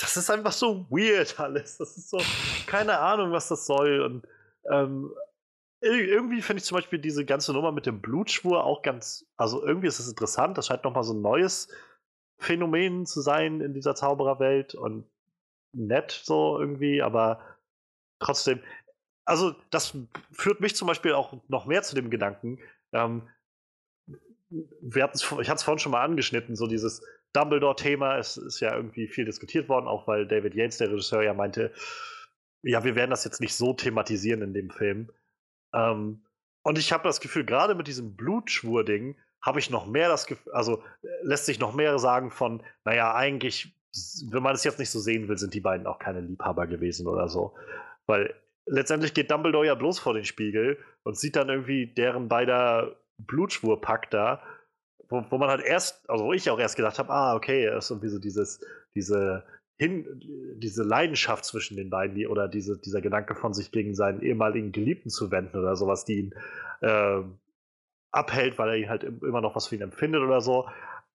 das 0.01 0.17
ist 0.17 0.31
einfach 0.31 0.53
so 0.53 0.87
weird 0.91 1.39
alles. 1.41 1.79
Das 1.79 1.97
ist 1.97 2.11
so, 2.11 2.21
keine 2.67 2.99
Ahnung, 2.99 3.33
was 3.33 3.49
das 3.49 3.67
soll. 3.67 4.01
Und 4.03 4.27
ähm, 4.71 5.13
ir- 5.83 6.09
irgendwie 6.09 6.43
finde 6.43 6.61
ich 6.61 6.67
zum 6.67 6.77
Beispiel 6.77 6.99
diese 6.99 7.25
ganze 7.25 7.53
Nummer 7.53 7.73
mit 7.73 7.87
dem 7.87 8.01
Blutschwur 8.03 8.65
auch 8.65 8.83
ganz, 8.83 9.25
also 9.37 9.65
irgendwie 9.67 9.89
ist 9.89 9.99
es 9.99 10.09
interessant. 10.09 10.59
Das 10.59 10.67
scheint 10.67 10.85
nochmal 10.85 11.05
so 11.05 11.15
ein 11.15 11.23
neues 11.23 11.69
Phänomen 12.43 13.07
zu 13.07 13.21
sein 13.21 13.61
in 13.61 13.75
dieser 13.75 13.95
Zaubererwelt 13.95 14.75
und 14.75 15.07
nett 15.75 16.11
so 16.11 16.59
irgendwie, 16.59 17.03
aber 17.03 17.41
trotzdem, 18.19 18.61
also 19.25 19.55
das 19.71 19.97
führt 20.33 20.61
mich 20.61 20.77
zum 20.77 20.89
Beispiel 20.89 21.13
auch 21.13 21.41
noch 21.49 21.67
mehr 21.67 21.83
zu 21.83 21.95
dem 21.95 22.11
Gedanken, 22.11 22.59
ähm, 22.93 23.29
wir 24.51 25.05
hatten's, 25.05 25.23
vor- 25.23 25.41
ich 25.41 25.49
hatte 25.49 25.57
es 25.59 25.63
vorhin 25.63 25.79
schon 25.79 25.93
mal 25.93 26.03
angeschnitten, 26.05 26.57
so 26.57 26.67
dieses 26.67 27.03
Dumbledore-Thema 27.33 28.19
ist, 28.19 28.37
ist 28.37 28.61
ja 28.61 28.77
irgendwie 28.77 29.09
viel 29.09 29.25
diskutiert 29.25 29.69
worden, 29.71 29.89
auch 29.89 30.07
weil 30.07 30.27
David 30.27 30.55
Yates, 30.55 30.77
der 30.77 30.91
Regisseur, 30.91 31.23
ja 31.23 31.33
meinte, 31.33 31.73
ja, 32.63 32.85
wir 32.85 32.95
werden 32.95 33.11
das 33.11 33.25
jetzt 33.25 33.41
nicht 33.41 33.55
so 33.55 33.73
thematisieren 33.73 34.43
in 34.43 34.53
dem 34.53 34.71
Film. 34.71 35.11
Ähm, 35.73 36.27
und 36.63 36.79
ich 36.79 36.93
habe 36.93 37.05
das 37.05 37.21
Gefühl, 37.21 37.45
gerade 37.45 37.75
mit 37.75 37.89
diesem 37.89 38.15
Blutschwur-Ding 38.15 39.17
habe 39.43 39.59
ich 39.59 39.71
noch 39.71 39.87
mehr 39.87 40.09
das 40.09 40.27
Gefühl, 40.27 40.53
also 40.53 40.83
äh, 41.03 41.09
lässt 41.23 41.47
sich 41.47 41.59
noch 41.59 41.75
mehr 41.75 41.99
sagen 41.99 42.31
von, 42.31 42.63
naja, 42.85 43.15
eigentlich, 43.15 43.77
wenn 44.31 44.43
man 44.43 44.55
es 44.55 44.65
jetzt 44.65 44.79
nicht 44.79 44.91
so 44.91 45.01
sehen 45.01 45.29
will, 45.29 45.37
sind 45.37 45.55
die 45.55 45.61
beiden 45.61 45.87
auch 45.87 45.99
keine 45.99 46.21
Liebhaber 46.21 46.67
gewesen 46.67 47.07
oder 47.07 47.29
so. 47.29 47.55
Weil 48.07 48.35
letztendlich 48.67 49.13
geht 49.15 49.31
Dumbledore 49.31 49.67
ja 49.67 49.75
bloß 49.75 49.99
vor 49.99 50.15
den 50.15 50.25
Spiegel 50.25 50.79
und 51.03 51.19
sieht 51.19 51.37
dann 51.37 51.49
irgendwie 51.49 51.87
deren 51.87 52.29
beider 52.29 52.97
Blutschwurpakt 53.19 54.15
da, 54.15 54.43
wo, 55.09 55.25
wo 55.29 55.39
man 55.39 55.51
halt 55.51 55.63
erst, 55.63 56.09
also 56.09 56.25
wo 56.25 56.33
ich 56.33 56.49
auch 56.49 56.59
erst 56.59 56.77
gedacht 56.77 56.99
habe, 56.99 57.11
ah, 57.11 57.35
okay, 57.35 57.77
ist 57.77 57.91
irgendwie 57.91 58.09
so 58.09 58.19
dieses, 58.19 58.65
diese 58.95 59.45
hin, 59.79 60.07
diese 60.57 60.85
Leidenschaft 60.85 61.45
zwischen 61.45 61.77
den 61.77 61.91
beiden, 61.91 62.15
die, 62.15 62.27
oder 62.27 62.49
diese, 62.49 62.79
dieser 62.79 63.01
Gedanke 63.01 63.35
von 63.35 63.53
sich 63.53 63.73
gegen 63.73 63.95
seinen 63.95 64.23
ehemaligen 64.23 64.73
Geliebten 64.73 65.11
zu 65.11 65.31
wenden 65.31 65.59
oder 65.59 65.77
sowas, 65.77 66.05
die 66.05 66.21
ihn 66.21 66.35
ähm, 66.83 67.39
abhält, 68.13 68.59
weil 68.59 68.69
er 68.69 68.77
ihn 68.77 68.89
halt 68.89 69.05
im- 69.05 69.21
immer 69.25 69.41
noch 69.41 69.57
was 69.57 69.67
für 69.67 69.75
ihn 69.77 69.83
empfindet 69.83 70.23
oder 70.23 70.41
so. 70.41 70.69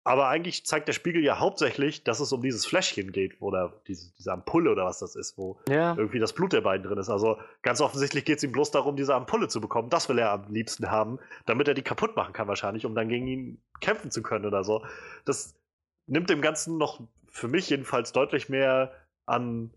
Aber 0.02 0.28
eigentlich 0.28 0.64
zeigt 0.64 0.86
der 0.86 0.92
Spiegel 0.92 1.24
ja 1.24 1.40
hauptsächlich, 1.40 2.04
dass 2.04 2.20
es 2.20 2.32
um 2.32 2.40
dieses 2.40 2.64
Fläschchen 2.64 3.10
geht, 3.10 3.42
oder 3.42 3.72
diese, 3.88 4.12
diese 4.16 4.32
Ampulle 4.32 4.70
oder 4.70 4.84
was 4.84 5.00
das 5.00 5.16
ist, 5.16 5.36
wo 5.36 5.58
Ja. 5.68 5.96
irgendwie 5.96 6.20
das 6.20 6.32
Blut 6.32 6.52
der 6.52 6.60
beiden 6.60 6.86
drin 6.86 6.96
ist. 6.98 7.10
Also 7.10 7.38
ganz 7.62 7.80
offensichtlich 7.80 8.24
geht 8.24 8.38
es 8.38 8.44
ihm 8.44 8.52
bloß 8.52 8.70
darum, 8.70 8.94
diese 8.94 9.16
Ampulle 9.16 9.48
zu 9.48 9.60
bekommen. 9.60 9.90
Das 9.90 10.08
will 10.08 10.18
er 10.20 10.30
am 10.30 10.52
liebsten 10.52 10.90
haben, 10.92 11.18
damit 11.44 11.66
er 11.66 11.74
die 11.74 11.82
kaputt 11.82 12.14
machen 12.14 12.32
kann 12.32 12.46
wahrscheinlich, 12.46 12.86
um 12.86 12.94
dann 12.94 13.08
gegen 13.08 13.26
ihn 13.26 13.62
kämpfen 13.80 14.12
zu 14.12 14.22
können 14.22 14.46
oder 14.46 14.62
so. 14.62 14.84
Das 15.24 15.58
nimmt 16.06 16.30
dem 16.30 16.40
Ganzen 16.40 16.78
noch 16.78 17.00
für 17.28 17.48
mich 17.48 17.68
jedenfalls 17.68 18.12
deutlich 18.12 18.48
mehr 18.48 18.92
an, 19.26 19.72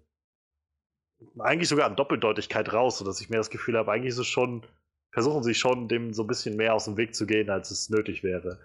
eigentlich 1.40 1.70
sogar 1.70 1.88
an 1.88 1.96
Doppeldeutigkeit 1.96 2.72
raus, 2.72 3.00
sodass 3.00 3.20
ich 3.20 3.30
mehr 3.32 3.40
das 3.40 3.50
Gefühl 3.50 3.78
habe, 3.78 3.92
eigentlich 3.92 4.10
ist 4.14 4.20
es 4.20 4.28
schon, 4.28 4.64
versuchen 5.12 5.44
sie 5.44 5.54
schon, 5.54 5.88
dem 5.88 6.14
so 6.14 6.24
ein 6.24 6.28
bisschen 6.28 6.56
mehr 6.56 6.74
aus 6.74 6.86
dem 6.86 6.98
Weg 6.98 7.16
zu 7.16 7.26
gehen, 7.26 7.50
als 7.50 7.72
es 7.72 7.90
nötig 7.90 8.24
wäre. 8.24 8.60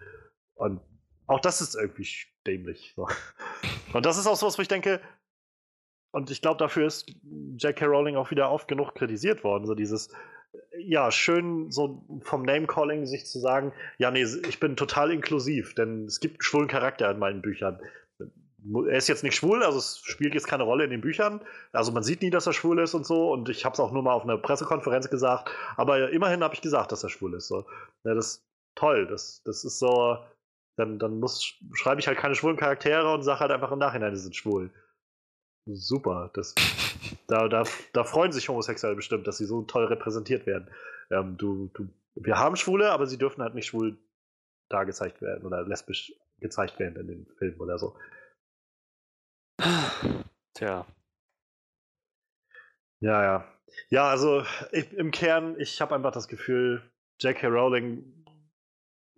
Und 0.54 0.80
auch 1.26 1.40
das 1.40 1.60
ist 1.60 1.74
irgendwie 1.74 2.08
dämlich. 2.46 2.92
So. 2.96 3.08
Und 3.92 4.06
das 4.06 4.18
ist 4.18 4.26
auch 4.26 4.36
sowas, 4.36 4.58
wo 4.58 4.62
ich 4.62 4.68
denke, 4.68 5.00
und 6.10 6.30
ich 6.30 6.42
glaube, 6.42 6.58
dafür 6.58 6.86
ist 6.86 7.10
J.K. 7.56 7.86
Rowling 7.86 8.16
auch 8.16 8.30
wieder 8.30 8.50
oft 8.50 8.68
genug 8.68 8.94
kritisiert 8.94 9.42
worden. 9.42 9.66
So 9.66 9.74
dieses, 9.74 10.10
ja, 10.78 11.10
schön 11.10 11.72
so 11.72 12.06
vom 12.20 12.42
Name-Calling 12.42 13.06
sich 13.06 13.26
zu 13.26 13.40
sagen, 13.40 13.72
ja, 13.98 14.12
nee, 14.12 14.24
ich 14.48 14.60
bin 14.60 14.76
total 14.76 15.10
inklusiv, 15.10 15.74
denn 15.74 16.04
es 16.04 16.20
gibt 16.20 16.34
einen 16.34 16.42
schwulen 16.42 16.68
Charakter 16.68 17.10
in 17.10 17.18
meinen 17.18 17.42
Büchern. 17.42 17.80
Er 18.86 18.96
ist 18.96 19.08
jetzt 19.08 19.22
nicht 19.22 19.34
schwul, 19.34 19.62
also 19.62 19.78
es 19.78 20.00
spielt 20.04 20.34
jetzt 20.34 20.46
keine 20.46 20.62
Rolle 20.62 20.84
in 20.84 20.90
den 20.90 21.00
Büchern. 21.00 21.40
Also 21.72 21.92
man 21.92 22.02
sieht 22.02 22.22
nie, 22.22 22.30
dass 22.30 22.46
er 22.46 22.52
schwul 22.52 22.78
ist 22.80 22.94
und 22.94 23.04
so. 23.04 23.32
Und 23.32 23.48
ich 23.48 23.64
habe 23.64 23.74
es 23.74 23.80
auch 23.80 23.92
nur 23.92 24.02
mal 24.02 24.12
auf 24.12 24.24
einer 24.24 24.38
Pressekonferenz 24.38 25.10
gesagt. 25.10 25.50
Aber 25.76 26.10
immerhin 26.10 26.42
habe 26.42 26.54
ich 26.54 26.62
gesagt, 26.62 26.92
dass 26.92 27.02
er 27.02 27.10
schwul 27.10 27.34
ist. 27.34 27.48
So. 27.48 27.66
Ja, 28.04 28.14
das 28.14 28.26
ist 28.26 28.46
toll. 28.74 29.06
Das, 29.06 29.42
das 29.44 29.64
ist 29.64 29.78
so. 29.78 30.18
Dann, 30.76 30.98
dann 30.98 31.20
muss, 31.20 31.54
schreibe 31.74 32.00
ich 32.00 32.08
halt 32.08 32.18
keine 32.18 32.34
schwulen 32.34 32.56
Charaktere 32.56 33.12
und 33.12 33.22
sage 33.22 33.40
halt 33.40 33.52
einfach 33.52 33.70
im 33.70 33.78
Nachhinein, 33.78 34.12
die 34.12 34.18
sind 34.18 34.34
schwul. 34.34 34.70
Super. 35.66 36.30
Das 36.34 36.54
Da, 37.26 37.48
da, 37.48 37.64
da 37.92 38.04
freuen 38.04 38.32
sich 38.32 38.48
Homosexuelle 38.48 38.96
bestimmt, 38.96 39.26
dass 39.26 39.38
sie 39.38 39.46
so 39.46 39.62
toll 39.62 39.84
repräsentiert 39.84 40.46
werden. 40.46 40.70
Ähm, 41.10 41.36
du, 41.36 41.70
du, 41.74 41.88
wir 42.14 42.38
haben 42.38 42.56
Schwule, 42.56 42.90
aber 42.90 43.06
sie 43.06 43.18
dürfen 43.18 43.42
halt 43.42 43.54
nicht 43.54 43.66
schwul 43.66 43.96
da 44.70 44.84
gezeigt 44.84 45.22
werden 45.22 45.46
oder 45.46 45.62
lesbisch 45.62 46.12
gezeigt 46.40 46.78
werden 46.78 46.96
in 46.96 47.06
den 47.06 47.26
Filmen 47.38 47.60
oder 47.60 47.78
so. 47.78 47.96
Tja. 50.54 50.86
Ja, 53.00 53.22
ja. 53.22 53.44
Ja, 53.90 54.08
also 54.08 54.44
ich, 54.72 54.92
im 54.92 55.10
Kern, 55.10 55.58
ich 55.58 55.80
habe 55.80 55.94
einfach 55.94 56.12
das 56.12 56.28
Gefühl, 56.28 56.82
J.K. 57.20 57.48
Rowling 57.48 58.24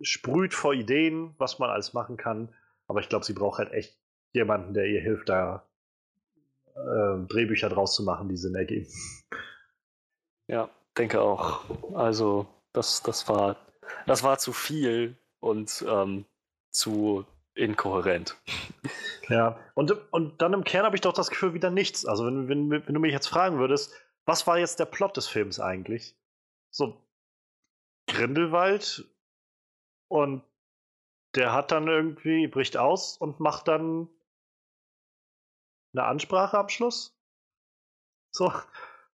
sprüht 0.01 0.53
vor 0.53 0.73
Ideen, 0.73 1.35
was 1.37 1.59
man 1.59 1.69
alles 1.69 1.93
machen 1.93 2.17
kann, 2.17 2.53
aber 2.87 2.99
ich 2.99 3.09
glaube, 3.09 3.25
sie 3.25 3.33
braucht 3.33 3.59
halt 3.59 3.71
echt 3.71 3.97
jemanden, 4.33 4.73
der 4.73 4.87
ihr 4.87 5.01
hilft, 5.01 5.29
da 5.29 5.67
äh, 6.75 7.25
Drehbücher 7.27 7.69
draus 7.69 7.95
zu 7.95 8.03
machen, 8.03 8.29
die 8.29 8.37
Sinn 8.37 8.55
ergeben. 8.55 8.87
Ja, 10.47 10.69
denke 10.97 11.21
auch. 11.21 11.95
Also, 11.95 12.47
das, 12.73 13.03
das 13.03 13.27
war 13.27 13.57
das 14.05 14.23
war 14.23 14.37
zu 14.37 14.53
viel 14.53 15.17
und 15.39 15.85
ähm, 15.87 16.25
zu 16.71 17.25
inkohärent. 17.57 18.37
Ja, 19.29 19.59
und, 19.73 19.91
und 20.11 20.41
dann 20.41 20.53
im 20.53 20.63
Kern 20.63 20.85
habe 20.85 20.95
ich 20.95 21.01
doch 21.01 21.13
das 21.13 21.29
Gefühl 21.29 21.53
wieder 21.53 21.69
nichts. 21.69 22.05
Also, 22.05 22.25
wenn, 22.25 22.47
wenn, 22.47 22.71
wenn 22.71 22.93
du 22.93 22.99
mich 22.99 23.11
jetzt 23.11 23.27
fragen 23.27 23.59
würdest, 23.59 23.93
was 24.25 24.47
war 24.47 24.57
jetzt 24.57 24.79
der 24.79 24.85
Plot 24.85 25.17
des 25.17 25.27
Films 25.27 25.59
eigentlich? 25.59 26.15
So, 26.69 27.01
Grindelwald 28.07 29.05
und 30.07 30.43
der 31.35 31.53
hat 31.53 31.71
dann 31.71 31.87
irgendwie, 31.87 32.47
bricht 32.47 32.77
aus 32.77 33.17
und 33.17 33.39
macht 33.39 33.67
dann 33.67 34.09
eine 35.93 36.05
Ansprache 36.05 36.57
am 36.57 36.69
Schluss. 36.69 37.19
So, 38.31 38.51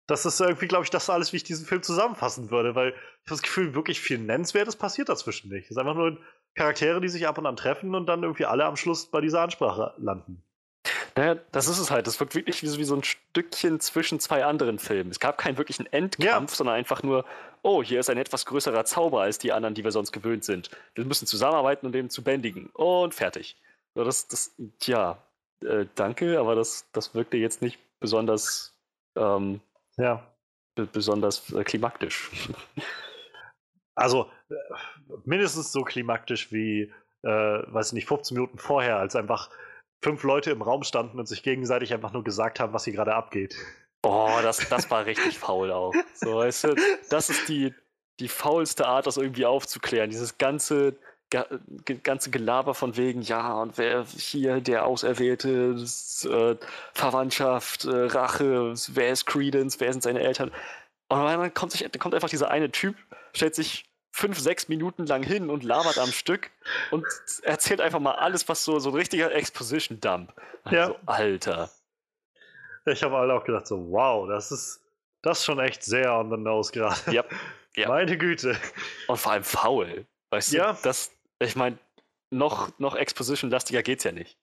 das 0.07 0.27
ist 0.27 0.41
irgendwie, 0.41 0.69
glaube 0.69 0.85
ich, 0.85 0.91
das 0.91 1.11
alles, 1.11 1.33
wie 1.33 1.39
ich 1.39 1.45
diesen 1.45 1.67
Film 1.67 1.83
zusammenfassen 1.83 2.51
würde, 2.51 2.75
weil 2.75 2.91
ich 2.91 2.97
habe 2.97 3.31
das 3.31 3.43
Gefühl, 3.43 3.75
wirklich 3.75 4.01
viel 4.01 4.19
Nennenswertes 4.19 4.77
passiert 4.77 5.09
dazwischen 5.09 5.51
nicht. 5.51 5.65
Es 5.65 5.73
ist 5.73 5.79
einfach 5.79 5.95
nur 5.95 6.19
Charaktere, 6.55 7.01
die 7.01 7.09
sich 7.09 7.27
ab 7.27 7.39
und 7.39 7.47
an 7.47 7.57
treffen 7.57 7.95
und 7.95 8.07
dann 8.07 8.23
irgendwie 8.23 8.45
alle 8.45 8.65
am 8.65 8.77
Schluss 8.77 9.07
bei 9.07 9.21
dieser 9.21 9.41
Ansprache 9.41 9.95
landen. 9.99 10.43
Naja, 11.15 11.37
das 11.53 11.69
ist 11.69 11.79
es 11.79 11.91
halt. 11.91 12.07
Das 12.07 12.19
wirkt 12.21 12.35
wirklich 12.35 12.63
wie 12.63 12.67
so, 12.67 12.79
wie 12.79 12.85
so 12.85 12.97
ein 12.97 13.05
Stückchen 13.05 13.81
zwischen 13.81 14.19
zwei 14.19 14.45
anderen 14.45 14.79
Filmen. 14.79 15.11
Es 15.11 15.21
gab 15.21 15.39
keinen 15.39 15.59
wirklichen 15.59 15.87
Endkampf, 15.93 16.51
ja. 16.51 16.57
sondern 16.57 16.75
einfach 16.75 17.03
nur, 17.03 17.25
oh, 17.63 17.83
hier 17.83 18.01
ist 18.01 18.11
ein 18.11 18.19
etwas 18.19 18.47
größerer 18.47 18.85
Zauber 18.85 19.23
als 19.23 19.39
die 19.39 19.53
anderen, 19.53 19.75
die 19.75 19.85
wir 19.85 19.93
sonst 19.93 20.13
gewöhnt 20.13 20.45
sind. 20.45 20.71
Wir 20.95 21.05
müssen 21.05 21.27
zusammenarbeiten, 21.27 21.87
um 21.87 21.93
den 21.93 22.11
zu 22.11 22.23
bändigen. 22.23 22.67
Und 22.73 23.15
fertig. 23.15 23.57
Das, 23.95 24.27
das, 24.27 24.55
tja, 24.79 25.19
äh, 25.63 25.87
danke, 25.95 26.41
aber 26.41 26.55
das, 26.55 26.87
das 26.93 27.15
wirkte 27.15 27.37
jetzt 27.37 27.63
nicht 27.63 27.79
besonders, 28.01 28.75
ähm, 29.17 29.61
ja. 29.99 30.27
besonders 30.75 31.53
äh, 31.53 31.63
klimaktisch. 31.63 32.31
Also, 33.95 34.31
äh, 34.51 34.55
mindestens 35.25 35.73
so 35.73 35.83
klimaktisch 35.83 36.53
wie, 36.53 36.93
äh, 37.23 37.29
weiß 37.29 37.89
ich 37.89 37.93
nicht, 37.93 38.09
15 38.09 38.37
Minuten 38.37 38.59
vorher, 38.59 38.97
als 38.97 39.17
einfach 39.17 39.51
fünf 40.03 40.23
Leute 40.25 40.51
im 40.51 40.63
Raum 40.63 40.83
standen 40.83 41.19
und 41.19 41.27
sich 41.27 41.43
gegenseitig 41.43 41.95
einfach 41.95 42.13
nur 42.13 42.25
gesagt 42.25 42.61
haben, 42.61 42.73
was 42.73 42.85
hier 42.85 42.95
gerade 42.95 43.15
abgeht. 43.15 43.57
Oh, 44.03 44.39
das, 44.43 44.59
das 44.69 44.91
war 44.91 45.07
richtig 45.07 45.39
faul 45.39 45.71
auch. 45.71 45.95
So, 46.15 46.37
weißt 46.37 46.65
du, 46.65 46.75
das 47.11 47.31
ist 47.31 47.49
die, 47.49 47.75
die 48.21 48.29
faulste 48.29 48.87
Art, 48.87 49.07
das 49.07 49.17
irgendwie 49.17 49.47
aufzuklären. 49.47 50.11
Dieses 50.11 50.39
ganze, 50.39 50.97
ganze 52.03 52.31
Gelaber 52.31 52.75
von 52.75 52.97
wegen, 52.97 53.23
ja, 53.23 53.55
und 53.55 53.79
wer 53.79 54.05
hier 54.05 54.61
der 54.61 54.85
Auserwählte, 54.85 55.77
äh, 56.25 56.57
Verwandtschaft, 56.93 57.85
äh, 57.85 58.07
Rache, 58.07 58.75
wer 58.93 59.13
ist 59.13 59.27
Credence, 59.27 59.81
wer 59.81 59.93
sind 59.93 60.03
seine 60.03 60.21
Eltern? 60.21 60.51
Und 61.21 61.25
dann 61.25 61.55
kommt, 61.55 61.73
sich, 61.73 61.87
kommt 61.99 62.15
einfach 62.15 62.29
dieser 62.29 62.51
eine 62.51 62.71
Typ, 62.71 62.97
stellt 63.35 63.55
sich 63.55 63.85
fünf, 64.11 64.39
sechs 64.39 64.69
Minuten 64.69 65.07
lang 65.07 65.23
hin 65.23 65.51
und 65.51 65.65
labert 65.65 65.99
am 65.99 66.11
Stück 66.13 66.51
und 66.91 67.05
erzählt 67.43 67.81
einfach 67.81 68.01
mal 68.01 68.15
alles, 68.15 68.49
was 68.49 68.65
so, 68.65 68.79
so 68.79 68.91
ein 68.91 68.97
richtiger 68.97 69.33
Exposition-Dump. 69.33 70.33
Also, 70.65 70.77
ja. 70.77 70.95
Alter. 71.07 71.71
Ich 72.87 73.03
habe 73.03 73.17
alle 73.17 73.35
auch 73.35 73.45
gedacht, 73.45 73.67
so, 73.67 73.91
wow, 73.91 74.29
das 74.29 74.53
ist 74.53 74.83
das 75.23 75.39
ist 75.39 75.45
schon 75.45 75.61
echt 75.61 75.85
sehr 75.85 76.13
on 76.13 76.31
the 76.31 76.37
nose 76.37 76.73
gerade. 76.73 77.13
Ja. 77.13 77.25
Yep. 77.75 77.89
Meine 77.89 78.19
Güte. 78.19 78.55
Und 79.07 79.17
vor 79.17 79.33
allem 79.33 79.45
faul. 79.45 80.05
Weißt 80.31 80.53
ja. 80.53 80.75
du, 80.75 80.79
das, 80.83 81.11
ich 81.39 81.57
meine, 81.57 81.79
noch, 82.33 82.77
noch 82.79 82.97
Exposition-lastiger 82.97 83.83
geht's 83.83 84.05
ja 84.05 84.13
nicht. 84.13 84.37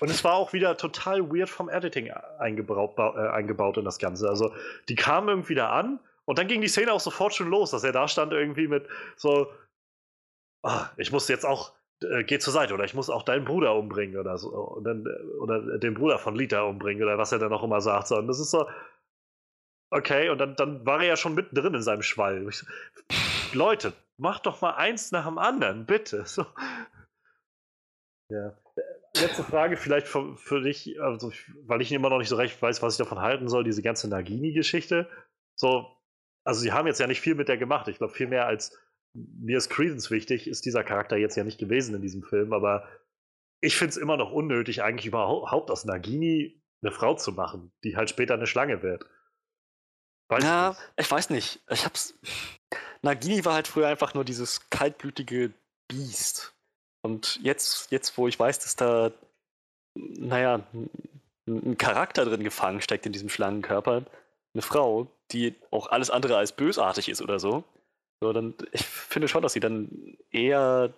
Und 0.00 0.10
es 0.10 0.24
war 0.24 0.34
auch 0.34 0.52
wieder 0.52 0.76
total 0.76 1.30
weird 1.30 1.50
vom 1.50 1.68
Editing 1.68 2.10
eingebaut, 2.38 2.98
äh, 2.98 3.28
eingebaut 3.28 3.76
in 3.76 3.84
das 3.84 3.98
Ganze. 3.98 4.28
Also, 4.28 4.54
die 4.88 4.94
kamen 4.94 5.28
irgendwie 5.28 5.54
da 5.54 5.70
an 5.70 6.00
und 6.24 6.38
dann 6.38 6.48
ging 6.48 6.60
die 6.60 6.68
Szene 6.68 6.92
auch 6.92 7.00
sofort 7.00 7.34
schon 7.34 7.48
los, 7.48 7.70
dass 7.70 7.84
er 7.84 7.92
da 7.92 8.08
stand 8.08 8.32
irgendwie 8.32 8.68
mit 8.68 8.88
so, 9.16 9.52
ah, 10.62 10.88
ich 10.96 11.12
muss 11.12 11.28
jetzt 11.28 11.44
auch, 11.44 11.72
äh, 12.02 12.24
geh 12.24 12.38
zur 12.38 12.52
Seite 12.52 12.74
oder 12.74 12.84
ich 12.84 12.94
muss 12.94 13.10
auch 13.10 13.22
deinen 13.22 13.44
Bruder 13.44 13.74
umbringen 13.74 14.18
oder 14.18 14.38
so. 14.38 14.48
Und 14.48 14.84
dann, 14.84 15.04
äh, 15.06 15.38
oder 15.38 15.78
den 15.78 15.94
Bruder 15.94 16.18
von 16.18 16.34
Lita 16.34 16.62
umbringen 16.62 17.02
oder 17.02 17.18
was 17.18 17.32
er 17.32 17.38
dann 17.38 17.52
auch 17.52 17.62
immer 17.62 17.82
sagt. 17.82 18.08
So. 18.08 18.16
Und 18.16 18.28
das 18.28 18.40
ist 18.40 18.50
so, 18.50 18.66
okay, 19.90 20.30
und 20.30 20.38
dann, 20.38 20.56
dann 20.56 20.86
war 20.86 21.00
er 21.00 21.06
ja 21.06 21.16
schon 21.16 21.34
mittendrin 21.34 21.74
in 21.74 21.82
seinem 21.82 22.02
Schwall. 22.02 22.48
Leute, 23.52 23.92
macht 24.16 24.46
doch 24.46 24.62
mal 24.62 24.72
eins 24.72 25.12
nach 25.12 25.26
dem 25.26 25.38
anderen, 25.38 25.84
bitte. 25.84 26.24
So. 26.24 26.46
Ja. 28.28 28.56
Letzte 29.16 29.44
Frage 29.44 29.76
vielleicht 29.76 30.08
für, 30.08 30.36
für 30.36 30.60
dich, 30.60 31.00
also, 31.00 31.32
weil 31.62 31.80
ich 31.80 31.92
immer 31.92 32.10
noch 32.10 32.18
nicht 32.18 32.28
so 32.28 32.36
recht 32.36 32.60
weiß, 32.60 32.82
was 32.82 32.94
ich 32.94 32.98
davon 32.98 33.20
halten 33.20 33.48
soll, 33.48 33.64
diese 33.64 33.82
ganze 33.82 34.08
Nagini-Geschichte. 34.08 35.08
So, 35.54 35.86
also 36.44 36.60
sie 36.60 36.72
haben 36.72 36.86
jetzt 36.86 37.00
ja 37.00 37.06
nicht 37.06 37.20
viel 37.20 37.34
mit 37.34 37.48
der 37.48 37.56
gemacht. 37.56 37.88
Ich 37.88 37.98
glaube, 37.98 38.12
viel 38.12 38.26
mehr 38.26 38.46
als 38.46 38.76
mir 39.14 39.56
ist 39.56 39.70
Credence 39.70 40.10
wichtig, 40.10 40.46
ist 40.46 40.66
dieser 40.66 40.84
Charakter 40.84 41.16
jetzt 41.16 41.36
ja 41.36 41.44
nicht 41.44 41.58
gewesen 41.58 41.94
in 41.94 42.02
diesem 42.02 42.22
Film, 42.22 42.52
aber 42.52 42.86
ich 43.60 43.76
finde 43.76 43.90
es 43.90 43.96
immer 43.96 44.16
noch 44.16 44.30
unnötig, 44.30 44.82
eigentlich 44.82 45.06
überhaupt 45.06 45.70
aus 45.70 45.84
Nagini 45.84 46.62
eine 46.82 46.92
Frau 46.92 47.14
zu 47.14 47.32
machen, 47.32 47.72
die 47.82 47.96
halt 47.96 48.10
später 48.10 48.34
eine 48.34 48.46
Schlange 48.46 48.82
wird. 48.82 49.06
Weiß 50.28 50.44
ja, 50.44 50.68
nicht. 50.70 50.80
ich 50.98 51.10
weiß 51.10 51.30
nicht. 51.30 51.64
Ich 51.70 51.84
hab's. 51.84 52.18
Nagini 53.02 53.44
war 53.44 53.54
halt 53.54 53.68
früher 53.68 53.88
einfach 53.88 54.14
nur 54.14 54.24
dieses 54.24 54.68
kaltblütige 54.70 55.52
Biest. 55.88 56.55
Und 57.06 57.38
jetzt, 57.42 57.92
jetzt, 57.92 58.18
wo 58.18 58.26
ich 58.26 58.38
weiß, 58.38 58.58
dass 58.58 58.74
da, 58.74 59.12
naja, 59.94 60.60
ein 61.46 61.78
Charakter 61.78 62.24
drin 62.24 62.42
gefangen 62.42 62.80
steckt 62.80 63.06
in 63.06 63.12
diesem 63.12 63.28
Schlangenkörper, 63.28 64.02
eine 64.52 64.62
Frau, 64.62 65.06
die 65.30 65.54
auch 65.70 65.86
alles 65.86 66.10
andere 66.10 66.36
als 66.36 66.50
bösartig 66.50 67.08
ist 67.08 67.22
oder 67.22 67.38
so, 67.38 67.62
so 68.20 68.32
dann, 68.32 68.54
ich 68.72 68.84
finde 68.84 69.28
schon, 69.28 69.42
dass 69.42 69.52
sie 69.52 69.60
dann 69.60 70.16
eher, 70.32 70.92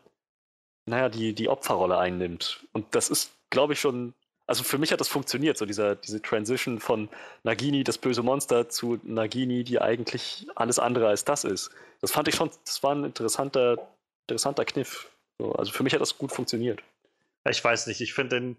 naja, 0.86 1.10
die, 1.10 1.34
die 1.34 1.50
Opferrolle 1.50 1.98
einnimmt. 1.98 2.66
Und 2.72 2.94
das 2.94 3.10
ist, 3.10 3.32
glaube 3.50 3.74
ich, 3.74 3.80
schon, 3.80 4.14
also 4.46 4.64
für 4.64 4.78
mich 4.78 4.90
hat 4.90 5.00
das 5.00 5.08
funktioniert, 5.08 5.58
so 5.58 5.66
dieser, 5.66 5.94
diese 5.94 6.22
Transition 6.22 6.80
von 6.80 7.10
Nagini, 7.42 7.84
das 7.84 7.98
böse 7.98 8.22
Monster, 8.22 8.70
zu 8.70 8.98
Nagini, 9.02 9.62
die 9.62 9.78
eigentlich 9.78 10.46
alles 10.54 10.78
andere 10.78 11.08
als 11.08 11.26
das 11.26 11.44
ist. 11.44 11.70
Das 12.00 12.12
fand 12.12 12.28
ich 12.28 12.36
schon, 12.36 12.50
das 12.64 12.82
war 12.82 12.94
ein 12.94 13.04
interessanter, 13.04 13.76
interessanter 14.26 14.64
Kniff. 14.64 15.10
So, 15.38 15.52
also 15.52 15.72
für 15.72 15.82
mich 15.82 15.94
hat 15.94 16.00
das 16.00 16.18
gut 16.18 16.32
funktioniert. 16.32 16.82
Ich 17.48 17.62
weiß 17.62 17.86
nicht, 17.86 18.00
ich 18.00 18.12
finde 18.12 18.40
den, 18.40 18.56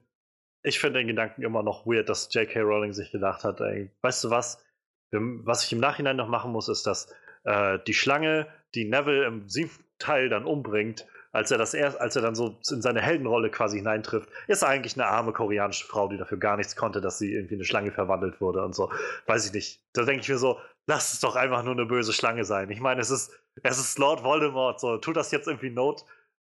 ich 0.64 0.80
finde 0.80 1.00
den 1.00 1.08
Gedanken 1.08 1.44
immer 1.44 1.64
noch 1.64 1.86
weird, 1.86 2.10
dass 2.10 2.34
J.K. 2.34 2.62
Rowling 2.62 2.94
sich 2.94 3.12
gedacht 3.12 3.44
hat, 3.44 3.62
ey, 3.62 3.92
weißt 4.02 4.24
du 4.24 4.30
was? 4.30 4.64
Was 5.12 5.66
ich 5.66 5.74
im 5.74 5.80
Nachhinein 5.80 6.16
noch 6.16 6.28
machen 6.28 6.52
muss, 6.52 6.70
ist, 6.70 6.86
dass 6.86 7.14
äh, 7.44 7.80
die 7.88 7.94
Schlange, 7.94 8.48
die 8.76 8.86
Neville 8.86 9.26
im 9.26 9.50
siebten 9.50 9.84
Teil 9.98 10.30
dann 10.30 10.46
umbringt, 10.46 11.08
als 11.32 11.52
er 11.52 11.58
das 11.58 11.74
erst, 11.74 12.00
als 12.00 12.16
er 12.16 12.22
dann 12.22 12.36
so 12.36 12.58
in 12.72 12.82
seine 12.82 13.02
Heldenrolle 13.02 13.52
quasi 13.52 13.78
hineintrifft, 13.78 14.30
ist 14.48 14.64
eigentlich 14.64 14.96
eine 14.96 15.06
arme 15.06 15.32
koreanische 15.32 15.86
Frau, 15.86 16.08
die 16.08 16.18
dafür 16.18 16.40
gar 16.40 16.58
nichts 16.58 16.76
konnte, 16.76 17.02
dass 17.02 17.20
sie 17.20 17.34
irgendwie 17.34 17.56
eine 17.56 17.66
Schlange 17.66 17.92
verwandelt 17.92 18.42
wurde 18.42 18.64
und 18.64 18.74
so. 18.74 18.92
Weiß 19.28 19.46
ich 19.46 19.54
nicht. 19.54 19.82
Da 19.94 20.04
denke 20.04 20.22
ich 20.22 20.30
mir 20.30 20.40
so, 20.40 20.60
lass 20.88 21.14
es 21.14 21.20
doch 21.20 21.36
einfach 21.36 21.64
nur 21.64 21.74
eine 21.74 21.86
böse 21.86 22.14
Schlange 22.14 22.46
sein. 22.46 22.72
Ich 22.72 22.80
meine, 22.80 23.02
es 23.02 23.12
ist, 23.12 23.32
es 23.62 23.78
ist 23.78 24.00
Lord 24.00 24.24
Voldemort, 24.24 24.80
so 24.80 24.98
tut 24.98 25.18
das 25.18 25.32
jetzt 25.32 25.48
irgendwie 25.48 25.70
Not, 25.70 26.04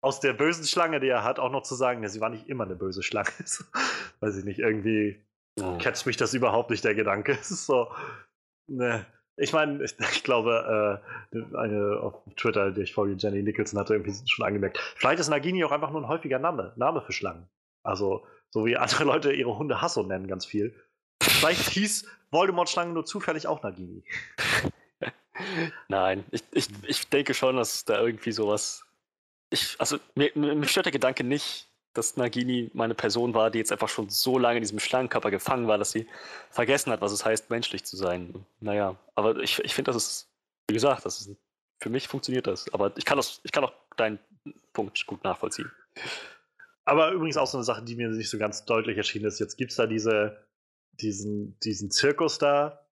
aus 0.03 0.19
der 0.19 0.33
bösen 0.33 0.65
Schlange, 0.65 0.99
die 0.99 1.07
er 1.07 1.23
hat, 1.23 1.39
auch 1.39 1.51
noch 1.51 1.63
zu 1.63 1.75
sagen, 1.75 2.03
ja, 2.03 2.09
sie 2.09 2.21
war 2.21 2.29
nicht 2.29 2.47
immer 2.47 2.65
eine 2.65 2.75
böse 2.75 3.01
Schlange. 3.01 3.29
Weiß 4.19 4.37
ich 4.37 4.45
nicht, 4.45 4.59
irgendwie 4.59 5.19
oh. 5.59 5.77
catcht 5.79 6.05
mich 6.05 6.17
das 6.17 6.33
überhaupt 6.33 6.69
nicht, 6.69 6.83
der 6.83 6.93
Gedanke. 6.93 7.31
Es 7.31 7.49
ist 7.51 7.65
so, 7.65 7.87
Ne. 8.67 9.05
Ich 9.35 9.51
meine, 9.51 9.83
ich, 9.83 9.95
ich, 9.99 10.23
glaube, 10.23 11.01
äh, 11.33 11.57
eine 11.57 11.99
auf 11.99 12.21
Twitter, 12.35 12.71
die 12.71 12.81
ich 12.81 12.93
folge, 12.93 13.15
Jenny 13.17 13.41
Nicholson, 13.41 13.79
hatte 13.79 13.95
irgendwie 13.95 14.13
schon 14.27 14.45
angemerkt. 14.45 14.77
Vielleicht 14.95 15.19
ist 15.19 15.29
Nagini 15.29 15.63
auch 15.63 15.71
einfach 15.71 15.89
nur 15.89 16.01
ein 16.01 16.07
häufiger 16.07 16.37
Name, 16.37 16.71
Name 16.75 17.01
für 17.01 17.13
Schlangen. 17.13 17.47
Also, 17.83 18.27
so 18.51 18.65
wie 18.65 18.77
andere 18.77 19.03
Leute 19.05 19.33
ihre 19.33 19.57
Hunde 19.57 19.81
Hasso 19.81 20.03
nennen, 20.03 20.27
ganz 20.27 20.45
viel. 20.45 20.79
Vielleicht 21.21 21.69
hieß 21.69 22.07
Voldemort-Schlange 22.29 22.93
nur 22.93 23.05
zufällig 23.05 23.47
auch 23.47 23.63
Nagini. 23.63 24.03
Nein, 25.87 26.23
ich, 26.29 26.43
ich, 26.51 26.67
ich 26.85 27.09
denke 27.09 27.33
schon, 27.33 27.55
dass 27.55 27.85
da 27.85 27.99
irgendwie 27.99 28.31
sowas. 28.31 28.82
Ich, 29.53 29.75
also, 29.77 29.99
mir, 30.15 30.31
mir 30.33 30.67
stört 30.67 30.87
der 30.87 30.91
Gedanke 30.91 31.23
nicht, 31.23 31.67
dass 31.93 32.17
Nagini 32.17 32.71
meine 32.73 32.95
Person 32.95 33.35
war, 33.35 33.51
die 33.51 33.59
jetzt 33.59 33.71
einfach 33.71 33.87
schon 33.87 34.09
so 34.09 34.39
lange 34.39 34.57
in 34.57 34.63
diesem 34.63 34.79
Schlangenkörper 34.79 35.29
gefangen 35.29 35.67
war, 35.67 35.77
dass 35.77 35.91
sie 35.91 36.07
vergessen 36.49 36.91
hat, 36.91 37.01
was 37.01 37.11
es 37.11 37.23
heißt, 37.23 37.51
menschlich 37.51 37.83
zu 37.85 37.95
sein. 37.95 38.47
Naja, 38.59 38.97
aber 39.13 39.37
ich, 39.37 39.59
ich 39.59 39.75
finde, 39.75 39.91
das 39.91 39.97
ist, 39.97 40.29
wie 40.67 40.73
gesagt, 40.73 41.05
das 41.05 41.21
ist, 41.21 41.37
für 41.79 41.91
mich 41.91 42.07
funktioniert 42.07 42.47
das. 42.47 42.73
Aber 42.73 42.91
ich 42.97 43.05
kann, 43.05 43.17
das, 43.17 43.41
ich 43.43 43.51
kann 43.51 43.63
auch 43.63 43.73
deinen 43.95 44.17
Punkt 44.73 45.05
gut 45.05 45.23
nachvollziehen. 45.23 45.71
Aber 46.85 47.11
übrigens 47.11 47.37
auch 47.37 47.45
so 47.45 47.57
eine 47.57 47.63
Sache, 47.63 47.83
die 47.83 47.95
mir 47.95 48.09
nicht 48.09 48.31
so 48.31 48.39
ganz 48.39 48.65
deutlich 48.65 48.97
erschienen 48.97 49.25
ist. 49.25 49.39
Jetzt 49.39 49.57
gibt 49.57 49.69
es 49.69 49.77
da 49.77 49.85
diese, 49.85 50.47
diesen, 50.93 51.59
diesen 51.59 51.91
Zirkus 51.91 52.39
da, 52.39 52.87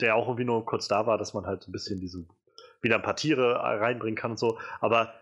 der 0.00 0.16
auch 0.16 0.26
irgendwie 0.26 0.44
nur 0.44 0.66
kurz 0.66 0.86
da 0.86 1.06
war, 1.06 1.16
dass 1.16 1.32
man 1.32 1.46
halt 1.46 1.62
so 1.62 1.70
ein 1.70 1.72
bisschen 1.72 1.98
diese, 1.98 2.26
wieder 2.82 2.96
ein 2.96 3.02
paar 3.02 3.16
Tiere 3.16 3.54
reinbringen 3.54 4.16
kann 4.16 4.32
und 4.32 4.38
so. 4.38 4.58
Aber 4.80 5.14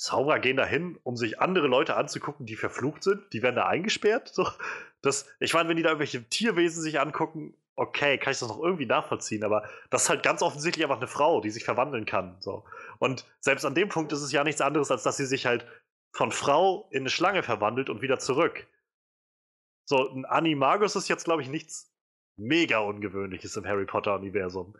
Zauberer 0.00 0.38
gehen 0.38 0.56
da 0.56 0.64
hin, 0.64 0.98
um 1.02 1.14
sich 1.18 1.40
andere 1.40 1.66
Leute 1.66 1.94
anzugucken, 1.94 2.46
die 2.46 2.56
verflucht 2.56 3.02
sind. 3.02 3.30
Die 3.34 3.42
werden 3.42 3.56
da 3.56 3.66
eingesperrt. 3.66 4.28
So, 4.28 4.48
das, 5.02 5.28
ich 5.40 5.52
meine, 5.52 5.68
wenn 5.68 5.76
die 5.76 5.82
da 5.82 5.90
irgendwelche 5.90 6.24
Tierwesen 6.24 6.82
sich 6.82 6.98
angucken, 6.98 7.52
okay, 7.76 8.16
kann 8.16 8.32
ich 8.32 8.38
das 8.38 8.48
noch 8.48 8.62
irgendwie 8.62 8.86
nachvollziehen, 8.86 9.44
aber 9.44 9.68
das 9.90 10.04
ist 10.04 10.08
halt 10.08 10.22
ganz 10.22 10.40
offensichtlich 10.40 10.86
einfach 10.86 10.96
eine 10.96 11.06
Frau, 11.06 11.42
die 11.42 11.50
sich 11.50 11.64
verwandeln 11.64 12.06
kann. 12.06 12.36
So. 12.40 12.64
Und 12.98 13.26
selbst 13.40 13.66
an 13.66 13.74
dem 13.74 13.90
Punkt 13.90 14.10
ist 14.12 14.22
es 14.22 14.32
ja 14.32 14.42
nichts 14.42 14.62
anderes, 14.62 14.90
als 14.90 15.02
dass 15.02 15.18
sie 15.18 15.26
sich 15.26 15.44
halt 15.44 15.66
von 16.12 16.32
Frau 16.32 16.88
in 16.90 17.00
eine 17.00 17.10
Schlange 17.10 17.42
verwandelt 17.42 17.90
und 17.90 18.00
wieder 18.00 18.18
zurück. 18.18 18.66
So, 19.84 20.08
ein 20.08 20.24
Animagus 20.24 20.96
ist 20.96 21.08
jetzt, 21.08 21.24
glaube 21.24 21.42
ich, 21.42 21.50
nichts 21.50 21.92
mega 22.38 22.78
Ungewöhnliches 22.78 23.54
im 23.58 23.66
Harry 23.66 23.84
Potter-Universum. 23.84 24.74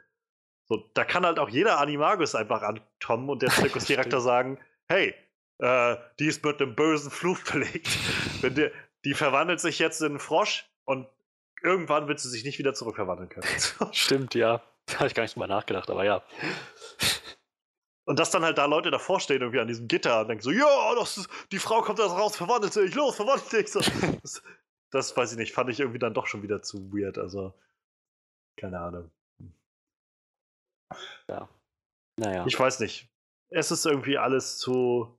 So, 0.64 0.88
da 0.94 1.04
kann 1.04 1.26
halt 1.26 1.38
auch 1.38 1.50
jeder 1.50 1.78
Animagus 1.78 2.34
einfach 2.34 2.62
ankommen 2.62 3.28
und 3.28 3.42
der 3.42 3.50
Zirkusdirektor 3.50 4.22
sagen, 4.22 4.58
hey, 4.90 5.14
äh, 5.58 5.96
die 6.18 6.26
ist 6.26 6.44
mit 6.44 6.60
einem 6.60 6.74
bösen 6.74 7.10
Fluch 7.10 7.38
belegt. 7.52 7.88
Die, 8.42 8.70
die 9.04 9.14
verwandelt 9.14 9.60
sich 9.60 9.78
jetzt 9.78 10.00
in 10.00 10.08
einen 10.08 10.18
Frosch 10.18 10.68
und 10.84 11.06
irgendwann 11.62 12.08
wird 12.08 12.20
sie 12.20 12.28
sich 12.28 12.44
nicht 12.44 12.58
wieder 12.58 12.74
zurückverwandeln 12.74 13.28
können. 13.28 13.46
Stimmt, 13.92 14.34
ja. 14.34 14.62
Da 14.86 14.94
habe 14.96 15.06
ich 15.06 15.14
gar 15.14 15.22
nicht 15.22 15.36
drüber 15.36 15.46
nachgedacht, 15.46 15.88
aber 15.88 16.04
ja. 16.04 16.22
Und 18.04 18.18
dass 18.18 18.30
dann 18.30 18.42
halt 18.42 18.58
da 18.58 18.64
Leute 18.64 18.90
davor 18.90 19.20
stehen, 19.20 19.40
irgendwie 19.40 19.60
an 19.60 19.68
diesem 19.68 19.86
Gitter 19.86 20.22
und 20.22 20.28
denken 20.28 20.42
so, 20.42 20.50
ja, 20.50 20.94
das 20.96 21.18
ist, 21.18 21.30
die 21.52 21.60
Frau 21.60 21.82
kommt 21.82 22.00
da 22.00 22.06
raus, 22.06 22.36
verwandelt 22.36 22.72
sich, 22.72 22.92
los, 22.94 23.14
verwandelt 23.14 23.48
sich. 23.48 23.70
So, 23.70 23.80
das, 24.22 24.42
das 24.90 25.16
weiß 25.16 25.32
ich 25.32 25.38
nicht, 25.38 25.52
fand 25.52 25.70
ich 25.70 25.78
irgendwie 25.78 26.00
dann 26.00 26.14
doch 26.14 26.26
schon 26.26 26.42
wieder 26.42 26.62
zu 26.62 26.92
weird. 26.92 27.18
Also, 27.18 27.54
keine 28.56 28.80
Ahnung. 28.80 29.10
Ja. 31.28 31.48
Naja. 32.16 32.44
Ich 32.48 32.58
weiß 32.58 32.80
nicht 32.80 33.08
es 33.50 33.70
ist 33.70 33.84
irgendwie 33.84 34.18
alles 34.18 34.58
zu, 34.58 35.18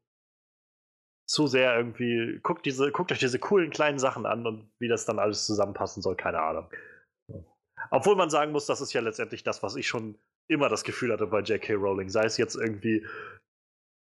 zu 1.28 1.48
sehr 1.48 1.76
irgendwie. 1.78 2.40
Guckt, 2.42 2.66
diese, 2.66 2.92
guckt 2.92 3.12
euch 3.12 3.20
diese 3.20 3.40
coolen 3.40 3.70
kleinen 3.70 4.00
Sachen 4.00 4.26
an 4.26 4.46
und 4.48 4.72
wie 4.80 4.88
das 4.88 5.06
dann 5.06 5.20
alles 5.20 5.46
zusammenpassen 5.46 6.02
soll, 6.02 6.16
keine 6.16 6.42
Ahnung. 6.42 6.70
Obwohl 7.90 8.16
man 8.16 8.30
sagen 8.30 8.52
muss, 8.52 8.66
das 8.66 8.82
ist 8.82 8.94
ja 8.94 9.02
letztendlich 9.02 9.44
das, 9.44 9.64
was 9.64 9.76
ich 9.76 9.88
schon 9.88 10.18
immer 10.48 10.70
das 10.70 10.84
Gefühl 10.84 11.12
hatte 11.12 11.28
bei 11.28 11.42
J.K. 11.42 11.74
Rowling. 11.74 12.10
Sei 12.10 12.24
es 12.26 12.38
jetzt 12.38 12.56
irgendwie 12.56 13.06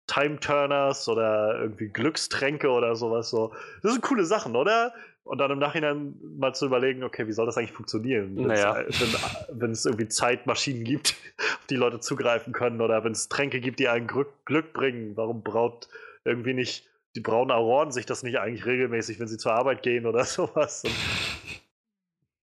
Time 0.07 0.39
Turners 0.39 1.07
oder 1.07 1.59
irgendwie 1.59 1.87
Glückstränke 1.87 2.69
oder 2.69 2.95
sowas. 2.95 3.29
So. 3.29 3.53
Das 3.81 3.93
sind 3.93 4.01
coole 4.01 4.25
Sachen, 4.25 4.55
oder? 4.55 4.93
Und 5.23 5.39
dann 5.39 5.49
im 5.49 5.57
Nachhinein 5.57 6.13
mal 6.37 6.53
zu 6.53 6.67
überlegen, 6.67 7.03
okay, 7.03 7.27
wie 7.27 7.31
soll 7.31 7.47
das 7.47 7.57
eigentlich 7.57 7.71
funktionieren? 7.71 8.35
Naja. 8.35 8.83
Wenn, 8.87 9.59
wenn 9.59 9.71
es 9.71 9.85
irgendwie 9.85 10.07
Zeitmaschinen 10.07 10.83
gibt, 10.83 11.15
auf 11.37 11.65
die 11.67 11.75
Leute 11.75 11.99
zugreifen 11.99 12.53
können, 12.53 12.79
oder 12.79 13.03
wenn 13.03 13.13
es 13.13 13.27
Tränke 13.27 13.59
gibt, 13.59 13.79
die 13.79 13.87
einen 13.87 14.05
Glück, 14.05 14.45
Glück 14.45 14.73
bringen, 14.73 15.17
warum 15.17 15.41
braut 15.43 15.87
irgendwie 16.23 16.53
nicht 16.53 16.87
die 17.15 17.21
braunen 17.21 17.51
Auroren 17.51 17.91
sich 17.91 18.05
das 18.05 18.23
nicht 18.23 18.39
eigentlich 18.39 18.65
regelmäßig, 18.65 19.19
wenn 19.19 19.27
sie 19.27 19.37
zur 19.37 19.53
Arbeit 19.53 19.81
gehen 19.81 20.05
oder 20.05 20.23
sowas? 20.25 20.83
Und, 20.83 20.95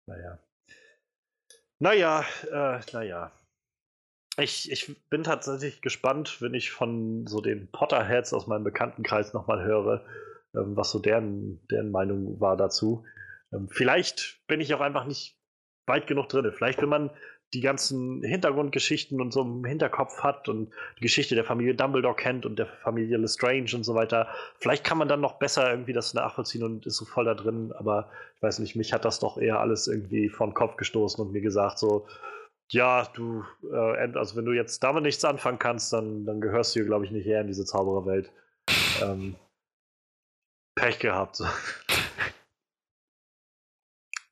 naja. 0.07 0.39
Naja, 1.79 2.25
äh, 2.51 2.81
naja. 2.93 3.33
Ich, 4.39 4.71
ich 4.71 4.97
bin 5.11 5.25
tatsächlich 5.25 5.83
gespannt, 5.83 6.41
wenn 6.41 6.55
ich 6.55 6.71
von 6.71 7.27
so 7.27 7.41
den 7.41 7.71
Potterheads 7.71 8.33
aus 8.33 8.47
meinem 8.47 8.65
Bekanntenkreis 8.65 9.35
nochmal 9.35 9.63
höre, 9.63 10.05
ähm, 10.55 10.77
was 10.77 10.91
so 10.91 10.99
deren, 10.99 11.61
deren 11.71 11.91
Meinung 11.91 12.41
war 12.41 12.57
dazu. 12.57 13.05
Ähm, 13.53 13.69
vielleicht 13.71 14.41
bin 14.47 14.61
ich 14.61 14.73
auch 14.75 14.81
einfach 14.81 15.05
nicht 15.05 15.39
weit 15.87 16.07
genug 16.07 16.29
drin. 16.29 16.51
Vielleicht, 16.55 16.81
wenn 16.81 16.89
man 16.89 17.11
die 17.53 17.61
ganzen 17.61 18.23
Hintergrundgeschichten 18.23 19.21
und 19.21 19.33
so 19.33 19.43
im 19.43 19.65
Hinterkopf 19.65 20.23
hat 20.23 20.49
und 20.49 20.73
die 20.97 21.03
Geschichte 21.03 21.35
der 21.35 21.45
Familie 21.45 21.75
Dumbledore 21.75 22.15
kennt 22.15 22.47
und 22.47 22.59
der 22.59 22.67
Familie 22.67 23.19
Lestrange 23.19 23.75
und 23.75 23.85
so 23.85 23.95
weiter, 23.95 24.29
vielleicht 24.59 24.85
kann 24.85 24.97
man 24.97 25.09
dann 25.09 25.21
noch 25.21 25.39
besser 25.39 25.71
irgendwie 25.71 25.93
das 25.93 26.15
nachvollziehen 26.15 26.63
und 26.63 26.87
ist 26.87 26.97
so 26.97 27.05
voll 27.05 27.27
da 27.27 27.35
drin. 27.35 27.73
Aber 27.77 28.11
ich 28.37 28.43
weiß 28.43 28.61
nicht, 28.61 28.75
mich 28.77 28.95
hat 28.95 29.05
das 29.05 29.19
doch 29.19 29.37
eher 29.37 29.61
alles 29.61 29.87
irgendwie 29.87 30.31
vom 30.31 30.55
Kopf 30.55 30.79
gestoßen 30.79 31.23
und 31.23 31.33
mir 31.33 31.43
gesagt, 31.43 31.79
so, 31.79 32.07
ja, 32.73 33.05
du, 33.15 33.45
äh, 33.71 34.17
also 34.17 34.37
wenn 34.37 34.47
du 34.47 34.53
jetzt 34.53 34.83
damit 34.83 35.03
nichts 35.03 35.25
anfangen 35.25 35.59
kannst, 35.59 35.93
dann, 35.93 36.25
dann 36.25 36.41
gehörst 36.41 36.75
du 36.75 36.81
hier, 36.81 36.87
glaube 36.87 37.05
ich, 37.05 37.11
nicht 37.11 37.27
her 37.27 37.43
in 37.43 37.47
diese 37.47 37.67
Zaubererwelt. 37.67 38.33
Ähm, 39.03 39.37
Pech 40.75 40.99
gehabt. 40.99 41.43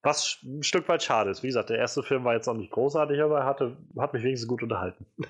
Was 0.02 0.38
ein 0.42 0.62
Stück 0.62 0.88
weit 0.88 1.02
schade 1.02 1.30
ist. 1.30 1.42
Wie 1.42 1.48
gesagt, 1.48 1.68
der 1.68 1.76
erste 1.76 2.02
Film 2.02 2.24
war 2.24 2.32
jetzt 2.32 2.48
auch 2.48 2.54
nicht 2.54 2.72
großartig, 2.72 3.20
aber 3.20 3.44
hatte, 3.44 3.76
hat 3.98 4.14
mich 4.14 4.22
wenigstens 4.22 4.48
gut 4.48 4.62
unterhalten. 4.62 5.06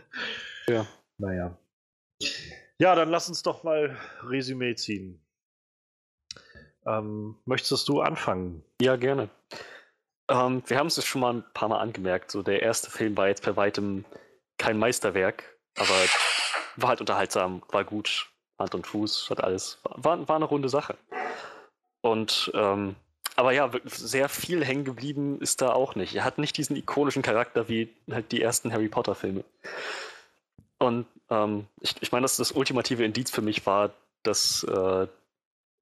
Ja. 0.69 0.87
Naja. 1.19 1.57
Ja, 2.79 2.95
dann 2.95 3.09
lass 3.09 3.29
uns 3.29 3.43
doch 3.43 3.65
mal 3.65 3.97
Resümee 4.23 4.77
ziehen. 4.77 5.21
Ähm, 6.87 7.37
möchtest 7.45 7.89
du 7.89 8.03
anfangen? 8.03 8.63
Ja, 8.81 8.95
gerne. 8.95 9.31
Ähm, 10.31 10.63
wir 10.67 10.79
haben 10.79 10.87
es 10.87 11.05
schon 11.05 11.21
mal 11.21 11.35
ein 11.35 11.45
paar 11.53 11.69
Mal 11.69 11.81
angemerkt. 11.81 12.31
So, 12.31 12.43
der 12.43 12.63
erste 12.63 12.91
Film 12.91 13.17
war 13.17 13.29
jetzt 13.29 13.43
per 13.43 13.57
weitem 13.57 14.05
kein 14.59 14.79
Meisterwerk, 14.79 15.45
aber 15.77 15.95
war 16.77 16.91
halt 16.91 17.01
unterhaltsam, 17.01 17.63
war 17.71 17.85
gut, 17.85 18.31
Hand 18.59 18.75
und 18.75 18.87
Fuß, 18.87 19.29
hat 19.31 19.43
alles. 19.43 19.79
War, 19.83 20.29
war 20.29 20.37
eine 20.37 20.45
runde 20.45 20.69
Sache. 20.69 20.97
Und 22.03 22.51
ähm, 22.55 22.95
aber 23.37 23.53
ja, 23.53 23.71
sehr 23.85 24.29
viel 24.29 24.65
hängen 24.65 24.85
geblieben 24.85 25.41
ist 25.41 25.63
da 25.63 25.73
auch 25.73 25.95
nicht. 25.95 26.15
Er 26.15 26.25
hat 26.25 26.39
nicht 26.39 26.57
diesen 26.59 26.77
ikonischen 26.77 27.23
Charakter 27.23 27.69
wie 27.69 27.89
halt 28.11 28.33
die 28.33 28.43
ersten 28.43 28.73
Harry 28.73 28.89
Potter-Filme. 28.89 29.45
Und 30.79 31.07
ähm, 31.31 31.67
ich, 31.81 31.95
ich 32.01 32.13
meine, 32.13 32.25
dass 32.25 32.37
das 32.37 32.53
ultimative 32.53 33.05
Indiz 33.05 33.31
für 33.31 33.43
mich 33.43 33.65
war, 33.65 33.93
dass 34.23 34.65
äh, 34.65 35.07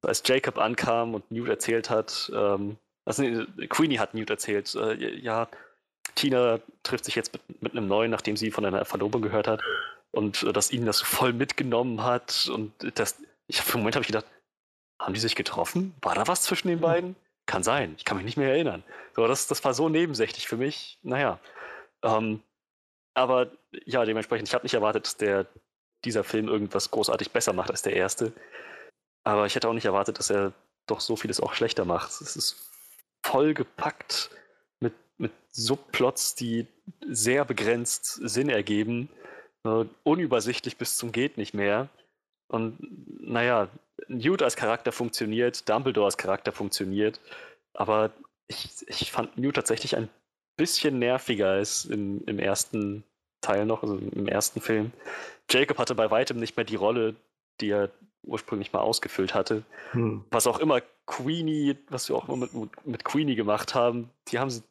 als 0.02 0.22
Jacob 0.24 0.58
ankam 0.58 1.14
und 1.14 1.30
Newt 1.32 1.48
erzählt 1.48 1.90
hat, 1.90 2.30
ähm, 2.34 2.76
also 3.08 3.24
Queenie 3.70 3.98
hat 3.98 4.12
Newt 4.12 4.28
erzählt, 4.28 4.74
äh, 4.74 5.16
ja, 5.16 5.48
Tina 6.14 6.60
trifft 6.82 7.06
sich 7.06 7.14
jetzt 7.14 7.32
mit, 7.32 7.62
mit 7.62 7.72
einem 7.72 7.88
Neuen, 7.88 8.10
nachdem 8.10 8.36
sie 8.36 8.50
von 8.50 8.66
einer 8.66 8.84
Verlobung 8.84 9.22
gehört 9.22 9.48
hat 9.48 9.62
und 10.10 10.42
äh, 10.42 10.52
dass 10.52 10.70
ihn 10.70 10.84
das 10.84 11.00
voll 11.00 11.32
mitgenommen 11.32 12.04
hat 12.04 12.50
und 12.52 12.72
das, 12.98 13.20
ich, 13.46 13.62
für 13.62 13.74
einen 13.74 13.82
Moment 13.82 13.96
habe 13.96 14.02
ich 14.02 14.08
gedacht, 14.08 14.26
haben 15.00 15.14
die 15.14 15.20
sich 15.20 15.36
getroffen? 15.36 15.94
War 16.02 16.14
da 16.14 16.26
was 16.26 16.42
zwischen 16.42 16.68
den 16.68 16.80
beiden? 16.80 17.16
Kann 17.46 17.62
sein, 17.62 17.94
ich 17.96 18.04
kann 18.04 18.18
mich 18.18 18.26
nicht 18.26 18.36
mehr 18.36 18.50
erinnern. 18.50 18.84
So, 19.16 19.26
das, 19.26 19.46
das 19.46 19.64
war 19.64 19.72
so 19.72 19.88
nebensächlich 19.88 20.46
für 20.46 20.58
mich. 20.58 20.98
Naja. 21.02 21.40
Ähm, 22.02 22.42
aber 23.14 23.50
ja, 23.86 24.04
dementsprechend, 24.04 24.48
ich 24.48 24.54
habe 24.54 24.64
nicht 24.64 24.74
erwartet, 24.74 25.06
dass 25.06 25.16
der, 25.16 25.46
dieser 26.04 26.24
Film 26.24 26.48
irgendwas 26.48 26.90
großartig 26.90 27.30
besser 27.30 27.54
macht 27.54 27.70
als 27.70 27.80
der 27.80 27.94
erste. 27.94 28.32
Aber 29.24 29.46
ich 29.46 29.54
hätte 29.54 29.68
auch 29.68 29.72
nicht 29.72 29.86
erwartet, 29.86 30.18
dass 30.18 30.30
er 30.30 30.52
doch 30.86 31.00
so 31.00 31.16
vieles 31.16 31.40
auch 31.40 31.54
schlechter 31.54 31.86
macht. 31.86 32.10
Es 32.10 32.36
ist 32.36 32.68
voll 33.28 33.54
gepackt 33.54 34.30
mit, 34.80 34.94
mit 35.18 35.32
Subplots, 35.50 36.34
die 36.34 36.66
sehr 37.06 37.44
begrenzt 37.44 38.04
Sinn 38.22 38.48
ergeben 38.48 39.08
äh, 39.64 39.84
unübersichtlich 40.04 40.76
bis 40.76 40.96
zum 40.96 41.12
geht 41.12 41.36
nicht 41.36 41.54
mehr. 41.54 41.88
Und 42.48 42.78
naja, 43.20 43.68
Newt 44.08 44.42
als 44.42 44.56
Charakter 44.56 44.92
funktioniert, 44.92 45.68
Dumbledore 45.68 46.06
als 46.06 46.16
Charakter 46.16 46.52
funktioniert, 46.52 47.20
aber 47.74 48.12
ich, 48.46 48.70
ich 48.86 49.12
fand 49.12 49.36
Newt 49.36 49.56
tatsächlich 49.56 49.96
ein 49.96 50.08
bisschen 50.56 50.98
nerviger 50.98 51.50
als 51.50 51.84
im, 51.84 52.24
im 52.26 52.38
ersten 52.38 53.04
Teil 53.42 53.66
noch, 53.66 53.82
also 53.82 53.98
im 53.98 54.26
ersten 54.26 54.60
Film. 54.60 54.92
Jacob 55.50 55.78
hatte 55.78 55.94
bei 55.94 56.10
weitem 56.10 56.38
nicht 56.38 56.56
mehr 56.56 56.64
die 56.64 56.76
Rolle, 56.76 57.16
die 57.60 57.70
er 57.70 57.90
ursprünglich 58.22 58.72
mal 58.72 58.80
ausgefüllt 58.80 59.34
hatte. 59.34 59.64
Hm. 59.92 60.24
Was 60.30 60.46
auch 60.46 60.58
immer 60.58 60.82
Queenie, 61.06 61.76
was 61.88 62.08
wir 62.08 62.16
auch 62.16 62.28
immer 62.28 62.48
mit, 62.52 62.86
mit 62.86 63.04
Queenie 63.04 63.34
gemacht 63.34 63.74
haben, 63.74 64.10
die 64.28 64.38
haben, 64.38 64.62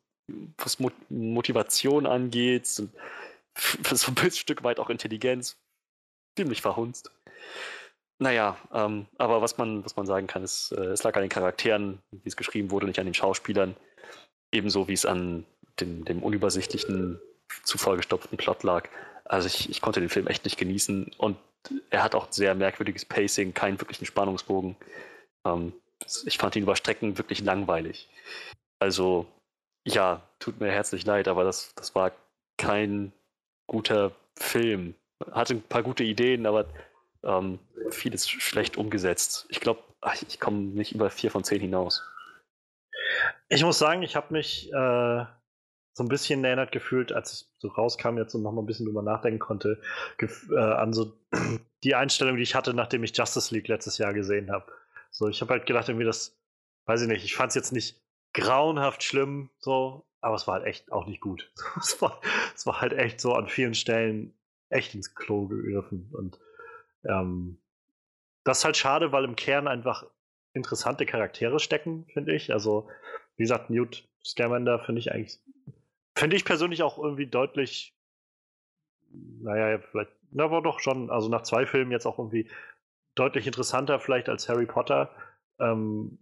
was 0.58 0.78
Motivation 1.10 2.06
angeht, 2.06 2.68
so 2.68 2.88
ein 3.56 4.32
Stück 4.32 4.64
weit 4.64 4.80
auch 4.80 4.90
Intelligenz, 4.90 5.58
ziemlich 6.38 6.62
verhunzt. 6.62 7.12
Naja, 8.20 8.58
ähm, 8.74 9.06
aber 9.18 9.42
was 9.42 9.58
man, 9.58 9.86
was 9.86 9.96
man 9.96 10.08
sagen 10.08 10.28
kann, 10.28 10.44
ist, 10.44 10.72
äh, 10.72 10.86
es 10.86 11.04
lag 11.04 11.16
an 11.16 11.22
den 11.22 11.30
Charakteren, 11.30 12.00
wie 12.12 12.28
es 12.28 12.36
geschrieben 12.36 12.72
wurde, 12.72 12.88
nicht 12.88 13.00
an 13.00 13.06
den 13.06 13.14
Schauspielern. 13.14 13.76
Ebenso 14.52 14.88
wie 14.88 14.94
es 14.94 15.06
an 15.06 15.46
den, 15.80 16.04
dem 16.06 16.24
unübersichtlichen, 16.24 17.20
zu 17.64 17.78
vollgestopften 17.78 18.38
Plot 18.38 18.64
lag. 18.64 18.90
Also 19.30 19.48
ich, 19.48 19.70
ich 19.70 19.82
konnte 19.82 20.00
den 20.00 20.10
Film 20.10 20.28
echt 20.28 20.46
nicht 20.46 20.58
genießen 20.58 21.12
und 21.18 21.38
er 21.90 22.04
hat 22.04 22.16
auch 22.16 22.32
sehr 22.32 22.56
merkwürdiges 22.56 23.06
Pacing, 23.06 23.54
keinen 23.54 23.80
wirklichen 23.80 24.06
Spannungsbogen. 24.06 24.76
Ähm, 25.46 25.74
ich 26.26 26.38
fand 26.38 26.56
ihn 26.56 26.64
über 26.64 26.76
Strecken 26.76 27.18
wirklich 27.18 27.42
langweilig. 27.42 28.10
Also, 28.80 29.26
ja, 29.86 30.22
tut 30.40 30.60
mir 30.60 30.72
herzlich 30.72 31.06
leid, 31.06 31.28
aber 31.28 31.44
das, 31.44 31.74
das 31.76 31.96
war 31.96 32.12
kein 32.58 33.12
guter 33.68 34.12
Film. 34.36 34.96
Hatte 35.32 35.56
ein 35.56 35.62
paar 35.62 35.84
gute 35.84 36.04
Ideen, 36.04 36.46
aber 36.46 36.68
ähm, 37.24 37.60
vieles 37.90 38.30
schlecht 38.30 38.78
umgesetzt. 38.78 39.48
Ich 39.50 39.60
glaube, 39.60 39.82
ich 40.28 40.40
komme 40.40 40.60
nicht 40.60 40.94
über 40.94 41.10
vier 41.10 41.32
von 41.32 41.44
zehn 41.44 41.60
hinaus. 41.60 42.04
Ich 43.50 43.64
muss 43.64 43.80
sagen, 43.80 44.04
ich 44.04 44.16
habe 44.16 44.34
mich 44.34 44.72
äh, 44.72 45.26
so 45.98 46.04
ein 46.04 46.10
bisschen 46.10 46.46
erinnert 46.46 46.72
gefühlt, 46.72 47.12
als 47.12 47.34
ich 47.34 47.48
so 47.58 47.70
rauskam 47.70 48.20
jetzt 48.20 48.36
und 48.36 48.44
noch 48.44 48.52
mal 48.52 48.62
ein 48.62 48.68
bisschen 48.68 48.86
drüber 48.86 49.02
nachdenken 49.02 49.40
konnte, 49.40 49.82
äh, 50.22 50.56
an 50.56 50.94
so 50.94 51.18
die 51.84 51.96
Einstellung, 51.96 52.38
die 52.38 52.44
ich 52.44 52.54
hatte, 52.54 52.76
nachdem 52.76 53.04
ich 53.04 53.18
Justice 53.18 53.52
League 53.52 53.68
letztes 53.68 53.98
Jahr 53.98 54.14
gesehen 54.14 54.52
habe. 54.52 54.72
So, 55.10 55.28
ich 55.28 55.42
habe 55.42 55.54
halt 55.54 55.66
gedacht, 55.66 55.90
irgendwie 55.90 56.06
das, 56.06 56.40
weiß 56.86 57.02
ich 57.02 57.08
nicht, 57.08 57.26
ich 57.26 57.36
fand 57.36 57.50
es 57.50 57.56
jetzt 57.56 57.72
nicht 57.72 58.00
grauenhaft 58.34 59.02
schlimm, 59.02 59.50
so, 59.58 60.06
aber 60.22 60.36
es 60.36 60.46
war 60.46 60.60
halt 60.60 60.68
echt 60.68 60.92
auch 60.92 61.08
nicht 61.08 61.20
gut. 61.20 61.52
es, 61.80 62.00
war, 62.00 62.22
es 62.54 62.68
war 62.68 62.80
halt 62.80 62.94
echt 62.94 63.20
so 63.20 63.34
an 63.34 63.48
vielen 63.48 63.74
Stellen 63.74 64.38
echt 64.70 64.94
ins 64.94 65.16
Klo 65.16 65.48
gegriffen. 65.48 66.12
Und 66.14 66.40
ähm, 67.06 67.58
das 68.44 68.60
ist 68.60 68.66
halt 68.66 68.78
schade, 68.78 69.12
weil 69.12 69.24
im 69.24 69.36
Kern 69.36 69.68
einfach 69.68 70.06
interessante 70.54 71.08
Charaktere 71.08 71.60
stecken, 71.60 72.06
finde 72.14 72.36
ich. 72.36 72.54
Also, 72.54 72.88
wie 73.36 73.44
gesagt, 73.44 73.72
Newt 73.72 74.08
Scamander 74.24 74.78
finde 74.78 75.00
ich 75.00 75.12
eigentlich, 75.12 75.40
finde 76.18 76.36
ich 76.36 76.46
persönlich 76.46 76.84
auch 76.84 76.98
irgendwie 76.98 77.28
deutlich, 77.28 77.96
naja, 79.12 79.80
vielleicht, 79.80 80.12
na, 80.32 80.46
aber 80.46 80.62
doch 80.62 80.80
schon, 80.80 81.10
also 81.10 81.30
nach 81.30 81.44
zwei 81.44 81.66
Filmen 81.66 81.92
jetzt 81.92 82.06
auch 82.06 82.18
irgendwie 82.18 82.50
deutlich 83.16 83.48
interessanter 83.48 84.00
vielleicht 84.00 84.30
als 84.30 84.50
Harry 84.50 84.66
Potter. 84.66 85.12
Ähm, 85.60 86.18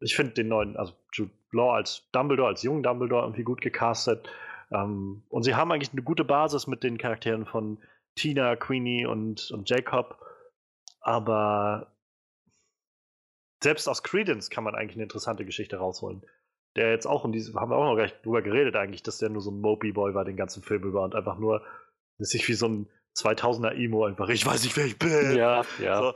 ich 0.00 0.16
finde 0.16 0.32
den 0.34 0.48
neuen, 0.48 0.76
also 0.76 0.94
Jude 1.12 1.32
Law 1.52 1.74
als 1.74 2.08
Dumbledore, 2.12 2.48
als 2.48 2.62
jungen 2.62 2.82
Dumbledore 2.82 3.22
irgendwie 3.22 3.44
gut 3.44 3.60
gecastet. 3.60 4.28
Ähm, 4.70 5.22
und 5.28 5.42
sie 5.42 5.54
haben 5.54 5.72
eigentlich 5.72 5.92
eine 5.92 6.02
gute 6.02 6.24
Basis 6.24 6.66
mit 6.66 6.82
den 6.82 6.98
Charakteren 6.98 7.46
von 7.46 7.78
Tina, 8.14 8.56
Queenie 8.56 9.06
und, 9.06 9.50
und 9.50 9.68
Jacob. 9.68 10.20
Aber 11.00 11.92
selbst 13.62 13.88
aus 13.88 14.02
Credence 14.02 14.50
kann 14.50 14.64
man 14.64 14.74
eigentlich 14.74 14.96
eine 14.96 15.04
interessante 15.04 15.44
Geschichte 15.44 15.76
rausholen. 15.76 16.22
Der 16.78 16.92
jetzt 16.92 17.06
auch 17.06 17.24
in 17.24 17.32
diesem, 17.32 17.56
haben 17.56 17.70
wir 17.70 17.76
auch 17.76 17.84
noch 17.84 17.96
gar 17.96 18.04
nicht 18.04 18.24
drüber 18.24 18.40
geredet 18.40 18.76
eigentlich, 18.76 19.02
dass 19.02 19.18
der 19.18 19.30
nur 19.30 19.42
so 19.42 19.50
ein 19.50 19.60
Mopey 19.60 19.90
Boy 19.90 20.14
war 20.14 20.24
den 20.24 20.36
ganzen 20.36 20.62
Film 20.62 20.84
über 20.84 21.02
und 21.02 21.16
einfach 21.16 21.36
nur 21.36 21.62
sich 22.18 22.46
wie 22.48 22.54
so 22.54 22.68
ein 22.68 22.88
2000er 23.16 23.72
Emo 23.72 24.04
einfach, 24.04 24.28
ich 24.28 24.46
weiß 24.46 24.62
nicht, 24.62 24.76
wer 24.76 24.86
ich 24.86 24.96
bin. 24.96 25.36
Ja, 25.36 25.64
ja. 25.80 25.98
So, 25.98 26.14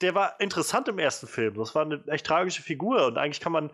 der 0.00 0.14
war 0.14 0.40
interessant 0.40 0.86
im 0.86 1.00
ersten 1.00 1.26
Film. 1.26 1.54
Das 1.54 1.74
war 1.74 1.82
eine 1.82 2.04
echt 2.06 2.24
tragische 2.24 2.62
Figur 2.62 3.06
und 3.06 3.18
eigentlich 3.18 3.40
kann 3.40 3.50
man, 3.50 3.72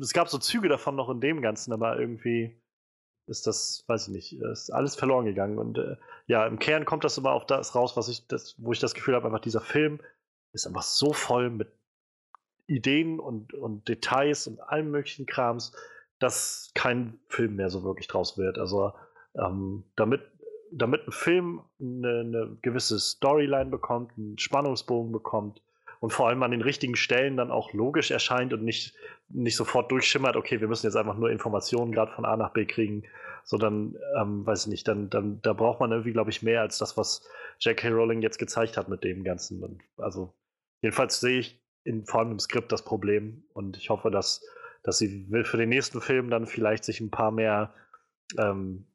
es 0.00 0.12
gab 0.12 0.28
so 0.28 0.38
Züge 0.38 0.68
davon 0.68 0.96
noch 0.96 1.08
in 1.10 1.20
dem 1.20 1.42
Ganzen, 1.42 1.72
aber 1.72 1.96
irgendwie 1.96 2.60
ist 3.26 3.46
das, 3.46 3.84
weiß 3.86 4.08
ich 4.08 4.14
nicht, 4.14 4.40
ist 4.40 4.70
alles 4.70 4.96
verloren 4.96 5.26
gegangen. 5.26 5.58
Und 5.58 5.78
äh, 5.78 5.96
ja, 6.26 6.44
im 6.46 6.58
Kern 6.58 6.84
kommt 6.84 7.04
das 7.04 7.18
immer 7.18 7.32
auf 7.32 7.46
das 7.46 7.76
raus, 7.76 7.96
was 7.96 8.08
ich, 8.08 8.26
das, 8.26 8.56
wo 8.58 8.72
ich 8.72 8.80
das 8.80 8.94
Gefühl 8.94 9.14
habe, 9.14 9.26
einfach 9.26 9.40
dieser 9.40 9.60
Film 9.60 10.00
ist 10.52 10.66
einfach 10.66 10.82
so 10.82 11.12
voll 11.12 11.50
mit 11.50 11.72
Ideen 12.66 13.20
und, 13.20 13.54
und 13.54 13.88
Details 13.88 14.46
und 14.46 14.60
allem 14.60 14.90
möglichen 14.90 15.26
Krams, 15.26 15.72
dass 16.18 16.70
kein 16.74 17.18
Film 17.28 17.56
mehr 17.56 17.70
so 17.70 17.84
wirklich 17.84 18.08
draus 18.08 18.38
wird. 18.38 18.58
Also 18.58 18.92
ähm, 19.36 19.84
damit, 19.96 20.22
damit 20.72 21.06
ein 21.06 21.12
Film 21.12 21.62
eine, 21.80 22.20
eine 22.20 22.58
gewisse 22.62 22.98
Storyline 22.98 23.70
bekommt, 23.70 24.12
einen 24.16 24.38
Spannungsbogen 24.38 25.12
bekommt, 25.12 25.60
und 26.04 26.10
vor 26.10 26.28
allem 26.28 26.42
an 26.42 26.50
den 26.50 26.60
richtigen 26.60 26.96
Stellen 26.96 27.38
dann 27.38 27.50
auch 27.50 27.72
logisch 27.72 28.10
erscheint 28.10 28.52
und 28.52 28.62
nicht, 28.62 28.94
nicht 29.30 29.56
sofort 29.56 29.90
durchschimmert, 29.90 30.36
okay, 30.36 30.60
wir 30.60 30.68
müssen 30.68 30.84
jetzt 30.84 30.96
einfach 30.96 31.16
nur 31.16 31.30
Informationen 31.30 31.92
gerade 31.92 32.12
von 32.12 32.26
A 32.26 32.36
nach 32.36 32.52
B 32.52 32.66
kriegen, 32.66 33.04
sondern, 33.42 33.96
ähm, 34.14 34.44
weiß 34.44 34.66
ich 34.66 34.70
nicht, 34.70 34.86
dann, 34.86 35.08
dann 35.08 35.40
da 35.40 35.54
braucht 35.54 35.80
man 35.80 35.92
irgendwie, 35.92 36.12
glaube 36.12 36.28
ich, 36.28 36.42
mehr 36.42 36.60
als 36.60 36.76
das, 36.76 36.98
was 36.98 37.26
J.K. 37.60 37.88
Rowling 37.88 38.20
jetzt 38.20 38.38
gezeigt 38.38 38.76
hat 38.76 38.90
mit 38.90 39.02
dem 39.02 39.24
Ganzen. 39.24 39.62
Und 39.64 39.80
also, 39.96 40.34
jedenfalls 40.82 41.20
sehe 41.20 41.38
ich 41.38 41.63
in, 41.84 42.04
vor 42.06 42.20
allem 42.20 42.32
im 42.32 42.38
Skript 42.38 42.72
das 42.72 42.84
Problem 42.84 43.44
und 43.52 43.76
ich 43.76 43.90
hoffe, 43.90 44.10
dass, 44.10 44.44
dass 44.82 44.98
sie 44.98 45.28
für 45.44 45.56
den 45.56 45.68
nächsten 45.68 46.00
Film 46.00 46.30
dann 46.30 46.46
vielleicht 46.46 46.84
sich 46.84 47.00
ein 47.00 47.10
paar 47.10 47.30
mehr 47.30 47.72
ähm, 48.38 48.86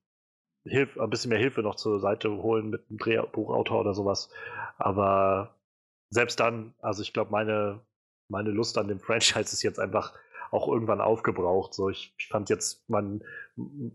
Hilf, 0.65 0.99
ein 0.99 1.09
bisschen 1.09 1.29
mehr 1.29 1.39
Hilfe 1.39 1.61
noch 1.61 1.75
zur 1.75 1.99
Seite 1.99 2.29
holen 2.29 2.69
mit 2.69 2.83
einem 2.89 2.97
Drehbuchautor 2.97 3.79
oder 3.79 3.93
sowas. 3.93 4.29
Aber 4.77 5.55
selbst 6.09 6.39
dann, 6.39 6.73
also 6.79 7.01
ich 7.01 7.13
glaube, 7.13 7.31
meine, 7.31 7.79
meine 8.27 8.51
Lust 8.51 8.77
an 8.77 8.87
dem 8.87 8.99
Franchise 8.99 9.53
ist 9.53 9.63
jetzt 9.63 9.79
einfach 9.79 10.13
auch 10.51 10.67
irgendwann 10.67 11.01
aufgebraucht. 11.01 11.73
So, 11.73 11.89
ich, 11.89 12.13
ich 12.17 12.27
fand 12.27 12.49
jetzt, 12.49 12.87
mein, 12.89 13.23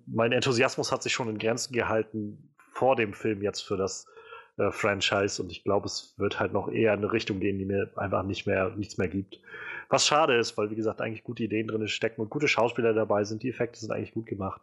mein 0.06 0.32
Enthusiasmus 0.32 0.90
hat 0.90 1.02
sich 1.02 1.12
schon 1.12 1.28
in 1.28 1.39
Grenzen 1.39 1.73
gehalten 1.73 2.55
vor 2.73 2.97
dem 2.97 3.12
Film 3.12 3.42
jetzt 3.42 3.60
für 3.60 3.76
das 3.76 4.06
äh, 4.57 4.70
Franchise 4.70 5.42
und 5.42 5.50
ich 5.50 5.65
glaube, 5.65 5.86
es 5.86 6.15
wird 6.18 6.39
halt 6.41 6.52
noch 6.52 6.68
eher 6.68 6.94
in 6.94 7.00
eine 7.00 7.12
Richtung 7.12 7.41
gehen, 7.41 7.58
die 7.58 7.65
mir 7.65 7.91
einfach 7.97 8.23
nicht 8.23 8.47
mehr, 8.47 8.70
nichts 8.76 8.99
mehr 8.99 9.08
gibt. 9.08 9.41
Was 9.89 10.07
schade 10.07 10.36
ist, 10.36 10.57
weil 10.57 10.70
wie 10.70 10.76
gesagt, 10.76 11.00
eigentlich 11.00 11.24
gute 11.24 11.44
Ideen 11.44 11.68
drin 11.68 11.86
stecken 11.89 12.20
und 12.20 12.31
gute 12.31 12.49
Schauspieler 12.49 12.94
dabei 12.94 13.24
sind, 13.24 13.42
die 13.42 13.50
Effekte 13.50 13.81
sind 13.81 13.91
eigentlich 13.91 14.15
gut 14.15 14.26
gemacht. 14.26 14.60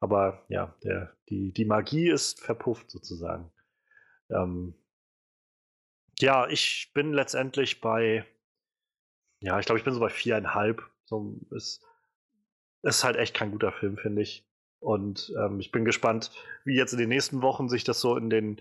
Aber 0.00 0.44
ja, 0.48 0.74
der, 0.82 1.16
die, 1.28 1.52
die 1.52 1.64
Magie 1.64 2.10
ist 2.10 2.40
verpufft 2.40 2.90
sozusagen. 2.90 3.50
Ähm, 4.30 4.74
ja, 6.18 6.48
ich 6.48 6.90
bin 6.94 7.12
letztendlich 7.12 7.80
bei, 7.80 8.26
ja, 9.40 9.58
ich 9.58 9.66
glaube, 9.66 9.78
ich 9.78 9.84
bin 9.84 9.94
so 9.94 10.00
bei 10.00 10.08
viereinhalb. 10.08 10.82
So, 11.04 11.38
ist, 11.50 11.82
ist 12.82 13.04
halt 13.04 13.16
echt 13.16 13.34
kein 13.34 13.50
guter 13.50 13.72
Film, 13.72 13.96
finde 13.96 14.22
ich. 14.22 14.46
Und 14.80 15.32
ähm, 15.38 15.60
ich 15.60 15.70
bin 15.72 15.84
gespannt, 15.84 16.30
wie 16.64 16.76
jetzt 16.76 16.92
in 16.92 16.98
den 16.98 17.08
nächsten 17.08 17.40
Wochen 17.40 17.68
sich 17.68 17.84
das 17.84 18.00
so 18.00 18.16
in 18.16 18.28
den, 18.28 18.60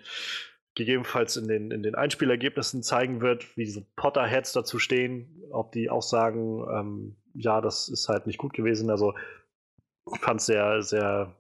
gegebenenfalls 0.76 1.38
in 1.38 1.48
den, 1.48 1.72
in 1.72 1.84
den 1.84 1.96
Einspielergebnissen 1.96 2.84
zeigen 2.84 3.22
wird, 3.22 3.56
wie 3.58 3.66
diese 3.66 3.86
Potterheads 3.96 4.54
dazu 4.54 4.80
stehen, 4.80 5.44
ob 5.52 5.72
die 5.72 5.90
auch 5.90 6.02
sagen, 6.02 6.66
ähm, 6.72 7.16
ja, 7.36 7.62
das 7.62 7.90
ist 7.90 8.10
halt 8.10 8.28
nicht 8.28 8.38
gut 8.38 8.54
gewesen. 8.54 8.90
Also 8.90 9.14
ich 10.14 10.20
fand 10.20 10.40
es 10.40 10.48
sehr, 10.48 10.82
sehr 10.82 11.36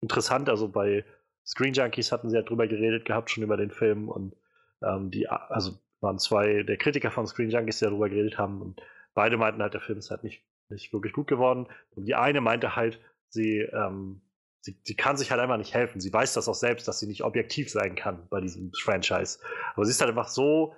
interessant. 0.00 0.48
Also 0.48 0.68
bei 0.68 1.04
Screen 1.44 1.74
Junkies 1.74 2.12
hatten 2.12 2.30
sie 2.30 2.36
ja 2.36 2.42
drüber 2.42 2.66
geredet 2.66 3.04
gehabt, 3.04 3.30
schon 3.30 3.44
über 3.44 3.56
den 3.56 3.70
Film 3.70 4.08
und 4.08 4.36
ähm, 4.82 5.10
die, 5.10 5.28
also 5.28 5.78
waren 6.00 6.18
zwei 6.18 6.62
der 6.62 6.76
Kritiker 6.76 7.10
von 7.10 7.26
Screen 7.26 7.50
Junkies, 7.50 7.78
die 7.78 7.86
darüber 7.86 8.08
geredet 8.08 8.38
haben 8.38 8.60
und 8.60 8.80
beide 9.14 9.36
meinten 9.36 9.62
halt, 9.62 9.74
der 9.74 9.80
Film 9.80 9.98
ist 9.98 10.10
halt 10.10 10.24
nicht, 10.24 10.44
nicht 10.68 10.92
wirklich 10.92 11.12
gut 11.12 11.26
geworden. 11.26 11.66
Und 11.94 12.04
die 12.04 12.14
eine 12.14 12.40
meinte 12.40 12.76
halt, 12.76 13.00
sie, 13.28 13.60
ähm, 13.60 14.20
sie, 14.64 14.80
sie 14.82 14.96
kann 14.96 15.18
sich 15.18 15.30
halt 15.30 15.40
einfach 15.40 15.58
nicht 15.58 15.74
helfen. 15.74 16.00
Sie 16.00 16.12
weiß 16.12 16.32
das 16.32 16.48
auch 16.48 16.54
selbst, 16.54 16.88
dass 16.88 16.98
sie 16.98 17.06
nicht 17.06 17.22
objektiv 17.22 17.70
sein 17.70 17.94
kann 17.94 18.26
bei 18.30 18.40
diesem 18.40 18.72
Franchise. 18.72 19.38
Aber 19.74 19.84
sie 19.84 19.90
ist 19.90 20.00
halt 20.00 20.08
einfach 20.08 20.28
so 20.28 20.74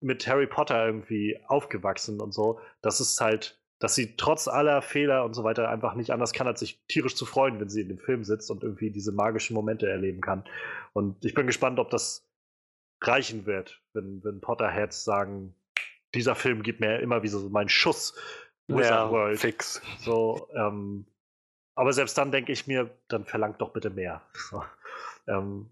mit 0.00 0.26
Harry 0.26 0.46
Potter 0.46 0.86
irgendwie 0.86 1.38
aufgewachsen 1.46 2.20
und 2.20 2.32
so, 2.32 2.58
dass 2.80 3.00
es 3.00 3.20
halt, 3.20 3.60
dass 3.80 3.94
sie 3.94 4.16
trotz 4.16 4.48
aller 4.48 4.80
Fehler 4.80 5.24
und 5.24 5.34
so 5.34 5.44
weiter 5.44 5.68
einfach 5.68 5.94
nicht 5.94 6.10
anders 6.10 6.32
kann, 6.32 6.46
als 6.46 6.60
sich 6.60 6.82
tierisch 6.88 7.16
zu 7.16 7.26
freuen, 7.26 7.60
wenn 7.60 7.68
sie 7.68 7.82
in 7.82 7.88
dem 7.88 7.98
Film 7.98 8.24
sitzt 8.24 8.50
und 8.50 8.62
irgendwie 8.62 8.90
diese 8.90 9.12
magischen 9.12 9.54
Momente 9.54 9.88
erleben 9.88 10.22
kann. 10.22 10.44
Und 10.94 11.22
ich 11.24 11.34
bin 11.34 11.46
gespannt, 11.46 11.78
ob 11.78 11.90
das 11.90 12.26
reichen 13.02 13.44
wird, 13.44 13.82
wenn, 13.92 14.24
wenn 14.24 14.40
Potterheads 14.40 15.04
sagen, 15.04 15.54
dieser 16.14 16.34
Film 16.34 16.62
gibt 16.62 16.80
mir 16.80 17.00
immer 17.00 17.22
wie 17.22 17.28
so 17.28 17.46
meinen 17.50 17.68
Schuss 17.68 18.14
Wizard 18.68 18.90
ja, 18.90 19.10
World. 19.10 19.38
Fix. 19.38 19.82
So, 19.98 20.48
ähm, 20.54 21.06
aber 21.78 21.92
selbst 21.92 22.18
dann 22.18 22.32
denke 22.32 22.50
ich 22.50 22.66
mir, 22.66 22.90
dann 23.06 23.24
verlangt 23.24 23.60
doch 23.60 23.72
bitte 23.72 23.88
mehr. 23.88 24.20
So, 24.34 24.64
ähm, 25.28 25.70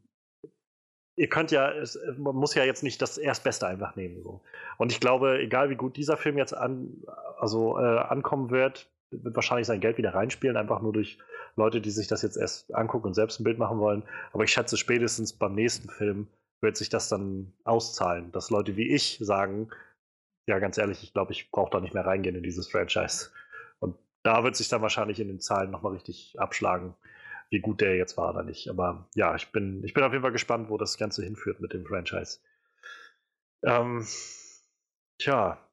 ihr 1.16 1.28
könnt 1.28 1.50
ja, 1.50 1.72
es, 1.72 1.98
man 2.16 2.36
muss 2.36 2.54
ja 2.54 2.62
jetzt 2.62 2.84
nicht 2.84 3.02
das 3.02 3.18
Erstbeste 3.18 3.66
einfach 3.66 3.96
nehmen. 3.96 4.22
So. 4.22 4.40
Und 4.78 4.92
ich 4.92 5.00
glaube, 5.00 5.40
egal 5.40 5.68
wie 5.68 5.74
gut 5.74 5.96
dieser 5.96 6.16
Film 6.16 6.38
jetzt 6.38 6.52
an, 6.52 7.02
also, 7.40 7.76
äh, 7.80 7.98
ankommen 7.98 8.50
wird, 8.50 8.88
wird 9.10 9.34
wahrscheinlich 9.34 9.66
sein 9.66 9.80
Geld 9.80 9.98
wieder 9.98 10.14
reinspielen, 10.14 10.56
einfach 10.56 10.80
nur 10.80 10.92
durch 10.92 11.18
Leute, 11.56 11.80
die 11.80 11.90
sich 11.90 12.06
das 12.06 12.22
jetzt 12.22 12.36
erst 12.36 12.72
angucken 12.72 13.08
und 13.08 13.14
selbst 13.14 13.40
ein 13.40 13.44
Bild 13.44 13.58
machen 13.58 13.80
wollen. 13.80 14.04
Aber 14.32 14.44
ich 14.44 14.52
schätze 14.52 14.76
spätestens 14.76 15.32
beim 15.32 15.56
nächsten 15.56 15.88
Film 15.88 16.28
wird 16.60 16.76
sich 16.76 16.88
das 16.88 17.08
dann 17.08 17.52
auszahlen, 17.64 18.30
dass 18.30 18.50
Leute 18.50 18.76
wie 18.76 18.94
ich 18.94 19.18
sagen, 19.20 19.70
ja, 20.48 20.60
ganz 20.60 20.78
ehrlich, 20.78 21.02
ich 21.02 21.12
glaube, 21.12 21.32
ich 21.32 21.50
brauche 21.50 21.70
da 21.70 21.80
nicht 21.80 21.94
mehr 21.94 22.06
reingehen 22.06 22.36
in 22.36 22.44
dieses 22.44 22.68
Franchise. 22.68 23.30
Da 24.26 24.42
wird 24.42 24.56
sich 24.56 24.68
dann 24.68 24.82
wahrscheinlich 24.82 25.20
in 25.20 25.28
den 25.28 25.38
Zahlen 25.38 25.70
nochmal 25.70 25.92
richtig 25.92 26.34
abschlagen, 26.36 26.96
wie 27.48 27.60
gut 27.60 27.80
der 27.80 27.94
jetzt 27.94 28.16
war 28.16 28.30
oder 28.30 28.42
nicht. 28.42 28.68
Aber 28.68 29.08
ja, 29.14 29.36
ich 29.36 29.52
bin, 29.52 29.84
ich 29.84 29.94
bin 29.94 30.02
auf 30.02 30.10
jeden 30.10 30.22
Fall 30.22 30.32
gespannt, 30.32 30.68
wo 30.68 30.76
das 30.78 30.98
Ganze 30.98 31.22
hinführt 31.22 31.60
mit 31.60 31.72
dem 31.72 31.86
Franchise. 31.86 32.40
Ähm, 33.62 34.04
tja, 35.18 35.64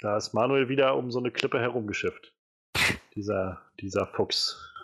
da 0.00 0.16
ist 0.16 0.34
Manuel 0.34 0.68
wieder 0.68 0.96
um 0.96 1.12
so 1.12 1.20
eine 1.20 1.30
Klippe 1.30 1.60
herumgeschifft. 1.60 2.34
Dieser, 3.14 3.62
dieser 3.78 4.08
Fuchs. 4.08 4.74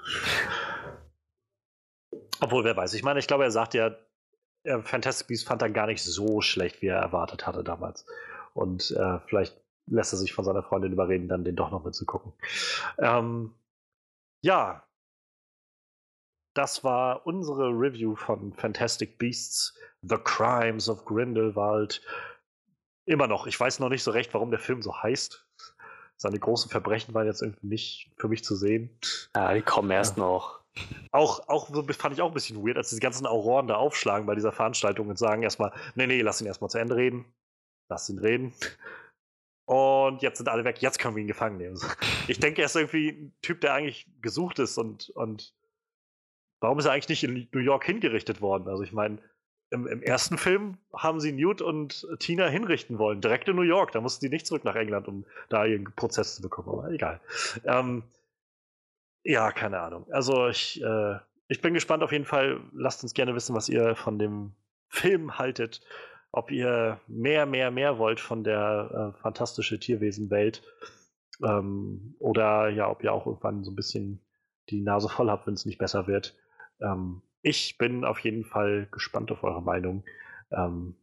Obwohl, 2.41 2.63
wer 2.63 2.77
weiß. 2.77 2.95
Ich 2.95 3.03
meine, 3.03 3.19
ich 3.19 3.27
glaube, 3.27 3.43
er 3.43 3.51
sagt 3.51 3.75
ja, 3.75 3.97
Fantastic 4.85 5.27
Beasts 5.27 5.49
fand 5.49 5.63
er 5.63 5.71
gar 5.71 5.89
nicht 5.89 6.05
so 6.05 6.41
schlecht, 6.41 6.81
wie 6.81 6.87
er 6.87 7.01
erwartet 7.01 7.45
hatte 7.45 7.65
damals. 7.65 8.07
Und 8.55 8.93
äh, 8.93 9.19
vielleicht 9.27 9.66
lässt 9.87 10.13
er 10.13 10.19
sich 10.19 10.33
von 10.33 10.45
seiner 10.45 10.63
Freundin 10.63 10.93
überreden, 10.93 11.29
dann 11.29 11.45
den 11.45 11.57
doch 11.57 11.71
noch 11.71 11.85
mitzugucken. 11.85 12.33
Ähm, 12.99 13.55
ja, 14.43 14.87
das 16.55 16.85
war 16.85 17.27
unsere 17.27 17.69
Review 17.69 18.17
von 18.17 18.53
Fantastic 18.55 19.19
Beasts, 19.19 19.79
The 20.03 20.17
Crimes 20.17 20.89
of 20.89 21.05
Grindelwald. 21.05 22.01
Immer 23.07 23.27
noch, 23.27 23.47
ich 23.47 23.59
weiß 23.59 23.79
noch 23.79 23.91
nicht 23.91 24.03
so 24.03 24.11
recht, 24.11 24.33
warum 24.35 24.51
der 24.51 24.59
Film 24.59 24.83
so 24.83 25.03
heißt. 25.03 25.47
Seine 26.17 26.39
großen 26.39 26.71
Verbrechen 26.71 27.13
waren 27.15 27.27
jetzt 27.27 27.43
irgendwie 27.43 27.67
nicht 27.67 28.11
für 28.17 28.29
mich 28.29 28.43
zu 28.43 28.57
sehen. 28.57 28.99
Ja, 29.35 29.53
die 29.53 29.61
kommen 29.61 29.91
erst 29.91 30.17
ja. 30.17 30.23
noch. 30.23 30.65
Auch, 31.11 31.47
auch 31.49 31.69
fand 31.95 32.15
ich 32.15 32.23
auch 32.23 32.29
ein 32.29 32.35
bisschen 32.35 32.67
weird, 32.67 32.79
als 32.79 32.91
die 32.91 33.01
ganzen 33.01 33.27
Auroren 33.27 33.67
da 33.67 33.77
aufschlagen 33.77 34.27
bei 34.27 34.35
dieser 34.35 34.53
Veranstaltung 34.53 35.09
und 35.09 35.19
sagen 35.19 35.43
erstmal, 35.43 35.73
nee, 35.95 36.07
nee, 36.07 36.23
lass 36.23 36.41
ihn 36.41 36.47
erstmal 36.47 36.71
zu 36.71 36.79
Ende 36.79 36.97
reden. 36.97 37.27
Lass 37.91 38.09
ihn 38.09 38.19
reden. 38.19 38.55
Und 39.67 40.23
jetzt 40.23 40.39
sind 40.39 40.49
alle 40.49 40.65
weg, 40.65 40.81
jetzt 40.81 40.99
können 40.99 41.17
wir 41.17 41.21
ihn 41.21 41.29
gefangen 41.29 41.59
nehmen. 41.59 41.79
Ich 42.29 42.41
denke, 42.41 42.63
er 42.63 42.67
ist 42.67 42.75
irgendwie 42.75 43.11
ein 43.11 43.33
Typ, 43.41 43.61
der 43.61 43.75
eigentlich 43.75 44.09
gesucht 44.21 44.59
ist 44.59 44.79
und, 44.79 45.11
und 45.11 45.55
warum 46.61 46.79
ist 46.79 46.87
er 46.87 46.93
eigentlich 46.93 47.09
nicht 47.09 47.25
in 47.25 47.49
New 47.53 47.61
York 47.61 47.85
hingerichtet 47.85 48.41
worden? 48.41 48.69
Also 48.69 48.83
ich 48.83 48.93
meine, 48.93 49.19
im, 49.71 49.87
im, 49.87 50.03
ersten 50.03 50.39
Film 50.39 50.79
haben 50.93 51.21
sie 51.21 51.33
Newt 51.33 51.63
und 51.63 52.07
Tina 52.19 52.49
hinrichten 52.49 52.99
wollen, 52.99 53.21
direkt 53.21 53.49
in 53.49 53.57
New 53.57 53.63
York. 53.63 53.93
Da 53.93 54.01
mussten 54.01 54.25
die 54.25 54.31
nicht 54.31 54.47
zurück 54.47 54.65
nach 54.65 54.77
England, 54.77 55.09
um 55.09 55.25
da 55.49 55.65
ihren 55.65 55.93
Prozess 55.95 56.37
zu 56.37 56.43
bekommen. 56.43 56.69
Aber 56.69 56.91
egal. 56.91 57.21
Ähm, 57.65 58.03
ja, 59.23 59.51
keine 59.51 59.81
Ahnung. 59.81 60.07
Also 60.11 60.49
ich, 60.49 60.83
äh, 60.83 61.19
ich 61.49 61.61
bin 61.61 61.75
gespannt 61.75 62.03
auf 62.03 62.13
jeden 62.13 62.25
Fall. 62.25 62.61
Lasst 62.73 63.03
uns 63.03 63.15
gerne 63.15 63.35
wissen, 63.35 63.55
was 63.55 63.69
ihr 63.69 63.97
von 63.97 64.19
dem 64.19 64.53
Film 64.89 65.39
haltet. 65.39 65.81
Ob 66.37 66.51
ihr 66.51 67.01
mehr, 67.07 67.47
mehr, 67.47 67.71
mehr 67.71 67.97
wollt 67.97 68.21
von 68.21 68.45
der 68.45 69.15
äh, 69.17 69.21
fantastische 69.23 69.81
Tierwesenwelt. 69.81 70.63
Ähm, 71.43 72.15
oder 72.19 72.69
ja, 72.69 72.91
ob 72.91 73.03
ihr 73.03 73.11
auch 73.15 73.25
irgendwann 73.25 73.65
so 73.65 73.71
ein 73.71 73.75
bisschen 73.75 74.21
die 74.69 74.83
Nase 74.83 75.09
voll 75.09 75.31
habt, 75.31 75.47
wenn 75.47 75.55
es 75.55 75.65
nicht 75.65 75.79
besser 75.79 76.07
wird. 76.07 76.37
Ähm, 76.83 77.23
ich 77.41 77.79
bin 77.79 78.05
auf 78.05 78.19
jeden 78.19 78.45
Fall 78.45 78.87
gespannt 78.91 79.33
auf 79.33 79.45
eure 79.45 79.63
Meinung. 79.63 80.05
Ähm, 80.51 80.97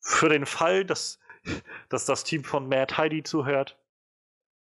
für 0.00 0.28
den 0.28 0.44
Fall, 0.44 0.84
dass, 0.84 1.20
dass 1.88 2.04
das 2.04 2.24
Team 2.24 2.42
von 2.42 2.68
Mad 2.68 2.96
Heidi 2.96 3.22
zuhört, 3.22 3.78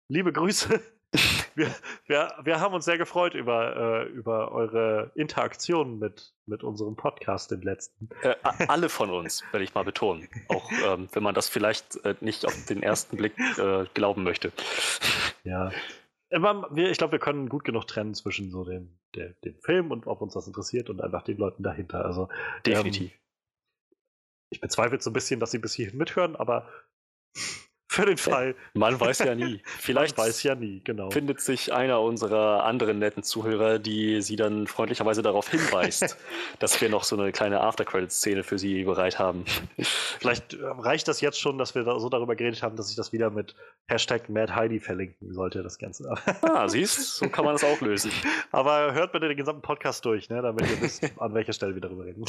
liebe 0.09 0.33
Grüße. 0.33 0.81
Wir, 1.55 1.75
wir, 2.07 2.33
wir 2.43 2.61
haben 2.61 2.75
uns 2.75 2.85
sehr 2.85 2.99
gefreut 2.99 3.35
über, 3.35 3.77
äh, 3.77 4.09
über 4.09 4.53
eure 4.53 5.13
Interaktion 5.15 5.99
mit, 5.99 6.35
mit 6.47 6.63
unserem 6.65 6.97
Podcast, 6.97 7.51
den 7.51 7.63
letzten. 7.63 8.09
Äh, 8.23 8.35
alle 8.69 8.89
von 8.89 9.11
uns, 9.11 9.43
werde 9.51 9.65
ich 9.65 9.75
mal 9.75 9.85
betonen. 9.85 10.29
Auch 10.49 10.71
ähm, 10.85 11.09
wenn 11.13 11.23
man 11.23 11.35
das 11.35 11.49
vielleicht 11.49 12.05
äh, 12.05 12.15
nicht 12.21 12.47
auf 12.47 12.55
den 12.67 12.83
ersten 12.83 13.17
Blick 13.17 13.39
äh, 13.59 13.85
glauben 13.95 14.23
möchte. 14.23 14.53
Ja, 15.45 15.71
ich 16.31 16.99
glaube, 16.99 17.13
wir 17.13 17.19
können 17.19 17.51
gut 17.51 17.65
genug 17.65 17.87
trennen 17.87 18.15
zwischen 18.15 18.51
so 18.51 18.65
dem, 18.65 18.99
der, 19.15 19.35
dem 19.45 19.59
Film 19.61 19.91
und 19.91 20.07
ob 20.07 20.23
uns 20.23 20.33
das 20.33 20.47
interessiert 20.47 20.89
und 20.89 21.03
einfach 21.03 21.23
den 21.23 21.37
Leuten 21.37 21.63
dahinter. 21.63 22.07
Also 22.07 22.29
definitiv. 22.65 23.13
Ähm, 23.13 23.19
ich 24.49 24.61
bezweifle 24.61 25.01
so 25.01 25.11
ein 25.11 25.15
bisschen, 25.15 25.41
dass 25.41 25.51
sie 25.51 25.59
bis 25.59 25.75
hierhin 25.75 25.99
mithören, 25.99 26.37
aber 26.37 26.69
für 27.93 28.07
den 28.07 28.17
Fall. 28.17 28.55
Man 28.73 28.99
weiß 28.99 29.21
ja 29.21 29.35
nie. 29.35 29.61
Vielleicht 29.79 30.17
Man 30.17 30.27
weiß 30.27 30.43
ja 30.45 30.55
nie, 30.55 30.81
genau. 30.83 31.11
findet 31.11 31.41
sich 31.41 31.73
einer 31.73 32.01
unserer 32.01 32.65
anderen 32.65 32.99
netten 32.99 33.23
Zuhörer, 33.23 33.79
die 33.79 34.23
sie 34.23 34.37
dann 34.37 34.67
freundlicherweise 34.67 35.21
darauf 35.21 35.51
hinweist, 35.51 36.17
dass 36.59 36.81
wir 36.81 36.89
noch 36.89 37.05
so 37.05 37.17
eine 37.17 37.33
kleine 37.33 37.61
After-Credit-Szene 37.61 38.45
für 38.45 38.59
sie 38.59 38.85
bereit 38.85 39.19
haben. 39.19 39.45
Vielleicht 40.19 40.55
äh, 40.55 40.65
reicht 40.65 41.07
das 41.07 41.21
jetzt 41.21 41.39
schon, 41.39 41.59
dass 41.59 41.75
wir 41.75 41.85
da 41.85 42.01
so 42.01 42.09
darüber 42.09 42.35
geredet 42.35 42.63
haben, 42.63 42.77
dass 42.77 42.89
ich 42.89 42.97
das 42.97 43.13
wieder 43.13 43.29
mit 43.31 43.55
Hashtag 43.87 44.31
MadHeidi 44.31 44.81
verlinken 44.81 45.35
sollte, 45.35 45.63
das 45.63 45.79
Ganze. 45.79 46.15
Ah, 46.43 46.69
siehst, 46.69 47.17
so 47.17 47.29
kann 47.29 47.45
man 47.45 47.55
das 47.55 47.65
auch 47.65 47.81
lösen. 47.81 48.11
Aber 48.51 48.93
hört 48.93 49.13
bitte 49.13 49.29
den 49.29 49.37
gesamten 49.37 49.63
Podcast 49.63 50.05
durch, 50.05 50.29
ne, 50.29 50.43
damit 50.43 50.69
ihr 50.69 50.81
wisst, 50.81 51.05
an 51.19 51.35
welcher 51.35 51.53
Stelle 51.53 51.75
wir 51.75 51.81
darüber 51.81 52.05
reden. 52.05 52.25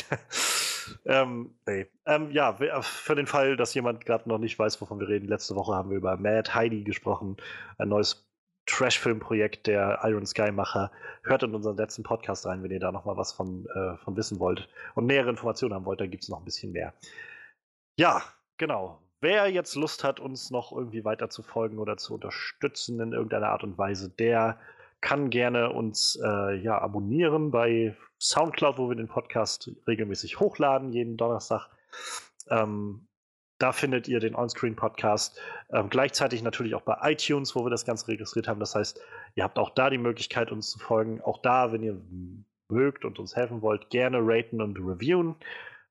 Ähm, 1.06 1.56
nee. 1.68 1.88
ähm, 2.06 2.32
ja, 2.32 2.54
für 2.82 3.16
den 3.16 3.28
Fall, 3.28 3.58
dass 3.58 3.74
jemand 3.74 4.06
gerade 4.06 4.30
noch 4.30 4.38
nicht 4.38 4.58
weiß, 4.58 4.80
wovon 4.82 5.00
wir 5.00 5.08
reden, 5.08 5.28
letzte 5.28 5.56
Woche 5.56 5.74
haben 5.76 5.90
wir 5.90 5.98
über 5.98 6.18
Mad 6.18 6.54
Heidi 6.54 6.84
gesprochen, 6.84 7.38
ein 7.78 7.90
neues 7.90 8.28
Trash-Film-Projekt 8.66 9.68
der 9.68 10.00
Iron 10.04 10.26
Sky-Macher. 10.26 10.92
Hört 11.24 11.44
in 11.44 11.54
unseren 11.54 11.78
letzten 11.78 12.04
Podcast 12.04 12.46
rein, 12.46 12.64
wenn 12.64 12.72
ihr 12.72 12.80
da 12.80 12.92
noch 12.92 13.06
mal 13.06 13.18
was 13.18 13.34
von, 13.34 13.66
äh, 13.76 13.98
von 13.98 14.16
wissen 14.16 14.40
wollt 14.40 14.70
und 14.96 15.06
nähere 15.06 15.30
Informationen 15.30 15.74
haben 15.74 15.86
wollt, 15.86 16.00
da 16.00 16.08
gibt 16.08 16.24
es 16.24 16.30
noch 16.30 16.40
ein 16.40 16.46
bisschen 16.46 16.72
mehr. 16.72 16.94
Ja, 17.98 18.24
genau. 18.58 19.00
Wer 19.22 19.48
jetzt 19.50 19.76
Lust 19.76 20.04
hat, 20.04 20.20
uns 20.20 20.52
noch 20.52 20.72
irgendwie 20.72 21.06
weiter 21.06 21.30
zu 21.30 21.44
folgen 21.44 21.80
oder 21.80 21.98
zu 21.98 22.16
unterstützen 22.16 23.00
in 23.00 23.14
irgendeiner 23.14 23.50
Art 23.50 23.64
und 23.64 23.78
Weise, 23.78 24.10
der 24.10 24.60
kann 25.00 25.30
gerne 25.30 25.72
uns 25.72 26.20
äh, 26.24 26.56
ja, 26.56 26.80
abonnieren 26.80 27.52
bei 27.52 27.96
Soundcloud, 28.24 28.78
wo 28.78 28.88
wir 28.88 28.96
den 28.96 29.10
Podcast 29.10 29.70
regelmäßig 29.86 30.40
hochladen, 30.40 30.94
jeden 30.94 31.18
Donnerstag. 31.18 31.68
Ähm, 32.50 33.08
da 33.60 33.74
findet 33.74 34.08
ihr 34.08 34.22
den 34.22 34.34
Onscreen 34.34 34.78
Podcast. 34.78 35.40
Ähm, 35.74 35.90
gleichzeitig 35.90 36.42
natürlich 36.42 36.74
auch 36.74 36.84
bei 36.84 36.98
iTunes, 37.02 37.54
wo 37.54 37.66
wir 37.66 37.70
das 37.70 37.86
Ganze 37.86 38.08
registriert 38.08 38.48
haben. 38.48 38.62
Das 38.62 38.76
heißt, 38.76 39.02
ihr 39.36 39.44
habt 39.44 39.60
auch 39.60 39.72
da 39.72 39.90
die 39.90 39.98
Möglichkeit, 39.98 40.54
uns 40.54 40.70
zu 40.70 40.80
folgen. 40.80 41.22
Auch 41.22 41.42
da, 41.42 41.74
wenn 41.74 41.84
ihr 41.84 42.02
mögt 42.70 43.04
und 43.04 43.20
uns 43.20 43.36
helfen 43.36 43.62
wollt, 43.62 43.90
gerne 43.90 44.20
raten 44.22 44.62
und 44.62 44.78
reviewen. 44.78 45.36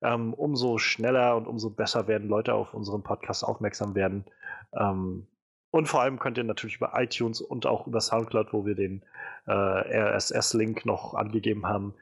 Ähm, 0.01 0.33
umso 0.33 0.79
schneller 0.79 1.37
und 1.37 1.47
umso 1.47 1.69
besser 1.69 2.09
werden 2.09 2.31
Leute 2.31 2.55
auf 2.55 2.73
unseren 2.73 3.03
Podcast 3.03 3.45
aufmerksam 3.45 3.95
werden. 3.95 4.25
Ähm, 4.73 5.27
und 5.71 5.87
vor 5.87 6.01
allem 6.01 6.19
könnt 6.19 6.39
ihr 6.39 6.45
natürlich 6.45 6.77
über 6.77 6.93
iTunes 6.95 7.43
und 7.43 7.67
auch 7.67 7.87
über 7.87 8.01
Soundcloud, 8.01 8.55
wo 8.55 8.65
wir 8.65 8.75
den 8.75 9.03
äh, 9.47 9.53
RSS-Link 9.53 10.87
noch 10.87 11.15
angegeben 11.15 11.67
haben, 11.67 11.95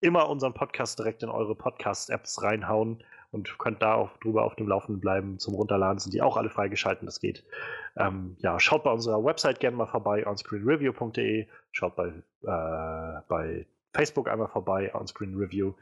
immer 0.00 0.28
unseren 0.28 0.54
Podcast 0.54 0.98
direkt 0.98 1.22
in 1.22 1.28
eure 1.28 1.54
Podcast-Apps 1.54 2.42
reinhauen 2.42 3.02
und 3.30 3.58
könnt 3.58 3.82
da 3.82 3.94
auch 3.94 4.16
drüber 4.18 4.44
auf 4.44 4.54
dem 4.56 4.68
Laufenden 4.68 5.00
bleiben. 5.00 5.38
Zum 5.38 5.54
Runterladen 5.54 5.98
sind 5.98 6.14
die 6.14 6.22
auch 6.22 6.36
alle 6.36 6.50
freigeschalten, 6.50 7.06
das 7.06 7.20
geht. 7.20 7.44
Ähm, 7.96 8.36
ja, 8.38 8.58
schaut 8.58 8.84
bei 8.84 8.90
unserer 8.90 9.22
Website 9.24 9.60
gerne 9.60 9.76
mal 9.76 9.86
vorbei, 9.86 10.26
onscreenreview.de. 10.26 11.46
Schaut 11.72 11.96
bei, 11.96 12.08
äh, 12.08 13.20
bei 13.28 13.66
Facebook 13.92 14.28
einmal 14.28 14.48
vorbei, 14.48 14.94
onscreenreview. 14.94 15.74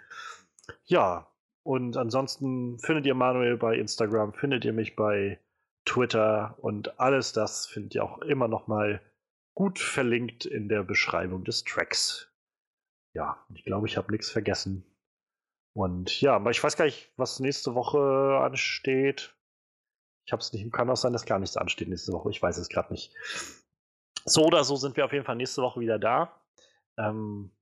Ja, 0.86 1.26
und 1.62 1.96
ansonsten 1.96 2.78
findet 2.78 3.06
ihr 3.06 3.14
Manuel 3.14 3.56
bei 3.56 3.76
Instagram, 3.76 4.32
findet 4.32 4.64
ihr 4.64 4.72
mich 4.72 4.96
bei 4.96 5.38
Twitter 5.84 6.56
und 6.58 6.98
alles 6.98 7.32
das 7.32 7.66
findet 7.66 7.94
ihr 7.94 8.04
auch 8.04 8.18
immer 8.22 8.48
noch 8.48 8.66
mal 8.66 9.00
gut 9.54 9.78
verlinkt 9.78 10.44
in 10.44 10.68
der 10.68 10.82
Beschreibung 10.82 11.44
des 11.44 11.64
Tracks. 11.64 12.30
Ja, 13.16 13.42
ich 13.54 13.64
glaube, 13.64 13.86
ich 13.86 13.96
habe 13.96 14.12
nichts 14.12 14.30
vergessen. 14.30 14.84
Und 15.72 16.20
ja, 16.20 16.36
aber 16.36 16.50
ich 16.50 16.62
weiß 16.62 16.76
gar 16.76 16.84
nicht, 16.84 17.10
was 17.16 17.40
nächste 17.40 17.74
Woche 17.74 18.38
ansteht. 18.42 19.34
Ich 20.26 20.32
habe 20.32 20.42
es 20.42 20.52
nicht, 20.52 20.70
kann 20.70 20.90
auch 20.90 20.98
sein, 20.98 21.14
dass 21.14 21.24
gar 21.24 21.38
nichts 21.38 21.56
ansteht 21.56 21.88
nächste 21.88 22.12
Woche. 22.12 22.28
Ich 22.28 22.42
weiß 22.42 22.58
es 22.58 22.68
gerade 22.68 22.92
nicht. 22.92 23.14
So 24.26 24.44
oder 24.44 24.64
so 24.64 24.76
sind 24.76 24.98
wir 24.98 25.06
auf 25.06 25.14
jeden 25.14 25.24
Fall 25.24 25.36
nächste 25.36 25.62
Woche 25.62 25.80
wieder 25.80 25.98
da. 25.98 26.42
Ähm, 26.98 27.52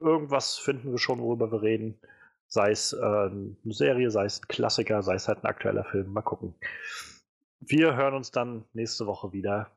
irgendwas 0.00 0.58
finden 0.58 0.90
wir 0.90 0.98
schon, 0.98 1.20
worüber 1.20 1.52
wir 1.52 1.62
reden. 1.62 2.00
Sei 2.48 2.72
es 2.72 2.92
äh, 2.92 2.96
eine 2.96 3.56
Serie, 3.66 4.10
sei 4.10 4.24
es 4.24 4.40
ein 4.40 4.48
Klassiker, 4.48 5.04
sei 5.04 5.14
es 5.14 5.28
halt 5.28 5.44
ein 5.44 5.46
aktueller 5.46 5.84
Film. 5.84 6.12
Mal 6.12 6.22
gucken. 6.22 6.56
Wir 7.60 7.94
hören 7.94 8.14
uns 8.14 8.32
dann 8.32 8.64
nächste 8.72 9.06
Woche 9.06 9.32
wieder. 9.32 9.70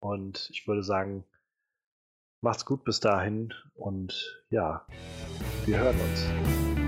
Und 0.00 0.48
ich 0.50 0.66
würde 0.66 0.82
sagen, 0.82 1.24
macht's 2.42 2.66
gut 2.66 2.84
bis 2.84 3.00
dahin. 3.00 3.54
Und 3.74 4.42
ja, 4.50 4.84
wir 5.64 5.78
hören 5.78 5.96
uns. 5.98 6.81